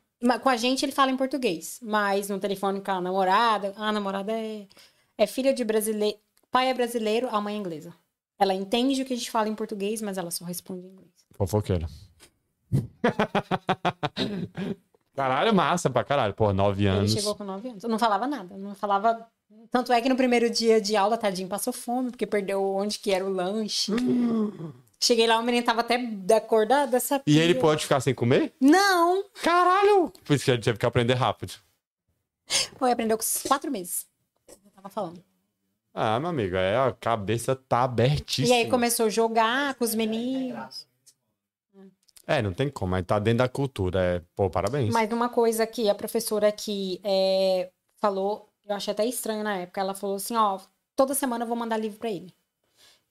Com 0.42 0.48
a 0.48 0.56
gente 0.56 0.84
ele 0.84 0.92
fala 0.92 1.10
em 1.10 1.16
português. 1.16 1.78
Mas 1.82 2.28
no 2.28 2.38
telefone 2.38 2.80
com 2.80 2.90
a 2.90 3.00
namorada, 3.00 3.74
a 3.76 3.92
namorada 3.92 4.32
é, 4.32 4.66
é 5.22 5.26
filha 5.26 5.54
de 5.54 5.64
brasileiro. 5.64 6.18
Pai 6.50 6.68
é 6.68 6.74
brasileiro, 6.74 7.28
a 7.30 7.40
mãe 7.40 7.54
é 7.54 7.58
inglesa. 7.58 7.94
Ela 8.38 8.54
entende 8.54 9.02
o 9.02 9.04
que 9.04 9.14
a 9.14 9.16
gente 9.16 9.30
fala 9.30 9.48
em 9.48 9.54
português, 9.54 10.02
mas 10.02 10.18
ela 10.18 10.30
só 10.30 10.44
responde 10.44 10.86
em 10.86 10.90
inglês. 10.90 11.10
Fofoqueira. 11.32 11.86
caralho, 15.14 15.54
massa 15.54 15.88
pra 15.88 16.04
caralho. 16.04 16.34
Pô, 16.34 16.52
nove 16.52 16.82
Ele 16.82 16.88
anos. 16.88 17.12
chegou 17.12 17.34
com 17.34 17.44
9 17.44 17.68
anos. 17.68 17.84
Eu 17.84 17.90
não 17.90 17.98
falava 17.98 18.26
nada. 18.26 18.56
Não 18.56 18.74
falava. 18.74 19.26
Tanto 19.70 19.92
é 19.92 20.00
que 20.00 20.08
no 20.08 20.16
primeiro 20.16 20.50
dia 20.50 20.80
de 20.80 20.96
aula, 20.96 21.16
tadinho, 21.16 21.48
passou 21.48 21.72
fome, 21.72 22.10
porque 22.10 22.26
perdeu 22.26 22.62
onde 22.62 22.98
que 22.98 23.12
era 23.12 23.24
o 23.24 23.30
lanche. 23.30 23.92
Cheguei 25.00 25.26
lá, 25.26 25.38
o 25.38 25.42
menino 25.42 25.66
tava 25.66 25.80
até 25.80 25.98
da 25.98 26.40
cor 26.40 26.64
da, 26.64 26.86
dessa 26.86 27.20
E 27.26 27.36
ele 27.36 27.56
pode 27.56 27.82
ficar 27.82 28.00
sem 28.00 28.14
comer? 28.14 28.52
Não! 28.60 29.24
Caralho! 29.42 30.12
Por 30.24 30.34
isso 30.34 30.44
que 30.44 30.50
ele 30.52 30.62
teve 30.62 30.78
que 30.78 30.86
aprender 30.86 31.14
rápido. 31.14 31.54
Foi, 32.76 32.92
aprendeu 32.92 33.18
com 33.18 33.24
quatro 33.48 33.70
meses. 33.70 34.06
Tava 34.82 34.92
falando. 34.92 35.24
Ah, 35.94 36.18
meu 36.18 36.30
amigo, 36.30 36.56
é, 36.56 36.76
a 36.76 36.92
cabeça 36.92 37.54
tá 37.54 37.84
abertíssima. 37.84 38.48
E 38.48 38.60
aí 38.60 38.68
começou 38.68 39.06
a 39.06 39.10
jogar 39.10 39.74
com 39.74 39.84
os 39.84 39.94
meninos. 39.94 40.86
É, 42.26 42.40
não 42.40 42.52
tem 42.52 42.70
como, 42.70 42.92
mas 42.92 43.04
tá 43.04 43.18
dentro 43.18 43.38
da 43.38 43.48
cultura. 43.48 44.00
É, 44.00 44.22
pô, 44.34 44.50
parabéns. 44.50 44.92
Mas 44.92 45.10
uma 45.12 45.28
coisa 45.28 45.66
que 45.66 45.88
a 45.88 45.94
professora 45.94 46.48
aqui 46.48 47.00
é, 47.04 47.70
falou, 47.96 48.48
eu 48.66 48.74
achei 48.74 48.92
até 48.92 49.04
estranho 49.04 49.44
na 49.44 49.58
época, 49.58 49.80
ela 49.80 49.94
falou 49.94 50.16
assim, 50.16 50.34
ó, 50.34 50.58
toda 50.96 51.14
semana 51.14 51.44
eu 51.44 51.48
vou 51.48 51.56
mandar 51.56 51.76
livro 51.76 51.98
pra 51.98 52.10
ele. 52.10 52.32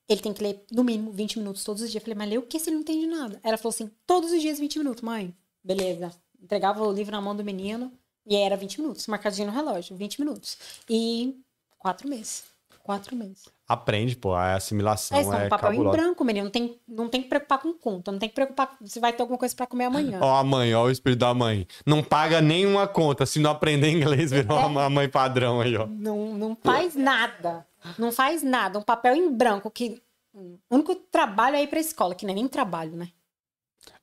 Ele 0.08 0.20
tem 0.20 0.32
que 0.32 0.42
ler, 0.42 0.64
no 0.70 0.82
mínimo, 0.82 1.12
20 1.12 1.38
minutos 1.38 1.64
todos 1.64 1.82
os 1.82 1.90
dias. 1.90 2.02
Eu 2.02 2.04
falei, 2.04 2.18
mas 2.18 2.28
lê 2.28 2.38
o 2.38 2.42
que 2.42 2.58
se 2.58 2.68
ele 2.68 2.74
não 2.76 2.82
entende 2.82 3.06
nada? 3.06 3.40
Ela 3.42 3.56
falou 3.56 3.70
assim, 3.70 3.90
todos 4.06 4.32
os 4.32 4.42
dias 4.42 4.58
20 4.58 4.78
minutos, 4.78 5.02
mãe. 5.02 5.34
Beleza. 5.62 6.12
Entregava 6.42 6.82
o 6.82 6.92
livro 6.92 7.12
na 7.12 7.20
mão 7.20 7.36
do 7.36 7.44
menino 7.44 7.92
e 8.26 8.36
era 8.36 8.56
20 8.56 8.80
minutos, 8.80 9.06
marcadinho 9.06 9.48
no 9.48 9.54
relógio, 9.54 9.96
20 9.96 10.20
minutos. 10.20 10.58
E 10.88 11.40
quatro 11.82 12.08
meses. 12.08 12.44
Quatro 12.84 13.14
meses. 13.14 13.48
Aprende, 13.68 14.16
pô. 14.16 14.34
A 14.34 14.54
assimilação 14.56 15.16
É, 15.18 15.22
só 15.24 15.34
é 15.34 15.46
um 15.46 15.48
papel 15.48 15.72
em 15.72 15.76
cabulosa. 15.76 15.96
branco, 15.96 16.24
menino. 16.24 16.44
Não 16.46 16.50
tem, 16.50 16.80
não 16.86 17.08
tem 17.08 17.22
que 17.22 17.28
preocupar 17.28 17.58
com 17.60 17.72
conta. 17.72 18.10
Não 18.10 18.18
tem 18.18 18.28
que 18.28 18.34
preocupar 18.34 18.76
se 18.84 18.98
vai 18.98 19.12
ter 19.12 19.22
alguma 19.22 19.38
coisa 19.38 19.54
pra 19.54 19.66
comer 19.68 19.84
amanhã. 19.84 20.18
Ó 20.20 20.36
a 20.36 20.42
mãe, 20.42 20.74
ó 20.74 20.84
o 20.84 20.90
espírito 20.90 21.20
da 21.20 21.32
mãe. 21.32 21.66
Não 21.86 22.02
paga 22.02 22.40
nenhuma 22.40 22.88
conta. 22.88 23.24
Se 23.24 23.38
não 23.38 23.50
aprender 23.52 23.88
inglês, 23.90 24.30
virou 24.32 24.58
É. 24.58 24.64
uma 24.66 24.90
mãe 24.90 25.08
padrão 25.08 25.60
aí, 25.60 25.76
ó. 25.76 25.86
Não, 25.86 26.34
não 26.34 26.56
faz 26.60 26.94
nada. 26.96 27.64
Não 27.98 28.10
faz 28.10 28.42
nada. 28.42 28.78
Um 28.78 28.82
papel 28.82 29.14
em 29.14 29.32
branco 29.32 29.70
que. 29.70 30.02
O 30.34 30.58
único 30.70 30.94
trabalho 30.94 31.56
é 31.56 31.62
ir 31.62 31.66
pra 31.68 31.78
escola, 31.78 32.14
que 32.14 32.24
não 32.24 32.32
é 32.32 32.34
nem 32.34 32.48
trabalho, 32.48 32.96
né? 32.96 33.08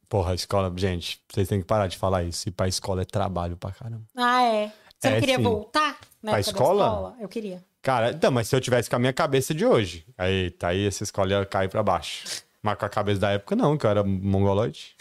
Porra, 0.07 0.33
escola, 0.35 0.71
gente, 0.75 1.21
vocês 1.31 1.47
têm 1.47 1.59
que 1.59 1.65
parar 1.67 1.87
de 1.87 1.97
falar 1.97 2.23
isso. 2.23 2.47
Ir 2.47 2.51
pra 2.51 2.67
escola 2.67 3.01
é 3.01 3.05
trabalho 3.05 3.57
pra 3.57 3.71
caramba. 3.71 4.03
Ah, 4.15 4.41
é. 4.43 4.71
Você 4.97 5.07
É, 5.07 5.11
não 5.11 5.19
queria 5.19 5.35
sim. 5.37 5.43
voltar 5.43 5.97
na 6.21 6.31
Pra 6.31 6.33
da 6.33 6.39
escola? 6.39 7.15
Eu 7.19 7.27
queria. 7.29 7.63
Cara, 7.81 8.11
então, 8.11 8.29
mas 8.31 8.47
se 8.47 8.55
eu 8.55 8.59
tivesse 8.61 8.89
com 8.89 8.95
a 8.95 8.99
minha 8.99 9.13
cabeça 9.13 9.53
de 9.53 9.65
hoje, 9.65 10.05
aí, 10.17 10.51
tá 10.51 10.69
aí, 10.69 10.85
essa 10.85 11.03
escola 11.03 11.31
ia 11.31 11.45
cair 11.45 11.69
pra 11.69 11.81
baixo. 11.81 12.43
Mas 12.61 12.77
com 12.77 12.85
a 12.85 12.89
cabeça 12.89 13.21
da 13.21 13.31
época, 13.31 13.55
não, 13.55 13.77
que 13.77 13.85
eu 13.85 13.89
era 13.89 14.03
mongoloide. 14.03 14.95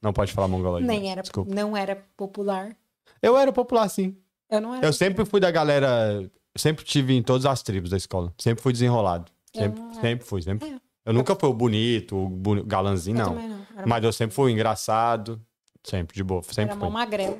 Não 0.00 0.12
pode 0.12 0.32
falar 0.32 0.46
mongoloide. 0.48 0.86
Nem 0.86 1.02
né? 1.02 1.08
era, 1.08 1.22
Desculpa. 1.22 1.52
não 1.52 1.76
era 1.76 1.96
popular. 2.16 2.76
Eu 3.20 3.36
era 3.36 3.52
popular, 3.52 3.88
sim. 3.88 4.16
Eu 4.50 4.60
não 4.60 4.74
era. 4.74 4.86
Eu 4.86 4.92
sempre 4.92 5.24
fui 5.24 5.40
da 5.40 5.50
galera. 5.50 6.30
Sempre 6.56 6.84
tive 6.84 7.14
em 7.14 7.22
todas 7.22 7.46
as 7.46 7.62
tribos 7.62 7.90
da 7.90 7.96
escola. 7.96 8.32
Sempre 8.38 8.62
fui 8.62 8.72
desenrolado. 8.72 9.30
Sempre, 9.54 9.82
sempre 10.00 10.24
fui, 10.26 10.42
sempre. 10.42 10.68
É. 10.68 10.76
Eu 11.04 11.12
nunca 11.12 11.34
fui 11.34 11.48
o 11.48 11.52
bonito, 11.54 12.16
o 12.16 12.28
boni- 12.28 12.62
galanzinho, 12.62 13.18
não. 13.18 13.34
não. 13.34 13.66
Mas 13.86 14.04
eu 14.04 14.12
sempre 14.12 14.34
fui 14.34 14.52
engraçado. 14.52 15.40
Sempre, 15.82 16.14
de 16.14 16.22
boa. 16.22 16.42
Sempre 16.44 16.72
era 16.72 16.80
fui. 16.80 16.88
magrela. 16.90 17.38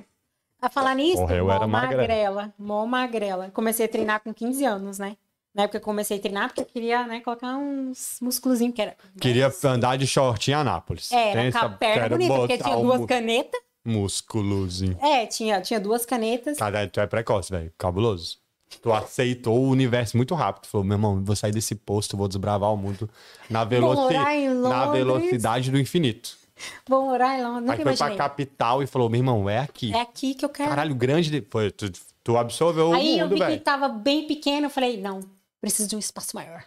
A 0.62 0.68
falar 0.68 0.94
nisso, 0.94 1.18
Porra, 1.18 1.34
eu 1.34 1.46
mó 1.46 1.52
era 1.52 1.66
magrela. 1.66 2.00
magrela. 2.00 2.54
Mó 2.56 2.86
magrela. 2.86 3.50
Comecei 3.52 3.84
a 3.84 3.88
treinar 3.88 4.20
com 4.22 4.32
15 4.32 4.64
anos, 4.64 4.98
né? 4.98 5.16
Na 5.52 5.64
época 5.64 5.78
eu 5.78 5.82
comecei 5.82 6.16
a 6.16 6.20
treinar 6.20 6.48
porque 6.48 6.60
eu 6.60 6.64
queria, 6.64 7.04
né, 7.06 7.20
colocar 7.20 7.56
uns 7.56 8.18
músculozinhos 8.22 8.74
que 8.74 8.80
era. 8.80 8.96
Queria 9.20 9.52
andar 9.64 9.98
de 9.98 10.06
short 10.06 10.50
em 10.50 10.54
Anápolis. 10.54 11.10
Era, 11.12 11.42
Tem 11.42 11.52
com 11.52 11.58
a 11.58 11.68
perna 11.68 12.08
bonita, 12.10 12.34
porque 12.34 12.58
tinha 12.58 12.76
duas 12.76 13.04
canetas. 13.04 13.60
Músculozinho. 13.84 14.96
É, 15.02 15.26
tinha, 15.26 15.60
tinha 15.60 15.80
duas 15.80 16.06
canetas. 16.06 16.56
Cara, 16.56 16.88
tu 16.88 17.00
é 17.00 17.06
precoce, 17.06 17.50
velho. 17.50 17.72
Cabuloso. 17.76 18.38
Tu 18.80 18.90
aceitou 18.90 19.58
o 19.58 19.68
universo 19.68 20.16
muito 20.16 20.34
rápido. 20.34 20.66
Falou, 20.68 20.86
meu 20.86 20.94
irmão, 20.94 21.22
vou 21.22 21.36
sair 21.36 21.52
desse 21.52 21.74
posto, 21.74 22.16
vou 22.16 22.28
desbravar 22.28 22.72
o 22.72 22.76
mundo 22.76 23.10
na, 23.50 23.64
veloci... 23.64 24.14
na 24.14 24.86
velocidade 24.86 25.70
do 25.70 25.78
infinito. 25.78 26.41
Vou 26.88 27.04
morar 27.06 27.38
em 27.38 27.42
Londres. 27.42 27.56
Aí 27.56 27.60
Nunca 27.62 27.74
foi 27.76 27.84
pra 27.84 27.92
imaginei. 27.94 28.16
capital 28.18 28.82
e 28.82 28.86
falou, 28.86 29.08
meu 29.08 29.18
irmão, 29.18 29.48
é 29.48 29.58
aqui. 29.58 29.92
É 29.94 30.00
aqui 30.00 30.34
que 30.34 30.44
eu 30.44 30.48
quero. 30.48 30.68
Caralho, 30.70 30.94
grande. 30.94 31.30
de- 31.30 31.46
Foi, 31.50 31.70
tu, 31.70 31.90
tu 32.22 32.36
absorveu 32.36 32.92
Aí 32.92 33.14
o 33.14 33.18
eu 33.18 33.24
mundo, 33.24 33.34
vi 33.34 33.40
que 33.40 33.46
velho. 33.46 33.60
tava 33.60 33.88
bem 33.88 34.26
pequeno, 34.26 34.66
eu 34.66 34.70
falei, 34.70 35.00
não, 35.00 35.20
preciso 35.60 35.88
de 35.88 35.96
um 35.96 35.98
espaço 35.98 36.34
maior. 36.36 36.64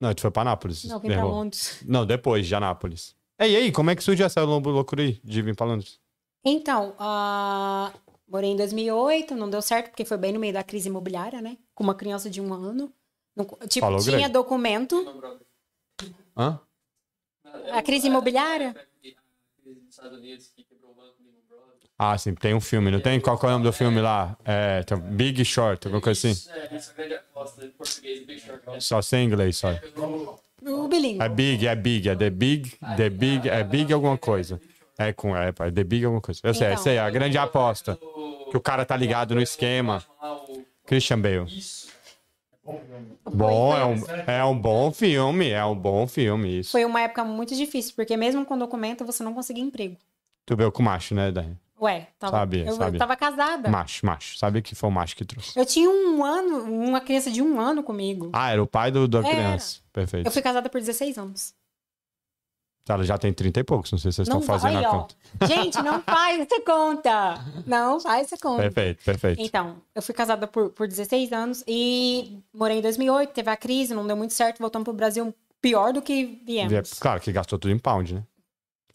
Não, 0.00 0.14
tu 0.14 0.20
foi 0.22 0.30
pra 0.30 0.42
Anápolis. 0.42 0.84
Não, 0.84 0.98
vim 1.00 1.08
pra. 1.08 1.24
Londres. 1.24 1.82
Não, 1.84 2.06
depois 2.06 2.46
de 2.46 2.54
Anápolis. 2.54 3.14
Ei, 3.38 3.54
ei, 3.56 3.72
como 3.72 3.90
é 3.90 3.96
que 3.96 4.02
surgiu 4.02 4.26
essa 4.26 4.42
lou- 4.42 4.60
loucura 4.60 5.02
aí 5.02 5.20
de 5.24 5.42
vir 5.42 5.54
pra 5.56 5.66
Londres? 5.66 5.98
Então, 6.44 6.94
ah, 6.98 7.92
morei 8.28 8.50
em 8.50 8.56
2008, 8.56 9.34
não 9.34 9.50
deu 9.50 9.60
certo, 9.60 9.90
porque 9.90 10.04
foi 10.04 10.16
bem 10.16 10.32
no 10.32 10.38
meio 10.40 10.52
da 10.52 10.62
crise 10.62 10.88
imobiliária, 10.88 11.40
né? 11.42 11.56
Com 11.74 11.82
uma 11.84 11.94
criança 11.94 12.30
de 12.30 12.40
um 12.40 12.52
ano. 12.54 12.92
Não- 13.36 13.44
tipo, 13.68 13.80
Falou 13.86 14.00
tinha 14.00 14.16
grande. 14.18 14.32
documento. 14.32 15.40
Hã? 16.36 16.60
A 17.72 17.82
crise 17.82 18.06
imobiliária? 18.06 18.74
Estados 19.98 20.18
Unidos 20.18 20.52
que 20.54 20.62
quebrou 20.64 20.92
o 20.92 20.94
banco 20.94 21.14
Lehman 21.20 21.40
Brothers. 21.48 21.90
Ah, 21.98 22.16
sim, 22.16 22.34
tem 22.34 22.54
um 22.54 22.60
filme, 22.60 22.90
não 22.90 23.00
tem? 23.00 23.20
Qual 23.20 23.38
que 23.38 23.44
é 23.44 23.48
o 23.48 23.52
nome 23.52 23.64
do 23.64 23.72
filme 23.72 24.00
lá? 24.00 24.36
É, 24.44 24.82
tem 24.84 24.96
Big 24.98 25.44
Short, 25.44 25.86
alguma 25.86 26.00
coisa 26.00 26.18
assim? 26.18 26.30
Isso, 26.30 26.50
É, 26.50 26.76
isso 26.76 26.90
é 26.90 26.92
a 26.92 26.96
grande 26.96 27.14
aposta 27.14 27.64
em 27.64 27.70
português, 27.70 28.26
Big 28.26 28.40
Short. 28.40 28.84
Só 28.84 29.02
sem 29.02 29.26
inglês, 29.26 29.56
só. 29.56 29.68
O 30.62 30.88
bilíngue. 30.88 31.22
É 31.22 31.28
Big, 31.28 31.66
é 31.66 31.74
Big, 31.74 32.08
é 32.08 32.14
The 32.16 32.30
Big, 32.30 32.76
The 32.96 33.10
Big, 33.10 33.48
é 33.48 33.64
Big 33.64 33.92
alguma 33.92 34.18
coisa. 34.18 34.60
É 34.98 35.12
com, 35.12 35.36
é, 35.36 35.48
é 35.48 35.70
The 35.70 35.84
Big 35.84 36.04
alguma 36.04 36.20
coisa. 36.20 36.40
Eu 36.42 36.52
sei, 36.54 36.66
Então. 36.66 36.74
essa 36.74 36.90
aí, 36.90 36.96
é 36.96 37.00
a 37.00 37.08
grande 37.10 37.38
aposta. 37.38 37.96
Que 38.50 38.56
o 38.56 38.60
cara 38.60 38.84
tá 38.84 38.96
ligado 38.96 39.34
no 39.34 39.40
esquema. 39.40 40.04
Christian 40.86 41.20
Bale. 41.20 41.44
Isso. 41.46 41.87
Bom, 43.30 43.76
é 43.76 43.84
um, 43.84 44.04
é 44.26 44.44
um 44.44 44.58
bom 44.58 44.92
filme, 44.92 45.50
é 45.50 45.64
um 45.64 45.74
bom 45.74 46.06
filme, 46.06 46.60
isso. 46.60 46.72
Foi 46.72 46.84
uma 46.84 47.00
época 47.00 47.24
muito 47.24 47.54
difícil, 47.54 47.94
porque 47.94 48.16
mesmo 48.16 48.44
com 48.44 48.56
documento 48.58 49.04
você 49.04 49.22
não 49.22 49.34
conseguia 49.34 49.62
emprego. 49.62 49.96
Tu 50.46 50.56
veio 50.56 50.72
com 50.72 50.82
macho, 50.82 51.14
né, 51.14 51.30
Daí? 51.30 51.54
Ué, 51.80 52.08
tava, 52.18 52.38
Sabia, 52.38 52.64
eu, 52.64 52.74
sabia. 52.74 52.96
eu 52.96 52.98
tava 52.98 53.14
casada. 53.14 53.70
Macho, 53.70 54.04
macho. 54.04 54.36
Sabe 54.36 54.60
que 54.60 54.74
foi 54.74 54.88
o 54.88 54.92
macho 54.92 55.14
que 55.14 55.24
trouxe. 55.24 55.56
Eu 55.56 55.64
tinha 55.64 55.88
um 55.88 56.24
ano, 56.24 56.64
uma 56.64 57.00
criança 57.00 57.30
de 57.30 57.40
um 57.40 57.60
ano 57.60 57.84
comigo. 57.84 58.30
Ah, 58.32 58.50
era 58.50 58.60
o 58.60 58.66
pai 58.66 58.90
do, 58.90 59.06
da 59.06 59.22
criança. 59.22 59.78
Perfeito. 59.92 60.26
Eu 60.26 60.32
fui 60.32 60.42
casada 60.42 60.68
por 60.68 60.80
16 60.80 61.16
anos. 61.18 61.54
Ela 62.92 63.04
já 63.04 63.18
tem 63.18 63.32
30 63.32 63.60
e 63.60 63.64
poucos, 63.64 63.92
não 63.92 63.98
sei 63.98 64.10
se 64.10 64.16
vocês 64.16 64.28
estão 64.28 64.40
Não 64.40 64.46
fazendo 64.46 64.74
vai, 64.74 64.84
a 64.84 64.90
ó. 64.90 65.00
conta. 65.00 65.14
Gente, 65.46 65.82
não 65.82 66.00
faz 66.02 66.40
essa 66.40 66.60
conta. 66.62 67.44
Não 67.66 68.00
faz 68.00 68.26
essa 68.32 68.36
conta. 68.42 68.62
Perfeito, 68.62 69.04
perfeito. 69.04 69.40
Então, 69.42 69.76
eu 69.94 70.02
fui 70.02 70.14
casada 70.14 70.46
por, 70.46 70.70
por 70.70 70.86
16 70.88 71.32
anos 71.32 71.64
e 71.66 72.38
morei 72.52 72.78
em 72.78 72.82
2008, 72.82 73.30
teve 73.32 73.50
a 73.50 73.56
crise, 73.56 73.94
não 73.94 74.06
deu 74.06 74.16
muito 74.16 74.32
certo, 74.34 74.58
voltamos 74.58 74.84
pro 74.84 74.94
Brasil 74.94 75.34
pior 75.60 75.92
do 75.92 76.00
que 76.00 76.40
viemos. 76.46 76.94
Claro 76.94 77.20
que 77.20 77.32
gastou 77.32 77.58
tudo 77.58 77.72
em 77.72 77.78
pound, 77.78 78.14
né? 78.14 78.22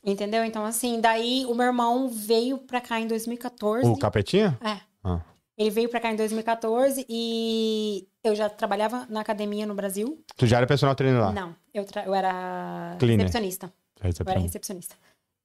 Entendeu? 0.05 0.43
Então, 0.43 0.65
assim, 0.65 0.99
daí 0.99 1.45
o 1.47 1.55
meu 1.55 1.67
irmão 1.67 2.09
veio 2.09 2.57
pra 2.57 2.81
cá 2.81 2.99
em 2.99 3.07
2014. 3.07 3.87
O 3.87 3.97
capetinha? 3.97 4.57
É. 4.61 4.77
Ah. 5.03 5.21
Ele 5.57 5.69
veio 5.69 5.87
pra 5.87 5.99
cá 5.99 6.11
em 6.11 6.15
2014 6.15 7.05
e 7.07 8.07
eu 8.23 8.35
já 8.35 8.49
trabalhava 8.49 9.05
na 9.09 9.21
academia 9.21 9.65
no 9.65 9.75
Brasil. 9.75 10.19
Tu 10.35 10.47
já 10.47 10.57
era 10.57 10.67
personal 10.67 10.95
trainer 10.95 11.21
lá? 11.21 11.31
Não, 11.31 11.55
eu, 11.73 11.85
eu 12.05 12.13
era 12.15 12.95
Cleaner. 12.99 13.25
recepcionista. 13.27 13.71
Eu 14.03 14.31
era 14.31 14.39
recepcionista. 14.39 14.95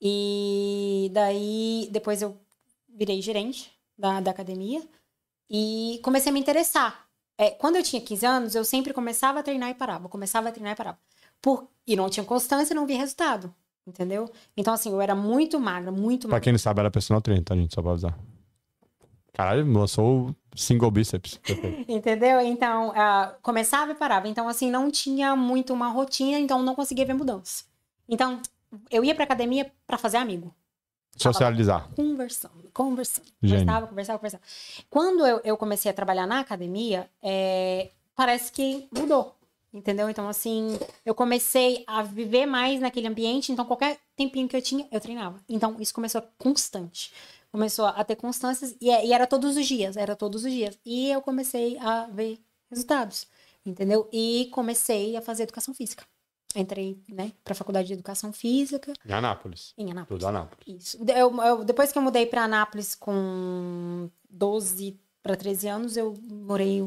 E 0.00 1.10
daí, 1.12 1.88
depois 1.90 2.22
eu 2.22 2.36
virei 2.88 3.20
gerente 3.20 3.70
da, 3.96 4.20
da 4.20 4.30
academia 4.30 4.82
e 5.50 6.00
comecei 6.02 6.30
a 6.30 6.32
me 6.32 6.40
interessar. 6.40 7.06
É, 7.36 7.50
quando 7.50 7.76
eu 7.76 7.82
tinha 7.82 8.02
15 8.02 8.26
anos, 8.26 8.54
eu 8.54 8.64
sempre 8.64 8.92
começava 8.92 9.40
a 9.40 9.42
treinar 9.42 9.70
e 9.70 9.74
parava. 9.74 10.08
Começava 10.08 10.48
a 10.48 10.52
treinar 10.52 10.72
e 10.72 10.76
parava. 10.76 10.98
Por, 11.40 11.68
e 11.86 11.94
não 11.94 12.10
tinha 12.10 12.24
constância 12.24 12.74
e 12.74 12.76
não 12.76 12.86
via 12.86 12.98
resultado. 12.98 13.54
Entendeu? 13.86 14.30
Então, 14.56 14.74
assim, 14.74 14.90
eu 14.90 15.00
era 15.00 15.14
muito 15.14 15.58
magra, 15.58 15.90
muito 15.90 16.22
Pra 16.28 16.32
magra. 16.32 16.44
quem 16.44 16.52
não 16.52 16.58
sabe, 16.58 16.80
era 16.80 16.90
personal 16.90 17.22
trainer, 17.22 17.44
tá, 17.44 17.54
gente? 17.54 17.74
Só 17.74 17.80
pra 17.80 17.92
avisar. 17.92 18.18
Caralho, 19.32 19.72
lançou 19.72 20.34
single 20.54 20.90
bíceps. 20.90 21.40
Entendeu? 21.88 22.40
Então, 22.40 22.92
ah, 22.94 23.34
começava 23.40 23.92
e 23.92 23.94
parava. 23.94 24.28
Então, 24.28 24.48
assim, 24.48 24.70
não 24.70 24.90
tinha 24.90 25.34
muito 25.36 25.72
uma 25.72 25.88
rotina, 25.88 26.38
então 26.38 26.62
não 26.62 26.74
conseguia 26.74 27.06
ver 27.06 27.14
mudança. 27.14 27.64
Então, 28.08 28.40
eu 28.90 29.04
ia 29.04 29.14
pra 29.14 29.24
academia 29.24 29.70
pra 29.86 29.98
fazer 29.98 30.16
amigo. 30.16 30.54
Socializar. 31.16 31.88
conversando, 31.96 32.70
conversando. 32.72 33.26
Gênio. 33.42 33.58
Conversava, 33.58 33.86
conversava, 33.88 34.18
conversava. 34.18 34.42
Quando 34.88 35.26
eu, 35.26 35.40
eu 35.42 35.56
comecei 35.56 35.90
a 35.90 35.94
trabalhar 35.94 36.26
na 36.26 36.40
academia, 36.40 37.10
é, 37.20 37.90
parece 38.14 38.52
que 38.52 38.88
mudou. 38.92 39.34
Entendeu? 39.72 40.08
Então, 40.08 40.28
assim, 40.28 40.78
eu 41.04 41.14
comecei 41.14 41.84
a 41.86 42.02
viver 42.02 42.46
mais 42.46 42.80
naquele 42.80 43.06
ambiente, 43.06 43.52
então 43.52 43.66
qualquer 43.66 43.98
tempinho 44.16 44.48
que 44.48 44.56
eu 44.56 44.62
tinha, 44.62 44.88
eu 44.90 45.00
treinava. 45.00 45.38
Então, 45.48 45.76
isso 45.78 45.92
começou 45.92 46.22
constante. 46.38 47.12
Começou 47.52 47.86
a 47.86 48.02
ter 48.04 48.16
constâncias 48.16 48.76
e, 48.80 48.86
e 48.86 49.12
era 49.12 49.26
todos 49.26 49.56
os 49.56 49.66
dias, 49.66 49.96
era 49.96 50.16
todos 50.16 50.44
os 50.44 50.52
dias. 50.52 50.78
E 50.86 51.10
eu 51.10 51.20
comecei 51.20 51.76
a 51.78 52.06
ver 52.06 52.38
resultados, 52.70 53.26
entendeu? 53.64 54.08
E 54.12 54.48
comecei 54.52 55.16
a 55.16 55.22
fazer 55.22 55.42
educação 55.42 55.74
física. 55.74 56.04
Entrei, 56.56 56.98
né, 57.08 57.32
pra 57.44 57.54
faculdade 57.54 57.88
de 57.88 57.92
educação 57.94 58.32
física 58.32 58.92
Em 59.06 59.12
Anápolis. 59.12 59.74
em 59.76 59.90
Anápolis. 59.90 60.18
Tudo 60.20 60.28
Anápolis. 60.28 60.64
Isso. 60.66 60.98
Eu, 61.06 61.36
eu- 61.42 61.64
depois 61.64 61.92
que 61.92 61.98
eu 61.98 62.02
mudei 62.02 62.24
para 62.26 62.44
Anápolis 62.44 62.94
com 62.94 64.10
12 64.30 64.98
para 65.22 65.36
13 65.36 65.68
anos, 65.68 65.96
eu 65.96 66.14
morei 66.30 66.82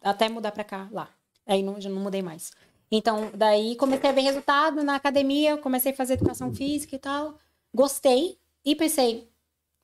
até 0.00 0.28
mudar 0.28 0.52
para 0.52 0.62
cá, 0.64 0.88
lá. 0.92 1.08
Aí 1.46 1.62
não, 1.62 1.80
já 1.80 1.90
não 1.90 2.00
mudei 2.00 2.22
mais. 2.22 2.52
Então, 2.90 3.30
daí 3.34 3.74
comecei 3.76 4.08
a 4.08 4.12
ver 4.12 4.20
resultado 4.20 4.84
na 4.84 4.94
academia, 4.94 5.56
comecei 5.58 5.92
a 5.92 5.96
fazer 5.96 6.14
educação 6.14 6.54
física 6.54 6.94
e 6.94 6.98
tal. 6.98 7.36
Gostei 7.74 8.38
e 8.64 8.76
pensei, 8.76 9.28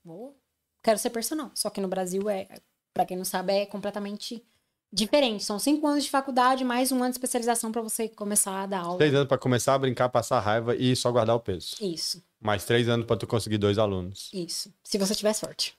vou, 0.05 0.37
quero 0.83 0.99
ser 0.99 1.11
personal. 1.11 1.51
Só 1.55 1.69
que 1.69 1.81
no 1.81 1.89
Brasil 1.89 2.31
é, 2.31 2.47
para 2.95 3.05
quem 3.05 3.17
não 3.17 3.25
sabe, 3.25 3.53
é 3.53 3.67
completamente 3.67 4.45
diferente. 4.93 5.45
São 5.45 5.59
cinco 5.59 5.87
anos 5.87 6.05
de 6.05 6.11
faculdade, 6.11 6.65
mais 6.65 6.91
um 6.91 6.97
ano 6.97 7.11
de 7.11 7.17
especialização 7.17 7.71
para 7.71 7.83
você 7.83 8.09
começar 8.09 8.63
a 8.63 8.67
dar 8.67 8.81
aula. 8.81 8.99
Três 8.99 9.15
anos 9.15 9.29
pra 9.29 9.39
começar 9.39 9.75
a 9.75 9.79
brincar, 9.79 10.09
passar 10.09 10.41
raiva 10.41 10.75
e 10.75 10.95
só 10.97 11.11
guardar 11.11 11.37
o 11.37 11.41
peso. 11.41 11.77
Isso, 11.81 12.23
Mais 12.41 12.65
três 12.65 12.89
anos 12.89 13.07
pra 13.07 13.17
tu 13.17 13.27
conseguir 13.27 13.59
dois 13.59 13.79
alunos. 13.79 14.31
isso. 14.33 14.73
Se 14.83 14.99
você 14.99 15.15
tiver 15.15 15.33
sorte. 15.33 15.77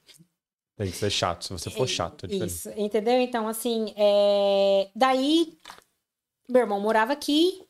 Tem 0.78 0.90
que 0.90 0.98
ser 0.98 1.10
chato. 1.10 1.46
Se 1.46 1.54
você 1.54 1.70
for 1.70 1.88
chato, 1.88 2.26
é 2.26 2.28
diferente. 2.28 2.54
Isso, 2.54 2.70
entendeu? 2.76 3.20
Então, 3.20 3.48
assim, 3.48 3.94
é... 3.96 4.90
daí 4.96 5.58
meu 6.52 6.62
irmão 6.62 6.80
morava 6.80 7.14
aqui 7.14 7.64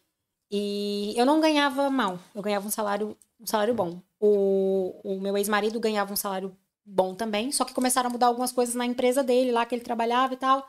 e 0.50 1.14
eu 1.16 1.26
não 1.26 1.40
ganhava 1.40 1.90
mal. 1.90 2.20
Eu 2.34 2.42
ganhava 2.42 2.68
um 2.68 2.72
salário, 2.72 3.18
um 3.40 3.46
salário 3.46 3.74
bom. 3.74 4.02
O, 4.20 5.00
o 5.04 5.20
meu 5.20 5.38
ex-marido 5.38 5.80
ganhava 5.80 6.12
um 6.12 6.16
salário 6.16 6.56
bom 6.84 7.14
também, 7.14 7.52
só 7.52 7.64
que 7.64 7.74
começaram 7.74 8.10
a 8.10 8.12
mudar 8.12 8.28
algumas 8.28 8.52
coisas 8.52 8.76
na 8.76 8.86
empresa 8.86 9.24
dele, 9.24 9.52
lá 9.52 9.66
que 9.66 9.76
ele 9.76 9.84
trabalhava 9.84 10.34
e 10.34 10.38
tal. 10.38 10.68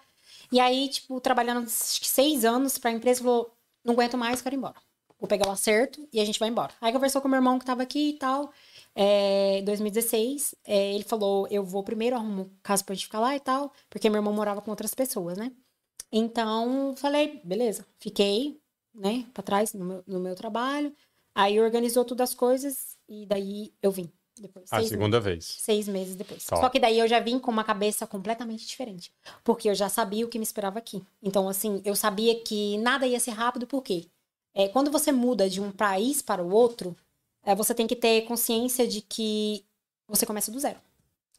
E 0.52 0.60
aí, 0.60 0.88
tipo, 0.88 1.18
trabalhando 1.20 1.66
seis 1.68 2.44
anos 2.44 2.76
pra 2.78 2.92
empresa, 2.92 3.22
falou: 3.22 3.50
não 3.84 3.94
aguento 3.94 4.18
mais, 4.18 4.42
quero 4.42 4.54
ir 4.54 4.58
embora. 4.58 4.76
Vou 5.18 5.28
pegar 5.28 5.48
o 5.48 5.52
acerto 5.52 6.06
e 6.12 6.20
a 6.20 6.24
gente 6.24 6.38
vai 6.38 6.48
embora. 6.48 6.74
Aí 6.80 6.92
conversou 6.92 7.22
com 7.22 7.28
meu 7.28 7.38
irmão 7.38 7.58
que 7.58 7.64
tava 7.64 7.82
aqui 7.82 8.10
e 8.10 8.18
tal. 8.18 8.52
É, 8.94 9.62
2016, 9.62 10.54
é, 10.64 10.94
ele 10.94 11.04
falou: 11.04 11.48
eu 11.50 11.64
vou 11.64 11.82
primeiro, 11.82 12.16
arrumo 12.16 12.50
casa 12.62 12.84
pra 12.84 12.94
gente 12.94 13.06
ficar 13.06 13.20
lá 13.20 13.34
e 13.34 13.40
tal, 13.40 13.72
porque 13.88 14.10
meu 14.10 14.18
irmão 14.18 14.34
morava 14.34 14.60
com 14.60 14.70
outras 14.70 14.94
pessoas, 14.94 15.38
né? 15.38 15.52
Então, 16.12 16.94
falei, 16.96 17.40
beleza, 17.42 17.86
fiquei, 17.98 18.60
né, 18.94 19.26
pra 19.32 19.42
trás 19.42 19.72
no 19.72 19.84
meu, 19.84 20.04
no 20.06 20.20
meu 20.20 20.34
trabalho. 20.34 20.94
Aí 21.34 21.58
organizou 21.60 22.04
todas 22.04 22.30
as 22.30 22.34
coisas 22.34 22.98
e 23.08 23.24
daí 23.26 23.72
eu 23.82 23.90
vim. 23.90 24.12
Depois, 24.42 24.66
A 24.72 24.82
segunda 24.82 25.20
vez. 25.20 25.36
meses, 25.36 25.56
seis 25.60 25.88
meses 25.88 26.16
depois. 26.16 26.44
Tá. 26.44 26.56
Só 26.56 26.68
que 26.68 26.80
daí 26.80 26.98
eu 26.98 27.06
já 27.06 27.20
vim 27.20 27.38
com 27.38 27.50
uma 27.50 27.62
cabeça 27.62 28.06
completamente 28.06 28.66
diferente. 28.66 29.12
Porque 29.44 29.70
eu 29.70 29.74
já 29.74 29.88
sabia 29.88 30.26
o 30.26 30.28
que 30.28 30.38
me 30.38 30.44
esperava 30.44 30.78
aqui. 30.78 31.02
Então, 31.22 31.48
assim, 31.48 31.80
eu 31.84 31.94
sabia 31.94 32.38
que 32.40 32.76
nada 32.78 33.06
ia 33.06 33.20
ser 33.20 33.30
rápido, 33.30 33.66
por 33.66 33.82
quê? 33.82 34.06
É, 34.52 34.68
quando 34.68 34.90
você 34.90 35.12
muda 35.12 35.48
de 35.48 35.60
um 35.60 35.70
país 35.70 36.20
para 36.20 36.42
o 36.42 36.52
outro, 36.52 36.96
é, 37.44 37.54
você 37.54 37.74
tem 37.74 37.86
que 37.86 37.96
ter 37.96 38.22
consciência 38.22 38.86
de 38.86 39.00
que 39.00 39.64
você 40.06 40.26
começa 40.26 40.50
do 40.50 40.58
zero. 40.58 40.78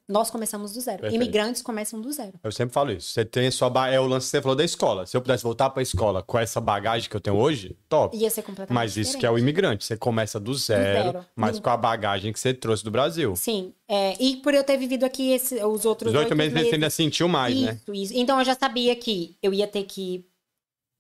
Nós 0.08 0.30
começamos 0.30 0.74
do 0.74 0.82
zero. 0.82 1.00
Perfeito. 1.00 1.22
Imigrantes 1.24 1.62
começam 1.62 2.02
do 2.02 2.12
zero. 2.12 2.34
Eu 2.44 2.52
sempre 2.52 2.74
falo 2.74 2.92
isso. 2.92 3.10
Você 3.12 3.24
tem 3.24 3.48
a 3.48 3.52
sua 3.52 3.70
ba... 3.70 3.90
É 3.90 3.98
o 4.00 4.06
lance 4.06 4.28
que 4.28 4.32
você 4.32 4.42
falou 4.42 4.56
da 4.56 4.64
escola. 4.66 5.06
Se 5.06 5.16
eu 5.16 5.22
pudesse 5.22 5.44
voltar 5.44 5.70
pra 5.70 5.82
escola 5.82 6.22
com 6.22 6.38
essa 6.38 6.60
bagagem 6.60 7.10
que 7.10 7.16
eu 7.16 7.22
tenho 7.22 7.38
hoje, 7.38 7.78
top. 7.88 8.16
Ia 8.18 8.30
ser 8.30 8.42
completamente 8.42 8.76
Mas 8.76 8.98
isso 8.98 9.18
que 9.18 9.26
é 9.26 9.32
o 9.32 9.38
imigrante. 9.40 9.86
Você 9.86 9.96
começa 9.96 10.40
do 10.42 10.54
zero, 10.54 11.12
zero. 11.14 11.26
mas 11.36 11.56
Sim. 11.56 11.62
com 11.62 11.70
a 11.70 11.78
bagagem 11.78 12.34
que 12.34 12.40
você 12.40 12.54
trouxe 12.54 12.84
do 12.84 12.92
Brasil. 12.92 13.34
Sim. 13.38 13.74
é, 13.88 14.22
e 14.22 14.36
por 14.38 14.54
eu 14.54 14.64
ter 14.64 14.76
vivido 14.78 15.06
aqui 15.06 15.32
esse- 15.32 15.64
os 15.64 15.86
outros 15.86 16.12
Os 16.14 16.20
oito 16.20 16.36
meses 16.36 16.54
você 16.54 16.76
ainda 16.76 16.90
sentiu 16.90 17.30
mais, 17.30 17.56
né? 17.60 17.80
Isso, 17.82 17.94
isso. 17.94 18.14
Então 18.16 18.38
eu 18.40 18.46
já 18.46 18.56
sabia 18.56 18.94
que 18.98 19.38
eu 19.42 19.54
ia 19.54 19.68
ter 19.68 19.84
que 19.84 20.26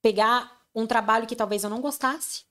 pegar 0.01 0.49
um 0.73 0.85
trabalho 0.87 1.27
que 1.27 1.35
talvez 1.35 1.63
eu 1.63 1.69
não 1.69 1.81
gostasse, 1.81 2.43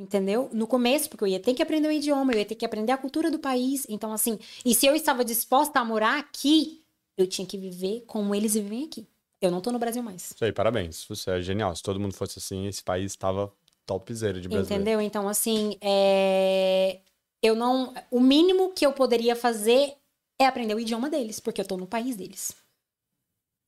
entendeu? 0.00 0.48
No 0.52 0.66
começo, 0.66 1.10
porque 1.10 1.22
eu 1.22 1.28
ia 1.28 1.38
ter 1.38 1.52
que 1.52 1.62
aprender 1.62 1.86
o 1.86 1.92
idioma, 1.92 2.32
eu 2.32 2.38
ia 2.38 2.44
ter 2.44 2.54
que 2.54 2.64
aprender 2.64 2.92
a 2.92 2.96
cultura 2.96 3.30
do 3.30 3.38
país. 3.38 3.86
Então, 3.88 4.12
assim, 4.12 4.38
e 4.64 4.74
se 4.74 4.86
eu 4.86 4.94
estava 4.94 5.24
disposta 5.24 5.78
a 5.78 5.84
morar 5.84 6.18
aqui, 6.18 6.82
eu 7.18 7.26
tinha 7.26 7.46
que 7.46 7.58
viver 7.58 8.02
como 8.06 8.34
eles 8.34 8.54
vivem 8.54 8.84
aqui. 8.84 9.06
Eu 9.40 9.50
não 9.50 9.60
tô 9.60 9.70
no 9.70 9.78
Brasil 9.78 10.02
mais. 10.02 10.30
Isso 10.30 10.44
aí, 10.44 10.52
parabéns. 10.52 11.04
Você 11.08 11.30
é 11.30 11.42
genial. 11.42 11.74
Se 11.76 11.82
todo 11.82 12.00
mundo 12.00 12.14
fosse 12.14 12.38
assim, 12.38 12.66
esse 12.66 12.82
país 12.82 13.12
estava 13.12 13.52
topzera 13.86 14.40
de 14.40 14.48
brasileiro. 14.48 14.82
Entendeu? 14.82 15.00
Então, 15.00 15.28
assim, 15.28 15.76
é... 15.80 17.00
eu 17.42 17.54
não. 17.54 17.94
O 18.10 18.20
mínimo 18.20 18.72
que 18.72 18.84
eu 18.84 18.92
poderia 18.92 19.36
fazer 19.36 19.94
é 20.38 20.46
aprender 20.46 20.74
o 20.74 20.80
idioma 20.80 21.10
deles, 21.10 21.40
porque 21.40 21.60
eu 21.60 21.66
tô 21.66 21.76
no 21.76 21.86
país 21.86 22.16
deles. 22.16 22.54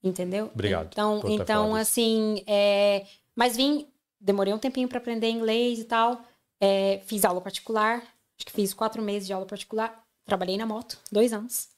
Entendeu? 0.04 0.50
Obrigado 0.52 0.88
Então, 0.92 1.22
então 1.26 1.74
assim, 1.76 2.42
é... 2.46 3.06
mas 3.36 3.56
vim, 3.56 3.86
demorei 4.22 4.54
um 4.54 4.58
tempinho 4.58 4.88
para 4.88 4.98
aprender 4.98 5.28
inglês 5.28 5.80
e 5.80 5.84
tal. 5.84 6.22
É, 6.60 7.02
Fiz 7.06 7.24
aula 7.24 7.40
particular, 7.40 7.96
acho 7.98 8.46
que 8.46 8.52
fiz 8.52 8.72
quatro 8.72 9.02
meses 9.02 9.26
de 9.26 9.32
aula 9.32 9.44
particular. 9.44 10.00
Trabalhei 10.24 10.56
na 10.56 10.64
moto, 10.64 10.98
dois 11.10 11.32
anos, 11.32 11.68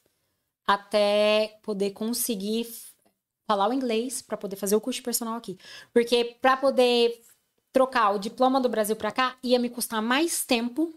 até 0.66 1.58
poder 1.62 1.92
conseguir 1.92 2.68
falar 3.46 3.68
o 3.68 3.72
inglês 3.72 4.20
para 4.20 4.36
poder 4.36 4.56
fazer 4.56 4.76
o 4.76 4.80
curso 4.80 5.02
personal 5.02 5.34
aqui. 5.34 5.58
Porque 5.92 6.36
para 6.40 6.56
poder 6.56 7.22
trocar 7.72 8.10
o 8.10 8.18
diploma 8.18 8.60
do 8.60 8.68
Brasil 8.68 8.94
para 8.94 9.10
cá 9.10 9.36
ia 9.42 9.58
me 9.58 9.70
custar 9.70 10.02
mais 10.02 10.44
tempo 10.44 10.94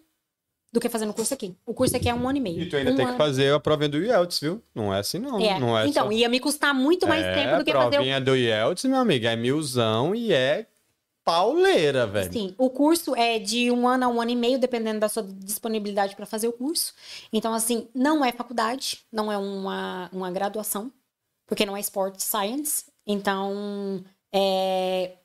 do 0.72 0.82
que 0.82 0.90
fazendo 0.90 1.12
o 1.12 1.14
curso 1.14 1.34
aqui. 1.34 1.56
O 1.66 1.74
curso 1.74 1.96
aqui 1.96 2.10
é 2.10 2.14
um 2.14 2.28
ano 2.28 2.38
e 2.38 2.42
meio. 2.42 2.62
E 2.62 2.70
tu 2.70 2.76
ainda 2.76 2.92
Um 2.92 2.96
tem 2.96 3.06
que 3.06 3.12
ano. 3.12 3.18
fazer 3.18 3.54
a 3.54 3.60
prova 3.60 3.88
do 3.88 3.98
IELTS, 3.98 4.40
viu? 4.42 4.62
Não 4.76 4.94
é 4.94 5.00
assim, 5.00 5.18
não. 5.18 5.40
É. 5.40 5.60
não 5.60 5.78
é 5.78 5.88
então, 5.88 6.06
só... 6.06 6.12
ia 6.12 6.28
me 6.28 6.42
custar 6.42 6.74
muito 6.74 7.08
mais 7.08 7.24
é, 7.24 7.34
tempo 7.34 7.58
do 7.58 7.64
que 7.64 7.72
a 7.72 7.76
fazer 7.76 7.88
o 7.88 7.92
provinha 7.92 8.20
do 8.22 8.36
IELTS, 8.36 8.84
meu 8.84 8.98
amigo, 8.98 9.26
é 9.26 9.36
milzão 9.36 10.14
e 10.14 10.34
é 10.34 10.68
pauleira, 11.28 12.08
velho. 12.08 12.32
Sim, 12.32 12.56
o 12.58 12.70
curso 12.70 13.14
é 13.14 13.38
de 13.38 13.70
um 13.70 13.86
ano 13.86 14.06
a 14.06 14.08
um 14.08 14.22
ano 14.22 14.32
e 14.32 14.36
meio, 14.36 14.58
dependendo 14.58 15.02
da 15.02 15.10
sua 15.10 15.24
disponibilidade 15.24 16.16
para 16.16 16.26
fazer 16.26 16.48
o 16.48 16.54
curso. 16.54 16.94
Então, 17.34 17.54
assim, 17.54 17.90
não 17.94 18.24
é 18.24 18.32
faculdade, 18.32 19.00
não 19.12 19.30
é 19.30 19.38
uma, 19.38 20.10
uma 20.14 20.32
graduação, 20.32 20.90
porque 21.46 21.66
não 21.66 21.76
é 21.76 21.82
Sport 21.82 22.22
Science. 22.22 22.86
Então, 23.06 24.06
é 24.34 25.18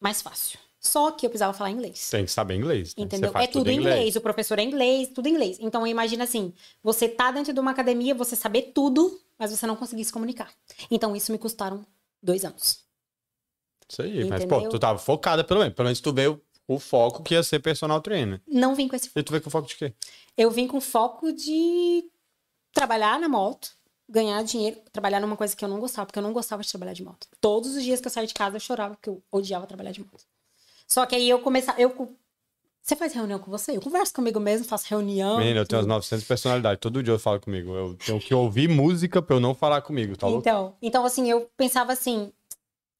mais 0.00 0.22
fácil. 0.22 0.58
Só 0.80 1.10
que 1.10 1.26
eu 1.26 1.30
precisava 1.30 1.52
falar 1.52 1.70
inglês. 1.70 2.08
Tem 2.08 2.24
que 2.24 2.32
saber 2.32 2.54
inglês. 2.54 2.96
né? 2.96 3.04
Entendeu? 3.04 3.30
É 3.34 3.46
tudo 3.46 3.68
em 3.68 3.74
em 3.74 3.80
inglês. 3.80 4.16
o 4.16 4.20
professor 4.22 4.58
é 4.58 4.62
inglês, 4.62 5.10
tudo 5.14 5.26
em 5.26 5.32
inglês. 5.32 5.58
Então 5.60 5.86
imagina 5.86 6.24
assim, 6.24 6.54
você 6.82 7.06
tá 7.06 7.30
dentro 7.30 7.52
de 7.52 7.60
uma 7.60 7.72
academia, 7.72 8.14
você 8.14 8.34
saber 8.34 8.72
tudo, 8.74 9.20
mas 9.38 9.50
você 9.50 9.66
não 9.66 9.76
conseguir 9.76 10.06
se 10.06 10.12
comunicar. 10.12 10.50
Então 10.90 11.14
isso 11.14 11.30
me 11.30 11.36
custaram 11.38 11.84
dois 12.22 12.46
anos. 12.46 12.89
Isso 13.90 14.02
aí, 14.02 14.24
mas 14.24 14.44
pô, 14.44 14.54
Entendeu? 14.56 14.70
tu 14.70 14.78
tava 14.78 14.98
focada 14.98 15.42
pelo 15.42 15.60
menos. 15.60 15.74
Pelo 15.74 15.86
menos 15.86 16.00
tu 16.00 16.12
veio 16.12 16.40
o 16.66 16.78
foco 16.78 17.22
que 17.22 17.34
ia 17.34 17.42
ser 17.42 17.58
personal 17.58 18.00
trainer. 18.00 18.40
Não 18.46 18.74
vim 18.74 18.86
com 18.86 18.94
esse 18.94 19.10
E 19.14 19.22
tu 19.22 19.32
veio 19.32 19.42
com 19.42 19.50
foco 19.50 19.66
de 19.66 19.76
quê? 19.76 19.92
Eu 20.36 20.50
vim 20.50 20.66
com 20.66 20.80
foco 20.80 21.32
de 21.32 22.04
trabalhar 22.72 23.18
na 23.18 23.28
moto, 23.28 23.70
ganhar 24.08 24.42
dinheiro, 24.44 24.80
trabalhar 24.92 25.20
numa 25.20 25.36
coisa 25.36 25.56
que 25.56 25.64
eu 25.64 25.68
não 25.68 25.80
gostava, 25.80 26.06
porque 26.06 26.18
eu 26.18 26.22
não 26.22 26.32
gostava 26.32 26.62
de 26.62 26.68
trabalhar 26.68 26.92
de 26.92 27.02
moto. 27.02 27.26
Todos 27.40 27.74
os 27.74 27.82
dias 27.82 28.00
que 28.00 28.06
eu 28.06 28.10
saía 28.10 28.26
de 28.26 28.34
casa 28.34 28.56
eu 28.56 28.60
chorava 28.60 28.94
porque 28.94 29.10
eu 29.10 29.20
odiava 29.32 29.66
trabalhar 29.66 29.90
de 29.90 30.00
moto. 30.00 30.24
Só 30.86 31.04
que 31.06 31.16
aí 31.16 31.28
eu 31.28 31.40
começava, 31.40 31.80
eu 31.80 31.90
você 32.82 32.96
faz 32.96 33.12
reunião 33.12 33.38
com 33.38 33.50
você? 33.50 33.76
Eu 33.76 33.80
converso 33.80 34.12
comigo 34.14 34.40
mesmo, 34.40 34.66
faço 34.66 34.86
reunião. 34.88 35.38
Menina, 35.38 35.60
eu 35.60 35.66
tenho 35.66 35.78
umas 35.78 35.84
tudo. 35.86 35.94
900 35.94 36.26
personalidades. 36.26 36.80
Todo 36.80 37.02
dia 37.02 37.12
eu 37.12 37.18
falo 37.18 37.38
comigo. 37.38 37.74
Eu 37.74 37.94
tenho 37.94 38.18
que 38.18 38.34
ouvir 38.34 38.68
música 38.68 39.20
pra 39.20 39.36
eu 39.36 39.40
não 39.40 39.54
falar 39.54 39.82
comigo, 39.82 40.16
tá 40.16 40.26
louco? 40.26 40.40
Então, 40.40 40.74
então 40.80 41.04
assim, 41.04 41.30
eu 41.30 41.48
pensava 41.56 41.92
assim, 41.92 42.32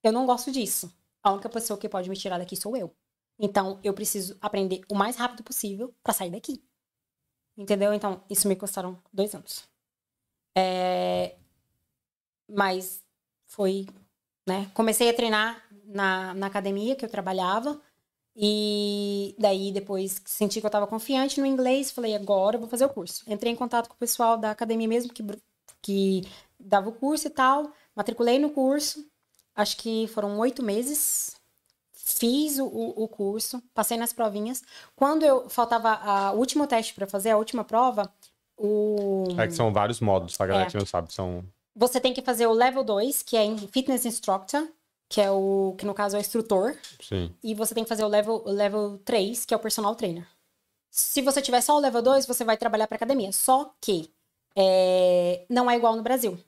eu 0.02 0.12
não 0.12 0.27
gosto 0.27 0.51
disso. 0.52 0.93
A 1.22 1.32
única 1.32 1.48
pessoa 1.48 1.78
que 1.78 1.89
pode 1.89 2.09
me 2.10 2.16
tirar 2.16 2.39
daqui 2.39 2.56
sou 2.56 2.77
eu. 2.77 2.94
Então, 3.39 3.81
eu 3.82 3.94
preciso 3.94 4.36
aprender 4.40 4.82
o 4.90 4.94
mais 4.94 5.16
rápido 5.16 5.43
possível 5.44 5.94
pra 6.02 6.12
sair 6.12 6.31
daqui. 6.31 6.62
Entendeu? 7.56 7.93
Então, 7.94 8.22
isso 8.31 8.48
me 8.48 8.56
custaram 8.56 8.98
dois 9.12 9.35
anos. 9.35 9.68
É, 10.56 11.36
Mas 12.48 13.05
foi, 13.47 13.86
né? 14.48 14.70
Comecei 14.74 15.09
a 15.10 15.14
treinar 15.14 15.62
na, 15.85 16.35
na 16.35 16.47
academia 16.47 16.97
que 16.97 17.05
eu 17.05 17.10
trabalhava. 17.10 17.81
E 18.36 19.36
daí, 19.39 19.72
depois 19.72 20.22
senti 20.27 20.60
que 20.60 20.66
eu 20.66 20.68
estava 20.68 20.86
confiante 20.86 21.40
no 21.40 21.47
inglês, 21.47 21.90
falei, 21.90 22.14
agora 22.14 22.56
eu 22.56 22.60
vou 22.60 22.68
fazer 22.70 22.85
o 22.86 22.90
curso. 22.90 23.24
Entrei 23.31 23.52
em 23.52 23.56
contato 23.56 23.89
com 23.89 23.94
o 23.94 23.98
pessoal 23.98 24.39
da 24.39 24.51
academia 24.52 24.89
mesmo, 24.89 25.12
que, 25.12 25.24
que 25.82 26.22
dava 26.59 26.89
o 26.90 26.93
curso 26.94 27.27
e 27.28 27.31
tal. 27.31 27.72
Matriculei 27.94 28.39
no 28.39 28.51
curso. 28.51 29.10
Acho 29.61 29.77
que 29.77 30.07
foram 30.09 30.39
oito 30.39 30.62
meses. 30.62 31.37
Fiz 31.93 32.59
o, 32.59 32.66
o, 32.66 33.07
curso, 33.07 33.62
passei 33.74 33.97
nas 33.97 34.12
provinhas. 34.12 34.62
Quando 34.97 35.23
eu 35.23 35.49
faltava 35.51 35.91
a, 35.91 36.32
o 36.32 36.39
último 36.39 36.66
teste 36.66 36.95
para 36.95 37.07
fazer, 37.07 37.31
a 37.31 37.37
última 37.37 37.62
prova, 37.62 38.11
o... 38.57 39.24
É 39.39 39.47
que 39.47 39.55
são 39.55 39.73
vários 39.73 40.01
módulos, 40.01 40.37
tá, 40.37 40.47
galera? 40.47 40.66
É. 40.66 40.70
Que 40.70 40.78
não 40.78 40.87
sabe. 40.87 41.12
São. 41.12 41.45
Você 41.77 42.01
tem 42.01 42.15
que 42.15 42.23
fazer 42.23 42.47
o 42.47 42.53
level 42.53 42.82
2, 42.82 43.23
que 43.23 43.37
é 43.37 43.45
em 43.45 43.57
Fitness 43.57 44.07
Instructor, 44.07 44.66
que 45.09 45.20
é 45.20 45.31
o 45.31 45.74
que 45.78 45.85
no 45.85 45.93
caso 45.93 46.16
é 46.16 46.19
o 46.19 46.20
instrutor, 46.20 46.74
Sim. 47.01 47.32
e 47.43 47.55
você 47.55 47.74
tem 47.74 47.85
que 47.85 47.89
fazer 47.89 48.05
o 48.05 48.09
level, 48.09 48.43
o 48.45 48.51
level 48.51 48.99
3, 49.05 49.45
que 49.45 49.53
é 49.53 49.57
o 49.57 49.61
personal 49.61 49.95
trainer. 49.95 50.27
Se 50.91 51.20
você 51.20 51.43
tiver 51.43 51.61
só 51.61 51.77
o 51.77 51.81
level 51.81 52.01
2, 52.01 52.27
você 52.27 52.45
vai 52.45 52.57
trabalhar 52.57 52.87
para 52.87 52.97
academia. 52.97 53.31
Só 53.31 53.73
que 53.81 54.11
é, 54.57 55.45
não 55.49 55.70
é 55.70 55.77
igual 55.77 55.95
no 55.97 56.03
Brasil. 56.03 56.39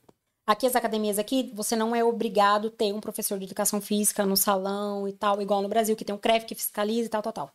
Aqui 0.52 0.66
as 0.66 0.76
academias 0.76 1.18
aqui, 1.18 1.50
você 1.54 1.74
não 1.74 1.96
é 1.96 2.04
obrigado 2.04 2.68
a 2.68 2.70
ter 2.70 2.92
um 2.92 3.00
professor 3.00 3.38
de 3.38 3.46
educação 3.46 3.80
física 3.80 4.26
no 4.26 4.36
salão 4.36 5.08
e 5.08 5.12
tal, 5.14 5.40
igual 5.40 5.62
no 5.62 5.68
Brasil, 5.68 5.96
que 5.96 6.04
tem 6.04 6.14
um 6.14 6.18
CREF 6.18 6.44
que 6.44 6.54
fiscaliza 6.54 7.06
e 7.06 7.08
tal, 7.08 7.22
tal, 7.22 7.32
tal. 7.32 7.54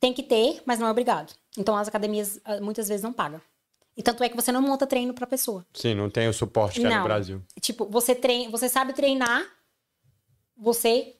Tem 0.00 0.14
que 0.14 0.22
ter, 0.22 0.62
mas 0.64 0.78
não 0.78 0.86
é 0.86 0.90
obrigado. 0.90 1.34
Então 1.58 1.76
as 1.76 1.88
academias 1.88 2.40
ah, 2.46 2.58
muitas 2.58 2.88
vezes 2.88 3.02
não 3.02 3.12
pagam. 3.12 3.38
E 3.94 4.02
tanto 4.02 4.24
é 4.24 4.30
que 4.30 4.34
você 4.34 4.50
não 4.50 4.62
monta 4.62 4.86
treino 4.86 5.12
para 5.12 5.26
pessoa. 5.26 5.66
Sim, 5.74 5.94
não 5.94 6.08
tem 6.08 6.26
o 6.26 6.32
suporte 6.32 6.80
que 6.80 6.86
é 6.86 6.96
no. 6.96 7.04
Brasil. 7.04 7.42
Tipo, 7.60 7.84
você 7.84 8.14
treina, 8.14 8.50
você 8.50 8.66
sabe 8.66 8.94
treinar, 8.94 9.44
você 10.56 11.16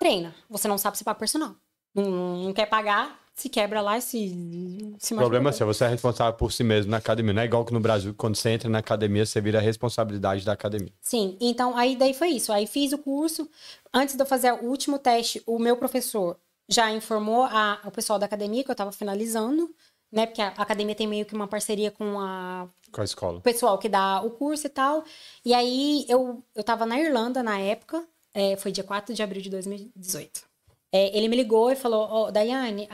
treina. 0.00 0.34
Você 0.50 0.66
não 0.66 0.78
sabe 0.78 0.98
se 0.98 1.04
paga 1.04 1.20
personal. 1.20 1.54
Não, 1.94 2.42
não 2.42 2.52
quer 2.52 2.66
pagar, 2.66 3.20
se 3.34 3.48
quebra 3.48 3.80
lá 3.80 3.98
e 3.98 4.02
se, 4.02 4.94
se 4.98 5.14
O 5.14 5.16
problema 5.16 5.50
é 5.50 5.52
seu, 5.52 5.66
você 5.66 5.84
é 5.84 5.88
responsável 5.88 6.34
por 6.34 6.52
si 6.52 6.62
mesmo 6.62 6.90
na 6.90 6.98
academia. 6.98 7.32
Não 7.32 7.42
é 7.42 7.44
igual 7.44 7.64
que 7.64 7.72
no 7.72 7.80
Brasil, 7.80 8.14
quando 8.16 8.36
você 8.36 8.50
entra 8.50 8.68
na 8.68 8.78
academia, 8.78 9.24
você 9.24 9.40
vira 9.40 9.58
a 9.58 9.62
responsabilidade 9.62 10.44
da 10.44 10.52
academia. 10.52 10.92
Sim, 11.00 11.36
então 11.40 11.76
aí 11.76 11.96
daí 11.96 12.14
foi 12.14 12.28
isso. 12.28 12.52
Aí 12.52 12.66
fiz 12.66 12.92
o 12.92 12.98
curso. 12.98 13.48
Antes 13.92 14.14
de 14.16 14.22
eu 14.22 14.26
fazer 14.26 14.52
o 14.52 14.64
último 14.66 14.98
teste, 14.98 15.42
o 15.46 15.58
meu 15.58 15.76
professor 15.76 16.38
já 16.68 16.90
informou 16.92 17.44
a, 17.44 17.80
o 17.84 17.90
pessoal 17.90 18.18
da 18.18 18.26
academia 18.26 18.62
que 18.62 18.70
eu 18.70 18.74
tava 18.74 18.92
finalizando, 18.92 19.74
né? 20.10 20.26
Porque 20.26 20.40
a 20.42 20.48
academia 20.48 20.94
tem 20.94 21.06
meio 21.06 21.24
que 21.26 21.34
uma 21.34 21.48
parceria 21.48 21.90
com 21.90 22.20
a 22.20 22.68
Com 22.92 23.00
a 23.00 23.04
escola. 23.04 23.38
o 23.38 23.42
pessoal 23.42 23.78
que 23.78 23.88
dá 23.88 24.20
o 24.22 24.30
curso 24.30 24.66
e 24.66 24.70
tal. 24.70 25.04
E 25.44 25.54
aí 25.54 26.04
eu, 26.08 26.42
eu 26.54 26.62
tava 26.62 26.84
na 26.86 27.00
Irlanda 27.00 27.42
na 27.42 27.58
época, 27.58 28.04
é, 28.34 28.56
foi 28.56 28.70
dia 28.72 28.84
4 28.84 29.14
de 29.14 29.22
abril 29.22 29.42
de 29.42 29.50
2018. 29.50 30.51
É, 30.94 31.16
ele 31.16 31.28
me 31.28 31.36
ligou 31.36 31.70
e 31.70 31.76
falou: 31.76 32.06
Ó, 32.10 32.30
Daiane, 32.30 32.86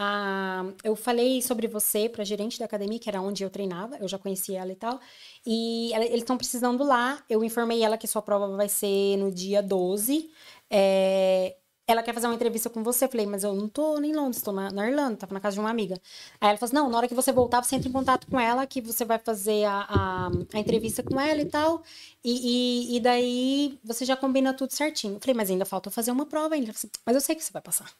eu 0.85 0.95
falei 0.97 1.43
sobre 1.43 1.67
você 1.67 2.09
pra 2.09 2.25
gerente 2.25 2.59
da 2.59 2.65
academia, 2.65 2.99
que 2.99 3.09
era 3.09 3.21
onde 3.21 3.43
eu 3.45 3.51
treinava, 3.51 3.97
eu 3.99 4.07
já 4.09 4.19
conhecia 4.19 4.61
ela 4.61 4.73
e 4.73 4.77
tal. 4.77 5.01
E 5.47 5.93
ela- 5.93 6.05
eles 6.05 6.19
estão 6.21 6.37
precisando 6.39 6.85
lá. 6.85 7.23
Eu 7.29 7.43
informei 7.45 7.83
ela 7.83 7.99
que 7.99 8.07
sua 8.07 8.23
prova 8.23 8.49
vai 8.57 8.69
ser 8.69 9.17
no 9.17 9.31
dia 9.33 9.63
12. 9.63 10.31
é, 10.71 11.57
ela 11.89 12.03
quer 12.03 12.13
fazer 12.13 12.27
uma 12.27 12.35
entrevista 12.35 12.69
com 12.69 12.85
você. 12.85 13.07
Eu 13.07 13.09
falei, 13.09 13.27
mas 13.27 13.43
eu 13.43 13.55
não 13.55 13.67
tô 13.67 13.99
em 13.99 14.15
Londres, 14.15 14.43
tô 14.43 14.53
na, 14.53 14.71
na 14.71 14.87
Irlanda, 14.87 15.17
tava 15.17 15.33
na 15.33 15.41
casa 15.41 15.55
de 15.55 15.61
uma 15.61 15.71
amiga. 15.71 15.95
Aí 16.39 16.51
ela 16.51 16.59
falou 16.59 16.69
assim, 16.69 16.75
não, 16.75 16.91
na 16.91 16.99
hora 16.99 17.09
que 17.09 17.15
você 17.15 17.33
voltar, 17.33 17.65
você 17.65 17.77
entra 17.77 17.89
em 17.89 17.93
contato 17.93 18.27
com 18.27 18.39
ela, 18.39 18.67
que 18.67 18.83
você 18.83 19.07
vai 19.07 19.19
fazer 19.19 19.65
a, 19.65 19.87
a, 19.89 20.31
a 20.53 20.59
entrevista 20.59 21.03
com 21.03 21.19
ela 21.19 21.41
e 21.41 21.47
tal. 21.47 21.83
E, 22.23 22.93
e, 22.93 22.97
e 22.97 23.01
daí 23.01 23.81
você 23.83 24.05
já 24.05 24.17
combina 24.17 24.53
tudo 24.53 24.73
certinho. 24.73 25.15
Eu 25.15 25.21
falei, 25.21 25.35
mas 25.35 25.51
ainda 25.51 25.65
falta 25.65 25.91
fazer 25.91 26.11
uma 26.11 26.27
prova 26.27 26.55
ainda. 26.55 26.73
Assim, 26.73 26.91
mas 27.07 27.15
eu 27.15 27.23
sei 27.23 27.35
que 27.35 27.43
você 27.43 27.53
vai 27.53 27.63
passar. 27.63 27.91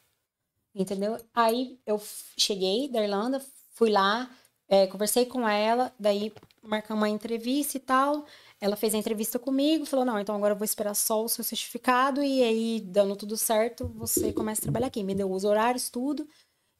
Entendeu? 0.75 1.17
Aí 1.33 1.79
eu 1.85 1.99
cheguei 2.37 2.87
da 2.89 3.01
Irlanda, 3.03 3.43
fui 3.71 3.89
lá, 3.89 4.29
é, 4.67 4.85
conversei 4.85 5.25
com 5.25 5.49
ela, 5.49 5.91
daí 5.99 6.31
marcamos 6.61 7.01
uma 7.01 7.09
entrevista 7.09 7.77
e 7.77 7.79
tal. 7.79 8.25
Ela 8.61 8.75
fez 8.75 8.93
a 8.93 8.97
entrevista 8.97 9.39
comigo, 9.39 9.85
falou: 9.85 10.05
Não, 10.05 10.19
então 10.19 10.35
agora 10.35 10.53
eu 10.53 10.57
vou 10.57 10.65
esperar 10.65 10.93
só 10.93 11.23
o 11.23 11.29
seu 11.29 11.43
certificado 11.43 12.21
e 12.21 12.43
aí, 12.43 12.81
dando 12.81 13.15
tudo 13.15 13.37
certo, 13.37 13.87
você 13.95 14.33
começa 14.33 14.61
a 14.61 14.63
trabalhar 14.63 14.87
aqui. 14.87 15.03
Me 15.03 15.15
deu 15.15 15.31
os 15.31 15.45
horários, 15.45 15.89
tudo. 15.89 16.27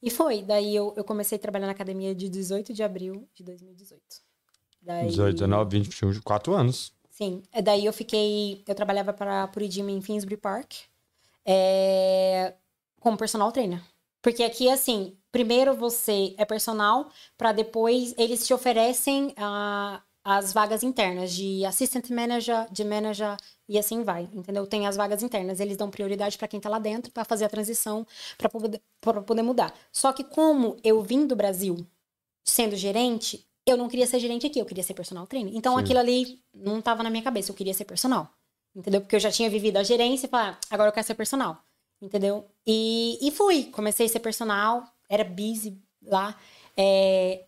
E 0.02 0.10
foi. 0.10 0.42
Daí 0.42 0.74
eu, 0.74 0.92
eu 0.96 1.04
comecei 1.04 1.36
a 1.36 1.40
trabalhar 1.40 1.66
na 1.66 1.72
academia 1.72 2.14
de 2.14 2.28
18 2.28 2.72
de 2.72 2.82
abril 2.82 3.26
de 3.34 3.42
2018. 3.42 4.02
Daí, 4.82 5.08
18, 5.08 5.34
19, 5.34 5.70
20, 5.78 5.84
21, 5.86 6.20
4 6.22 6.54
anos. 6.54 6.92
Sim. 7.10 7.42
É, 7.52 7.62
Daí 7.62 7.84
eu 7.84 7.92
fiquei. 7.92 8.62
Eu 8.66 8.74
trabalhava 8.74 9.12
para 9.12 9.44
a 9.44 9.48
Puridima 9.48 9.90
em 9.90 10.00
Finsbury 10.00 10.36
Park 10.36 10.72
é, 11.44 12.54
como 13.00 13.16
personal 13.16 13.52
trainer. 13.52 13.82
Porque 14.22 14.42
aqui, 14.42 14.68
assim, 14.68 15.16
primeiro 15.32 15.74
você 15.74 16.34
é 16.36 16.44
personal, 16.44 17.10
para 17.36 17.52
depois 17.52 18.14
eles 18.18 18.46
te 18.46 18.52
oferecem 18.52 19.32
ah, 19.36 20.02
as 20.22 20.52
vagas 20.52 20.82
internas 20.82 21.32
de 21.32 21.64
assistant 21.64 22.10
manager, 22.10 22.66
de 22.70 22.84
manager 22.84 23.36
e 23.68 23.78
assim 23.78 24.02
vai, 24.02 24.28
entendeu? 24.32 24.66
Tem 24.66 24.86
as 24.86 24.96
vagas 24.96 25.22
internas, 25.22 25.60
eles 25.60 25.76
dão 25.76 25.90
prioridade 25.90 26.36
para 26.36 26.48
quem 26.48 26.60
tá 26.60 26.68
lá 26.68 26.78
dentro 26.78 27.10
para 27.10 27.24
fazer 27.24 27.46
a 27.46 27.48
transição 27.48 28.06
para 28.36 28.48
poder, 28.48 28.82
pra 29.00 29.22
poder 29.22 29.42
mudar. 29.42 29.74
Só 29.90 30.12
que 30.12 30.22
como 30.24 30.76
eu 30.84 31.02
vim 31.02 31.26
do 31.26 31.34
Brasil 31.34 31.86
sendo 32.44 32.76
gerente, 32.76 33.46
eu 33.66 33.76
não 33.76 33.88
queria 33.88 34.06
ser 34.06 34.18
gerente 34.18 34.46
aqui, 34.46 34.58
eu 34.58 34.66
queria 34.66 34.84
ser 34.84 34.94
personal 34.94 35.26
trainer. 35.26 35.54
Então 35.54 35.74
Sim. 35.74 35.80
aquilo 35.80 35.98
ali 36.00 36.42
não 36.54 36.82
tava 36.82 37.02
na 37.02 37.10
minha 37.10 37.22
cabeça, 37.22 37.50
eu 37.50 37.56
queria 37.56 37.74
ser 37.74 37.84
personal. 37.84 38.28
Entendeu? 38.74 39.00
Porque 39.00 39.16
eu 39.16 39.20
já 39.20 39.30
tinha 39.30 39.50
vivido 39.50 39.78
a 39.78 39.82
gerência 39.82 40.26
e 40.26 40.30
falei, 40.30 40.52
ah, 40.52 40.58
agora 40.70 40.88
eu 40.90 40.92
quero 40.92 41.06
ser 41.06 41.14
personal. 41.14 41.62
Entendeu? 42.00 42.46
E, 42.66 43.18
e 43.20 43.30
fui, 43.30 43.64
comecei 43.64 44.06
a 44.06 44.08
ser 44.08 44.20
personal, 44.20 44.84
era 45.08 45.24
busy 45.24 45.76
lá. 46.02 46.38
É, 46.76 47.44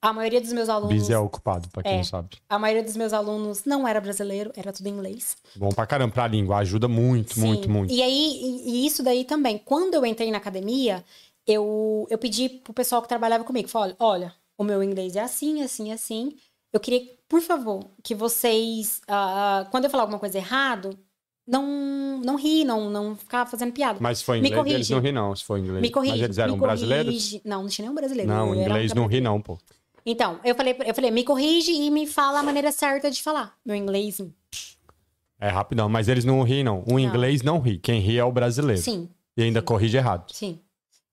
a 0.00 0.12
maioria 0.12 0.40
dos 0.40 0.52
meus 0.52 0.68
alunos. 0.68 0.94
Busy 0.94 1.12
é 1.12 1.18
ocupado, 1.18 1.68
pra 1.70 1.82
quem 1.82 1.92
É. 1.92 1.96
não 1.96 2.04
sabe. 2.04 2.36
A 2.48 2.58
maioria 2.58 2.82
dos 2.82 2.96
meus 2.96 3.12
alunos 3.12 3.64
não 3.64 3.86
era 3.86 4.00
brasileiro, 4.00 4.52
era 4.56 4.72
tudo 4.72 4.86
em 4.86 4.92
inglês. 4.92 5.36
Bom 5.56 5.70
pra 5.70 5.86
caramba 5.86 6.12
pra 6.14 6.26
língua, 6.26 6.58
ajuda 6.58 6.86
muito, 6.88 7.34
Sim. 7.34 7.40
muito, 7.40 7.68
muito. 7.70 7.92
E 7.92 8.02
aí, 8.02 8.60
e, 8.66 8.86
isso 8.86 9.02
daí 9.02 9.24
também. 9.24 9.58
Quando 9.58 9.94
eu 9.94 10.04
entrei 10.06 10.30
na 10.30 10.38
academia, 10.38 11.04
eu, 11.46 12.06
eu 12.10 12.18
pedi 12.18 12.48
pro 12.48 12.72
pessoal 12.72 13.02
que 13.02 13.08
trabalhava 13.08 13.44
comigo, 13.44 13.68
falei, 13.68 13.94
olha, 13.98 14.34
o 14.56 14.64
meu 14.64 14.82
inglês 14.82 15.16
é 15.16 15.20
assim, 15.20 15.62
assim, 15.62 15.92
assim. 15.92 16.36
Eu 16.72 16.80
queria, 16.80 17.02
por 17.28 17.40
favor, 17.40 17.84
que 18.02 18.14
vocês, 18.14 19.00
ah, 19.08 19.66
quando 19.70 19.84
eu 19.84 19.90
falar 19.90 20.02
alguma 20.04 20.18
coisa 20.18 20.38
errado, 20.38 20.98
não, 21.46 22.20
não 22.24 22.36
ri, 22.36 22.64
não, 22.64 22.88
não 22.90 23.14
ficar 23.16 23.46
fazendo 23.46 23.72
piada. 23.72 23.98
Mas 24.00 24.26
Me 24.26 24.38
inglês, 24.38 24.52
eles 24.52 24.88
corrige. 24.88 24.92
não 24.94 25.00
ri 25.00 25.12
não, 25.12 25.36
se 25.36 25.44
for 25.44 25.58
inglês. 25.58 25.82
me 25.82 25.90
corrige. 25.90 26.12
Mas 26.12 26.22
eles 26.22 26.38
eram 26.38 26.58
brasileiros? 26.58 27.40
Não, 27.44 27.62
não 27.62 27.68
tinha 27.68 27.84
nenhum 27.84 27.94
brasileiro. 27.94 28.30
Não, 28.30 28.54
inglês 28.54 28.94
não 28.94 29.06
ri 29.06 29.20
não, 29.20 29.40
pô. 29.40 29.58
Então, 30.06 30.38
eu 30.44 30.54
falei, 30.54 30.76
eu 30.84 30.94
falei, 30.94 31.10
me 31.10 31.24
corrige 31.24 31.72
e 31.72 31.90
me 31.90 32.06
fala 32.06 32.40
a 32.40 32.42
maneira 32.42 32.70
certa 32.72 33.10
de 33.10 33.22
falar. 33.22 33.54
Meu 33.64 33.74
inglês, 33.74 34.20
É 35.40 35.48
rapidão, 35.48 35.88
mas 35.88 36.08
eles 36.08 36.24
não 36.24 36.42
ri 36.42 36.62
não. 36.62 36.84
O 36.90 36.98
inglês 36.98 37.42
não 37.42 37.58
ri, 37.58 37.78
quem 37.78 38.00
ri 38.00 38.18
é 38.18 38.24
o 38.24 38.32
brasileiro. 38.32 38.80
sim, 38.80 39.08
E 39.36 39.42
ainda 39.42 39.60
corrige 39.62 39.96
errado. 39.96 40.30
sim. 40.32 40.58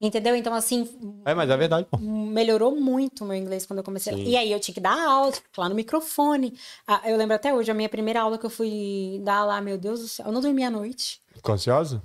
Entendeu? 0.02 0.36
Então, 0.36 0.54
assim, 0.54 0.90
É, 1.26 1.34
mas 1.36 1.50
é 1.50 1.56
verdade, 1.56 1.86
pô. 1.90 1.98
melhorou 1.98 2.76
muito 2.76 3.24
o 3.24 3.28
meu 3.28 3.38
inglês 3.38 3.66
quando 3.68 3.80
eu 3.80 3.84
comecei. 3.84 4.14
Sim. 4.16 4.24
E 4.24 4.36
aí 4.36 4.52
eu 4.52 4.60
tinha 4.60 4.74
que 4.74 4.82
dar 4.82 5.00
aula, 5.00 5.32
falar 5.54 5.70
no 5.70 5.76
microfone. 5.76 6.54
Ah, 6.88 7.02
eu 7.06 7.16
lembro 7.18 7.36
até 7.36 7.54
hoje, 7.54 7.70
a 7.70 7.74
minha 7.74 7.88
primeira 7.90 8.22
aula 8.22 8.38
que 8.38 8.46
eu 8.46 8.50
fui 8.50 9.22
dar 9.24 9.46
lá, 9.46 9.62
meu 9.62 9.78
Deus 9.78 10.00
do 10.00 10.08
céu, 10.08 10.26
eu 10.26 10.32
não 10.32 10.42
dormi 10.42 10.64
à 10.64 10.72
noite. 10.72 11.22
Ficou 11.36 11.54
ansiosa? 11.54 12.02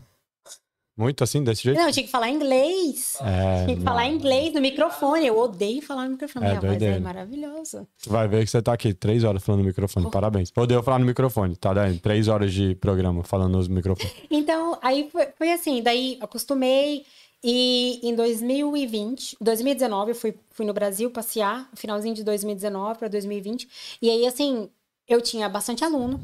Muito 0.99 1.23
assim, 1.23 1.45
desse 1.45 1.63
jeito? 1.63 1.77
Não, 1.79 1.87
eu 1.89 1.93
tinha 1.93 2.05
que 2.07 2.11
falar 2.11 2.31
inglês. 2.31 3.19
É, 3.21 3.67
Tinha 3.67 3.77
que 3.77 3.83
falar 3.83 4.05
não. 4.07 4.13
inglês 4.15 4.55
no 4.55 4.63
microfone. 4.63 5.27
Eu 5.27 5.39
odeio 5.39 5.83
falar 5.83 6.05
no 6.05 6.13
microfone. 6.13 6.47
É 6.47 6.49
Minha 6.49 6.61
voz 6.61 6.83
é 6.83 6.99
maravilhosa. 6.99 7.87
Tu 8.03 8.09
vai 8.09 8.27
ver 8.27 8.43
que 8.47 8.51
você 8.51 8.63
tá 8.63 8.73
aqui 8.73 8.95
três 8.95 9.23
horas 9.23 9.45
falando 9.45 9.61
no 9.61 9.67
microfone. 9.67 10.11
Parabéns. 10.11 10.51
Odeio 10.57 10.83
falar 10.83 10.99
no 10.99 11.05
microfone, 11.05 11.55
tá, 11.55 11.75
Dani? 11.75 11.99
Três 11.99 12.29
horas 12.29 12.51
de 12.51 12.75
programa 12.77 13.23
falando 13.25 13.53
nos 13.53 13.69
microfones. 13.69 14.11
Então, 14.31 14.79
aí 14.81 15.11
foi, 15.13 15.27
foi 15.37 15.53
assim, 15.53 15.83
daí 15.83 16.17
acostumei. 16.19 17.05
E 17.43 18.01
em 18.03 18.15
2020, 18.15 19.37
2019, 19.41 20.11
eu 20.11 20.15
fui, 20.15 20.35
fui 20.51 20.67
no 20.67 20.73
Brasil 20.73 21.11
passear, 21.11 21.69
no 21.71 21.77
finalzinho 21.77 22.15
de 22.15 22.25
2019 22.25 22.99
para 22.99 23.09
2020. 23.09 23.69
E 24.01 24.11
aí, 24.11 24.27
assim, 24.27 24.69
eu 25.07 25.21
tinha 25.21 25.49
bastante 25.49 25.85
aluno 25.85 26.21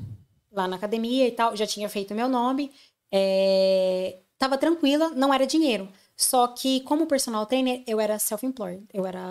lá 0.50 0.68
na 0.68 0.76
academia 0.76 1.26
e 1.26 1.32
tal, 1.32 1.56
já 1.56 1.66
tinha 1.66 1.88
feito 1.88 2.14
meu 2.14 2.28
nome, 2.28 2.70
é, 3.10 4.18
tava 4.38 4.58
tranquila, 4.58 5.10
não 5.10 5.32
era 5.32 5.46
dinheiro. 5.46 5.88
Só 6.16 6.46
que, 6.48 6.80
como 6.80 7.06
personal 7.06 7.46
trainer, 7.46 7.82
eu 7.86 7.98
era 7.98 8.18
self-employed, 8.18 8.84
eu 8.92 9.06
era 9.06 9.24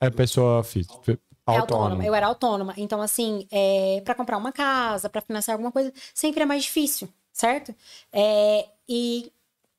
É 0.00 0.10
pessoa 0.10 0.62
física, 0.62 1.18
é 1.48 1.56
autônoma. 1.58 2.04
Eu 2.04 2.14
era 2.14 2.26
autônoma. 2.26 2.74
Então, 2.76 3.02
assim, 3.02 3.46
é, 3.50 4.00
para 4.04 4.14
comprar 4.14 4.38
uma 4.38 4.52
casa, 4.52 5.08
para 5.08 5.20
financiar 5.20 5.54
alguma 5.54 5.72
coisa, 5.72 5.92
sempre 6.14 6.42
é 6.42 6.46
mais 6.46 6.62
difícil, 6.62 7.08
certo? 7.32 7.74
É, 8.12 8.68
e 8.88 9.32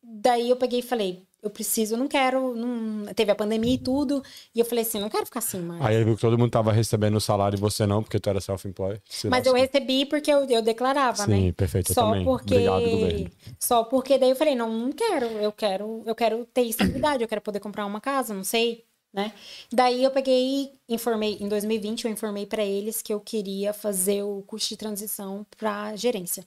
daí 0.03 0.49
eu 0.49 0.55
peguei 0.55 0.79
e 0.79 0.83
falei, 0.83 1.25
eu 1.43 1.49
preciso, 1.49 1.97
não 1.97 2.07
quero. 2.07 2.55
Não... 2.55 3.13
Teve 3.13 3.31
a 3.31 3.35
pandemia 3.35 3.73
e 3.73 3.77
tudo. 3.77 4.23
E 4.55 4.59
eu 4.59 4.65
falei 4.65 4.83
assim, 4.83 4.99
não 4.99 5.09
quero 5.09 5.25
ficar 5.25 5.39
assim 5.39 5.59
mais. 5.59 5.81
Aí 5.81 6.01
viu 6.03 6.15
que 6.15 6.21
todo 6.21 6.37
mundo 6.37 6.49
tava 6.49 6.71
recebendo 6.71 7.15
o 7.15 7.21
salário 7.21 7.57
e 7.57 7.59
você 7.59 7.85
não, 7.85 8.01
porque 8.01 8.17
tu 8.17 8.29
era 8.29 8.39
self-employed. 8.39 9.01
Se 9.05 9.27
Mas 9.27 9.45
eu 9.45 9.53
recebi 9.53 10.05
porque 10.05 10.31
eu, 10.31 10.45
eu 10.45 10.61
declarava, 10.61 11.27
né? 11.27 11.35
Sim, 11.35 11.51
perfeito, 11.51 11.93
Só 11.93 12.05
também. 12.05 12.23
porque. 12.23 12.53
Obrigado, 12.53 12.89
governo. 12.89 13.31
Só 13.59 13.83
porque 13.83 14.17
daí 14.17 14.29
eu 14.29 14.35
falei, 14.37 14.55
não, 14.55 14.71
não 14.71 14.91
quero, 14.93 15.25
eu 15.25 15.51
quero, 15.51 16.01
eu 16.05 16.15
quero 16.15 16.45
ter 16.45 16.61
estabilidade, 16.61 17.23
eu 17.23 17.27
quero 17.27 17.41
poder 17.41 17.59
comprar 17.59 17.85
uma 17.85 17.99
casa, 17.99 18.33
não 18.33 18.45
sei, 18.45 18.85
né? 19.13 19.33
Daí 19.71 20.01
eu 20.01 20.11
peguei, 20.11 20.71
informei, 20.87 21.37
em 21.41 21.49
2020 21.49 22.05
eu 22.05 22.11
informei 22.11 22.45
pra 22.45 22.63
eles 22.63 23.01
que 23.01 23.13
eu 23.13 23.19
queria 23.19 23.73
fazer 23.73 24.23
o 24.23 24.43
curso 24.47 24.69
de 24.69 24.77
transição 24.77 25.45
pra 25.57 25.93
gerência. 25.97 26.45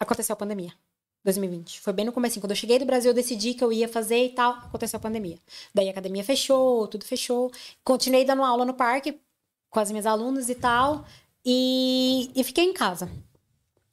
Aconteceu 0.00 0.32
a 0.32 0.36
pandemia. 0.36 0.72
2020. 1.26 1.80
Foi 1.80 1.92
bem 1.92 2.04
no 2.04 2.12
começo. 2.12 2.40
Quando 2.40 2.52
eu 2.52 2.56
cheguei 2.56 2.78
do 2.78 2.86
Brasil, 2.86 3.10
eu 3.10 3.14
decidi 3.14 3.52
que 3.52 3.62
eu 3.62 3.72
ia 3.72 3.88
fazer 3.88 4.24
e 4.24 4.28
tal. 4.30 4.52
Aconteceu 4.52 4.96
a 4.96 5.00
pandemia. 5.00 5.36
Daí 5.74 5.88
a 5.88 5.90
academia 5.90 6.24
fechou, 6.24 6.86
tudo 6.86 7.04
fechou. 7.04 7.50
Continuei 7.84 8.24
dando 8.24 8.44
aula 8.44 8.64
no 8.64 8.72
parque 8.72 9.18
com 9.68 9.80
as 9.80 9.90
minhas 9.90 10.06
alunas 10.06 10.48
e 10.48 10.54
tal. 10.54 11.04
E, 11.44 12.30
e 12.34 12.44
fiquei 12.44 12.64
em 12.64 12.72
casa. 12.72 13.10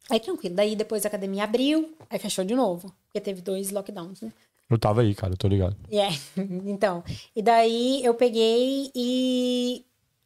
Aí 0.10 0.20
tranquilo. 0.20 0.56
Daí 0.56 0.76
depois 0.76 1.06
a 1.06 1.08
academia 1.08 1.44
abriu, 1.44 1.98
aí 2.10 2.20
fechou 2.20 2.46
de 2.46 2.56
novo. 2.56 2.94
Porque 3.08 3.20
teve 3.20 3.42
dois 3.42 3.72
lockdowns, 3.72 4.22
né? 4.22 4.32
Eu 4.70 4.78
tava 4.78 5.02
aí, 5.02 5.14
cara, 5.16 5.34
eu 5.34 5.38
tô 5.38 5.48
ligado. 5.48 5.76
É, 5.92 6.10
então. 6.70 7.04
E 7.36 7.42
daí 7.42 8.04
eu 8.06 8.14
peguei 8.14 8.92
e 8.94 9.84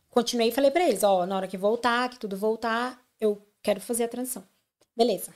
continuei 0.09 0.49
e 0.49 0.51
falei 0.51 0.71
pra 0.71 0.87
eles: 0.87 1.03
ó, 1.03 1.25
na 1.25 1.37
hora 1.37 1.47
que 1.47 1.57
voltar, 1.57 2.09
que 2.09 2.19
tudo 2.19 2.35
voltar, 2.35 3.01
eu 3.19 3.41
quero 3.63 3.79
fazer 3.79 4.03
a 4.03 4.09
transição. 4.09 4.43
Beleza. 4.95 5.31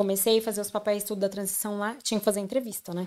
Comecei 0.00 0.38
a 0.38 0.42
fazer 0.42 0.62
os 0.62 0.70
papéis 0.70 1.04
tudo 1.04 1.18
da 1.18 1.28
transição 1.28 1.78
lá, 1.78 1.94
tinha 2.02 2.18
que 2.18 2.24
fazer 2.24 2.40
entrevista, 2.40 2.94
né? 2.94 3.06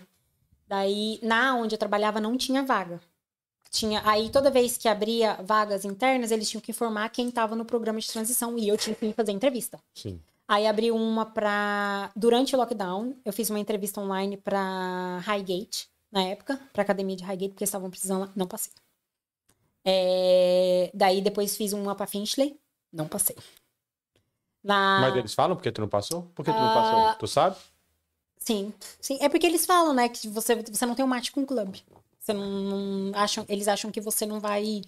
Daí, 0.68 1.20
na 1.24 1.56
onde 1.56 1.74
eu 1.74 1.80
trabalhava, 1.80 2.22
não 2.22 2.38
tinha 2.38 2.62
vaga. 2.62 3.02
Tinha, 3.72 4.00
aí 4.06 4.30
toda 4.30 4.52
vez 4.52 4.78
que 4.78 4.88
abria 4.88 5.34
vagas 5.42 5.86
internas, 5.86 6.30
eles 6.30 6.48
tinham 6.48 6.62
que 6.62 6.70
informar 6.70 7.10
quem 7.10 7.30
estava 7.30 7.56
no 7.56 7.66
programa 7.66 8.00
de 8.00 8.08
transição 8.08 8.60
e 8.60 8.68
eu 8.68 8.78
tinha 8.78 8.96
que 8.96 9.12
fazer 9.14 9.32
entrevista. 9.32 9.80
Sim. 9.96 10.22
Aí 10.48 10.68
abri 10.68 10.92
uma 10.92 11.26
pra. 11.26 12.12
Durante 12.16 12.56
o 12.56 12.60
lockdown, 12.60 13.16
eu 13.26 13.34
fiz 13.34 13.50
uma 13.50 13.58
entrevista 13.58 14.00
online 14.00 14.38
pra 14.38 15.18
Highgate, 15.24 15.90
na 16.12 16.22
época, 16.22 16.62
pra 16.72 16.84
academia 16.84 17.16
de 17.16 17.24
Highgate, 17.24 17.54
porque 17.54 17.64
eles 17.64 17.70
estavam 17.70 17.90
precisando 17.90 18.20
lá. 18.20 18.32
Não 18.36 18.46
passei. 18.46 18.72
É, 19.84 20.92
Daí 20.94 21.24
depois 21.24 21.58
fiz 21.58 21.74
uma 21.74 21.96
pra 21.96 22.06
Finchley, 22.06 22.56
não 22.92 23.08
passei. 23.08 23.36
Na... 24.64 25.00
Mas 25.02 25.16
eles 25.18 25.34
falam 25.34 25.56
porque 25.56 25.72
tu 25.72 25.82
não 25.82 25.88
passou? 25.90 26.24
Por 26.34 26.46
que 26.46 26.52
tu 26.52 26.58
não 26.58 26.70
Ah. 26.70 26.74
passou? 26.74 27.16
Tu 27.20 27.28
sabe? 27.28 27.56
Sim, 28.38 28.74
sim. 29.00 29.18
É 29.22 29.30
porque 29.30 29.46
eles 29.46 29.66
falam, 29.66 29.94
né, 29.94 30.10
que 30.10 30.28
você, 30.28 30.56
você 30.56 30.86
não 30.86 30.96
tem 30.96 31.04
um 31.04 31.08
match 31.08 31.32
com 31.32 31.42
o 31.42 31.46
clube. 31.46 31.82
Você 32.20 32.34
não, 32.34 32.46
não 32.46 33.12
acham, 33.20 33.46
eles 33.50 33.68
acham 33.68 33.92
que 33.92 34.00
você 34.02 34.26
não 34.26 34.40
vai 34.40 34.82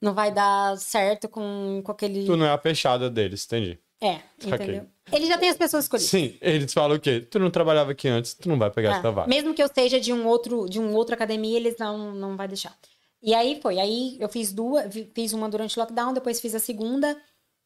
não 0.00 0.12
vai 0.12 0.32
dar 0.32 0.76
certo 0.78 1.28
com, 1.28 1.80
com 1.84 1.92
aquele. 1.92 2.26
Tu 2.26 2.36
não 2.36 2.44
é 2.46 2.50
a 2.50 2.58
fechada 2.58 3.08
deles, 3.08 3.44
entendi. 3.46 3.78
É, 4.00 4.18
entendeu? 4.44 4.84
Ele 5.12 5.26
já 5.26 5.38
tem 5.38 5.48
as 5.48 5.56
pessoas 5.56 5.84
escolhidas. 5.84 6.10
Sim, 6.10 6.36
eles 6.40 6.72
falam 6.72 6.96
o 6.96 7.00
quê? 7.00 7.20
Tu 7.20 7.38
não 7.38 7.50
trabalhava 7.52 7.92
aqui 7.92 8.08
antes, 8.08 8.34
tu 8.34 8.48
não 8.48 8.58
vai 8.58 8.68
pegar 8.68 8.94
É, 8.96 8.98
essa 8.98 9.12
vaga. 9.12 9.28
Mesmo 9.28 9.54
que 9.54 9.62
eu 9.62 9.70
seja 9.72 10.00
de 10.00 10.12
um 10.12 10.26
outro, 10.26 10.68
de 10.68 10.80
um 10.80 10.92
outro 10.92 11.14
academia, 11.14 11.56
eles 11.56 11.76
não, 11.78 12.12
não 12.12 12.36
vai 12.36 12.48
deixar. 12.48 12.76
E 13.22 13.32
aí 13.32 13.60
foi. 13.62 13.78
Aí 13.78 14.16
eu 14.18 14.28
fiz 14.28 14.52
duas, 14.52 14.92
fiz 15.14 15.32
uma 15.32 15.48
durante 15.48 15.78
o 15.78 15.80
lockdown, 15.80 16.12
depois 16.12 16.40
fiz 16.40 16.52
a 16.52 16.58
segunda. 16.58 17.16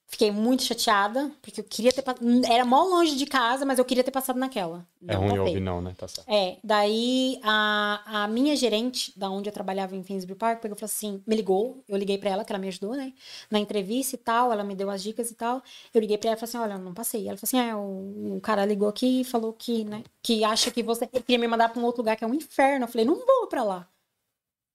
Fiquei 0.08 0.30
muito 0.30 0.62
chateada, 0.62 1.32
porque 1.42 1.60
eu 1.60 1.64
queria 1.64 1.92
ter 1.92 2.00
passado. 2.00 2.24
Era 2.46 2.64
mó 2.64 2.84
longe 2.84 3.16
de 3.16 3.26
casa, 3.26 3.66
mas 3.66 3.76
eu 3.78 3.84
queria 3.84 4.04
ter 4.04 4.12
passado 4.12 4.38
naquela. 4.38 4.86
É 5.06 5.14
Não 5.14 5.20
ruim 5.22 5.30
passei. 5.30 5.46
ouvir 5.48 5.60
não, 5.60 5.82
né? 5.82 5.94
Tá 5.98 6.06
certo. 6.06 6.28
É, 6.30 6.58
daí 6.62 7.40
a, 7.42 8.22
a 8.22 8.28
minha 8.28 8.54
gerente, 8.54 9.12
da 9.18 9.28
onde 9.28 9.48
eu 9.48 9.52
trabalhava 9.52 9.96
em 9.96 10.04
Finsbury 10.04 10.38
Park, 10.38 10.62
pegou 10.62 10.76
e 10.76 10.78
falou 10.78 10.86
assim: 10.86 11.20
me 11.26 11.34
ligou, 11.34 11.82
eu 11.88 11.96
liguei 11.98 12.18
pra 12.18 12.30
ela, 12.30 12.44
que 12.44 12.52
ela 12.52 12.58
me 12.58 12.68
ajudou, 12.68 12.94
né? 12.94 13.12
Na 13.50 13.58
entrevista 13.58 14.14
e 14.14 14.18
tal, 14.18 14.52
ela 14.52 14.62
me 14.62 14.76
deu 14.76 14.88
as 14.90 15.02
dicas 15.02 15.28
e 15.30 15.34
tal. 15.34 15.60
Eu 15.92 16.00
liguei 16.00 16.16
pra 16.16 16.28
ela 16.30 16.36
e 16.36 16.40
falei 16.40 16.48
assim: 16.50 16.58
olha, 16.58 16.80
eu 16.80 16.84
não 16.84 16.94
passei. 16.94 17.28
Ela 17.28 17.36
falou 17.36 17.48
assim: 17.48 17.58
é, 17.58 17.74
o, 17.74 18.36
o 18.36 18.40
cara 18.40 18.64
ligou 18.64 18.88
aqui 18.88 19.22
e 19.22 19.24
falou 19.24 19.52
que, 19.52 19.84
né, 19.84 20.04
que 20.22 20.44
acha 20.44 20.70
que 20.70 20.84
você. 20.84 21.08
Ele 21.12 21.24
queria 21.24 21.38
me 21.38 21.48
mandar 21.48 21.68
pra 21.70 21.82
um 21.82 21.84
outro 21.84 22.02
lugar 22.02 22.16
que 22.16 22.22
é 22.22 22.26
um 22.28 22.34
inferno. 22.34 22.84
Eu 22.84 22.88
falei: 22.88 23.04
não 23.04 23.16
vou 23.16 23.48
pra 23.48 23.64
lá. 23.64 23.88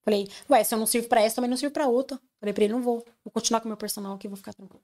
Falei, 0.03 0.27
ué, 0.49 0.63
se 0.63 0.73
eu 0.73 0.79
não 0.79 0.85
sirvo 0.87 1.07
pra 1.07 1.21
essa, 1.21 1.35
também 1.35 1.49
não 1.49 1.55
sirvo 1.57 1.73
pra 1.73 1.87
outra. 1.87 2.19
Falei 2.39 2.53
pra 2.53 2.63
ele, 2.63 2.73
não 2.73 2.81
vou. 2.81 3.05
Vou 3.23 3.31
continuar 3.31 3.61
com 3.61 3.67
o 3.67 3.69
meu 3.69 3.77
personal 3.77 4.15
aqui, 4.15 4.27
vou 4.27 4.35
ficar 4.35 4.53
tranquilo. 4.53 4.83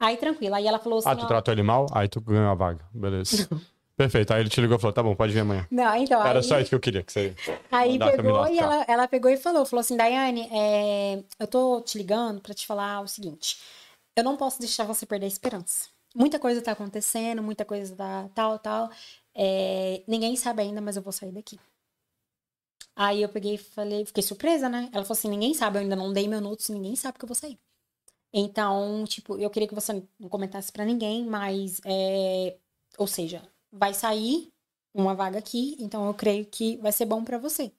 Aí, 0.00 0.16
tranquilo. 0.16 0.54
Aí 0.54 0.66
ela 0.66 0.78
falou 0.78 0.98
assim, 0.98 1.10
Ah, 1.10 1.14
tu 1.14 1.24
ó, 1.24 1.28
tratou 1.28 1.52
ele 1.52 1.62
mal? 1.62 1.86
Aí 1.92 2.08
tu 2.08 2.20
ganhou 2.20 2.50
a 2.50 2.54
vaga. 2.54 2.84
Beleza. 2.92 3.46
Perfeito. 4.00 4.32
Aí 4.32 4.40
ele 4.40 4.48
te 4.48 4.58
ligou 4.62 4.78
e 4.78 4.80
falou: 4.80 4.94
tá 4.94 5.02
bom, 5.02 5.14
pode 5.14 5.34
vir 5.34 5.40
amanhã. 5.40 5.66
Não, 5.70 5.94
então, 5.94 6.24
Era 6.26 6.38
aí... 6.38 6.42
só 6.42 6.58
isso 6.58 6.70
que 6.70 6.74
eu 6.74 6.80
queria 6.80 7.02
que 7.02 7.12
você. 7.12 7.34
Aí 7.70 7.98
pegou 7.98 8.48
e 8.48 8.58
ela, 8.58 8.84
ela 8.88 9.06
pegou 9.06 9.30
e 9.30 9.36
falou, 9.36 9.66
falou 9.66 9.82
assim, 9.82 9.94
Daiane, 9.94 10.48
é, 10.50 11.22
eu 11.38 11.46
tô 11.46 11.82
te 11.82 11.98
ligando 11.98 12.40
pra 12.40 12.54
te 12.54 12.66
falar 12.66 13.02
o 13.02 13.06
seguinte, 13.06 13.60
eu 14.16 14.24
não 14.24 14.38
posso 14.38 14.58
deixar 14.58 14.84
você 14.84 15.04
perder 15.04 15.26
a 15.26 15.28
esperança. 15.28 15.88
Muita 16.14 16.38
coisa 16.38 16.62
tá 16.62 16.72
acontecendo, 16.72 17.42
muita 17.42 17.62
coisa 17.62 17.94
tá 17.94 18.26
tal, 18.34 18.58
tal. 18.58 18.90
é, 19.34 20.02
ninguém 20.08 20.34
sabe 20.34 20.62
ainda, 20.62 20.80
mas 20.80 20.96
eu 20.96 21.02
vou 21.02 21.12
sair 21.12 21.30
daqui. 21.30 21.60
Aí 22.96 23.20
eu 23.22 23.28
peguei 23.28 23.54
e 23.56 23.58
falei, 23.58 24.06
fiquei 24.06 24.22
surpresa, 24.22 24.66
né? 24.68 24.88
Ela 24.94 25.04
falou 25.04 25.18
assim, 25.18 25.28
ninguém 25.28 25.52
sabe, 25.52 25.76
eu 25.76 25.82
ainda 25.82 25.94
não 25.94 26.10
dei 26.10 26.26
meu 26.26 26.40
notes, 26.40 26.70
ninguém 26.70 26.96
sabe 26.96 27.18
que 27.18 27.24
eu 27.24 27.28
vou 27.28 27.36
sair. 27.36 27.58
Então, 28.32 29.04
tipo, 29.06 29.36
eu 29.36 29.50
queria 29.50 29.68
que 29.68 29.74
você 29.74 29.92
não 30.18 30.28
comentasse 30.28 30.70
pra 30.70 30.84
ninguém, 30.84 31.24
mas, 31.24 31.80
é, 31.84 32.56
ou 32.96 33.06
seja, 33.06 33.42
vai 33.72 33.92
sair 33.92 34.52
uma 34.94 35.14
vaga 35.14 35.38
aqui, 35.38 35.76
então 35.80 36.06
eu 36.06 36.14
creio 36.14 36.44
que 36.46 36.76
vai 36.78 36.92
ser 36.92 37.06
bom 37.06 37.24
pra 37.24 37.38
você. 37.38 37.72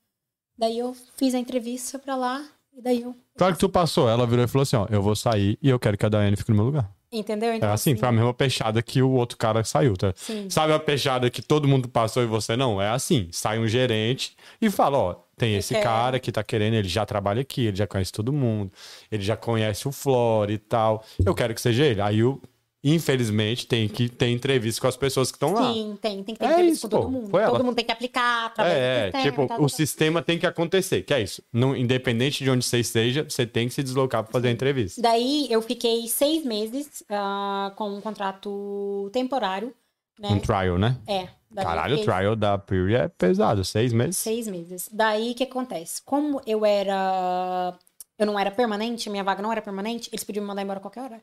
Daí 0.57 0.77
eu 0.77 0.93
fiz 1.15 1.33
a 1.33 1.39
entrevista 1.39 1.97
pra 1.97 2.15
lá 2.15 2.45
e 2.73 2.81
daí 2.81 3.01
eu, 3.01 3.15
Claro 3.37 3.53
que 3.53 3.59
tu 3.59 3.69
passou. 3.69 4.09
Ela 4.09 4.27
virou 4.27 4.45
e 4.45 4.47
falou 4.47 4.63
assim: 4.63 4.75
ó, 4.75 4.87
eu 4.89 5.01
vou 5.01 5.15
sair 5.15 5.57
e 5.61 5.69
eu 5.69 5.79
quero 5.79 5.97
que 5.97 6.05
a 6.05 6.09
Daiane 6.09 6.35
fique 6.35 6.51
no 6.51 6.57
meu 6.57 6.65
lugar. 6.65 6.93
Entendeu? 7.11 7.51
É 7.51 7.55
Então 7.57 7.71
assim, 7.71 7.95
foi 7.95 8.07
a 8.07 8.11
mesma 8.11 8.33
peixada 8.33 8.81
que 8.81 9.01
o 9.01 9.09
outro 9.11 9.37
cara 9.37 9.63
saiu, 9.63 9.95
tá? 9.97 10.13
sim. 10.15 10.49
Sabe 10.49 10.73
a 10.73 10.79
peixada 10.79 11.29
que 11.29 11.41
todo 11.41 11.67
mundo 11.67 11.87
passou 11.89 12.23
e 12.23 12.25
você 12.25 12.55
não? 12.55 12.81
É 12.81 12.89
assim, 12.89 13.27
sai 13.31 13.59
um 13.59 13.67
gerente 13.67 14.35
e 14.61 14.69
fala, 14.69 14.97
ó, 14.97 15.15
tem 15.37 15.55
esse 15.55 15.73
quero. 15.73 15.83
cara 15.85 16.19
que 16.19 16.31
tá 16.31 16.43
querendo, 16.43 16.75
ele 16.75 16.87
já 16.87 17.05
trabalha 17.05 17.41
aqui, 17.41 17.65
ele 17.65 17.75
já 17.77 17.87
conhece 17.87 18.11
todo 18.11 18.31
mundo, 18.31 18.71
ele 19.11 19.23
já 19.23 19.35
conhece 19.35 19.87
o 19.87 19.91
Flora 19.91 20.51
e 20.51 20.57
tal. 20.57 21.03
Eu 21.25 21.33
quero 21.33 21.53
que 21.53 21.61
seja 21.61 21.83
ele. 21.85 21.99
Aí, 22.01 22.23
o- 22.23 22.39
infelizmente, 22.83 23.67
tem 23.67 23.87
que 23.87 24.09
ter 24.09 24.29
entrevista 24.29 24.81
com 24.81 24.87
as 24.87 24.97
pessoas 24.97 25.31
que 25.31 25.35
estão 25.35 25.53
lá. 25.53 25.71
Sim, 25.71 25.97
tem, 26.01 26.23
tem 26.23 26.33
que 26.35 26.39
ter 26.39 26.45
É 26.45 26.51
entrevista 26.51 26.73
isso, 26.73 26.89
com 26.89 26.89
todo 26.89 27.03
pô. 27.03 27.09
mundo. 27.11 27.31
Todo 27.31 27.63
mundo 27.63 27.75
tem 27.75 27.85
que 27.85 27.91
aplicar, 27.91 28.53
É, 28.59 29.11
é, 29.13 29.21
tipo, 29.21 29.47
tal, 29.47 29.57
o 29.57 29.59
tal. 29.61 29.69
sistema 29.69 30.21
tem 30.21 30.39
que 30.39 30.45
acontecer, 30.47 31.03
que 31.03 31.13
é 31.13 31.21
isso. 31.21 31.43
Não, 31.53 31.75
independente 31.75 32.43
de 32.43 32.49
onde 32.49 32.65
você 32.65 32.79
esteja, 32.79 33.23
você 33.23 33.45
tem 33.45 33.67
que 33.67 33.73
se 33.73 33.83
deslocar 33.83 34.23
pra 34.23 34.31
fazer 34.31 34.47
a 34.47 34.51
entrevista. 34.51 35.01
Daí 35.01 35.47
eu 35.51 35.61
fiquei 35.61 36.07
seis 36.07 36.43
meses 36.43 37.03
ah, 37.09 37.71
com 37.75 37.89
um 37.89 38.01
contrato 38.01 39.09
temporário, 39.13 39.73
né? 40.19 40.29
Um 40.29 40.39
trial, 40.39 40.77
né? 40.77 40.97
É. 41.07 41.27
Caralho, 41.53 41.97
o 41.97 42.01
trial 42.01 42.35
da 42.35 42.57
Puri 42.57 42.95
é 42.95 43.07
pesado, 43.09 43.63
seis 43.65 43.91
meses. 43.91 44.15
Seis 44.17 44.47
meses. 44.47 44.89
Daí 44.91 45.31
o 45.31 45.35
que 45.35 45.43
acontece? 45.43 46.01
Como 46.03 46.41
eu 46.47 46.65
era. 46.65 47.77
Eu 48.17 48.25
não 48.25 48.39
era 48.39 48.51
permanente, 48.51 49.09
minha 49.09 49.23
vaga 49.23 49.41
não 49.41 49.51
era 49.51 49.61
permanente, 49.61 50.09
eles 50.11 50.23
podiam 50.23 50.43
me 50.43 50.47
mandar 50.47 50.61
embora 50.61 50.77
a 50.79 50.81
qualquer 50.81 51.01
hora. 51.01 51.21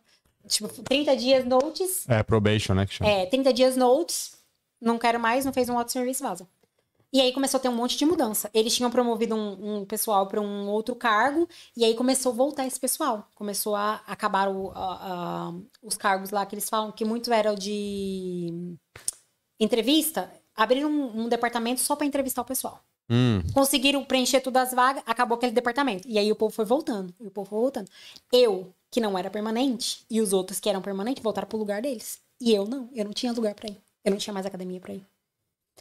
Tipo, 0.48 0.68
30 0.82 1.16
dias 1.16 1.44
notes. 1.44 2.08
É, 2.08 2.22
probation, 2.22 2.74
né, 2.74 2.86
que 2.86 2.94
chama. 2.94 3.10
É, 3.10 3.26
30 3.26 3.52
dias 3.52 3.76
notes. 3.76 4.32
Não 4.80 4.98
quero 4.98 5.18
mais, 5.20 5.44
não 5.44 5.52
fez 5.52 5.68
um 5.68 5.76
auto 5.78 5.92
serviço, 5.92 6.22
vaza. 6.22 6.48
E 7.12 7.20
aí 7.22 7.32
começou 7.32 7.56
a 7.58 7.60
ter 7.60 7.68
um 7.70 7.74
monte 7.74 7.96
de 7.96 8.04
mudança. 8.04 8.50
Eles 8.52 8.76
tinham 8.76 8.90
promovido 8.90 9.34
um, 9.34 9.78
um 9.80 9.84
pessoal 9.84 10.26
para 10.26 10.40
um 10.42 10.68
outro 10.68 10.94
cargo, 10.94 11.48
e 11.76 11.82
aí 11.84 11.94
começou 11.94 12.32
a 12.32 12.34
voltar 12.34 12.66
esse 12.66 12.78
pessoal. 12.78 13.26
Começou 13.34 13.74
a 13.74 14.02
acabar 14.06 14.48
o- 14.50 14.70
a- 14.74 15.48
a- 15.48 15.54
os 15.82 15.96
cargos 15.96 16.30
lá 16.30 16.44
que 16.44 16.54
eles 16.54 16.68
falam, 16.68 16.92
que 16.92 17.04
muito 17.06 17.32
eram 17.32 17.54
de 17.54 18.76
entrevista. 19.60 20.30
Abriram 20.54 20.90
um, 20.90 21.22
um 21.24 21.28
departamento 21.28 21.80
só 21.80 21.94
para 21.96 22.06
entrevistar 22.06 22.42
o 22.42 22.44
pessoal. 22.44 22.82
Hum, 23.10 23.40
Conseguiram 23.54 24.04
preencher 24.04 24.40
todas 24.42 24.68
as 24.68 24.74
vagas, 24.74 25.02
acabou 25.06 25.36
aquele 25.36 25.52
departamento. 25.52 26.06
E 26.06 26.18
aí 26.18 26.30
o 26.30 26.36
povo 26.36 26.54
foi 26.54 26.64
voltando. 26.66 27.14
E 27.20 27.26
o 27.26 27.30
povo 27.30 27.48
foi 27.48 27.58
voltando. 27.58 27.88
Eu, 28.30 28.72
que 28.90 29.00
não 29.00 29.18
era 29.18 29.30
permanente, 29.30 30.04
e 30.10 30.20
os 30.20 30.32
outros 30.32 30.58
que 30.60 30.68
eram 30.68 30.80
permanentes, 30.82 31.22
voltaram 31.22 31.48
pro 31.48 31.58
lugar 31.58 31.82
deles. 31.82 32.18
E 32.40 32.52
eu 32.54 32.66
não, 32.66 32.88
eu 32.94 33.04
não 33.04 33.12
tinha 33.12 33.32
lugar 33.32 33.54
pra 33.54 33.68
ir. 33.68 33.76
Eu 34.04 34.10
não 34.12 34.18
tinha 34.18 34.32
mais 34.32 34.46
academia 34.46 34.80
pra 34.80 34.94
ir. 34.94 35.04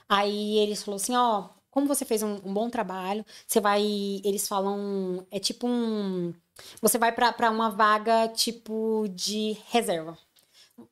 Aí 0.09 0.57
eles 0.59 0.83
falaram 0.83 1.01
assim, 1.01 1.15
ó, 1.15 1.49
como 1.69 1.87
você 1.87 2.03
fez 2.05 2.23
um, 2.23 2.35
um 2.43 2.53
bom 2.53 2.69
trabalho, 2.69 3.25
você 3.45 3.59
vai, 3.59 3.81
eles 4.23 4.47
falam, 4.47 5.25
é 5.31 5.39
tipo 5.39 5.67
um, 5.67 6.33
você 6.81 6.97
vai 6.97 7.11
pra 7.11 7.51
uma 7.51 7.69
vaga 7.69 8.27
tipo 8.29 9.05
de 9.13 9.57
reserva. 9.69 10.17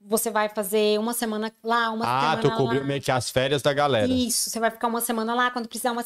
Você 0.02 0.32
vai 0.32 0.50
fazer 0.50 1.00
uma 1.00 1.14
semana 1.14 1.54
lá, 1.64 1.92
uma 1.92 2.06
Ah, 2.06 2.22
semana 2.22 2.42
tu 2.42 2.48
lá. 2.48 2.56
cobriu 2.58 2.84
meio 2.86 3.02
que 3.02 3.12
as 3.12 3.30
férias 3.30 3.62
da 3.62 3.72
galera. 3.74 4.12
Isso, 4.12 4.50
você 4.50 4.60
vai 4.60 4.72
ficar 4.72 4.88
uma 4.88 5.02
semana 5.02 5.36
lá, 5.36 5.52
quando 5.52 5.68
precisar 5.68 5.92
uma... 5.92 6.04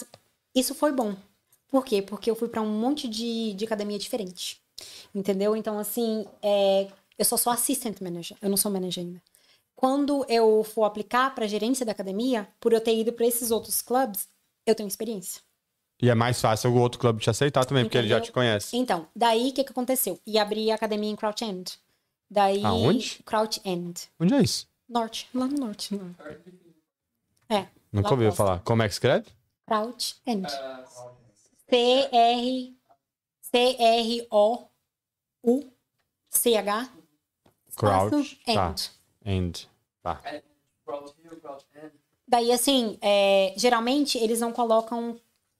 Isso 0.53 0.75
foi 0.75 0.91
bom. 0.91 1.15
Por 1.69 1.85
quê? 1.85 2.01
Porque 2.01 2.29
eu 2.29 2.35
fui 2.35 2.49
pra 2.49 2.61
um 2.61 2.67
monte 2.69 3.07
de, 3.07 3.53
de 3.53 3.63
academia 3.65 3.97
diferente. 3.97 4.61
Entendeu? 5.13 5.55
Então, 5.55 5.77
assim, 5.79 6.25
é, 6.41 6.87
eu 7.17 7.25
só 7.25 7.37
sou 7.37 7.51
assistant 7.51 7.99
manager, 8.01 8.37
eu 8.41 8.49
não 8.49 8.57
sou 8.57 8.71
manager 8.71 9.03
ainda. 9.03 9.21
Quando 9.75 10.25
eu 10.27 10.63
for 10.63 10.83
aplicar 10.83 11.33
pra 11.33 11.47
gerência 11.47 11.85
da 11.85 11.93
academia, 11.93 12.47
por 12.59 12.73
eu 12.73 12.81
ter 12.81 12.97
ido 12.97 13.13
pra 13.13 13.25
esses 13.25 13.49
outros 13.49 13.81
clubes, 13.81 14.27
eu 14.65 14.75
tenho 14.75 14.87
experiência. 14.87 15.41
E 16.01 16.09
é 16.09 16.15
mais 16.15 16.39
fácil 16.39 16.71
o 16.71 16.79
outro 16.79 16.99
clube 16.99 17.21
te 17.21 17.29
aceitar 17.29 17.65
também, 17.65 17.83
porque 17.83 17.97
ele 17.97 18.07
já 18.07 18.15
Entendeu? 18.15 18.31
te 18.31 18.33
conhece. 18.33 18.77
Então, 18.77 19.07
daí 19.15 19.49
o 19.49 19.53
que, 19.53 19.63
que 19.63 19.71
aconteceu? 19.71 20.19
E 20.25 20.37
abri 20.37 20.71
a 20.71 20.75
academia 20.75 21.09
em 21.09 21.15
Crouch 21.15 21.43
End. 21.43 21.77
Daí. 22.29 22.63
Aonde? 22.63 23.21
Crouch 23.25 23.61
End. 23.65 24.09
Onde 24.19 24.33
é 24.33 24.41
isso? 24.41 24.67
Norte, 24.87 25.27
lá 25.33 25.45
no 25.45 25.57
norte. 25.57 25.99
É. 27.49 27.67
Nunca 27.91 28.11
ouviu 28.11 28.31
falar. 28.31 28.59
Como 28.59 28.81
é 28.81 28.87
que 28.87 28.93
escreve? 28.93 29.27
Crouch 29.65 30.15
End. 30.25 30.47
Ah, 35.45 35.49
C-R... 36.29 36.63
C-R-O-U-C-H. 36.69 36.89
Crouch. 37.75 38.39
Tá. 38.45 38.69
End. 38.69 38.91
End. 39.25 39.69
Tá. 40.01 40.21
Daí, 42.27 42.51
assim, 42.51 42.97
é, 43.01 43.53
geralmente 43.57 44.17
eles 44.17 44.39
não 44.39 44.51
colocam 44.51 45.19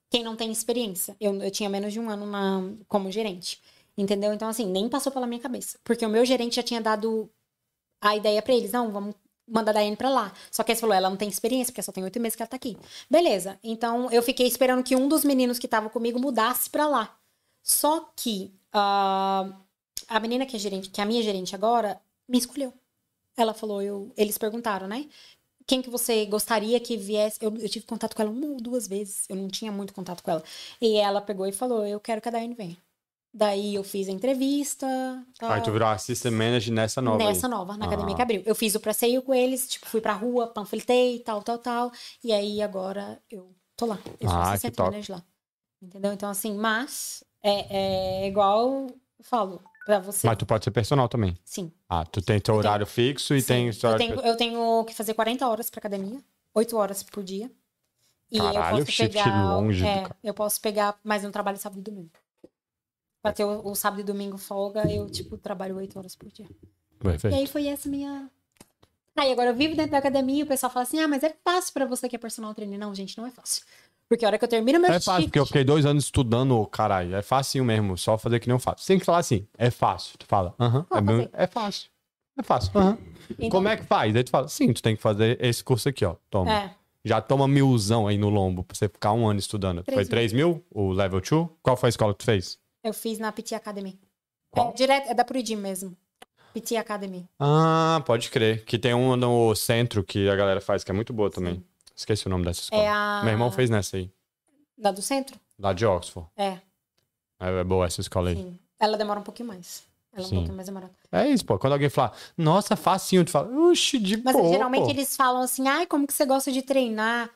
quem 0.09 0.23
não 0.23 0.35
tem 0.35 0.51
experiência. 0.51 1.15
Eu, 1.19 1.35
eu 1.41 1.51
tinha 1.51 1.69
menos 1.69 1.93
de 1.93 1.99
um 1.99 2.09
ano 2.09 2.25
na, 2.25 2.61
como 2.87 3.11
gerente. 3.11 3.61
Entendeu? 3.97 4.33
Então, 4.33 4.47
assim, 4.47 4.65
nem 4.65 4.87
passou 4.89 5.11
pela 5.11 5.27
minha 5.27 5.41
cabeça. 5.41 5.79
Porque 5.83 6.05
o 6.05 6.09
meu 6.09 6.25
gerente 6.25 6.55
já 6.55 6.63
tinha 6.63 6.81
dado 6.81 7.29
a 8.01 8.15
ideia 8.15 8.41
pra 8.41 8.53
eles. 8.53 8.71
Não, 8.71 8.91
vamos 8.91 9.15
mandar 9.47 9.71
a 9.71 9.73
Daiane 9.75 9.95
pra 9.95 10.09
lá. 10.09 10.33
Só 10.51 10.63
que 10.63 10.71
eles 10.71 10.79
falou, 10.79 10.95
ela 10.95 11.09
não 11.09 11.17
tem 11.17 11.27
experiência, 11.27 11.71
porque 11.71 11.81
só 11.81 11.91
tem 11.91 12.03
oito 12.03 12.19
meses 12.19 12.35
que 12.35 12.41
ela 12.41 12.49
tá 12.49 12.55
aqui. 12.55 12.77
Beleza. 13.09 13.59
Então, 13.63 14.09
eu 14.11 14.21
fiquei 14.23 14.47
esperando 14.47 14.83
que 14.83 14.95
um 14.95 15.07
dos 15.07 15.23
meninos 15.23 15.59
que 15.59 15.67
tava 15.67 15.89
comigo 15.89 16.19
mudasse 16.19 16.69
pra 16.69 16.87
lá. 16.87 17.17
Só 17.61 18.11
que 18.15 18.53
ah, 18.71 19.51
a 20.09 20.19
menina 20.19 20.45
que 20.45 20.55
é 20.55 20.59
gerente, 20.59 20.89
que 20.89 20.99
é 20.99 21.03
a 21.03 21.07
minha 21.07 21.21
gerente 21.23 21.55
agora, 21.55 21.99
me 22.27 22.37
escolheu. 22.37 22.73
Ela 23.37 23.53
falou, 23.53 23.81
eu, 23.81 24.11
eles 24.17 24.37
perguntaram, 24.37 24.87
né? 24.87 25.07
Quem 25.65 25.81
que 25.81 25.89
você 25.89 26.25
gostaria 26.25 26.79
que 26.79 26.97
viesse? 26.97 27.37
Eu, 27.41 27.55
eu 27.57 27.69
tive 27.69 27.85
contato 27.85 28.15
com 28.15 28.21
ela 28.21 28.31
uma 28.31 28.47
ou 28.47 28.57
duas 28.57 28.87
vezes. 28.87 29.25
Eu 29.29 29.35
não 29.35 29.47
tinha 29.47 29.71
muito 29.71 29.93
contato 29.93 30.23
com 30.23 30.31
ela. 30.31 30.43
E 30.81 30.95
ela 30.97 31.21
pegou 31.21 31.45
e 31.45 31.51
falou, 31.51 31.85
eu 31.85 31.99
quero 31.99 32.19
que 32.21 32.27
a 32.27 32.31
Daiane 32.31 32.55
venha. 32.55 32.75
Daí 33.31 33.75
eu 33.75 33.83
fiz 33.83 34.09
a 34.09 34.11
entrevista. 34.11 34.87
tal. 35.37 35.51
Aí 35.51 35.61
tu 35.61 35.71
virou 35.71 35.87
assistant 35.87 36.33
manager 36.33 36.73
nessa 36.73 36.99
nova 37.01 37.23
Nessa 37.23 37.45
aí. 37.45 37.51
nova, 37.51 37.77
na 37.77 37.85
Ah. 37.85 37.87
academia 37.87 38.15
que 38.15 38.21
abriu. 38.21 38.41
Eu 38.45 38.55
fiz 38.55 38.73
o 38.73 38.79
passeio 38.79 39.21
com 39.21 39.33
eles, 39.33 39.67
tipo, 39.67 39.85
fui 39.85 40.01
pra 40.01 40.13
rua, 40.13 40.47
panfletei, 40.47 41.19
tal, 41.19 41.43
tal, 41.43 41.59
tal. 41.59 41.91
E 42.23 42.33
aí 42.33 42.61
agora 42.63 43.21
eu 43.29 43.53
tô 43.77 43.85
lá. 43.85 43.99
Eu 44.19 44.27
sou 44.27 44.37
Ah, 44.39 44.57
top. 44.59 44.81
manager 44.91 45.15
lá. 45.17 45.23
Entendeu? 45.81 46.11
Então, 46.11 46.29
assim, 46.29 46.55
mas 46.55 47.23
é, 47.43 48.23
é 48.23 48.27
igual 48.27 48.87
eu 49.19 49.23
falo 49.23 49.61
pra 49.89 49.99
você. 49.99 50.27
Mas 50.27 50.37
tu 50.37 50.45
pode 50.45 50.63
ser 50.63 50.71
personal 50.71 51.09
também. 51.09 51.35
Sim. 51.43 51.71
Ah, 51.89 52.05
tu 52.05 52.21
tem 52.21 52.39
teu 52.39 52.53
horário 52.53 52.85
fixo 52.85 53.33
e 53.33 53.41
sim. 53.41 53.47
tem 53.47 53.67
eu, 53.67 53.97
tenho, 53.97 54.21
eu 54.21 54.37
tenho 54.37 54.85
que 54.85 54.93
fazer 54.93 55.15
40 55.15 55.47
horas 55.47 55.69
pra 55.69 55.79
academia, 55.79 56.21
8 56.53 56.77
horas 56.77 57.01
por 57.01 57.23
dia. 57.23 57.51
E 58.31 58.37
Caralho, 58.37 58.77
eu 58.77 58.85
posso 58.85 58.97
pegar. 58.97 59.55
longe 59.55 59.85
é, 59.85 60.07
eu 60.23 60.33
posso 60.35 60.61
pegar, 60.61 60.99
mas 61.03 61.23
eu 61.23 61.27
não 61.27 61.31
trabalho 61.31 61.57
sábado 61.57 61.79
e 61.79 61.81
domingo. 61.81 62.11
Pra 63.23 63.33
ter 63.33 63.43
o, 63.43 63.67
o 63.67 63.75
sábado 63.75 64.01
e 64.01 64.03
domingo 64.03 64.37
folga, 64.37 64.89
eu, 64.91 65.09
tipo, 65.09 65.35
trabalho 65.35 65.75
8 65.77 65.97
horas 65.97 66.15
por 66.15 66.29
dia. 66.29 66.45
E 66.45 67.03
Perfeito. 67.03 67.35
aí 67.35 67.47
foi 67.47 67.65
essa 67.65 67.89
minha. 67.89 68.29
Aí 69.15 69.31
agora 69.31 69.49
eu 69.49 69.55
vivo 69.55 69.75
dentro 69.75 69.91
da 69.91 69.97
academia 69.97 70.41
e 70.41 70.43
o 70.43 70.47
pessoal 70.47 70.71
fala 70.71 70.83
assim: 70.83 70.99
ah, 70.99 71.07
mas 71.07 71.23
é 71.23 71.35
fácil 71.43 71.73
pra 71.73 71.85
você 71.85 72.07
que 72.07 72.15
é 72.15 72.19
personal 72.19 72.53
trainer. 72.53 72.77
Não, 72.77 72.93
gente, 72.93 73.17
não 73.17 73.25
é 73.25 73.31
fácil. 73.31 73.65
Porque 74.09 74.25
a 74.25 74.27
hora 74.27 74.39
que 74.39 74.43
eu 74.43 74.49
termino 74.49 74.79
meu 74.79 74.91
É 74.91 74.99
fácil, 74.99 75.25
porque 75.25 75.37
eu 75.39 75.45
fiquei 75.45 75.63
dois 75.63 75.85
anos 75.85 76.05
estudando, 76.05 76.65
caralho. 76.65 77.15
É 77.15 77.21
facinho 77.21 77.63
mesmo, 77.63 77.95
só 77.95 78.17
fazer 78.17 78.39
que 78.39 78.47
nem 78.47 78.55
eu 78.55 78.59
faço. 78.59 78.83
Você 78.83 78.93
tem 78.93 78.99
que 78.99 79.05
falar 79.05 79.19
assim, 79.19 79.47
é 79.57 79.69
fácil. 79.69 80.17
Tu 80.17 80.25
fala, 80.25 80.55
aham, 80.59 80.85
Ah, 80.89 80.97
é, 80.97 81.01
bem- 81.01 81.15
fazer. 81.17 81.29
é 81.33 81.47
fácil. 81.47 81.89
É 82.37 82.43
fácil. 82.43 82.71
Aham. 82.75 82.97
Então- 83.37 83.49
Como 83.51 83.67
é 83.67 83.77
que 83.77 83.83
faz? 83.83 84.15
Aí 84.15 84.23
tu 84.23 84.31
fala, 84.31 84.47
sim, 84.47 84.73
tu 84.73 84.81
tem 84.81 84.95
que 84.95 85.01
fazer 85.01 85.37
esse 85.39 85.63
curso 85.63 85.87
aqui, 85.87 86.03
ó. 86.03 86.15
Toma. 86.29 86.51
É. 86.51 86.75
Já 87.05 87.21
toma 87.21 87.47
milzão 87.47 88.07
aí 88.07 88.17
no 88.17 88.29
lombo 88.29 88.63
pra 88.63 88.75
você 88.75 88.89
ficar 88.89 89.13
um 89.13 89.27
ano 89.27 89.39
estudando. 89.39 89.83
Três 89.83 89.95
foi 89.95 90.03
mil. 90.03 90.09
3 90.09 90.33
mil 90.33 90.65
o 90.71 90.91
level 90.91 91.21
2? 91.21 91.47
Qual 91.61 91.77
foi 91.77 91.87
a 91.87 91.91
escola 91.91 92.13
que 92.13 92.19
tu 92.19 92.25
fez? 92.25 92.57
Eu 92.83 92.93
fiz 92.93 93.19
na 93.19 93.31
PT 93.31 93.53
Academy. 93.55 93.99
Qual? 94.51 94.69
É, 94.69 94.73
direto, 94.73 95.09
é 95.09 95.13
da 95.13 95.23
Puridi 95.23 95.55
mesmo. 95.55 95.95
PT 96.53 96.75
Academy. 96.77 97.29
Ah, 97.39 98.01
pode 98.05 98.29
crer. 98.31 98.65
Que 98.65 98.79
tem 98.79 98.93
um 98.95 99.15
no 99.15 99.53
centro 99.55 100.03
que 100.03 100.27
a 100.27 100.35
galera 100.35 100.59
faz, 100.59 100.83
que 100.83 100.89
é 100.91 100.93
muito 100.93 101.13
boa 101.13 101.29
também. 101.29 101.63
Esqueci 101.99 102.27
o 102.27 102.29
nome 102.29 102.45
dessa 102.45 102.61
escola. 102.61 102.81
É 102.81 102.87
a. 102.87 103.21
Meu 103.25 103.33
irmão 103.33 103.51
fez 103.51 103.69
nessa 103.69 103.97
aí, 103.97 104.09
Da 104.77 104.89
do 104.91 105.01
centro? 105.01 105.37
lá 105.59 105.73
de 105.73 105.85
Oxford. 105.85 106.29
É, 106.37 106.57
É, 107.41 107.59
é 107.59 107.63
boa 107.65 107.85
essa 107.85 107.99
escola 107.99 108.29
aí. 108.29 108.35
sim. 108.37 108.57
Ela 108.79 108.97
demora 108.97 109.19
um 109.19 109.23
pouquinho 109.23 109.49
mais. 109.49 109.83
Ela 110.13 110.23
é 110.23 110.25
um 110.25 110.29
Sim. 110.29 110.35
pouquinho 110.37 110.55
mais 110.55 110.67
demorada. 110.67 110.93
É 111.11 111.27
isso, 111.27 111.45
pô. 111.45 111.59
Quando 111.59 111.73
alguém 111.73 111.89
fala, 111.89 112.13
nossa, 112.37 112.77
facinho, 112.77 113.25
tu 113.25 113.31
fala, 113.31 113.49
uxi, 113.49 113.99
de 113.99 114.15
Mas 114.23 114.33
boa, 114.33 114.47
geralmente 114.49 114.85
pô. 114.85 114.89
eles 114.89 115.15
falam 115.17 115.41
assim, 115.41 115.67
ai, 115.67 115.85
como 115.85 116.07
que 116.07 116.13
você 116.13 116.25
gosta 116.25 116.49
de 116.51 116.61
treinar? 116.61 117.29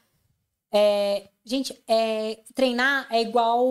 É, 0.71 1.27
gente, 1.45 1.77
é, 1.87 2.39
treinar 2.55 3.05
é 3.11 3.21
igual 3.21 3.65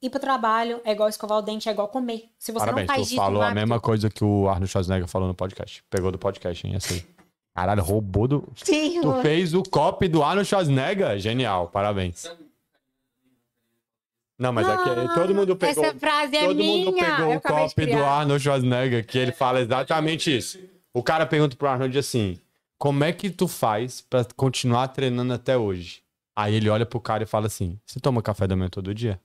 ir 0.00 0.08
pro 0.08 0.20
trabalho, 0.20 0.80
é 0.84 0.92
igual 0.92 1.08
escovar 1.08 1.38
o 1.38 1.42
dente, 1.42 1.68
é 1.68 1.72
igual 1.72 1.88
comer. 1.88 2.30
Se 2.38 2.52
você 2.52 2.60
Parabéns, 2.60 2.86
não 2.88 2.94
faz 2.94 3.08
tu 3.10 3.16
falou 3.16 3.42
a 3.42 3.52
mesma 3.52 3.80
coisa 3.80 4.08
que 4.08 4.24
o 4.24 4.48
Arnold 4.48 4.68
Schwarzenegger 4.68 5.08
falou 5.08 5.26
no 5.28 5.34
podcast. 5.34 5.82
Pegou 5.90 6.12
do 6.12 6.18
podcast, 6.18 6.64
hein, 6.66 6.76
essa 6.76 6.94
aí. 6.94 7.04
Caralho, 7.56 7.82
roubou 7.82 8.28
do... 8.28 8.46
Sim, 8.54 9.00
Tu 9.00 9.22
fez 9.22 9.54
o 9.54 9.62
copy 9.62 10.08
do 10.08 10.22
Arnold 10.22 10.46
Schwarzenegger? 10.46 11.18
Genial, 11.18 11.68
parabéns. 11.68 12.30
Não, 14.38 14.52
mas 14.52 14.68
é 14.68 14.76
que 14.76 15.14
todo 15.14 15.34
mundo 15.34 15.56
pegou... 15.56 15.82
Essa 15.82 15.98
frase 15.98 16.36
é 16.36 16.40
Todo 16.44 16.54
minha. 16.54 16.84
mundo 16.84 16.94
pegou 16.94 17.32
eu 17.32 17.38
o 17.38 17.40
copy 17.40 17.86
do. 17.86 18.04
Arnold 18.04 18.42
Schwarzenegger, 18.44 19.06
que 19.06 19.16
ele 19.16 19.32
fala 19.32 19.60
exatamente 19.60 20.36
isso. 20.36 20.58
O 20.92 21.02
cara 21.02 21.24
pergunta 21.24 21.56
pro 21.56 21.66
Arnold 21.66 21.98
assim: 21.98 22.38
como 22.76 23.02
é 23.02 23.10
que 23.10 23.30
tu 23.30 23.48
faz 23.48 24.02
pra 24.02 24.26
continuar 24.36 24.88
treinando 24.88 25.32
até 25.32 25.56
hoje? 25.56 26.02
Aí 26.36 26.54
ele 26.54 26.68
olha 26.68 26.84
pro 26.84 27.00
cara 27.00 27.22
e 27.22 27.26
fala 27.26 27.46
assim: 27.46 27.80
você 27.86 27.98
toma 27.98 28.20
café 28.20 28.46
da 28.46 28.54
manhã 28.54 28.68
todo 28.68 28.94
dia? 28.94 29.18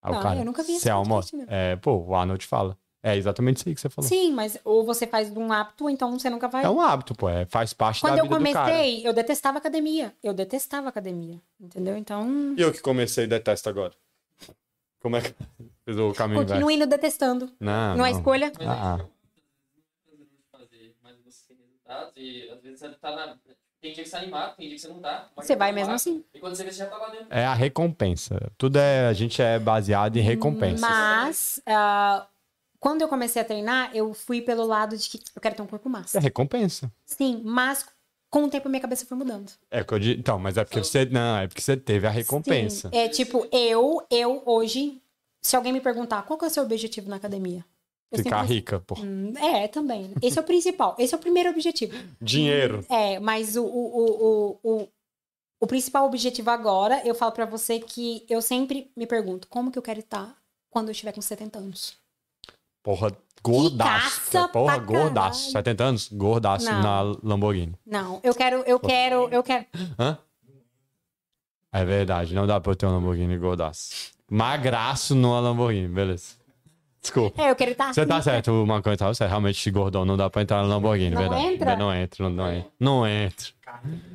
Aí 0.00 0.12
Não, 0.12 0.20
o 0.20 0.22
cara, 0.22 0.38
eu 0.38 0.44
nunca 0.44 0.62
vi 0.62 0.74
esse 0.74 0.82
você 0.82 0.90
almoça? 0.90 1.36
É, 1.48 1.74
pô, 1.74 1.96
o 1.96 2.14
Arnold 2.14 2.46
fala. 2.46 2.78
É 3.02 3.16
exatamente 3.16 3.58
isso 3.58 3.68
aí 3.68 3.74
que 3.74 3.80
você 3.80 3.88
falou. 3.88 4.08
Sim, 4.08 4.32
mas 4.32 4.58
ou 4.64 4.84
você 4.84 5.06
faz 5.06 5.32
de 5.32 5.38
um 5.38 5.52
hábito, 5.52 5.88
então 5.88 6.18
você 6.18 6.28
nunca 6.28 6.48
vai. 6.48 6.64
É 6.64 6.68
um 6.70 6.80
hábito, 6.80 7.14
pô, 7.14 7.28
é, 7.28 7.44
faz 7.46 7.72
parte 7.72 8.00
Quando 8.00 8.14
da 8.16 8.20
eu 8.20 8.24
vida 8.24 8.38
do 8.38 8.52
cara. 8.52 8.70
comecei, 8.72 9.06
eu 9.06 9.12
detestava 9.12 9.58
academia. 9.58 10.12
Eu 10.22 10.34
detestava 10.34 10.88
academia. 10.88 11.40
Entendeu? 11.60 11.96
Então. 11.96 12.54
E 12.56 12.60
eu 12.60 12.72
que 12.72 12.80
comecei 12.80 13.24
e 13.24 13.26
detesto 13.28 13.68
agora. 13.68 13.92
Como 15.00 15.16
é 15.16 15.20
que 15.20 15.34
fiz 15.86 15.96
o 15.96 16.12
caminho? 16.14 16.44
Continue 16.44 16.74
indo 16.74 16.86
detestando. 16.86 17.50
Não, 17.60 17.96
não 17.96 18.06
é 18.06 18.10
escolha. 18.10 18.50
Mas 18.58 18.66
Ah, 18.68 18.98
é 18.98 19.06
prazer 20.10 20.26
de 20.26 20.26
fazer, 20.50 20.94
mas 21.02 21.16
você 21.24 21.46
tem 21.46 21.56
resultados 21.58 22.12
e 22.16 22.50
às 22.50 22.60
vezes 22.62 22.80
você 22.80 22.88
tá 22.88 23.14
na. 23.14 23.36
Tem 23.80 23.92
dia 23.92 24.02
que 24.02 24.08
você 24.08 24.16
tá 24.16 24.22
animado, 24.22 24.56
tem 24.56 24.66
dia 24.66 24.74
que 24.74 24.80
você 24.82 24.88
não 24.88 24.98
tá. 24.98 25.28
Você 25.36 25.54
vai 25.54 25.70
mesmo 25.70 25.92
assim. 25.94 26.24
E 26.34 26.40
quando 26.40 26.56
você 26.56 26.64
vê, 26.64 26.72
você 26.72 26.78
já 26.78 26.86
tá 26.86 26.96
lá 26.96 27.10
dentro. 27.10 27.26
É 27.30 27.44
a 27.46 27.54
recompensa. 27.54 28.50
Tudo 28.58 28.78
é. 28.78 29.06
A 29.06 29.12
gente 29.12 29.40
é 29.40 29.60
baseado 29.60 30.16
em 30.16 30.20
recompensas. 30.22 30.80
Mas, 30.80 31.62
ah, 31.66 32.26
quando 32.80 33.02
eu 33.02 33.08
comecei 33.08 33.40
a 33.40 33.44
treinar, 33.44 33.90
eu 33.94 34.12
fui 34.14 34.40
pelo 34.42 34.64
lado 34.64 34.96
de 34.96 35.08
que 35.08 35.20
eu 35.34 35.40
quero 35.42 35.54
ter 35.54 35.62
um 35.62 35.66
corpo 35.66 35.88
massa. 35.88 36.18
É 36.18 36.20
recompensa. 36.20 36.90
Sim, 37.04 37.40
mas 37.44 37.84
com 38.30 38.44
o 38.44 38.48
tempo 38.50 38.68
minha 38.68 38.80
cabeça 38.80 39.06
foi 39.06 39.16
mudando. 39.16 39.50
É 39.70 39.82
que 39.84 39.92
eu 39.94 39.98
digo. 39.98 40.20
Então, 40.20 40.38
mas 40.38 40.56
é 40.56 40.64
porque 40.64 40.82
você. 40.82 41.04
Não, 41.06 41.38
é 41.38 41.46
porque 41.46 41.60
você 41.62 41.76
teve 41.76 42.06
a 42.06 42.10
recompensa. 42.10 42.88
Sim. 42.90 42.96
É 42.96 43.08
tipo, 43.08 43.46
eu, 43.52 44.04
eu 44.10 44.42
hoje, 44.44 45.00
se 45.40 45.56
alguém 45.56 45.72
me 45.72 45.80
perguntar 45.80 46.22
qual 46.22 46.38
que 46.38 46.44
é 46.44 46.48
o 46.48 46.50
seu 46.50 46.62
objetivo 46.62 47.08
na 47.08 47.16
academia? 47.16 47.64
Eu 48.12 48.18
Ficar 48.22 48.40
sempre- 48.42 48.54
rica, 48.54 48.80
pô. 48.80 48.94
Hum, 49.00 49.32
É, 49.36 49.66
também. 49.66 50.12
Esse 50.22 50.38
é 50.38 50.40
o 50.40 50.44
principal. 50.44 50.94
Esse 50.98 51.12
é 51.14 51.16
o 51.16 51.20
primeiro 51.20 51.50
objetivo. 51.50 51.92
Dinheiro. 52.20 52.84
É, 52.88 53.18
mas 53.18 53.56
o, 53.56 53.64
o, 53.64 53.66
o, 53.66 54.58
o, 54.62 54.70
o, 54.82 54.88
o 55.60 55.66
principal 55.66 56.06
objetivo 56.06 56.50
agora, 56.50 57.02
eu 57.04 57.14
falo 57.16 57.32
pra 57.32 57.44
você 57.46 57.80
que 57.80 58.24
eu 58.28 58.40
sempre 58.40 58.90
me 58.96 59.06
pergunto 59.08 59.48
como 59.48 59.72
que 59.72 59.78
eu 59.78 59.82
quero 59.82 59.98
estar 60.00 60.36
quando 60.70 60.88
eu 60.88 60.92
estiver 60.92 61.12
com 61.12 61.20
70 61.20 61.58
anos. 61.58 61.96
Porra, 62.86 63.10
gordaço. 63.42 64.30
caça 64.30 64.48
Porra, 64.48 64.78
gordaço. 64.78 65.52
caralho. 65.52 65.52
70 65.74 65.84
anos? 65.84 66.08
Gordaço 66.12 66.66
Não. 66.70 66.82
na 66.82 67.00
Lamborghini. 67.20 67.74
Não, 67.84 68.20
eu 68.22 68.32
quero, 68.32 68.58
eu 68.64 68.78
quero, 68.78 69.28
eu 69.32 69.42
quero. 69.42 69.66
Hã? 69.98 70.16
É 71.72 71.84
verdade, 71.84 72.32
não 72.32 72.46
dá 72.46 72.60
pra 72.60 72.70
eu 72.70 72.76
ter 72.76 72.86
um 72.86 72.92
Lamborghini 72.92 73.36
gordaço. 73.36 74.12
Magraço 74.30 75.16
numa 75.16 75.40
Lamborghini, 75.40 75.88
beleza. 75.88 76.36
Desculpa. 77.02 77.42
É, 77.42 77.50
eu 77.50 77.56
quero 77.56 77.72
estar. 77.72 77.92
Você 77.92 78.06
tá 78.06 78.22
certo, 78.22 78.52
o 78.52 78.64
Maconha 78.66 78.96
tá 78.96 79.12
certo. 79.12 79.28
Realmente, 79.30 79.70
gordão, 79.72 80.04
não 80.04 80.16
dá 80.16 80.30
pra 80.30 80.42
entrar 80.42 80.62
no 80.62 80.68
Lamborghini, 80.68 81.10
Não 81.14 81.20
verdade. 81.22 81.42
entra? 81.44 81.76
Não 81.76 81.92
entra, 81.94 82.30
não, 82.30 82.52
entra. 82.52 82.70
Não 82.80 83.06
entra. 83.06 83.46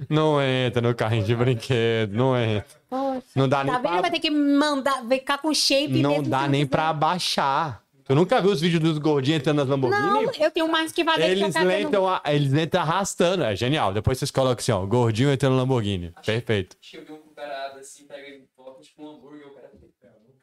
Não 0.09 0.41
entra 0.41 0.81
no 0.81 0.95
carrinho 0.95 1.25
de 1.25 1.35
brinquedo, 1.35 2.13
não 2.13 2.37
entra. 2.37 2.65
Poxa, 2.89 3.21
Não 3.35 3.47
dá 3.49 3.63
nem 3.65 3.73
tá 3.73 3.79
vendo? 3.79 3.89
pra... 3.91 4.01
Vai 4.01 4.11
ter 4.11 4.19
que 4.19 4.31
mandar, 4.31 5.05
ficar 5.07 5.37
com 5.39 5.53
shape 5.53 6.01
Não 6.01 6.23
dá 6.23 6.47
nem 6.47 6.61
quiser. 6.61 6.69
pra 6.71 6.89
abaixar. 6.89 7.81
Tu 8.11 8.15
nunca 8.15 8.41
viu 8.41 8.51
os 8.51 8.59
vídeos 8.59 8.83
dos 8.83 8.97
gordinhos 8.97 9.39
entrando 9.39 9.59
nas 9.59 9.69
Lamborghini? 9.69 10.03
Não, 10.05 10.33
eu 10.37 10.51
tenho 10.51 10.67
mais 10.69 10.91
que 10.91 11.01
fazer 11.01 11.29
Eles 11.29 11.55
que 11.55 11.61
entram, 11.81 12.05
a- 12.09 12.21
eles 12.25 12.53
entram 12.53 12.81
arrastando. 12.81 13.41
É 13.41 13.55
genial. 13.55 13.93
Depois 13.93 14.17
vocês 14.19 14.29
colocam 14.29 14.59
assim, 14.59 14.73
ó. 14.73 14.85
Gordinho 14.85 15.31
entrando 15.31 15.53
no 15.53 15.59
Lamborghini. 15.59 16.13
Perfeito. 16.25 16.75
Acho 16.81 16.91
que 16.91 16.97
eu 16.97 17.05
vi 17.05 17.11
um 17.13 17.33
cara 17.33 17.73
assim, 17.79 18.03
pega 18.03 18.27
e 18.27 18.43
coloca 18.53 18.81
tipo 18.81 19.01
um 19.01 19.11
hambúrguer, 19.15 19.47
o 19.47 19.51
cara. 19.51 19.71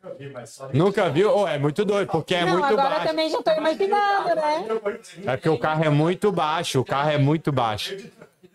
Nunca 0.03 0.17
vi, 0.19 0.31
mas 0.31 0.49
só. 0.49 0.71
Nunca 0.73 1.11
viu? 1.11 1.31
Oh, 1.37 1.47
é 1.47 1.59
muito 1.59 1.85
doido, 1.85 2.09
porque 2.11 2.35
é 2.37 2.47
Não, 2.47 2.53
muito 2.53 2.65
agora 2.65 2.89
baixo. 2.89 3.07
também 3.07 3.29
já 3.29 3.43
tô 3.43 3.51
imaginando, 3.51 4.35
né? 4.35 4.65
É 5.27 5.37
porque 5.37 5.49
o 5.51 5.59
carro 5.59 5.85
é 5.85 5.91
muito 5.91 6.33
baixo. 6.33 6.81
O 6.81 6.85
carro 6.87 7.11
é 7.11 7.19
muito 7.19 7.53
baixo. 7.53 7.95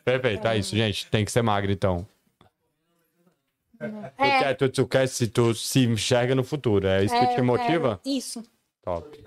Perfeito, 0.03 0.48
é 0.48 0.57
isso, 0.57 0.76
gente. 0.76 1.06
Tem 1.06 1.23
que 1.23 1.31
ser 1.31 1.44
magro, 1.44 1.72
então. 1.72 2.07
Tu 3.77 3.85
É, 4.18 4.40
quer, 4.40 4.53
tu, 4.56 4.69
tu 4.69 4.88
quer 4.88 5.07
se 5.07 5.27
tu 5.27 5.53
se 5.53 5.81
enxerga 5.85 6.34
no 6.34 6.44
futuro. 6.44 6.88
É 6.88 7.03
isso 7.03 7.14
é, 7.14 7.27
que 7.27 7.35
te 7.35 7.41
motiva? 7.44 7.99
Isso. 8.03 8.44
Top. 8.84 9.23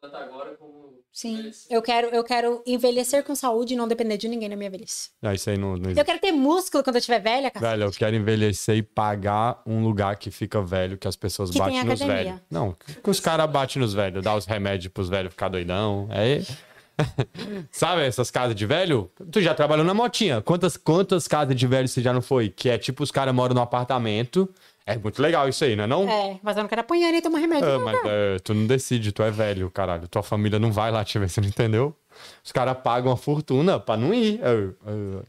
Tanto 0.00 0.16
agora 0.16 0.56
como. 0.56 0.96
Sim. 1.12 1.50
Eu 1.70 1.80
quero, 1.80 2.08
eu 2.08 2.22
quero 2.22 2.62
envelhecer 2.66 3.24
com 3.24 3.34
saúde 3.34 3.72
e 3.72 3.76
não 3.76 3.88
depender 3.88 4.18
de 4.18 4.28
ninguém 4.28 4.48
na 4.50 4.56
minha 4.56 4.68
velhice. 4.68 5.10
Não, 5.22 5.32
isso 5.32 5.48
aí 5.48 5.56
não, 5.56 5.76
não 5.76 5.90
Eu 5.90 6.04
quero 6.04 6.18
ter 6.18 6.32
músculo 6.32 6.84
quando 6.84 6.96
eu 6.96 6.98
estiver 6.98 7.20
velha, 7.20 7.50
cara. 7.50 7.70
Velho, 7.70 7.84
eu 7.84 7.90
quero 7.90 8.14
envelhecer 8.14 8.76
e 8.76 8.82
pagar 8.82 9.62
um 9.64 9.82
lugar 9.82 10.16
que 10.16 10.30
fica 10.30 10.60
velho, 10.60 10.98
que 10.98 11.08
as 11.08 11.16
pessoas 11.16 11.50
Que 11.50 11.58
batem 11.58 11.76
tem 11.80 11.84
nos 11.84 12.00
velhos. 12.00 12.40
Não, 12.50 12.76
que 13.02 13.08
os 13.08 13.18
caras 13.18 13.48
batem 13.48 13.80
nos 13.80 13.94
velhos, 13.94 14.22
dá 14.22 14.34
os 14.34 14.44
remédios 14.44 14.92
pros 14.92 15.08
velhos 15.08 15.30
ficar 15.30 15.48
doidão. 15.48 16.06
É. 16.10 16.42
Sabe 17.70 18.02
essas 18.06 18.30
casas 18.30 18.54
de 18.54 18.66
velho? 18.66 19.10
Tu 19.30 19.40
já 19.40 19.54
trabalhou 19.54 19.84
na 19.84 19.94
motinha. 19.94 20.42
Quantas, 20.42 20.76
quantas 20.76 21.26
casas 21.26 21.56
de 21.56 21.66
velho 21.66 21.88
você 21.88 22.02
já 22.02 22.12
não 22.12 22.22
foi? 22.22 22.48
Que 22.50 22.68
é 22.68 22.76
tipo 22.76 23.02
os 23.02 23.10
caras 23.10 23.34
moram 23.34 23.54
no 23.54 23.60
apartamento. 23.62 24.48
É 24.88 24.96
muito 24.96 25.20
legal 25.20 25.48
isso 25.48 25.64
aí, 25.64 25.74
não 25.74 25.82
é 25.82 25.86
não? 25.88 26.08
É, 26.08 26.38
mas 26.42 26.56
eu 26.56 26.62
não 26.62 26.68
quero 26.68 26.80
apanhar 26.82 27.10
nem 27.10 27.20
tomar 27.20 27.38
remédio. 27.40 27.68
Ah, 27.68 27.76
não, 27.78 27.84
mas 27.84 28.00
é, 28.04 28.38
tu 28.38 28.54
não 28.54 28.66
decide, 28.68 29.10
tu 29.10 29.20
é 29.20 29.30
velho, 29.32 29.68
caralho. 29.68 30.06
Tua 30.06 30.22
família 30.22 30.60
não 30.60 30.70
vai 30.70 30.92
lá 30.92 31.04
te 31.04 31.18
ver, 31.18 31.28
você 31.28 31.40
não 31.40 31.48
entendeu? 31.48 31.92
Os 32.44 32.52
caras 32.52 32.76
pagam 32.84 33.10
uma 33.10 33.16
fortuna 33.16 33.80
pra 33.80 33.96
não 33.96 34.14
ir. 34.14 34.40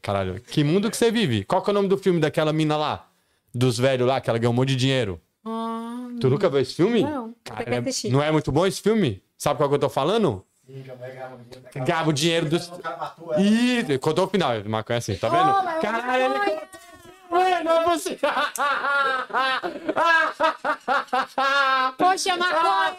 Caralho, 0.01 0.39
que 0.41 0.63
mundo 0.63 0.91
que 0.91 0.95
você 0.95 1.09
vive? 1.09 1.43
Qual 1.43 1.61
que 1.63 1.69
é 1.69 1.71
o 1.71 1.73
nome 1.73 1.87
do 1.87 1.97
filme 1.97 2.19
daquela 2.19 2.53
mina 2.53 2.77
lá? 2.77 3.07
Dos 3.53 3.79
velhos 3.79 4.07
lá, 4.07 4.21
que 4.21 4.29
ela 4.29 4.37
ganhou 4.37 4.53
um 4.53 4.55
monte 4.55 4.69
de 4.69 4.75
dinheiro. 4.75 5.19
Ah, 5.43 6.07
Tu 6.21 6.29
nunca 6.29 6.49
viu 6.49 6.59
esse 6.59 6.75
filme? 6.75 7.01
Não, 7.01 7.33
Cara, 7.43 7.63
é- 7.63 8.09
não 8.11 8.21
é 8.21 8.31
muito 8.31 8.51
bom 8.51 8.65
esse 8.67 8.79
filme? 8.81 9.23
Sabe 9.37 9.57
qual 9.57 9.69
que 9.69 9.75
eu 9.75 9.79
tô 9.79 9.89
falando? 9.89 10.43
A 11.75 11.79
Gaba 11.79 12.09
o 12.09 12.13
dinheiro 12.13 12.47
dos. 12.49 12.69
Ih, 13.37 13.97
contou 13.99 14.25
o 14.25 14.27
final, 14.27 14.51
maconha 14.65 14.99
assim, 14.99 15.15
tá 15.15 15.29
vendo? 15.29 15.49
Oh, 15.49 15.81
Caralho, 15.81 16.35
ele 16.35 16.59
Ué, 17.31 17.63
não 17.63 17.81
é 17.81 17.83
você. 17.85 18.17
Poxa, 21.97 22.37
maconha! 22.37 22.97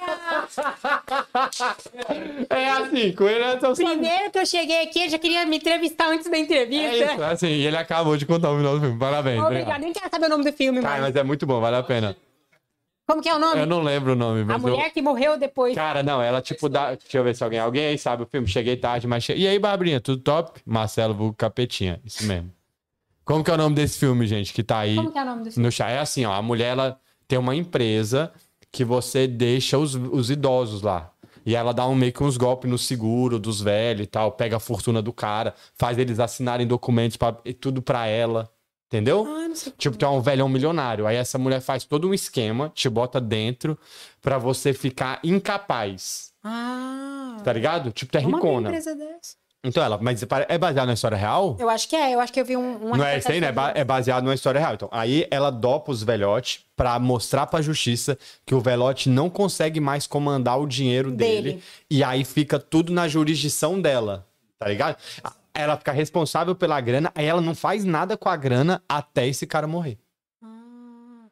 É 2.51 2.71
assim, 2.71 3.13
com 3.13 3.29
ele 3.29 3.45
é 3.45 3.57
tão 3.57 3.75
Primeiro 3.75 4.31
que 4.31 4.39
eu 4.39 4.47
cheguei 4.47 4.83
aqui, 4.83 5.01
ele 5.01 5.11
já 5.11 5.19
queria 5.19 5.45
me 5.47 5.57
entrevistar 5.57 6.09
antes 6.11 6.31
da 6.31 6.37
É 6.37 6.41
entrevista. 6.41 7.13
isso, 7.13 7.23
é 7.23 7.33
assim, 7.33 7.49
e 7.49 7.67
ele 7.67 7.77
acabou 7.77 8.17
de 8.17 8.25
contar 8.27 8.51
o 8.53 8.57
final 8.57 8.75
do 8.75 8.81
filme. 8.81 8.99
Parabéns. 8.99 9.43
Obrigada, 9.43 9.79
nem 9.79 9.93
quero 9.93 10.09
saber 10.11 10.27
o 10.27 10.31
nome 10.31 10.45
do 10.45 10.53
filme, 10.53 10.81
Cara, 10.81 10.95
mas... 10.95 11.03
mas 11.03 11.17
é 11.17 11.23
muito 11.23 11.47
bom, 11.47 11.61
vale 11.61 11.77
a 11.77 11.83
pena. 11.83 12.17
Como 13.07 13.23
que 13.23 13.29
é 13.29 13.35
o 13.35 13.39
nome? 13.39 13.61
Eu 13.61 13.67
não 13.67 13.83
lembro 13.83 14.13
o 14.13 14.17
nome, 14.17 14.45
mas 14.45 14.57
A 14.57 14.59
mulher 14.59 14.87
eu... 14.89 14.91
que 14.91 15.01
morreu 15.01 15.39
depois. 15.39 15.75
Cara, 15.75 16.03
não, 16.03 16.21
ela 16.21 16.43
tipo 16.43 16.69
dá... 16.69 16.95
Deixa 16.95 17.17
eu 17.17 17.25
ver 17.25 17.35
se 17.35 17.43
alguém... 17.43 17.59
Alguém 17.59 17.87
aí 17.87 17.97
sabe 17.97 18.23
o 18.23 18.27
filme. 18.27 18.47
Cheguei 18.47 18.77
tarde, 18.77 19.07
mas... 19.07 19.25
Che... 19.25 19.33
E 19.35 19.49
aí, 19.49 19.59
Babrinha, 19.59 19.99
tudo 19.99 20.23
top? 20.23 20.61
Marcelo 20.67 21.15
Vulgo 21.15 21.35
Capetinha, 21.35 21.99
isso 22.05 22.27
mesmo. 22.27 22.53
Como 23.29 23.45
que 23.45 23.51
é 23.51 23.55
o 23.55 23.59
nome 23.59 23.75
desse 23.75 23.99
filme, 23.99 24.27
gente, 24.27 24.55
que 24.55 24.63
tá 24.63 24.79
aí 24.79 24.97
Como 24.97 25.13
que 25.13 25.19
é 25.19 25.23
o 25.23 25.27
nome 25.27 25.45
do 25.45 25.51
filme? 25.51 25.67
no 25.67 25.71
chá? 25.71 25.91
É 25.91 25.99
assim, 25.99 26.25
ó, 26.25 26.33
a 26.33 26.41
mulher, 26.41 26.71
ela 26.71 26.99
tem 27.29 27.39
uma 27.39 27.55
empresa 27.55 28.33
que 28.73 28.83
você 28.87 29.27
deixa 29.27 29.77
os, 29.77 29.95
os 29.95 30.31
idosos 30.31 30.81
lá. 30.81 31.13
E 31.45 31.55
ela 31.55 31.75
dá 31.75 31.87
um, 31.87 31.95
meio 31.95 32.11
que 32.11 32.25
uns 32.25 32.39
golpes 32.39 32.71
no 32.71 32.79
seguro 32.79 33.39
dos 33.39 33.61
velhos 33.61 34.05
e 34.05 34.07
tal, 34.07 34.33
pega 34.33 34.57
a 34.57 34.61
fortuna 34.61 35.03
do 35.03 35.13
cara, 35.13 35.55
faz 35.75 35.99
eles 35.99 36.19
assinarem 36.19 36.67
documentos 36.67 37.19
pra, 37.19 37.37
e 37.45 37.53
tudo 37.53 37.83
pra 37.83 38.07
ela. 38.07 38.51
Entendeu? 38.87 39.27
Ah, 39.27 39.47
não 39.47 39.55
sei. 39.55 39.75
Tipo, 39.77 39.99
tu 39.99 40.07
é 40.07 40.09
um 40.09 40.23
velhão 40.23 40.49
milionário. 40.49 41.07
Aí 41.07 41.17
essa 41.17 41.37
mulher 41.37 41.61
faz 41.61 41.85
todo 41.85 42.09
um 42.09 42.15
esquema, 42.15 42.71
te 42.75 42.89
bota 42.89 43.21
dentro 43.21 43.79
pra 44.23 44.39
você 44.39 44.73
ficar 44.73 45.21
incapaz. 45.23 46.33
Ah. 46.43 47.37
Tá 47.45 47.53
ligado? 47.53 47.93
Tipo, 47.93 48.19
Vamos 48.19 48.35
abrir 48.39 48.49
uma 48.49 48.61
empresa 48.63 48.95
dessa. 48.95 49.37
Então 49.69 49.83
ela, 49.83 49.99
mas 50.01 50.23
é 50.49 50.59
baseado 50.59 50.87
na 50.87 50.95
história 50.95 51.17
real? 51.17 51.57
Eu 51.59 51.69
acho 51.69 51.89
que 51.89 51.95
é, 51.95 52.15
eu 52.15 52.21
acho 52.21 52.33
que 52.33 52.41
eu 52.41 52.45
vi 52.45 52.57
um. 52.57 52.97
Não 52.97 53.05
é 53.05 53.19
isso 53.19 53.31
aí, 53.31 53.41
né? 53.41 53.53
É 53.75 53.81
É 53.81 53.85
baseado 53.85 54.25
numa 54.25 54.35
história 54.35 54.59
real. 54.61 54.75
Então, 54.75 54.89
aí 54.91 55.27
ela 55.31 55.51
dopa 55.51 55.93
os 55.93 56.03
velhotes 56.03 56.65
pra 56.77 56.99
mostrar 56.99 57.47
pra 57.47 57.61
justiça 57.63 58.19
que 58.47 58.55
o 58.55 58.61
velhote 58.61 59.09
não 59.09 59.29
consegue 59.31 59.81
mais 59.81 60.07
comandar 60.07 60.59
o 60.61 60.67
dinheiro 60.67 61.11
dele. 61.11 61.53
Dele. 61.53 61.63
E 61.91 62.03
aí 62.03 62.25
fica 62.25 62.59
tudo 62.59 62.93
na 62.93 63.07
jurisdição 63.09 63.81
dela. 63.81 64.27
Tá 64.59 64.67
ligado? 64.69 64.97
Ela 65.55 65.77
fica 65.77 65.93
responsável 65.93 66.55
pela 66.55 66.81
grana, 66.81 67.11
aí 67.15 67.27
ela 67.27 67.41
não 67.41 67.55
faz 67.55 67.85
nada 67.85 68.17
com 68.17 68.29
a 68.29 68.37
grana 68.37 68.83
até 68.89 69.27
esse 69.27 69.47
cara 69.47 69.67
morrer. 69.67 69.99
Ah. 70.43 71.27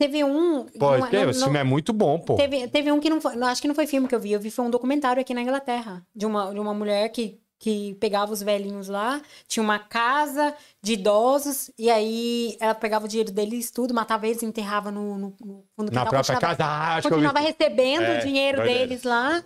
Teve 0.00 0.22
um. 0.24 0.64
Pode 0.78 1.00
não- 1.02 1.08
ter, 1.10 1.22
não- 1.24 1.30
esse 1.30 1.40
não- 1.40 1.46
filme 1.46 1.58
é 1.58 1.64
muito 1.64 1.92
bom, 1.92 2.18
pô. 2.18 2.34
Teve, 2.36 2.68
teve 2.68 2.92
um 2.92 3.00
que 3.00 3.10
não 3.10 3.20
foi. 3.20 3.34
acho 3.42 3.60
que 3.60 3.68
não 3.68 3.74
foi 3.74 3.86
filme 3.86 4.06
que 4.08 4.14
eu 4.14 4.20
vi. 4.20 4.32
Eu 4.32 4.40
vi 4.40 4.50
foi 4.50 4.64
um 4.64 4.70
documentário 4.70 5.20
aqui 5.20 5.34
na 5.34 5.42
Inglaterra. 5.42 6.02
De 6.14 6.24
uma, 6.24 6.52
de 6.52 6.60
uma 6.60 6.72
mulher 6.72 7.08
que, 7.10 7.38
que 7.58 7.94
pegava 8.00 8.32
os 8.32 8.42
velhinhos 8.42 8.88
lá. 8.88 9.20
Tinha 9.48 9.62
uma 9.62 9.78
casa 9.78 10.54
de 10.82 10.92
idosos. 10.92 11.70
E 11.78 11.90
aí 11.90 12.56
ela 12.60 12.74
pegava 12.74 13.04
o 13.04 13.08
dinheiro 13.08 13.32
deles, 13.32 13.70
tudo, 13.70 13.92
matava 13.92 14.26
eles, 14.28 14.42
enterrava 14.42 14.90
no, 14.90 15.18
no, 15.18 15.34
no 15.44 15.64
fundo 15.76 15.90
do 15.90 15.94
Na 15.94 16.06
própria 16.06 16.34
continuava- 16.36 16.56
casa, 16.56 16.64
ah, 16.64 16.94
acho 16.96 17.08
que 17.08 17.14
eu 17.14 17.18
vi. 17.18 17.24
Continuava 17.26 17.46
recebendo 17.46 18.02
É, 18.04 18.18
o 18.18 18.22
dinheiro 18.22 18.62
deles 18.62 19.02
lá. 19.02 19.42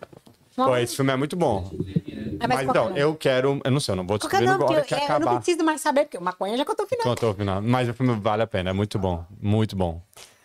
Uma- 0.56 0.66
Pô, 0.66 0.76
esse 0.76 0.94
filme 0.94 1.10
é 1.10 1.16
muito 1.16 1.34
bom. 1.34 1.70
É, 2.38 2.46
Mas 2.46 2.48
qual 2.48 2.48
que 2.48 2.54
é 2.56 2.64
então, 2.70 2.84
nome? 2.90 3.00
eu 3.00 3.14
quero. 3.16 3.60
Eu 3.64 3.70
não 3.70 3.80
sei, 3.80 3.92
eu 3.92 3.96
não 3.96 4.06
vou 4.06 4.18
que 4.18 4.26
é 4.26 4.28
descobrir 4.28 4.46
nome? 4.46 4.64
agora 4.64 4.80
Porque 4.80 4.94
que 4.94 4.94
eu, 4.94 4.98
é, 4.98 5.04
eu 5.04 5.08
não 5.08 5.16
acabar. 5.16 5.36
preciso 5.36 5.64
mais 5.64 5.80
saber, 5.80 6.04
porque 6.04 6.18
o 6.18 6.22
maconha 6.22 6.56
já 6.58 6.64
contou 6.66 6.84
o 6.84 6.88
final. 6.88 7.04
Contou 7.06 7.30
o 7.30 7.34
final. 7.34 7.62
Mas 7.62 7.88
o 7.88 7.94
filme 7.94 8.14
vale 8.20 8.42
a 8.42 8.46
pena, 8.46 8.68
é 8.68 8.72
muito 8.74 8.98
bom. 8.98 9.24
Muito 9.40 9.74
bom. 9.74 10.02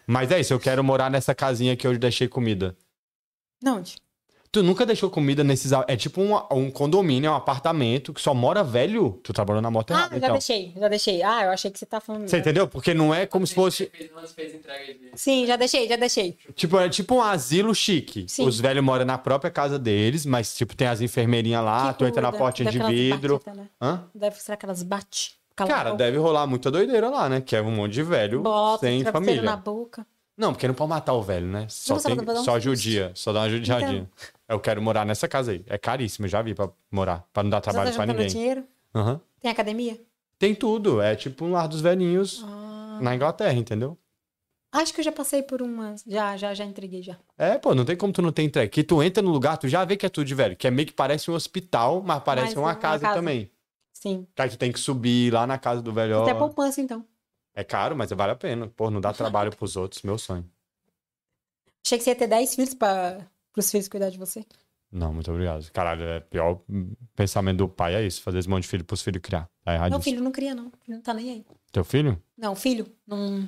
Mas 0.08 0.32
é 0.32 0.40
isso, 0.40 0.54
eu 0.54 0.60
quero 0.62 0.82
morar 0.82 1.12
nessa 1.12 1.36
casinha 1.36 1.76
que 1.76 1.86
eu 1.86 1.98
deixei 1.98 2.30
comida. 2.30 2.78
Não, 3.62 3.80
onde? 3.80 3.98
Tu 4.58 4.64
nunca 4.64 4.88
deixou 4.88 5.08
comida 5.10 5.44
nesses. 5.44 5.72
É 5.88 5.96
tipo 5.96 6.20
um, 6.20 6.36
um 6.52 6.72
condomínio, 6.72 7.28
é 7.28 7.32
um 7.32 7.36
apartamento 7.36 8.12
que 8.12 8.20
só 8.20 8.34
mora 8.34 8.64
velho. 8.64 9.20
Tu 9.22 9.32
trabalhou 9.32 9.62
na 9.62 9.70
moto 9.70 9.92
Ah, 9.92 9.94
errada, 9.98 10.10
já 10.14 10.18
então. 10.18 10.32
deixei, 10.32 10.74
já 10.76 10.88
deixei. 10.88 11.22
Ah, 11.22 11.44
eu 11.46 11.52
achei 11.52 11.70
que 11.70 11.78
você 11.78 11.86
tá 11.86 12.00
falando. 12.02 12.28
Você 12.28 12.40
entendeu? 12.40 12.68
Porque 12.68 12.92
não 12.94 13.14
é 13.14 13.28
como 13.28 13.46
se 13.46 13.54
fosse. 13.54 13.92
Sim, 15.16 15.46
já 15.46 15.56
deixei, 15.56 15.88
já 15.88 15.96
deixei. 15.96 16.38
Tipo, 16.56 16.80
é 16.80 16.90
tipo 16.90 17.16
um 17.16 17.22
asilo 17.22 17.74
chique. 17.76 18.26
Sim. 18.28 18.48
Os 18.48 18.60
velhos 18.60 18.84
moram 18.84 19.06
na 19.06 19.18
própria 19.18 19.52
casa 19.52 19.78
deles, 19.78 20.26
mas, 20.26 20.56
tipo, 20.56 20.76
tem 20.76 20.88
as 20.88 21.02
enfermeirinhas 21.02 21.64
lá, 21.64 21.94
Que 21.94 22.00
tu 22.00 22.06
entra 22.06 22.22
na 22.22 22.32
portinha 22.32 22.72
de 22.72 22.80
vidro. 22.80 23.34
batitam, 23.36 23.56
né? 23.56 23.68
Hã? 23.80 24.04
Deve 24.16 24.38
ser 24.42 24.58
que 24.58 24.66
elas 24.66 24.82
bate. 24.82 25.36
Cara, 25.56 25.92
boca. 25.92 25.98
deve 26.04 26.18
rolar 26.18 26.46
muita 26.48 26.70
doideira 26.72 27.10
lá, 27.10 27.28
né? 27.30 27.42
Que 27.42 27.56
é 27.56 27.62
um 27.62 27.72
monte 27.72 27.94
de 27.94 28.02
velho 28.04 28.42
Bota 28.42 28.88
sem 28.88 29.04
família. 29.06 29.42
na 29.44 29.56
boca. 29.56 30.06
Não, 30.38 30.54
porque 30.54 30.68
não 30.68 30.74
pode 30.76 30.90
matar 30.90 31.14
o 31.14 31.22
velho, 31.24 31.48
né? 31.48 31.66
Só, 31.70 31.94
Não, 31.96 32.00
só 32.00 32.10
tem, 32.16 32.36
só 32.44 32.60
judia, 32.60 33.12
só 33.16 33.34
dá 33.34 33.42
uma 33.42 33.50
judiadinha. 33.50 34.08
Eu 34.48 34.60
quero 34.60 34.82
morar 34.82 35.06
nessa 35.06 35.28
casa 35.28 35.52
aí. 35.52 35.64
É 35.68 35.78
caríssimo, 35.78 36.28
já 36.28 36.42
vi 36.42 36.54
pra 36.56 36.70
morar, 36.92 37.28
pra 37.34 37.44
não 37.44 37.50
dar 37.50 37.62
trabalho 37.62 37.90
tá 37.90 37.96
pra 37.96 38.06
juntando 38.06 38.20
ninguém. 38.20 38.34
dinheiro? 38.36 38.64
Aham. 38.96 39.20
Tem 39.42 39.52
academia? 39.52 40.00
Tem 40.40 40.56
tudo, 40.56 41.02
é 41.02 41.16
tipo 41.16 41.44
um 41.46 41.52
lar 41.52 41.68
dos 41.68 41.82
velhinhos 41.82 42.44
Ah, 42.46 43.00
na 43.02 43.16
Inglaterra, 43.16 43.54
entendeu? 43.54 43.98
acho 44.72 44.94
que 44.94 45.00
eu 45.00 45.06
já 45.06 45.12
passei 45.12 45.42
por 45.42 45.62
umas. 45.62 46.04
Já, 46.06 46.38
já, 46.38 46.54
já 46.54 46.64
entreguei 46.64 47.02
já. 47.02 47.18
É, 47.38 47.58
pô, 47.58 47.74
não 47.74 47.84
tem 47.84 47.96
como 47.98 48.14
tu 48.14 48.22
não 48.22 48.32
ter 48.32 48.44
entregue. 48.44 48.70
Que 48.72 48.84
tu 48.84 49.02
entra 49.02 49.24
no 49.24 49.32
lugar, 49.32 49.58
tu 49.58 49.68
já 49.68 49.84
vê 49.84 49.98
que 49.98 50.06
é 50.06 50.10
tudo 50.10 50.26
de 50.26 50.36
velho. 50.36 50.56
Que 50.56 50.68
é 50.68 50.72
meio 50.72 50.88
que 50.88 50.94
parece 50.94 51.32
um 51.32 51.34
hospital, 51.34 52.02
mas 52.06 52.22
parece 52.24 52.48
Mas 52.50 52.58
uma, 52.58 52.76
casa, 52.76 53.04
casa. 53.06 53.16
também. 53.16 53.50
Sim. 53.92 54.28
Que 54.36 54.42
aí 54.44 54.50
tu 54.50 54.58
tem 54.58 54.72
que 54.72 54.80
subir 54.80 55.34
lá 55.34 55.48
na 55.48 55.58
casa 55.58 55.82
do 55.82 55.92
velho. 55.92 56.22
Até 56.22 56.36
poupança, 56.36 56.80
então. 56.80 57.04
É 57.56 57.64
caro, 57.64 57.96
mas 57.96 58.12
vale 58.12 58.32
a 58.34 58.36
pena. 58.36 58.68
Pô, 58.68 58.92
não 58.92 59.02
dá 59.02 59.12
trabalho 59.12 59.56
pros 59.56 59.76
outros, 59.76 60.04
meu 60.04 60.18
sonho. 60.20 60.46
Achei 61.84 61.98
que 61.98 62.04
você 62.04 62.12
ia 62.12 62.16
ter 62.16 62.28
10 62.28 62.54
filhos 62.54 62.74
para 62.76 63.26
os 63.60 63.70
filhos 63.72 63.88
cuidar 63.88 64.10
de 64.10 64.18
você. 64.18 64.46
Não, 64.92 65.14
muito 65.14 65.30
obrigado. 65.30 65.70
Caralho, 65.72 66.04
é 66.04 66.20
pior 66.22 66.62
pensamento 67.16 67.58
do 67.58 67.68
pai 67.68 67.96
é 67.96 68.06
isso, 68.06 68.22
fazer 68.22 68.40
esse 68.40 68.50
monte 68.50 68.64
de 68.64 68.70
filho 68.70 68.86
pros 68.86 69.02
filhos 69.02 69.22
criar. 69.22 69.50
Tá 69.64 69.74
errado 69.74 69.92
isso. 69.92 70.02
filho 70.02 70.24
não 70.24 70.32
cria, 70.32 70.56
não. 70.56 70.72
Ele 70.88 70.96
não 70.96 71.02
tá 71.02 71.14
nem 71.14 71.30
aí. 71.32 71.46
Teu 71.72 71.84
filho? 71.84 72.22
Não, 72.38 72.56
filho, 72.56 72.88
não. 73.06 73.48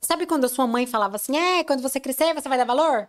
Sabe 0.00 0.26
quando 0.26 0.44
a 0.44 0.48
sua 0.48 0.66
mãe 0.66 0.86
falava 0.86 1.16
assim, 1.16 1.36
é, 1.36 1.62
quando 1.64 1.82
você 1.82 2.00
crescer, 2.00 2.32
você 2.34 2.48
vai 2.48 2.56
dar 2.56 2.64
valor? 2.64 3.08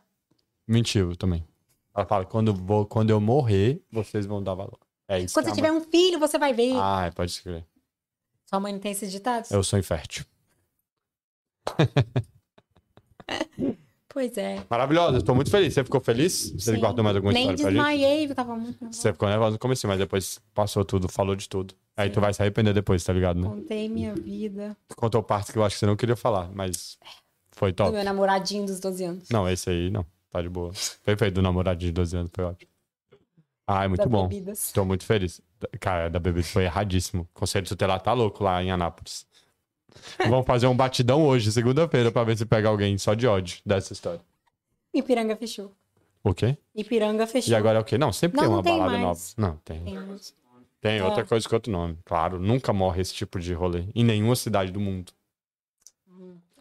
Mentiu 0.67 1.15
também. 1.15 1.47
Ela 1.95 2.05
fala, 2.05 2.25
quando, 2.25 2.49
eu 2.49 2.53
vou, 2.53 2.85
quando 2.85 3.09
eu 3.11 3.21
morrer, 3.21 3.81
vocês 3.89 4.25
vão 4.25 4.43
dar 4.43 4.53
valor. 4.53 4.77
É 5.07 5.19
isso. 5.21 5.33
Quando 5.33 5.45
você 5.45 5.53
tiver 5.53 5.71
mãe- 5.71 5.79
um 5.79 5.83
filho, 5.89 6.19
você 6.19 6.37
vai 6.37 6.53
ver. 6.53 6.73
Ah, 6.75 7.05
é, 7.05 7.11
pode 7.11 7.31
escrever. 7.31 7.65
Sua 8.47 8.59
mãe 8.59 8.73
não 8.73 8.79
tem 8.81 8.91
esses 8.91 9.09
ditados? 9.11 9.49
Eu 9.51 9.63
sou 9.63 9.79
infértil. 9.79 10.25
Pois 14.15 14.37
é. 14.37 14.63
Maravilhosa, 14.69 15.17
estou 15.17 15.35
muito 15.35 15.51
feliz. 15.51 15.73
Você 15.73 15.83
ficou 15.83 15.99
feliz? 15.99 16.51
Você 16.51 16.73
Sim. 16.73 16.79
guardou 16.79 17.03
mais 17.03 17.17
alguma 17.17 17.33
Nem 17.33 17.51
história 17.51 17.57
pra 17.63 17.69
gente? 17.71 17.99
desmaiei, 17.99 18.25
eu 18.31 18.33
tava 18.33 18.55
muito. 18.55 18.85
Você 18.89 19.11
ficou 19.11 19.27
nervosa 19.27 19.51
no 19.51 19.59
começo, 19.59 19.85
mas 19.89 19.97
depois 19.99 20.39
passou 20.53 20.85
tudo, 20.85 21.09
falou 21.09 21.35
de 21.35 21.49
tudo. 21.49 21.75
Aí 21.97 22.09
tu 22.09 22.21
vai 22.21 22.33
se 22.33 22.41
arrepender 22.41 22.73
depois, 22.73 23.03
tá 23.03 23.11
ligado, 23.11 23.41
né? 23.41 23.49
Contei 23.49 23.89
minha 23.89 24.15
vida. 24.15 24.77
Tu 24.87 24.95
contou 24.95 25.21
partes 25.21 25.51
que 25.51 25.57
eu 25.59 25.65
acho 25.65 25.75
que 25.75 25.79
você 25.81 25.85
não 25.85 25.97
queria 25.97 26.15
falar, 26.15 26.49
mas 26.55 26.97
foi 27.51 27.73
Do 27.73 27.75
top. 27.75 27.91
meu 27.91 28.05
namoradinho 28.05 28.65
dos 28.65 28.79
12 28.79 29.03
anos. 29.03 29.29
Não, 29.29 29.49
esse 29.49 29.69
aí 29.69 29.89
não. 29.91 30.05
Tá 30.31 30.41
de 30.41 30.47
boa. 30.47 30.71
Perfeito, 31.03 31.33
do 31.35 31.41
namoradinho 31.41 31.91
de 31.91 31.95
12 31.95 32.15
anos, 32.15 32.31
foi 32.33 32.45
ótimo. 32.45 32.71
Ah, 33.67 33.83
é 33.83 33.87
muito 33.89 33.99
das 33.99 34.07
bom. 34.09 34.29
bebidas. 34.29 34.71
Tô 34.71 34.85
muito 34.85 35.03
feliz. 35.05 35.41
Cara, 35.81 36.09
da 36.09 36.19
bebida 36.19 36.45
foi 36.47 36.63
erradíssimo. 36.63 37.23
O 37.35 37.39
Conselho 37.39 37.67
Tutelar 37.67 37.99
tá 37.99 38.13
louco 38.13 38.45
lá 38.45 38.63
em 38.63 38.71
Anápolis. 38.71 39.25
Vamos 40.29 40.45
fazer 40.45 40.67
um 40.67 40.75
batidão 40.75 41.25
hoje, 41.25 41.51
segunda-feira, 41.51 42.11
pra 42.11 42.23
ver 42.23 42.37
se 42.37 42.45
pega 42.45 42.69
alguém 42.69 42.97
só 42.97 43.13
de 43.13 43.27
ódio 43.27 43.59
dessa 43.65 43.93
história. 43.93 44.21
Ipiranga 44.93 45.35
fechou. 45.35 45.71
O 46.23 46.33
quê? 46.33 46.57
Ipiranga 46.75 47.27
fechou. 47.27 47.51
E 47.51 47.55
agora 47.55 47.77
é 47.79 47.81
o 47.81 47.85
quê? 47.85 47.97
Não, 47.97 48.11
sempre 48.13 48.37
Não, 48.37 48.43
tem 48.45 48.53
uma 48.53 48.63
tem 48.63 48.77
balada 48.77 48.97
mais. 48.97 49.35
nova. 49.37 49.49
Não, 49.51 49.57
tem. 49.63 49.83
Tem. 49.83 50.19
Tem 50.81 50.97
É. 50.99 51.03
outra 51.03 51.25
coisa 51.25 51.47
com 51.47 51.55
outro 51.55 51.71
nome. 51.71 51.97
Claro, 52.05 52.39
nunca 52.39 52.71
morre 52.73 53.01
esse 53.01 53.13
tipo 53.13 53.39
de 53.39 53.53
rolê. 53.53 53.85
Em 53.93 54.03
nenhuma 54.03 54.35
cidade 54.35 54.71
do 54.71 54.79
mundo. 54.79 55.11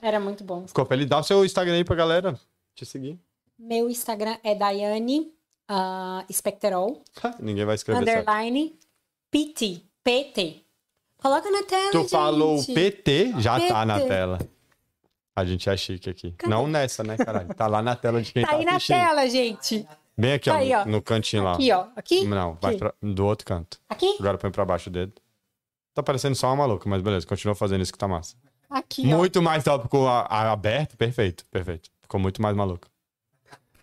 Era 0.03 0.21
muito 0.21 0.45
bom. 0.45 0.67
Ficou 0.67 0.85
feliz? 0.85 1.07
Dá 1.07 1.19
o 1.19 1.23
seu 1.23 1.45
Instagram 1.45 1.75
aí 1.75 1.85
pra 1.85 1.97
galera 1.97 2.39
te 2.75 2.85
seguir. 2.85 3.19
Meu 3.59 3.89
Instagram 3.89 4.37
é 4.43 4.55
Daiane 4.55 5.33
uh, 5.71 6.33
Specterol, 6.33 7.03
Ninguém 7.41 7.65
vai 7.65 7.75
escrever 7.77 8.05
certo. 8.05 8.29
underline 8.29 8.77
PT. 9.31 9.81
PT. 10.03 10.64
Coloca 11.25 11.51
na 11.51 11.63
tela, 11.63 11.91
Tu 11.91 11.99
gente. 12.01 12.11
falou 12.11 12.63
PT, 12.67 13.33
já 13.39 13.59
tá 13.59 13.87
na 13.87 13.95
PT. 13.95 14.09
tela. 14.09 14.39
A 15.35 15.43
gente 15.45 15.71
é 15.71 15.77
chique 15.77 16.11
aqui. 16.11 16.33
Cadê? 16.33 16.51
Não 16.53 16.67
nessa, 16.69 17.03
né, 17.03 17.17
caralho? 17.17 17.49
Tá 17.55 17.67
lá 17.67 17.81
na 17.81 17.97
tela 17.97 18.21
de 18.21 18.31
quem 18.31 18.45
Tá 18.45 18.51
tá, 18.51 18.57
aí 18.59 18.65
na 18.67 18.73
assistindo. 18.73 18.97
tela, 18.99 19.27
gente. 19.31 19.89
Bem 20.19 20.35
aqui, 20.35 20.51
Tá 20.51 20.57
ó, 20.57 20.59
aí, 20.59 20.71
no, 20.71 20.79
ó. 20.79 20.85
no 20.85 21.03
cantinho 21.03 21.43
lá. 21.43 21.55
Aqui, 21.55 21.73
ó. 21.73 21.87
Aqui? 21.97 22.25
Não, 22.27 22.59
vai 22.61 22.73
Aqui. 22.73 22.79
pra, 22.79 22.95
do 23.03 23.25
outro 23.25 23.47
canto. 23.47 23.81
Aqui? 23.89 24.17
Agora 24.21 24.37
põe 24.37 24.51
pra 24.51 24.65
baixo 24.67 24.91
o 24.91 24.93
dedo. 24.93 25.15
Tá 25.95 26.03
parecendo 26.03 26.35
só 26.37 26.49
uma 26.49 26.57
maluca, 26.57 26.87
mas 26.91 27.01
beleza, 27.01 27.27
continua 27.27 27.55
fazendo 27.55 27.81
isso 27.81 27.93
que 27.93 27.99
tá 27.99 28.07
massa. 28.07 28.37
Aqui, 28.69 29.03
ó. 29.03 29.17
Muito 29.17 29.41
mais 29.41 29.65
top 29.65 29.89
com 29.89 30.07
a, 30.07 30.21
a 30.23 30.53
aberto, 30.53 30.95
perfeito, 30.97 31.47
perfeito. 31.51 31.91
Ficou 32.03 32.21
muito 32.21 32.43
mais 32.43 32.55
maluco. 32.55 32.87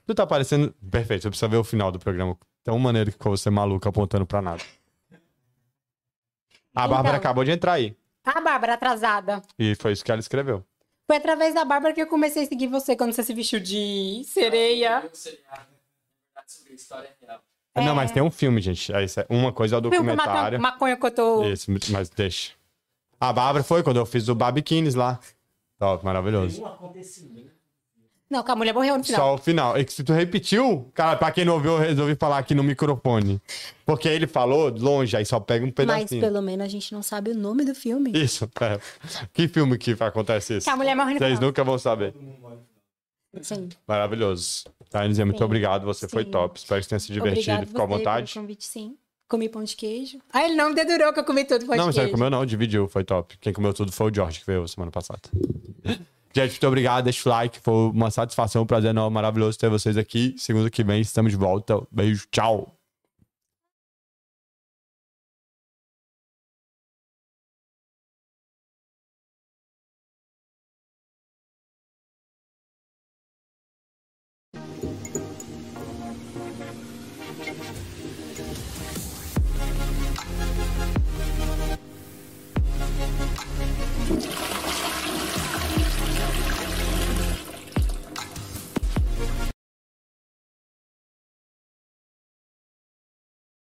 Tu 0.06 0.14
tá 0.14 0.28
parecendo. 0.28 0.74
Perfeito, 0.92 1.24
você 1.24 1.30
precisa 1.30 1.48
ver 1.48 1.58
o 1.58 1.64
final 1.64 1.92
do 1.92 1.98
programa. 1.98 2.38
Tão 2.64 2.78
maneiro 2.78 3.10
que 3.12 3.18
ficou 3.18 3.36
você 3.36 3.50
maluco 3.50 3.90
apontando 3.90 4.26
pra 4.28 4.42
nada. 4.44 4.62
A 6.76 6.88
Bárbara 6.88 7.18
Então. 7.18 7.30
acabou 7.30 7.44
de 7.44 7.52
entrar 7.52 7.74
aí. 7.74 7.96
A 8.24 8.40
Bárbara 8.42 8.74
atrasada. 8.76 9.42
E 9.58 9.76
foi 9.76 9.92
isso 9.94 10.04
que 10.06 10.12
ela 10.12 10.20
escreveu. 10.20 10.64
Foi 11.08 11.18
através 11.18 11.54
da 11.54 11.66
Bárbara 11.66 11.94
que 11.94 12.02
eu 12.02 12.08
comecei 12.08 12.44
a 12.44 12.48
seguir 12.48 12.68
você 12.68 12.96
quando 12.96 13.12
você 13.14 13.24
se 13.24 13.34
vestiu 13.34 13.60
de 13.60 14.24
sereia. 14.26 15.04
Real. 17.76 17.86
Não, 17.86 17.96
mas 17.96 18.12
tem 18.12 18.22
um 18.22 18.32
filme, 18.32 18.62
gente. 18.62 18.94
É 18.94 19.04
isso, 19.04 19.20
é- 19.20 19.26
Uma 19.30 19.52
coisa 19.54 19.76
é 19.76 19.78
o 19.78 19.82
documentário. 19.82 20.60
uma 20.60 20.72
maconha 20.72 20.98
que 20.98 21.06
eu 21.06 21.12
tô... 21.12 21.44
Isso, 21.44 21.72
mas 21.92 22.10
deixa. 22.10 22.54
A 23.20 23.32
Bárbara 23.32 23.64
foi 23.64 23.84
quando 23.84 23.98
eu 23.98 24.06
fiz 24.06 24.28
o 24.28 24.36
Babikines 24.36 24.96
lá. 24.96 25.20
Top, 25.80 26.04
maravilhoso. 26.04 26.62
Um 26.62 26.66
acontecimento. 26.68 27.52
Não, 28.32 28.42
que 28.44 28.50
a 28.50 28.56
mulher 28.56 28.74
morreu 28.74 28.98
no 28.98 29.04
final. 29.04 29.20
Só 29.22 29.36
o 29.36 29.38
final. 29.38 29.78
E 29.78 29.84
que 29.84 29.92
se 29.92 30.04
tu 30.06 30.14
repetiu, 30.14 30.90
cara, 30.94 31.18
pra 31.18 31.32
quem 31.32 31.44
não 31.44 31.56
ouviu, 31.56 31.74
eu 31.74 31.78
resolvi 31.80 32.16
falar 32.16 32.38
aqui 32.38 32.56
no 32.56 32.64
microfone. 32.64 33.42
Porque 33.86 34.08
ele 34.08 34.26
falou 34.26 34.70
longe, 34.70 35.18
aí 35.18 35.26
só 35.26 35.38
pega 35.38 35.66
um 35.66 35.68
Mas 35.68 35.76
pedacinho. 35.76 36.22
pelo 36.22 36.42
menos 36.42 36.66
a 36.66 36.70
gente 36.70 36.94
não 36.94 37.04
sabe 37.04 37.32
o 37.32 37.36
nome 37.36 37.66
do 37.66 37.76
filme. 37.76 38.10
Isso, 38.16 38.50
é. 38.62 38.80
Que 39.34 39.50
filme 39.50 39.78
que 39.78 39.96
acontece 40.00 40.58
isso? 40.58 40.64
Que 40.66 40.70
a 40.72 40.78
mulher 40.78 40.96
morre 40.96 41.14
no 41.14 41.20
Vocês 41.20 41.32
final. 41.34 41.50
nunca 41.50 41.64
vão 41.64 41.78
saber. 41.78 42.14
Sim. 43.42 43.68
Maravilhoso. 43.88 44.64
Tainizia, 44.90 45.26
muito 45.26 45.38
Sim. 45.38 45.44
obrigado. 45.44 45.84
Você 45.86 46.08
foi 46.08 46.24
Sim. 46.24 46.32
top. 46.32 46.58
Espero 46.58 46.80
que 46.80 46.86
você 46.86 46.90
tenha 46.90 47.00
se 47.00 47.12
divertido. 47.12 47.52
Obrigado 47.52 47.68
Ficou 47.68 47.84
à 47.84 47.86
vontade. 47.86 48.34
pelo 48.34 48.44
convite, 48.44 48.66
sim. 48.66 48.96
Comi 49.28 49.48
pão 49.50 49.64
de 49.64 49.76
queijo. 49.76 50.20
Ah, 50.32 50.44
ele 50.46 50.56
não 50.56 50.70
me 50.70 50.76
dedurou 50.76 51.14
que 51.14 51.20
eu 51.20 51.24
comi 51.26 51.44
tudo 51.46 51.66
pão 51.66 51.76
Não, 51.78 51.88
de 51.90 51.94
você 51.94 52.00
não 52.00 52.06
queijo. 52.08 52.12
comeu 52.18 52.30
não, 52.30 52.46
dividiu, 52.46 52.88
foi 52.90 53.04
top. 53.04 53.38
Quem 53.40 53.54
comeu 53.54 53.74
tudo 53.74 53.92
foi 53.92 54.12
o 54.12 54.14
George, 54.14 54.40
que 54.42 54.46
veio 54.46 54.68
semana 54.68 54.92
passada. 54.92 55.22
Gente, 56.34 56.52
muito 56.52 56.68
obrigado, 56.68 57.04
deixa 57.04 57.28
o 57.28 57.32
like, 57.32 57.60
foi 57.60 57.90
uma 57.90 58.10
satisfação, 58.10 58.64
um 58.64 58.66
prazer 58.66 58.92
enorme, 58.92 59.14
maravilhoso 59.14 59.58
ter 59.58 59.70
vocês 59.70 59.98
aqui. 59.98 60.34
Segunda 60.38 60.70
que 60.70 60.84
vem 60.84 61.02
estamos 61.02 61.32
de 61.32 61.38
volta. 61.38 61.82
Beijo, 61.92 62.26
tchau. 62.32 62.81